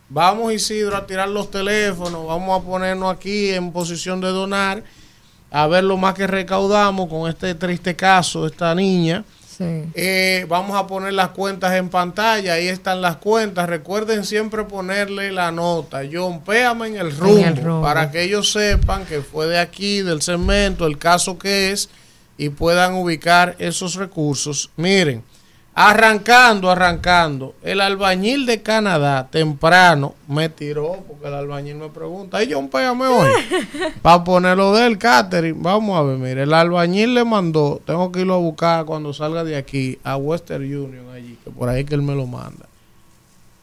Vamos, 0.09 0.53
Isidro, 0.53 0.97
a 0.97 1.05
tirar 1.05 1.29
los 1.29 1.51
teléfonos, 1.51 2.29
vamos 2.29 2.61
a 2.61 2.65
ponernos 2.65 3.13
aquí 3.13 3.51
en 3.51 3.73
posición 3.73 4.21
de 4.21 4.29
donar, 4.29 4.85
a 5.51 5.67
ver 5.67 5.83
lo 5.83 5.97
más 5.97 6.15
que 6.15 6.29
recaudamos 6.29 7.09
con 7.09 7.29
este 7.29 7.57
triste 7.57 7.97
caso 7.97 8.43
de 8.43 8.51
esta 8.51 8.73
niña. 8.73 9.25
Eh, 9.61 10.47
vamos 10.49 10.77
a 10.77 10.87
poner 10.87 11.13
las 11.13 11.31
cuentas 11.31 11.75
en 11.75 11.89
pantalla. 11.89 12.55
Ahí 12.55 12.69
están 12.69 13.03
las 13.03 13.17
cuentas. 13.17 13.69
Recuerden 13.69 14.25
siempre 14.25 14.65
ponerle 14.65 15.33
la 15.33 15.53
nota. 15.53 16.01
John, 16.11 16.43
péame 16.43 16.89
en 16.89 16.97
el 16.97 17.17
rumbo, 17.17 17.45
el 17.45 17.57
rumbo. 17.57 17.83
para 17.83 18.11
que 18.11 18.23
ellos 18.23 18.51
sepan 18.51 19.05
que 19.05 19.21
fue 19.21 19.47
de 19.47 19.59
aquí, 19.59 20.01
del 20.01 20.23
cemento, 20.23 20.87
el 20.87 20.99
caso 20.99 21.39
que 21.39 21.71
es 21.73 21.91
y 22.41 22.49
puedan 22.49 22.95
ubicar 22.95 23.55
esos 23.59 23.97
recursos. 23.97 24.71
Miren, 24.77 25.23
arrancando, 25.89 26.71
arrancando, 26.71 27.55
el 27.63 27.81
albañil 27.81 28.45
de 28.45 28.61
Canadá 28.61 29.29
temprano 29.31 30.15
me 30.29 30.51
tiró 30.51 31.03
porque 31.09 31.29
el 31.29 31.33
albañil 31.33 31.77
me 31.77 31.89
pregunta, 31.89 32.43
¿y 32.45 32.53
John, 32.53 32.69
péame 32.69 33.07
hoy? 33.07 33.31
para 34.03 34.23
ponerlo 34.23 34.75
del 34.75 34.99
catering. 34.99 35.63
Vamos 35.63 35.99
a 35.99 36.03
ver, 36.03 36.19
mire, 36.19 36.43
el 36.43 36.53
albañil 36.53 37.15
le 37.15 37.25
mandó, 37.25 37.81
tengo 37.87 38.13
que 38.13 38.21
irlo 38.21 38.35
a 38.35 38.39
buscar 38.39 38.85
cuando 38.85 39.15
salga 39.15 39.43
de 39.43 39.57
aquí 39.57 39.99
a 40.05 40.19
Western 40.19 40.65
Union 40.65 41.09
allí, 41.15 41.39
que 41.43 41.51
por 41.51 41.71
ahí 41.71 41.85
que 41.85 41.95
él 41.95 42.03
me 42.03 42.15
lo 42.15 42.27
manda. 42.27 42.67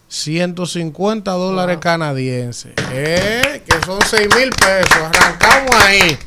150 0.09 1.31
dólares 1.31 1.77
canadienses, 1.79 2.73
eh, 2.93 3.61
que 3.63 3.85
son 3.85 3.99
6 4.01 4.27
mil 4.35 4.49
pesos. 4.49 5.03
Arrancamos 5.03 5.75
ahí 5.83 6.17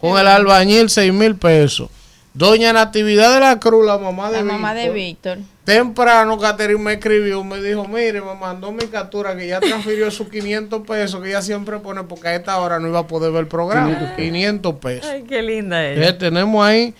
con 0.00 0.18
el 0.18 0.28
albañil 0.28 0.88
6 0.88 1.12
mil 1.12 1.36
pesos. 1.36 1.90
Doña 2.36 2.72
Natividad 2.72 3.32
de 3.34 3.40
la 3.40 3.58
Cruz, 3.58 3.86
la 3.86 3.96
mamá 3.98 4.30
de 4.30 4.38
La 4.38 4.44
mamá 4.44 4.74
de 4.74 4.90
Víctor. 4.90 5.38
Temprano, 5.64 6.38
Catherine 6.38 6.78
me 6.80 6.92
escribió, 6.92 7.42
me 7.42 7.60
dijo, 7.62 7.88
mire, 7.88 8.20
me 8.20 8.34
mandó 8.34 8.70
mi 8.72 8.84
captura 8.86 9.34
que 9.36 9.46
ya 9.48 9.58
transfirió 9.58 10.10
sus 10.10 10.28
500 10.30 10.86
pesos 10.86 11.22
que 11.22 11.30
ella 11.30 11.40
siempre 11.40 11.78
pone 11.78 12.02
porque 12.04 12.28
a 12.28 12.34
esta 12.34 12.58
hora 12.58 12.78
no 12.78 12.88
iba 12.88 12.98
a 13.00 13.06
poder 13.06 13.32
ver 13.32 13.40
el 13.42 13.46
programa. 13.48 14.14
500 14.16 14.74
pesos. 14.76 15.06
Ay, 15.10 15.24
qué 15.26 15.42
linda 15.42 15.82
Eh, 15.84 15.94
ella. 15.96 16.18
tenemos 16.18 16.64
ahí 16.64 16.94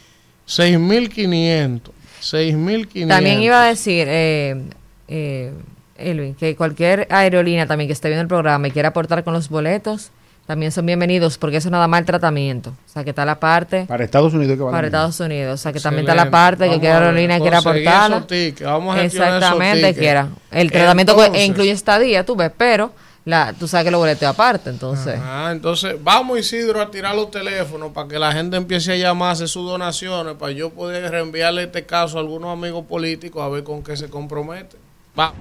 6.500. 0.48 1.80
6.500. 2.22 3.08
También 3.08 3.40
iba 3.42 3.62
a 3.62 3.66
decir, 3.68 4.06
eh, 4.08 4.62
eh, 5.08 5.52
Elvin, 5.98 6.34
que 6.34 6.56
cualquier 6.56 7.06
aerolínea 7.10 7.66
también 7.66 7.88
que 7.88 7.92
esté 7.92 8.08
viendo 8.08 8.22
el 8.22 8.28
programa 8.28 8.68
y 8.68 8.70
quiera 8.70 8.88
aportar 8.88 9.22
con 9.22 9.34
los 9.34 9.48
boletos, 9.48 10.10
también 10.46 10.70
son 10.70 10.86
bienvenidos 10.86 11.38
porque 11.38 11.56
eso 11.56 11.70
nada 11.70 11.88
más 11.88 12.00
el 12.00 12.06
tratamiento. 12.06 12.70
O 12.70 12.88
sea, 12.88 13.02
que 13.02 13.10
está 13.10 13.24
la 13.24 13.40
parte 13.40 13.84
Para 13.86 14.04
Estados 14.04 14.32
Unidos 14.32 14.56
que 14.56 14.64
para. 14.64 14.86
Estados 14.86 15.18
Unidos. 15.20 15.54
O 15.54 15.62
sea, 15.62 15.72
que 15.72 15.80
también 15.80 16.04
está 16.04 16.14
la 16.14 16.30
parte 16.30 16.64
que 16.64 16.68
Vamos 16.68 16.80
cualquier 16.80 16.92
a 16.92 16.98
ver, 16.98 17.08
aerolínea 17.08 17.40
quiera 17.40 17.58
aportar. 17.58 18.10
Vamos 18.62 18.98
Exactamente, 18.98 19.94
quiera. 19.94 20.28
El 20.50 20.70
tratamiento 20.70 21.12
Entonces- 21.12 21.44
incluye 21.44 21.72
estadía, 21.72 22.24
tú 22.24 22.36
ves, 22.36 22.52
pero 22.56 22.92
la, 23.24 23.52
tú 23.58 23.66
sabes 23.66 23.86
que 23.86 23.90
los 23.90 23.98
boletos 23.98 24.28
aparte, 24.28 24.70
entonces. 24.70 25.18
Ah, 25.20 25.48
entonces 25.50 25.96
vamos 26.00 26.38
Isidro 26.38 26.80
a 26.80 26.92
tirar 26.92 27.16
los 27.16 27.28
teléfonos 27.32 27.90
para 27.90 28.06
que 28.06 28.18
la 28.20 28.32
gente 28.32 28.56
empiece 28.56 28.92
a 28.92 28.96
llamarse 28.96 29.48
sus 29.48 29.68
donaciones 29.68 30.34
para 30.34 30.52
yo 30.52 30.70
poder 30.70 31.10
reenviarle 31.10 31.64
este 31.64 31.84
caso 31.84 32.18
a 32.18 32.20
algunos 32.20 32.52
amigos 32.52 32.84
políticos 32.86 33.42
a 33.42 33.48
ver 33.48 33.64
con 33.64 33.82
qué 33.82 33.96
se 33.96 34.08
comprometen. 34.08 34.78
Va. 35.18 35.32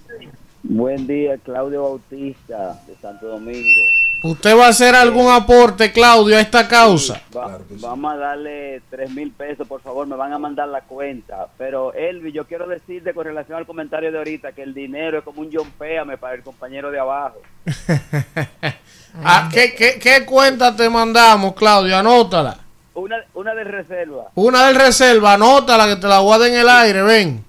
Buen 0.62 1.08
día, 1.08 1.38
Claudio 1.38 1.84
Bautista, 1.84 2.82
de 2.86 2.96
Santo 3.02 3.28
Domingo. 3.28 3.82
¿Usted 4.22 4.58
va 4.58 4.66
a 4.66 4.70
hacer 4.70 4.94
algún 4.94 5.32
aporte, 5.32 5.94
Claudio, 5.94 6.36
a 6.36 6.42
esta 6.42 6.68
causa? 6.68 7.22
Va- 7.36 7.58
Vamos 7.80 8.14
a 8.14 8.18
darle 8.18 8.82
tres 8.90 9.10
mil 9.12 9.32
pesos, 9.32 9.66
por 9.66 9.80
favor, 9.82 10.06
me 10.06 10.18
van 10.18 10.34
a 10.34 10.38
mandar 10.38 10.68
la 10.68 10.82
cuenta. 10.82 11.48
Pero, 11.58 11.94
Elvi, 11.94 12.34
yo 12.34 12.46
quiero 12.46 12.68
decirte 12.68 13.14
con 13.14 13.24
relación 13.26 13.58
al 13.58 13.66
comentario 13.66 14.12
de 14.12 14.18
ahorita 14.18 14.52
que 14.52 14.64
el 14.64 14.74
dinero 14.74 15.20
es 15.20 15.24
como 15.24 15.40
un 15.40 15.50
John 15.52 15.72
Péame 15.80 16.18
para 16.18 16.36
el 16.36 16.44
compañero 16.44 16.92
de 16.92 17.00
abajo. 17.00 17.38
Ah, 19.24 19.50
¿qué, 19.52 19.74
qué, 19.76 20.00
qué 20.00 20.26
cuenta 20.26 20.76
te 20.76 20.90
mandamos, 20.90 21.54
Claudio? 21.56 21.98
Anótala. 21.98 22.58
Una, 22.94 23.18
una 23.34 23.54
de 23.54 23.64
reserva. 23.64 24.26
Una 24.36 24.68
del 24.68 24.76
reserva, 24.76 25.34
anótala 25.34 25.88
que 25.88 25.96
te 25.96 26.08
la 26.08 26.20
guarde 26.20 26.50
en 26.50 26.56
el 26.56 26.70
aire, 26.70 27.02
ven. 27.02 27.46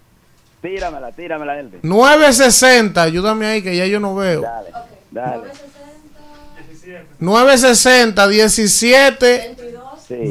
Tíramela, 0.62 1.10
tíramela, 1.12 1.59
Elvi. 1.59 1.78
960, 1.82 3.02
ayúdame 3.02 3.47
ahí 3.47 3.62
que 3.62 3.76
ya 3.76 3.86
yo 3.86 3.98
no 3.98 4.14
veo. 4.14 4.42
Dale, 4.42 4.70
dale. 5.10 5.48
960 7.18 8.28
17 8.28 9.56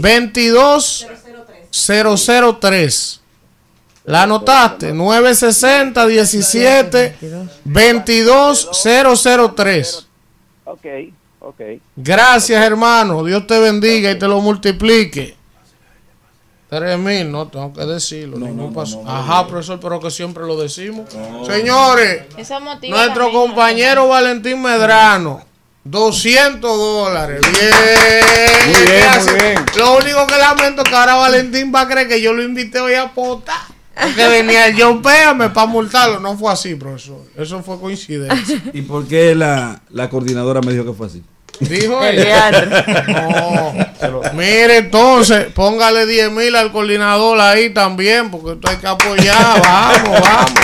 22 0.01 1.07
003. 1.71 3.21
¿La 4.05 4.23
anotaste? 4.23 4.93
960 4.93 6.07
17 6.07 7.15
22 7.65 8.69
003. 9.55 10.07
Ok, 10.65 10.85
Gracias, 11.95 12.63
hermano. 12.63 13.23
Dios 13.23 13.45
te 13.47 13.59
bendiga 13.59 14.11
y 14.11 14.17
te 14.19 14.27
lo 14.27 14.41
multiplique. 14.41 15.37
Tres 16.69 16.99
mil, 16.99 17.31
no 17.31 17.47
tengo 17.47 17.73
que 17.73 17.83
decirlo. 17.83 18.37
ningún 18.37 18.71
paso. 18.73 19.03
Ajá, 19.07 19.47
profesor, 19.47 19.79
pero 19.79 19.99
que 19.99 20.11
siempre 20.11 20.45
lo 20.45 20.55
decimos. 20.55 21.09
Señores, 21.47 22.25
nuestro 22.35 23.25
también, 23.25 23.31
compañero 23.31 24.07
Valentín 24.07 24.61
Medrano, 24.61 25.43
200 25.83 26.61
dólares. 26.61 27.41
Bien. 27.41 27.71
Muy 28.67 28.85
bien, 28.85 29.01
Gracias. 29.01 29.25
muy 29.35 29.41
bien. 29.41 29.65
Lo 29.79 29.97
único 29.97 30.27
que 30.27 30.37
lamento 30.37 30.83
es 30.83 30.89
que 30.89 30.95
ahora 30.95 31.15
Valentín 31.15 31.71
va 31.73 31.81
a 31.81 31.87
creer 31.87 32.07
que 32.07 32.21
yo 32.21 32.33
lo 32.33 32.43
invité 32.43 32.79
hoy 32.79 32.93
a 32.93 33.11
pota. 33.15 33.53
Porque 33.99 34.27
venía 34.29 34.67
el 34.67 34.79
John 34.79 35.01
Péame 35.01 35.49
para 35.49 35.65
multarlo. 35.65 36.19
No 36.19 36.37
fue 36.37 36.53
así, 36.53 36.75
profesor. 36.75 37.21
Eso 37.35 37.63
fue 37.63 37.79
coincidencia. 37.79 38.61
¿Y 38.73 38.83
por 38.83 39.07
qué 39.07 39.33
la, 39.33 39.81
la 39.89 40.07
coordinadora 40.07 40.61
me 40.61 40.71
dijo 40.71 40.85
que 40.85 40.93
fue 40.93 41.07
así? 41.07 41.23
Dijo 41.59 42.03
El 42.03 42.19
ella. 42.19 42.51
No. 43.07 44.21
Mire, 44.33 44.77
entonces, 44.77 45.47
póngale 45.53 46.05
10 46.05 46.31
mil 46.31 46.55
al 46.55 46.71
coordinador 46.71 47.39
ahí 47.39 47.71
también, 47.71 48.31
porque 48.31 48.53
esto 48.53 48.69
hay 48.69 48.77
que 48.77 48.87
apoyar. 48.87 49.61
Vamos, 49.63 50.21
vamos. 50.21 50.59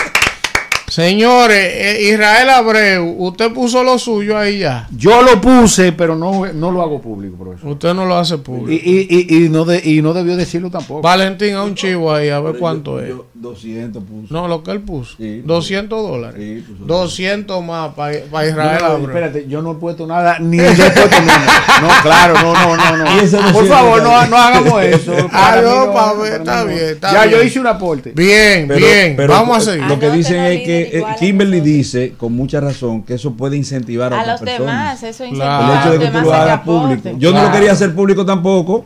Señores, 0.88 1.58
eh, 1.58 2.12
Israel 2.14 2.50
Abreu, 2.52 3.16
usted 3.18 3.52
puso 3.52 3.84
lo 3.84 3.98
suyo 3.98 4.38
ahí 4.38 4.60
ya. 4.60 4.88
Yo 4.96 5.24
lo 5.24 5.42
puse, 5.42 5.92
pero 5.92 6.16
no, 6.16 6.46
no 6.54 6.72
lo 6.72 6.82
hago 6.82 7.02
público, 7.02 7.36
profesor. 7.38 7.72
Usted 7.72 7.94
no 7.96 8.06
lo 8.06 8.16
hace 8.16 8.38
público. 8.38 8.72
y, 8.72 9.08
y, 9.10 9.46
y 9.46 9.50
no 9.50 9.66
de, 9.66 9.82
y 9.84 10.02
no 10.02 10.14
debió 10.14 10.38
decirlo 10.38 10.70
tampoco. 10.70 11.02
Valentín, 11.02 11.56
a 11.56 11.64
un 11.64 11.74
chivo 11.76 12.14
ahí, 12.14 12.30
a 12.30 12.40
ver 12.40 12.58
cuánto 12.58 13.00
es. 13.02 13.10
Yo, 13.10 13.26
200 13.38 14.02
puso. 14.04 14.34
No, 14.34 14.48
lo 14.48 14.64
que 14.64 14.72
él 14.72 14.82
puso. 14.82 15.18
Sí, 15.18 15.42
200 15.46 16.02
dólares. 16.10 16.64
200 16.80 17.64
más 17.64 17.94
para 17.94 18.14
Israel. 18.16 18.56
No, 18.82 18.98
no, 19.00 19.08
espérate, 19.08 19.46
yo 19.48 19.62
no 19.62 19.74
he 19.74 19.76
puesto 19.76 20.08
nada, 20.08 20.40
ni 20.40 20.58
yo 20.58 20.64
he 20.66 20.74
puesto 20.92 21.22
nada. 21.22 21.46
No, 21.82 21.88
claro, 22.02 22.34
no, 22.42 22.54
no, 22.54 22.78
no, 22.78 22.98
no. 22.98 23.52
Por 23.54 23.68
favor, 23.68 24.02
no, 24.02 24.26
no 24.28 24.38
hagamos 24.38 24.84
eso. 24.84 25.12
Ah, 25.32 25.60
no, 25.62 25.94
pa' 25.94 26.14
para 26.14 26.14
ver, 26.22 26.34
está 26.42 26.64
bien, 26.64 26.80
está 26.80 27.12
Ya 27.14 27.26
bien. 27.26 27.32
yo 27.40 27.44
hice 27.44 27.60
un 27.60 27.68
aporte. 27.68 28.14
Bien, 28.16 28.68
Pero- 28.68 28.80
bien. 28.80 29.14
pero 29.18 29.34
Vamos 29.34 29.58
a 29.58 29.62
seguir. 29.72 29.86
Lo 29.86 30.00
que 30.00 30.10
dicen 30.12 30.38
es 30.46 30.62
que 30.64 30.82
eh, 31.00 31.04
Kimberly 31.20 31.60
dice, 31.60 32.14
con 32.18 32.32
mucha 32.34 32.62
razón, 32.62 33.04
que 33.04 33.16
eso 33.16 33.34
puede 33.34 33.58
incentivar 33.58 34.14
a, 34.14 34.20
A 34.20 34.22
otras 34.22 34.42
los 34.42 34.50
personas. 34.50 35.02
demás, 35.02 35.04
eso 35.04 35.24
Claro. 35.34 35.36
incentiva 35.36 35.60
El 35.60 35.72
a 35.78 35.80
hecho 35.82 35.90
los 35.90 36.00
de 36.00 36.06
que 36.06 36.12
tú 36.12 36.22
lo 36.26 36.34
a 36.34 36.42
hagas 36.44 36.62
público. 36.62 37.10
Yo 37.18 37.32
no 37.34 37.44
lo 37.44 37.52
quería 37.52 37.72
hacer 37.74 37.94
público 37.94 38.26
tampoco, 38.26 38.86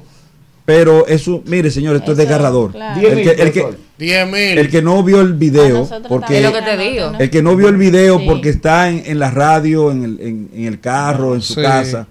pero 0.74 1.08
eso, 1.08 1.41
mire, 1.46 1.72
señor, 1.72 1.96
esto 1.96 2.12
es 2.12 2.18
desgarrador. 2.18 2.72
claro. 2.72 3.00
El, 3.08 3.16
mil, 3.16 3.24
que, 3.26 3.32
el, 3.32 3.52
que, 3.52 3.62
profesor. 3.62 3.80
10 3.98 4.26
mil. 4.28 4.58
el 4.58 4.70
que 4.70 4.82
no 4.82 5.04
vio 5.04 5.22
el 5.22 5.34
video, 5.34 5.88
porque 6.08 6.38
Es 6.38 6.44
lo 6.44 6.52
también, 6.52 6.54
que 6.54 6.62
te 6.62 6.78
digo. 6.78 7.02
anótenlo. 7.06 7.20
el 7.24 7.30
que 7.30 7.41
no 7.41 7.56
vio 7.56 7.68
el 7.70 7.78
video 7.78 8.20
Sí. 8.20 8.26
porque 8.28 8.50
está 8.50 8.90
en, 8.90 9.04
en 9.06 9.20
la 9.20 9.32
radio, 9.32 9.91
en 9.91 10.04
el, 10.04 10.20
en, 10.22 10.50
en 10.54 10.66
el 10.66 10.80
carro, 10.80 11.36
en 11.36 11.41
su 11.41 11.56
Sí. 11.56 11.62
casa. 11.62 12.08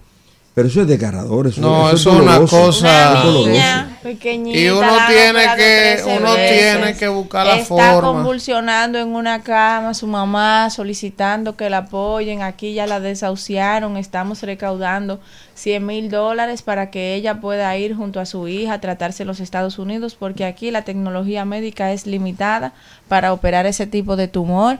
Pero 0.54 0.66
eso 0.66 0.80
es 0.82 0.88
desgarrador. 0.88 1.46
Eso, 1.46 1.60
No, 1.60 1.88
eso 1.88 2.12
es 2.14 2.20
una 2.20 2.40
cosa- 2.40 3.22
Una 3.24 3.32
niña 3.48 3.98
pequeñita. 4.02 4.58
Y 4.58 4.68
uno 4.70 4.88
tiene 5.06 5.40
que- 5.56 5.94
13 6.02 6.18
uno 6.18 6.32
veces. 6.32 6.58
tiene 6.80 6.96
que 6.96 7.06
buscar 7.06 7.46
la 7.46 7.56
Está 7.58 7.68
forma. 7.68 8.00
convulsionando 8.00 8.98
en 8.98 9.06
una 9.14 9.40
cama, 9.44 9.94
su 9.94 10.08
mamá 10.08 10.68
solicitando 10.70 11.56
que 11.56 11.70
la 11.70 11.76
apoyen. 11.78 12.42
Aquí 12.42 12.74
ya 12.74 12.88
la 12.88 12.98
desahuciaron. 12.98 13.96
Estamos 13.96 14.42
recaudando 14.42 15.20
100 15.58 15.84
mil 15.84 16.10
dólares 16.10 16.62
para 16.62 16.90
que 16.90 17.14
ella 17.14 17.40
pueda 17.40 17.76
ir 17.76 17.94
junto 17.94 18.20
a 18.20 18.26
su 18.26 18.48
hija 18.48 18.74
a 18.74 18.80
tratarse 18.80 19.24
en 19.24 19.26
los 19.26 19.40
Estados 19.40 19.78
Unidos, 19.78 20.16
porque 20.18 20.44
aquí 20.44 20.70
la 20.70 20.82
tecnología 20.82 21.44
médica 21.44 21.92
es 21.92 22.06
limitada 22.06 22.72
para 23.08 23.32
operar 23.32 23.66
ese 23.66 23.86
tipo 23.86 24.16
de 24.16 24.28
tumor. 24.28 24.78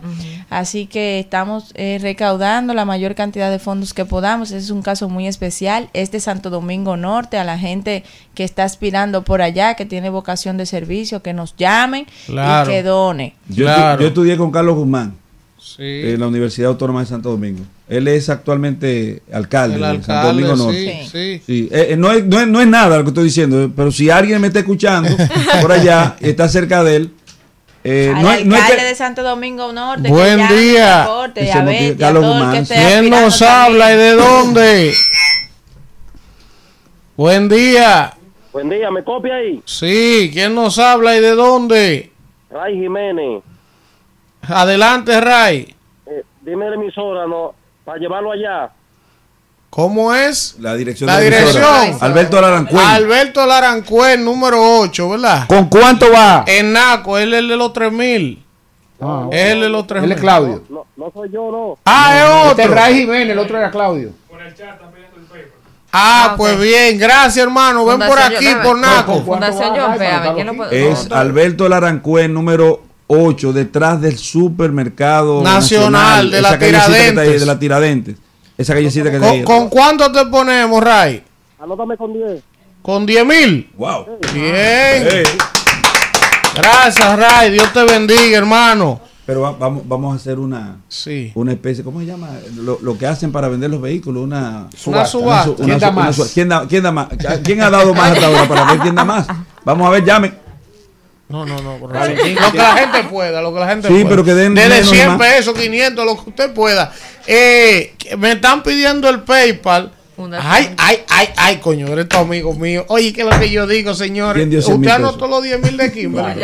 Así 0.51 0.87
que 0.87 1.19
estamos 1.19 1.73
eh, 1.75 1.99
recaudando 2.01 2.75
la 2.75 2.85
mayor 2.85 3.15
cantidad 3.15 3.51
de 3.51 3.59
fondos 3.59 3.93
que 3.95 4.05
podamos. 4.05 4.51
Ese 4.51 4.59
es 4.59 4.71
un 4.71 4.83
caso 4.83 5.09
muy 5.09 5.27
especial. 5.27 5.89
Es 5.93 6.11
de 6.13 6.21
Santo 6.21 6.49
Domingo 6.51 6.97
Norte, 6.97 7.39
a 7.39 7.45
la 7.45 7.59
gente 7.59 8.05
que 8.35 8.45
está 8.45 8.65
aspirando 8.65 9.25
por 9.25 9.43
allá, 9.43 9.75
que 9.75 9.85
tiene 9.87 10.11
vocación 10.11 10.57
de 10.57 10.67
servicio, 10.67 11.23
que 11.23 11.33
nos 11.33 11.57
llamen 11.57 12.07
Claro. 12.27 12.71
y 12.71 12.75
que 12.75 12.83
done. 12.83 13.35
Yo, 13.49 13.65
Claro. 13.65 14.01
yo 14.03 14.09
estudié 14.09 14.37
con 14.37 14.51
Carlos 14.53 14.77
Guzmán 14.77 15.17
Sí. 15.59 15.83
en 15.83 16.21
la 16.21 16.29
Universidad 16.29 16.71
Autónoma 16.71 17.01
de 17.01 17.07
Santo 17.07 17.31
Domingo. 17.31 17.65
Él 17.89 18.07
es 18.09 18.29
actualmente 18.29 19.23
alcalde, 19.33 19.77
El 19.77 19.81
de 19.81 19.87
alcalde, 19.87 20.05
Santo 20.13 20.29
Domingo 20.29 20.57
Norte. 20.57 21.01
sí, 21.05 21.09
sí. 21.11 21.43
Sí, 21.47 21.69
eh, 21.73 21.89
eh, 21.91 21.97
no, 21.97 22.13
es, 22.13 22.25
no, 22.25 22.39
es, 22.41 22.47
no 22.47 22.61
es 22.61 22.67
nada 22.67 22.99
lo 22.99 23.03
que 23.05 23.09
estoy 23.09 23.25
diciendo, 23.25 23.65
eh, 23.65 23.71
pero 23.75 23.91
si 23.91 24.11
alguien 24.11 24.41
me 24.41 24.49
está 24.49 24.59
escuchando 24.59 25.09
por 25.63 25.73
allá, 25.73 26.17
está 26.21 26.49
cerca 26.49 26.85
de 26.85 26.97
él, 26.97 27.15
eh, 27.85 28.13
Al 28.15 28.23
no, 28.23 28.33
es- 28.33 28.45
no 28.45 28.55
es 28.57 28.61
alcalde 28.63 28.83
que- 28.83 28.89
de 28.89 28.95
Santo 28.95 29.23
Domingo 29.23 29.73
Norte. 29.73 30.09
Buen 30.09 30.47
que 30.49 30.55
día. 30.55 31.09
Ese 31.35 31.45
y 31.47 31.51
a 31.51 31.97
Carlos 31.97 32.25
que 32.69 32.75
¿Quién 32.75 33.09
nos 33.11 33.41
habla 33.41 33.95
y 33.95 33.97
de 33.97 34.11
dónde? 34.13 34.93
Buen 37.17 37.49
día. 37.49 38.15
Buen 38.53 38.69
día, 38.69 38.91
¿me 38.91 39.03
copia 39.05 39.37
ahí? 39.37 39.61
Sí, 39.65 40.31
¿quién 40.33 40.55
nos 40.55 40.79
habla 40.79 41.17
y 41.17 41.21
de 41.21 41.31
dónde? 41.35 42.13
Ray 42.51 42.75
Jiménez. 42.75 43.43
Adelante, 44.43 45.21
Ray. 45.21 45.75
Eh, 46.07 46.23
dime 46.43 46.69
la 46.69 46.75
emisora, 46.77 47.27
¿no? 47.27 47.55
Para 47.89 48.01
llevarlo 48.01 48.33
allá. 48.33 48.71
¿Cómo 49.71 50.13
es? 50.15 50.57
la 50.61 50.75
dirección 50.75 51.07
La 51.07 51.19
de 51.21 51.31
la 51.31 51.39
emisora. 51.39 51.81
dirección. 51.81 52.05
Alberto 52.11 52.39
Larancuén. 52.43 52.87
Alberto 52.87 53.47
Larancuén, 53.47 54.25
número 54.27 54.81
8, 54.81 55.09
¿verdad? 55.09 55.47
¿Con 55.47 55.71
cuánto 55.71 56.13
va? 56.13 56.45
En 56.47 56.75
Naco, 56.75 57.17
él 57.17 57.33
es 57.33 57.39
el 57.41 57.49
de 57.49 57.57
los 57.57 57.73
3000. 57.73 58.45
Ah, 59.01 59.27
Él 59.33 59.39
es 59.39 59.53
el 59.55 59.61
de 59.63 59.69
los 59.71 59.87
3000. 59.87 60.11
Él 60.13 60.17
es 60.17 60.21
Claudio. 60.21 60.63
No, 60.69 60.85
no 60.97 61.11
soy 61.15 61.31
yo, 61.33 61.51
no. 61.51 61.79
Ah, 61.87 62.15
es 62.45 62.51
Este 62.51 62.63
es 62.63 62.69
otro. 62.69 62.79
Ray 62.79 62.95
Jiménez, 62.99 63.31
el 63.31 63.39
otro 63.39 63.57
era 63.57 63.71
Claudio. 63.71 64.11
Ah, 64.31 64.35
Ah, 65.91 66.35
pues 66.37 66.61
bien, 66.61 66.99
gracias 66.99 67.39
hermano. 67.39 67.87
Ven 67.87 68.01
por 68.07 68.19
aquí, 68.21 68.45
Yo- 68.45 68.63
por 68.63 68.77
Naco. 68.77 69.23
¿Cuánto 69.25 69.25
Fundación 69.25 69.71
John 69.71 69.89
Ray, 69.93 69.99
Péame, 69.99 70.19
para 70.19 70.35
¿quién 70.35 70.47
lo 70.47 70.53
anotarlo 70.53 70.71
puede- 70.79 70.91
Es 70.93 71.11
Alberto 71.11 71.69
Larancuén, 71.71 72.35
número 72.35 72.83
8, 73.09 73.53
detrás 73.53 74.01
del 74.01 74.17
supermercado 74.19 75.43
Nacional, 75.43 76.31
de 76.31 76.41
la 76.43 76.53
está 76.55 76.65
ahí, 76.65 76.71
Tiradentes. 76.73 77.41
de 77.41 77.47
la 77.47 77.59
Tiradentes. 77.59 78.17
Esa 78.57 78.75
callecita 78.75 79.11
que 79.11 79.17
está 79.17 79.31
ahí. 79.31 79.43
¿Con, 79.43 79.61
con 79.61 79.69
cuánto 79.71 80.13
te 80.13 80.27
ponemos, 80.27 80.83
Ray? 80.83 81.23
Anótame 81.59 81.97
con 81.97 82.13
10. 82.13 82.43
Con 82.83 83.05
10 83.07 83.25
mil. 83.27 83.71
Wow. 83.77 84.07
Bien. 84.33 84.45
Eh, 84.53 85.23
Gracias, 86.55 87.19
Ray. 87.19 87.51
Dios 87.53 87.73
te 87.73 87.85
bendiga, 87.85 88.39
hermano. 88.39 89.01
Pero 89.27 89.43
va- 89.43 89.53
vamos, 89.53 89.83
vamos 89.87 90.13
a 90.15 90.17
hacer 90.17 90.39
una, 90.39 90.77
Sí. 90.89 91.33
una 91.35 91.53
especie, 91.53 91.85
¿cómo 91.85 92.01
se 92.01 92.07
llama? 92.07 92.31
Lo, 92.57 92.79
lo 92.81 92.97
que 92.97 93.07
hacen 93.07 93.31
para 93.31 93.49
vender 93.49 93.71
los 93.71 93.81
vehículos, 93.81 94.25
una 94.25 94.69
Una 94.87 95.05
subasta. 95.05 95.45
su- 95.45 95.55
¿Quién 95.57 95.69
una 95.71 95.79
da 95.79 95.91
más? 95.91 96.31
¿Quién 96.33 96.49
da, 96.49 96.67
quién 96.67 96.83
da 96.83 96.93
más? 96.93 97.09
¿Quién 97.45 97.61
ha 97.63 97.69
dado 97.71 97.93
más 97.95 98.13
hasta 98.13 98.27
ahora 98.27 98.49
para 98.49 98.65
ver 98.73 98.79
quién 98.81 98.95
da 98.95 99.05
más? 99.05 99.27
Vamos 99.65 99.87
a 99.87 99.91
ver, 99.91 100.05
llame. 100.05 100.33
No, 101.29 101.45
no, 101.45 101.61
no. 101.61 101.79
Lo 101.79 101.89
que 101.89 102.59
la 102.59 102.77
gente 102.77 103.05
pueda, 103.05 103.43
lo 103.43 103.53
que 103.53 103.61
la 103.61 103.69
gente 103.69 103.89
Sí, 103.89 103.95
pueda. 103.95 104.09
pero 104.09 104.25
que 104.25 104.35
den 104.35 104.55
Desde 104.55 104.69
menos 104.71 104.91
100 104.91 105.09
más. 105.09 105.19
pesos, 105.19 105.55
500, 105.59 106.05
lo 106.07 106.23
que 106.25 106.31
usted 106.31 106.53
pueda. 106.55 106.93
Eh, 107.27 107.95
me 108.17 108.33
están 108.33 108.63
pidiendo 108.63 109.09
el 109.11 109.21
PayPal. 109.21 109.93
Ay, 110.41 110.75
ay, 110.79 111.05
ay, 111.09 111.29
ay, 111.37 111.57
coño, 111.59 111.87
eres 111.89 112.09
tu 112.09 112.17
amigo 112.17 112.53
mío. 112.55 112.85
Oye, 112.89 113.13
¿qué 113.13 113.21
es 113.21 113.27
lo 113.29 113.39
que 113.39 113.51
yo 113.51 113.67
digo, 113.69 113.95
señores? 113.95 114.41
¿Quién 114.41 114.51
dio 114.51 114.61
100 114.63 114.81
mil 114.81 114.89
Usted 114.89 115.01
anotó 115.05 115.29
los 115.29 115.43
10 115.45 115.61
mil 115.63 115.77
de 115.77 115.93
Kimberly. 115.93 116.43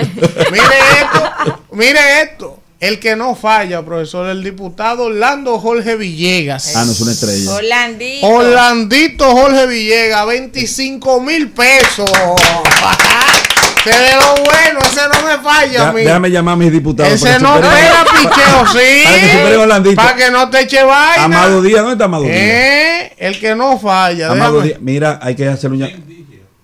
mire 0.52 0.62
esto, 1.00 1.60
mire 1.72 2.22
esto. 2.22 2.60
El 2.78 3.00
que 3.00 3.16
no 3.16 3.34
falla, 3.34 3.82
profesor, 3.82 4.28
el 4.28 4.44
diputado 4.44 5.04
Orlando 5.04 5.58
Jorge 5.58 5.96
Villegas. 5.96 6.76
Ah, 6.76 6.84
no 6.84 6.92
es 6.92 7.00
una 7.00 7.12
estrella. 7.12 7.50
Orlandito. 7.52 8.26
Orlandito 8.26 9.30
Jorge 9.30 9.66
Villegas, 9.66 10.26
25 10.26 11.20
mil 11.20 11.48
pesos. 11.50 12.10
Que 13.84 13.90
de 13.90 14.12
lo 14.16 14.34
bueno, 14.44 14.80
ese 14.82 15.00
no 15.12 15.26
me 15.28 15.38
falla 15.42 15.92
mí. 15.92 16.02
déjame 16.02 16.30
llamar 16.30 16.54
a 16.54 16.56
mis 16.56 16.72
diputados. 16.72 17.12
Ese 17.12 17.38
no 17.38 17.56
pega 17.60 18.04
picheo, 18.12 18.66
sí. 18.72 19.94
Para 19.94 20.16
que 20.16 20.30
no 20.30 20.48
te 20.48 20.60
eche 20.62 20.82
vaina. 20.82 21.24
Amado 21.24 21.60
Díaz, 21.62 21.80
¿dónde 21.80 21.92
está 21.92 22.04
Amado 22.06 22.22
Díaz? 22.24 22.36
Eh, 22.36 23.12
el 23.18 23.38
que 23.38 23.54
no 23.54 23.78
falla. 23.78 24.30
Amado 24.30 24.62
Díaz, 24.62 24.78
mira, 24.80 25.18
hay 25.22 25.34
que 25.36 25.46
hacer 25.48 25.70
un 25.70 25.80
llam- 25.80 26.02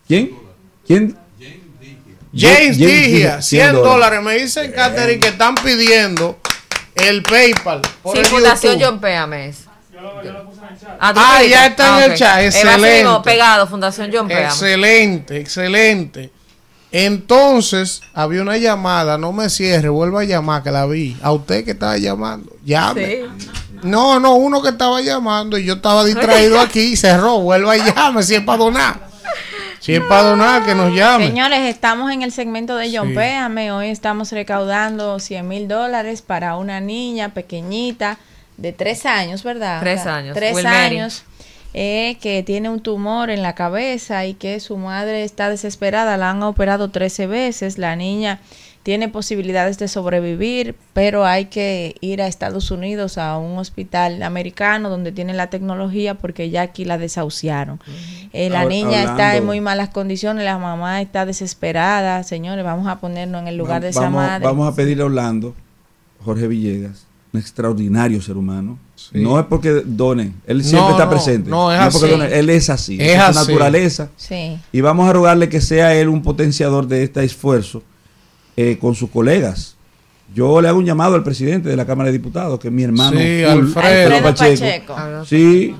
¿Quién? 0.08 0.30
¿Quién? 0.86 1.16
James 2.34 2.76
James 2.78 2.78
Digia, 2.78 3.42
100 3.42 3.42
100 3.42 3.72
dólares. 3.72 3.92
dólares. 3.92 4.22
Me 4.22 4.34
dicen, 4.38 4.72
Catherine, 4.72 5.18
que 5.18 5.28
están 5.28 5.54
pidiendo 5.56 6.38
el 6.94 7.22
PayPal. 7.22 7.82
Por 8.02 8.14
Sí, 8.14 8.20
el 8.20 8.26
Fundación 8.26 8.74
YouTube. 8.74 8.86
John 8.86 9.00
Péame 9.00 9.48
es. 9.48 9.56
Ah, 10.98 11.12
¿tú 11.12 11.20
Ah, 11.22 11.42
ya 11.42 11.66
está 11.66 11.98
en 11.98 12.04
el 12.04 12.10
ok. 12.12 12.16
chat, 12.16 12.38
Eh, 12.40 12.46
excelente. 12.46 13.06
pegado, 13.24 13.66
Fundación 13.66 14.10
John 14.12 14.28
Péame. 14.28 14.44
Excelente, 14.44 15.38
excelente. 15.40 16.30
Entonces, 16.92 18.02
había 18.14 18.42
una 18.42 18.56
llamada, 18.56 19.16
no 19.16 19.32
me 19.32 19.48
cierre, 19.48 19.88
vuelva 19.88 20.22
a 20.22 20.24
llamar, 20.24 20.62
que 20.62 20.70
la 20.70 20.86
vi. 20.86 21.16
A 21.22 21.32
usted 21.32 21.64
que 21.64 21.72
estaba 21.72 21.96
llamando, 21.98 22.56
llame. 22.64 23.24
No, 23.82 24.18
no, 24.20 24.34
uno 24.34 24.60
que 24.60 24.70
estaba 24.70 25.00
llamando 25.00 25.56
y 25.56 25.64
yo 25.64 25.74
estaba 25.74 26.04
distraído 26.04 26.60
aquí 26.60 26.80
y 26.80 26.96
cerró, 26.96 27.40
vuelva 27.40 27.76
y 27.76 27.80
llame, 27.80 28.22
si 28.22 28.34
es 28.34 28.42
para 28.42 28.58
donar. 28.58 29.10
Si 29.78 29.94
es 29.94 30.02
para 30.02 30.24
donar, 30.24 30.64
que 30.64 30.74
nos 30.74 30.92
llame. 30.92 31.28
Señores, 31.28 31.60
estamos 31.60 32.10
en 32.10 32.20
el 32.20 32.32
segmento 32.32 32.76
de 32.76 32.94
John 32.94 33.08
Sí. 33.08 33.14
Péame. 33.14 33.72
Hoy 33.72 33.88
estamos 33.88 34.30
recaudando 34.30 35.18
100 35.18 35.48
mil 35.48 35.68
dólares 35.68 36.20
para 36.20 36.56
una 36.56 36.80
niña 36.80 37.30
pequeñita 37.32 38.18
de 38.58 38.74
tres 38.74 39.06
años, 39.06 39.42
¿verdad? 39.42 39.80
Tres 39.80 40.04
años, 40.04 40.34
Tres 40.34 40.62
años. 40.66 41.24
Eh, 41.74 42.16
que 42.20 42.42
tiene 42.42 42.68
un 42.68 42.80
tumor 42.80 43.30
en 43.30 43.42
la 43.42 43.54
cabeza 43.54 44.26
y 44.26 44.34
que 44.34 44.58
su 44.60 44.76
madre 44.76 45.24
está 45.24 45.48
desesperada. 45.50 46.16
La 46.16 46.30
han 46.30 46.42
operado 46.42 46.90
13 46.90 47.26
veces. 47.26 47.78
La 47.78 47.94
niña 47.96 48.40
tiene 48.82 49.08
posibilidades 49.10 49.78
de 49.78 49.88
sobrevivir, 49.88 50.74
pero 50.94 51.26
hay 51.26 51.44
que 51.44 51.96
ir 52.00 52.22
a 52.22 52.26
Estados 52.26 52.70
Unidos 52.70 53.18
a 53.18 53.36
un 53.36 53.58
hospital 53.58 54.22
americano 54.22 54.88
donde 54.88 55.12
tienen 55.12 55.36
la 55.36 55.48
tecnología 55.50 56.14
porque 56.14 56.48
ya 56.48 56.62
aquí 56.62 56.86
la 56.86 56.96
desahuciaron. 56.96 57.78
Eh, 58.32 58.48
la 58.48 58.62
Ahora, 58.62 58.70
niña 58.74 59.02
está 59.04 59.36
en 59.36 59.44
muy 59.44 59.60
malas 59.60 59.90
condiciones, 59.90 60.44
la 60.46 60.56
mamá 60.56 61.02
está 61.02 61.26
desesperada. 61.26 62.22
Señores, 62.22 62.64
vamos 62.64 62.86
a 62.88 63.00
ponernos 63.00 63.42
en 63.42 63.48
el 63.48 63.56
lugar 63.58 63.76
Va- 63.76 63.80
de 63.80 63.88
esa 63.90 64.00
vamos, 64.00 64.22
madre. 64.22 64.46
vamos 64.46 64.72
a 64.72 64.74
pedirle 64.74 65.02
a 65.02 65.06
Orlando, 65.06 65.54
Jorge 66.24 66.46
Villegas, 66.48 67.04
un 67.32 67.40
extraordinario 67.40 68.20
ser 68.20 68.36
humano. 68.36 68.78
No 69.12 69.38
es 69.40 69.46
porque 69.46 69.82
done, 69.84 70.32
él 70.46 70.62
siempre 70.62 70.80
No, 70.88 70.90
está 70.92 71.04
no, 71.04 71.10
presente. 71.10 71.50
no, 71.50 71.72
es 71.72 71.78
así. 71.80 72.08
done, 72.08 72.38
él 72.38 72.50
es 72.50 72.70
así. 72.70 72.98
Es 73.00 73.12
esa 73.12 73.28
Es 73.30 73.34
su 73.34 73.40
así. 73.40 73.52
naturaleza. 73.52 74.08
Sí. 74.16 74.58
Y 74.72 74.80
vamos 74.80 75.08
a 75.08 75.12
rogarle 75.12 75.48
que 75.48 75.60
sea 75.60 75.94
él 75.94 76.08
un 76.08 76.22
potenciador 76.22 76.86
de 76.86 77.04
este 77.04 77.24
esfuerzo 77.24 77.82
eh, 78.56 78.78
con 78.80 78.94
sus 78.94 79.10
colegas. 79.10 79.76
Yo 80.34 80.60
le 80.60 80.68
hago 80.68 80.78
un 80.78 80.84
llamado 80.84 81.14
al 81.16 81.24
presidente 81.24 81.68
de 81.68 81.76
la 81.76 81.86
Cámara 81.86 82.06
de 82.08 82.12
Diputados, 82.12 82.60
que 82.60 82.68
es 82.68 82.74
mi 82.74 82.82
hermano 82.84 83.18
Sí, 83.18 83.42
Alfredo. 83.42 83.80
Alfredo 83.80 84.22
Pacheco. 84.22 84.94
Pacheco. 84.94 85.24
Sí, 85.24 85.74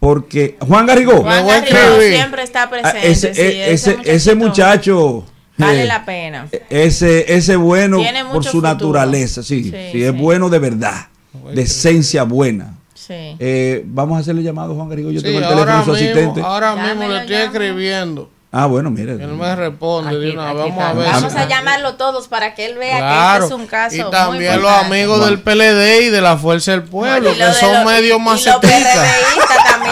porque 0.00 0.56
Juan 0.60 0.86
Garrigó. 0.86 1.22
Juan 1.22 1.44
siempre 1.66 2.42
está 2.44 2.62
Ah, 2.62 2.70
presente. 2.70 3.10
ese, 3.10 3.34
sí, 3.34 3.40
e- 3.40 3.72
ese, 3.72 3.98
ese 4.04 4.34
muchachito. 4.34 4.36
muchacho 4.36 5.24
Vale 5.58 5.82
Eh, 5.82 5.86
la 5.86 6.04
pena. 6.04 6.46
Ese, 6.70 7.34
ese 7.34 7.56
bueno 7.56 7.98
Tiene 7.98 8.24
por 8.24 8.42
su 8.44 8.50
futuro. 8.52 8.68
naturaleza, 8.72 9.42
sí, 9.42 9.64
Sí, 9.64 9.70
sí, 9.70 10.02
es 10.04 10.12
sí. 10.12 10.16
bueno 10.16 10.48
de 10.48 10.58
verdad, 10.58 11.08
de 11.52 11.62
esencia 11.62 12.22
buena. 12.22 12.74
Sí. 12.94 13.14
Eh, 13.38 13.82
vamos 13.86 14.16
a 14.16 14.20
hacerle 14.20 14.42
llamado, 14.42 14.74
Juan 14.74 14.88
Garrigo. 14.88 15.10
Yo 15.10 15.20
Sí, 15.20 15.26
tengo 15.26 15.38
el 15.40 15.44
teléfono 15.48 15.66
de 15.78 15.84
su 15.84 15.90
mismo, 15.90 15.94
asistente. 15.94 16.40
ahora 16.42 16.76
mismo 16.76 17.08
le 17.08 17.18
estoy 17.20 17.36
escribiendo. 17.36 18.30
Ah, 18.50 18.64
bueno, 18.64 18.90
mire. 18.90 19.12
Él 19.12 19.26
me 19.34 19.54
responde 19.56 20.18
de 20.18 20.30
una 20.30 20.54
vez. 20.54 20.74
Vamos 20.74 20.82
a 20.84 20.92
ver. 20.94 21.06
Vamos 21.12 21.34
a 21.34 21.46
llamarlo 21.46 21.94
todos 21.96 22.28
para 22.28 22.54
que 22.54 22.64
él 22.64 22.78
vea 22.78 22.96
Claro. 22.96 23.40
que 23.40 23.44
este 23.44 23.54
es 23.54 23.60
un 23.60 23.66
caso 23.66 23.96
y 23.96 24.00
muy 24.02 24.10
también 24.10 24.62
los 24.62 24.70
amigos 24.70 25.26
del 25.26 25.40
PLD 25.40 26.06
y 26.06 26.08
de 26.08 26.20
la 26.22 26.38
Fuerza 26.38 26.70
del 26.70 26.82
Pueblo, 26.84 27.34
que 27.34 27.52
son 27.52 27.72
los- 27.74 27.84
medio 27.84 28.02
y- 28.04 28.06
y 28.06 28.08
los 28.10 28.20
macetistas. 28.20 29.08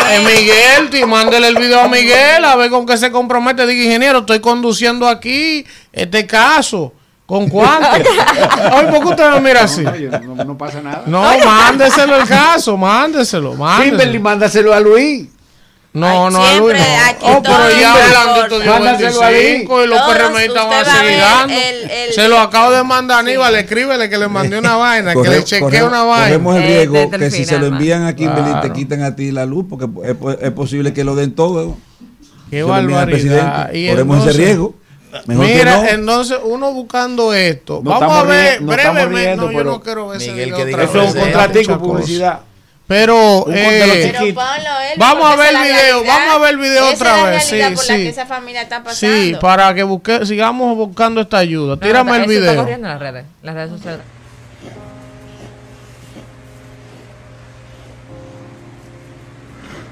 Eh, 0.08 0.20
Miguel, 0.20 0.90
te 0.90 1.04
mándele 1.04 1.48
el 1.48 1.56
video 1.56 1.80
a 1.80 1.88
Miguel 1.88 2.44
a 2.44 2.54
ver 2.56 2.70
con 2.70 2.86
qué 2.86 2.96
se 2.96 3.10
compromete. 3.10 3.66
Diga, 3.66 3.82
ingeniero, 3.84 4.20
estoy 4.20 4.40
conduciendo 4.40 5.08
aquí 5.08 5.66
este 5.92 6.26
caso. 6.26 6.92
¿Con 7.26 7.48
cuánto? 7.48 7.88
Ay, 8.72 8.86
¿por 8.86 9.00
qué 9.00 9.06
usted 9.08 9.30
me 9.32 9.40
mira 9.40 9.62
así? 9.64 9.82
No, 9.82 10.34
no- 10.36 10.44
no 10.44 10.56
pasa 10.58 10.80
nada. 10.80 11.02
No, 11.06 11.22
mándeselo 11.44 12.16
el 12.20 12.28
caso, 12.28 12.76
mándeselo, 12.76 13.50
Kimberly, 13.50 14.18
mándeselo. 14.20 14.20
mándaselo 14.20 14.74
a 14.74 14.80
Luis. 14.80 15.26
No, 15.96 16.30
no, 16.30 16.44
a 16.44 16.54
Luis 16.56 16.74
no. 16.78 17.28
Oh, 17.28 17.42
pero 17.42 17.70
ya 17.80 17.94
los 17.96 18.10
Blandito 18.10 18.60
dio 18.60 18.72
Mándaselo 18.72 19.22
a 19.22 19.30
25 19.30 19.84
y 19.84 19.86
los 19.86 19.98
Todos 19.98 20.14
PRMistas 20.14 20.54
van 20.54 20.72
a 20.72 20.80
usted 20.80 20.92
va 20.92 20.94
a 20.94 20.98
seguir 21.00 21.10
ver 21.12 21.20
dando. 21.20 21.54
el- 21.54 21.90
el- 21.90 22.12
Se 22.12 22.28
lo 22.28 22.38
acabo 22.38 22.70
de 22.72 22.82
mandar 22.84 23.16
a 23.16 23.20
Aníbal, 23.20 23.54
escríbele 23.56 24.10
que 24.10 24.18
le 24.18 24.28
mandé 24.28 24.58
una 24.58 24.76
vaina, 24.76 25.12
que 25.12 25.18
le 25.20 25.24
Corre- 25.24 25.44
chequee 25.44 25.60
corre- 25.62 25.82
una 25.84 26.02
vaina. 26.04 26.24
Corremos 26.26 26.56
el 26.56 26.62
Eh, 26.62 26.66
riesgo 26.86 27.10
que 27.10 27.30
si 27.30 27.44
se 27.46 27.58
lo 27.58 27.66
envían 27.66 28.04
a 28.04 28.14
Kimberly 28.14 28.50
Claro. 28.50 28.60
te 28.60 28.72
quitan 28.72 29.02
a 29.02 29.16
ti 29.16 29.30
la 29.32 29.46
luz, 29.46 29.64
porque 29.70 29.86
es, 30.04 30.16
es 30.42 30.50
posible 30.52 30.92
que 30.92 31.02
lo 31.04 31.14
den 31.14 31.34
todo. 31.34 31.76
Qué 32.50 32.58
Se 32.58 32.62
barbaridad. 32.62 33.06
presidente. 33.06 33.78
Y 33.78 33.88
Corremos 33.88 34.16
ese 34.18 34.24
entonces- 34.28 34.36
riesgo. 34.36 34.74
Mejor 35.26 35.46
Mira, 35.46 35.76
no. 35.82 35.88
entonces 35.88 36.38
uno 36.44 36.72
buscando 36.72 37.32
esto. 37.32 37.80
No 37.82 37.90
Vamos 37.90 38.12
a 38.18 38.22
ver 38.24 38.60
no 38.60 38.70
brevemente. 38.72 39.36
no, 39.36 39.50
yo 39.50 39.64
no 39.64 39.80
quiero 39.80 40.08
ver 40.08 40.20
ese 40.20 40.30
Eso 40.42 41.02
es 41.02 41.08
un 41.08 41.14
vez, 41.14 41.22
contratico, 41.22 41.78
publicidad. 41.78 42.40
Pero, 42.86 43.42
Un 43.44 43.52
eh, 43.56 44.12
Pero 44.12 44.34
ponlo 44.34 44.80
él. 44.80 44.94
Vamos 44.96 45.26
a 45.26 45.36
ver 45.36 45.54
el 45.54 45.62
video, 45.62 45.74
realidad. 45.74 46.04
vamos 46.06 46.34
a 46.34 46.38
ver 46.38 46.50
el 46.50 46.58
video 46.58 46.88
otra 46.90 47.16
es 47.16 47.22
la 47.22 47.30
vez, 47.30 47.44
sí, 47.44 47.60
por 47.60 47.70
la 47.70 47.76
sí. 47.78 47.92
que 47.96 48.08
esa 48.08 48.26
familia 48.26 48.62
está 48.62 48.84
pasando. 48.84 49.16
sí, 49.16 49.34
para 49.40 49.74
que 49.74 49.82
busque, 49.82 50.24
sigamos 50.24 50.76
buscando 50.76 51.20
esta 51.20 51.38
ayuda. 51.38 51.76
Tírame 51.76 52.12
el 52.16 52.22
Eso 52.22 52.30
está 52.30 52.40
video. 52.40 52.56
corriendo 52.62 52.86
en 52.86 52.92
las 52.92 53.00
redes, 53.00 53.24
las 53.42 53.54
redes 53.54 53.70
sociales. 53.70 54.02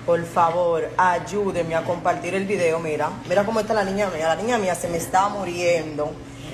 Por 0.06 0.22
favor, 0.26 0.90
ayúdenme 0.98 1.74
a 1.74 1.82
compartir 1.82 2.34
el 2.34 2.44
video. 2.44 2.78
Mira, 2.78 3.08
mira 3.28 3.44
cómo 3.44 3.60
está 3.60 3.72
la 3.72 3.84
niña 3.84 4.08
mía. 4.10 4.28
La 4.28 4.36
niña 4.36 4.58
mía 4.58 4.74
se 4.74 4.88
me 4.88 4.98
está 4.98 5.28
muriendo. 5.30 6.12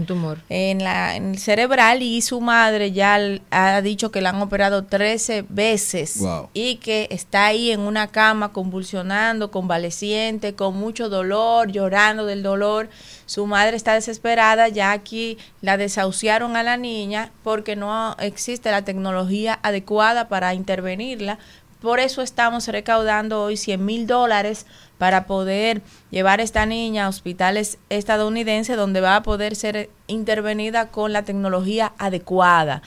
En, 0.50 0.84
la, 0.84 1.16
en 1.16 1.32
el 1.32 1.40
cerebral 1.40 2.04
y 2.04 2.22
su 2.22 2.40
madre 2.40 2.92
ya 2.92 3.18
l- 3.18 3.42
ha 3.50 3.82
dicho 3.82 4.12
que 4.12 4.22
la 4.22 4.30
han 4.30 4.42
operado 4.44 4.84
13 4.86 5.44
veces 5.50 6.20
Wow. 6.20 6.50
y 6.54 6.76
que 6.76 7.08
está 7.10 7.48
ahí 7.48 7.72
en 7.72 7.80
una 7.80 8.08
cama 8.08 8.54
convulsionando, 8.54 9.50
convaleciente, 9.50 10.54
con 10.54 10.76
mucho 10.78 11.10
dolor, 11.10 11.72
llorando 11.72 12.28
del 12.28 12.44
dolor. 12.44 12.90
Su 13.26 13.48
madre 13.48 13.76
está 13.76 13.94
desesperada, 13.96 14.68
ya 14.70 14.92
aquí 14.92 15.38
la 15.62 15.78
desahuciaron 15.78 16.56
a 16.56 16.62
la 16.64 16.78
niña 16.78 17.32
porque 17.44 17.76
no 17.76 18.16
existe 18.20 18.70
la 18.72 18.84
tecnología 18.84 19.58
adecuada 19.64 20.28
para 20.28 20.54
intervenirla. 20.54 21.38
Por 21.82 22.02
eso 22.02 22.22
estamos 22.22 22.68
recaudando 22.68 23.42
hoy 23.42 23.56
100 23.56 23.86
mil 23.86 24.06
dólares 24.06 24.66
para 24.98 25.26
poder 25.28 25.82
llevar 26.12 26.42
a 26.42 26.44
esta 26.44 26.66
niña 26.66 27.06
a 27.06 27.08
hospitales 27.08 27.78
estadounidenses 27.90 28.76
donde 28.76 29.00
va 29.00 29.16
a 29.16 29.24
poder 29.24 29.56
ser 29.56 29.90
intervenida 30.08 30.90
con 30.90 31.14
la 31.14 31.24
tecnología 31.24 31.94
adecuada. 31.98 32.82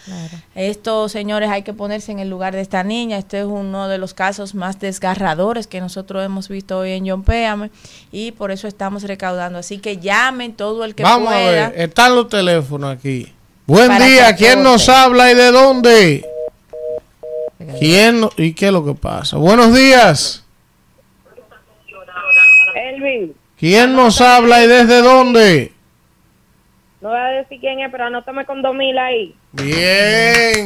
Esto, 0.54 1.08
señores, 1.08 1.48
hay 1.48 1.62
que 1.62 1.72
ponerse 1.72 2.12
en 2.12 2.18
el 2.18 2.28
lugar 2.28 2.54
de 2.54 2.60
esta 2.60 2.84
niña. 2.84 3.16
Este 3.16 3.38
es 3.40 3.46
uno 3.46 3.88
de 3.88 3.96
los 3.96 4.12
casos 4.12 4.54
más 4.54 4.78
desgarradores 4.78 5.66
que 5.66 5.80
nosotros 5.80 6.22
hemos 6.22 6.48
visto 6.50 6.78
hoy 6.80 6.92
en 6.92 7.08
John 7.08 7.22
Péame 7.22 7.70
y 8.10 8.32
por 8.32 8.50
eso 8.50 8.68
estamos 8.68 9.04
recaudando. 9.04 9.58
Así 9.58 9.78
que 9.78 9.96
llamen 9.96 10.52
todo 10.52 10.84
el 10.84 10.94
que 10.94 11.02
Vamos 11.02 11.28
a 11.28 11.36
pueda. 11.36 11.68
ver, 11.70 11.80
están 11.80 12.14
los 12.14 12.28
teléfonos 12.28 12.94
aquí. 12.94 13.32
Buen 13.66 13.96
día, 13.96 14.36
¿quién 14.36 14.62
nos 14.62 14.86
habla 14.90 15.30
y 15.30 15.34
de 15.34 15.50
dónde? 15.50 16.26
¿Quién 17.78 18.28
y 18.36 18.52
qué 18.54 18.66
es 18.66 18.72
lo 18.72 18.84
que 18.84 18.94
pasa? 18.94 19.36
Buenos 19.36 19.74
días. 19.74 20.44
Elvin, 22.74 23.34
¿Quién 23.58 23.94
nos 23.94 24.20
habla 24.20 24.64
y 24.64 24.66
desde 24.66 25.02
dónde? 25.02 25.72
no 27.00 27.08
voy 27.10 27.18
a 27.18 27.24
decir 27.26 27.58
quién 27.60 27.80
es, 27.80 27.90
pero 27.90 28.04
anótame 28.04 28.44
con 28.44 28.62
dos 28.62 28.74
mil 28.74 28.96
ahí. 28.98 29.34
Bien. 29.52 30.64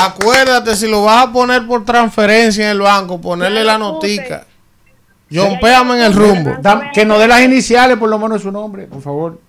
Acuérdate, 0.00 0.76
si 0.76 0.88
lo 0.88 1.02
vas 1.04 1.26
a 1.26 1.32
poner 1.32 1.66
por 1.66 1.84
transferencia 1.84 2.64
en 2.66 2.70
el 2.72 2.80
banco, 2.80 3.20
ponerle 3.20 3.64
la 3.64 3.78
notica. 3.78 4.46
John, 5.32 5.58
péame 5.60 5.96
en 5.96 6.02
el 6.02 6.14
rumbo. 6.14 6.56
Que 6.92 7.04
nos 7.04 7.18
dé 7.18 7.26
las 7.26 7.42
iniciales, 7.42 7.96
por 7.98 8.08
lo 8.08 8.18
menos 8.18 8.42
su 8.42 8.52
nombre, 8.52 8.86
por 8.86 9.02
favor. 9.02 9.40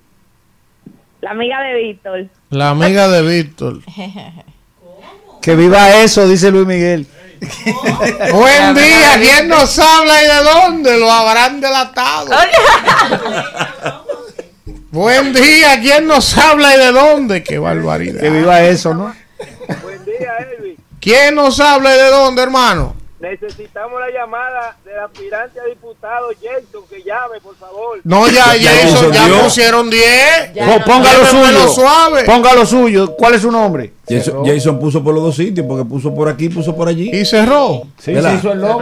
La 1.22 1.32
amiga 1.32 1.62
de 1.62 1.74
Víctor. 1.76 2.28
La 2.50 2.70
amiga 2.70 3.08
de 3.08 3.22
Víctor. 3.22 3.80
Que 5.42 5.56
viva 5.56 5.96
eso, 5.98 6.28
dice 6.28 6.52
Luis 6.52 6.68
Miguel. 6.68 7.08
Buen 8.34 8.76
día, 8.76 9.18
¿quién 9.20 9.48
nos 9.48 9.80
habla 9.80 10.24
y 10.24 10.28
de 10.28 10.44
dónde? 10.44 10.98
Lo 10.98 11.10
habrán 11.10 11.62
delatado. 11.62 12.32
Buen 14.92 15.34
día, 15.34 15.80
¿quién 15.80 16.08
nos 16.08 16.38
habla 16.38 16.76
y 16.76 16.80
de 16.80 16.92
dónde? 16.92 17.44
Qué 17.44 17.58
barbaridad. 17.60 18.20
Que 18.20 18.30
viva 18.30 18.62
eso, 18.64 18.94
¿no? 18.94 19.16
¿Quién 21.00 21.36
nos 21.36 21.60
habla 21.60 21.96
y 21.96 21.98
de 21.98 22.10
dónde, 22.10 22.42
hermano? 22.42 22.99
Necesitamos 23.20 24.00
la 24.00 24.10
llamada 24.12 24.78
del 24.86 24.98
aspirante 25.00 25.60
a 25.60 25.66
diputado 25.66 26.28
Jason, 26.42 26.84
que 26.90 27.04
llame, 27.04 27.42
por 27.44 27.54
favor. 27.58 28.00
No, 28.06 28.28
ya, 28.30 28.56
Ya 28.56 28.72
Jason, 28.72 29.12
ya 29.12 29.44
pusieron 29.44 29.90
10. 29.90 30.06
Po- 30.56 30.86
ponga 30.86 31.14
lo 31.14 31.26
suyo. 31.26 31.68
suave. 31.68 32.24
Ponga 32.24 32.54
lo 32.54 32.66
suyo. 32.66 33.16
¿Cuál 33.18 33.34
es 33.36 33.42
su 33.42 33.52
nombre? 33.52 33.92
Jason, 34.08 34.46
Jason 34.46 34.80
puso 34.80 35.04
por 35.04 35.14
los 35.14 35.22
dos 35.24 35.36
sitios, 35.36 35.66
porque 35.68 35.84
puso 35.84 36.16
por 36.16 36.30
aquí, 36.30 36.48
puso 36.48 36.74
por 36.76 36.88
allí. 36.88 37.10
Y 37.12 37.26
cerró. 37.26 37.84
Sí, 38.00 38.14
¿Verdad? 38.14 38.32
se 38.32 38.38
hizo 38.38 38.52
el 38.54 38.62
logo. 38.62 38.82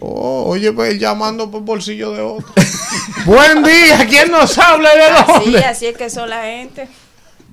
Oh, 0.00 0.44
oye, 0.48 0.72
pues 0.72 0.90
él 0.92 0.98
llamando 0.98 1.50
por 1.50 1.60
bolsillo 1.60 2.10
de 2.12 2.22
otro. 2.22 2.46
Buen 3.26 3.62
día, 3.62 4.06
¿quién 4.08 4.30
nos 4.30 4.56
habla 4.58 4.90
de 4.94 5.32
dónde? 5.42 5.58
así 5.64 5.86
es 5.86 5.96
que 5.96 6.08
son 6.08 6.30
la 6.30 6.42
gente. 6.44 6.88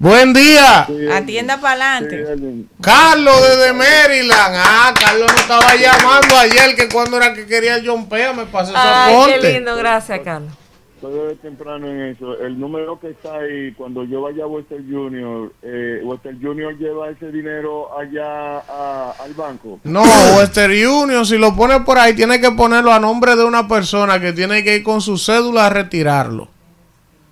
Buen 0.02 0.34
día. 0.34 0.88
Atienda 1.14 1.62
para 1.62 1.98
adelante. 1.98 2.66
Carlos 2.82 3.36
desde 3.40 3.72
Maryland. 3.72 4.56
Ah, 4.58 4.92
Carlos 5.00 5.28
nos 5.32 5.42
estaba 5.42 5.76
llamando 5.76 6.36
ayer 6.40 6.76
que 6.76 6.90
cuando 6.90 7.18
era 7.18 7.36
que 7.36 7.46
quería 7.46 7.76
el 7.76 7.88
John 7.88 8.10
Pea 8.10 8.34
me 8.34 8.46
pasó 8.48 8.74
Ay, 8.76 9.34
qué 9.40 9.54
lindo, 9.54 9.76
gracias, 9.76 10.20
Carlos. 10.22 10.50
Estoy 10.96 11.36
temprano 11.36 11.88
en 11.88 12.02
eso. 12.16 12.40
El 12.40 12.60
número 12.60 13.00
que 13.00 13.12
está 13.12 13.36
ahí, 13.38 13.74
cuando 13.78 14.04
yo 14.04 14.22
vaya 14.22 14.44
a 14.46 14.48
Western 14.48 14.92
Junior, 14.92 15.54
eh, 15.62 16.00
Western 16.04 16.42
Junior 16.42 16.76
lleva 16.80 17.10
ese 17.10 17.32
dinero 17.32 17.90
allá 17.96 18.58
a- 18.58 19.14
al 19.24 19.34
banco. 19.36 19.80
No, 19.84 20.02
Western 20.38 20.72
Union, 20.74 21.28
si 21.28 21.38
lo 21.38 21.56
pone 21.56 21.80
por 21.82 22.00
ahí, 22.00 22.14
tiene 22.16 22.42
que 22.42 22.50
ponerlo 22.52 22.92
a 22.92 23.00
nombre 23.00 23.36
de 23.36 23.44
una 23.44 23.68
persona 23.68 24.20
que 24.20 24.34
tiene 24.34 24.64
que 24.64 24.78
ir 24.78 24.84
con 24.84 25.00
su 25.00 25.20
cédula 25.20 25.68
a 25.68 25.70
retirarlo. 25.70 26.48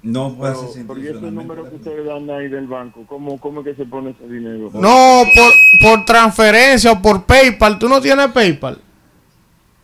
No 0.02 0.34
puede 0.34 0.54
Pero, 0.54 0.68
ser 0.72 0.88
pero 0.88 1.00
¿y 1.00 1.08
ese 1.08 1.20
número 1.32 1.70
que 1.70 1.76
ustedes 1.76 2.06
dan 2.06 2.30
ahí 2.30 2.48
del 2.48 2.68
banco? 2.68 3.04
¿Cómo, 3.06 3.38
cómo 3.38 3.60
es 3.60 3.66
que 3.68 3.76
se 3.76 3.86
pone 3.86 4.12
ese 4.12 4.32
dinero? 4.32 4.70
No, 4.74 5.24
por, 5.36 5.52
por 5.84 6.06
transferencia 6.06 6.94
o 6.94 7.02
por 7.02 7.24
PayPal. 7.26 7.78
¿Tú 7.78 7.90
no 7.90 8.00
tienes 8.00 8.28
PayPal? 8.28 8.80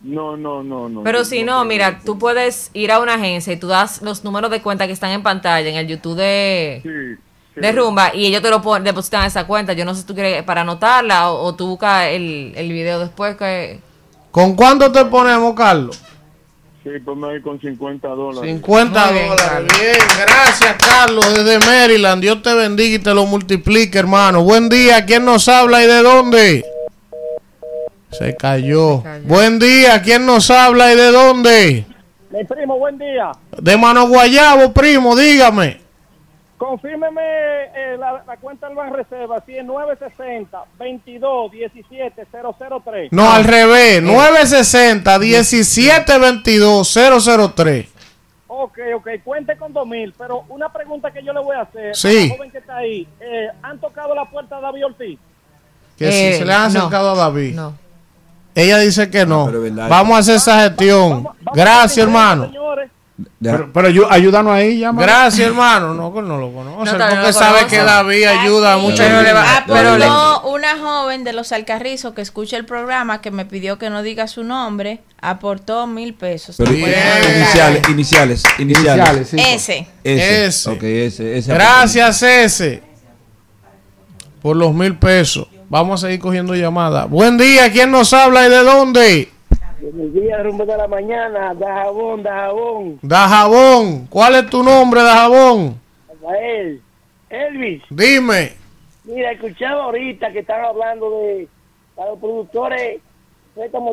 No, 0.00 0.36
no, 0.36 0.62
no, 0.62 0.88
no. 0.88 1.02
Pero 1.02 1.24
si 1.24 1.42
no, 1.42 1.64
mira, 1.66 2.00
tú 2.04 2.18
puedes 2.18 2.70
ir 2.72 2.92
a 2.92 3.00
una 3.00 3.14
agencia 3.14 3.52
y 3.52 3.56
tú 3.58 3.66
das 3.66 4.00
los 4.02 4.24
números 4.24 4.50
de 4.50 4.62
cuenta 4.62 4.86
que 4.86 4.92
están 4.92 5.10
en 5.10 5.22
pantalla 5.22 5.68
en 5.68 5.76
el 5.76 5.86
YouTube 5.86 6.16
de, 6.16 7.18
de 7.54 7.72
Rumba 7.72 8.14
y 8.14 8.26
ellos 8.26 8.40
te 8.40 8.48
lo 8.50 8.62
pon- 8.62 8.84
depositan 8.84 9.22
a 9.22 9.26
esa 9.26 9.46
cuenta. 9.46 9.74
Yo 9.74 9.84
no 9.84 9.94
sé 9.94 10.00
si 10.02 10.06
tú 10.06 10.14
quieres 10.14 10.42
para 10.44 10.62
anotarla 10.62 11.30
o, 11.30 11.42
o 11.44 11.54
tú 11.54 11.66
buscas 11.66 12.06
el, 12.06 12.52
el 12.56 12.72
video 12.72 13.00
después 13.00 13.36
que... 13.36 13.80
¿Con 14.30 14.54
cuánto 14.54 14.90
te 14.92 15.04
ponemos, 15.06 15.54
Carlos? 15.54 16.00
Sí, 16.86 17.00
ponme 17.04 17.30
ahí 17.30 17.40
con 17.40 17.60
50 17.60 18.06
dólares. 18.06 18.48
50 18.48 19.06
Muy 19.06 19.14
bien, 19.14 19.28
dólares. 19.28 19.72
Bien, 19.80 19.96
gracias, 20.24 20.76
Carlos, 20.76 21.34
desde 21.34 21.58
Maryland. 21.58 22.22
Dios 22.22 22.40
te 22.42 22.54
bendiga 22.54 22.94
y 22.94 22.98
te 23.00 23.12
lo 23.12 23.26
multiplique, 23.26 23.98
hermano. 23.98 24.44
Buen 24.44 24.68
día. 24.68 25.04
¿Quién 25.04 25.24
nos 25.24 25.48
habla 25.48 25.82
y 25.82 25.88
de 25.88 26.02
dónde? 26.04 26.64
Se 28.12 28.36
cayó. 28.36 29.02
Buen 29.24 29.58
día. 29.58 30.00
¿Quién 30.00 30.26
nos 30.26 30.48
habla 30.48 30.92
y 30.92 30.96
de 30.96 31.10
dónde? 31.10 31.86
Mi 32.30 32.44
primo, 32.44 32.78
buen 32.78 32.96
día. 32.98 33.32
De 33.60 33.76
Mano 33.76 34.06
Guayabo, 34.06 34.72
primo, 34.72 35.16
dígame. 35.16 35.80
Confírmeme 36.58 37.20
eh, 37.22 37.96
la, 37.98 38.24
la 38.26 38.36
cuenta 38.38 38.66
del 38.66 38.76
Banreserva, 38.76 39.42
si 39.44 39.56
es 39.56 39.64
960 39.64 40.64
22 40.78 41.50
17 41.52 42.26
003. 42.84 43.08
No, 43.12 43.30
al 43.30 43.44
revés. 43.44 44.02
960 44.02 45.18
1722 45.18 46.98
003. 47.54 47.88
Ok, 48.48 48.78
ok, 48.96 49.08
cuente 49.22 49.56
con 49.58 49.72
2000, 49.72 50.14
pero 50.16 50.44
una 50.48 50.72
pregunta 50.72 51.10
que 51.10 51.22
yo 51.22 51.32
le 51.34 51.40
voy 51.40 51.56
a 51.56 51.62
hacer 51.62 51.94
Sí. 51.94 52.08
a 52.08 52.28
la 52.28 52.36
joven 52.36 52.50
que 52.50 52.58
está 52.58 52.76
ahí. 52.78 53.06
Eh, 53.20 53.48
¿Han 53.62 53.78
tocado 53.78 54.14
la 54.14 54.24
puerta 54.30 54.56
a 54.56 54.60
David 54.62 54.86
Ortiz? 54.86 55.18
Que 55.98 56.10
si 56.12 56.18
Eh, 56.24 56.32
se 56.38 56.44
le 56.46 56.54
han 56.54 56.72
no. 56.72 56.78
acercado 56.80 57.10
a 57.10 57.14
David. 57.16 57.54
No. 57.54 57.74
Ella 58.54 58.78
dice 58.78 59.10
que 59.10 59.26
no. 59.26 59.46
verdad. 59.50 59.88
Vamos 59.90 60.16
a 60.16 60.20
hacer 60.20 60.36
esa 60.36 60.62
gestión. 60.62 61.28
Gracias, 61.52 61.98
hermano. 61.98 62.46
Señores, 62.46 62.90
Pero, 63.42 63.70
pero 63.70 63.88
ayu- 63.88 64.06
ayúdanos 64.08 64.50
ahí, 64.54 64.78
llama. 64.78 65.02
Gracias, 65.02 65.46
hermano. 65.46 65.92
No, 65.92 66.12
que 66.14 66.22
no 66.22 66.38
lo 66.38 66.50
conoce. 66.52 66.74
No, 66.92 66.98
porque 66.98 67.14
no 67.16 67.22
lo 67.22 67.32
sabe 67.34 67.58
conoce. 67.58 67.76
que 67.76 67.82
David 67.82 68.24
ayuda 68.24 68.72
a 68.72 68.76
mucha 68.78 69.04
gente. 69.04 69.30
Ah, 69.34 69.64
pero 69.66 69.98
le- 69.98 70.06
una 70.50 70.78
joven 70.78 71.22
de 71.22 71.34
los 71.34 71.52
Alcarrizos 71.52 72.14
que 72.14 72.22
escucha 72.22 72.56
el 72.56 72.64
programa 72.64 73.20
que 73.20 73.30
me 73.30 73.44
pidió 73.44 73.76
que 73.78 73.90
no 73.90 74.02
diga 74.02 74.26
su 74.26 74.42
nombre 74.42 75.00
aportó 75.20 75.86
mil 75.86 76.14
pesos. 76.14 76.56
Pero, 76.56 76.72
iniciales, 76.72 77.88
iniciales, 77.90 78.42
iniciales. 78.58 79.34
Ese. 79.34 79.86
Ese. 80.02 80.46
Ese. 80.46 80.70
Ok, 80.70 80.82
ese, 80.82 81.36
ese. 81.38 81.52
Gracias, 81.52 82.22
ese. 82.22 82.82
Por 84.40 84.56
los 84.56 84.72
mil 84.72 84.96
pesos. 84.96 85.46
Vamos 85.68 86.02
a 86.02 86.06
seguir 86.06 86.20
cogiendo 86.20 86.54
llamadas. 86.54 87.10
Buen 87.10 87.36
día. 87.36 87.70
¿Quién 87.72 87.90
nos 87.90 88.12
habla 88.14 88.46
y 88.46 88.50
de 88.50 88.62
dónde? 88.62 89.32
Buenos 89.80 90.12
días, 90.14 90.42
rumbo 90.42 90.64
de 90.64 90.76
la 90.76 90.86
mañana, 90.88 91.54
da 91.54 91.82
jabón, 91.84 92.22
da 92.22 92.34
jabón, 92.34 92.98
Dajabón. 93.02 94.06
¿Cuál 94.06 94.34
es 94.36 94.50
tu 94.50 94.62
nombre, 94.62 95.02
Dajabón? 95.02 95.80
Rafael, 96.08 96.80
Elvis. 97.30 97.82
Dime. 97.90 98.54
Mira, 99.04 99.32
escuchaba 99.32 99.84
ahorita 99.84 100.32
que 100.32 100.40
estaban 100.40 100.64
hablando 100.64 101.10
de 101.10 101.48
a 101.96 102.04
los 102.06 102.18
productores 102.18 103.00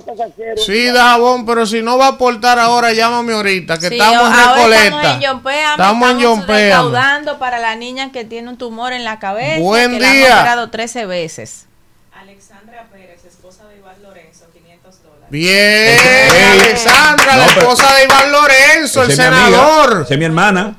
tasaceros. 0.05 0.65
Sí, 0.65 0.87
Dajabón, 0.87 1.45
pero 1.45 1.65
si 1.65 1.81
no 1.81 1.97
va 1.97 2.07
a 2.07 2.09
aportar 2.09 2.59
ahora, 2.59 2.91
llámame 2.93 3.33
ahorita, 3.33 3.77
que 3.77 3.89
Sí, 3.89 3.95
estamos 3.97 4.27
en 4.27 4.33
Recoleta. 4.35 4.83
Estamos 4.85 5.13
en 5.15 5.21
Yompéame, 5.21 5.71
Estamos 5.71 6.09
en 6.11 6.19
Yompéame. 6.19 6.63
recaudando 6.65 7.39
para 7.39 7.59
la 7.59 7.75
niña 7.75 8.11
que 8.11 8.25
tiene 8.25 8.49
un 8.49 8.57
tumor 8.57 8.91
en 8.93 9.03
la 9.03 9.19
cabeza. 9.19 9.59
Buen 9.61 9.91
que 9.91 9.99
La 9.99 10.11
día. 10.11 10.25
han 10.33 10.39
operado 10.39 10.69
13 10.69 11.05
veces. 11.05 11.67
Alexandra 12.13 12.87
Pérez, 12.91 13.23
esposa 13.25 13.65
de 13.67 13.77
Iván 13.77 14.01
Lorenzo, 14.03 14.45
500 14.51 15.03
dólares. 15.03 15.22
Bien, 15.33 15.97
Alexandra, 16.61 17.37
la 17.37 17.45
pero- 17.47 17.61
esposa 17.61 17.95
de 17.95 18.03
Iván 18.03 18.31
Lorenzo, 18.31 19.01
el 19.01 19.09
es 19.09 19.17
amiga, 19.19 19.45
senador, 19.47 20.01
Esa 20.05 20.13
es 20.13 20.19
mi 20.19 20.25
hermana. 20.25 20.75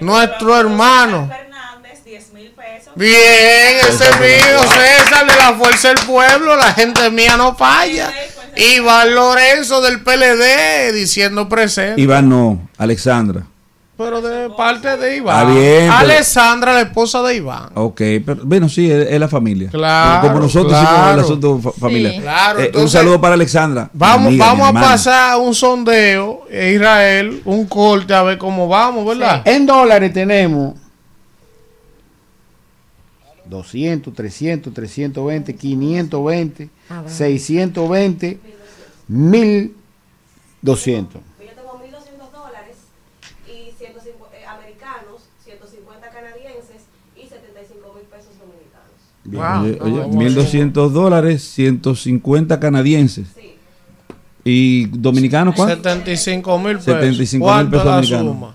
nuestro 0.00 0.60
hermano. 0.60 1.30
Fernández, 1.34 2.04
10 2.04 2.30
mil 2.34 2.50
pesos. 2.50 2.92
Bien, 2.94 3.78
ese 3.88 4.04
es 4.10 4.20
mío, 4.20 4.62
César, 4.64 5.26
de 5.26 5.36
la 5.36 5.54
Fuerza 5.54 5.88
del 5.88 5.98
Pueblo, 6.06 6.56
la 6.56 6.74
gente 6.74 7.08
mía 7.10 7.38
no 7.38 7.56
falla. 7.56 8.12
Iván 8.54 9.14
Lorenzo 9.14 9.80
del 9.80 10.02
PLD, 10.02 10.92
diciendo 10.92 11.48
presente. 11.48 11.98
Iván 11.98 12.28
no, 12.28 12.68
Alexandra. 12.76 13.44
Pero 13.96 14.20
de 14.20 14.50
parte 14.50 14.94
de 14.98 15.16
Iván. 15.16 15.46
Ah, 15.46 15.50
bien, 15.50 15.78
pero- 15.88 15.92
Alexandra, 15.94 16.74
la 16.74 16.82
esposa 16.82 17.22
de 17.22 17.36
Iván. 17.36 17.70
Ok, 17.74 17.96
pero 18.26 18.42
bueno, 18.44 18.68
sí, 18.68 18.90
es, 18.90 19.08
es 19.10 19.18
la 19.18 19.28
familia. 19.28 19.70
Claro, 19.70 20.28
Como 20.28 20.40
nosotros 20.40 20.72
hicimos 20.74 20.90
el 20.92 20.96
claro. 21.04 21.20
asunto 21.22 21.58
fa- 21.60 21.72
familiar. 21.72 22.12
Sí. 22.12 22.20
Claro, 22.20 22.60
Eh, 22.60 22.72
un 22.74 22.88
saludo 22.90 23.18
para 23.20 23.34
Alexandra. 23.34 23.88
Vamos, 23.94 24.32
mi 24.32 24.40
amiga, 24.40 24.54
mi 24.54 24.60
vamos 24.60 24.82
a 24.82 24.88
pasar 24.90 25.38
un 25.40 25.54
sondeo, 25.54 26.42
eh, 26.50 26.72
Israel, 26.74 27.40
un 27.46 27.64
corte 27.66 28.12
a 28.12 28.22
ver 28.22 28.36
cómo 28.36 28.68
vamos, 28.68 29.06
¿verdad? 29.06 29.40
En 29.46 29.64
dólares 29.64 30.12
tenemos 30.12 30.74
200, 33.46 34.12
300, 34.12 34.74
320, 34.74 35.54
520, 35.54 36.68
Ah, 36.90 37.00
bueno. 37.02 37.16
620, 37.16 38.40
1200. 39.08 41.22
Yo 41.38 41.46
tengo 41.54 41.78
1.200 41.78 42.30
dólares 42.32 42.76
y 43.46 43.70
150 43.78 44.36
eh, 44.36 44.44
americanos, 44.46 45.22
150 45.44 46.08
canadienses 46.10 46.82
y 47.14 47.28
75 47.28 47.92
mil 47.94 48.02
pesos 48.10 48.34
dominicanos. 49.30 49.80
Oye, 49.80 50.00
oye, 50.00 50.30
1.200 50.30 50.90
dólares, 50.90 51.42
150 51.54 52.58
canadienses. 52.60 53.28
¿Y 54.44 54.86
dominicanos 54.86 55.54
cuánto? 55.56 55.74
75 55.76 56.58
mil 56.58 56.76
pesos. 56.76 56.84
75 56.84 57.44
mil 57.44 57.52
¿Cuánto 57.52 57.70
pesos 57.82 57.84
dominicanos. 58.10 58.54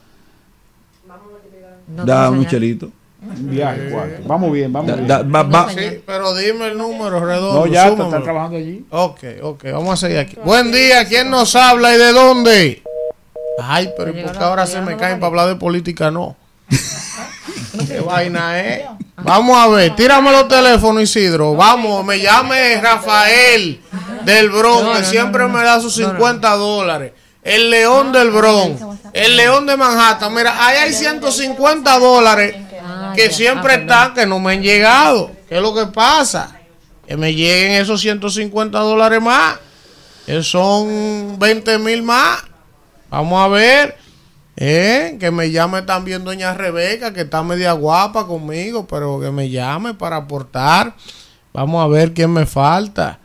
No 1.96 2.06
da 2.06 2.30
un 2.30 2.46
chelito. 2.48 2.90
Viaje. 3.22 3.94
Vamos 4.26 4.52
bien, 4.52 4.72
vamos 4.72 4.90
Da- 4.90 4.96
bien. 4.96 5.08
da- 5.08 5.22
va- 5.24 5.44
va- 5.44 5.70
Sí, 5.70 6.02
pero 6.06 6.34
dime 6.36 6.68
el 6.70 6.78
número 6.78 7.24
redondo. 7.24 7.60
No, 7.60 7.68
ya 7.68 7.90
está, 7.90 8.06
está 8.06 8.22
trabajando 8.24 8.58
allí. 8.58 8.86
Ok, 8.90 9.20
ok, 9.44 9.64
vamos 9.74 9.94
a 9.94 9.98
seguir 9.98 10.18
aquí. 10.20 10.38
Buen 10.44 10.72
día, 10.72 11.06
¿quién 11.06 11.30
nos 11.30 11.56
habla 11.56 11.94
y 11.94 11.98
de 12.00 12.14
dónde? 12.14 12.82
Ay, 13.62 13.90
pero 13.98 14.18
¿y 14.18 14.24
por 14.24 14.32
qué 14.32 14.44
ahora 14.44 14.66
se 14.66 14.82
me 14.82 14.96
caen 14.98 15.20
para 15.20 15.28
hablar 15.28 15.48
de 15.50 15.56
política? 15.58 16.10
No. 16.10 16.36
¿Qué 17.88 18.00
vaina 18.00 18.60
es? 18.60 18.86
Vamos 19.18 19.58
a 19.58 19.68
ver, 19.68 19.96
tírame 19.96 20.32
los 20.32 20.48
teléfonos, 20.48 21.04
Isidro. 21.04 21.56
Vamos, 21.56 22.04
me 22.04 22.20
llame 22.20 22.80
Rafael 22.82 23.82
del 24.26 24.50
Bronx, 24.50 25.00
que 25.00 25.06
siempre 25.06 25.48
me 25.48 25.64
da 25.64 25.80
sus 25.80 25.96
50 25.96 26.50
dólares. 26.56 27.14
El 27.44 27.70
León 27.70 28.12
del 28.12 28.30
Bronx, 28.30 28.82
el 29.14 29.38
León 29.38 29.66
de 29.66 29.78
Manhattan. 29.78 30.34
Mira, 30.34 30.66
ahí 30.66 30.78
hay 30.78 30.94
150 30.94 32.00
dólares 32.00 32.56
que 33.16 33.32
siempre 33.32 33.76
están, 33.76 34.14
que 34.14 34.26
no 34.26 34.40
me 34.40 34.54
han 34.54 34.62
llegado. 34.62 35.32
¿Qué 35.48 35.56
es 35.56 35.62
lo 35.62 35.74
que 35.74 35.88
pasa? 35.88 36.56
Que 37.08 37.18
me 37.18 37.34
lleguen 37.34 37.74
esos 37.74 38.02
150 38.02 38.78
dólares 38.80 39.22
más. 39.22 39.58
Que 40.26 40.44
son 40.44 41.38
20 41.40 41.80
mil 41.80 42.04
más. 42.04 42.44
Vamos 43.10 43.44
a 43.44 43.48
ver. 43.48 43.98
Eh, 44.58 45.18
que 45.20 45.32
me 45.32 45.50
llame 45.52 45.82
también 45.84 46.24
doña 46.24 46.54
Rebeca, 46.54 47.14
que 47.14 47.22
está 47.22 47.42
media 47.42 47.72
guapa 47.72 48.28
conmigo, 48.28 48.86
pero 48.86 49.20
que 49.20 49.32
me 49.32 49.50
llame 49.50 49.94
para 49.94 50.18
aportar. 50.18 50.96
Vamos 51.54 51.84
a 51.84 51.88
ver 51.88 52.14
quién 52.14 52.32
me 52.32 52.46
falta. 52.46 53.20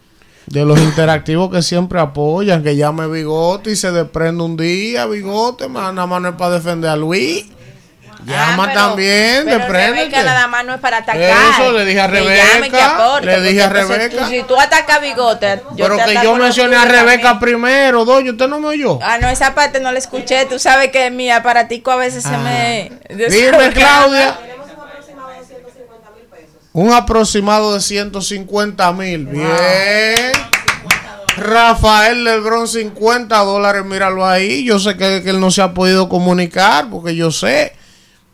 De 0.47 0.65
los 0.65 0.79
interactivos 0.79 1.51
que 1.51 1.61
siempre 1.61 1.99
apoyan, 1.99 2.63
que 2.63 2.77
llame 2.77 3.09
Bigote 3.09 3.73
y 3.73 3.77
se 3.77 3.91
desprende 3.91 4.45
un 4.45 4.57
día, 4.57 5.05
Bigote, 5.07 5.67
ma- 5.69 5.91
nada 5.93 6.07
más 6.07 6.23
no 6.23 6.29
es 6.29 6.35
para 6.37 6.55
defender 6.55 6.91
a 6.91 6.97
Luis. 6.97 7.47
Llama 8.27 8.65
Ah, 8.65 8.67
pero- 8.67 8.81
también, 8.81 9.45
pero 9.45 9.59
despréndete. 9.59 9.97
Rebeca 9.99 10.23
nada 10.25 10.47
más 10.49 10.65
no 10.65 10.75
es 10.75 10.81
para 10.81 10.97
atacar. 10.99 11.21
Eso 11.21 11.73
le 11.73 11.85
dije 11.85 12.01
a 12.01 12.07
Rebeca, 12.09 12.45
llame, 12.55 12.71
que 12.71 12.81
aporte, 12.83 13.27
le 13.27 13.41
dije 13.43 13.63
a 13.63 13.69
Rebeca. 13.69 14.25
tú- 14.25 14.29
si 14.31 14.43
tú 14.43 14.59
atacas 14.59 15.01
Bigote, 15.01 15.63
yo 15.77 15.85
Pero 15.87 15.97
te 15.97 16.05
que 16.15 16.25
yo 16.25 16.35
mencioné 16.35 16.77
a 16.77 16.85
Rebeca 16.87 17.23
también. 17.23 17.39
primero, 17.39 18.05
doña, 18.05 18.33
¿usted 18.33 18.49
no 18.49 18.59
me 18.59 18.67
oyó? 18.69 18.99
Ah, 19.03 19.19
no, 19.19 19.29
esa 19.29 19.55
parte 19.55 19.79
no 19.81 19.93
la 19.93 19.99
escuché. 19.99 20.45
Tú 20.47 20.59
sabes 20.59 20.91
que 20.91 21.11
mi 21.11 21.31
aparatico 21.31 21.91
a 21.93 21.97
veces 21.97 22.25
se 22.25 22.35
Ah. 22.35 22.39
me... 22.39 22.93
Dime, 23.11 23.71
Claudia. 23.73 24.37
Un 26.73 26.93
aproximado 26.93 27.73
de 27.75 27.81
150 27.81 28.93
mil. 28.93 29.25
Bien. 29.27 30.33
Rafael 31.39 32.25
del 32.25 32.41
Bron, 32.43 32.69
50 32.69 33.39
dólares. 33.39 33.85
Míralo 33.85 34.27
ahí. 34.27 34.65
Yo 34.65 34.79
sé 34.79 34.97
que, 34.97 35.23
que 35.23 35.31
él 35.31 35.41
no 35.41 35.51
se 35.51 35.63
ha 35.63 35.73
podido 35.73 36.09
comunicar 36.09 36.89
porque 36.91 37.15
yo 37.15 37.31
sé. 37.31 37.73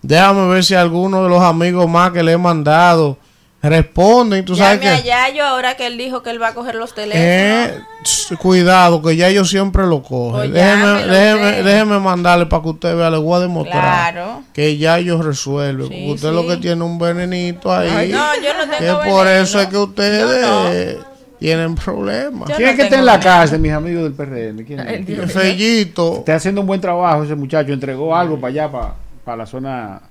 Déjame 0.02 0.48
ver 0.48 0.64
si 0.64 0.74
alguno 0.74 1.22
de 1.22 1.28
los 1.28 1.42
amigos 1.42 1.88
más 1.88 2.10
que 2.10 2.22
le 2.22 2.32
he 2.32 2.38
mandado 2.38 3.16
responden. 3.62 4.44
Tú 4.44 4.56
sabes 4.56 4.80
Llame 4.80 4.96
a. 4.96 5.00
Yayo 5.28 5.44
ahora 5.44 5.76
que 5.76 5.86
él 5.86 5.96
dijo 5.96 6.22
que 6.22 6.30
él 6.30 6.42
va 6.42 6.48
a 6.48 6.54
coger 6.54 6.74
los 6.74 6.94
teléfonos. 6.94 7.24
Eh, 7.24 8.36
cuidado, 8.40 9.00
que 9.00 9.14
ya 9.14 9.30
yo 9.30 9.44
siempre 9.44 9.86
lo 9.86 10.02
cojo. 10.02 10.32
Pues 10.32 10.52
déjeme, 10.52 11.06
déjeme, 11.06 11.62
déjeme 11.62 11.98
mandarle 12.00 12.46
para 12.46 12.62
que 12.62 12.68
usted 12.70 12.96
vea, 12.96 13.10
le 13.10 13.18
voy 13.18 13.36
a 13.36 13.40
demostrar 13.40 14.12
Claro. 14.12 14.42
que 14.52 14.76
ya 14.76 14.98
yo 14.98 15.22
resuelve. 15.22 15.84
porque 15.84 16.10
usted 16.10 16.32
lo 16.32 16.46
que 16.46 16.56
tiene 16.56 16.82
un 16.82 16.98
venenito 16.98 17.72
ahí. 17.72 17.88
Ay, 17.88 18.08
no, 18.10 18.34
yo 18.42 18.54
no 18.54 18.76
tengo 18.76 19.00
que 19.00 19.08
por 19.08 19.24
veneno. 19.26 19.42
eso 19.44 19.60
es 19.60 19.66
que 19.68 19.76
ustedes 19.78 20.98
tienen 21.38 21.74
problemas. 21.76 22.50
¿Quién 22.56 22.68
es 22.68 22.76
que 22.76 22.82
está 22.82 22.98
en 22.98 23.06
la 23.06 23.20
casa, 23.20 23.58
mis 23.58 23.72
amigos 23.72 24.02
del 24.04 24.12
PRM? 24.12 24.64
¿Quién 24.64 24.80
es? 24.80 25.32
Fellito. 25.32 26.18
Está 26.18 26.36
haciendo 26.36 26.60
un 26.60 26.66
buen 26.66 26.80
trabajo 26.80 27.22
ese 27.22 27.34
muchacho. 27.34 27.72
Entregó 27.72 28.14
algo 28.14 28.40
para 28.40 28.50
allá, 28.50 28.70
para, 28.70 28.94
para 29.24 29.38
la 29.38 29.46
zona. 29.46 30.02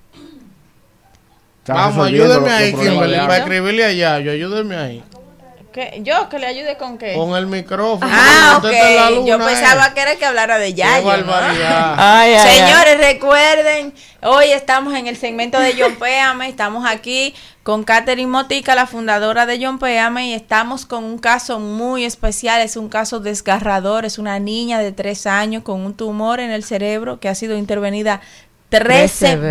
Vamos, 1.67 2.07
ayúdeme 2.07 2.51
ahí, 2.51 2.73
Kimberly, 2.73 3.17
para 3.17 3.37
escribirle 3.37 3.85
allá. 3.85 4.19
Yo 4.19 4.31
ayúdeme 4.31 4.75
ahí. 4.75 5.03
¿Qué? 5.71 6.01
¿Yo? 6.03 6.27
¿Que 6.27 6.37
le 6.37 6.47
ayude 6.47 6.75
con 6.75 6.97
qué? 6.97 7.13
Con 7.15 7.33
el 7.33 7.47
micrófono. 7.47 8.11
Ah, 8.13 8.55
ok. 8.57 8.65
luna, 8.65 9.25
Yo 9.25 9.35
eh. 9.35 9.45
pensaba 9.45 9.93
que 9.93 10.01
era 10.01 10.15
que 10.17 10.25
hablara 10.25 10.57
de 10.57 10.73
Yayo. 10.73 11.09
Ay, 11.97 12.33
ay, 12.33 12.39
Señores, 12.39 12.97
recuerden, 12.97 13.93
hoy 14.21 14.51
estamos 14.51 14.93
en 14.95 15.07
el 15.07 15.15
segmento 15.15 15.57
de 15.61 15.73
John 15.79 15.95
Péame. 15.95 16.49
Estamos 16.49 16.85
aquí 16.85 17.33
con 17.63 17.85
Catherine 17.85 18.29
Motica, 18.29 18.75
la 18.75 18.85
fundadora 18.85 19.45
de 19.45 19.63
John 19.63 19.79
Péame, 19.79 20.27
y 20.27 20.33
estamos 20.33 20.85
con 20.85 21.05
un 21.05 21.17
caso 21.17 21.59
muy 21.59 22.03
especial. 22.03 22.59
Es 22.59 22.75
un 22.75 22.89
caso 22.89 23.21
desgarrador. 23.21 24.03
Es 24.03 24.17
una 24.17 24.39
niña 24.39 24.79
de 24.79 24.91
tres 24.91 25.25
años 25.25 25.63
con 25.63 25.79
un 25.85 25.93
tumor 25.93 26.41
en 26.41 26.51
el 26.51 26.65
cerebro 26.65 27.21
que 27.21 27.29
ha 27.29 27.35
sido 27.35 27.55
intervenida 27.55 28.19
13 28.71 28.87
Trece 29.27 29.35
veces 29.35 29.49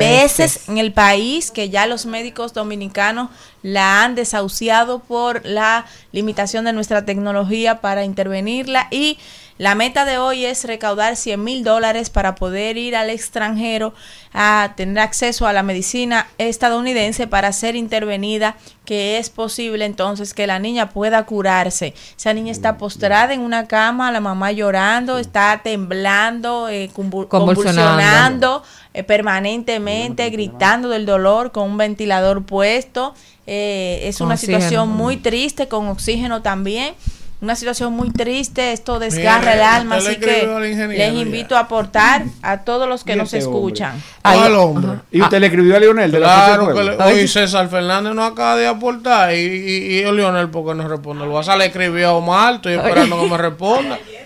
veces. 0.55 0.69
en 0.69 0.79
el 0.79 0.93
país 0.93 1.51
que 1.51 1.71
ya 1.71 1.87
los 1.87 2.07
médicos 2.07 2.53
dominicanos 2.55 3.29
la 3.63 4.03
han 4.03 4.15
desahuciado 4.15 5.01
por 5.01 5.45
la 5.45 5.85
limitación 6.13 6.65
de 6.65 6.73
nuestra 6.73 7.05
tecnología 7.05 7.81
para 7.81 8.05
intervenirla 8.05 8.89
y 8.91 9.19
la 9.59 9.75
meta 9.75 10.07
de 10.07 10.17
hoy 10.17 10.47
es 10.47 10.65
recaudar 10.65 11.17
100 11.17 11.45
mil 11.45 11.63
dólares 11.65 12.09
para 12.09 12.35
poder 12.35 12.79
ir 12.79 12.97
al 12.97 13.11
extranjero 13.11 13.93
a 14.33 14.73
tener 14.75 15.01
acceso 15.01 15.47
a 15.47 15.53
la 15.53 15.63
medicina 15.63 16.29
estadounidense 16.39 17.27
para 17.27 17.53
ser 17.53 17.77
intervenida, 17.77 18.57
que 18.87 19.19
es 19.19 19.29
posible 19.29 19.85
entonces 19.85 20.33
que 20.33 20.47
la 20.47 20.59
niña 20.61 20.89
pueda 20.89 21.27
curarse. 21.27 21.93
Esa 22.17 22.33
niña 22.33 22.53
está 22.53 22.79
postrada 22.79 23.35
en 23.35 23.41
una 23.43 23.67
cama, 23.67 24.11
la 24.13 24.21
mamá 24.21 24.51
llorando, 24.53 25.19
está 25.19 25.61
temblando, 25.63 26.71
eh, 26.71 26.89
convul- 26.95 27.29
Convulsionando. 27.29 27.83
convulsionando 27.91 28.63
eh, 28.95 29.03
permanentemente, 29.05 30.29
gritando 30.31 30.89
del 30.89 31.07
dolor 31.07 31.53
con 31.53 31.71
un 31.71 31.77
ventilador 31.77 32.43
puesto. 32.45 33.15
Eh, 33.47 34.01
es 34.05 34.19
Con 34.19 34.27
una 34.27 34.35
oxígeno. 34.35 34.59
situación 34.59 34.89
muy 34.91 35.17
triste, 35.17 35.69
con 35.69 35.89
oxígeno 35.89 36.43
también. 36.43 36.95
Una 37.43 37.57
situación 37.57 37.95
muy 37.95 38.11
triste, 38.11 38.73
esto 38.75 38.99
desgarra 38.99 39.55
el 39.55 39.63
alma, 39.63 39.97
así 39.97 40.17
que 40.17 40.31
escribió 40.31 40.61
les 40.61 40.77
ya. 40.77 41.07
invito 41.09 41.57
a 41.57 41.61
aportar 41.61 42.25
a 42.43 42.59
todos 42.65 42.87
los 42.87 43.03
que 43.03 43.15
¿Y 43.15 43.17
nos 43.17 43.33
este 43.33 43.47
hombre? 43.49 43.59
escuchan. 43.59 44.03
¿Y 45.11 45.23
usted 45.23 45.41
le 45.41 45.47
escribió 45.47 45.75
a 45.77 45.81
Lionel 45.81 46.11
de 46.13 46.21
la 46.21 46.27
Claro 46.27 46.65
Fuerza 46.67 46.83
que 46.83 46.97
le, 46.99 47.03
hoy 47.23 47.29
César 47.29 47.69
Fernández 47.71 48.13
nos 48.15 48.31
acaba 48.31 48.57
de 48.57 48.67
aportar 48.67 49.35
y, 49.35 49.39
y, 49.39 49.99
y 50.01 50.13
Leonel 50.13 50.51
porque 50.51 50.75
no 50.75 50.87
responde. 50.87 51.25
El 51.25 51.31
WhatsApp 51.31 51.59
le 51.59 51.67
escribí 51.67 52.03
a 52.03 52.13
Omar, 52.13 52.57
estoy 52.57 52.75
esperando 52.75 53.19
que 53.23 53.29
me 53.31 53.39
responda. 53.39 53.99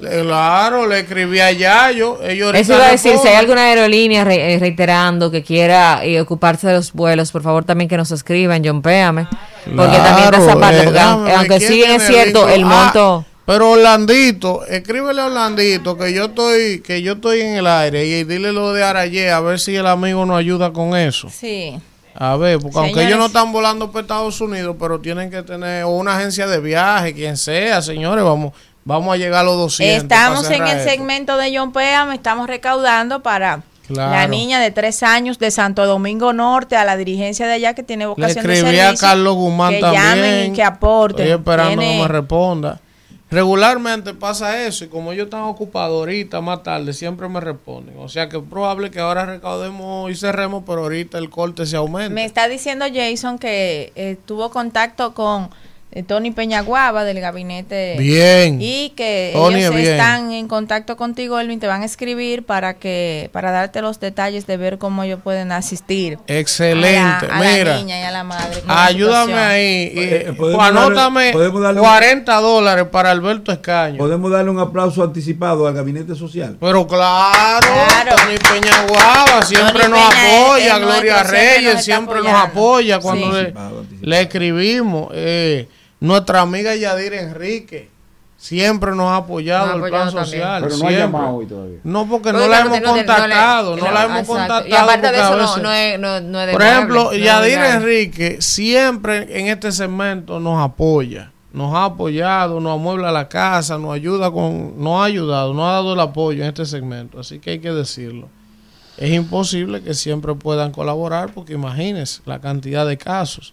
Claro, 0.00 0.86
le 0.86 1.00
escribí 1.00 1.40
a 1.40 1.52
Yayo. 1.52 2.22
Ellos 2.22 2.54
Eso 2.54 2.74
iba 2.74 2.86
a 2.86 2.90
decir, 2.92 3.16
si 3.20 3.28
hay 3.28 3.34
alguna 3.36 3.64
aerolínea 3.64 4.24
re- 4.24 4.54
eh, 4.54 4.58
reiterando 4.58 5.30
que 5.30 5.42
quiera 5.42 6.04
eh, 6.04 6.20
ocuparse 6.20 6.68
de 6.68 6.74
los 6.74 6.92
vuelos, 6.92 7.30
por 7.32 7.42
favor 7.42 7.64
también 7.64 7.88
que 7.88 7.96
nos 7.96 8.10
escriban, 8.10 8.62
John 8.64 8.82
Péame. 8.82 9.26
Porque 9.76 9.96
también 9.98 10.32
está 10.34 10.58
parte, 10.58 10.80
eh, 10.80 10.84
porque 10.84 11.32
aunque, 11.34 11.60
sí 11.60 11.82
es 11.82 12.06
cierto, 12.06 12.48
el 12.48 12.64
Ah, 12.64 12.66
monto... 12.66 13.24
pero 13.44 13.72
Orlandito, 13.72 14.64
escríbele 14.66 15.20
a 15.20 15.26
Orlandito 15.26 15.96
que 15.98 16.12
yo 16.14 16.26
estoy, 16.26 16.80
que 16.80 17.02
yo 17.02 17.12
estoy 17.14 17.40
en 17.42 17.56
el 17.56 17.66
aire 17.66 18.06
y 18.06 18.24
dile 18.24 18.52
lo 18.52 18.72
de 18.72 18.82
Arayé 18.82 19.30
a 19.30 19.40
ver 19.40 19.60
si 19.60 19.76
el 19.76 19.86
amigo 19.86 20.24
nos 20.24 20.38
ayuda 20.38 20.72
con 20.72 20.96
eso. 20.96 21.28
Sí. 21.30 21.78
A 22.14 22.36
ver, 22.36 22.58
porque 22.58 22.76
aunque 22.78 23.04
ellos 23.06 23.18
no 23.18 23.26
están 23.26 23.52
volando 23.52 23.90
para 23.92 24.02
Estados 24.02 24.40
Unidos, 24.40 24.76
pero 24.78 25.00
tienen 25.00 25.30
que 25.30 25.42
tener 25.42 25.84
o 25.84 25.90
una 25.90 26.16
agencia 26.16 26.46
de 26.46 26.58
viaje, 26.60 27.14
quien 27.14 27.36
sea, 27.36 27.80
señores, 27.82 28.24
vamos, 28.24 28.52
vamos 28.90 29.14
a 29.14 29.16
llegar 29.16 29.40
a 29.40 29.44
los 29.44 29.56
200. 29.56 30.02
Estamos 30.02 30.50
en 30.50 30.62
el 30.66 30.78
esto. 30.78 30.90
segmento 30.90 31.36
de 31.36 31.56
John 31.56 31.72
Péame, 31.72 32.14
estamos 32.14 32.46
recaudando 32.46 33.22
para 33.22 33.62
Claro. 33.88 34.12
la 34.12 34.26
niña 34.28 34.60
de 34.60 34.70
tres 34.70 35.02
años 35.02 35.38
de 35.40 35.50
Santo 35.50 35.84
Domingo 35.84 36.32
Norte, 36.32 36.76
a 36.76 36.84
la 36.84 36.96
dirigencia 36.96 37.46
de 37.48 37.54
allá 37.54 37.74
que 37.74 37.82
tiene 37.82 38.04
Le 38.04 38.08
vocación 38.08 38.46
de 38.46 38.52
escribí 38.52 38.78
a 38.78 38.84
servicio, 38.84 39.08
Carlos 39.08 39.34
Guzmán 39.34 39.74
que 39.74 39.80
también. 39.80 40.04
llamen 40.04 40.52
y 40.52 40.54
que 40.54 40.62
aporten. 40.62 41.26
Estoy 41.26 41.38
esperando 41.40 41.80
Tiene- 41.80 41.96
que 41.96 42.02
me 42.02 42.08
responda. 42.08 42.80
Regularmente 43.30 44.12
pasa 44.12 44.60
eso 44.64 44.84
y 44.84 44.88
como 44.88 45.12
yo 45.12 45.24
están 45.24 45.42
ocupado 45.42 45.98
ahorita, 45.98 46.40
más 46.40 46.64
tarde, 46.64 46.92
siempre 46.92 47.28
me 47.28 47.38
responden. 47.40 47.94
O 47.98 48.08
sea 48.08 48.28
que 48.28 48.36
es 48.38 48.42
probable 48.42 48.90
que 48.90 48.98
ahora 48.98 49.24
recaudemos 49.24 50.10
y 50.10 50.16
cerremos, 50.16 50.64
pero 50.66 50.80
ahorita 50.82 51.16
el 51.18 51.30
corte 51.30 51.64
se 51.64 51.76
aumenta. 51.76 52.10
Me 52.12 52.24
está 52.24 52.48
diciendo 52.48 52.86
Jason 52.92 53.38
que 53.38 53.92
eh, 53.94 54.16
tuvo 54.26 54.50
contacto 54.50 55.14
con 55.14 55.48
Tony 56.06 56.30
Peñaguaba 56.30 57.02
del 57.04 57.18
gabinete. 57.20 57.96
Bien. 57.98 58.58
Y 58.62 58.90
que 58.90 59.30
Tony 59.34 59.56
ellos 59.60 59.74
bien. 59.74 59.88
están 59.92 60.30
en 60.32 60.46
contacto 60.46 60.96
contigo, 60.96 61.40
Elvin, 61.40 61.58
te 61.58 61.66
van 61.66 61.82
a 61.82 61.84
escribir 61.84 62.44
para 62.44 62.74
que 62.74 63.28
para 63.32 63.50
darte 63.50 63.82
los 63.82 63.98
detalles 63.98 64.46
de 64.46 64.56
ver 64.56 64.78
cómo 64.78 65.02
ellos 65.02 65.18
pueden 65.24 65.50
asistir. 65.50 66.18
Excelente. 66.28 66.98
A 66.98 67.22
la, 67.28 67.34
a 67.36 67.40
la 67.42 67.50
Mira, 67.56 67.76
niña 67.78 67.98
y 68.00 68.02
a 68.04 68.10
la 68.12 68.22
madre. 68.22 68.60
con 68.60 68.68
la 68.68 68.84
ayúdame 68.84 69.34
ahí. 69.34 69.92
Eh, 69.96 70.32
podemos 70.38 70.64
darle- 70.64 70.78
anótame 70.80 71.32
darle 71.32 71.80
un- 71.80 71.86
40 71.86 72.34
dólares 72.40 72.84
para 72.90 73.10
Alberto 73.10 73.50
Escaño. 73.50 73.98
Podemos 73.98 74.30
darle 74.30 74.50
un 74.50 74.60
aplauso 74.60 75.02
anticipado 75.02 75.66
al 75.66 75.74
gabinete 75.74 76.14
social. 76.14 76.56
Pero 76.60 76.86
claro, 76.86 77.66
Tony 78.16 78.38
Peñaguaba 78.38 79.42
siempre 79.42 79.82
Tony 79.84 79.90
nos 79.98 80.14
Peña 80.14 80.36
apoya, 80.46 80.78
Gloria 80.78 80.78
nuestro, 80.78 81.00
siempre 81.00 81.22
nos 81.22 81.30
Reyes 81.30 81.84
siempre 81.84 82.18
nos 82.22 82.32
apoya 82.32 82.98
cuando 83.00 83.26
Sí. 83.26 83.32
le, 83.32 83.38
Anticipado, 83.38 83.84
le 84.02 84.20
escribimos. 84.20 85.08
eh, 85.14 85.68
nuestra 86.00 86.40
amiga 86.40 86.74
Yadira 86.74 87.20
Enrique 87.20 87.88
siempre 88.36 88.92
nos 88.92 89.06
ha 89.08 89.16
apoyado 89.16 89.66
Nos 89.66 89.74
ha 89.74 89.84
el 89.84 89.90
plan 89.90 90.04
también. 90.06 90.24
social. 90.26 90.62
Pero 90.62 90.76
no 90.78 90.84
ha 90.86 90.88
siempre. 90.88 90.98
llamado 90.98 91.36
hoy 91.36 91.46
todavía. 91.46 91.78
No, 91.84 92.08
porque 92.08 92.32
no 92.32 92.48
la 92.48 92.60
hemos 92.60 92.80
no 92.80 92.88
contactado, 92.94 93.76
no, 93.76 93.84
no, 93.84 93.92
la 93.92 94.04
hemos 94.04 94.18
exacto. 94.20 94.32
contactado. 94.32 94.68
Y 94.68 94.72
aparte 94.72 95.12
de 95.12 95.18
eso, 95.18 95.30
no, 95.30 95.36
veces- 95.36 95.62
no 95.62 95.72
es, 95.72 96.00
no, 96.00 96.20
no 96.20 96.40
es 96.40 96.46
de 96.46 96.52
Por 96.54 96.62
ejemplo, 96.62 97.12
legal. 97.12 97.44
Enrique 97.76 98.36
siempre 98.40 99.38
en 99.38 99.48
este 99.48 99.72
segmento 99.72 100.40
nos 100.40 100.62
apoya. 100.62 101.32
Nos 101.52 101.74
ha 101.74 101.84
apoyado, 101.86 102.60
nos 102.60 102.74
amuebla 102.74 103.10
la 103.10 103.28
casa, 103.28 103.76
nos 103.76 103.92
ayuda 103.92 104.30
con, 104.30 104.80
nos 104.82 105.00
ha 105.02 105.04
ayudado, 105.04 105.52
nos 105.52 105.64
ha 105.68 105.72
dado 105.72 105.94
el 105.94 106.00
apoyo 106.00 106.42
en 106.44 106.48
este 106.48 106.64
segmento. 106.64 107.18
Así 107.18 107.40
que 107.40 107.50
hay 107.50 107.58
que 107.58 107.72
decirlo. 107.72 108.28
Es 108.96 109.10
imposible 109.12 109.82
que 109.82 109.94
siempre 109.94 110.34
puedan 110.34 110.70
colaborar 110.72 111.32
porque 111.34 111.54
imagínense 111.54 112.20
la 112.24 112.38
cantidad 112.40 112.86
de 112.86 112.96
casos. 112.96 113.52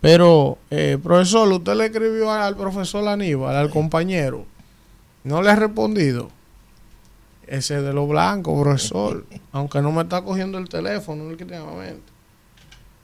Pero, 0.00 0.56
eh, 0.70 0.98
profesor, 1.02 1.48
usted 1.52 1.74
le 1.74 1.86
escribió 1.86 2.30
al 2.30 2.56
profesor 2.56 3.06
Aníbal, 3.06 3.54
al 3.54 3.70
compañero. 3.70 4.44
No 5.24 5.42
le 5.42 5.50
ha 5.50 5.56
respondido. 5.56 6.30
Ese 7.46 7.82
de 7.82 7.92
lo 7.92 8.06
blanco, 8.06 8.58
profesor. 8.60 9.26
Aunque 9.52 9.82
no 9.82 9.92
me 9.92 10.02
está 10.02 10.22
cogiendo 10.22 10.56
el 10.58 10.68
teléfono 10.68 11.24
últimamente. 11.24 12.10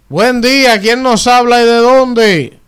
Buen 0.09 0.41
día, 0.41 0.81
¿quién 0.81 1.03
nos 1.03 1.27
habla 1.27 1.61
y 1.61 1.67
de 1.67 1.77
dónde? 1.77 2.59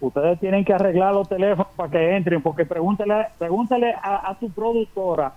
Ustedes 0.00 0.38
tienen 0.38 0.64
que 0.64 0.72
arreglar 0.72 1.12
los 1.12 1.28
teléfonos 1.28 1.72
para 1.74 1.90
que 1.90 2.16
entren, 2.16 2.40
porque 2.40 2.64
pregúntale, 2.64 3.26
pregúntale 3.36 3.92
a, 4.00 4.30
a 4.30 4.38
tu 4.38 4.48
productora 4.50 5.32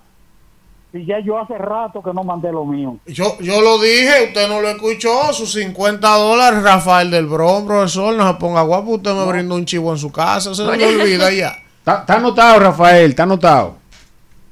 Y 0.93 1.05
ya 1.05 1.19
yo 1.19 1.39
hace 1.39 1.57
rato 1.57 2.03
que 2.03 2.13
no 2.13 2.23
mandé 2.23 2.51
lo 2.51 2.65
mío. 2.65 2.97
Yo, 3.05 3.37
yo 3.39 3.61
lo 3.61 3.79
dije, 3.79 4.25
usted 4.27 4.49
no 4.49 4.59
lo 4.59 4.69
escuchó, 4.69 5.31
sus 5.31 5.53
50 5.53 6.07
dólares, 6.17 6.63
Rafael 6.63 7.09
del 7.09 7.27
Bron, 7.27 7.65
profesor, 7.65 8.13
no 8.13 8.27
se 8.27 8.33
ponga 8.37 8.61
guapo, 8.61 8.91
usted 8.91 9.13
me 9.13 9.25
brindó 9.25 9.55
un 9.55 9.65
chivo 9.65 9.91
en 9.91 9.97
su 9.97 10.11
casa, 10.11 10.53
se 10.53 10.63
le 10.63 10.85
olvida 10.85 11.31
ya. 11.31 11.57
Está, 11.81 12.01
está 12.01 12.17
anotado, 12.17 12.59
Rafael, 12.59 13.09
está 13.09 13.23
anotado. 13.23 13.77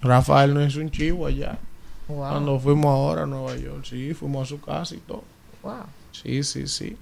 Rafael 0.02 0.52
no 0.52 0.66
hizo 0.66 0.80
un 0.80 0.90
chivo 0.90 1.28
allá. 1.28 1.60
Cuando 2.08 2.60
fuimos 2.60 2.88
ahora 2.88 3.24
a 3.24 3.26
Nueva 3.28 3.56
York, 3.56 3.86
sí, 3.88 4.16
fuimos 4.16 4.44
a 4.44 4.46
su 4.48 4.60
casa 4.60 4.96
y 4.96 4.98
todo. 4.98 5.24
Wow. 5.62 5.84
Sí, 6.12 6.42
sí, 6.44 6.68
sí. 6.68 6.98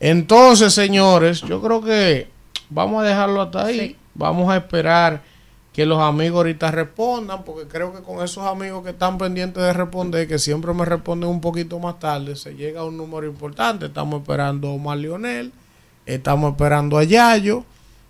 Entonces, 0.00 0.74
señores, 0.74 1.40
yo 1.42 1.62
creo 1.62 1.80
que 1.80 2.28
vamos 2.68 3.04
a 3.04 3.06
dejarlo 3.06 3.42
hasta 3.42 3.66
ahí. 3.66 3.96
Vamos 4.14 4.50
a 4.50 4.56
esperar 4.56 5.22
que 5.74 5.86
los 5.86 6.00
amigos 6.00 6.36
ahorita 6.36 6.70
respondan, 6.70 7.42
porque 7.42 7.66
creo 7.66 7.92
que 7.92 8.00
con 8.00 8.22
esos 8.24 8.46
amigos 8.46 8.84
que 8.84 8.90
están 8.90 9.18
pendientes 9.18 9.60
de 9.60 9.72
responder, 9.72 10.28
que 10.28 10.38
siempre 10.38 10.72
me 10.72 10.84
responden 10.84 11.28
un 11.28 11.40
poquito 11.40 11.80
más 11.80 11.98
tarde, 11.98 12.36
se 12.36 12.54
llega 12.54 12.82
a 12.82 12.84
un 12.84 12.96
número 12.96 13.26
importante. 13.26 13.86
Estamos 13.86 14.20
esperando 14.20 14.68
a 14.68 14.72
Omar 14.74 14.98
Lionel, 14.98 15.52
estamos 16.06 16.52
esperando 16.52 16.96
a 16.96 17.02
Yayo, 17.02 17.64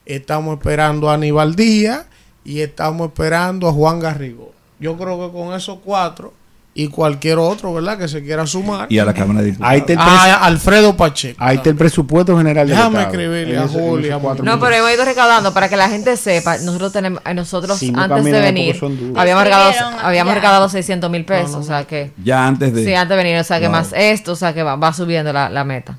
estamos 0.05 0.59
esperando 0.59 1.09
a 1.09 1.15
Aníbal 1.15 1.57
Díaz 1.57 2.05
y 2.44 2.60
estamos 2.60 3.09
esperando 3.09 3.67
a 3.67 3.73
Juan 3.73 3.99
Garrigo. 3.99 4.52
Yo 4.78 4.99
creo 4.99 5.18
que 5.18 5.34
con 5.34 5.55
esos 5.55 5.78
cuatro 5.83 6.34
y 6.77 6.89
cualquier 6.89 7.39
otro, 7.39 7.73
¿verdad? 7.73 7.97
Que 7.97 8.09
se 8.09 8.23
quiera 8.23 8.47
sumar. 8.47 8.86
Y 8.91 8.99
a 8.99 9.05
la 9.05 9.15
Cámara 9.15 9.41
de 9.41 9.47
Diputados. 9.47 9.73
Ahí 9.73 9.78
está 9.81 9.93
el, 9.93 9.99
Ah, 10.01 10.44
Alfredo 10.44 10.97
Pacheco. 10.97 11.36
ahí 11.43 11.57
está 11.57 11.70
el 11.70 11.77
presupuesto 11.77 12.36
general 12.36 12.67
Déjame 12.69 12.99
Estado. 12.99 13.07
escribirle 13.12 13.59
a 13.59 13.69
Julia, 13.69 14.19
No, 14.43 14.59
pero 14.59 14.75
hemos 14.75 14.93
ido 14.93 15.05
recaudando 15.05 15.55
para 15.55 15.69
que 15.69 15.77
la 15.77 15.89
gente 15.89 16.17
sepa. 16.17 16.59
Nosotros 16.59 16.93
tenemos, 16.93 17.23
eh, 17.25 17.33
nosotros 17.35 17.78
Sí, 17.78 17.93
no 17.93 18.03
antes 18.03 18.25
de 18.25 18.41
venir 18.41 18.77
habíamos 19.15 19.44
recaudado, 19.44 19.99
habíamos 20.03 20.35
recaudado 20.35 20.69
600 20.69 21.09
mil 21.11 21.25
pesos, 21.25 21.55
o 21.55 21.62
sea 21.62 21.85
que 21.85 22.11
Ya 22.23 22.47
antes 22.47 22.75
de. 22.75 22.85
sí 22.85 22.93
antes 22.94 23.17
de 23.17 23.23
venir, 23.23 23.39
o 23.39 23.44
sea 23.44 23.61
que 23.61 23.67
Wow. 23.67 23.73
más 23.77 23.93
esto, 23.94 24.33
o 24.33 24.36
sea 24.36 24.53
que 24.53 24.62
va, 24.65 24.75
va 24.77 24.93
subiendo 24.93 25.33
la, 25.33 25.49
la 25.49 25.62
meta. 25.65 25.97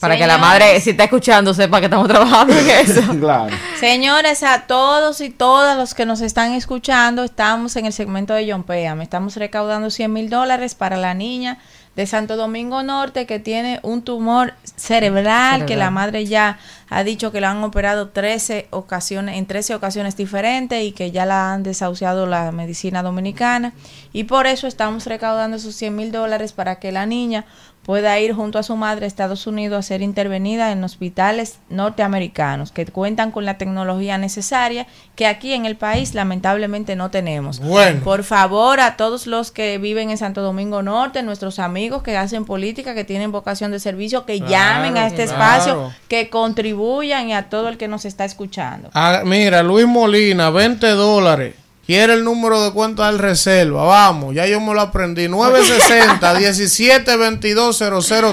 Para 0.00 0.16
que 0.16 0.26
la 0.26 0.38
madre, 0.38 0.80
si 0.80 0.90
está 0.90 1.04
escuchando, 1.04 1.52
sepa 1.52 1.78
que 1.78 1.86
estamos 1.86 2.08
trabajando 2.08 2.56
en 2.56 2.70
eso. 2.70 3.02
Claro. 3.20 3.54
Señores, 3.78 4.42
a 4.42 4.62
todos 4.62 5.20
y 5.20 5.28
todas 5.28 5.76
los 5.76 5.92
que 5.92 6.06
nos 6.06 6.22
están 6.22 6.54
escuchando, 6.54 7.22
estamos 7.22 7.76
en 7.76 7.84
el 7.84 7.92
segmento 7.92 8.32
de 8.32 8.50
John 8.50 8.62
Péame. 8.62 9.04
Estamos 9.04 9.36
recaudando 9.36 9.90
100 9.90 10.10
mil 10.10 10.30
dólares 10.30 10.74
para 10.74 10.96
la 10.96 11.12
niña 11.12 11.58
de 11.96 12.06
Santo 12.06 12.36
Domingo 12.36 12.82
Norte 12.82 13.26
que 13.26 13.40
tiene 13.40 13.80
un 13.82 14.02
tumor 14.02 14.54
cerebral, 14.76 15.66
que 15.66 15.76
la 15.76 15.90
madre 15.90 16.24
ya 16.24 16.58
ha 16.88 17.04
dicho 17.04 17.32
que 17.32 17.40
la 17.40 17.50
han 17.50 17.62
operado 17.62 18.08
13 18.08 18.68
ocasiones, 18.70 19.36
en 19.36 19.46
13 19.46 19.74
ocasiones 19.74 20.16
diferentes 20.16 20.82
y 20.82 20.92
que 20.92 21.10
ya 21.10 21.26
la 21.26 21.52
han 21.52 21.62
desahuciado 21.62 22.26
la 22.26 22.52
medicina 22.52 23.02
dominicana. 23.02 23.74
Y 24.12 24.24
por 24.24 24.46
eso 24.46 24.66
estamos 24.66 25.04
recaudando 25.06 25.56
esos 25.56 25.74
100 25.74 25.94
mil 25.94 26.12
dólares 26.12 26.52
para 26.52 26.78
que 26.78 26.92
la 26.92 27.06
niña 27.06 27.44
pueda 27.90 28.16
ir 28.20 28.34
junto 28.34 28.60
a 28.60 28.62
su 28.62 28.76
madre 28.76 29.04
a 29.04 29.08
Estados 29.08 29.48
Unidos 29.48 29.76
a 29.80 29.82
ser 29.82 30.00
intervenida 30.00 30.70
en 30.70 30.84
hospitales 30.84 31.58
norteamericanos 31.70 32.70
que 32.70 32.86
cuentan 32.86 33.32
con 33.32 33.44
la 33.44 33.58
tecnología 33.58 34.16
necesaria 34.16 34.86
que 35.16 35.26
aquí 35.26 35.54
en 35.54 35.66
el 35.66 35.74
país 35.74 36.14
lamentablemente 36.14 36.94
no 36.94 37.10
tenemos. 37.10 37.58
Bueno. 37.58 38.04
Por 38.04 38.22
favor, 38.22 38.78
a 38.78 38.96
todos 38.96 39.26
los 39.26 39.50
que 39.50 39.78
viven 39.78 40.10
en 40.10 40.18
Santo 40.18 40.40
Domingo 40.40 40.84
Norte, 40.84 41.24
nuestros 41.24 41.58
amigos 41.58 42.04
que 42.04 42.16
hacen 42.16 42.44
política, 42.44 42.94
que 42.94 43.02
tienen 43.02 43.32
vocación 43.32 43.72
de 43.72 43.80
servicio, 43.80 44.24
que 44.24 44.36
Claro, 44.36 44.52
llamen 44.52 44.96
a 44.96 45.08
este 45.08 45.24
claro. 45.24 45.42
espacio, 45.42 45.92
que 46.06 46.30
contribuyan 46.30 47.28
y 47.30 47.34
a 47.34 47.48
todo 47.48 47.68
el 47.68 47.76
que 47.76 47.88
nos 47.88 48.04
está 48.04 48.24
escuchando. 48.24 48.90
Ah, 48.94 49.22
mira, 49.24 49.64
Luis 49.64 49.88
Molina, 49.88 50.50
20 50.50 50.86
dólares. 50.90 51.56
Quiere 51.90 52.12
el 52.12 52.22
número 52.22 52.62
de 52.62 52.70
cuenta 52.70 53.08
del 53.08 53.18
reserva. 53.18 53.82
Vamos, 53.82 54.32
ya 54.32 54.46
yo 54.46 54.60
me 54.60 54.72
lo 54.72 54.80
aprendí. 54.80 55.26
960 55.26 56.34
17 56.34 57.16
22 57.16 57.82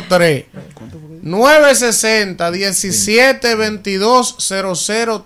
003. 0.08 0.45
960 1.24 2.52
17 2.52 3.56
22 3.56 4.36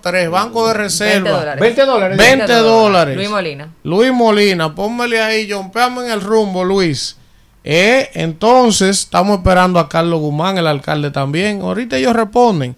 003. 0.02 0.30
Banco 0.30 0.66
de 0.66 0.74
20 0.74 0.82
reserva. 0.82 1.30
dólares. 1.30 1.60
20 1.60 1.82
dólares. 1.82 2.18
20 2.18 2.54
dólares. 2.54 3.16
Luis 3.18 3.30
Molina. 3.30 3.70
Luis 3.84 4.14
Molina, 4.14 4.76
pónmele 4.76 5.22
ahí, 5.22 5.52
jompeame 5.52 6.06
en 6.06 6.12
el 6.12 6.22
rumbo, 6.22 6.64
Luis. 6.64 7.18
Eh, 7.64 8.10
entonces, 8.16 9.00
estamos 9.02 9.38
esperando 9.38 9.80
a 9.80 9.88
Carlos 9.88 10.20
Guzmán, 10.20 10.58
el 10.58 10.66
alcalde 10.66 11.12
también. 11.12 11.62
Ahorita 11.62 11.98
ellos 11.98 12.14
responden. 12.14 12.76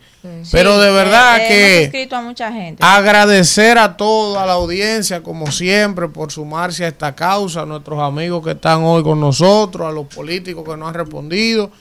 Pero 0.51 0.77
de 0.79 0.89
Sí, 0.89 0.93
verdad 0.95 1.37
eh, 1.37 1.39
hemos 1.39 1.47
que 1.49 1.83
escrito 1.85 2.15
a 2.15 2.21
mucha 2.21 2.51
gente. 2.51 2.83
agradecer 2.85 3.77
a 3.77 3.95
toda 3.97 4.45
la 4.45 4.53
audiencia, 4.53 5.21
como 5.23 5.51
siempre, 5.51 6.07
por 6.09 6.31
sumarse 6.31 6.85
a 6.85 6.89
esta 6.89 7.13
causa, 7.15 7.61
a 7.61 7.65
nuestros 7.65 7.99
amigos 7.99 8.43
que 8.43 8.51
están 8.51 8.83
hoy 8.83 9.03
con 9.03 9.19
nosotros, 9.19 9.87
a 9.87 9.91
los 9.91 10.07
políticos 10.07 10.63
que 10.67 10.75
nos 10.77 10.89
han 10.89 10.93
respondido. 10.95 11.71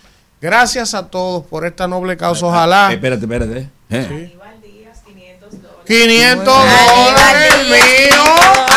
Gracias 0.40 0.94
a 0.94 1.08
todos 1.08 1.44
por 1.44 1.64
esta 1.66 1.86
noble 1.86 2.16
causa. 2.16 2.47
Ojalá. 2.47 2.92
Espérate, 2.92 3.24
espérate. 3.24 3.68
Eh. 3.90 4.36
500 5.86 6.44
dólares 6.47 7.55
mío. 7.69 8.23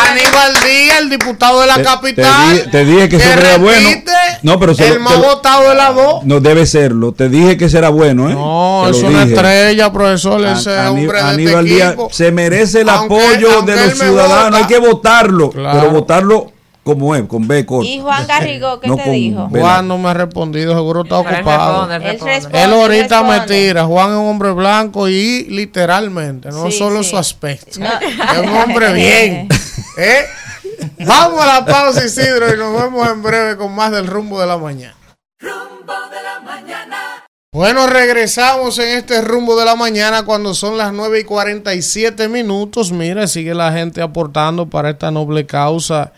Aníbal 0.09 0.53
Díaz, 0.64 1.00
el 1.00 1.09
diputado 1.09 1.61
de 1.61 1.67
la 1.67 1.75
Te- 1.75 1.84
capital. 1.84 2.48
Te, 2.58 2.64
di- 2.64 2.72
te 2.72 2.85
dije 2.85 3.09
que 3.09 3.19
será 3.19 3.58
bueno. 3.58 3.90
repite 3.90 4.11
No, 4.43 4.59
pero 4.59 4.74
se 4.74 4.88
el 4.88 4.93
lo- 4.95 5.00
más 5.01 5.17
votado 5.17 5.69
de 5.69 5.75
las 5.75 5.95
dos. 5.95 6.24
No 6.24 6.40
debe 6.40 6.66
serlo. 6.66 7.11
Te 7.11 7.30
dije 7.30 7.58
que 7.58 7.69
será 7.69 7.90
bueno, 7.90 8.30
¿eh? 8.30 8.34
No, 8.34 8.84
Te 8.85 8.92
es 8.92 9.03
una 9.03 9.24
dije. 9.24 9.35
estrella, 9.35 9.92
profesor. 9.92 10.45
An- 10.45 10.58
Ese 10.58 10.72
Aní- 10.77 10.88
hombre 11.01 11.17
de 11.24 11.30
Aníbal 11.30 11.66
este 11.66 11.75
Díaz 11.75 11.88
equipo. 11.93 12.09
se 12.11 12.32
merece 12.32 12.82
el 12.82 12.90
Aunque- 12.90 13.16
apoyo 13.16 13.51
aunque 13.53 13.72
de 13.74 13.85
los 13.88 13.98
ciudadanos. 14.00 14.45
vota. 14.45 14.58
Hay 14.58 14.64
que 14.66 14.77
votarlo. 14.80 15.50
Claro. 15.51 15.80
Pero 15.80 15.92
votarlo 15.92 16.51
como 16.85 17.14
es, 17.15 17.23
con 17.23 17.47
B 17.47 17.65
corta. 17.65 17.89
¿Y 17.89 17.99
Juan 17.99 18.25
Garrigo 18.27 18.80
qué 18.80 18.88
No 18.88 18.95
te 18.95 19.03
con 19.03 19.11
dijo? 19.11 19.49
Juan 19.49 19.88
no 19.88 19.97
me 19.97 20.09
ha 20.09 20.14
respondido, 20.14 20.73
seguro 20.73 21.01
está 21.03 21.17
Pero 21.23 21.30
él 21.30 21.35
ocupado. 21.41 21.88
responde, 21.88 21.95
él 21.95 22.01
Él 22.03 22.09
responde. 22.11 22.33
responde. 22.35 22.64
Él 22.64 22.73
ahorita 22.73 23.23
me 23.23 23.39
tira. 23.41 23.83
Juan 23.85 24.11
es 24.11 24.17
un 24.17 24.27
hombre 24.27 24.51
blanco 24.51 25.09
y 25.09 25.43
literalmente, 25.49 26.49
no 26.51 26.72
Sí, 26.72 26.77
solo 26.77 27.03
sí. 27.03 27.09
su 27.09 27.17
aspecto. 27.17 27.80
No. 27.80 27.89
Es 27.89 28.39
un 28.39 28.55
hombre 28.57 28.93
bien. 28.93 29.49
¿Eh? 29.97 30.25
Vamos 31.05 31.41
a 31.43 31.47
la 31.47 31.65
pausa, 31.65 32.05
Isidro, 32.05 32.53
y 32.53 32.57
nos 32.57 32.80
vemos 32.81 33.09
en 33.09 33.22
breve 33.23 33.57
con 33.57 33.73
más 33.73 33.91
del 33.91 34.07
rumbo 34.07 34.39
de 34.39 34.47
la 34.47 34.57
mañana. 34.57 34.95
Rumbo 35.39 35.93
de 36.11 36.22
la 36.23 36.39
mañana. 36.41 36.97
Bueno, 37.51 37.88
regresamos 37.88 38.77
en 38.80 38.97
este 38.97 39.22
rumbo 39.22 39.57
de 39.57 39.65
la 39.65 39.75
mañana 39.75 40.23
cuando 40.23 40.53
son 40.53 40.77
las 40.77 40.91
9 40.93 41.22
y 41.22 41.23
47 41.23 42.27
minutos. 42.27 42.91
Mira, 42.91 43.27
sigue 43.27 43.53
la 43.55 43.72
gente 43.72 44.01
aportando 44.01 44.65
para 44.69 44.89
esta 44.91 45.09
noble 45.11 45.45
causa 45.45 46.11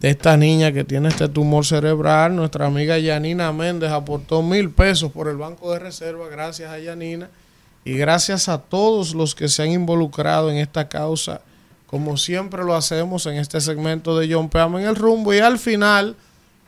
de 0.00 0.10
esta 0.10 0.36
niña 0.36 0.72
que 0.72 0.84
tiene 0.84 1.08
este 1.08 1.28
tumor 1.28 1.64
cerebral. 1.66 2.34
Nuestra 2.34 2.66
amiga 2.66 2.98
Yanina 2.98 3.52
Méndez 3.52 3.90
aportó 3.90 4.42
mil 4.42 4.70
pesos 4.70 5.12
por 5.12 5.28
el 5.28 5.36
Banco 5.36 5.72
de 5.72 5.78
Reserva. 5.78 6.28
Gracias 6.28 6.70
a 6.70 6.78
Yanina. 6.78 7.28
Y 7.84 7.94
gracias 7.94 8.48
a 8.48 8.58
todos 8.58 9.14
los 9.14 9.34
que 9.34 9.48
se 9.48 9.62
han 9.62 9.70
involucrado 9.70 10.50
en 10.50 10.56
esta 10.56 10.88
causa, 10.88 11.40
como 11.86 12.18
siempre 12.18 12.62
lo 12.62 12.74
hacemos 12.74 13.24
en 13.26 13.36
este 13.36 13.60
segmento 13.60 14.18
de 14.18 14.32
John 14.32 14.48
Peam 14.48 14.78
en 14.78 14.86
el 14.86 14.96
rumbo. 14.96 15.32
Y 15.32 15.38
al 15.38 15.58
final 15.58 16.16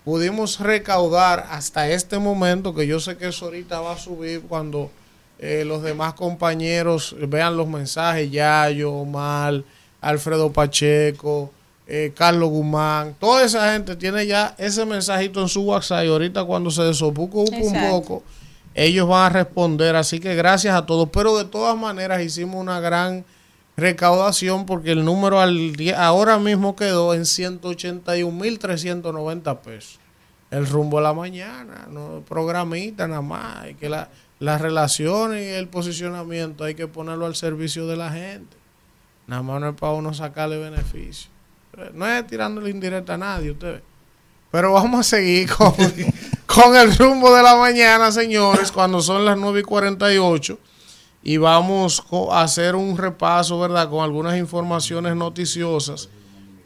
pudimos 0.05 0.61
recaudar 0.61 1.47
hasta 1.51 1.89
este 1.89 2.19
momento, 2.19 2.75
que 2.75 2.87
yo 2.87 2.99
sé 3.01 3.17
que 3.17 3.29
eso 3.29 3.47
ahorita 3.47 3.81
va 3.81 3.93
a 3.93 3.99
subir 3.99 4.43
cuando 4.43 4.91
eh, 5.39 5.65
los 5.67 5.83
demás 5.83 6.15
compañeros 6.15 7.15
vean 7.29 7.57
los 7.57 7.69
mensajes, 7.69 8.31
Yayo, 8.31 8.93
Omar, 8.93 9.63
Alfredo 10.01 10.53
Pacheco, 10.53 11.51
eh, 11.87 12.13
Carlos 12.15 12.51
Guzmán, 12.51 13.17
toda 13.19 13.45
esa 13.45 13.73
gente 13.73 13.97
tiene 13.97 14.27
ya 14.27 14.55
ese 14.59 14.85
mensajito 14.87 15.41
en 15.41 15.49
su 15.49 15.63
WhatsApp 15.63 16.05
y 16.05 16.09
ahorita 16.09 16.45
cuando 16.45 16.71
se 16.71 16.83
desocupe 16.83 17.37
un 17.37 17.91
poco, 17.91 18.23
ellos 18.75 19.09
van 19.09 19.27
a 19.27 19.31
responder, 19.31 19.97
así 19.97 20.21
que 20.21 20.35
gracias 20.35 20.75
a 20.75 20.87
todos, 20.87 21.09
pero 21.13 21.37
de 21.37 21.45
todas 21.45 21.77
maneras 21.77 22.23
hicimos 22.23 22.61
una 22.61 22.81
gran 22.81 23.25
recaudación 23.77 24.65
porque 24.67 24.93
el 24.93 25.05
número 25.05 25.41
al 25.41 25.75
día, 25.75 26.05
ahora 26.05 26.39
mismo 26.39 26.77
quedó 26.77 27.15
en 27.15 27.23
181.390 27.23 29.59
pesos. 29.61 29.99
El 30.51 30.67
rumbo 30.67 30.99
a 30.99 31.03
la 31.03 31.15
mañana, 31.15 31.87
no 31.91 32.23
programita 32.29 33.09
nada 33.09 33.23
más, 33.23 33.63
hay 33.63 33.75
que 33.75 33.89
la, 33.89 34.11
las 34.39 34.61
relaciones 34.61 35.47
y 35.47 35.51
el 35.51 35.69
posicionamiento 35.69 36.65
hay 36.65 36.75
que 36.75 36.89
ponerlo 36.89 37.25
al 37.27 37.37
servicio 37.37 37.87
de 37.87 37.97
la 37.97 38.11
gente. 38.11 38.57
Nada 39.27 39.43
más 39.43 39.61
no 39.61 39.69
es 39.71 39.77
para 39.77 39.93
uno 39.93 40.13
sacarle 40.13 40.59
beneficio. 40.59 41.31
No 41.95 42.07
es 42.07 42.27
tirándole 42.27 42.71
indirecta 42.71 43.15
a 43.15 43.19
nadie, 43.19 43.51
ustedes. 43.51 43.83
Pero 44.51 44.73
vamos 44.73 45.01
a 45.01 45.03
seguir 45.03 45.51
con, 45.51 45.73
con 46.47 46.77
el 46.77 46.97
rumbo 46.97 47.35
de 47.35 47.43
la 47.43 47.57
mañana, 47.57 48.13
señores, 48.13 48.71
cuando 48.71 49.01
son 49.01 49.25
las 49.25 49.39
9 49.39 49.61
y 49.61 49.63
48. 49.63 50.59
Y 51.23 51.37
vamos 51.37 52.05
a 52.31 52.43
hacer 52.43 52.75
un 52.75 52.99
repaso, 52.99 53.59
¿verdad? 53.59 53.89
Con 53.89 54.05
algunas 54.05 54.37
informaciones 54.37 55.17
noticiosas. 55.17 56.09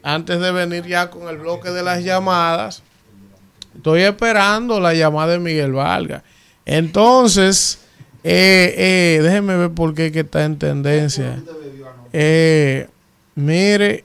Antes 0.03 0.39
de 0.39 0.51
venir 0.51 0.85
ya 0.85 1.09
con 1.09 1.27
el 1.29 1.37
bloque 1.37 1.69
de 1.69 1.83
las 1.83 2.03
llamadas. 2.03 2.83
Estoy 3.75 4.01
esperando 4.01 4.79
la 4.79 4.93
llamada 4.93 5.33
de 5.33 5.39
Miguel 5.39 5.73
Valga. 5.73 6.23
Entonces, 6.65 7.79
eh, 8.23 8.73
eh, 8.77 9.19
déjeme 9.21 9.55
ver 9.55 9.71
por 9.71 9.93
qué 9.93 10.11
que 10.11 10.21
está 10.21 10.43
en 10.43 10.57
tendencia. 10.57 11.41
Eh, 12.11 12.87
mire, 13.35 14.03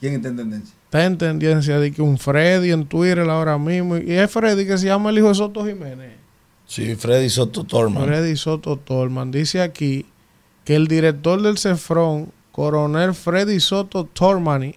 ¿Quién 0.00 0.14
está 0.14 0.28
en 0.28 0.36
tendencia? 0.36 0.78
está 0.88 1.04
en 1.04 1.18
tendencia 1.18 1.78
de 1.78 1.92
que 1.92 2.00
un 2.00 2.16
Freddy 2.16 2.70
en 2.72 2.86
Twitter 2.86 3.28
ahora 3.28 3.58
mismo, 3.58 3.98
y 3.98 4.12
es 4.12 4.30
Freddy 4.30 4.66
que 4.66 4.78
se 4.78 4.86
llama 4.86 5.10
el 5.10 5.18
hijo 5.18 5.28
de 5.28 5.34
Soto 5.34 5.66
Jiménez. 5.66 6.12
Sí, 6.66 6.94
Freddy 6.94 7.28
Soto 7.28 7.64
Torman. 7.64 8.04
Freddy 8.04 8.36
Soto 8.36 8.78
Torman 8.78 9.30
dice 9.30 9.60
aquí 9.60 10.06
que 10.64 10.76
el 10.76 10.86
director 10.86 11.42
del 11.42 11.58
CEFRON, 11.58 12.32
coronel 12.52 13.14
Freddy 13.14 13.60
Soto 13.60 14.04
Tormani, 14.04 14.76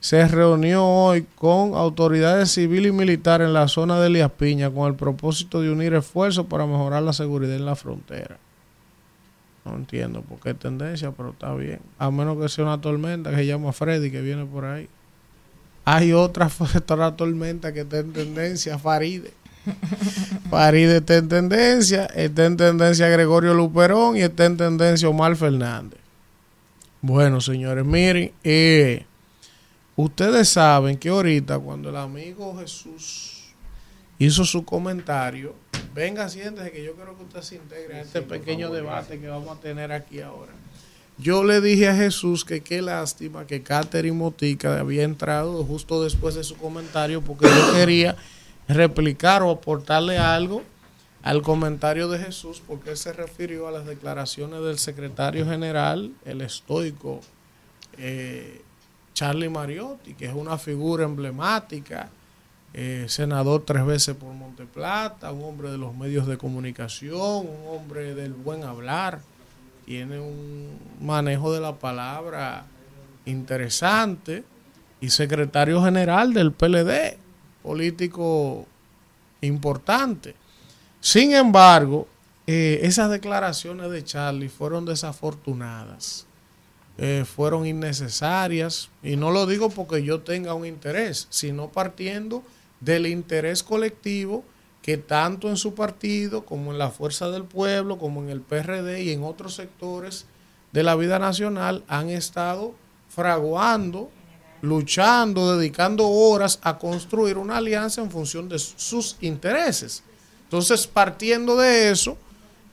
se 0.00 0.26
reunió 0.26 0.84
hoy 0.84 1.24
con 1.36 1.74
autoridades 1.74 2.50
civiles 2.50 2.90
y 2.90 2.92
militares 2.92 3.46
en 3.46 3.54
la 3.54 3.68
zona 3.68 4.00
de 4.00 4.08
Elías 4.08 4.32
Piña 4.32 4.70
con 4.70 4.88
el 4.88 4.96
propósito 4.96 5.60
de 5.60 5.70
unir 5.70 5.94
esfuerzos 5.94 6.46
para 6.46 6.66
mejorar 6.66 7.02
la 7.04 7.12
seguridad 7.12 7.54
en 7.54 7.64
la 7.64 7.76
frontera. 7.76 8.38
No 9.64 9.76
entiendo 9.76 10.20
por 10.22 10.40
qué 10.40 10.52
tendencia, 10.52 11.10
pero 11.12 11.30
está 11.30 11.54
bien. 11.54 11.80
A 11.98 12.10
menos 12.10 12.38
que 12.38 12.48
sea 12.48 12.64
una 12.64 12.80
tormenta 12.80 13.30
que 13.30 13.36
se 13.36 13.46
llama 13.46 13.72
Freddy 13.72 14.10
que 14.10 14.20
viene 14.20 14.44
por 14.44 14.64
ahí. 14.66 14.88
Hay 15.84 16.12
otra, 16.12 16.50
otra 16.76 17.16
tormenta 17.16 17.72
que 17.72 17.80
está 17.80 17.98
en 17.98 18.12
tendencia, 18.12 18.78
Faride. 18.78 19.32
Faride 20.50 20.98
está 20.98 21.16
en 21.16 21.28
tendencia, 21.28 22.04
está 22.06 22.44
en 22.44 22.56
tendencia 22.56 23.08
Gregorio 23.08 23.54
Luperón 23.54 24.16
y 24.16 24.20
está 24.20 24.44
en 24.44 24.56
tendencia 24.58 25.08
Omar 25.08 25.34
Fernández. 25.36 25.98
Bueno, 27.00 27.40
señores, 27.40 27.84
miren, 27.84 28.32
eh, 28.42 29.04
ustedes 29.96 30.48
saben 30.48 30.98
que 30.98 31.08
ahorita 31.10 31.58
cuando 31.58 31.90
el 31.90 31.96
amigo 31.96 32.56
Jesús 32.58 33.33
hizo 34.24 34.44
su 34.44 34.64
comentario, 34.64 35.54
venga, 35.94 36.28
siéntese 36.28 36.72
que 36.72 36.84
yo 36.84 36.94
creo 36.94 37.16
que 37.16 37.24
usted 37.24 37.42
se 37.42 37.56
integre 37.56 37.96
a 37.96 38.02
este 38.02 38.22
pequeño 38.22 38.70
debate 38.70 39.20
que 39.20 39.28
vamos 39.28 39.56
a 39.56 39.60
tener 39.60 39.92
aquí 39.92 40.20
ahora. 40.20 40.52
Yo 41.16 41.44
le 41.44 41.60
dije 41.60 41.88
a 41.88 41.94
Jesús 41.94 42.44
que 42.44 42.60
qué 42.62 42.82
lástima 42.82 43.46
que 43.46 43.62
Catherine 43.62 44.16
Motica 44.16 44.80
había 44.80 45.04
entrado 45.04 45.62
justo 45.64 46.02
después 46.02 46.34
de 46.34 46.42
su 46.42 46.56
comentario 46.56 47.22
porque 47.22 47.46
yo 47.46 47.72
quería 47.74 48.16
replicar 48.66 49.42
o 49.42 49.50
aportarle 49.50 50.18
algo 50.18 50.62
al 51.22 51.42
comentario 51.42 52.08
de 52.08 52.18
Jesús 52.18 52.60
porque 52.66 52.90
él 52.90 52.96
se 52.96 53.12
refirió 53.12 53.68
a 53.68 53.70
las 53.70 53.86
declaraciones 53.86 54.62
del 54.62 54.78
secretario 54.78 55.46
general, 55.46 56.12
el 56.24 56.40
estoico 56.40 57.20
eh, 57.96 58.60
Charlie 59.14 59.48
Mariotti, 59.48 60.14
que 60.14 60.26
es 60.26 60.34
una 60.34 60.58
figura 60.58 61.04
emblemática, 61.04 62.10
eh, 62.76 63.06
senador 63.08 63.62
tres 63.64 63.86
veces 63.86 64.16
por 64.16 64.32
Monteplata, 64.32 65.30
un 65.30 65.44
hombre 65.44 65.70
de 65.70 65.78
los 65.78 65.94
medios 65.94 66.26
de 66.26 66.36
comunicación, 66.36 67.46
un 67.46 67.68
hombre 67.68 68.16
del 68.16 68.32
buen 68.32 68.64
hablar, 68.64 69.20
tiene 69.86 70.18
un 70.18 70.76
manejo 71.00 71.52
de 71.52 71.60
la 71.60 71.76
palabra 71.76 72.66
interesante 73.26 74.42
y 75.00 75.10
secretario 75.10 75.84
general 75.84 76.34
del 76.34 76.50
PLD, 76.50 77.16
político 77.62 78.66
importante. 79.40 80.34
Sin 81.00 81.32
embargo, 81.32 82.08
eh, 82.48 82.80
esas 82.82 83.08
declaraciones 83.08 83.88
de 83.90 84.02
Charlie 84.02 84.48
fueron 84.48 84.84
desafortunadas, 84.84 86.26
eh, 86.98 87.24
fueron 87.24 87.66
innecesarias, 87.66 88.90
y 89.00 89.14
no 89.14 89.30
lo 89.30 89.46
digo 89.46 89.70
porque 89.70 90.02
yo 90.02 90.22
tenga 90.22 90.54
un 90.54 90.66
interés, 90.66 91.28
sino 91.30 91.68
partiendo 91.68 92.42
del 92.84 93.06
interés 93.06 93.62
colectivo 93.62 94.44
que 94.82 94.98
tanto 94.98 95.48
en 95.48 95.56
su 95.56 95.74
partido 95.74 96.44
como 96.44 96.70
en 96.70 96.78
la 96.78 96.90
Fuerza 96.90 97.30
del 97.30 97.44
Pueblo, 97.44 97.96
como 97.96 98.22
en 98.22 98.28
el 98.28 98.42
PRD 98.42 99.02
y 99.02 99.12
en 99.12 99.24
otros 99.24 99.54
sectores 99.54 100.26
de 100.72 100.82
la 100.82 100.94
vida 100.94 101.18
nacional 101.18 101.84
han 101.88 102.10
estado 102.10 102.74
fraguando, 103.08 104.10
luchando, 104.60 105.56
dedicando 105.56 106.08
horas 106.08 106.58
a 106.62 106.76
construir 106.78 107.38
una 107.38 107.56
alianza 107.56 108.02
en 108.02 108.10
función 108.10 108.48
de 108.48 108.58
sus 108.58 109.16
intereses. 109.20 110.02
Entonces, 110.42 110.86
partiendo 110.86 111.56
de 111.56 111.90
eso, 111.90 112.18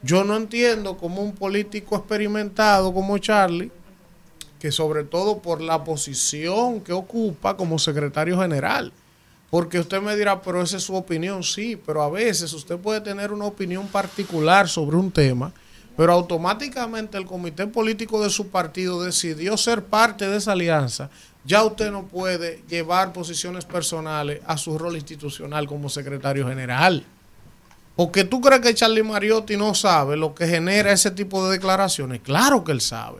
yo 0.01 0.23
no 0.25 0.35
entiendo 0.35 0.97
cómo 0.97 1.21
un 1.21 1.33
político 1.33 1.95
experimentado 1.95 2.93
como 2.93 3.17
Charlie, 3.19 3.71
que 4.59 4.71
sobre 4.71 5.05
todo 5.05 5.39
por 5.39 5.61
la 5.61 5.83
posición 5.83 6.81
que 6.81 6.91
ocupa 6.91 7.55
como 7.55 7.79
secretario 7.79 8.39
general, 8.39 8.91
porque 9.51 9.79
usted 9.79 10.01
me 10.01 10.15
dirá, 10.15 10.41
pero 10.41 10.61
esa 10.61 10.77
es 10.77 10.83
su 10.83 10.95
opinión, 10.95 11.43
sí, 11.43 11.75
pero 11.85 12.01
a 12.01 12.09
veces 12.09 12.53
usted 12.53 12.77
puede 12.77 13.01
tener 13.01 13.33
una 13.33 13.45
opinión 13.45 13.85
particular 13.85 14.69
sobre 14.69 14.95
un 14.95 15.11
tema, 15.11 15.51
pero 15.97 16.13
automáticamente 16.13 17.17
el 17.17 17.25
comité 17.25 17.67
político 17.67 18.23
de 18.23 18.29
su 18.29 18.47
partido 18.47 19.03
decidió 19.03 19.57
ser 19.57 19.83
parte 19.83 20.29
de 20.29 20.37
esa 20.37 20.53
alianza. 20.53 21.09
Ya 21.43 21.65
usted 21.65 21.91
no 21.91 22.05
puede 22.05 22.63
llevar 22.69 23.11
posiciones 23.11 23.65
personales 23.65 24.39
a 24.47 24.57
su 24.57 24.77
rol 24.77 24.95
institucional 24.95 25.67
como 25.67 25.89
secretario 25.89 26.47
general. 26.47 27.03
Porque 27.97 28.23
tú 28.23 28.39
crees 28.39 28.61
que 28.61 28.73
Charlie 28.73 29.03
Mariotti 29.03 29.57
no 29.57 29.75
sabe 29.75 30.15
lo 30.15 30.33
que 30.33 30.47
genera 30.47 30.93
ese 30.93 31.11
tipo 31.11 31.45
de 31.45 31.51
declaraciones. 31.51 32.21
Claro 32.21 32.63
que 32.63 32.71
él 32.71 32.79
sabe. 32.79 33.19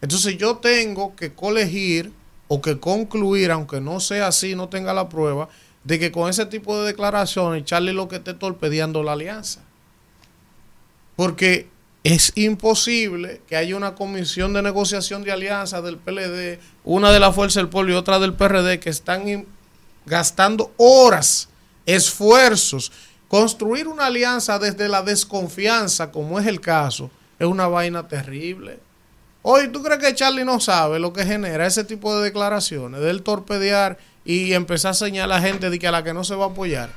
Entonces 0.00 0.36
yo 0.36 0.56
tengo 0.56 1.14
que 1.14 1.32
colegir 1.32 2.12
o 2.52 2.60
que 2.60 2.80
concluir, 2.80 3.52
aunque 3.52 3.80
no 3.80 4.00
sea 4.00 4.26
así, 4.26 4.56
no 4.56 4.68
tenga 4.68 4.92
la 4.92 5.08
prueba, 5.08 5.48
de 5.84 6.00
que 6.00 6.10
con 6.10 6.28
ese 6.28 6.46
tipo 6.46 6.76
de 6.76 6.88
declaraciones 6.88 7.64
Charlie 7.64 7.92
lo 7.92 8.08
que 8.08 8.16
esté 8.16 8.34
torpedeando 8.34 9.04
la 9.04 9.12
alianza. 9.12 9.60
Porque 11.14 11.68
es 12.02 12.32
imposible 12.34 13.40
que 13.46 13.54
haya 13.54 13.76
una 13.76 13.94
comisión 13.94 14.52
de 14.52 14.62
negociación 14.62 15.22
de 15.22 15.30
alianza 15.30 15.80
del 15.80 15.96
PLD, 15.96 16.58
una 16.82 17.12
de 17.12 17.20
la 17.20 17.32
Fuerza 17.32 17.60
del 17.60 17.68
Pueblo 17.68 17.92
y 17.92 17.96
otra 17.96 18.18
del 18.18 18.34
PRD, 18.34 18.80
que 18.80 18.90
están 18.90 19.46
gastando 20.04 20.72
horas, 20.76 21.50
esfuerzos. 21.86 22.90
Construir 23.28 23.86
una 23.86 24.06
alianza 24.06 24.58
desde 24.58 24.88
la 24.88 25.02
desconfianza, 25.02 26.10
como 26.10 26.40
es 26.40 26.48
el 26.48 26.60
caso, 26.60 27.12
es 27.38 27.46
una 27.46 27.68
vaina 27.68 28.08
terrible. 28.08 28.80
Hoy, 29.42 29.68
¿tú 29.68 29.82
crees 29.82 30.00
que 30.00 30.14
Charlie 30.14 30.44
no 30.44 30.60
sabe 30.60 30.98
lo 30.98 31.12
que 31.12 31.24
genera 31.24 31.66
ese 31.66 31.84
tipo 31.84 32.14
de 32.14 32.24
declaraciones? 32.24 33.00
Del 33.00 33.22
torpedear 33.22 33.98
y 34.24 34.52
empezar 34.52 34.90
a 34.90 34.94
señalar 34.94 35.38
a 35.38 35.42
gente 35.42 35.70
de 35.70 35.78
que 35.78 35.88
a 35.88 35.90
la 35.90 36.04
que 36.04 36.12
no 36.12 36.24
se 36.24 36.34
va 36.34 36.44
a 36.44 36.48
apoyar. 36.48 36.90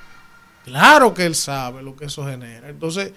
Claro 0.66 1.14
que 1.14 1.26
él 1.26 1.36
sabe 1.36 1.84
lo 1.84 1.96
que 1.96 2.06
eso 2.06 2.26
genera. 2.26 2.70
Entonces, 2.70 3.14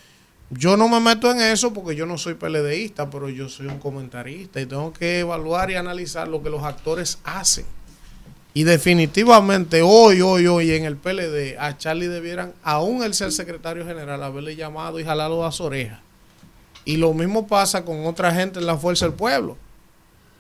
yo 0.51 0.77
no 0.77 0.89
me 0.89 1.01
meto 1.01 1.31
en 1.31 1.41
eso 1.41 1.73
porque 1.73 1.97
yo 1.97 2.07
no 2.07 2.19
soy 2.19 2.35
PLDista, 2.35 3.11
pero 3.11 3.29
yo 3.29 3.49
soy 3.49 3.67
un 3.67 3.79
comentarista 3.79 4.61
y 4.61 4.67
tengo 4.67 4.93
que 4.93 5.21
evaluar 5.21 5.71
y 5.71 5.75
analizar 5.75 6.29
lo 6.29 6.41
que 6.41 6.51
los 6.51 6.63
actores 6.63 7.19
hacen. 7.25 7.67
Y 8.55 8.63
definitivamente 8.63 9.83
hoy, 9.83 10.23
hoy, 10.23 10.47
hoy 10.47 10.73
en 10.73 10.85
el 10.85 10.97
PLD 10.97 11.59
a 11.59 11.77
Charlie 11.77 12.07
debieran, 12.07 12.55
aún 12.63 13.03
el 13.03 13.13
ser 13.13 13.33
secretario 13.33 13.85
general, 13.85 14.23
haberle 14.23 14.55
llamado 14.55 15.01
y 15.01 15.05
jalarlo 15.05 15.43
a 15.43 15.47
las 15.47 15.61
orejas. 15.61 16.06
Y 16.87 16.97
lo 16.97 17.13
mismo 17.13 17.47
pasa 17.47 17.85
con 17.85 18.07
otra 18.07 18.33
gente 18.33 18.59
en 18.59 18.65
la 18.65 18.79
Fuerza 18.79 19.05
del 19.05 19.15
Pueblo 19.15 19.59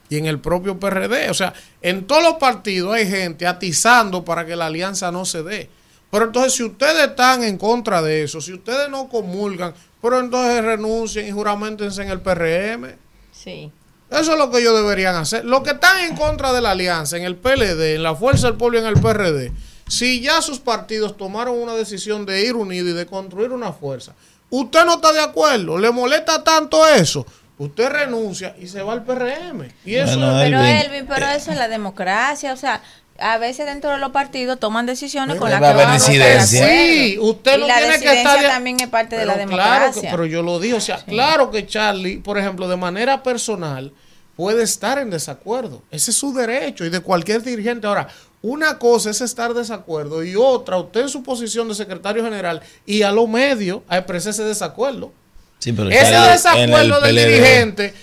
y 0.08 0.16
en 0.16 0.26
el 0.26 0.38
propio 0.40 0.78
PRD. 0.78 1.28
O 1.28 1.34
sea, 1.34 1.52
en 1.82 2.06
todos 2.06 2.22
los 2.22 2.34
partidos 2.34 2.94
hay 2.94 3.06
gente 3.06 3.46
atizando 3.46 4.24
para 4.24 4.46
que 4.46 4.56
la 4.56 4.66
alianza 4.66 5.12
no 5.12 5.24
se 5.24 5.42
dé. 5.42 5.68
Pero 6.10 6.26
entonces, 6.26 6.54
si 6.54 6.62
ustedes 6.62 7.08
están 7.08 7.42
en 7.42 7.58
contra 7.58 8.00
de 8.00 8.22
eso, 8.22 8.40
si 8.40 8.52
ustedes 8.52 8.88
no 8.88 9.08
comulgan, 9.08 9.74
pero 10.00 10.20
entonces 10.20 10.64
renuncien 10.64 11.26
y 11.26 11.32
juramentense 11.32 12.02
en 12.02 12.10
el 12.10 12.20
PRM. 12.20 12.94
Sí. 13.32 13.70
Eso 14.08 14.32
es 14.32 14.38
lo 14.38 14.50
que 14.50 14.60
ellos 14.60 14.76
deberían 14.76 15.16
hacer. 15.16 15.44
Los 15.44 15.62
que 15.62 15.70
están 15.70 16.04
en 16.04 16.16
contra 16.16 16.52
de 16.52 16.60
la 16.60 16.70
alianza, 16.70 17.16
en 17.16 17.24
el 17.24 17.34
PLD, 17.34 17.96
en 17.96 18.04
la 18.04 18.14
Fuerza 18.14 18.46
del 18.46 18.56
Pueblo 18.56 18.78
y 18.78 18.82
en 18.82 18.86
el 18.86 19.00
PRD, 19.00 19.52
si 19.88 20.20
ya 20.20 20.40
sus 20.42 20.60
partidos 20.60 21.16
tomaron 21.16 21.58
una 21.58 21.74
decisión 21.74 22.24
de 22.24 22.46
ir 22.46 22.54
unidos 22.54 22.90
y 22.90 22.92
de 22.92 23.06
construir 23.06 23.50
una 23.50 23.72
fuerza, 23.72 24.14
usted 24.50 24.84
no 24.84 24.94
está 24.94 25.12
de 25.12 25.20
acuerdo, 25.20 25.78
le 25.78 25.90
molesta 25.90 26.42
tanto 26.44 26.86
eso, 26.88 27.26
usted 27.58 27.88
renuncia 27.88 28.54
y 28.60 28.66
se 28.68 28.82
va 28.82 28.92
al 28.92 29.04
PRM. 29.04 29.68
Y 29.84 29.94
eso 29.96 30.18
Bueno, 30.18 30.38
Pero 30.42 30.60
Elvin, 30.62 31.06
pero 31.06 31.26
eso 31.26 31.50
es 31.52 31.56
la 31.58 31.68
democracia, 31.68 32.52
o 32.52 32.56
sea, 32.56 32.82
a 33.18 33.38
veces 33.38 33.64
dentro 33.64 33.90
de 33.90 33.96
los 33.98 34.10
partidos 34.10 34.60
toman 34.60 34.84
decisiones 34.84 35.36
con 35.38 35.50
las 35.50 35.62
va 35.62 35.70
que 35.72 35.84
van 35.84 35.98
de. 35.98 36.40
Sí, 36.42 37.18
usted 37.18 37.56
y 37.56 37.60
no 37.62 37.66
la 37.66 37.78
tiene 37.78 37.98
que 37.98 38.12
estar 38.18 38.40
de- 38.40 38.46
también 38.46 38.78
es 38.80 38.88
parte 38.88 39.16
de 39.16 39.24
la 39.24 39.34
Pero 39.36 39.48
claro 39.48 39.70
que- 39.72 39.80
democracia. 39.86 40.10
pero 40.10 40.26
yo 40.26 40.42
lo 40.42 40.58
dije, 40.60 40.74
o 40.74 40.80
sea, 40.82 40.98
claro 40.98 41.50
que 41.50 41.66
Charlie, 41.66 42.18
por 42.18 42.36
ejemplo, 42.38 42.68
de 42.68 42.76
manera 42.76 43.22
personal, 43.22 43.90
puede 44.36 44.64
estar 44.64 44.98
en 44.98 45.08
desacuerdo. 45.08 45.82
Ese 45.90 46.10
es 46.10 46.16
su 46.18 46.34
derecho 46.34 46.84
y 46.84 46.90
de 46.90 47.00
cualquier 47.00 47.42
dirigente. 47.42 47.86
Ahora, 47.86 48.06
una 48.42 48.78
cosa 48.78 49.10
es 49.10 49.20
estar 49.20 49.52
de 49.54 49.60
desacuerdo 49.60 50.22
y 50.22 50.36
otra, 50.36 50.78
usted 50.78 51.02
en 51.02 51.08
su 51.08 51.22
posición 51.22 51.68
de 51.68 51.74
secretario 51.74 52.22
general 52.22 52.60
y 52.84 53.02
a 53.02 53.12
los 53.12 53.28
medios 53.28 53.80
a 53.88 53.98
expresar 53.98 54.30
ese 54.30 54.44
desacuerdo. 54.44 55.12
Sí, 55.58 55.72
pero 55.72 55.90
Ese 55.90 56.14
desacuerdo 56.14 57.00
del 57.00 57.16
PLD, 57.16 57.26
dirigente 57.26 57.94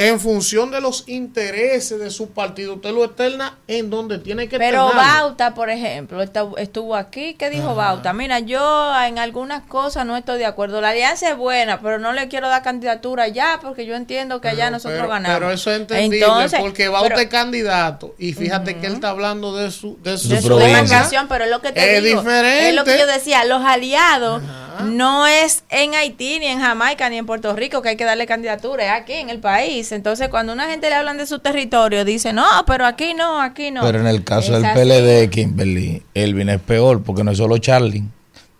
en 0.00 0.20
función 0.20 0.70
de 0.70 0.80
los 0.80 1.08
intereses 1.08 1.98
de 1.98 2.10
su 2.10 2.30
partido. 2.30 2.74
Usted 2.76 2.90
lo 2.92 3.04
externa 3.04 3.58
en 3.66 3.90
donde 3.90 4.18
tiene 4.20 4.48
que 4.48 4.56
Pero 4.56 4.86
externarlo. 4.86 5.18
Bauta, 5.22 5.54
por 5.54 5.70
ejemplo, 5.70 6.22
esta- 6.22 6.46
estuvo 6.58 6.94
aquí. 6.94 7.34
¿Qué 7.34 7.50
dijo 7.50 7.74
Bauta? 7.74 8.12
Mira, 8.12 8.38
yo 8.38 8.92
en 9.04 9.18
algunas 9.18 9.64
cosas 9.64 10.06
no 10.06 10.16
estoy 10.16 10.38
de 10.38 10.46
acuerdo. 10.46 10.80
La 10.80 10.90
alianza 10.90 11.28
es 11.30 11.36
buena, 11.36 11.80
pero 11.80 11.98
no 11.98 12.12
le 12.12 12.28
quiero 12.28 12.48
dar 12.48 12.62
candidatura 12.62 13.26
ya 13.26 13.58
porque 13.60 13.86
yo 13.86 13.96
entiendo 13.96 14.40
que 14.40 14.46
allá 14.48 14.70
nosotros 14.70 14.98
pero, 15.00 15.08
ganamos. 15.10 15.36
pero 15.36 15.50
eso 15.50 15.70
es 15.72 15.80
entendible 15.80 16.18
Entonces, 16.24 16.60
porque 16.60 16.86
Bauta 16.88 17.08
pero- 17.08 17.20
es 17.20 17.26
candidato 17.28 18.14
y 18.18 18.34
fíjate 18.34 18.76
que 18.78 18.86
él 18.86 18.92
está 18.94 19.10
hablando 19.10 19.56
de 19.56 19.72
su 19.72 19.98
de 20.02 20.16
su, 20.16 20.28
de 20.28 20.40
su 20.42 20.56
demarcación, 20.56 21.26
pero 21.26 21.42
es 21.44 21.50
lo 21.50 21.60
que 21.60 21.72
te 21.72 21.96
Es 21.96 22.04
digo. 22.04 22.20
diferente. 22.22 22.68
Es 22.68 22.74
lo 22.76 22.84
que 22.84 22.96
yo 22.98 23.06
decía, 23.08 23.44
los 23.46 23.64
aliados 23.64 24.42
no 24.84 25.26
es 25.26 25.64
en 25.70 25.94
Haití, 25.94 26.38
ni 26.40 26.46
en 26.46 26.60
Jamaica, 26.60 27.08
ni 27.08 27.16
en 27.18 27.26
Puerto 27.26 27.54
Rico 27.54 27.82
que 27.82 27.90
hay 27.90 27.96
que 27.96 28.04
darle 28.04 28.26
candidatura, 28.26 28.84
es 28.84 29.02
aquí 29.02 29.14
en 29.14 29.30
el 29.30 29.38
país. 29.40 29.92
Entonces, 29.92 30.28
cuando 30.28 30.52
una 30.52 30.68
gente 30.68 30.88
le 30.88 30.96
hablan 30.96 31.16
de 31.18 31.26
su 31.26 31.38
territorio, 31.38 32.04
dice, 32.04 32.32
no, 32.32 32.46
pero 32.66 32.86
aquí 32.86 33.14
no, 33.14 33.40
aquí 33.40 33.70
no. 33.70 33.82
Pero 33.82 34.00
en 34.00 34.06
el 34.06 34.24
caso 34.24 34.56
Es 34.56 34.62
del 34.62 34.64
así. 34.66 34.80
PLD, 34.80 35.30
Kimberly, 35.30 36.02
Elvin 36.14 36.48
es 36.48 36.60
peor 36.60 37.02
porque 37.02 37.24
no 37.24 37.30
es 37.32 37.38
solo 37.38 37.58
Charlie. 37.58 38.04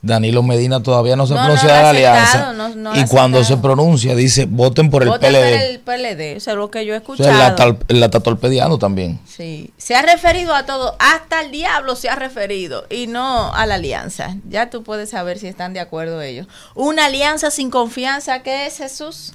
Danilo 0.00 0.44
Medina 0.44 0.80
todavía 0.80 1.16
no 1.16 1.26
se 1.26 1.34
No, 1.34 1.40
pronuncia 1.40 1.68
no 1.68 1.74
de 1.74 1.82
la 1.82 1.90
alianza. 1.90 2.52
no- 2.52 2.94
y 2.96 3.04
cuando 3.06 3.42
se 3.42 3.56
pronuncia, 3.56 4.14
dice 4.14 4.46
voten 4.48 4.90
por 4.90 5.02
el 5.02 5.08
Voten 5.08 5.32
PLD. 5.32 5.50
por 5.50 5.60
el 5.60 5.80
PLD, 5.80 6.36
eso 6.36 6.52
es 6.52 6.56
lo 6.56 6.70
que 6.70 6.86
yo 6.86 6.94
he 6.94 6.98
O 6.98 7.00
sea, 7.16 7.32
escuchado. 7.50 7.76
la, 7.88 8.04
está 8.06 8.20
torpedeando 8.20 8.78
también. 8.78 9.18
Sí, 9.26 9.72
se 9.76 9.96
ha 9.96 10.02
referido 10.02 10.54
a 10.54 10.64
todo, 10.66 10.94
hasta 11.00 11.40
el 11.40 11.50
diablo 11.50 11.96
se 11.96 12.08
ha 12.08 12.14
referido 12.14 12.84
y 12.90 13.08
no 13.08 13.52
a 13.52 13.66
la 13.66 13.74
alianza. 13.74 14.36
Ya 14.48 14.70
tú 14.70 14.84
puedes 14.84 15.10
saber 15.10 15.38
si 15.40 15.48
están 15.48 15.72
de 15.72 15.80
acuerdo 15.80 16.22
ellos. 16.22 16.46
Una 16.76 17.06
alianza 17.06 17.50
sin 17.50 17.68
confianza, 17.70 18.44
¿qué 18.44 18.66
es 18.66 18.78
Jesús? 18.78 19.32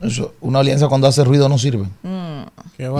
Eso, 0.00 0.34
una 0.40 0.60
alianza 0.60 0.86
cuando 0.86 1.08
hace 1.08 1.24
ruido 1.24 1.48
no 1.48 1.58
sirve. 1.58 1.86
Mm. 2.02 2.42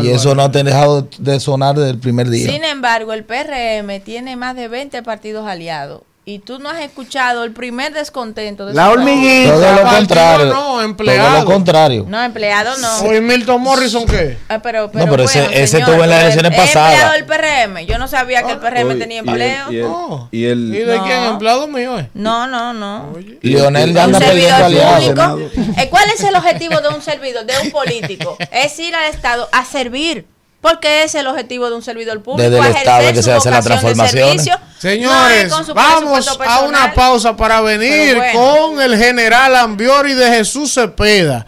Y 0.03 0.09
eso 0.09 0.35
no 0.35 0.43
ha 0.43 0.49
dejado 0.49 1.03
de, 1.03 1.09
de 1.19 1.39
sonar 1.41 1.77
desde 1.77 1.91
el 1.91 1.99
primer 1.99 2.31
día. 2.31 2.51
Sin 2.51 2.65
embargo, 2.65 3.13
el 3.13 3.25
PRM 3.25 4.01
tiene 4.01 4.37
más 4.37 4.57
de 4.57 4.69
20 4.69 5.03
partidos 5.03 5.47
aliados 5.47 6.03
y 6.27 6.39
tú 6.39 6.59
no 6.59 6.71
has 6.71 6.81
escuchado 6.81 7.45
el 7.45 7.53
primer 7.53 7.93
descontento 7.93 8.65
de 8.65 8.73
La 8.73 8.87
su 8.87 8.93
hormiguita. 8.93 9.53
Todo 9.53 9.73
lo 9.75 9.91
contrario. 9.91 10.47
No, 10.47 10.81
empleado. 10.83 11.29
Todo 11.29 11.39
lo 11.41 11.45
contrario. 11.45 12.07
No, 12.09 12.23
empleado 12.23 12.77
no. 12.79 12.99
Hoy 13.03 13.21
Milton 13.21 13.61
Morrison 13.61 14.07
qué? 14.07 14.39
Ah, 14.49 14.59
pero, 14.63 14.91
pero, 14.91 15.05
No, 15.05 15.11
pero 15.11 15.25
ese- 15.25 15.41
bueno, 15.41 15.55
ese 15.55 15.67
señor, 15.67 15.89
estuvo 15.91 16.05
en 16.05 16.11
las 16.11 16.19
pero 16.21 16.31
elecciones 16.33 16.53
es 16.53 16.59
pasadas. 16.67 16.93
empleado 16.93 17.13
del 17.13 17.25
PRM. 17.27 17.87
Yo 17.87 17.99
no 17.99 18.09
sabía 18.09 18.43
que 18.43 18.53
el 18.53 18.59
PRM 18.59 18.89
Oye, 18.93 18.99
tenía 19.01 19.17
y 19.17 19.19
el- 19.21 19.29
empleo. 19.29 19.71
y 19.71 19.77
el- 19.77 19.89
y 20.33 20.45
el- 20.47 20.75
¿Y 20.75 20.79
de 20.87 20.97
No. 20.97 21.05
quién? 21.05 21.23
¿Empleado 21.25 21.69
mío 21.69 21.99
es? 21.99 22.07
No, 22.15 22.47
no, 22.47 22.73
no. 22.73 23.13
Lionel 23.43 23.93
ya 23.93 24.07
Un 24.07 24.15
anda 24.15 24.19
perdiendo 24.27 24.57
servidor 24.57 24.95
aliados. 24.95 25.31
público. 25.35 25.81
Eh, 25.81 25.89
¿Cuál 25.91 26.05
es 26.15 26.25
el 26.25 26.35
objetivo 26.35 26.81
de 26.81 26.89
un 26.89 27.03
servidor, 27.03 27.45
de 27.45 27.53
un 27.63 27.71
político? 27.71 28.37
Es 28.51 28.79
ir 28.79 28.95
al 28.95 29.13
Estado 29.13 29.47
a 29.53 29.65
servir. 29.67 30.27
Porque 30.65 31.03
ese 31.03 31.19
es 31.19 31.25
el 31.25 31.27
objetivo 31.27 31.69
de 31.69 31.77
un 31.77 31.83
servidor 31.83 32.23
público. 32.23 32.49
Desde 32.49 32.67
el 32.67 32.75
Estado 32.75 33.13
que 33.13 33.23
se 33.23 33.31
de 33.33 33.39
transformaciones. 33.39 34.11
servicio. 34.11 34.55
Señores, 34.79 35.51
No 35.51 35.75
vamos 35.75 36.39
a 36.41 36.61
una 36.61 36.95
pausa 36.95 37.37
para 37.37 37.61
venir 37.61 38.17
bueno. 38.17 38.41
con 38.41 38.81
el 38.81 38.97
general 38.97 39.57
Ambiori 39.57 40.15
de 40.15 40.27
Jesús 40.27 40.73
Cepeda. 40.73 41.45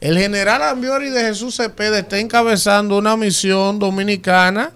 El 0.00 0.16
general 0.16 0.62
Ambiori 0.62 1.10
de 1.10 1.22
Jesús 1.22 1.56
Cepeda 1.56 1.98
está 1.98 2.20
encabezando 2.20 2.98
una 2.98 3.16
misión 3.16 3.80
dominicana. 3.80 4.70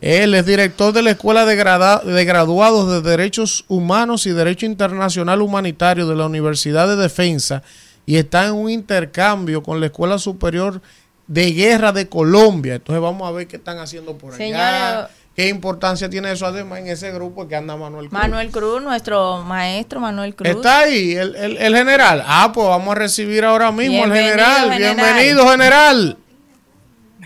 Él 0.00 0.34
es 0.34 0.46
director 0.46 0.92
de 0.92 1.02
la 1.02 1.10
Escuela 1.10 1.44
de 1.44 2.24
Graduados 2.24 2.92
de 2.92 3.10
Derechos 3.10 3.64
Humanos 3.66 4.24
y 4.26 4.30
Derecho 4.30 4.66
Internacional 4.66 5.42
Humanitario 5.42 6.06
de 6.06 6.14
la 6.14 6.26
Universidad 6.26 6.86
de 6.86 6.94
Defensa 6.94 7.64
y 8.06 8.16
está 8.16 8.46
en 8.46 8.54
un 8.54 8.70
intercambio 8.70 9.62
con 9.64 9.80
la 9.80 9.86
Escuela 9.86 10.18
Superior 10.18 10.74
de 10.74 10.82
Guerra 11.28 11.92
de 11.92 12.08
Colombia. 12.08 12.74
Entonces 12.74 13.00
vamos 13.02 13.28
a 13.28 13.32
ver 13.32 13.46
qué 13.46 13.56
están 13.56 13.78
haciendo 13.78 14.16
por 14.18 14.34
allá. 14.34 15.08
¿Qué 15.34 15.48
importancia 15.48 16.10
tiene 16.10 16.30
eso 16.30 16.44
además 16.44 16.80
en 16.80 16.88
ese 16.88 17.10
grupo 17.10 17.48
que 17.48 17.56
anda 17.56 17.74
Manuel 17.74 18.10
Cruz? 18.10 18.20
Manuel 18.20 18.50
Cruz, 18.50 18.82
nuestro 18.82 19.38
maestro 19.42 19.98
Manuel 19.98 20.34
Cruz. 20.34 20.50
Está 20.50 20.80
ahí 20.80 21.12
el, 21.12 21.34
el- 21.36 21.56
el 21.56 21.74
general. 21.74 22.22
Ah, 22.26 22.50
pues 22.52 22.68
vamos 22.68 22.92
a 22.92 22.98
recibir 22.98 23.42
ahora 23.44 23.72
mismo 23.72 24.04
al 24.04 24.12
general. 24.12 24.70
general. 24.72 24.94
Bienvenido, 24.96 25.48
general. 25.48 26.18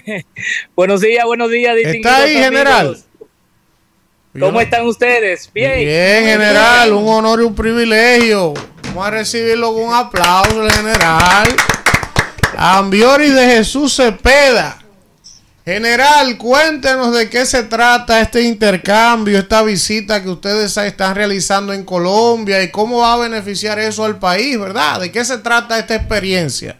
Buenos 0.77 1.01
días, 1.01 1.25
buenos 1.25 1.51
días, 1.51 1.75
distinguidos 1.75 2.13
Está 2.13 2.23
ahí, 2.25 2.37
amigos. 2.37 2.49
general. 2.49 2.97
¿Cómo 4.39 4.61
están 4.61 4.87
ustedes? 4.87 5.51
Bien. 5.53 5.79
Bien, 5.81 6.25
general. 6.27 6.93
Un 6.93 7.09
honor 7.09 7.41
y 7.41 7.45
un 7.45 7.55
privilegio. 7.57 8.55
Vamos 8.89 9.07
a 9.07 9.11
recibirlo 9.11 9.73
con 9.75 9.83
un 9.85 9.95
aplauso, 9.95 10.63
el 10.65 10.71
general. 10.73 11.49
Ambiori 12.59 13.29
de 13.29 13.47
Jesús 13.49 13.97
Cepeda. 13.97 14.79
General, 15.63 16.39
cuéntenos 16.39 17.15
de 17.15 17.29
qué 17.29 17.45
se 17.45 17.65
trata 17.65 18.21
este 18.21 18.43
intercambio, 18.43 19.39
esta 19.39 19.63
visita 19.63 20.23
que 20.23 20.31
ustedes 20.31 20.75
están 20.77 21.15
realizando 21.15 21.75
en 21.75 21.85
Colombia 21.85 22.63
y 22.63 22.71
cómo 22.71 23.01
va 23.01 23.13
a 23.13 23.19
beneficiar 23.19 23.79
eso 23.79 24.05
al 24.05 24.19
país, 24.19 24.59
¿verdad? 24.59 25.01
¿De 25.01 25.13
qué 25.13 25.23
se 25.25 25.37
trata 25.39 25.79
esta 25.79 25.97
experiencia? 25.97 26.79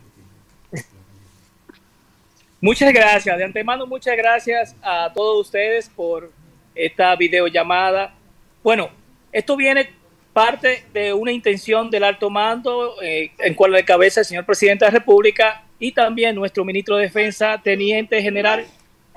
Muchas 2.61 2.91
gracias. 2.93 3.37
De 3.37 3.45
antemano, 3.45 3.87
muchas 3.87 4.17
gracias 4.17 4.75
a 4.83 5.13
todos 5.13 5.47
ustedes 5.47 5.91
por 5.95 6.33
esta 6.75 7.15
videollamada. 7.17 8.15
Bueno, 8.63 8.89
esto 9.31 9.57
viene 9.57 9.91
parte 10.33 10.87
de 10.95 11.13
una 11.13 11.33
intención 11.33 11.91
del 11.91 12.05
alto 12.05 12.31
mando, 12.31 13.03
eh, 13.03 13.33
en 13.39 13.55
cual 13.55 13.73
de 13.73 13.85
cabeza 13.85 14.21
el 14.21 14.27
señor 14.27 14.47
presidente 14.47 14.85
de 14.85 14.91
la 14.91 14.99
República 14.99 15.66
y 15.79 15.93
también 15.93 16.35
nuestro 16.35 16.65
ministro 16.65 16.97
de 16.97 17.05
Defensa, 17.05 17.61
teniente 17.63 18.23
general 18.23 18.65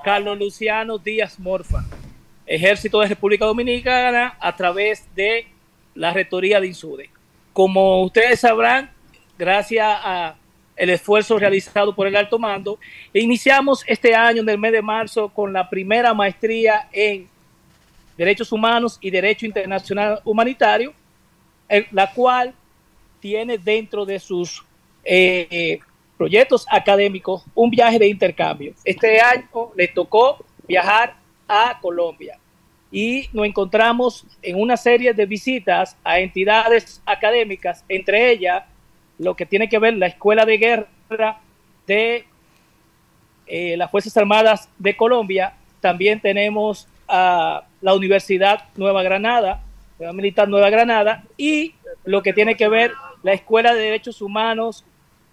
Carlos 0.04 0.38
Luciano 0.38 0.98
Díaz 0.98 1.38
Morfa, 1.38 1.84
Ejército 2.46 3.00
de 3.00 3.08
República 3.08 3.46
Dominicana, 3.46 4.36
a 4.40 4.54
través 4.54 5.08
de 5.14 5.46
la 5.94 6.12
rectoría 6.12 6.60
de 6.60 6.68
INSUDE. 6.68 7.10
Como 7.52 8.02
ustedes 8.02 8.40
sabrán, 8.40 8.90
gracias 9.38 9.86
a 9.88 10.36
el 10.76 10.90
esfuerzo 10.90 11.38
realizado 11.38 11.94
por 11.94 12.06
el 12.06 12.16
alto 12.16 12.38
mando, 12.38 12.78
iniciamos 13.12 13.84
este 13.86 14.14
año, 14.14 14.40
en 14.40 14.48
el 14.48 14.58
mes 14.58 14.72
de 14.72 14.80
marzo, 14.80 15.28
con 15.28 15.52
la 15.52 15.68
primera 15.68 16.14
maestría 16.14 16.88
en 16.90 17.28
Derechos 18.16 18.50
Humanos 18.50 18.98
y 19.00 19.10
Derecho 19.10 19.44
Internacional 19.44 20.20
Humanitario, 20.24 20.94
la 21.90 22.10
cual 22.12 22.54
tiene 23.20 23.58
dentro 23.58 24.06
de 24.06 24.18
sus 24.18 24.64
eh, 25.04 25.46
eh, 25.50 25.80
proyectos 26.20 26.66
académicos 26.70 27.42
un 27.54 27.70
viaje 27.70 27.98
de 27.98 28.06
intercambio. 28.06 28.74
Este 28.84 29.22
año 29.22 29.72
les 29.74 29.94
tocó 29.94 30.44
viajar 30.68 31.14
a 31.48 31.78
Colombia 31.80 32.38
y 32.92 33.30
nos 33.32 33.46
encontramos 33.46 34.26
en 34.42 34.60
una 34.60 34.76
serie 34.76 35.14
de 35.14 35.24
visitas 35.24 35.96
a 36.04 36.20
entidades 36.20 37.00
académicas, 37.06 37.86
entre 37.88 38.32
ellas 38.32 38.64
lo 39.16 39.34
que 39.34 39.46
tiene 39.46 39.70
que 39.70 39.78
ver 39.78 39.94
la 39.94 40.08
Escuela 40.08 40.44
de 40.44 40.58
Guerra 40.58 41.40
de 41.86 42.26
eh, 43.46 43.78
las 43.78 43.90
Fuerzas 43.90 44.14
Armadas 44.18 44.68
de 44.76 44.94
Colombia. 44.98 45.54
También 45.80 46.20
tenemos 46.20 46.86
a 47.08 47.64
la 47.80 47.94
Universidad 47.94 48.64
Nueva 48.76 49.02
Granada, 49.02 49.62
Universidad 49.98 50.12
Militar 50.12 50.48
Nueva 50.50 50.68
Granada, 50.68 51.24
y 51.38 51.72
lo 52.04 52.22
que 52.22 52.34
tiene 52.34 52.58
que 52.58 52.68
ver 52.68 52.92
la 53.22 53.32
Escuela 53.32 53.72
de 53.72 53.80
Derechos 53.80 54.20
Humanos 54.20 54.84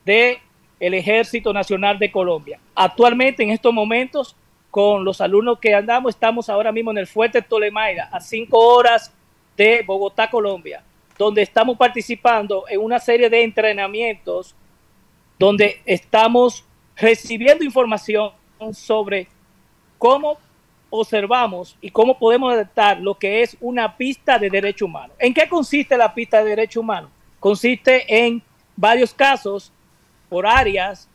de 0.06 0.40
el 0.80 0.94
Ejército 0.94 1.54
Nacional 1.54 1.98
de 2.00 2.12
Colombia. 2.12 2.60
Actualmente, 2.76 3.44
en 3.44 3.50
estos 3.50 3.74
momentos, 3.74 4.36
con 4.70 5.04
los 5.04 5.22
alumnos 5.22 5.60
que 5.60 5.74
andamos, 5.74 6.16
estamos 6.16 6.50
ahora 6.50 6.72
mismo 6.72 6.92
en 6.92 7.00
el 7.00 7.08
Fuerte 7.08 7.42
Tolemaida, 7.42 8.10
a 8.12 8.20
cinco 8.20 8.60
horas 8.60 9.14
de 9.56 9.84
Bogotá, 9.86 10.30
Colombia, 10.30 10.84
donde 11.18 11.42
estamos 11.42 11.78
participando 11.78 12.66
en 12.70 12.80
una 12.80 13.00
serie 13.00 13.30
de 13.30 13.44
entrenamientos 13.44 14.56
donde 15.40 15.82
estamos 15.86 16.64
recibiendo 16.96 17.64
información 17.64 18.32
sobre 18.74 19.28
cómo 19.98 20.38
observamos 20.90 21.76
y 21.82 21.90
cómo 21.90 22.18
podemos 22.18 22.56
detectar 22.56 23.00
lo 23.00 23.16
que 23.16 23.42
es 23.42 23.58
una 23.60 23.98
pista 23.98 24.40
de 24.40 24.50
derecho 24.50 24.86
humano. 24.86 25.14
¿En 25.20 25.34
qué 25.34 25.48
consiste 25.50 25.98
la 25.98 26.14
pista 26.14 26.44
de 26.44 26.52
derecho 26.52 26.82
humano? 26.82 27.10
Consiste 27.40 28.06
en 28.26 28.42
varios 28.76 29.14
casos 29.14 29.72
por 30.30 30.46
áreas, 30.46 31.10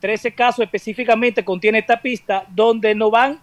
13 0.00 0.34
casos 0.34 0.64
específicamente 0.64 1.44
contiene 1.44 1.78
esta 1.78 2.00
pista, 2.00 2.44
donde 2.48 2.94
nos 2.94 3.10
van 3.10 3.40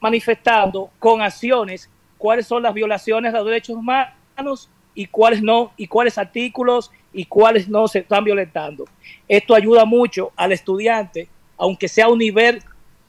manifestando 0.00 0.90
con 0.98 1.20
acciones 1.20 1.90
cuáles 2.16 2.46
son 2.46 2.62
las 2.62 2.74
violaciones 2.74 3.34
a 3.34 3.38
los 3.38 3.46
derechos 3.46 3.76
humanos 3.76 4.70
y 4.94 5.06
cuáles 5.06 5.42
no, 5.42 5.72
y 5.76 5.86
cuáles 5.86 6.18
artículos 6.18 6.90
y 7.12 7.24
cuáles 7.24 7.68
no 7.68 7.88
se 7.88 8.00
están 8.00 8.24
violentando. 8.24 8.84
Esto 9.28 9.54
ayuda 9.54 9.84
mucho 9.84 10.32
al 10.36 10.52
estudiante, 10.52 11.28
aunque 11.56 11.88
sea 11.88 12.08
un 12.08 12.18
nivel 12.18 12.62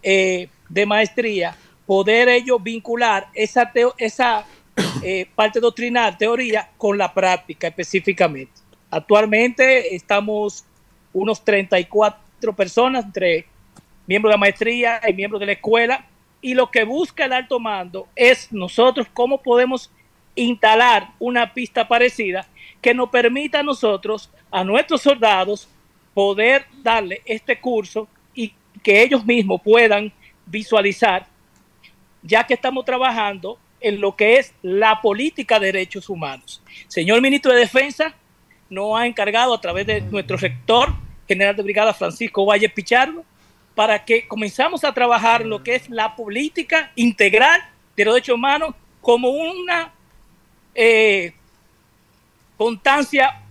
eh, 0.04 0.50
de 0.70 0.86
maestría, 0.86 1.56
poder 1.86 2.30
ellos 2.30 2.62
vincular 2.64 3.28
esa, 3.34 3.72
esa 3.98 4.46
eh, 5.04 5.28
parte 5.36 5.60
doctrinal, 5.60 6.18
teoría, 6.18 6.70
con 6.78 6.98
la 6.98 7.14
práctica 7.14 7.68
específicamente. 7.68 8.54
Actualmente 8.90 9.96
estamos 9.96 10.66
unos 11.14 11.44
34 11.44 12.56
personas 12.56 13.06
entre 13.06 13.46
miembros 14.08 14.32
de 14.32 14.34
la 14.36 14.40
maestría 14.40 15.02
y 15.08 15.14
miembros 15.14 15.40
de 15.40 15.46
la 15.46 15.52
escuela. 15.54 16.06
Y 16.42 16.54
lo 16.54 16.72
que 16.72 16.84
busca 16.84 17.26
el 17.26 17.34
alto 17.34 17.60
mando 17.60 18.08
es 18.16 18.52
nosotros 18.52 19.08
cómo 19.14 19.42
podemos 19.42 19.92
instalar 20.36 21.10
una 21.20 21.54
pista 21.54 21.88
parecida 21.88 22.48
que 22.82 22.94
nos 22.94 23.10
permita 23.10 23.60
a 23.60 23.64
nosotros, 23.64 24.30
a 24.50 24.64
nuestros 24.64 25.02
soldados, 25.02 25.68
poder 26.14 26.66
darle 26.82 27.22
este 27.26 27.60
curso 27.60 28.08
y 28.34 28.54
que 28.82 29.04
ellos 29.04 29.26
mismos 29.26 29.62
puedan 29.62 30.12
visualizar, 30.46 31.28
ya 32.24 32.46
que 32.46 32.56
estamos 32.56 32.86
trabajando 32.86 33.60
en 33.80 34.00
lo 34.00 34.16
que 34.16 34.38
es 34.38 34.54
la 34.62 35.02
política 35.02 35.60
de 35.60 35.68
derechos 35.68 36.10
humanos. 36.10 36.62
Señor 36.88 37.22
ministro 37.22 37.54
de 37.54 37.60
Defensa, 37.60 38.16
nos 38.72 38.98
ha 38.98 39.06
encargado 39.06 39.53
a 39.53 39.61
través 39.61 39.85
de 39.85 40.01
nuestro 40.01 40.38
rector, 40.38 40.93
general 41.27 41.56
de 41.56 41.61
brigada 41.61 41.93
Francisco 41.93 42.45
Valle 42.45 42.69
Pichardo, 42.69 43.24
para 43.75 44.03
que 44.03 44.27
comenzamos 44.27 44.83
a 44.83 44.93
trabajar 44.93 45.45
lo 45.45 45.61
que 45.61 45.75
es 45.75 45.90
la 45.90 46.16
política 46.16 46.91
integral 46.95 47.61
de 47.95 48.06
los 48.06 48.14
derechos 48.16 48.35
humanos 48.35 48.74
como 49.01 49.30
una 49.30 49.91
eh, 50.74 51.33
constancia 52.58 53.41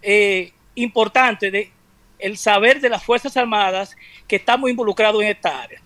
eh, 0.00 0.52
importante 0.74 1.50
de 1.50 1.70
el 2.18 2.36
saber 2.38 2.80
de 2.80 2.88
las 2.88 3.02
Fuerzas 3.02 3.36
Armadas 3.36 3.96
que 4.26 4.36
estamos 4.36 4.70
involucrados 4.70 5.22
en 5.22 5.28
esta 5.28 5.62
área. 5.62 5.80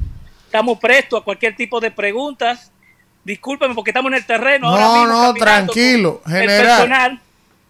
Estamos 0.46 0.78
prestos 0.78 1.20
a 1.20 1.24
cualquier 1.24 1.56
tipo 1.56 1.80
de 1.80 1.90
preguntas. 1.90 2.70
Discúlpeme 3.24 3.74
porque 3.74 3.90
estamos 3.90 4.12
en 4.12 4.18
el 4.18 4.26
terreno. 4.26 4.68
ahora 4.68 4.84
No, 4.84 4.94
mismo 4.94 5.22
no, 5.22 5.34
tranquilo, 5.34 6.20
con 6.22 6.32
el 6.32 6.40
general. 6.40 6.66
personal. 6.66 7.20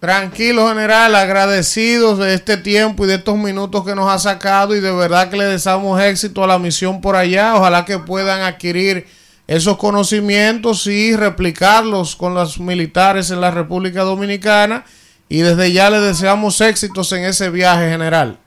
Tranquilo, 0.02 0.66
general, 0.68 1.14
agradecidos 1.14 2.18
de 2.18 2.34
este 2.34 2.56
tiempo 2.56 3.04
y 3.04 3.06
de 3.06 3.14
estos 3.14 3.36
minutos 3.36 3.84
que 3.86 3.94
nos 3.94 4.10
ha 4.10 4.18
sacado 4.18 4.74
y 4.74 4.80
de 4.80 4.90
verdad 4.90 5.30
que 5.30 5.36
le 5.36 5.44
deseamos 5.44 6.02
éxito 6.02 6.42
a 6.42 6.48
la 6.48 6.58
misión 6.58 7.00
por 7.00 7.14
allá. 7.14 7.54
Ojalá 7.54 7.84
que 7.84 8.00
puedan 8.00 8.40
adquirir 8.40 9.06
esos 9.46 9.76
conocimientos 9.76 10.88
y 10.88 11.14
replicarlos 11.14 12.16
con 12.16 12.34
los 12.34 12.58
militares 12.58 13.30
en 13.30 13.40
la 13.40 13.52
República 13.52 14.02
Dominicana 14.02 14.84
y 15.28 15.42
desde 15.42 15.70
ya 15.70 15.88
le 15.88 16.00
deseamos 16.00 16.60
éxitos 16.60 17.12
en 17.12 17.22
ese 17.22 17.48
viaje, 17.50 17.88
general. 17.88 18.40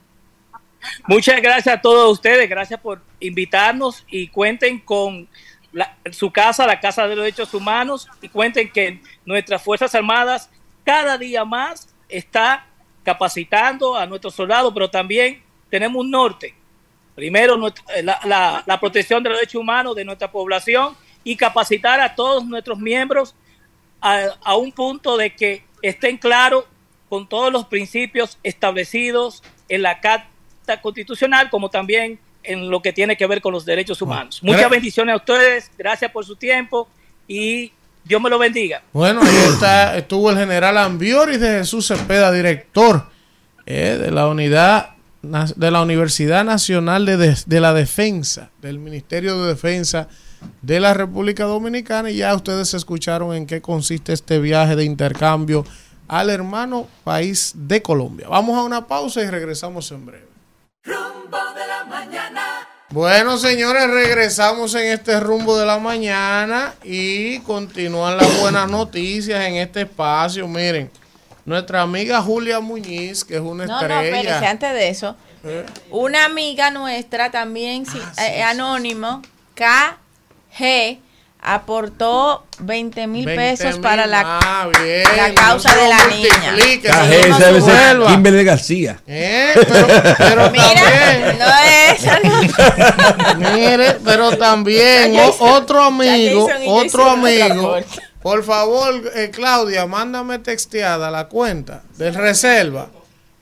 Muchas 1.07 1.41
gracias 1.41 1.77
a 1.77 1.79
todos 1.81 2.11
ustedes, 2.11 2.49
gracias 2.49 2.81
por 2.81 3.01
invitarnos 3.21 4.03
y 4.09 4.27
cuenten 4.27 4.79
con 4.79 5.29
la- 5.71 5.95
su 6.11 6.33
casa, 6.33 6.67
la 6.67 6.81
Casa 6.81 7.03
de 7.03 7.15
los 7.15 7.23
Derechos 7.23 7.53
Humanos, 7.53 8.09
y 8.21 8.27
cuenten 8.27 8.69
que 8.69 9.01
nuestras 9.25 9.61
Fuerzas 9.61 9.95
Armadas 9.95 10.49
cada 10.85 11.17
día 11.17 11.43
más 11.43 11.93
está 12.07 12.65
capacitando 13.03 13.95
a 13.95 14.05
nuestros 14.05 14.33
soldados, 14.35 14.71
pero 14.73 14.89
también 14.89 15.41
tenemos 15.69 16.01
un 16.03 16.11
norte. 16.11 16.53
Primero, 17.15 17.57
nuestra- 17.57 17.95
eh, 17.95 18.03
la, 18.03 18.19
la- 18.25 18.63
la 18.65 18.79
protección 18.79 19.23
de 19.23 19.29
los 19.29 19.39
derechos 19.39 19.61
humanos 19.61 19.95
de 19.95 20.03
nuestra 20.05 20.31
población 20.31 20.95
y 21.23 21.35
capacitar 21.35 21.99
a 22.01 22.13
todos 22.15 22.45
nuestros 22.45 22.77
miembros 22.79 23.35
a, 24.01 24.25
a 24.43 24.55
un 24.55 24.71
punto 24.71 25.17
de 25.17 25.33
que 25.35 25.63
estén 25.81 26.17
claros 26.17 26.65
con 27.09 27.27
todos 27.27 27.51
los 27.51 27.65
principios 27.65 28.37
establecidos 28.43 29.43
en 29.69 29.81
la 29.81 29.99
Carta 30.01 30.81
Constitucional, 30.81 31.49
como 31.49 31.69
también 31.69 32.19
en 32.43 32.69
lo 32.69 32.81
que 32.81 32.93
tiene 32.93 33.15
que 33.17 33.25
ver 33.25 33.41
con 33.41 33.53
los 33.53 33.65
derechos 33.65 34.01
humanos. 34.01 34.43
Muchas 34.43 34.69
bendiciones 34.69 35.13
a 35.13 35.17
ustedes, 35.17 35.71
gracias 35.77 36.11
por 36.11 36.25
su 36.25 36.35
tiempo 36.35 36.87
y 37.27 37.71
Dios 38.05 38.21
me 38.21 38.29
lo 38.29 38.37
bendiga. 38.39 38.81
Bueno, 38.93 39.21
ahí 39.21 39.35
está, 39.53 39.97
estuvo 39.97 40.29
el 40.31 40.37
general 40.37 40.77
Ambioris 40.77 41.39
de 41.39 41.59
Jesús 41.59 41.87
Cepeda, 41.87 42.31
director 42.31 43.07
eh, 43.65 43.97
de 44.01 44.11
la 44.11 44.27
unidad 44.27 44.89
de 45.55 45.71
la 45.71 45.81
Universidad 45.81 46.45
Nacional 46.45 47.05
de, 47.05 47.17
Des- 47.17 47.49
de 47.49 47.59
la 47.59 47.73
Defensa, 47.73 48.51
del 48.61 48.77
Ministerio 48.77 49.41
de 49.41 49.47
Defensa 49.49 50.07
de 50.61 50.79
la 50.79 50.93
República 50.93 51.45
Dominicana. 51.45 52.11
Y 52.11 52.17
ya 52.17 52.35
ustedes 52.35 52.75
escucharon 52.75 53.33
en 53.33 53.47
qué 53.47 53.59
consiste 53.59 54.13
este 54.13 54.37
viaje 54.39 54.75
de 54.75 54.83
intercambio 54.83 55.65
al 56.07 56.29
hermano 56.29 56.87
país 57.03 57.53
de 57.55 57.81
Colombia. 57.81 58.27
Vamos 58.29 58.55
a 58.55 58.61
una 58.63 58.85
pausa 58.85 59.21
y 59.23 59.29
regresamos 59.31 59.91
en 59.91 60.05
breve. 60.05 60.27
Rumbo 60.83 61.37
de 61.55 61.67
la 61.67 61.85
mañana. 61.89 62.54
Bueno, 62.95 63.37
señores, 63.37 63.89
regresamos 63.89 64.73
en 64.73 64.85
este 64.87 65.19
rumbo 65.19 65.57
de 65.57 65.65
la 65.65 65.79
mañana 65.79 66.75
y 66.81 67.39
continúan 67.39 68.15
las 68.15 68.39
buenas 68.39 68.71
noticias 68.71 69.43
en 69.43 69.55
este 69.55 69.81
espacio. 69.81 70.47
Miren, 70.47 70.89
nuestra 71.43 71.81
amiga 71.81 72.21
Julia 72.21 72.61
Muñiz, 72.61 73.25
que 73.25 73.35
es 73.35 73.41
una 73.41 73.65
No, 73.65 73.73
no, 73.73 73.81
espérese, 73.81 74.17
estrella. 74.29 74.49
antes 74.49 74.73
de 74.73 74.87
eso. 74.87 75.17
Eh. 75.43 75.65
Una 75.91 76.23
amiga 76.23 76.71
nuestra 76.71 77.31
también, 77.31 77.85
sí, 77.85 77.99
eh, 78.17 78.41
anónimo, 78.41 79.21
KG, 79.55 80.97
aportó 81.45 82.43
20 82.59 83.07
mil 83.07 83.25
20 83.25 83.43
pesos 83.43 83.79
para 83.79 84.05
la, 84.07 84.69
bien, 84.83 85.03
la 85.15 85.33
causa 85.33 85.75
no 85.75 85.81
de 85.81 85.87
la 85.87 86.07
niña. 86.07 86.55
Kimberly 88.07 88.43
García. 88.43 88.99
Eh, 89.05 89.53
pero, 89.55 89.87
pero 90.17 90.43
también, 90.51 91.39
No 91.39 91.45
es 91.45 92.03
esa, 92.03 92.19
no. 92.19 93.49
mire, 93.51 93.97
pero 94.03 94.37
también 94.37 95.15
otro 95.39 95.83
amigo, 95.83 96.49
otro 96.67 97.09
amigo. 97.11 97.75
Por 98.21 98.43
favor, 98.43 99.11
eh, 99.13 99.29
Claudia, 99.31 99.85
mándame 99.85 100.39
texteada 100.39 101.11
la 101.11 101.27
cuenta 101.27 101.83
del 101.97 102.15
reserva 102.15 102.89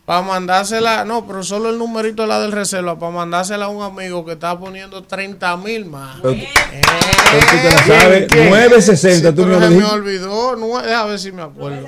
para 0.05 0.21
mandársela, 0.21 1.05
no, 1.05 1.25
pero 1.25 1.43
solo 1.43 1.69
el 1.69 1.77
numerito 1.77 2.23
de 2.23 2.27
la 2.27 2.39
del 2.41 2.51
reserva 2.51 2.99
para 2.99 3.11
mandársela 3.13 3.65
a 3.65 3.67
un 3.69 3.81
amigo 3.81 4.25
que 4.25 4.33
está 4.33 4.59
poniendo 4.59 5.03
30 5.03 5.55
mil 5.57 5.85
más. 5.85 6.17
Pero, 6.21 6.35
pero 6.35 7.45
tú 7.45 7.55
te 7.61 7.71
la 7.71 7.99
sabes. 8.01 8.27
960, 8.35 9.33
tú 9.33 9.43
Pero 9.43 9.59
me 9.61 9.69
me 9.69 9.83
olvidó, 9.85 10.57
nue- 10.57 10.91
a 10.91 11.05
ver 11.05 11.19
si 11.19 11.31
me 11.31 11.41
acuerdo. 11.41 11.87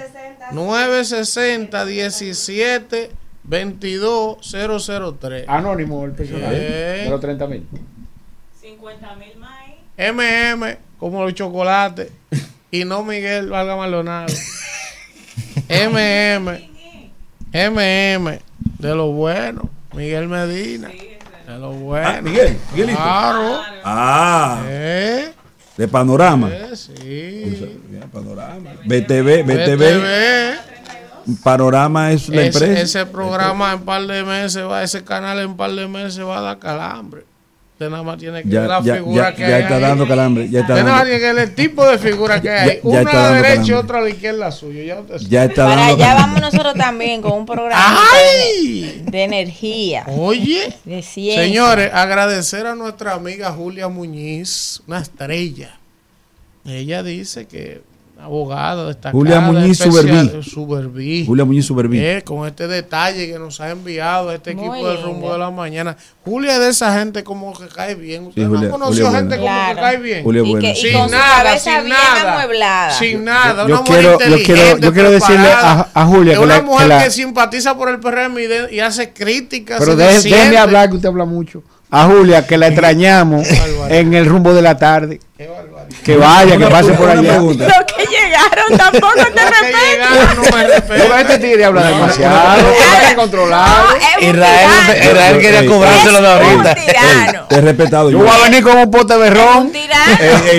960 0.52 1.86
17 1.86 3.12
22 3.44 4.38
003. 5.20 5.46
Anónimo 5.48 6.06
el 6.06 6.12
personal. 6.14 6.52
Eh. 6.54 7.02
De 7.04 7.10
los 7.10 7.20
30 7.20 7.48
mil. 7.48 7.68
50 8.62 9.16
mil 9.16 9.38
más. 9.38 9.52
MM, 9.98 10.78
como 10.98 11.24
los 11.24 11.34
chocolates. 11.34 12.10
y 12.72 12.86
no 12.86 13.04
Miguel 13.04 13.50
Valga 13.50 13.76
Maldonado. 13.76 14.34
MM. 15.70 16.75
MM. 17.56 18.40
De 18.80 18.94
lo 18.96 19.08
bueno. 19.12 19.70
Miguel 19.94 20.28
Medina. 20.28 20.90
De 20.90 21.58
lo 21.58 21.72
bueno. 21.72 22.08
Ah, 22.08 22.22
Miguel, 22.22 22.58
Miguelito. 22.72 22.98
Claro. 23.02 23.62
Ah, 23.84 24.62
Eh, 24.68 25.32
de 25.78 25.88
panorama. 25.88 26.50
eh, 26.52 26.76
sí. 26.76 27.80
Panorama. 28.12 28.72
BTV, 28.86 29.44
BTV. 29.44 29.76
BTV. 29.78 30.56
Panorama 31.44 32.12
es 32.12 32.30
la 32.30 32.44
Ese, 32.44 32.66
empresa. 32.66 32.82
ese 32.82 33.06
programa 33.08 33.74
en 33.74 33.82
par 33.82 34.06
de 34.06 34.24
meses 34.24 34.64
va, 34.64 34.84
ese 34.84 35.04
canal 35.04 35.40
en 35.40 35.56
par 35.58 35.72
de 35.72 35.88
meses 35.88 36.24
va 36.24 36.38
a 36.38 36.42
dar 36.42 36.60
calambre. 36.60 37.24
Usted 37.76 37.90
nada 37.90 38.04
más 38.04 38.18
tiene 38.18 38.42
que 38.42 38.48
Ya- 38.50 38.62
ver 38.62 38.70
la 38.70 38.82
ya- 38.82 38.96
figura 38.96 39.30
ya- 39.32 39.36
que 39.36 39.42
ya 39.42 39.56
hay 39.58 39.62
está 39.64 39.76
ahí. 39.76 39.82
dando 39.82 40.08
calambre, 40.08 40.50
ya 40.50 40.62
está 40.62 40.74
Usted 40.76 40.86
nada 40.86 40.96
más 40.96 41.00
dando- 41.02 41.04
tiene 41.06 41.20
que 41.20 41.34
ver 41.34 41.44
el 41.50 41.56
tipo 41.56 41.86
de 41.86 41.98
figura 41.98 42.42
que 42.42 42.50
hay. 42.50 42.68
Ya- 42.70 42.74
ya 42.76 42.80
Una 42.84 43.00
está 43.00 43.10
a 43.12 43.14
la 43.16 43.22
dando 43.22 43.36
derecha 43.36 43.52
y 43.52 43.56
calambre. 43.68 43.76
otra 43.76 43.98
a 43.98 44.02
la 44.02 44.10
izquierda 44.10 44.52
suya. 44.54 44.84
Ya, 44.86 45.00
usted. 45.02 45.18
Ya 45.30 45.44
está 45.44 45.66
Para 45.66 45.76
dando 45.76 45.94
allá 45.96 46.06
calambre. 46.14 46.22
vamos 46.42 46.54
nosotros 46.54 46.74
también 46.76 47.22
con 47.22 47.32
un 47.34 47.46
programa 47.46 48.00
¡Ay! 48.14 49.04
de 49.12 49.24
energía. 49.24 50.06
Oye, 50.08 50.74
De 50.86 51.02
ciencia. 51.02 51.44
señores, 51.44 51.92
agradecer 51.94 52.66
a 52.66 52.76
nuestra 52.76 53.14
amiga 53.14 53.52
Julia 53.52 53.90
Muñiz, 53.90 54.82
una 54.88 55.00
estrella. 55.02 55.78
Ella 56.66 57.04
dice 57.04 57.46
que 57.46 57.82
abogada 58.22 58.88
destacada. 58.88 59.12
Julia 59.12 59.40
Muñiz 59.40 59.80
especial- 59.82 60.30
Suberví. 60.44 60.44
Suberví. 60.50 61.26
Julia 61.26 61.46
Muñiz 61.46 61.66
Suberví. 61.66 62.00
Eh, 62.00 62.22
con 62.24 62.48
este 62.48 62.68
detalle 62.68 63.28
que 63.32 63.38
nos 63.38 63.60
ha 63.62 63.70
enviado 63.70 64.32
este 64.32 64.56
Muy 64.56 64.66
equipo 64.68 64.88
del 64.90 65.04
rumbo 65.04 65.32
de 65.34 65.38
la 65.40 65.52
mañana. 65.52 65.96
Julia 66.24 66.54
es 66.54 66.60
de 66.60 66.70
esa 66.70 66.98
gente 66.98 67.24
como 67.24 67.54
que 67.54 67.68
cae 67.68 67.94
bien. 67.96 68.28
¿Usted 68.28 68.42
Sí, 68.42 68.48
no 68.48 68.56
Julia- 68.58 68.70
conocido 68.72 69.06
Julia 69.08 69.20
gente 69.20 69.38
buena. 69.38 69.56
como 69.66 69.76
que 69.76 69.82
cae 69.82 69.98
bien? 69.98 70.24
Julia 70.24 70.42
Y, 70.44 70.56
que, 70.60 70.76
Sin 70.76 70.94
con 70.94 71.10
su 71.10 71.16
nada, 71.16 71.58
sin 71.60 71.74
bien 71.74 71.90
nada. 71.90 72.34
amueblada. 72.34 72.92
Sin 72.92 73.24
nada, 73.26 73.68
Yo 73.68 73.76
una 73.76 73.84
quiero- 73.84 74.12
mujer 74.12 74.12
yo 74.12 74.18
quiero- 74.18 74.38
inteligente, 74.40 74.86
yo 74.86 74.94
quiero 74.94 75.12
decirle 75.12 75.48
a- 75.52 75.88
a 75.94 76.06
Julia 76.06 76.34
Es 76.34 76.40
que 76.40 76.46
una 76.46 76.56
la- 76.58 76.62
mujer 76.64 76.88
que 76.88 76.94
la- 76.96 77.04
que 77.04 77.12
simpatiza 77.12 77.78
por 77.78 77.90
el 77.90 78.00
PRM 78.00 78.40
y, 78.42 78.48
de- 78.48 78.74
y 78.76 78.80
hace 78.80 79.12
críticas. 79.14 79.80
Pero 79.80 79.96
déjeme 79.96 80.58
hablar 80.58 80.90
que 80.90 80.96
usted 80.96 81.10
habla 81.10 81.26
mucho. 81.26 81.62
A 81.92 82.08
Julia, 82.08 82.46
que 82.48 82.58
la 82.58 82.68
extrañamos 82.68 83.48
en 83.90 84.14
el 84.16 84.26
rumbo 84.26 84.54
de 84.54 84.62
la 84.64 84.76
tarde. 84.78 85.20
Qué. 85.38 85.48
Que 86.04 86.18
vaya, 86.18 86.58
que 86.58 86.66
pase 86.68 86.92
por 86.94 87.10
allá. 87.10 87.38
Los 87.40 87.56
que 87.58 88.06
llegaron 88.06 88.78
tampoco 88.78 89.14
te 89.16 89.42
respetan. 89.50 90.36
no 90.36 90.58
me 90.58 90.68
respetan. 90.68 91.20
este 91.20 91.38
tigre 91.40 91.66
habla 91.66 91.88
demasiado. 91.88 92.68
Controlado. 93.16 93.96
Es 94.20 94.28
Israel, 94.28 95.40
quería 95.40 95.66
cobrárselo 95.66 96.22
de 96.22 96.28
Es 96.28 96.34
ahorita. 96.34 97.48
Te 97.48 97.56
he 97.56 97.62
respetado. 97.62 98.12
Yo 98.12 98.20
voy 98.20 98.30
a 98.30 98.44
venir 98.44 98.64
con 98.64 98.78
un 98.78 98.92
pote 98.92 99.18
de 99.18 99.28
Es 99.28 99.34
ron. 99.34 99.72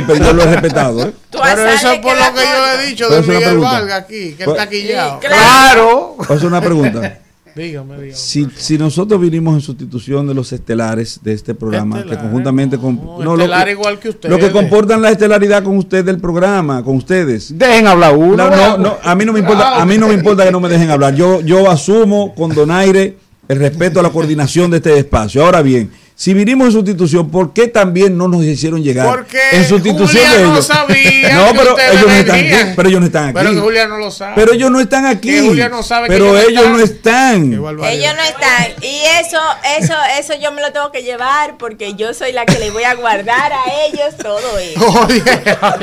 pero 0.07 0.17
yo 0.17 0.33
lo 0.33 0.43
he 0.43 0.47
respetado. 0.47 1.03
¿eh? 1.07 1.13
Pero 1.31 1.67
eso 1.69 1.93
es 1.93 1.99
por 2.01 2.17
lo 2.17 2.25
que 2.35 2.41
yo 2.41 2.47
corto. 2.47 2.73
he 2.83 2.87
dicho 2.87 3.09
de 3.09 3.21
es 3.21 3.27
Miguel. 3.27 3.59
Vargas 3.59 4.01
aquí, 4.03 4.35
que 4.37 4.45
Pues- 4.45 4.57
está 4.59 4.69
quillado. 4.71 5.21
Claro. 5.21 5.37
Claro. 5.37 6.15
Voy 6.17 6.27
a 6.29 6.33
hacer 6.35 6.47
una 6.47 6.61
pregunta. 6.61 7.19
Dígame, 7.57 7.95
dígame. 7.95 8.13
Si, 8.15 8.47
si 8.55 8.77
nosotros 8.77 9.19
vinimos 9.19 9.55
en 9.55 9.63
sustitución 9.63 10.27
de 10.27 10.35
los 10.35 10.53
estelares 10.53 11.21
de 11.23 11.33
este 11.33 11.55
programa, 11.55 12.05
que 12.05 12.17
conjuntamente 12.17 12.77
con. 12.77 12.97
No, 12.97 13.33
estelar 13.33 13.69
igual 13.71 13.99
que 13.99 14.11
ustedes. 14.11 14.31
Lo 14.31 14.39
que 14.39 14.53
comportan 14.53 15.01
la 15.01 15.11
estelaridad 15.11 15.63
con 15.65 15.79
usted 15.79 16.05
del 16.05 16.19
programa, 16.19 16.85
con 16.85 16.97
ustedes. 16.97 17.57
Dejen 17.57 17.87
hablar 17.87 18.15
uno. 18.15 18.37
No, 18.37 18.51
no, 18.51 18.79
no, 18.79 18.99
a 19.03 19.15
mí 19.15 19.25
no 19.25 19.33
me 19.33 19.39
importa, 19.39 19.81
a 19.81 19.87
mí 19.87 19.97
no 19.97 20.09
me 20.09 20.15
importa 20.15 20.45
que 20.45 20.53
no 20.53 20.61
me 20.61 20.69
dejen 20.69 20.91
hablar. 20.91 21.15
Yo, 21.15 21.41
yo 21.41 21.71
asumo 21.71 22.35
con 22.35 22.55
donaire 22.55 23.17
el 23.49 23.59
respeto 23.59 24.01
a 24.01 24.03
la 24.03 24.11
coordinación 24.11 24.71
de 24.71 24.77
este 24.77 24.99
espacio. 24.99 25.43
Ahora 25.43 25.63
bien, 25.63 25.91
si 26.19 26.33
vinimos 26.33 26.69
en 26.69 26.73
sustitución, 26.73 27.31
¿por 27.31 27.53
qué 27.53 27.69
también 27.69 28.17
no 28.17 28.27
nos 28.27 28.43
hicieron 28.43 28.83
llegar 28.83 29.07
Porque 29.07 29.39
en 29.53 29.69
sustitución 29.69 30.25
Julia 30.25 30.39
de 30.39 30.45
no 30.45 30.53
ellos? 30.55 30.67
sabía 30.67 31.35
no, 31.35 31.53
que 31.53 31.59
pero 31.59 31.71
ustedes 31.75 31.93
ellos 31.93 32.09
no 32.09 32.15
están 32.17 32.39
aquí. 32.39 32.73
Pero 32.75 32.89
ellos 32.89 33.01
no 33.01 33.07
están 33.07 33.25
aquí. 33.27 33.35
Pero 33.35 33.51
que 33.55 33.61
Julia 33.61 33.87
no 33.87 33.99
lo 33.99 34.11
sabe. 34.11 34.33
Pero 34.35 34.53
ellos 34.55 34.71
no 34.71 34.81
están 34.81 35.07
aquí. 35.07 35.29
Que 35.29 35.41
Julia 35.43 35.69
no 35.69 35.83
sabe 35.83 36.09
que 36.09 36.15
pero 36.15 36.39
ellos 36.39 36.53
no 36.53 36.61
ellos 36.61 36.71
no 36.71 36.85
están. 36.85 37.53
Ellos 37.53 38.15
no 38.17 38.23
están. 38.23 38.67
Y 38.81 39.01
eso, 39.21 39.39
eso, 39.79 39.95
eso 40.19 40.33
yo 40.41 40.53
me 40.53 40.63
lo 40.63 40.73
tengo 40.73 40.91
que 40.91 41.03
llevar 41.03 41.59
porque 41.59 41.93
yo 41.97 42.15
soy 42.15 42.33
la 42.33 42.47
que 42.47 42.59
le 42.61 42.71
voy 42.71 42.85
a 42.85 42.95
guardar 42.95 43.53
a 43.53 43.65
ellos 43.87 44.17
todo 44.17 44.59
eso. 44.59 45.09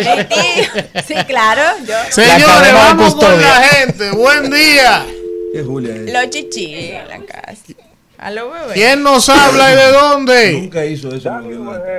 Sí, 0.04 1.04
sí, 1.08 1.14
claro. 1.28 1.62
Yo. 1.88 1.94
Señores, 2.10 2.74
vamos 2.74 3.14
con 3.14 3.40
la 3.40 3.56
gente. 3.62 4.10
Buen 4.12 4.50
día. 4.50 5.06
¿Qué 5.54 5.62
Julia 5.62 5.96
es? 5.96 6.12
Los 6.12 6.30
chichi 6.32 6.74
en 6.74 7.08
la 7.08 7.20
casa. 7.20 7.83
¿Quién 8.74 9.04
nos 9.04 9.28
habla 9.30 9.72
y 9.72 9.76
de 9.76 9.92
dónde? 9.92 10.62
Nunca 10.62 10.86
hizo 10.86 11.10
eso. 11.14 11.30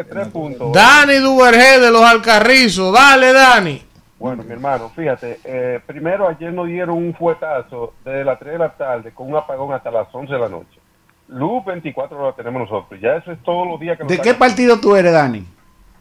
tres 0.08 0.28
puntos. 0.28 0.72
Dani 0.72 1.16
Duvergé 1.16 1.80
de 1.80 1.90
los 1.90 2.02
Alcarrizos. 2.02 2.92
Dale, 2.92 3.32
Dani. 3.32 3.82
Bueno, 4.18 4.42
mi 4.42 4.52
hermano, 4.52 4.90
fíjate, 4.94 5.40
eh, 5.44 5.80
primero 5.84 6.26
ayer 6.28 6.52
nos 6.52 6.66
dieron 6.66 6.96
un 6.96 7.14
fuetazo 7.14 7.92
desde 8.04 8.24
las 8.24 8.38
3 8.38 8.52
de 8.52 8.58
la 8.58 8.70
tarde 8.70 9.12
con 9.12 9.28
un 9.28 9.36
apagón 9.36 9.74
hasta 9.74 9.90
las 9.90 10.06
11 10.10 10.32
de 10.32 10.38
la 10.38 10.48
noche. 10.48 10.80
Luz 11.28 11.64
24 11.64 12.18
horas 12.18 12.36
tenemos 12.36 12.62
nosotros. 12.62 12.98
Ya 13.00 13.16
eso 13.16 13.32
es 13.32 13.42
todos 13.42 13.66
los 13.66 13.78
días 13.78 13.98
que 13.98 14.04
nos 14.04 14.10
¿De 14.10 14.18
qué 14.20 14.32
partido 14.32 14.80
tú 14.80 14.96
eres, 14.96 15.12
Dani? 15.12 15.44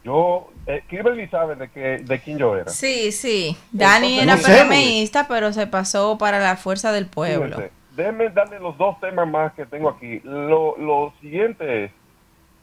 Yo, 0.04 0.50
eh, 0.66 0.82
Kimberly 0.88 1.28
sabe 1.28 1.56
de, 1.56 1.68
que, 1.70 1.80
de 1.98 2.20
quién 2.20 2.38
yo 2.38 2.56
era. 2.56 2.70
Sí, 2.70 3.10
sí. 3.10 3.56
Dani 3.72 4.20
Entonces, 4.20 4.48
era 4.48 4.56
no 4.56 4.62
sé, 4.62 4.68
PRMista, 4.68 5.28
pero 5.28 5.52
se 5.52 5.66
pasó 5.66 6.16
para 6.16 6.38
la 6.38 6.56
fuerza 6.56 6.92
del 6.92 7.06
pueblo. 7.06 7.56
Fíjense, 7.56 7.72
déjenme 7.96 8.30
darle 8.30 8.58
los 8.60 8.76
dos 8.76 8.98
temas 9.00 9.28
más 9.28 9.52
que 9.54 9.66
tengo 9.66 9.88
aquí. 9.88 10.20
Lo, 10.24 10.76
lo 10.78 11.12
siguiente 11.20 11.84
es, 11.84 11.92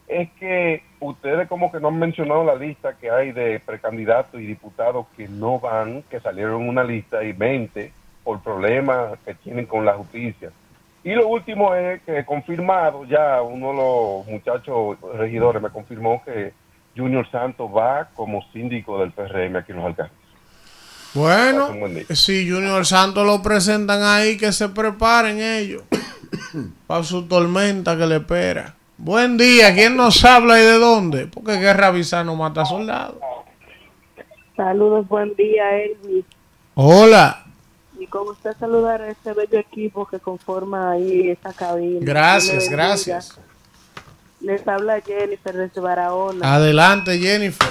es 0.07 0.29
que 0.33 0.83
ustedes 0.99 1.47
como 1.47 1.71
que 1.71 1.79
no 1.79 1.87
han 1.87 1.99
mencionado 1.99 2.43
la 2.43 2.55
lista 2.55 2.97
que 2.97 3.09
hay 3.09 3.31
de 3.31 3.59
precandidatos 3.59 4.39
y 4.39 4.45
diputados 4.45 5.07
que 5.15 5.27
no 5.27 5.59
van, 5.59 6.03
que 6.03 6.19
salieron 6.19 6.67
una 6.67 6.83
lista 6.83 7.23
y 7.23 7.31
20 7.31 7.93
por 8.23 8.41
problemas 8.41 9.17
que 9.25 9.33
tienen 9.35 9.65
con 9.65 9.85
la 9.85 9.93
justicia. 9.93 10.51
Y 11.03 11.13
lo 11.13 11.27
último 11.27 11.73
es 11.73 12.01
que 12.03 12.23
confirmado, 12.25 13.05
ya 13.05 13.41
uno 13.41 13.71
de 13.71 13.77
los 13.77 14.27
muchachos 14.27 14.97
regidores 15.17 15.61
me 15.61 15.69
confirmó 15.69 16.21
que 16.23 16.53
Junior 16.95 17.27
Santos 17.31 17.71
va 17.75 18.09
como 18.13 18.43
síndico 18.51 18.99
del 18.99 19.11
PRM 19.11 19.55
aquí 19.55 19.71
en 19.71 19.77
los 19.77 19.85
alcaldes. 19.85 20.20
Bueno, 21.13 21.73
buen 21.73 22.05
si 22.15 22.49
Junior 22.49 22.85
Santos 22.85 23.25
lo 23.25 23.41
presentan 23.41 24.01
ahí, 24.03 24.37
que 24.37 24.51
se 24.51 24.69
preparen 24.69 25.41
ellos 25.41 25.83
para 26.87 27.03
su 27.03 27.23
tormenta 27.27 27.97
que 27.97 28.05
le 28.05 28.17
espera. 28.17 28.75
Buen 28.97 29.35
día, 29.37 29.73
¿quién 29.73 29.97
nos 29.97 30.23
habla 30.23 30.59
y 30.59 30.63
de 30.63 30.77
dónde? 30.77 31.27
Porque 31.27 31.57
Guerra 31.57 31.87
Avisar 31.87 32.25
no 32.25 32.35
mata 32.35 32.65
soldados. 32.65 33.15
Saludos, 34.55 35.07
buen 35.07 35.35
día, 35.35 35.63
Elvis. 35.81 36.23
Hola, 36.75 37.45
Y 37.99 38.07
con 38.07 38.27
usted 38.29 38.51
saludar 38.59 39.01
a 39.01 39.09
este 39.09 39.33
bello 39.33 39.59
equipo 39.59 40.05
que 40.05 40.19
conforma 40.19 40.91
ahí 40.91 41.29
esta 41.29 41.51
cabina. 41.51 41.99
gracias, 42.01 42.69
gracias. 42.69 43.39
Les 44.39 44.67
habla 44.67 45.01
Jennifer 45.01 45.55
desde 45.55 45.81
Barahona. 45.81 46.55
Adelante, 46.55 47.19
Jennifer. 47.19 47.67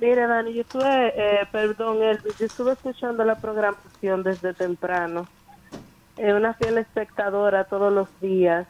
Mire, 0.00 0.26
Dani, 0.28 0.54
yo 0.54 0.60
estuve, 0.60 1.12
eh, 1.16 1.46
perdón, 1.50 2.02
Elvis, 2.02 2.38
yo 2.38 2.46
estuve 2.46 2.72
escuchando 2.72 3.24
la 3.24 3.34
programación 3.34 4.22
desde 4.22 4.54
temprano. 4.54 5.26
Eh, 6.16 6.32
una 6.32 6.54
fiel 6.54 6.78
espectadora 6.78 7.64
todos 7.64 7.92
los 7.92 8.08
días. 8.20 8.66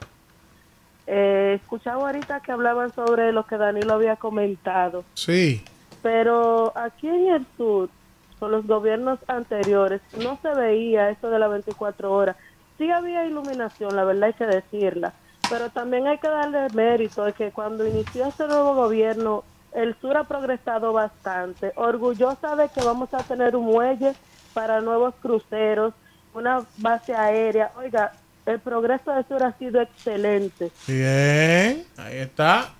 Eh, 1.07 1.59
escuchaba 1.61 2.07
ahorita 2.07 2.41
que 2.41 2.53
hablaban 2.53 2.95
sobre 2.95 3.33
lo 3.33 3.47
que 3.47 3.59
Danilo 3.59 3.95
había 3.95 4.17
comentado. 4.17 5.05
Sí. 5.15 5.63
Pero 6.03 6.73
aquí 6.77 7.09
en 7.09 7.29
el 7.29 7.47
sur, 7.57 7.91
con 8.39 8.51
los 8.51 8.67
gobiernos 8.67 9.19
anteriores, 9.27 10.01
no 10.23 10.39
se 10.41 10.55
veía 10.55 11.11
eso 11.11 11.29
de 11.29 11.39
las 11.39 11.51
24 11.51 12.13
horas. 12.13 12.37
Sí 12.79 12.91
había 12.91 13.27
iluminación, 13.27 13.97
la 13.97 14.05
verdad 14.05 14.25
hay 14.25 14.35
que 14.35 14.47
decirla. 14.47 15.13
Pero 15.51 15.71
también 15.71 16.07
hay 16.07 16.19
que 16.19 16.29
darle 16.29 16.69
mérito 16.75 17.25
de 17.25 17.33
que 17.33 17.51
cuando 17.51 17.87
inició 17.87 18.27
este 18.27 18.47
nuevo 18.47 18.75
gobierno, 18.75 19.45
el 19.79 19.95
sur 20.01 20.17
ha 20.17 20.25
progresado 20.25 20.93
bastante. 20.93 21.73
Orgullosa 21.77 22.57
de 22.57 22.69
que 22.69 22.81
vamos 22.81 23.15
a 23.15 23.19
tener 23.19 23.55
un 23.55 23.67
muelle 23.67 24.13
para 24.53 24.81
nuevos 24.81 25.15
cruceros, 25.23 25.95
una 26.35 26.65
base 26.79 27.15
aérea. 27.15 27.71
Oiga, 27.77 28.13
el 28.45 28.59
progreso 28.59 29.13
del 29.13 29.25
sur 29.29 29.43
ha 29.43 29.57
sido 29.57 29.81
excelente. 29.81 30.73
Bien, 30.87 31.85
ahí 31.97 32.19
está. 32.19 32.71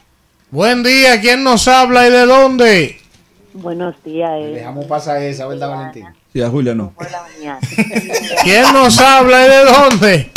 Buen 0.51 0.83
día, 0.83 1.21
¿quién 1.21 1.45
nos 1.45 1.69
habla 1.69 2.09
y 2.09 2.11
de 2.11 2.27
dónde? 2.27 3.01
Buenos 3.53 4.03
días, 4.03 4.31
eh. 4.41 4.53
Dejamos 4.55 4.87
pasar 4.87 5.23
esa, 5.23 5.47
¿verdad, 5.47 5.69
Valentín? 5.69 6.07
Sí, 6.33 6.43
a 6.43 6.49
Julia 6.49 6.75
no. 6.75 6.95
¿Quién 8.43 8.73
nos 8.73 8.99
habla 8.99 9.47
y 9.47 9.49
de 9.49 9.65
dónde? 9.65 10.33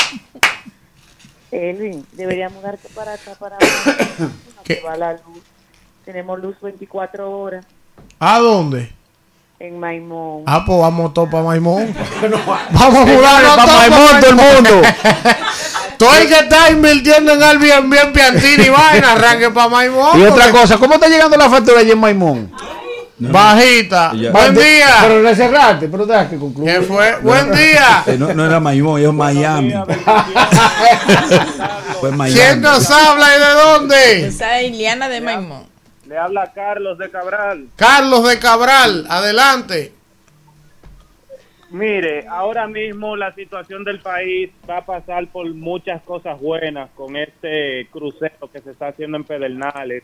Elvin, 1.52 2.06
deberíamos 2.12 2.62
darte 2.62 2.88
para 2.90 3.14
acá, 3.14 3.36
para 3.40 3.56
abajo. 3.56 4.32
que 4.64 4.82
va 4.82 4.96
la 4.96 5.14
luz. 5.14 5.51
Tenemos 6.12 6.42
luz 6.42 6.58
24 6.62 7.32
horas 7.32 7.66
¿A 8.20 8.38
dónde? 8.40 8.92
en 9.60 9.80
Maimón. 9.80 10.44
Ah, 10.46 10.66
pues 10.66 10.78
vamos 10.78 11.14
todos 11.14 11.30
para 11.30 11.44
Maimón. 11.44 11.96
Vamos 12.72 12.82
a 12.82 13.06
Señores, 13.06 13.16
mudarnos 13.16 13.56
pa' 13.56 13.66
todos 13.66 13.78
Maimón, 13.78 14.20
todo 14.20 14.30
el 14.30 14.36
mundo. 14.36 14.82
Todo 15.98 16.16
el 16.16 16.28
que 16.28 16.34
está 16.34 16.70
invirtiendo 16.72 17.34
en 17.34 17.44
Airbnb, 17.44 17.94
en 17.94 18.12
Piantini 18.12 18.64
y 18.66 18.70
vaina, 18.70 19.12
arranque 19.14 19.52
para 19.52 19.70
Maimón. 19.70 20.20
Y 20.20 20.24
otra 20.26 20.50
cosa, 20.52 20.78
¿cómo 20.78 20.96
está 20.96 21.08
llegando 21.08 21.38
la 21.38 21.50
factura 21.50 21.80
allí 21.80 21.92
en 21.92 22.00
Maimón? 22.00 22.52
Bajita. 23.20 24.12
Ya. 24.16 24.32
Buen 24.32 24.56
día. 24.56 24.96
Pero 25.04 25.22
le 25.22 25.36
cerraste, 25.36 25.88
pero 25.88 26.06
deja 26.08 26.28
que 26.28 26.38
concluya. 26.38 26.80
¿Qué 26.80 26.82
fue? 26.82 27.20
Buen 27.22 27.52
día. 27.52 28.04
Eh, 28.08 28.18
no, 28.18 28.34
no 28.34 28.46
era 28.46 28.60
Maimón, 28.60 29.00
es 29.00 29.14
Miami. 29.14 29.74
Fue 32.00 32.12
Miami. 32.12 32.40
¿Quién 32.40 32.62
nos 32.62 32.90
habla 32.90 33.28
y 33.36 33.40
de 33.40 33.62
dónde? 33.64 34.28
Esa 34.28 34.60
es 34.60 34.70
Iliana 34.70 35.08
de 35.08 35.22
Maimón. 35.22 35.71
Le 36.12 36.18
habla 36.18 36.52
Carlos 36.54 36.98
de 36.98 37.10
Cabral. 37.10 37.70
Carlos 37.78 38.28
de 38.28 38.38
Cabral, 38.38 39.06
adelante. 39.10 39.94
Mire, 41.70 42.28
ahora 42.28 42.68
mismo 42.68 43.16
la 43.16 43.34
situación 43.34 43.86
del 43.86 44.02
país 44.02 44.52
va 44.70 44.80
a 44.80 44.86
pasar 44.86 45.26
por 45.28 45.50
muchas 45.54 46.02
cosas 46.02 46.38
buenas 46.38 46.90
con 46.96 47.16
este 47.16 47.88
crucero 47.92 48.52
que 48.52 48.60
se 48.60 48.72
está 48.72 48.90
haciendo 48.90 49.16
en 49.16 49.24
Pedernales, 49.24 50.04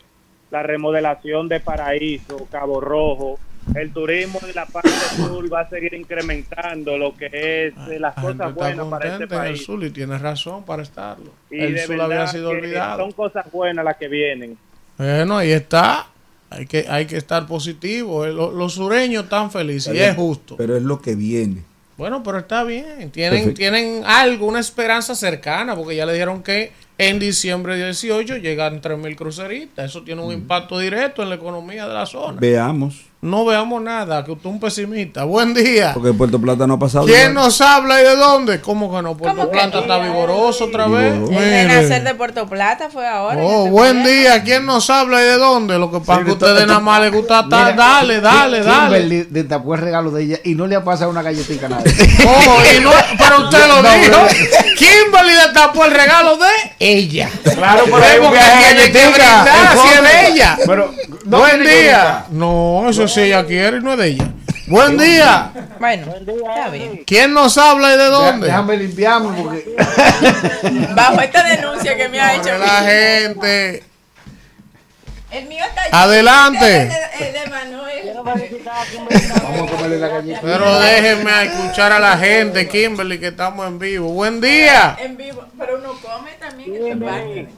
la 0.50 0.62
remodelación 0.62 1.46
de 1.46 1.60
Paraíso, 1.60 2.48
Cabo 2.50 2.80
Rojo, 2.80 3.38
el 3.74 3.92
turismo 3.92 4.40
de 4.46 4.54
la 4.54 4.64
parte 4.64 4.88
sur 4.88 5.52
va 5.52 5.60
a 5.60 5.68
seguir 5.68 5.92
incrementando 5.92 6.96
lo 6.96 7.14
que 7.14 7.26
es 7.66 7.74
eh, 7.90 7.98
las 8.00 8.16
La 8.16 8.22
gente 8.22 8.38
cosas 8.38 8.54
buenas 8.54 8.86
para 8.86 9.04
este 9.04 9.16
en 9.16 9.22
el 9.24 9.28
país. 9.28 9.62
sur 9.62 9.84
y 9.84 9.90
tiene 9.90 10.16
razón 10.16 10.64
para 10.64 10.80
estarlo. 10.82 11.32
Y 11.50 11.60
el 11.60 11.78
sur 11.80 12.00
había 12.00 12.26
sido 12.28 12.48
olvidado. 12.48 13.00
son 13.00 13.12
cosas 13.12 13.52
buenas 13.52 13.84
las 13.84 13.98
que 13.98 14.08
vienen. 14.08 14.56
Bueno, 14.98 15.38
ahí 15.38 15.52
está. 15.52 16.08
Hay 16.50 16.66
que, 16.66 16.86
hay 16.88 17.06
que 17.06 17.16
estar 17.16 17.46
positivo. 17.46 18.24
Eh, 18.24 18.32
Los, 18.32 18.52
los 18.54 18.74
sureños 18.74 19.24
están 19.24 19.50
felices 19.50 19.94
y 19.94 19.98
es 19.98 20.14
justo. 20.16 20.56
Pero 20.56 20.76
es 20.76 20.82
lo 20.82 21.00
que 21.00 21.14
viene. 21.14 21.62
Bueno, 21.96 22.22
pero 22.22 22.38
está 22.38 22.62
bien. 22.64 23.10
Tienen, 23.10 23.40
Perfecto. 23.40 23.58
tienen 23.58 24.02
algo, 24.06 24.46
una 24.46 24.60
esperanza 24.60 25.14
cercana, 25.14 25.74
porque 25.74 25.96
ya 25.96 26.06
le 26.06 26.12
dijeron 26.12 26.42
que 26.42 26.72
en 26.96 27.18
diciembre 27.18 27.76
18 27.76 28.36
llegan 28.36 28.80
3.000 28.80 29.16
cruceristas. 29.16 29.90
Eso 29.90 30.02
tiene 30.02 30.22
un 30.22 30.32
impacto 30.32 30.78
directo 30.78 31.22
en 31.22 31.28
la 31.28 31.34
economía 31.34 31.86
de 31.88 31.94
la 31.94 32.06
zona. 32.06 32.38
Veamos. 32.40 33.07
No 33.20 33.44
veamos 33.44 33.82
nada, 33.82 34.24
que 34.24 34.30
usted 34.30 34.48
es 34.48 34.52
un 34.52 34.60
pesimista. 34.60 35.24
Buen 35.24 35.52
día. 35.52 35.90
Porque 35.92 36.12
Puerto 36.12 36.40
Plata 36.40 36.68
no 36.68 36.74
ha 36.74 36.78
pasado. 36.78 37.04
¿Quién 37.04 37.34
nos 37.34 37.60
habla 37.60 38.00
y 38.00 38.04
de 38.04 38.14
dónde? 38.14 38.60
¿Cómo 38.60 38.94
que 38.94 39.02
no? 39.02 39.16
Puerto 39.16 39.36
¿Cómo 39.36 39.50
que 39.50 39.58
Plata 39.58 39.80
está 39.80 39.98
vigoroso 39.98 40.66
otra 40.66 40.86
vez. 40.86 41.14
El 41.14 41.28
renacer 41.28 42.04
de 42.04 42.14
Puerto 42.14 42.46
Plata 42.48 42.90
fue 42.90 43.08
ahora. 43.08 43.42
Oh, 43.42 43.62
este 43.64 43.70
buen 43.70 44.04
día. 44.04 44.44
¿Quién 44.44 44.66
nos 44.66 44.88
habla 44.88 45.20
y 45.20 45.24
de 45.24 45.36
dónde? 45.36 45.80
Lo 45.80 45.90
que 45.90 45.98
pasa 45.98 46.20
es 46.20 46.26
que 46.26 46.30
ustedes 46.30 46.64
nada 46.68 46.78
más 46.78 47.00
les 47.00 47.12
gusta 47.12 47.40
estar. 47.40 47.74
Dale, 47.74 48.20
dale, 48.20 48.60
dale. 48.62 49.24
Destapó 49.28 49.74
el 49.74 49.80
regalo 49.80 50.12
de 50.12 50.22
ella 50.22 50.38
y 50.44 50.54
no 50.54 50.68
le 50.68 50.76
ha 50.76 50.84
pasado 50.84 51.10
una 51.10 51.22
galletita 51.22 51.66
a 51.66 51.70
nadie. 51.70 51.92
Oh, 52.24 52.62
y 52.76 52.80
no, 52.80 52.90
pero 53.18 53.44
usted 53.44 53.66
lo 53.66 53.82
No, 53.82 53.90
dijo. 53.94 54.16
Kimberly 54.76 55.32
destapó 55.32 55.84
el 55.86 55.90
regalo 55.92 56.36
de 56.36 56.48
ella. 56.78 57.28
Claro, 57.42 57.84
pero 57.84 57.96
un 57.96 58.02
Porque 58.02 58.38
viaje 58.38 58.64
a 58.64 58.68
tiene 58.68 58.92
que 58.92 58.98
galletica, 58.98 59.42
brindar, 59.42 59.76
si 59.76 59.88
es 59.88 60.30
ella. 60.30 60.58
Pero, 60.66 60.94
Buen 61.24 61.62
día. 61.62 62.24
No, 62.30 62.88
eso 62.88 63.07
sí 63.08 63.20
ella 63.22 63.44
quiere 63.44 63.80
no 63.80 63.92
es 63.92 63.98
de 63.98 64.06
ella. 64.08 64.32
Buen 64.66 64.98
día. 64.98 65.50
Bueno, 65.80 66.14
está 66.14 66.68
bien. 66.68 67.02
¿Quién 67.06 67.32
nos 67.32 67.56
habla 67.56 67.94
y 67.94 67.96
de 67.96 68.04
dónde? 68.04 68.46
Déjame 68.46 68.76
limpiarme 68.76 69.42
porque. 69.42 69.76
Bajo 70.94 71.20
esta 71.20 71.42
denuncia 71.44 71.96
que 71.96 72.08
me 72.08 72.20
ha 72.20 72.36
hecho 72.36 72.56
La 72.58 72.82
gente. 72.82 73.84
El 75.30 75.46
mío 75.46 75.64
está 75.64 76.02
Adelante. 76.02 76.82
El 76.82 76.88
de, 76.88 77.26
el 77.26 77.32
de 77.32 77.50
Manuel. 77.50 77.78
Vamos 78.14 79.70
a 79.70 79.74
comerle 79.74 79.98
la 79.98 80.08
galleta. 80.08 80.40
Pero 80.42 80.78
déjenme 80.80 81.42
escuchar 81.44 81.92
a 81.92 81.98
la 81.98 82.16
gente, 82.18 82.68
Kimberly, 82.68 83.18
que 83.18 83.28
estamos 83.28 83.66
en 83.66 83.78
vivo. 83.78 84.08
Buen 84.10 84.40
día. 84.40 84.96
En 85.00 85.16
vivo, 85.16 85.44
pero 85.58 85.78
uno 85.78 85.98
come 86.00 86.32
también 86.38 87.00
parte. 87.00 87.48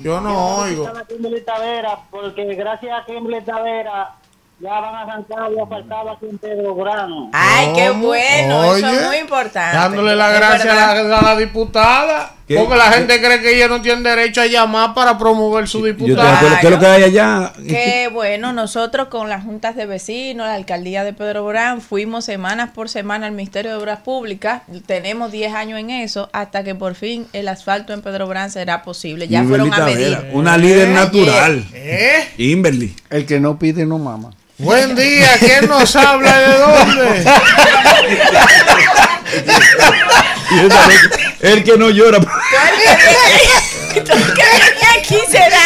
Yo 0.00 0.20
no 0.20 0.56
oigo. 0.58 0.86
a 0.88 1.06
Kimberly 1.06 1.42
Tavera, 1.42 1.98
porque 2.10 2.54
gracias 2.54 2.92
a 3.00 3.04
Kimberly 3.06 3.42
Tavera 3.44 4.16
ya 4.62 4.78
van 4.78 4.94
a 4.94 5.00
arrancar 5.00 5.50
lo 5.50 5.66
faltaba 5.66 6.12
aquí 6.12 6.26
en 6.30 6.38
Pedro 6.38 6.74
Grano. 6.76 7.30
Ay, 7.32 7.72
qué 7.74 7.90
bueno, 7.90 8.76
eso 8.76 8.86
es 8.86 9.06
muy 9.08 9.16
importante. 9.16 9.76
Dándole 9.76 10.14
la 10.14 10.30
gracia 10.30 10.72
a 10.72 10.74
la, 10.76 10.94
verdad. 10.94 11.18
a 11.18 11.22
la 11.22 11.36
diputada. 11.36 12.34
¿Qué? 12.52 12.58
Porque 12.58 12.76
la 12.76 12.92
gente 12.92 13.20
cree 13.20 13.40
que 13.40 13.56
ella 13.56 13.68
no 13.68 13.80
tiene 13.80 14.02
derecho 14.08 14.40
a 14.42 14.46
llamar 14.46 14.94
para 14.94 15.18
promover 15.18 15.68
su 15.68 15.78
Yo 15.78 15.84
te 15.84 15.92
diputada. 15.92 16.36
acuerdo, 16.36 16.56
¿qué 16.60 16.66
es 16.66 16.72
lo 16.72 16.78
que 16.78 16.86
hay 16.86 17.02
allá? 17.04 17.52
Qué 17.66 18.08
bueno, 18.12 18.52
nosotros 18.52 19.08
con 19.08 19.28
las 19.28 19.44
juntas 19.44 19.76
de 19.76 19.86
vecinos, 19.86 20.46
la 20.46 20.54
alcaldía 20.54 21.04
de 21.04 21.12
Pedro 21.12 21.42
Borán, 21.42 21.80
fuimos 21.80 22.24
semanas 22.24 22.70
por 22.74 22.88
semana 22.88 23.26
al 23.26 23.32
Ministerio 23.32 23.72
de 23.72 23.76
Obras 23.78 24.00
Públicas. 24.00 24.62
Tenemos 24.86 25.32
10 25.32 25.54
años 25.54 25.80
en 25.80 25.90
eso, 25.90 26.28
hasta 26.32 26.64
que 26.64 26.74
por 26.74 26.94
fin 26.94 27.26
el 27.32 27.48
asfalto 27.48 27.92
en 27.92 28.02
Pedro 28.02 28.26
Borán 28.26 28.50
será 28.50 28.82
posible. 28.82 29.28
Ya 29.28 29.44
fueron 29.44 29.72
a 29.72 29.84
medir. 29.84 30.18
Una 30.32 30.56
líder 30.56 30.88
natural. 30.88 31.64
¿Eh? 31.72 32.28
Kimberly. 32.36 32.94
El 33.10 33.26
que 33.26 33.40
no 33.40 33.58
pide 33.58 33.86
no 33.86 33.98
mama. 33.98 34.30
Buen 34.58 34.94
día, 34.94 35.28
¿quién 35.40 35.66
nos 35.66 35.96
habla 35.96 36.36
y? 40.56 41.46
El 41.46 41.64
que 41.64 41.76
no 41.76 41.90
llora. 41.90 42.18
Aquí 44.98 45.18
será. 45.28 45.58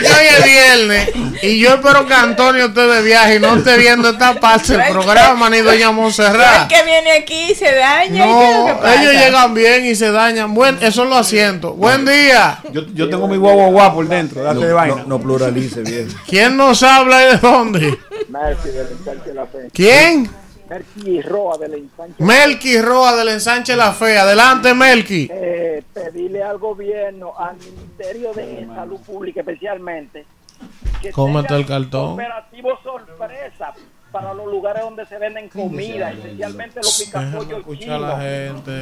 Que 0.00 0.08
hoy 0.08 0.26
es 0.38 0.44
viernes 0.44 1.08
y 1.42 1.58
yo 1.58 1.74
espero 1.74 2.06
que 2.06 2.14
Antonio 2.14 2.66
esté 2.66 2.80
de 2.86 3.02
viaje 3.02 3.36
y 3.36 3.38
no 3.40 3.56
esté 3.56 3.76
viendo 3.76 4.10
esta 4.10 4.34
parte 4.40 4.76
del 4.76 4.92
programa 4.92 5.50
ni 5.50 5.58
Doña 5.60 5.88
El 5.90 5.94
Montserrat. 5.94 6.68
que 6.68 6.82
viene 6.84 7.12
aquí 7.12 7.54
se 7.54 7.74
daña. 7.74 8.26
¿y 8.26 8.28
lo 8.30 8.66
que 8.66 8.72
No, 8.72 8.80
pasa? 8.80 9.02
ellos 9.02 9.12
llegan 9.14 9.54
bien 9.54 9.84
y 9.86 9.94
se 9.94 10.10
dañan. 10.10 10.54
Buen, 10.54 10.78
eso 10.82 11.04
lo 11.04 11.16
asiento. 11.16 11.72
Buen 11.74 12.04
día. 12.06 12.60
Yo, 12.72 12.82
yo 12.94 13.08
tengo 13.10 13.26
mi 13.28 13.36
guagua 13.36 13.64
guagua 13.66 13.94
por 13.94 14.08
dentro, 14.08 14.42
date 14.42 14.60
No, 14.60 14.66
de 14.66 14.72
vaina. 14.72 14.96
no, 14.96 15.04
no 15.06 15.20
pluralice 15.20 15.80
bien. 15.82 16.08
¿Quién 16.28 16.56
nos 16.56 16.82
habla 16.82 17.22
y 17.22 17.26
de 17.32 17.36
dónde? 17.38 17.98
¿Quién? 19.72 20.30
Mercy 20.70 21.20
Roa 21.20 21.58
del 21.58 21.74
ensanche. 21.74 22.22
Melqui 22.22 22.80
Roa 22.80 23.16
del 23.16 23.28
ensanche 23.28 23.74
La 23.74 23.92
Fe. 23.92 24.16
Adelante, 24.16 24.72
Melqui. 24.72 25.28
Eh, 25.28 25.82
pedirle 25.92 26.44
al 26.44 26.58
gobierno, 26.58 27.32
al 27.36 27.56
Ministerio 27.56 28.32
de 28.32 28.68
Salud 28.72 29.00
Pública 29.00 29.40
especialmente, 29.40 30.24
que 31.02 31.10
Cómete 31.10 31.48
tenga 31.48 31.60
el 31.60 31.66
cartón. 31.66 32.12
operativos 32.12 32.78
sorpresa 32.84 33.74
para 34.12 34.32
los 34.32 34.46
lugares 34.46 34.82
donde 34.82 35.06
se 35.06 35.18
venden 35.18 35.48
comida, 35.48 36.12
especialmente 36.12 36.76
los 36.76 37.02
picapollos 37.02 37.64
chinos. 37.76 38.14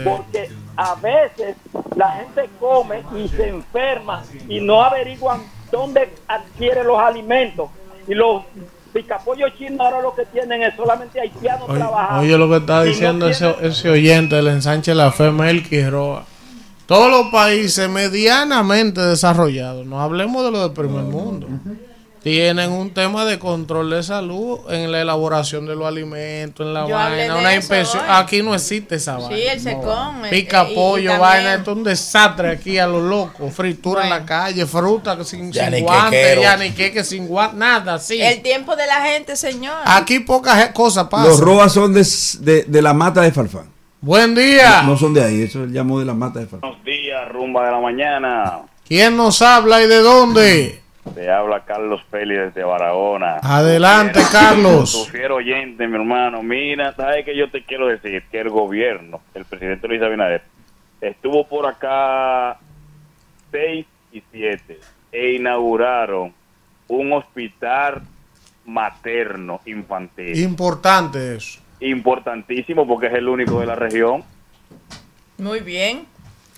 Porque 0.04 0.50
a 0.76 0.94
veces 0.96 1.56
la 1.96 2.10
gente 2.12 2.50
come 2.60 3.02
y 3.16 3.28
se 3.28 3.48
enferma 3.48 4.22
y 4.46 4.60
no 4.60 4.82
averiguan 4.82 5.40
dónde 5.72 6.10
adquiere 6.26 6.84
los 6.84 6.98
alimentos. 6.98 7.70
Y 8.06 8.14
los 8.14 8.42
picapollos 8.92 9.50
chinos 9.58 9.80
ahora 9.80 10.00
lo 10.02 10.14
que 10.14 10.24
tienen 10.26 10.62
es 10.62 10.74
solamente 10.76 11.20
haitianos 11.20 11.68
Oye, 11.68 11.78
trabajando. 11.78 12.20
oye 12.22 12.38
lo 12.38 12.48
que 12.48 12.56
está 12.56 12.74
Y 12.74 12.78
no 12.78 12.84
diciendo 12.84 13.28
ese, 13.28 13.44
tienen- 13.52 13.70
ese 13.72 13.90
oyente 13.90 14.36
del 14.36 14.48
ensanche 14.48 14.94
La 14.94 15.12
Fe, 15.12 15.30
Melqui 15.30 15.88
Roa. 15.88 16.24
Todos 16.86 17.10
los 17.10 17.30
países 17.30 17.88
medianamente 17.90 19.00
desarrollados, 19.02 19.84
no 19.86 20.00
hablemos 20.00 20.42
de 20.44 20.50
los 20.50 20.62
del 20.62 20.72
primer 20.72 21.04
mundo, 21.04 21.46
tienen 22.22 22.72
un 22.72 22.90
tema 22.92 23.24
de 23.24 23.38
control 23.38 23.90
de 23.90 24.02
salud 24.02 24.58
en 24.70 24.90
la 24.92 25.00
elaboración 25.02 25.66
de 25.66 25.74
los 25.76 25.86
alimentos, 25.86 26.66
en 26.66 26.74
la 26.74 26.86
Yo 26.86 26.94
vaina, 26.94 27.36
una 27.36 27.54
inspección. 27.54 28.02
hoy. 28.02 28.08
Aquí 28.10 28.42
no 28.42 28.54
existe 28.54 28.96
esa 28.96 29.16
vaina. 29.18 29.36
Sí, 29.36 29.42
el 29.46 29.60
secón. 29.60 30.24
eh, 30.26 30.30
Pica 30.30 30.62
eh, 30.62 30.72
y 30.72 30.74
pollo, 30.74 31.18
vaina, 31.18 31.54
esto 31.54 31.70
es 31.72 31.76
un 31.76 31.84
desastre 31.84 32.50
aquí 32.50 32.78
a 32.78 32.86
los 32.86 33.02
locos. 33.02 33.52
Fritura 33.54 34.04
en 34.04 34.10
la 34.10 34.24
calle, 34.26 34.66
fruta 34.66 35.16
que 35.16 35.24
sin, 35.24 35.52
Ya 35.52 35.64
sin 35.64 35.74
ni 35.74 35.80
guantes, 35.82 36.40
ya 36.40 36.56
ni 36.56 36.70
que 36.72 37.04
sin 37.04 37.26
guantes, 37.28 37.58
nada. 37.58 38.00
El 38.10 38.42
tiempo 38.42 38.76
de 38.76 38.86
la 38.86 39.02
gente, 39.02 39.36
señor. 39.36 39.76
Aquí 39.84 40.20
pocas 40.20 40.70
cosas 40.70 41.08
pasan. 41.08 41.28
Los 41.28 41.40
robas 41.40 41.72
son 41.72 41.94
de, 41.94 42.06
de, 42.40 42.64
de 42.64 42.82
la 42.82 42.92
mata 42.94 43.20
de 43.22 43.32
Farfán. 43.32 43.70
Buen 44.00 44.34
día. 44.34 44.82
No 44.82 44.96
son 44.96 45.12
de 45.14 45.24
ahí, 45.24 45.42
eso 45.42 45.64
es 45.64 45.70
llamó 45.70 45.98
de 45.98 46.04
la 46.04 46.14
mata 46.14 46.38
de 46.40 46.46
Farfán. 46.46 46.70
Buenos 46.70 46.84
días, 46.84 47.28
rumba 47.30 47.64
de 47.66 47.70
la 47.72 47.80
mañana. 47.80 48.60
¿Quién 48.86 49.16
nos 49.16 49.42
habla 49.42 49.82
y 49.82 49.86
de 49.86 49.98
dónde? 49.98 50.80
Te 51.14 51.30
habla 51.30 51.64
Carlos 51.64 52.00
Pérez 52.10 52.46
desde 52.54 52.64
Barahona. 52.64 53.36
Adelante, 53.42 54.20
Tu 54.22 54.30
Carlos. 54.32 55.08
fiero 55.10 55.36
oyente, 55.36 55.86
mi 55.88 55.96
hermano. 55.96 56.42
Mira, 56.42 56.94
¿sabes 56.94 57.24
qué 57.24 57.36
yo 57.36 57.50
te 57.50 57.64
quiero 57.64 57.86
decir? 57.88 58.22
Que 58.30 58.40
el 58.40 58.50
gobierno, 58.50 59.20
el 59.34 59.44
presidente 59.44 59.88
Luis 59.88 60.02
Abinader, 60.02 60.42
estuvo 61.00 61.46
por 61.46 61.66
acá 61.66 62.58
6 63.50 63.86
y 64.12 64.22
7 64.32 64.78
e 65.12 65.32
inauguraron 65.34 66.32
un 66.88 67.12
hospital 67.12 68.02
materno 68.64 69.60
infantil. 69.66 70.38
Importante 70.38 71.36
eso. 71.36 71.60
Importantísimo 71.80 72.86
porque 72.86 73.06
es 73.06 73.14
el 73.14 73.28
único 73.28 73.60
de 73.60 73.66
la 73.66 73.74
región. 73.74 74.22
Muy 75.38 75.60
bien. 75.60 76.06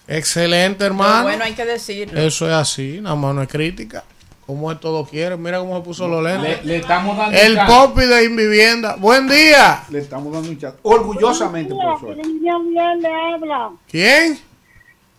Excelente, 0.08 0.78
Pero 0.78 0.86
hermano. 0.94 1.22
bueno, 1.22 1.44
hay 1.44 1.52
que 1.52 1.64
decirlo. 1.64 2.20
Eso 2.20 2.46
es 2.48 2.52
así, 2.54 2.98
nada 3.00 3.14
más 3.14 3.34
no 3.34 3.42
es 3.42 3.48
crítica. 3.48 4.02
Como 4.50 4.72
es 4.72 4.80
todo 4.80 5.04
quiere, 5.04 5.36
mira 5.36 5.60
cómo 5.60 5.76
se 5.76 5.84
puso 5.84 6.08
los 6.08 6.24
lentes. 6.24 6.64
Le, 6.64 6.72
le 6.72 6.76
estamos 6.78 7.16
dando 7.16 7.38
El 7.38 7.52
un 7.52 7.56
chat. 7.56 7.68
popi 7.68 8.00
de 8.00 8.24
Invivienda. 8.24 8.96
Buen 8.96 9.28
día. 9.28 9.84
Le 9.90 10.00
estamos 10.00 10.32
dando 10.32 10.48
un 10.48 10.58
chat. 10.58 10.74
Orgullosamente, 10.82 11.72
profesor. 11.72 12.16
Virginia 12.16 12.58
Biel 12.58 13.00
le 13.00 13.14
habla. 13.14 13.70
¿Quién? 13.88 14.40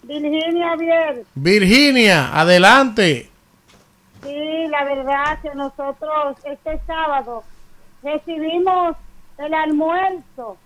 Virginia 0.04 0.76
Biel. 0.76 1.26
Virginia, 1.34 2.38
adelante. 2.38 3.30
Sí, 4.22 4.68
la 4.68 4.84
verdad 4.84 5.40
que 5.42 5.56
nosotros 5.56 6.36
este 6.44 6.82
sábado 6.86 7.46
recibimos 8.04 8.98
el 9.38 9.54
almuerzo 9.54 10.58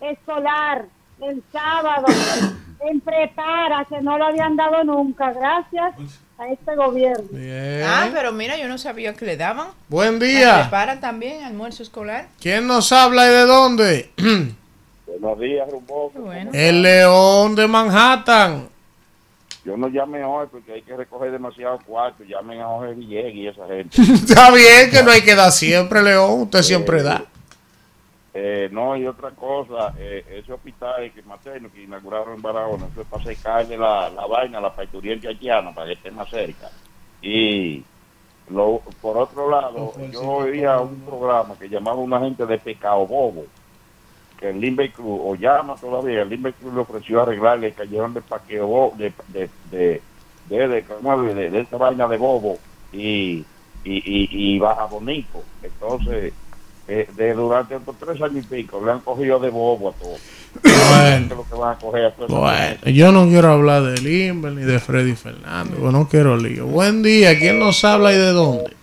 escolar 0.00 0.84
el 1.22 1.42
sábado 1.50 2.06
en 2.88 3.00
prepara 3.00 3.84
que 3.86 4.00
no 4.00 4.16
lo 4.16 4.26
habían 4.26 4.54
dado 4.54 4.84
nunca 4.84 5.32
gracias 5.32 5.94
a 6.38 6.48
este 6.48 6.76
gobierno. 6.76 7.26
Ah, 7.86 8.08
pero 8.12 8.32
mira, 8.32 8.56
yo 8.58 8.68
no 8.68 8.78
sabía 8.78 9.14
que 9.14 9.24
le 9.24 9.36
daban. 9.36 9.68
Buen 9.88 10.18
¿Me 10.18 10.26
día. 10.26 10.62
preparan 10.62 11.00
también 11.00 11.44
almuerzo 11.44 11.82
escolar? 11.82 12.28
¿Quién 12.40 12.66
nos 12.66 12.92
habla 12.92 13.26
y 13.26 13.30
de 13.30 13.42
dónde? 13.46 14.10
Buenos 15.06 15.40
días, 15.40 15.68
Rumbo. 15.70 16.12
El 16.52 16.82
León 16.82 17.54
de 17.54 17.66
Manhattan. 17.66 18.68
Yo 19.64 19.76
no 19.76 19.88
llamé 19.88 20.22
hoy 20.22 20.46
porque 20.50 20.74
hay 20.74 20.82
que 20.82 20.96
recoger 20.96 21.32
demasiado 21.32 21.78
cuarto. 21.84 22.22
Llamen 22.22 22.60
a 22.60 22.66
Jorge 22.66 22.94
Villegas 22.94 23.32
y 23.34 23.46
esa 23.48 23.66
gente. 23.66 24.00
Está 24.14 24.50
bien 24.52 24.90
que 24.90 25.02
no 25.02 25.10
hay 25.10 25.22
que 25.22 25.34
dar 25.34 25.50
siempre, 25.50 26.02
León. 26.02 26.42
Usted 26.42 26.62
siempre 26.62 27.02
da. 27.02 27.24
Eh, 28.38 28.68
no, 28.70 28.94
y 28.94 29.06
otra 29.06 29.30
cosa, 29.30 29.94
eh, 29.98 30.22
ese 30.28 30.52
hospital 30.52 31.10
que 31.10 31.22
materno 31.22 31.70
que 31.72 31.84
inauguraron 31.84 32.34
en 32.34 32.42
Barahona, 32.42 32.86
eso 32.92 33.00
es 33.00 33.06
para 33.06 33.24
secarle 33.24 33.78
la, 33.78 34.10
la 34.10 34.26
vaina 34.26 34.58
a 34.58 34.60
la 34.60 34.74
parturiente 34.74 35.26
haitiana 35.26 35.74
para 35.74 35.86
que 35.86 35.94
esté 35.94 36.10
más 36.10 36.28
cerca. 36.28 36.70
Y 37.22 37.82
lo, 38.50 38.82
por 39.00 39.16
otro 39.16 39.48
lado, 39.48 39.94
yo 40.12 40.20
oía 40.20 40.78
un 40.80 41.00
programa 41.00 41.56
que 41.58 41.70
llamaba 41.70 41.96
una 41.96 42.20
gente 42.20 42.44
de 42.44 42.58
Pecado 42.58 43.06
Bobo, 43.06 43.46
que 44.38 44.50
el 44.50 44.60
Limber 44.60 44.92
Cruz, 44.92 45.18
o 45.24 45.34
llama 45.34 45.74
todavía, 45.76 46.20
el 46.20 46.28
Limber 46.28 46.52
Cruz 46.52 46.74
le 46.74 46.80
ofreció 46.80 47.22
arreglarle 47.22 47.68
el 47.68 47.74
callejón 47.74 48.12
de 48.12 48.20
Paqueo 48.20 48.92
de, 48.98 49.14
de, 49.28 49.48
de, 49.70 50.02
de, 50.50 51.58
esa 51.58 51.78
vaina 51.78 52.06
de 52.06 52.18
Bobo 52.18 52.58
y, 52.92 53.46
y, 53.82 53.94
y, 53.94 54.28
y 54.30 54.58
Baja 54.58 54.84
Bonico. 54.84 55.42
Entonces, 55.62 56.34
eh, 56.88 57.08
de 57.16 57.34
durante 57.34 57.74
estos 57.74 57.96
tres 57.96 58.20
años 58.22 58.44
y 58.44 58.62
pico 58.62 58.80
le 58.84 58.92
han 58.92 59.00
cogido 59.00 59.40
de 59.40 59.50
bobo 59.50 59.90
a 59.90 59.92
todos. 59.92 60.20
Bueno. 60.62 61.34
lo 61.34 61.48
que 61.48 61.54
van 61.54 61.74
a 61.74 61.78
coger 61.78 62.06
a 62.06 62.26
Bueno, 62.28 62.76
yo 62.86 63.12
no 63.12 63.26
quiero 63.26 63.52
hablar 63.52 63.82
de 63.82 64.00
Limber 64.00 64.52
ni 64.52 64.62
de 64.62 64.78
Freddy 64.78 65.14
Fernández, 65.14 65.78
no 65.78 66.08
quiero 66.08 66.36
lío. 66.36 66.66
Buen 66.66 67.02
día, 67.02 67.38
¿quién 67.38 67.58
nos 67.58 67.84
habla 67.84 68.12
y 68.12 68.16
de 68.16 68.32
dónde? 68.32 68.76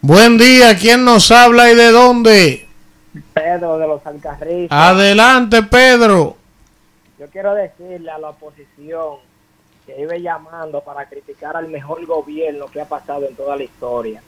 Buen 0.00 0.38
día, 0.38 0.76
¿quién 0.76 1.04
nos 1.04 1.30
habla 1.30 1.70
y 1.70 1.74
de 1.74 1.90
dónde? 1.90 2.66
Pedro 3.34 3.78
de 3.78 3.86
los 3.86 4.06
Alcarrizos. 4.06 4.68
Adelante, 4.70 5.62
Pedro. 5.64 6.36
Yo 7.18 7.26
quiero 7.28 7.54
decirle 7.54 8.10
a 8.10 8.18
la 8.18 8.30
oposición 8.30 9.16
que 9.86 9.94
vive 9.94 10.22
llamando 10.22 10.80
para 10.80 11.08
criticar 11.08 11.56
al 11.56 11.68
mejor 11.68 12.04
gobierno 12.06 12.66
que 12.66 12.80
ha 12.80 12.84
pasado 12.84 13.28
en 13.28 13.36
toda 13.36 13.56
la 13.56 13.64
historia. 13.64 14.22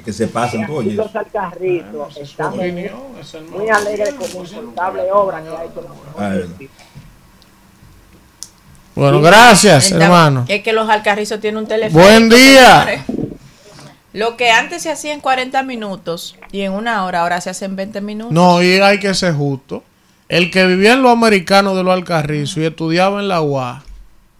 Es 0.00 0.04
que 0.06 0.12
se 0.14 0.28
pasan, 0.28 0.66
tú, 0.66 0.76
oye. 0.76 0.92
Los 0.92 1.14
alcarritos 1.14 2.16
estamos 2.16 2.56
muy, 2.56 2.70
opinión, 2.70 2.96
es 3.20 3.34
el 3.34 3.44
muy 3.44 3.68
alegres 3.68 4.14
con 4.14 4.46
incontable 4.46 5.02
obra 5.12 5.42
que 5.42 5.48
ha 5.50 5.64
hecho 5.64 5.82
la 6.16 6.26
Ah. 6.26 6.38
Bueno, 8.94 9.20
gracias, 9.20 9.84
Estamos- 9.84 10.02
hermano. 10.04 10.44
Es 10.48 10.62
que 10.62 10.72
los 10.72 10.88
alcarrizos 10.88 11.38
tienen 11.38 11.58
un 11.58 11.68
teléfono. 11.68 12.02
Buen 12.02 12.30
día. 12.30 13.04
Lo 14.14 14.38
que 14.38 14.50
antes 14.50 14.82
se 14.82 14.90
hacía 14.90 15.12
en 15.12 15.20
40 15.20 15.62
minutos 15.64 16.34
y 16.50 16.62
en 16.62 16.72
una 16.72 17.04
hora, 17.04 17.20
ahora 17.20 17.40
se 17.42 17.50
hace 17.50 17.66
en 17.66 17.76
20 17.76 18.00
minutos. 18.00 18.32
No, 18.32 18.62
y 18.62 18.80
hay 18.80 18.98
que 18.98 19.12
ser 19.14 19.34
justo. 19.34 19.84
El 20.30 20.50
que 20.50 20.66
vivía 20.66 20.94
en 20.94 21.02
los 21.02 21.12
americanos 21.12 21.76
de 21.76 21.82
los 21.82 21.92
Alcarrizos 21.92 22.56
y 22.56 22.64
estudiaba 22.64 23.20
en 23.20 23.28
la 23.28 23.42
UA 23.42 23.84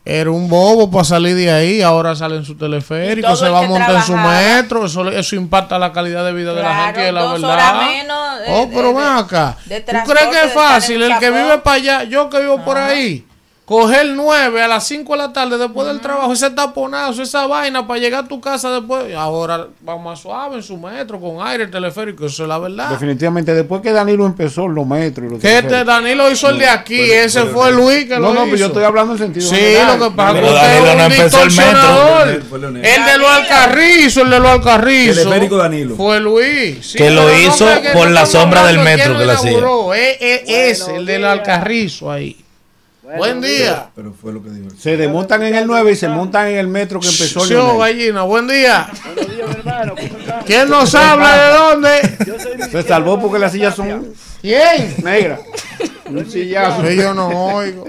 era 0.04 0.30
un 0.30 0.48
bobo 0.48 0.90
para 0.90 1.04
salir 1.04 1.36
de 1.36 1.50
ahí. 1.50 1.82
Ahora 1.82 2.16
sale 2.16 2.36
en 2.36 2.44
su 2.44 2.56
teleférico, 2.56 3.36
se 3.36 3.48
va 3.48 3.60
a 3.60 3.62
montar 3.62 3.96
en 3.96 4.02
su 4.02 4.16
metro. 4.16 4.86
Eso, 4.86 5.08
eso 5.10 5.36
impacta 5.36 5.78
la 5.78 5.92
calidad 5.92 6.24
de 6.24 6.32
vida 6.32 6.54
de 6.54 6.62
la 6.62 6.84
gente, 6.86 7.12
la 7.12 7.22
dos 7.22 7.32
verdad. 7.40 7.50
horas 7.50 7.86
menos 7.86 8.38
de- 8.40 8.46
oh, 8.48 8.68
pero 8.74 8.88
de- 8.88 8.94
ven 8.94 9.06
acá. 9.06 9.56
¿Tú 9.64 10.10
crees 10.12 10.26
que 10.28 10.46
es 10.46 10.52
fácil? 10.52 11.02
El 11.02 11.18
que 11.18 11.30
vive 11.30 11.58
para 11.58 11.76
allá, 11.76 12.04
yo 12.04 12.28
que 12.30 12.40
vivo 12.40 12.64
por 12.64 12.78
ahí, 12.78 13.26
coger 13.70 14.04
9 14.16 14.62
a 14.62 14.66
las 14.66 14.84
5 14.88 15.12
de 15.12 15.18
la 15.18 15.32
tarde 15.32 15.56
después 15.56 15.86
del 15.86 16.00
trabajo, 16.00 16.32
ese 16.32 16.50
taponazo, 16.50 17.22
esa 17.22 17.46
vaina 17.46 17.86
para 17.86 18.00
llegar 18.00 18.24
a 18.24 18.26
tu 18.28 18.40
casa 18.40 18.68
después. 18.72 19.14
Ahora 19.14 19.68
vamos 19.82 20.04
más 20.04 20.18
suave 20.20 20.56
en 20.56 20.62
su 20.64 20.76
metro, 20.76 21.20
con 21.20 21.46
aire, 21.46 21.68
teleférico, 21.68 22.26
eso 22.26 22.42
es 22.42 22.48
la 22.48 22.58
verdad. 22.58 22.90
Definitivamente, 22.90 23.54
después 23.54 23.80
que 23.80 23.92
Danilo 23.92 24.26
empezó 24.26 24.66
los 24.66 24.84
metros. 24.84 25.28
y 25.28 25.30
los 25.34 25.40
Que 25.40 25.58
este. 25.58 25.84
Danilo 25.84 26.28
hizo 26.28 26.48
el 26.50 26.58
de 26.58 26.66
aquí, 26.68 26.96
pero- 26.98 27.22
ese 27.22 27.40
pero- 27.42 27.52
fue 27.52 27.70
Luis 27.72 28.04
que 28.06 28.14
No, 28.14 28.20
lo 28.20 28.34
no, 28.34 28.40
hizo. 28.40 28.44
pero 28.46 28.56
yo 28.56 28.66
estoy 28.66 28.82
hablando 28.84 29.12
en 29.12 29.18
sentido 29.20 29.48
Sí, 29.48 29.54
general. 29.54 29.98
lo 30.00 30.10
que 30.10 30.16
pasa 30.16 30.30
es 30.38 30.40
que 30.44 30.50
usted 30.50 30.82
no 30.96 31.02
empezó 31.04 31.22
el 31.22 31.28
metro. 31.28 31.44
distorsionador. 31.44 32.42
Fue 32.50 32.58
Leonel. 32.58 32.84
El 32.84 33.04
de 33.04 33.18
los 33.18 33.30
Alcarrizos, 33.30 34.24
el 34.24 34.30
de 34.30 34.40
los 34.40 34.50
Alcarrizos. 34.50 35.16
Teleférico 35.22 35.56
Danilo. 35.56 35.94
Fue 35.94 36.18
Luis. 36.18 36.86
Sí, 36.90 36.98
Que 36.98 37.10
lo 37.10 37.22
no 37.22 37.38
hizo 37.38 37.66
por 37.92 38.08
no 38.08 38.14
la 38.14 38.26
sombra 38.26 38.66
del 38.66 38.78
de 38.78 38.82
metro 38.82 39.12
que 39.12 39.18
lo 39.20 39.24
la 39.26 39.34
hacía. 39.34 39.58
ese, 39.94 40.96
el 40.96 41.06
del 41.06 41.24
Alcarrizo 41.24 42.10
ahí. 42.10 42.36
Buen 43.16 43.40
día. 43.40 43.90
Pero 43.94 44.12
fue 44.12 44.32
lo 44.32 44.42
que 44.42 44.50
dijo. 44.50 44.70
Se 44.78 44.96
desmontan 44.96 45.42
en 45.42 45.54
el 45.54 45.66
9 45.66 45.92
y 45.92 45.96
se 45.96 46.08
montan 46.08 46.48
en 46.48 46.56
el 46.58 46.68
metro 46.68 47.00
que 47.00 47.08
empezó 47.08 47.40
Sí, 47.40 47.54
Leonel. 47.54 47.78
gallina, 47.78 48.22
buen 48.22 48.46
día. 48.46 48.88
¿Quién 50.46 50.68
nos 50.68 50.94
habla 50.94 51.36
de 51.36 51.54
dónde? 51.56 52.68
Se 52.70 52.82
salvó 52.82 53.20
porque 53.20 53.38
las 53.38 53.52
sillas 53.52 53.74
son 53.74 54.12
¿Quién? 54.40 54.94
negras. 55.02 55.40
Un 56.06 56.30
sillazo. 56.30 56.88
Yo 56.90 57.14
no 57.14 57.28
oigo. 57.28 57.86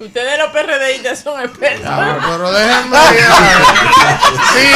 Ustedes 0.00 0.38
los 0.38 0.50
PRDistas 0.50 1.20
son 1.20 1.40
expertos. 1.42 1.86
Ah, 1.88 2.18
pero 2.20 2.52
déjenme 2.52 2.96
ya. 2.96 3.60
Sí, 4.52 4.68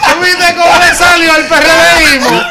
¿tú 0.00 0.20
viste 0.24 0.54
cómo 0.54 0.78
le 0.78 0.94
salió 0.94 1.32
al 1.34 1.46
PRDismo? 1.46 2.42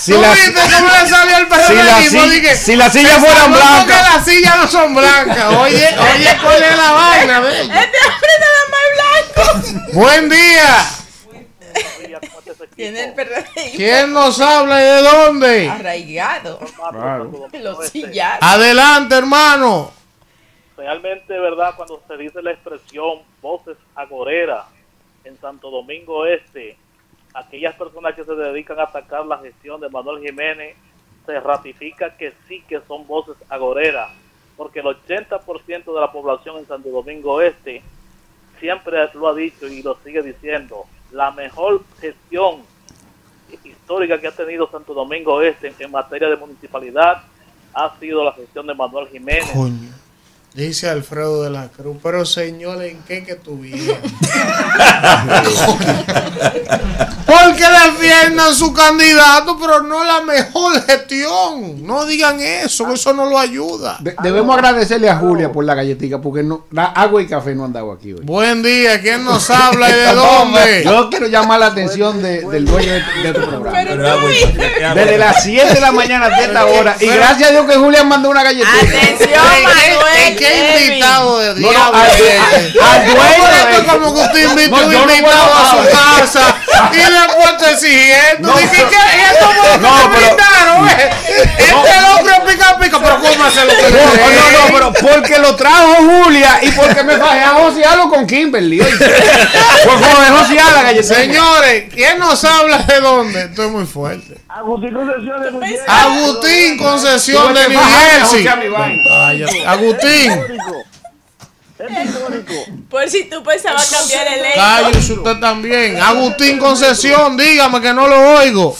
Si 0.00 0.12
¿Tú 0.12 0.20
la- 0.20 0.30
viste 0.32 0.52
cómo 0.54 0.88
le 0.88 1.08
salió 1.08 1.36
al 1.36 1.42
si 1.66 1.74
la 1.74 1.82
PRDismo? 1.96 2.22
si- 2.22 2.30
Dije, 2.30 2.56
si 2.56 2.76
las 2.76 2.92
sillas 2.92 3.18
fueran 3.18 3.52
blancas. 3.52 3.78
porque 3.78 3.92
las 4.14 4.24
sillas 4.24 4.56
no 4.58 4.68
son 4.68 4.94
blancas. 4.94 5.44
Oye, 5.58 5.96
oye, 6.14 6.38
¿cuál 6.42 6.62
es 6.62 6.76
la 6.76 6.92
vaina? 6.92 7.40
ve? 7.40 7.60
Este 7.60 7.70
hombre 7.72 8.32
nada 8.40 8.62
más 8.70 9.72
blanco. 9.74 9.92
Buen 9.92 10.28
día. 10.28 10.86
Tiene 12.74 13.04
el 13.04 13.14
PRDismo. 13.14 13.76
¿Quién 13.76 14.12
nos 14.12 14.40
habla 14.40 14.80
y 14.80 14.84
de 14.84 15.02
dónde? 15.02 15.68
Arraigado. 15.68 16.58
Los. 17.52 17.92
Adelante, 18.40 19.14
hermano. 19.14 19.92
realmente 20.76 21.38
verdad 21.38 21.74
cuando 21.76 22.02
se 22.06 22.16
dice 22.16 22.42
la 22.42 22.52
expresión 22.52 23.20
voces 23.40 23.76
agoreras 23.94 24.66
en 25.24 25.38
Santo 25.40 25.70
Domingo 25.70 26.26
Este, 26.26 26.76
aquellas 27.34 27.74
personas 27.74 28.14
que 28.14 28.24
se 28.24 28.34
dedican 28.34 28.78
a 28.80 28.84
atacar 28.84 29.26
la 29.26 29.38
gestión 29.38 29.80
de 29.80 29.88
Manuel 29.88 30.24
Jiménez, 30.24 30.76
se 31.26 31.38
ratifica 31.40 32.16
que 32.16 32.32
sí 32.48 32.64
que 32.68 32.80
son 32.88 33.06
voces 33.06 33.36
agoreras, 33.48 34.10
porque 34.56 34.80
el 34.80 34.86
80% 34.86 35.94
de 35.94 36.00
la 36.00 36.10
población 36.10 36.58
en 36.58 36.66
Santo 36.66 36.88
Domingo 36.88 37.40
Este 37.40 37.82
siempre 38.58 39.08
lo 39.14 39.28
ha 39.28 39.34
dicho 39.34 39.66
y 39.66 39.82
lo 39.82 39.96
sigue 40.04 40.22
diciendo, 40.22 40.86
la 41.12 41.30
mejor 41.30 41.82
gestión 42.00 42.62
histórica 43.64 44.18
que 44.18 44.28
ha 44.28 44.32
tenido 44.32 44.70
Santo 44.70 44.94
Domingo 44.94 45.42
Este 45.42 45.72
en 45.78 45.90
materia 45.90 46.28
de 46.28 46.36
municipalidad 46.36 47.22
ha 47.74 47.98
sido 47.98 48.24
la 48.24 48.32
gestión 48.32 48.66
de 48.66 48.74
Manuel 48.74 49.08
Jiménez. 49.08 49.50
Dice 50.54 50.86
Alfredo 50.90 51.42
de 51.44 51.50
la 51.50 51.68
Cruz, 51.68 51.96
pero 52.02 52.26
señor, 52.26 52.82
¿en 52.82 52.98
qué 53.08 53.24
que 53.24 53.36
tú 53.36 53.56
vienes? 53.56 53.96
Porque 57.26 57.64
defiendan 57.64 58.54
su 58.54 58.74
candidato, 58.74 59.56
pero 59.58 59.82
no 59.82 60.04
la 60.04 60.20
mejor 60.20 60.74
gestión. 60.84 61.86
No 61.86 62.04
digan 62.04 62.38
eso, 62.40 62.86
que 62.86 62.92
eso 62.94 63.14
no 63.14 63.24
lo 63.26 63.38
ayuda. 63.38 63.96
De- 64.00 64.14
debemos 64.22 64.54
agradecerle 64.54 65.08
a 65.08 65.16
Julia 65.16 65.50
por 65.50 65.64
la 65.64 65.74
galletita 65.74 66.20
porque 66.20 66.42
no, 66.42 66.66
la 66.70 66.84
agua 66.86 67.22
y 67.22 67.26
café 67.26 67.54
no 67.54 67.64
han 67.64 67.72
dado 67.72 67.90
aquí 67.92 68.12
hoy. 68.12 68.20
Buen 68.22 68.62
día, 68.62 69.00
¿quién 69.00 69.24
nos 69.24 69.48
habla 69.48 69.88
y 69.88 69.92
de 69.94 70.14
dónde? 70.14 70.84
Yo 70.84 71.08
quiero 71.08 71.26
llamar 71.28 71.60
la 71.60 71.66
atención 71.68 72.22
de- 72.22 72.42
del 72.42 72.66
dueño 72.66 72.92
de, 72.92 73.02
de 73.22 73.32
tu 73.32 73.40
programa. 73.48 73.78
Pero 73.82 74.20
tú 74.20 74.26
viste. 74.26 74.70
Desde 74.94 75.16
las 75.18 75.42
7 75.42 75.74
de 75.74 75.80
la 75.80 75.92
mañana 75.92 76.26
hasta 76.26 76.44
esta 76.44 76.66
hora. 76.66 76.96
Y 77.00 77.06
Pero- 77.06 77.14
gracias 77.14 77.48
a 77.48 77.52
Dios 77.52 77.66
que 77.66 77.76
Julia 77.76 78.04
mandó 78.04 78.28
una 78.28 78.42
galletita. 78.42 78.68
Atención, 78.78 79.30
Manuel. 79.64 80.36
¿Qué 80.48 80.84
invitado 80.86 81.38
de 81.38 81.46
No, 81.48 81.54
no, 81.54 81.70
diablo? 81.70 81.98
al- 81.98 83.06
dueño 83.06 83.22
¿Cómo 83.36 83.46
de- 83.68 83.86
como 83.86 84.14
que 84.14 84.20
usted 84.22 84.48
invita 84.50 84.70
No, 84.76 84.86
un 84.86 84.92
no 84.92 85.00
invitado 85.14 85.54
a 85.54 85.70
su 85.70 85.90
casa 85.90 86.56
y 86.92 86.96
después 86.96 87.58
te 87.58 87.70
exigiendo? 87.72 88.48
No, 88.48 88.56
Dice 88.58 88.76
que 88.76 88.96
esto 89.32 89.46
fue 89.46 89.54
lo 89.56 89.62
que 89.62 89.78
No, 89.78 90.10
pero- 90.12 90.26
invitaron, 90.26 90.88
¿eh? 90.88 91.10
Este 91.58 92.00
locro 92.00 92.46
pica 92.46 92.78
pica, 92.78 92.98
pero 93.00 93.20
¿cómo 93.20 93.44
hace 93.44 93.64
lo 93.64 93.76
que 93.76 93.82
le 93.82 93.90
No, 93.90 93.98
no, 94.00 94.50
no, 94.58 94.72
pero 94.72 94.92
porque 94.92 95.38
lo 95.38 95.56
trajo 95.56 95.94
Julia 95.96 96.58
y 96.62 96.70
porque 96.72 97.02
me 97.02 97.16
fajé 97.16 97.40
a 97.40 97.48
josearlo 97.50 98.08
con 98.10 98.26
Kimberly. 98.26 98.80
oíste. 98.80 99.04
Por 99.84 100.00
favor, 100.00 100.38
josear 100.38 100.72
la 100.72 100.82
galletita. 100.82 101.14
Señores, 101.14 101.84
¿quién 101.92 102.18
nos 102.18 102.42
habla 102.44 102.78
de 102.78 103.00
dónde? 103.00 103.42
Esto 103.44 103.64
es 103.64 103.70
muy 103.70 103.86
fuerte. 103.86 104.34
Agustín 104.54 104.92
Concepción 104.92 105.42
de 105.42 105.50
New 105.50 105.60
Jersey. 105.60 105.86
Agustín 105.88 106.78
Concesión 106.78 107.54
de 107.54 107.68
New 107.68 107.80
Jersey. 107.80 108.46
Agustín, 109.66 110.32
Es 111.78 112.04
histórico. 112.04 112.52
Por 112.90 113.08
si 113.08 113.28
tú 113.30 113.42
pensabas 113.42 113.90
cambiar 113.90 114.26
el 114.28 114.44
eco. 114.44 114.54
cállese 114.56 115.12
usted 115.14 115.40
también. 115.40 116.00
Agustín 116.00 116.58
Concesión, 116.58 117.36
dígame 117.36 117.80
que 117.80 117.92
no 117.94 118.06
lo 118.06 118.38
oigo. 118.38 118.76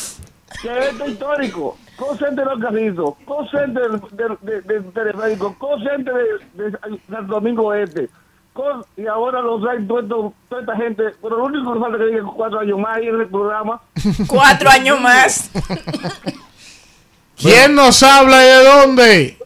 Que 0.60 0.78
esto 0.88 1.04
es 1.04 1.12
histórico. 1.12 1.78
Consente 1.96 2.40
de 2.40 2.44
los 2.46 2.60
carrizos, 2.60 3.14
consente 3.24 3.80
del 3.80 4.00
de, 4.10 4.36
de, 4.40 4.60
de, 4.62 4.80
teleférico, 4.92 5.56
consente 5.58 6.10
de, 6.10 6.70
de 6.70 6.78
Santo 7.08 7.34
Domingo 7.34 7.72
Este. 7.74 8.08
Con, 8.52 8.84
y 8.96 9.06
ahora 9.06 9.40
los 9.40 9.64
hay 9.66 9.86
toda 9.86 10.32
esta 10.60 10.76
gente. 10.76 11.04
Pero 11.22 11.38
lo 11.38 11.44
único 11.44 11.72
que 11.72 11.80
falta 11.80 11.98
que 11.98 12.04
digan 12.04 12.26
cuatro 12.26 12.60
años 12.60 12.78
más 12.78 12.96
ahí 12.96 13.08
en 13.08 13.20
el 13.20 13.28
programa. 13.28 13.80
Cuatro 14.26 14.68
años 14.70 15.00
más. 15.00 15.50
¿Quién 17.36 17.74
nos 17.74 18.02
habla 18.02 18.44
y 18.44 18.46
de 18.46 18.64
dónde? 18.64 19.38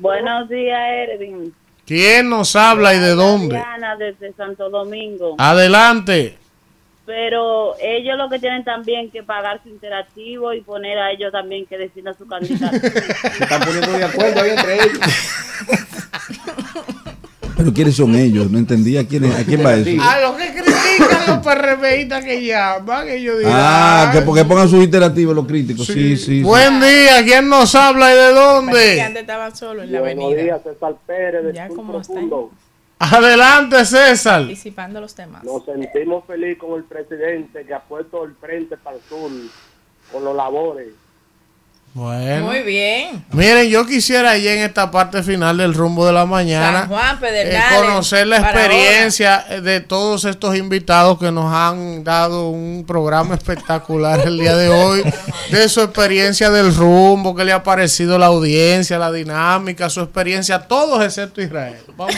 Buenos 0.00 0.48
días, 0.48 0.78
Erwin. 0.80 1.52
¿Quién 1.86 2.30
nos 2.30 2.56
habla 2.56 2.94
y 2.94 2.98
de 2.98 3.14
dónde? 3.14 3.56
Diana 3.56 3.96
desde 3.96 4.32
Santo 4.32 4.70
Domingo. 4.70 5.36
Adelante. 5.38 6.38
Pero 7.06 7.76
ellos 7.80 8.18
lo 8.18 8.28
que 8.28 8.40
tienen 8.40 8.64
también 8.64 9.10
que 9.10 9.22
pagar 9.22 9.62
su 9.62 9.68
interactivo 9.68 10.52
y 10.52 10.60
poner 10.62 10.98
a 10.98 11.12
ellos 11.12 11.30
también 11.30 11.64
que 11.66 11.78
defiendan 11.78 12.18
su 12.18 12.26
candidato. 12.26 12.76
Se 12.80 13.44
están 13.44 13.60
poniendo 13.60 13.92
de 13.92 14.04
acuerdo 14.04 14.40
ahí 14.40 14.50
entre 14.50 14.74
ellos. 14.74 14.98
Pero 17.66 17.74
¿quiénes 17.74 17.96
son 17.96 18.14
ellos? 18.14 18.48
No 18.48 18.58
entendí 18.58 18.96
a 18.96 19.08
quién, 19.08 19.24
a 19.24 19.42
quién 19.42 19.66
va 19.66 19.74
eso. 19.74 19.90
A 20.00 20.20
los 20.20 20.36
que 20.36 20.52
critican 20.52 21.26
los 21.26 21.38
PRBistas 21.44 22.24
que 22.24 22.46
llaman, 22.46 23.08
ellos 23.08 23.38
dirán. 23.38 23.52
Ah, 23.56 24.10
que 24.12 24.20
porque 24.22 24.44
pongan 24.44 24.68
sus 24.68 24.84
interactivos 24.84 25.34
los 25.34 25.46
críticos. 25.48 25.84
Sí, 25.84 26.16
sí. 26.16 26.24
sí. 26.24 26.42
Buen 26.44 26.78
día, 26.78 27.24
¿quién 27.24 27.48
nos 27.48 27.74
habla 27.74 28.12
y 28.12 28.16
de 28.16 28.28
Que 28.28 28.34
dónde? 28.34 29.00
antes 29.02 29.20
estaban 29.22 29.56
solos 29.56 29.84
en 29.86 29.92
la 29.92 29.98
Buenos 29.98 30.24
avenida. 30.26 30.42
días, 30.44 30.60
César 30.62 30.94
Pérez 31.08 31.44
de 31.44 31.52
Ya 31.54 31.66
como. 31.68 31.92
Profundo. 31.94 32.50
Adelante, 33.00 33.84
César. 33.84 34.46
Disipando 34.46 35.00
los 35.00 35.12
temas. 35.12 35.42
Nos 35.42 35.64
sentimos 35.64 36.24
felices 36.24 36.58
con 36.58 36.78
el 36.78 36.84
presidente 36.84 37.64
que 37.66 37.74
ha 37.74 37.80
puesto 37.80 38.22
el 38.24 38.34
frente 38.36 38.76
para 38.76 38.94
el 38.96 39.02
sur 39.08 39.28
con 40.12 40.22
los 40.24 40.36
labores. 40.36 40.86
Bueno. 41.96 42.44
Muy 42.48 42.60
bien. 42.60 43.24
Miren, 43.32 43.70
yo 43.70 43.86
quisiera 43.86 44.36
ya 44.36 44.52
en 44.52 44.58
esta 44.58 44.90
parte 44.90 45.22
final 45.22 45.56
del 45.56 45.72
rumbo 45.72 46.06
de 46.06 46.12
la 46.12 46.26
mañana 46.26 46.80
San 46.80 46.88
Juan, 46.90 47.18
eh, 47.22 47.58
conocer 47.74 48.26
la 48.26 48.36
experiencia 48.36 49.46
eh, 49.48 49.62
de 49.62 49.80
todos 49.80 50.26
estos 50.26 50.54
invitados 50.56 51.18
que 51.18 51.32
nos 51.32 51.50
han 51.50 52.04
dado 52.04 52.50
un 52.50 52.84
programa 52.86 53.34
espectacular 53.34 54.20
el 54.26 54.38
día 54.38 54.54
de 54.54 54.68
hoy, 54.68 55.02
de 55.50 55.68
su 55.70 55.80
experiencia 55.80 56.50
del 56.50 56.74
rumbo, 56.76 57.34
que 57.34 57.46
le 57.46 57.54
ha 57.54 57.62
parecido 57.62 58.18
la 58.18 58.26
audiencia, 58.26 58.98
la 58.98 59.10
dinámica, 59.10 59.88
su 59.88 60.02
experiencia, 60.02 60.58
todos 60.68 61.02
excepto 61.02 61.40
Israel. 61.40 61.78
Vamos. 61.96 62.14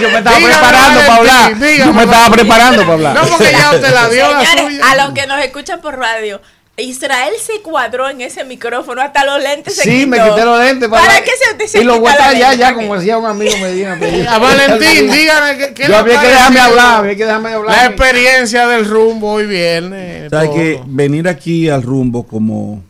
Yo 0.00 0.10
me 0.10 0.18
estaba 0.18 0.36
Dígame, 0.36 0.54
preparando 0.54 1.00
para 1.00 1.16
hablar. 1.16 1.54
dígame, 1.58 1.78
Yo 1.78 1.92
me 1.94 2.02
estaba 2.04 2.30
preparando 2.30 2.82
para 2.82 2.92
hablar. 2.92 3.14
No, 3.14 3.26
porque 3.26 3.52
ya 3.52 3.70
usted 3.72 3.90
la 3.94 4.08
dio 4.10 4.30
la 4.32 4.44
suya. 4.44 4.90
a 4.90 4.96
los 4.96 5.14
que 5.14 5.26
nos 5.26 5.42
escuchan 5.42 5.80
por 5.80 5.98
radio, 5.98 6.40
Israel 6.76 7.32
se 7.40 7.62
cuadró 7.62 8.08
en 8.10 8.20
ese 8.20 8.44
micrófono, 8.44 9.00
hasta 9.00 9.24
los 9.24 9.40
lentes 9.40 9.76
se 9.76 9.82
Sí, 9.84 10.06
me 10.06 10.16
quité 10.16 10.44
los 10.44 10.58
lentes. 10.58 10.88
¿Para, 10.88 11.22
qué 11.22 11.30
se, 11.30 11.68
se 11.68 11.80
Y 11.80 11.84
lo 11.84 11.94
quita 11.94 12.00
voy 12.00 12.08
a 12.10 12.14
los 12.16 12.20
estar 12.24 12.36
ya, 12.36 12.50
lentes? 12.50 12.58
ya, 12.58 12.74
como 12.74 12.96
decía 12.96 13.18
un 13.18 13.26
amigo 13.26 13.52
Medina. 13.60 13.92
A 14.34 14.38
Valentín, 14.38 15.10
dígame 15.10 15.56
que, 15.56 15.74
que 15.74 15.86
Yo 15.86 15.96
había 15.96 16.20
que 16.20 16.26
dejarme 16.26 16.58
hablar, 16.58 16.96
había 16.96 17.16
que 17.16 17.24
dejarme 17.24 17.52
hablar. 17.52 17.76
La 17.76 17.86
experiencia 17.86 18.66
del 18.66 18.86
rumbo 18.86 19.34
hoy 19.34 19.46
viernes. 19.46 20.30
¿Sabe 20.30 20.46
todo. 20.46 20.56
que 20.56 20.80
venir 20.86 21.28
aquí 21.28 21.68
al 21.68 21.82
rumbo 21.82 22.26
como, 22.26 22.82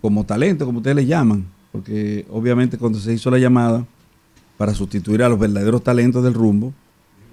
como 0.00 0.24
talento, 0.24 0.64
como 0.64 0.78
ustedes 0.78 0.96
le 0.96 1.04
llaman? 1.04 1.46
Porque 1.72 2.24
obviamente 2.30 2.78
cuando 2.78 2.98
se 2.98 3.12
hizo 3.12 3.30
la 3.30 3.38
llamada 3.38 3.84
para 4.56 4.72
sustituir 4.72 5.22
a 5.22 5.28
los 5.28 5.38
verdaderos 5.38 5.84
talentos 5.84 6.24
del 6.24 6.32
rumbo, 6.32 6.72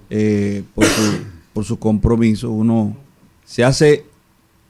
eh, 0.09 0.63
por, 0.75 0.83
su, 0.85 1.17
por 1.53 1.63
su 1.63 1.79
compromiso, 1.79 2.49
uno 2.51 2.97
se 3.45 3.63
hace 3.63 4.03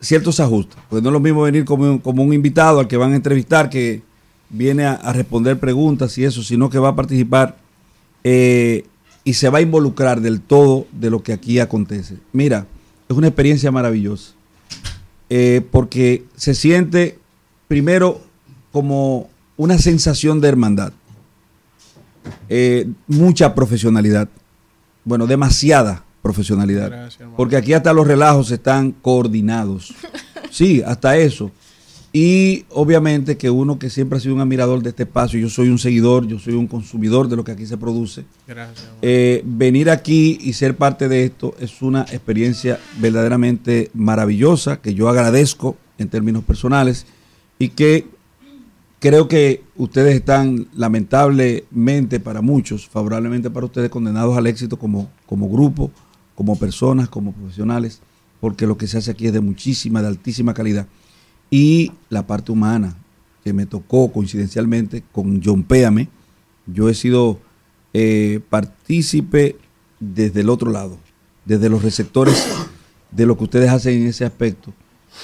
ciertos 0.02 0.40
ajustes. 0.40 0.78
Porque 0.90 1.02
no 1.02 1.10
es 1.10 1.14
lo 1.14 1.20
mismo 1.20 1.44
venir 1.44 1.64
como, 1.64 2.02
como 2.02 2.24
un 2.24 2.34
invitado 2.34 2.80
al 2.80 2.88
que 2.88 2.98
van 2.98 3.14
a 3.14 3.16
entrevistar, 3.16 3.70
que 3.70 4.02
viene 4.50 4.84
a, 4.86 4.94
a 4.94 5.14
responder 5.14 5.60
preguntas 5.60 6.18
y 6.18 6.26
eso, 6.26 6.44
sino 6.44 6.70
que 6.70 6.80
va 6.80 6.90
a 6.90 6.96
participar 6.96 7.58
eh, 8.24 8.86
y 9.24 9.34
se 9.34 9.50
va 9.50 9.60
a 9.60 9.62
involucrar 9.62 10.20
del 10.20 10.42
todo 10.42 10.88
de 10.92 11.10
lo 11.10 11.24
que 11.24 11.32
aquí 11.32 11.60
acontece. 11.60 12.18
Mira, 12.34 12.66
es 13.08 13.16
una 13.16 13.28
experiencia 13.28 13.72
maravillosa. 13.72 14.34
eh, 15.34 15.66
porque 15.72 16.26
se 16.36 16.54
siente 16.54 17.18
primero 17.70 18.20
como 18.74 19.30
una 19.56 19.78
sensación 19.78 20.42
de 20.42 20.50
hermandad. 20.50 20.92
Eh, 22.50 22.90
mucha 23.08 23.56
profesionalidad. 23.56 24.28
Bueno, 25.06 25.28
demasiada 25.28 26.04
profesionalidad. 26.22 27.09
porque 27.35 27.58
aquí 27.58 27.74
hasta 27.74 27.93
los 27.93 28.08
relajos 28.08 28.51
están 28.51 28.91
coordinados. 28.91 29.93
Sí, 30.53 30.83
hasta 30.85 31.16
eso. 31.16 31.50
Y 32.14 32.66
obviamente 32.72 33.38
que 33.38 33.50
uno 33.50 33.80
que 33.80 33.90
siempre 33.90 34.17
ha 34.17 34.19
sido 34.19 34.35
un 34.35 34.41
admirador 34.41 34.83
de 34.83 34.90
este 34.90 35.03
espacio, 35.03 35.40
yo 35.40 35.50
soy 35.50 35.69
un 35.69 35.80
seguidor, 35.80 36.27
yo 36.27 36.40
soy 36.40 36.56
un 36.56 36.67
consumidor 36.67 37.30
de 37.30 37.38
lo 37.38 37.45
que 37.45 37.53
aquí 37.53 37.66
se 37.66 37.77
produce. 37.77 38.25
Gracias. 38.45 38.90
Eh, 39.01 39.41
venir 39.45 39.90
aquí 39.90 40.38
y 40.41 40.51
ser 40.51 40.75
parte 40.75 41.08
de 41.08 41.24
esto 41.24 41.56
es 41.61 41.82
una 41.82 42.01
experiencia 42.01 42.80
verdaderamente 43.00 43.90
maravillosa 43.93 44.82
que 44.82 44.93
yo 44.93 45.08
agradezco 45.08 45.77
en 45.98 46.09
términos 46.09 46.43
personales 46.43 47.06
y 47.58 47.69
que 47.69 48.08
creo 49.00 49.30
que 49.30 49.64
ustedes 49.77 50.16
están 50.16 50.67
lamentablemente 50.74 52.19
para 52.19 52.41
muchos, 52.41 52.90
favorablemente 52.90 53.50
para 53.50 53.66
ustedes, 53.66 53.90
condenados 53.90 54.38
al 54.38 54.48
éxito 54.48 54.77
como, 54.77 55.09
como 55.25 55.50
grupo, 55.50 55.91
como 56.42 56.58
personas, 56.58 57.08
como 57.08 57.34
profesionales, 57.34 58.02
porque 58.40 58.66
lo 58.66 58.76
que 58.76 58.88
se 58.88 58.98
hace 58.98 59.11
aquí 59.11 59.28
es 59.28 59.34
de 59.34 59.42
muchísima, 59.42 60.02
de 60.02 60.08
altísima 60.08 60.56
calidad. 60.56 60.88
Y 61.52 61.92
la 62.10 62.26
parte 62.26 62.52
humana, 62.52 62.98
que 63.44 63.53
me 63.53 63.68
tocó 63.68 64.11
coincidencialmente 64.11 65.03
con 65.11 65.40
John 65.44 65.61
Péame, 65.61 66.10
yo 66.66 66.90
he 66.90 66.95
sido 66.95 67.40
eh, 67.94 68.40
partícipe 68.50 69.56
desde 70.00 70.42
el 70.42 70.50
otro 70.50 70.72
lado, 70.72 70.98
desde 71.45 71.70
los 71.70 71.84
receptores 71.84 72.44
de 73.11 73.28
lo 73.28 73.38
que 73.38 73.44
ustedes 73.44 73.70
hacen 73.70 74.02
en 74.02 74.08
ese 74.08 74.26
aspecto, 74.26 74.74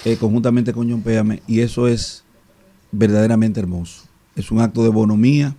eh, 0.06 0.18
conjuntamente 0.18 0.72
con 0.72 0.88
John 0.88 1.02
Péame, 1.02 1.42
y 1.48 1.62
eso 1.62 1.88
es 1.88 2.26
verdaderamente 2.92 3.60
hermoso. 3.60 4.04
Es 4.36 4.52
un 4.52 4.60
acto 4.60 4.84
de 4.84 4.90
bonomía, 4.90 5.56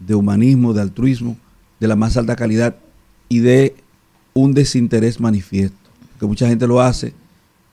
de 0.00 0.14
humanismo, 0.14 0.74
de 0.74 0.82
altruismo, 0.82 1.38
de 1.80 1.88
la 1.88 1.96
más 1.96 2.18
alta 2.18 2.36
calidad 2.36 2.76
y 3.30 3.38
de 3.38 3.74
un 4.34 4.54
desinterés 4.54 5.20
manifiesto, 5.20 5.90
que 6.18 6.26
mucha 6.26 6.48
gente 6.48 6.66
lo 6.66 6.80
hace 6.80 7.14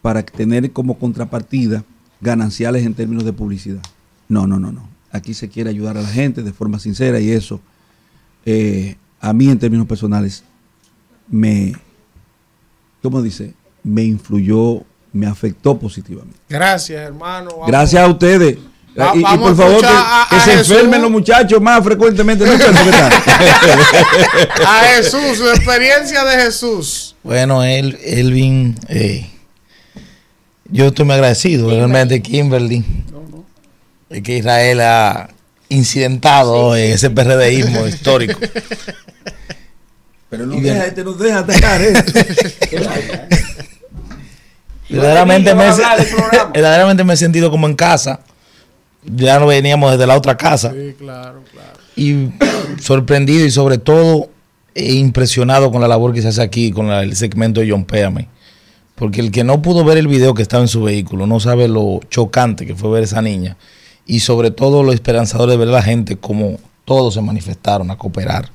para 0.02 0.24
tener 0.24 0.72
como 0.72 0.98
contrapartida 0.98 1.84
gananciales 2.22 2.86
en 2.86 2.94
términos 2.94 3.26
de 3.26 3.34
publicidad. 3.34 3.82
No, 4.28 4.48
no, 4.48 4.60
no, 4.60 4.72
no. 4.72 4.88
Aquí 5.12 5.34
se 5.34 5.50
quiere 5.50 5.70
ayudar 5.70 5.98
a 5.98 6.02
la 6.02 6.10
gente 6.10 6.44
de 6.44 6.54
forma 6.54 6.80
sincera 6.80 7.20
y 7.20 7.32
eso 7.32 7.62
eh, 8.46 8.96
a 9.20 9.34
mí 9.34 9.50
en 9.50 9.58
términos 9.58 9.88
personales 9.88 10.44
me, 11.28 11.74
¿cómo 13.02 13.22
dice? 13.22 13.54
Me 13.84 14.04
influyó, 14.04 14.84
me 15.14 15.26
afectó 15.26 15.80
positivamente. 15.80 16.38
Gracias, 16.50 17.02
hermano. 17.02 17.52
Vamos. 17.52 17.68
Gracias 17.68 18.04
a 18.04 18.08
ustedes. 18.08 18.58
Va- 18.98 19.12
y, 19.16 19.22
por 19.22 19.56
favor 19.58 19.82
que, 19.82 19.86
escuchar 19.88 19.92
a- 19.96 20.28
que 20.30 20.36
a 20.36 20.40
se 20.40 20.52
Jesús. 20.52 20.72
enfermen 20.72 21.02
los 21.02 21.12
muchachos 21.12 21.62
más 21.62 21.84
frecuentemente. 21.84 22.46
nunca. 22.46 22.66
A 24.66 24.84
Jesús, 24.96 25.38
su 25.38 25.50
experiencia 25.50 26.24
de 26.24 26.44
Jesús. 26.44 27.16
Bueno, 27.24 27.64
él, 27.64 27.98
Elvin, 28.04 28.78
eh, 28.88 29.30
yo 30.70 30.88
estoy 30.88 31.06
muy 31.06 31.16
agradecido 31.16 31.70
realmente, 31.70 32.22
Kimberly, 32.22 32.84
es 34.10 34.22
que 34.24 34.38
Israel 34.38 34.80
ha 34.82 35.30
incidentado 35.70 36.76
en 36.78 36.94
ese 36.94 37.10
PRDismo 37.10 37.86
histórico. 37.88 38.40
Pero 40.30 40.46
no 40.48 40.56
deja, 40.60 40.82
de- 40.84 40.88
este 40.88 41.04
no 41.04 41.14
deja 41.14 41.40
atacar 41.40 41.82
esto. 41.82 42.14
verdaderamente, 44.90 45.54
me, 45.56 45.66
verdaderamente 46.54 47.04
me 47.04 47.14
he 47.14 47.18
sentido 47.18 47.50
como 47.52 47.68
en 47.68 47.76
casa. 47.76 48.20
Ya 49.06 49.40
no 49.40 49.48
veníamos 49.48 49.92
desde 49.92 50.08
la 50.08 50.18
otra 50.18 50.36
casa. 50.38 50.72
Sí, 50.72 50.96
claro, 50.98 51.44
claro. 51.52 51.80
y 51.96 52.30
sorprendido 52.82 53.46
y 53.46 53.52
sobre 53.52 53.78
todo 53.78 54.30
eh, 54.74 54.94
impresionado 54.96 55.72
con 55.72 55.80
la 55.82 55.88
labor 55.88 56.14
que 56.14 56.22
se 56.22 56.28
hace 56.30 56.42
aquí 56.42 56.72
con 56.72 56.88
la- 56.90 57.04
el 57.04 57.16
segmento 57.16 57.62
de 57.62 57.70
John 57.70 57.86
Péame. 57.86 58.28
Porque 58.96 59.22
el 59.22 59.32
que 59.32 59.44
no 59.44 59.62
pudo 59.62 59.84
ver 59.84 59.98
el 59.98 60.08
video 60.08 60.34
que 60.34 60.42
estaba 60.42 60.62
en 60.64 60.68
su 60.70 60.84
vehículo 60.84 61.28
no 61.28 61.40
sabe 61.40 61.68
lo 61.68 62.00
chocante 62.10 62.66
que 62.66 62.76
fue 62.76 62.90
ver 62.90 63.04
esa 63.04 63.22
niña 63.22 63.58
y 64.06 64.20
sobre 64.22 64.52
todo 64.52 64.84
lo 64.84 64.92
esperanzador 64.94 65.50
de 65.50 65.58
ver 65.58 65.68
a 65.70 65.72
la 65.72 65.82
gente 65.82 66.18
como 66.18 66.58
todos 66.86 67.14
se 67.14 67.22
manifestaron 67.22 67.90
a 67.92 67.98
cooperar. 67.98 68.50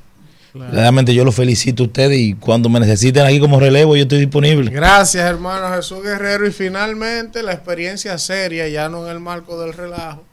Realmente 0.52 1.14
yo 1.14 1.24
los 1.24 1.34
felicito 1.34 1.84
a 1.84 1.86
ustedes 1.86 2.18
y 2.18 2.34
cuando 2.34 2.68
me 2.68 2.80
necesiten 2.80 3.24
aquí 3.24 3.38
como 3.38 3.60
relevo 3.60 3.94
yo 3.96 4.02
estoy 4.02 4.18
disponible. 4.18 4.70
Gracias, 4.70 5.24
hermano 5.24 5.74
Jesús 5.76 6.02
Guerrero. 6.02 6.46
Y 6.46 6.50
finalmente 6.52 7.42
la 7.42 7.52
experiencia 7.52 8.18
seria, 8.18 8.66
ya 8.68 8.88
no 8.88 9.04
en 9.06 9.12
el 9.12 9.20
marco 9.20 9.60
del 9.60 9.72
relajo, 9.72 10.24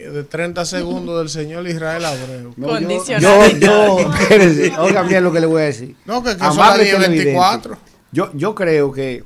de 0.00 0.24
30 0.24 0.64
segundos 0.64 1.18
del 1.18 1.28
señor 1.28 1.66
Israel 1.68 2.04
Abreu. 2.04 2.52
No, 2.56 2.78
yo, 2.80 3.02
yo, 3.18 3.46
yo, 3.58 3.96
oigan 4.82 5.08
bien 5.08 5.24
lo 5.24 5.32
que 5.32 5.40
le 5.40 5.46
voy 5.46 5.62
a 5.62 5.64
decir. 5.66 5.96
No, 6.04 6.22
que- 6.22 6.36
que 6.36 6.42
Amable 6.44 6.90
son 6.90 7.00
las 7.02 7.10
televidente, 7.10 7.38
10:24. 7.38 7.76
Yo, 8.12 8.30
yo 8.34 8.54
creo 8.54 8.92
que 8.92 9.24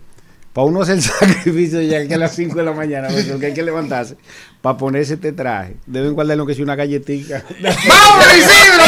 para 0.52 0.66
uno 0.66 0.82
hacer 0.82 0.96
el 0.96 1.02
sacrificio 1.02 1.80
ya 1.82 2.06
que 2.06 2.14
a 2.14 2.18
las 2.18 2.34
5 2.36 2.54
de 2.56 2.62
la 2.64 2.72
mañana, 2.72 3.08
porque 3.30 3.46
hay 3.46 3.54
que 3.54 3.62
levantarse, 3.62 4.16
para 4.62 4.76
ponerse 4.76 5.14
este 5.14 5.32
traje, 5.32 5.76
deben 5.86 6.14
guardar 6.14 6.36
lo 6.36 6.46
que 6.46 6.54
sea 6.54 6.62
una 6.64 6.76
galletita. 6.76 7.42
¡Vamos, 7.60 8.26
Isidro! 8.36 8.84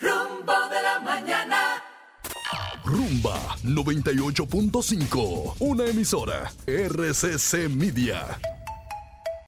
Rumbo 0.00 0.52
de 0.68 0.82
la 0.82 1.00
mañana. 1.02 1.82
Rumba 2.84 3.56
98.5, 3.64 5.54
una 5.60 5.86
emisora 5.86 6.52
RCC 6.66 7.68
Media. 7.70 8.26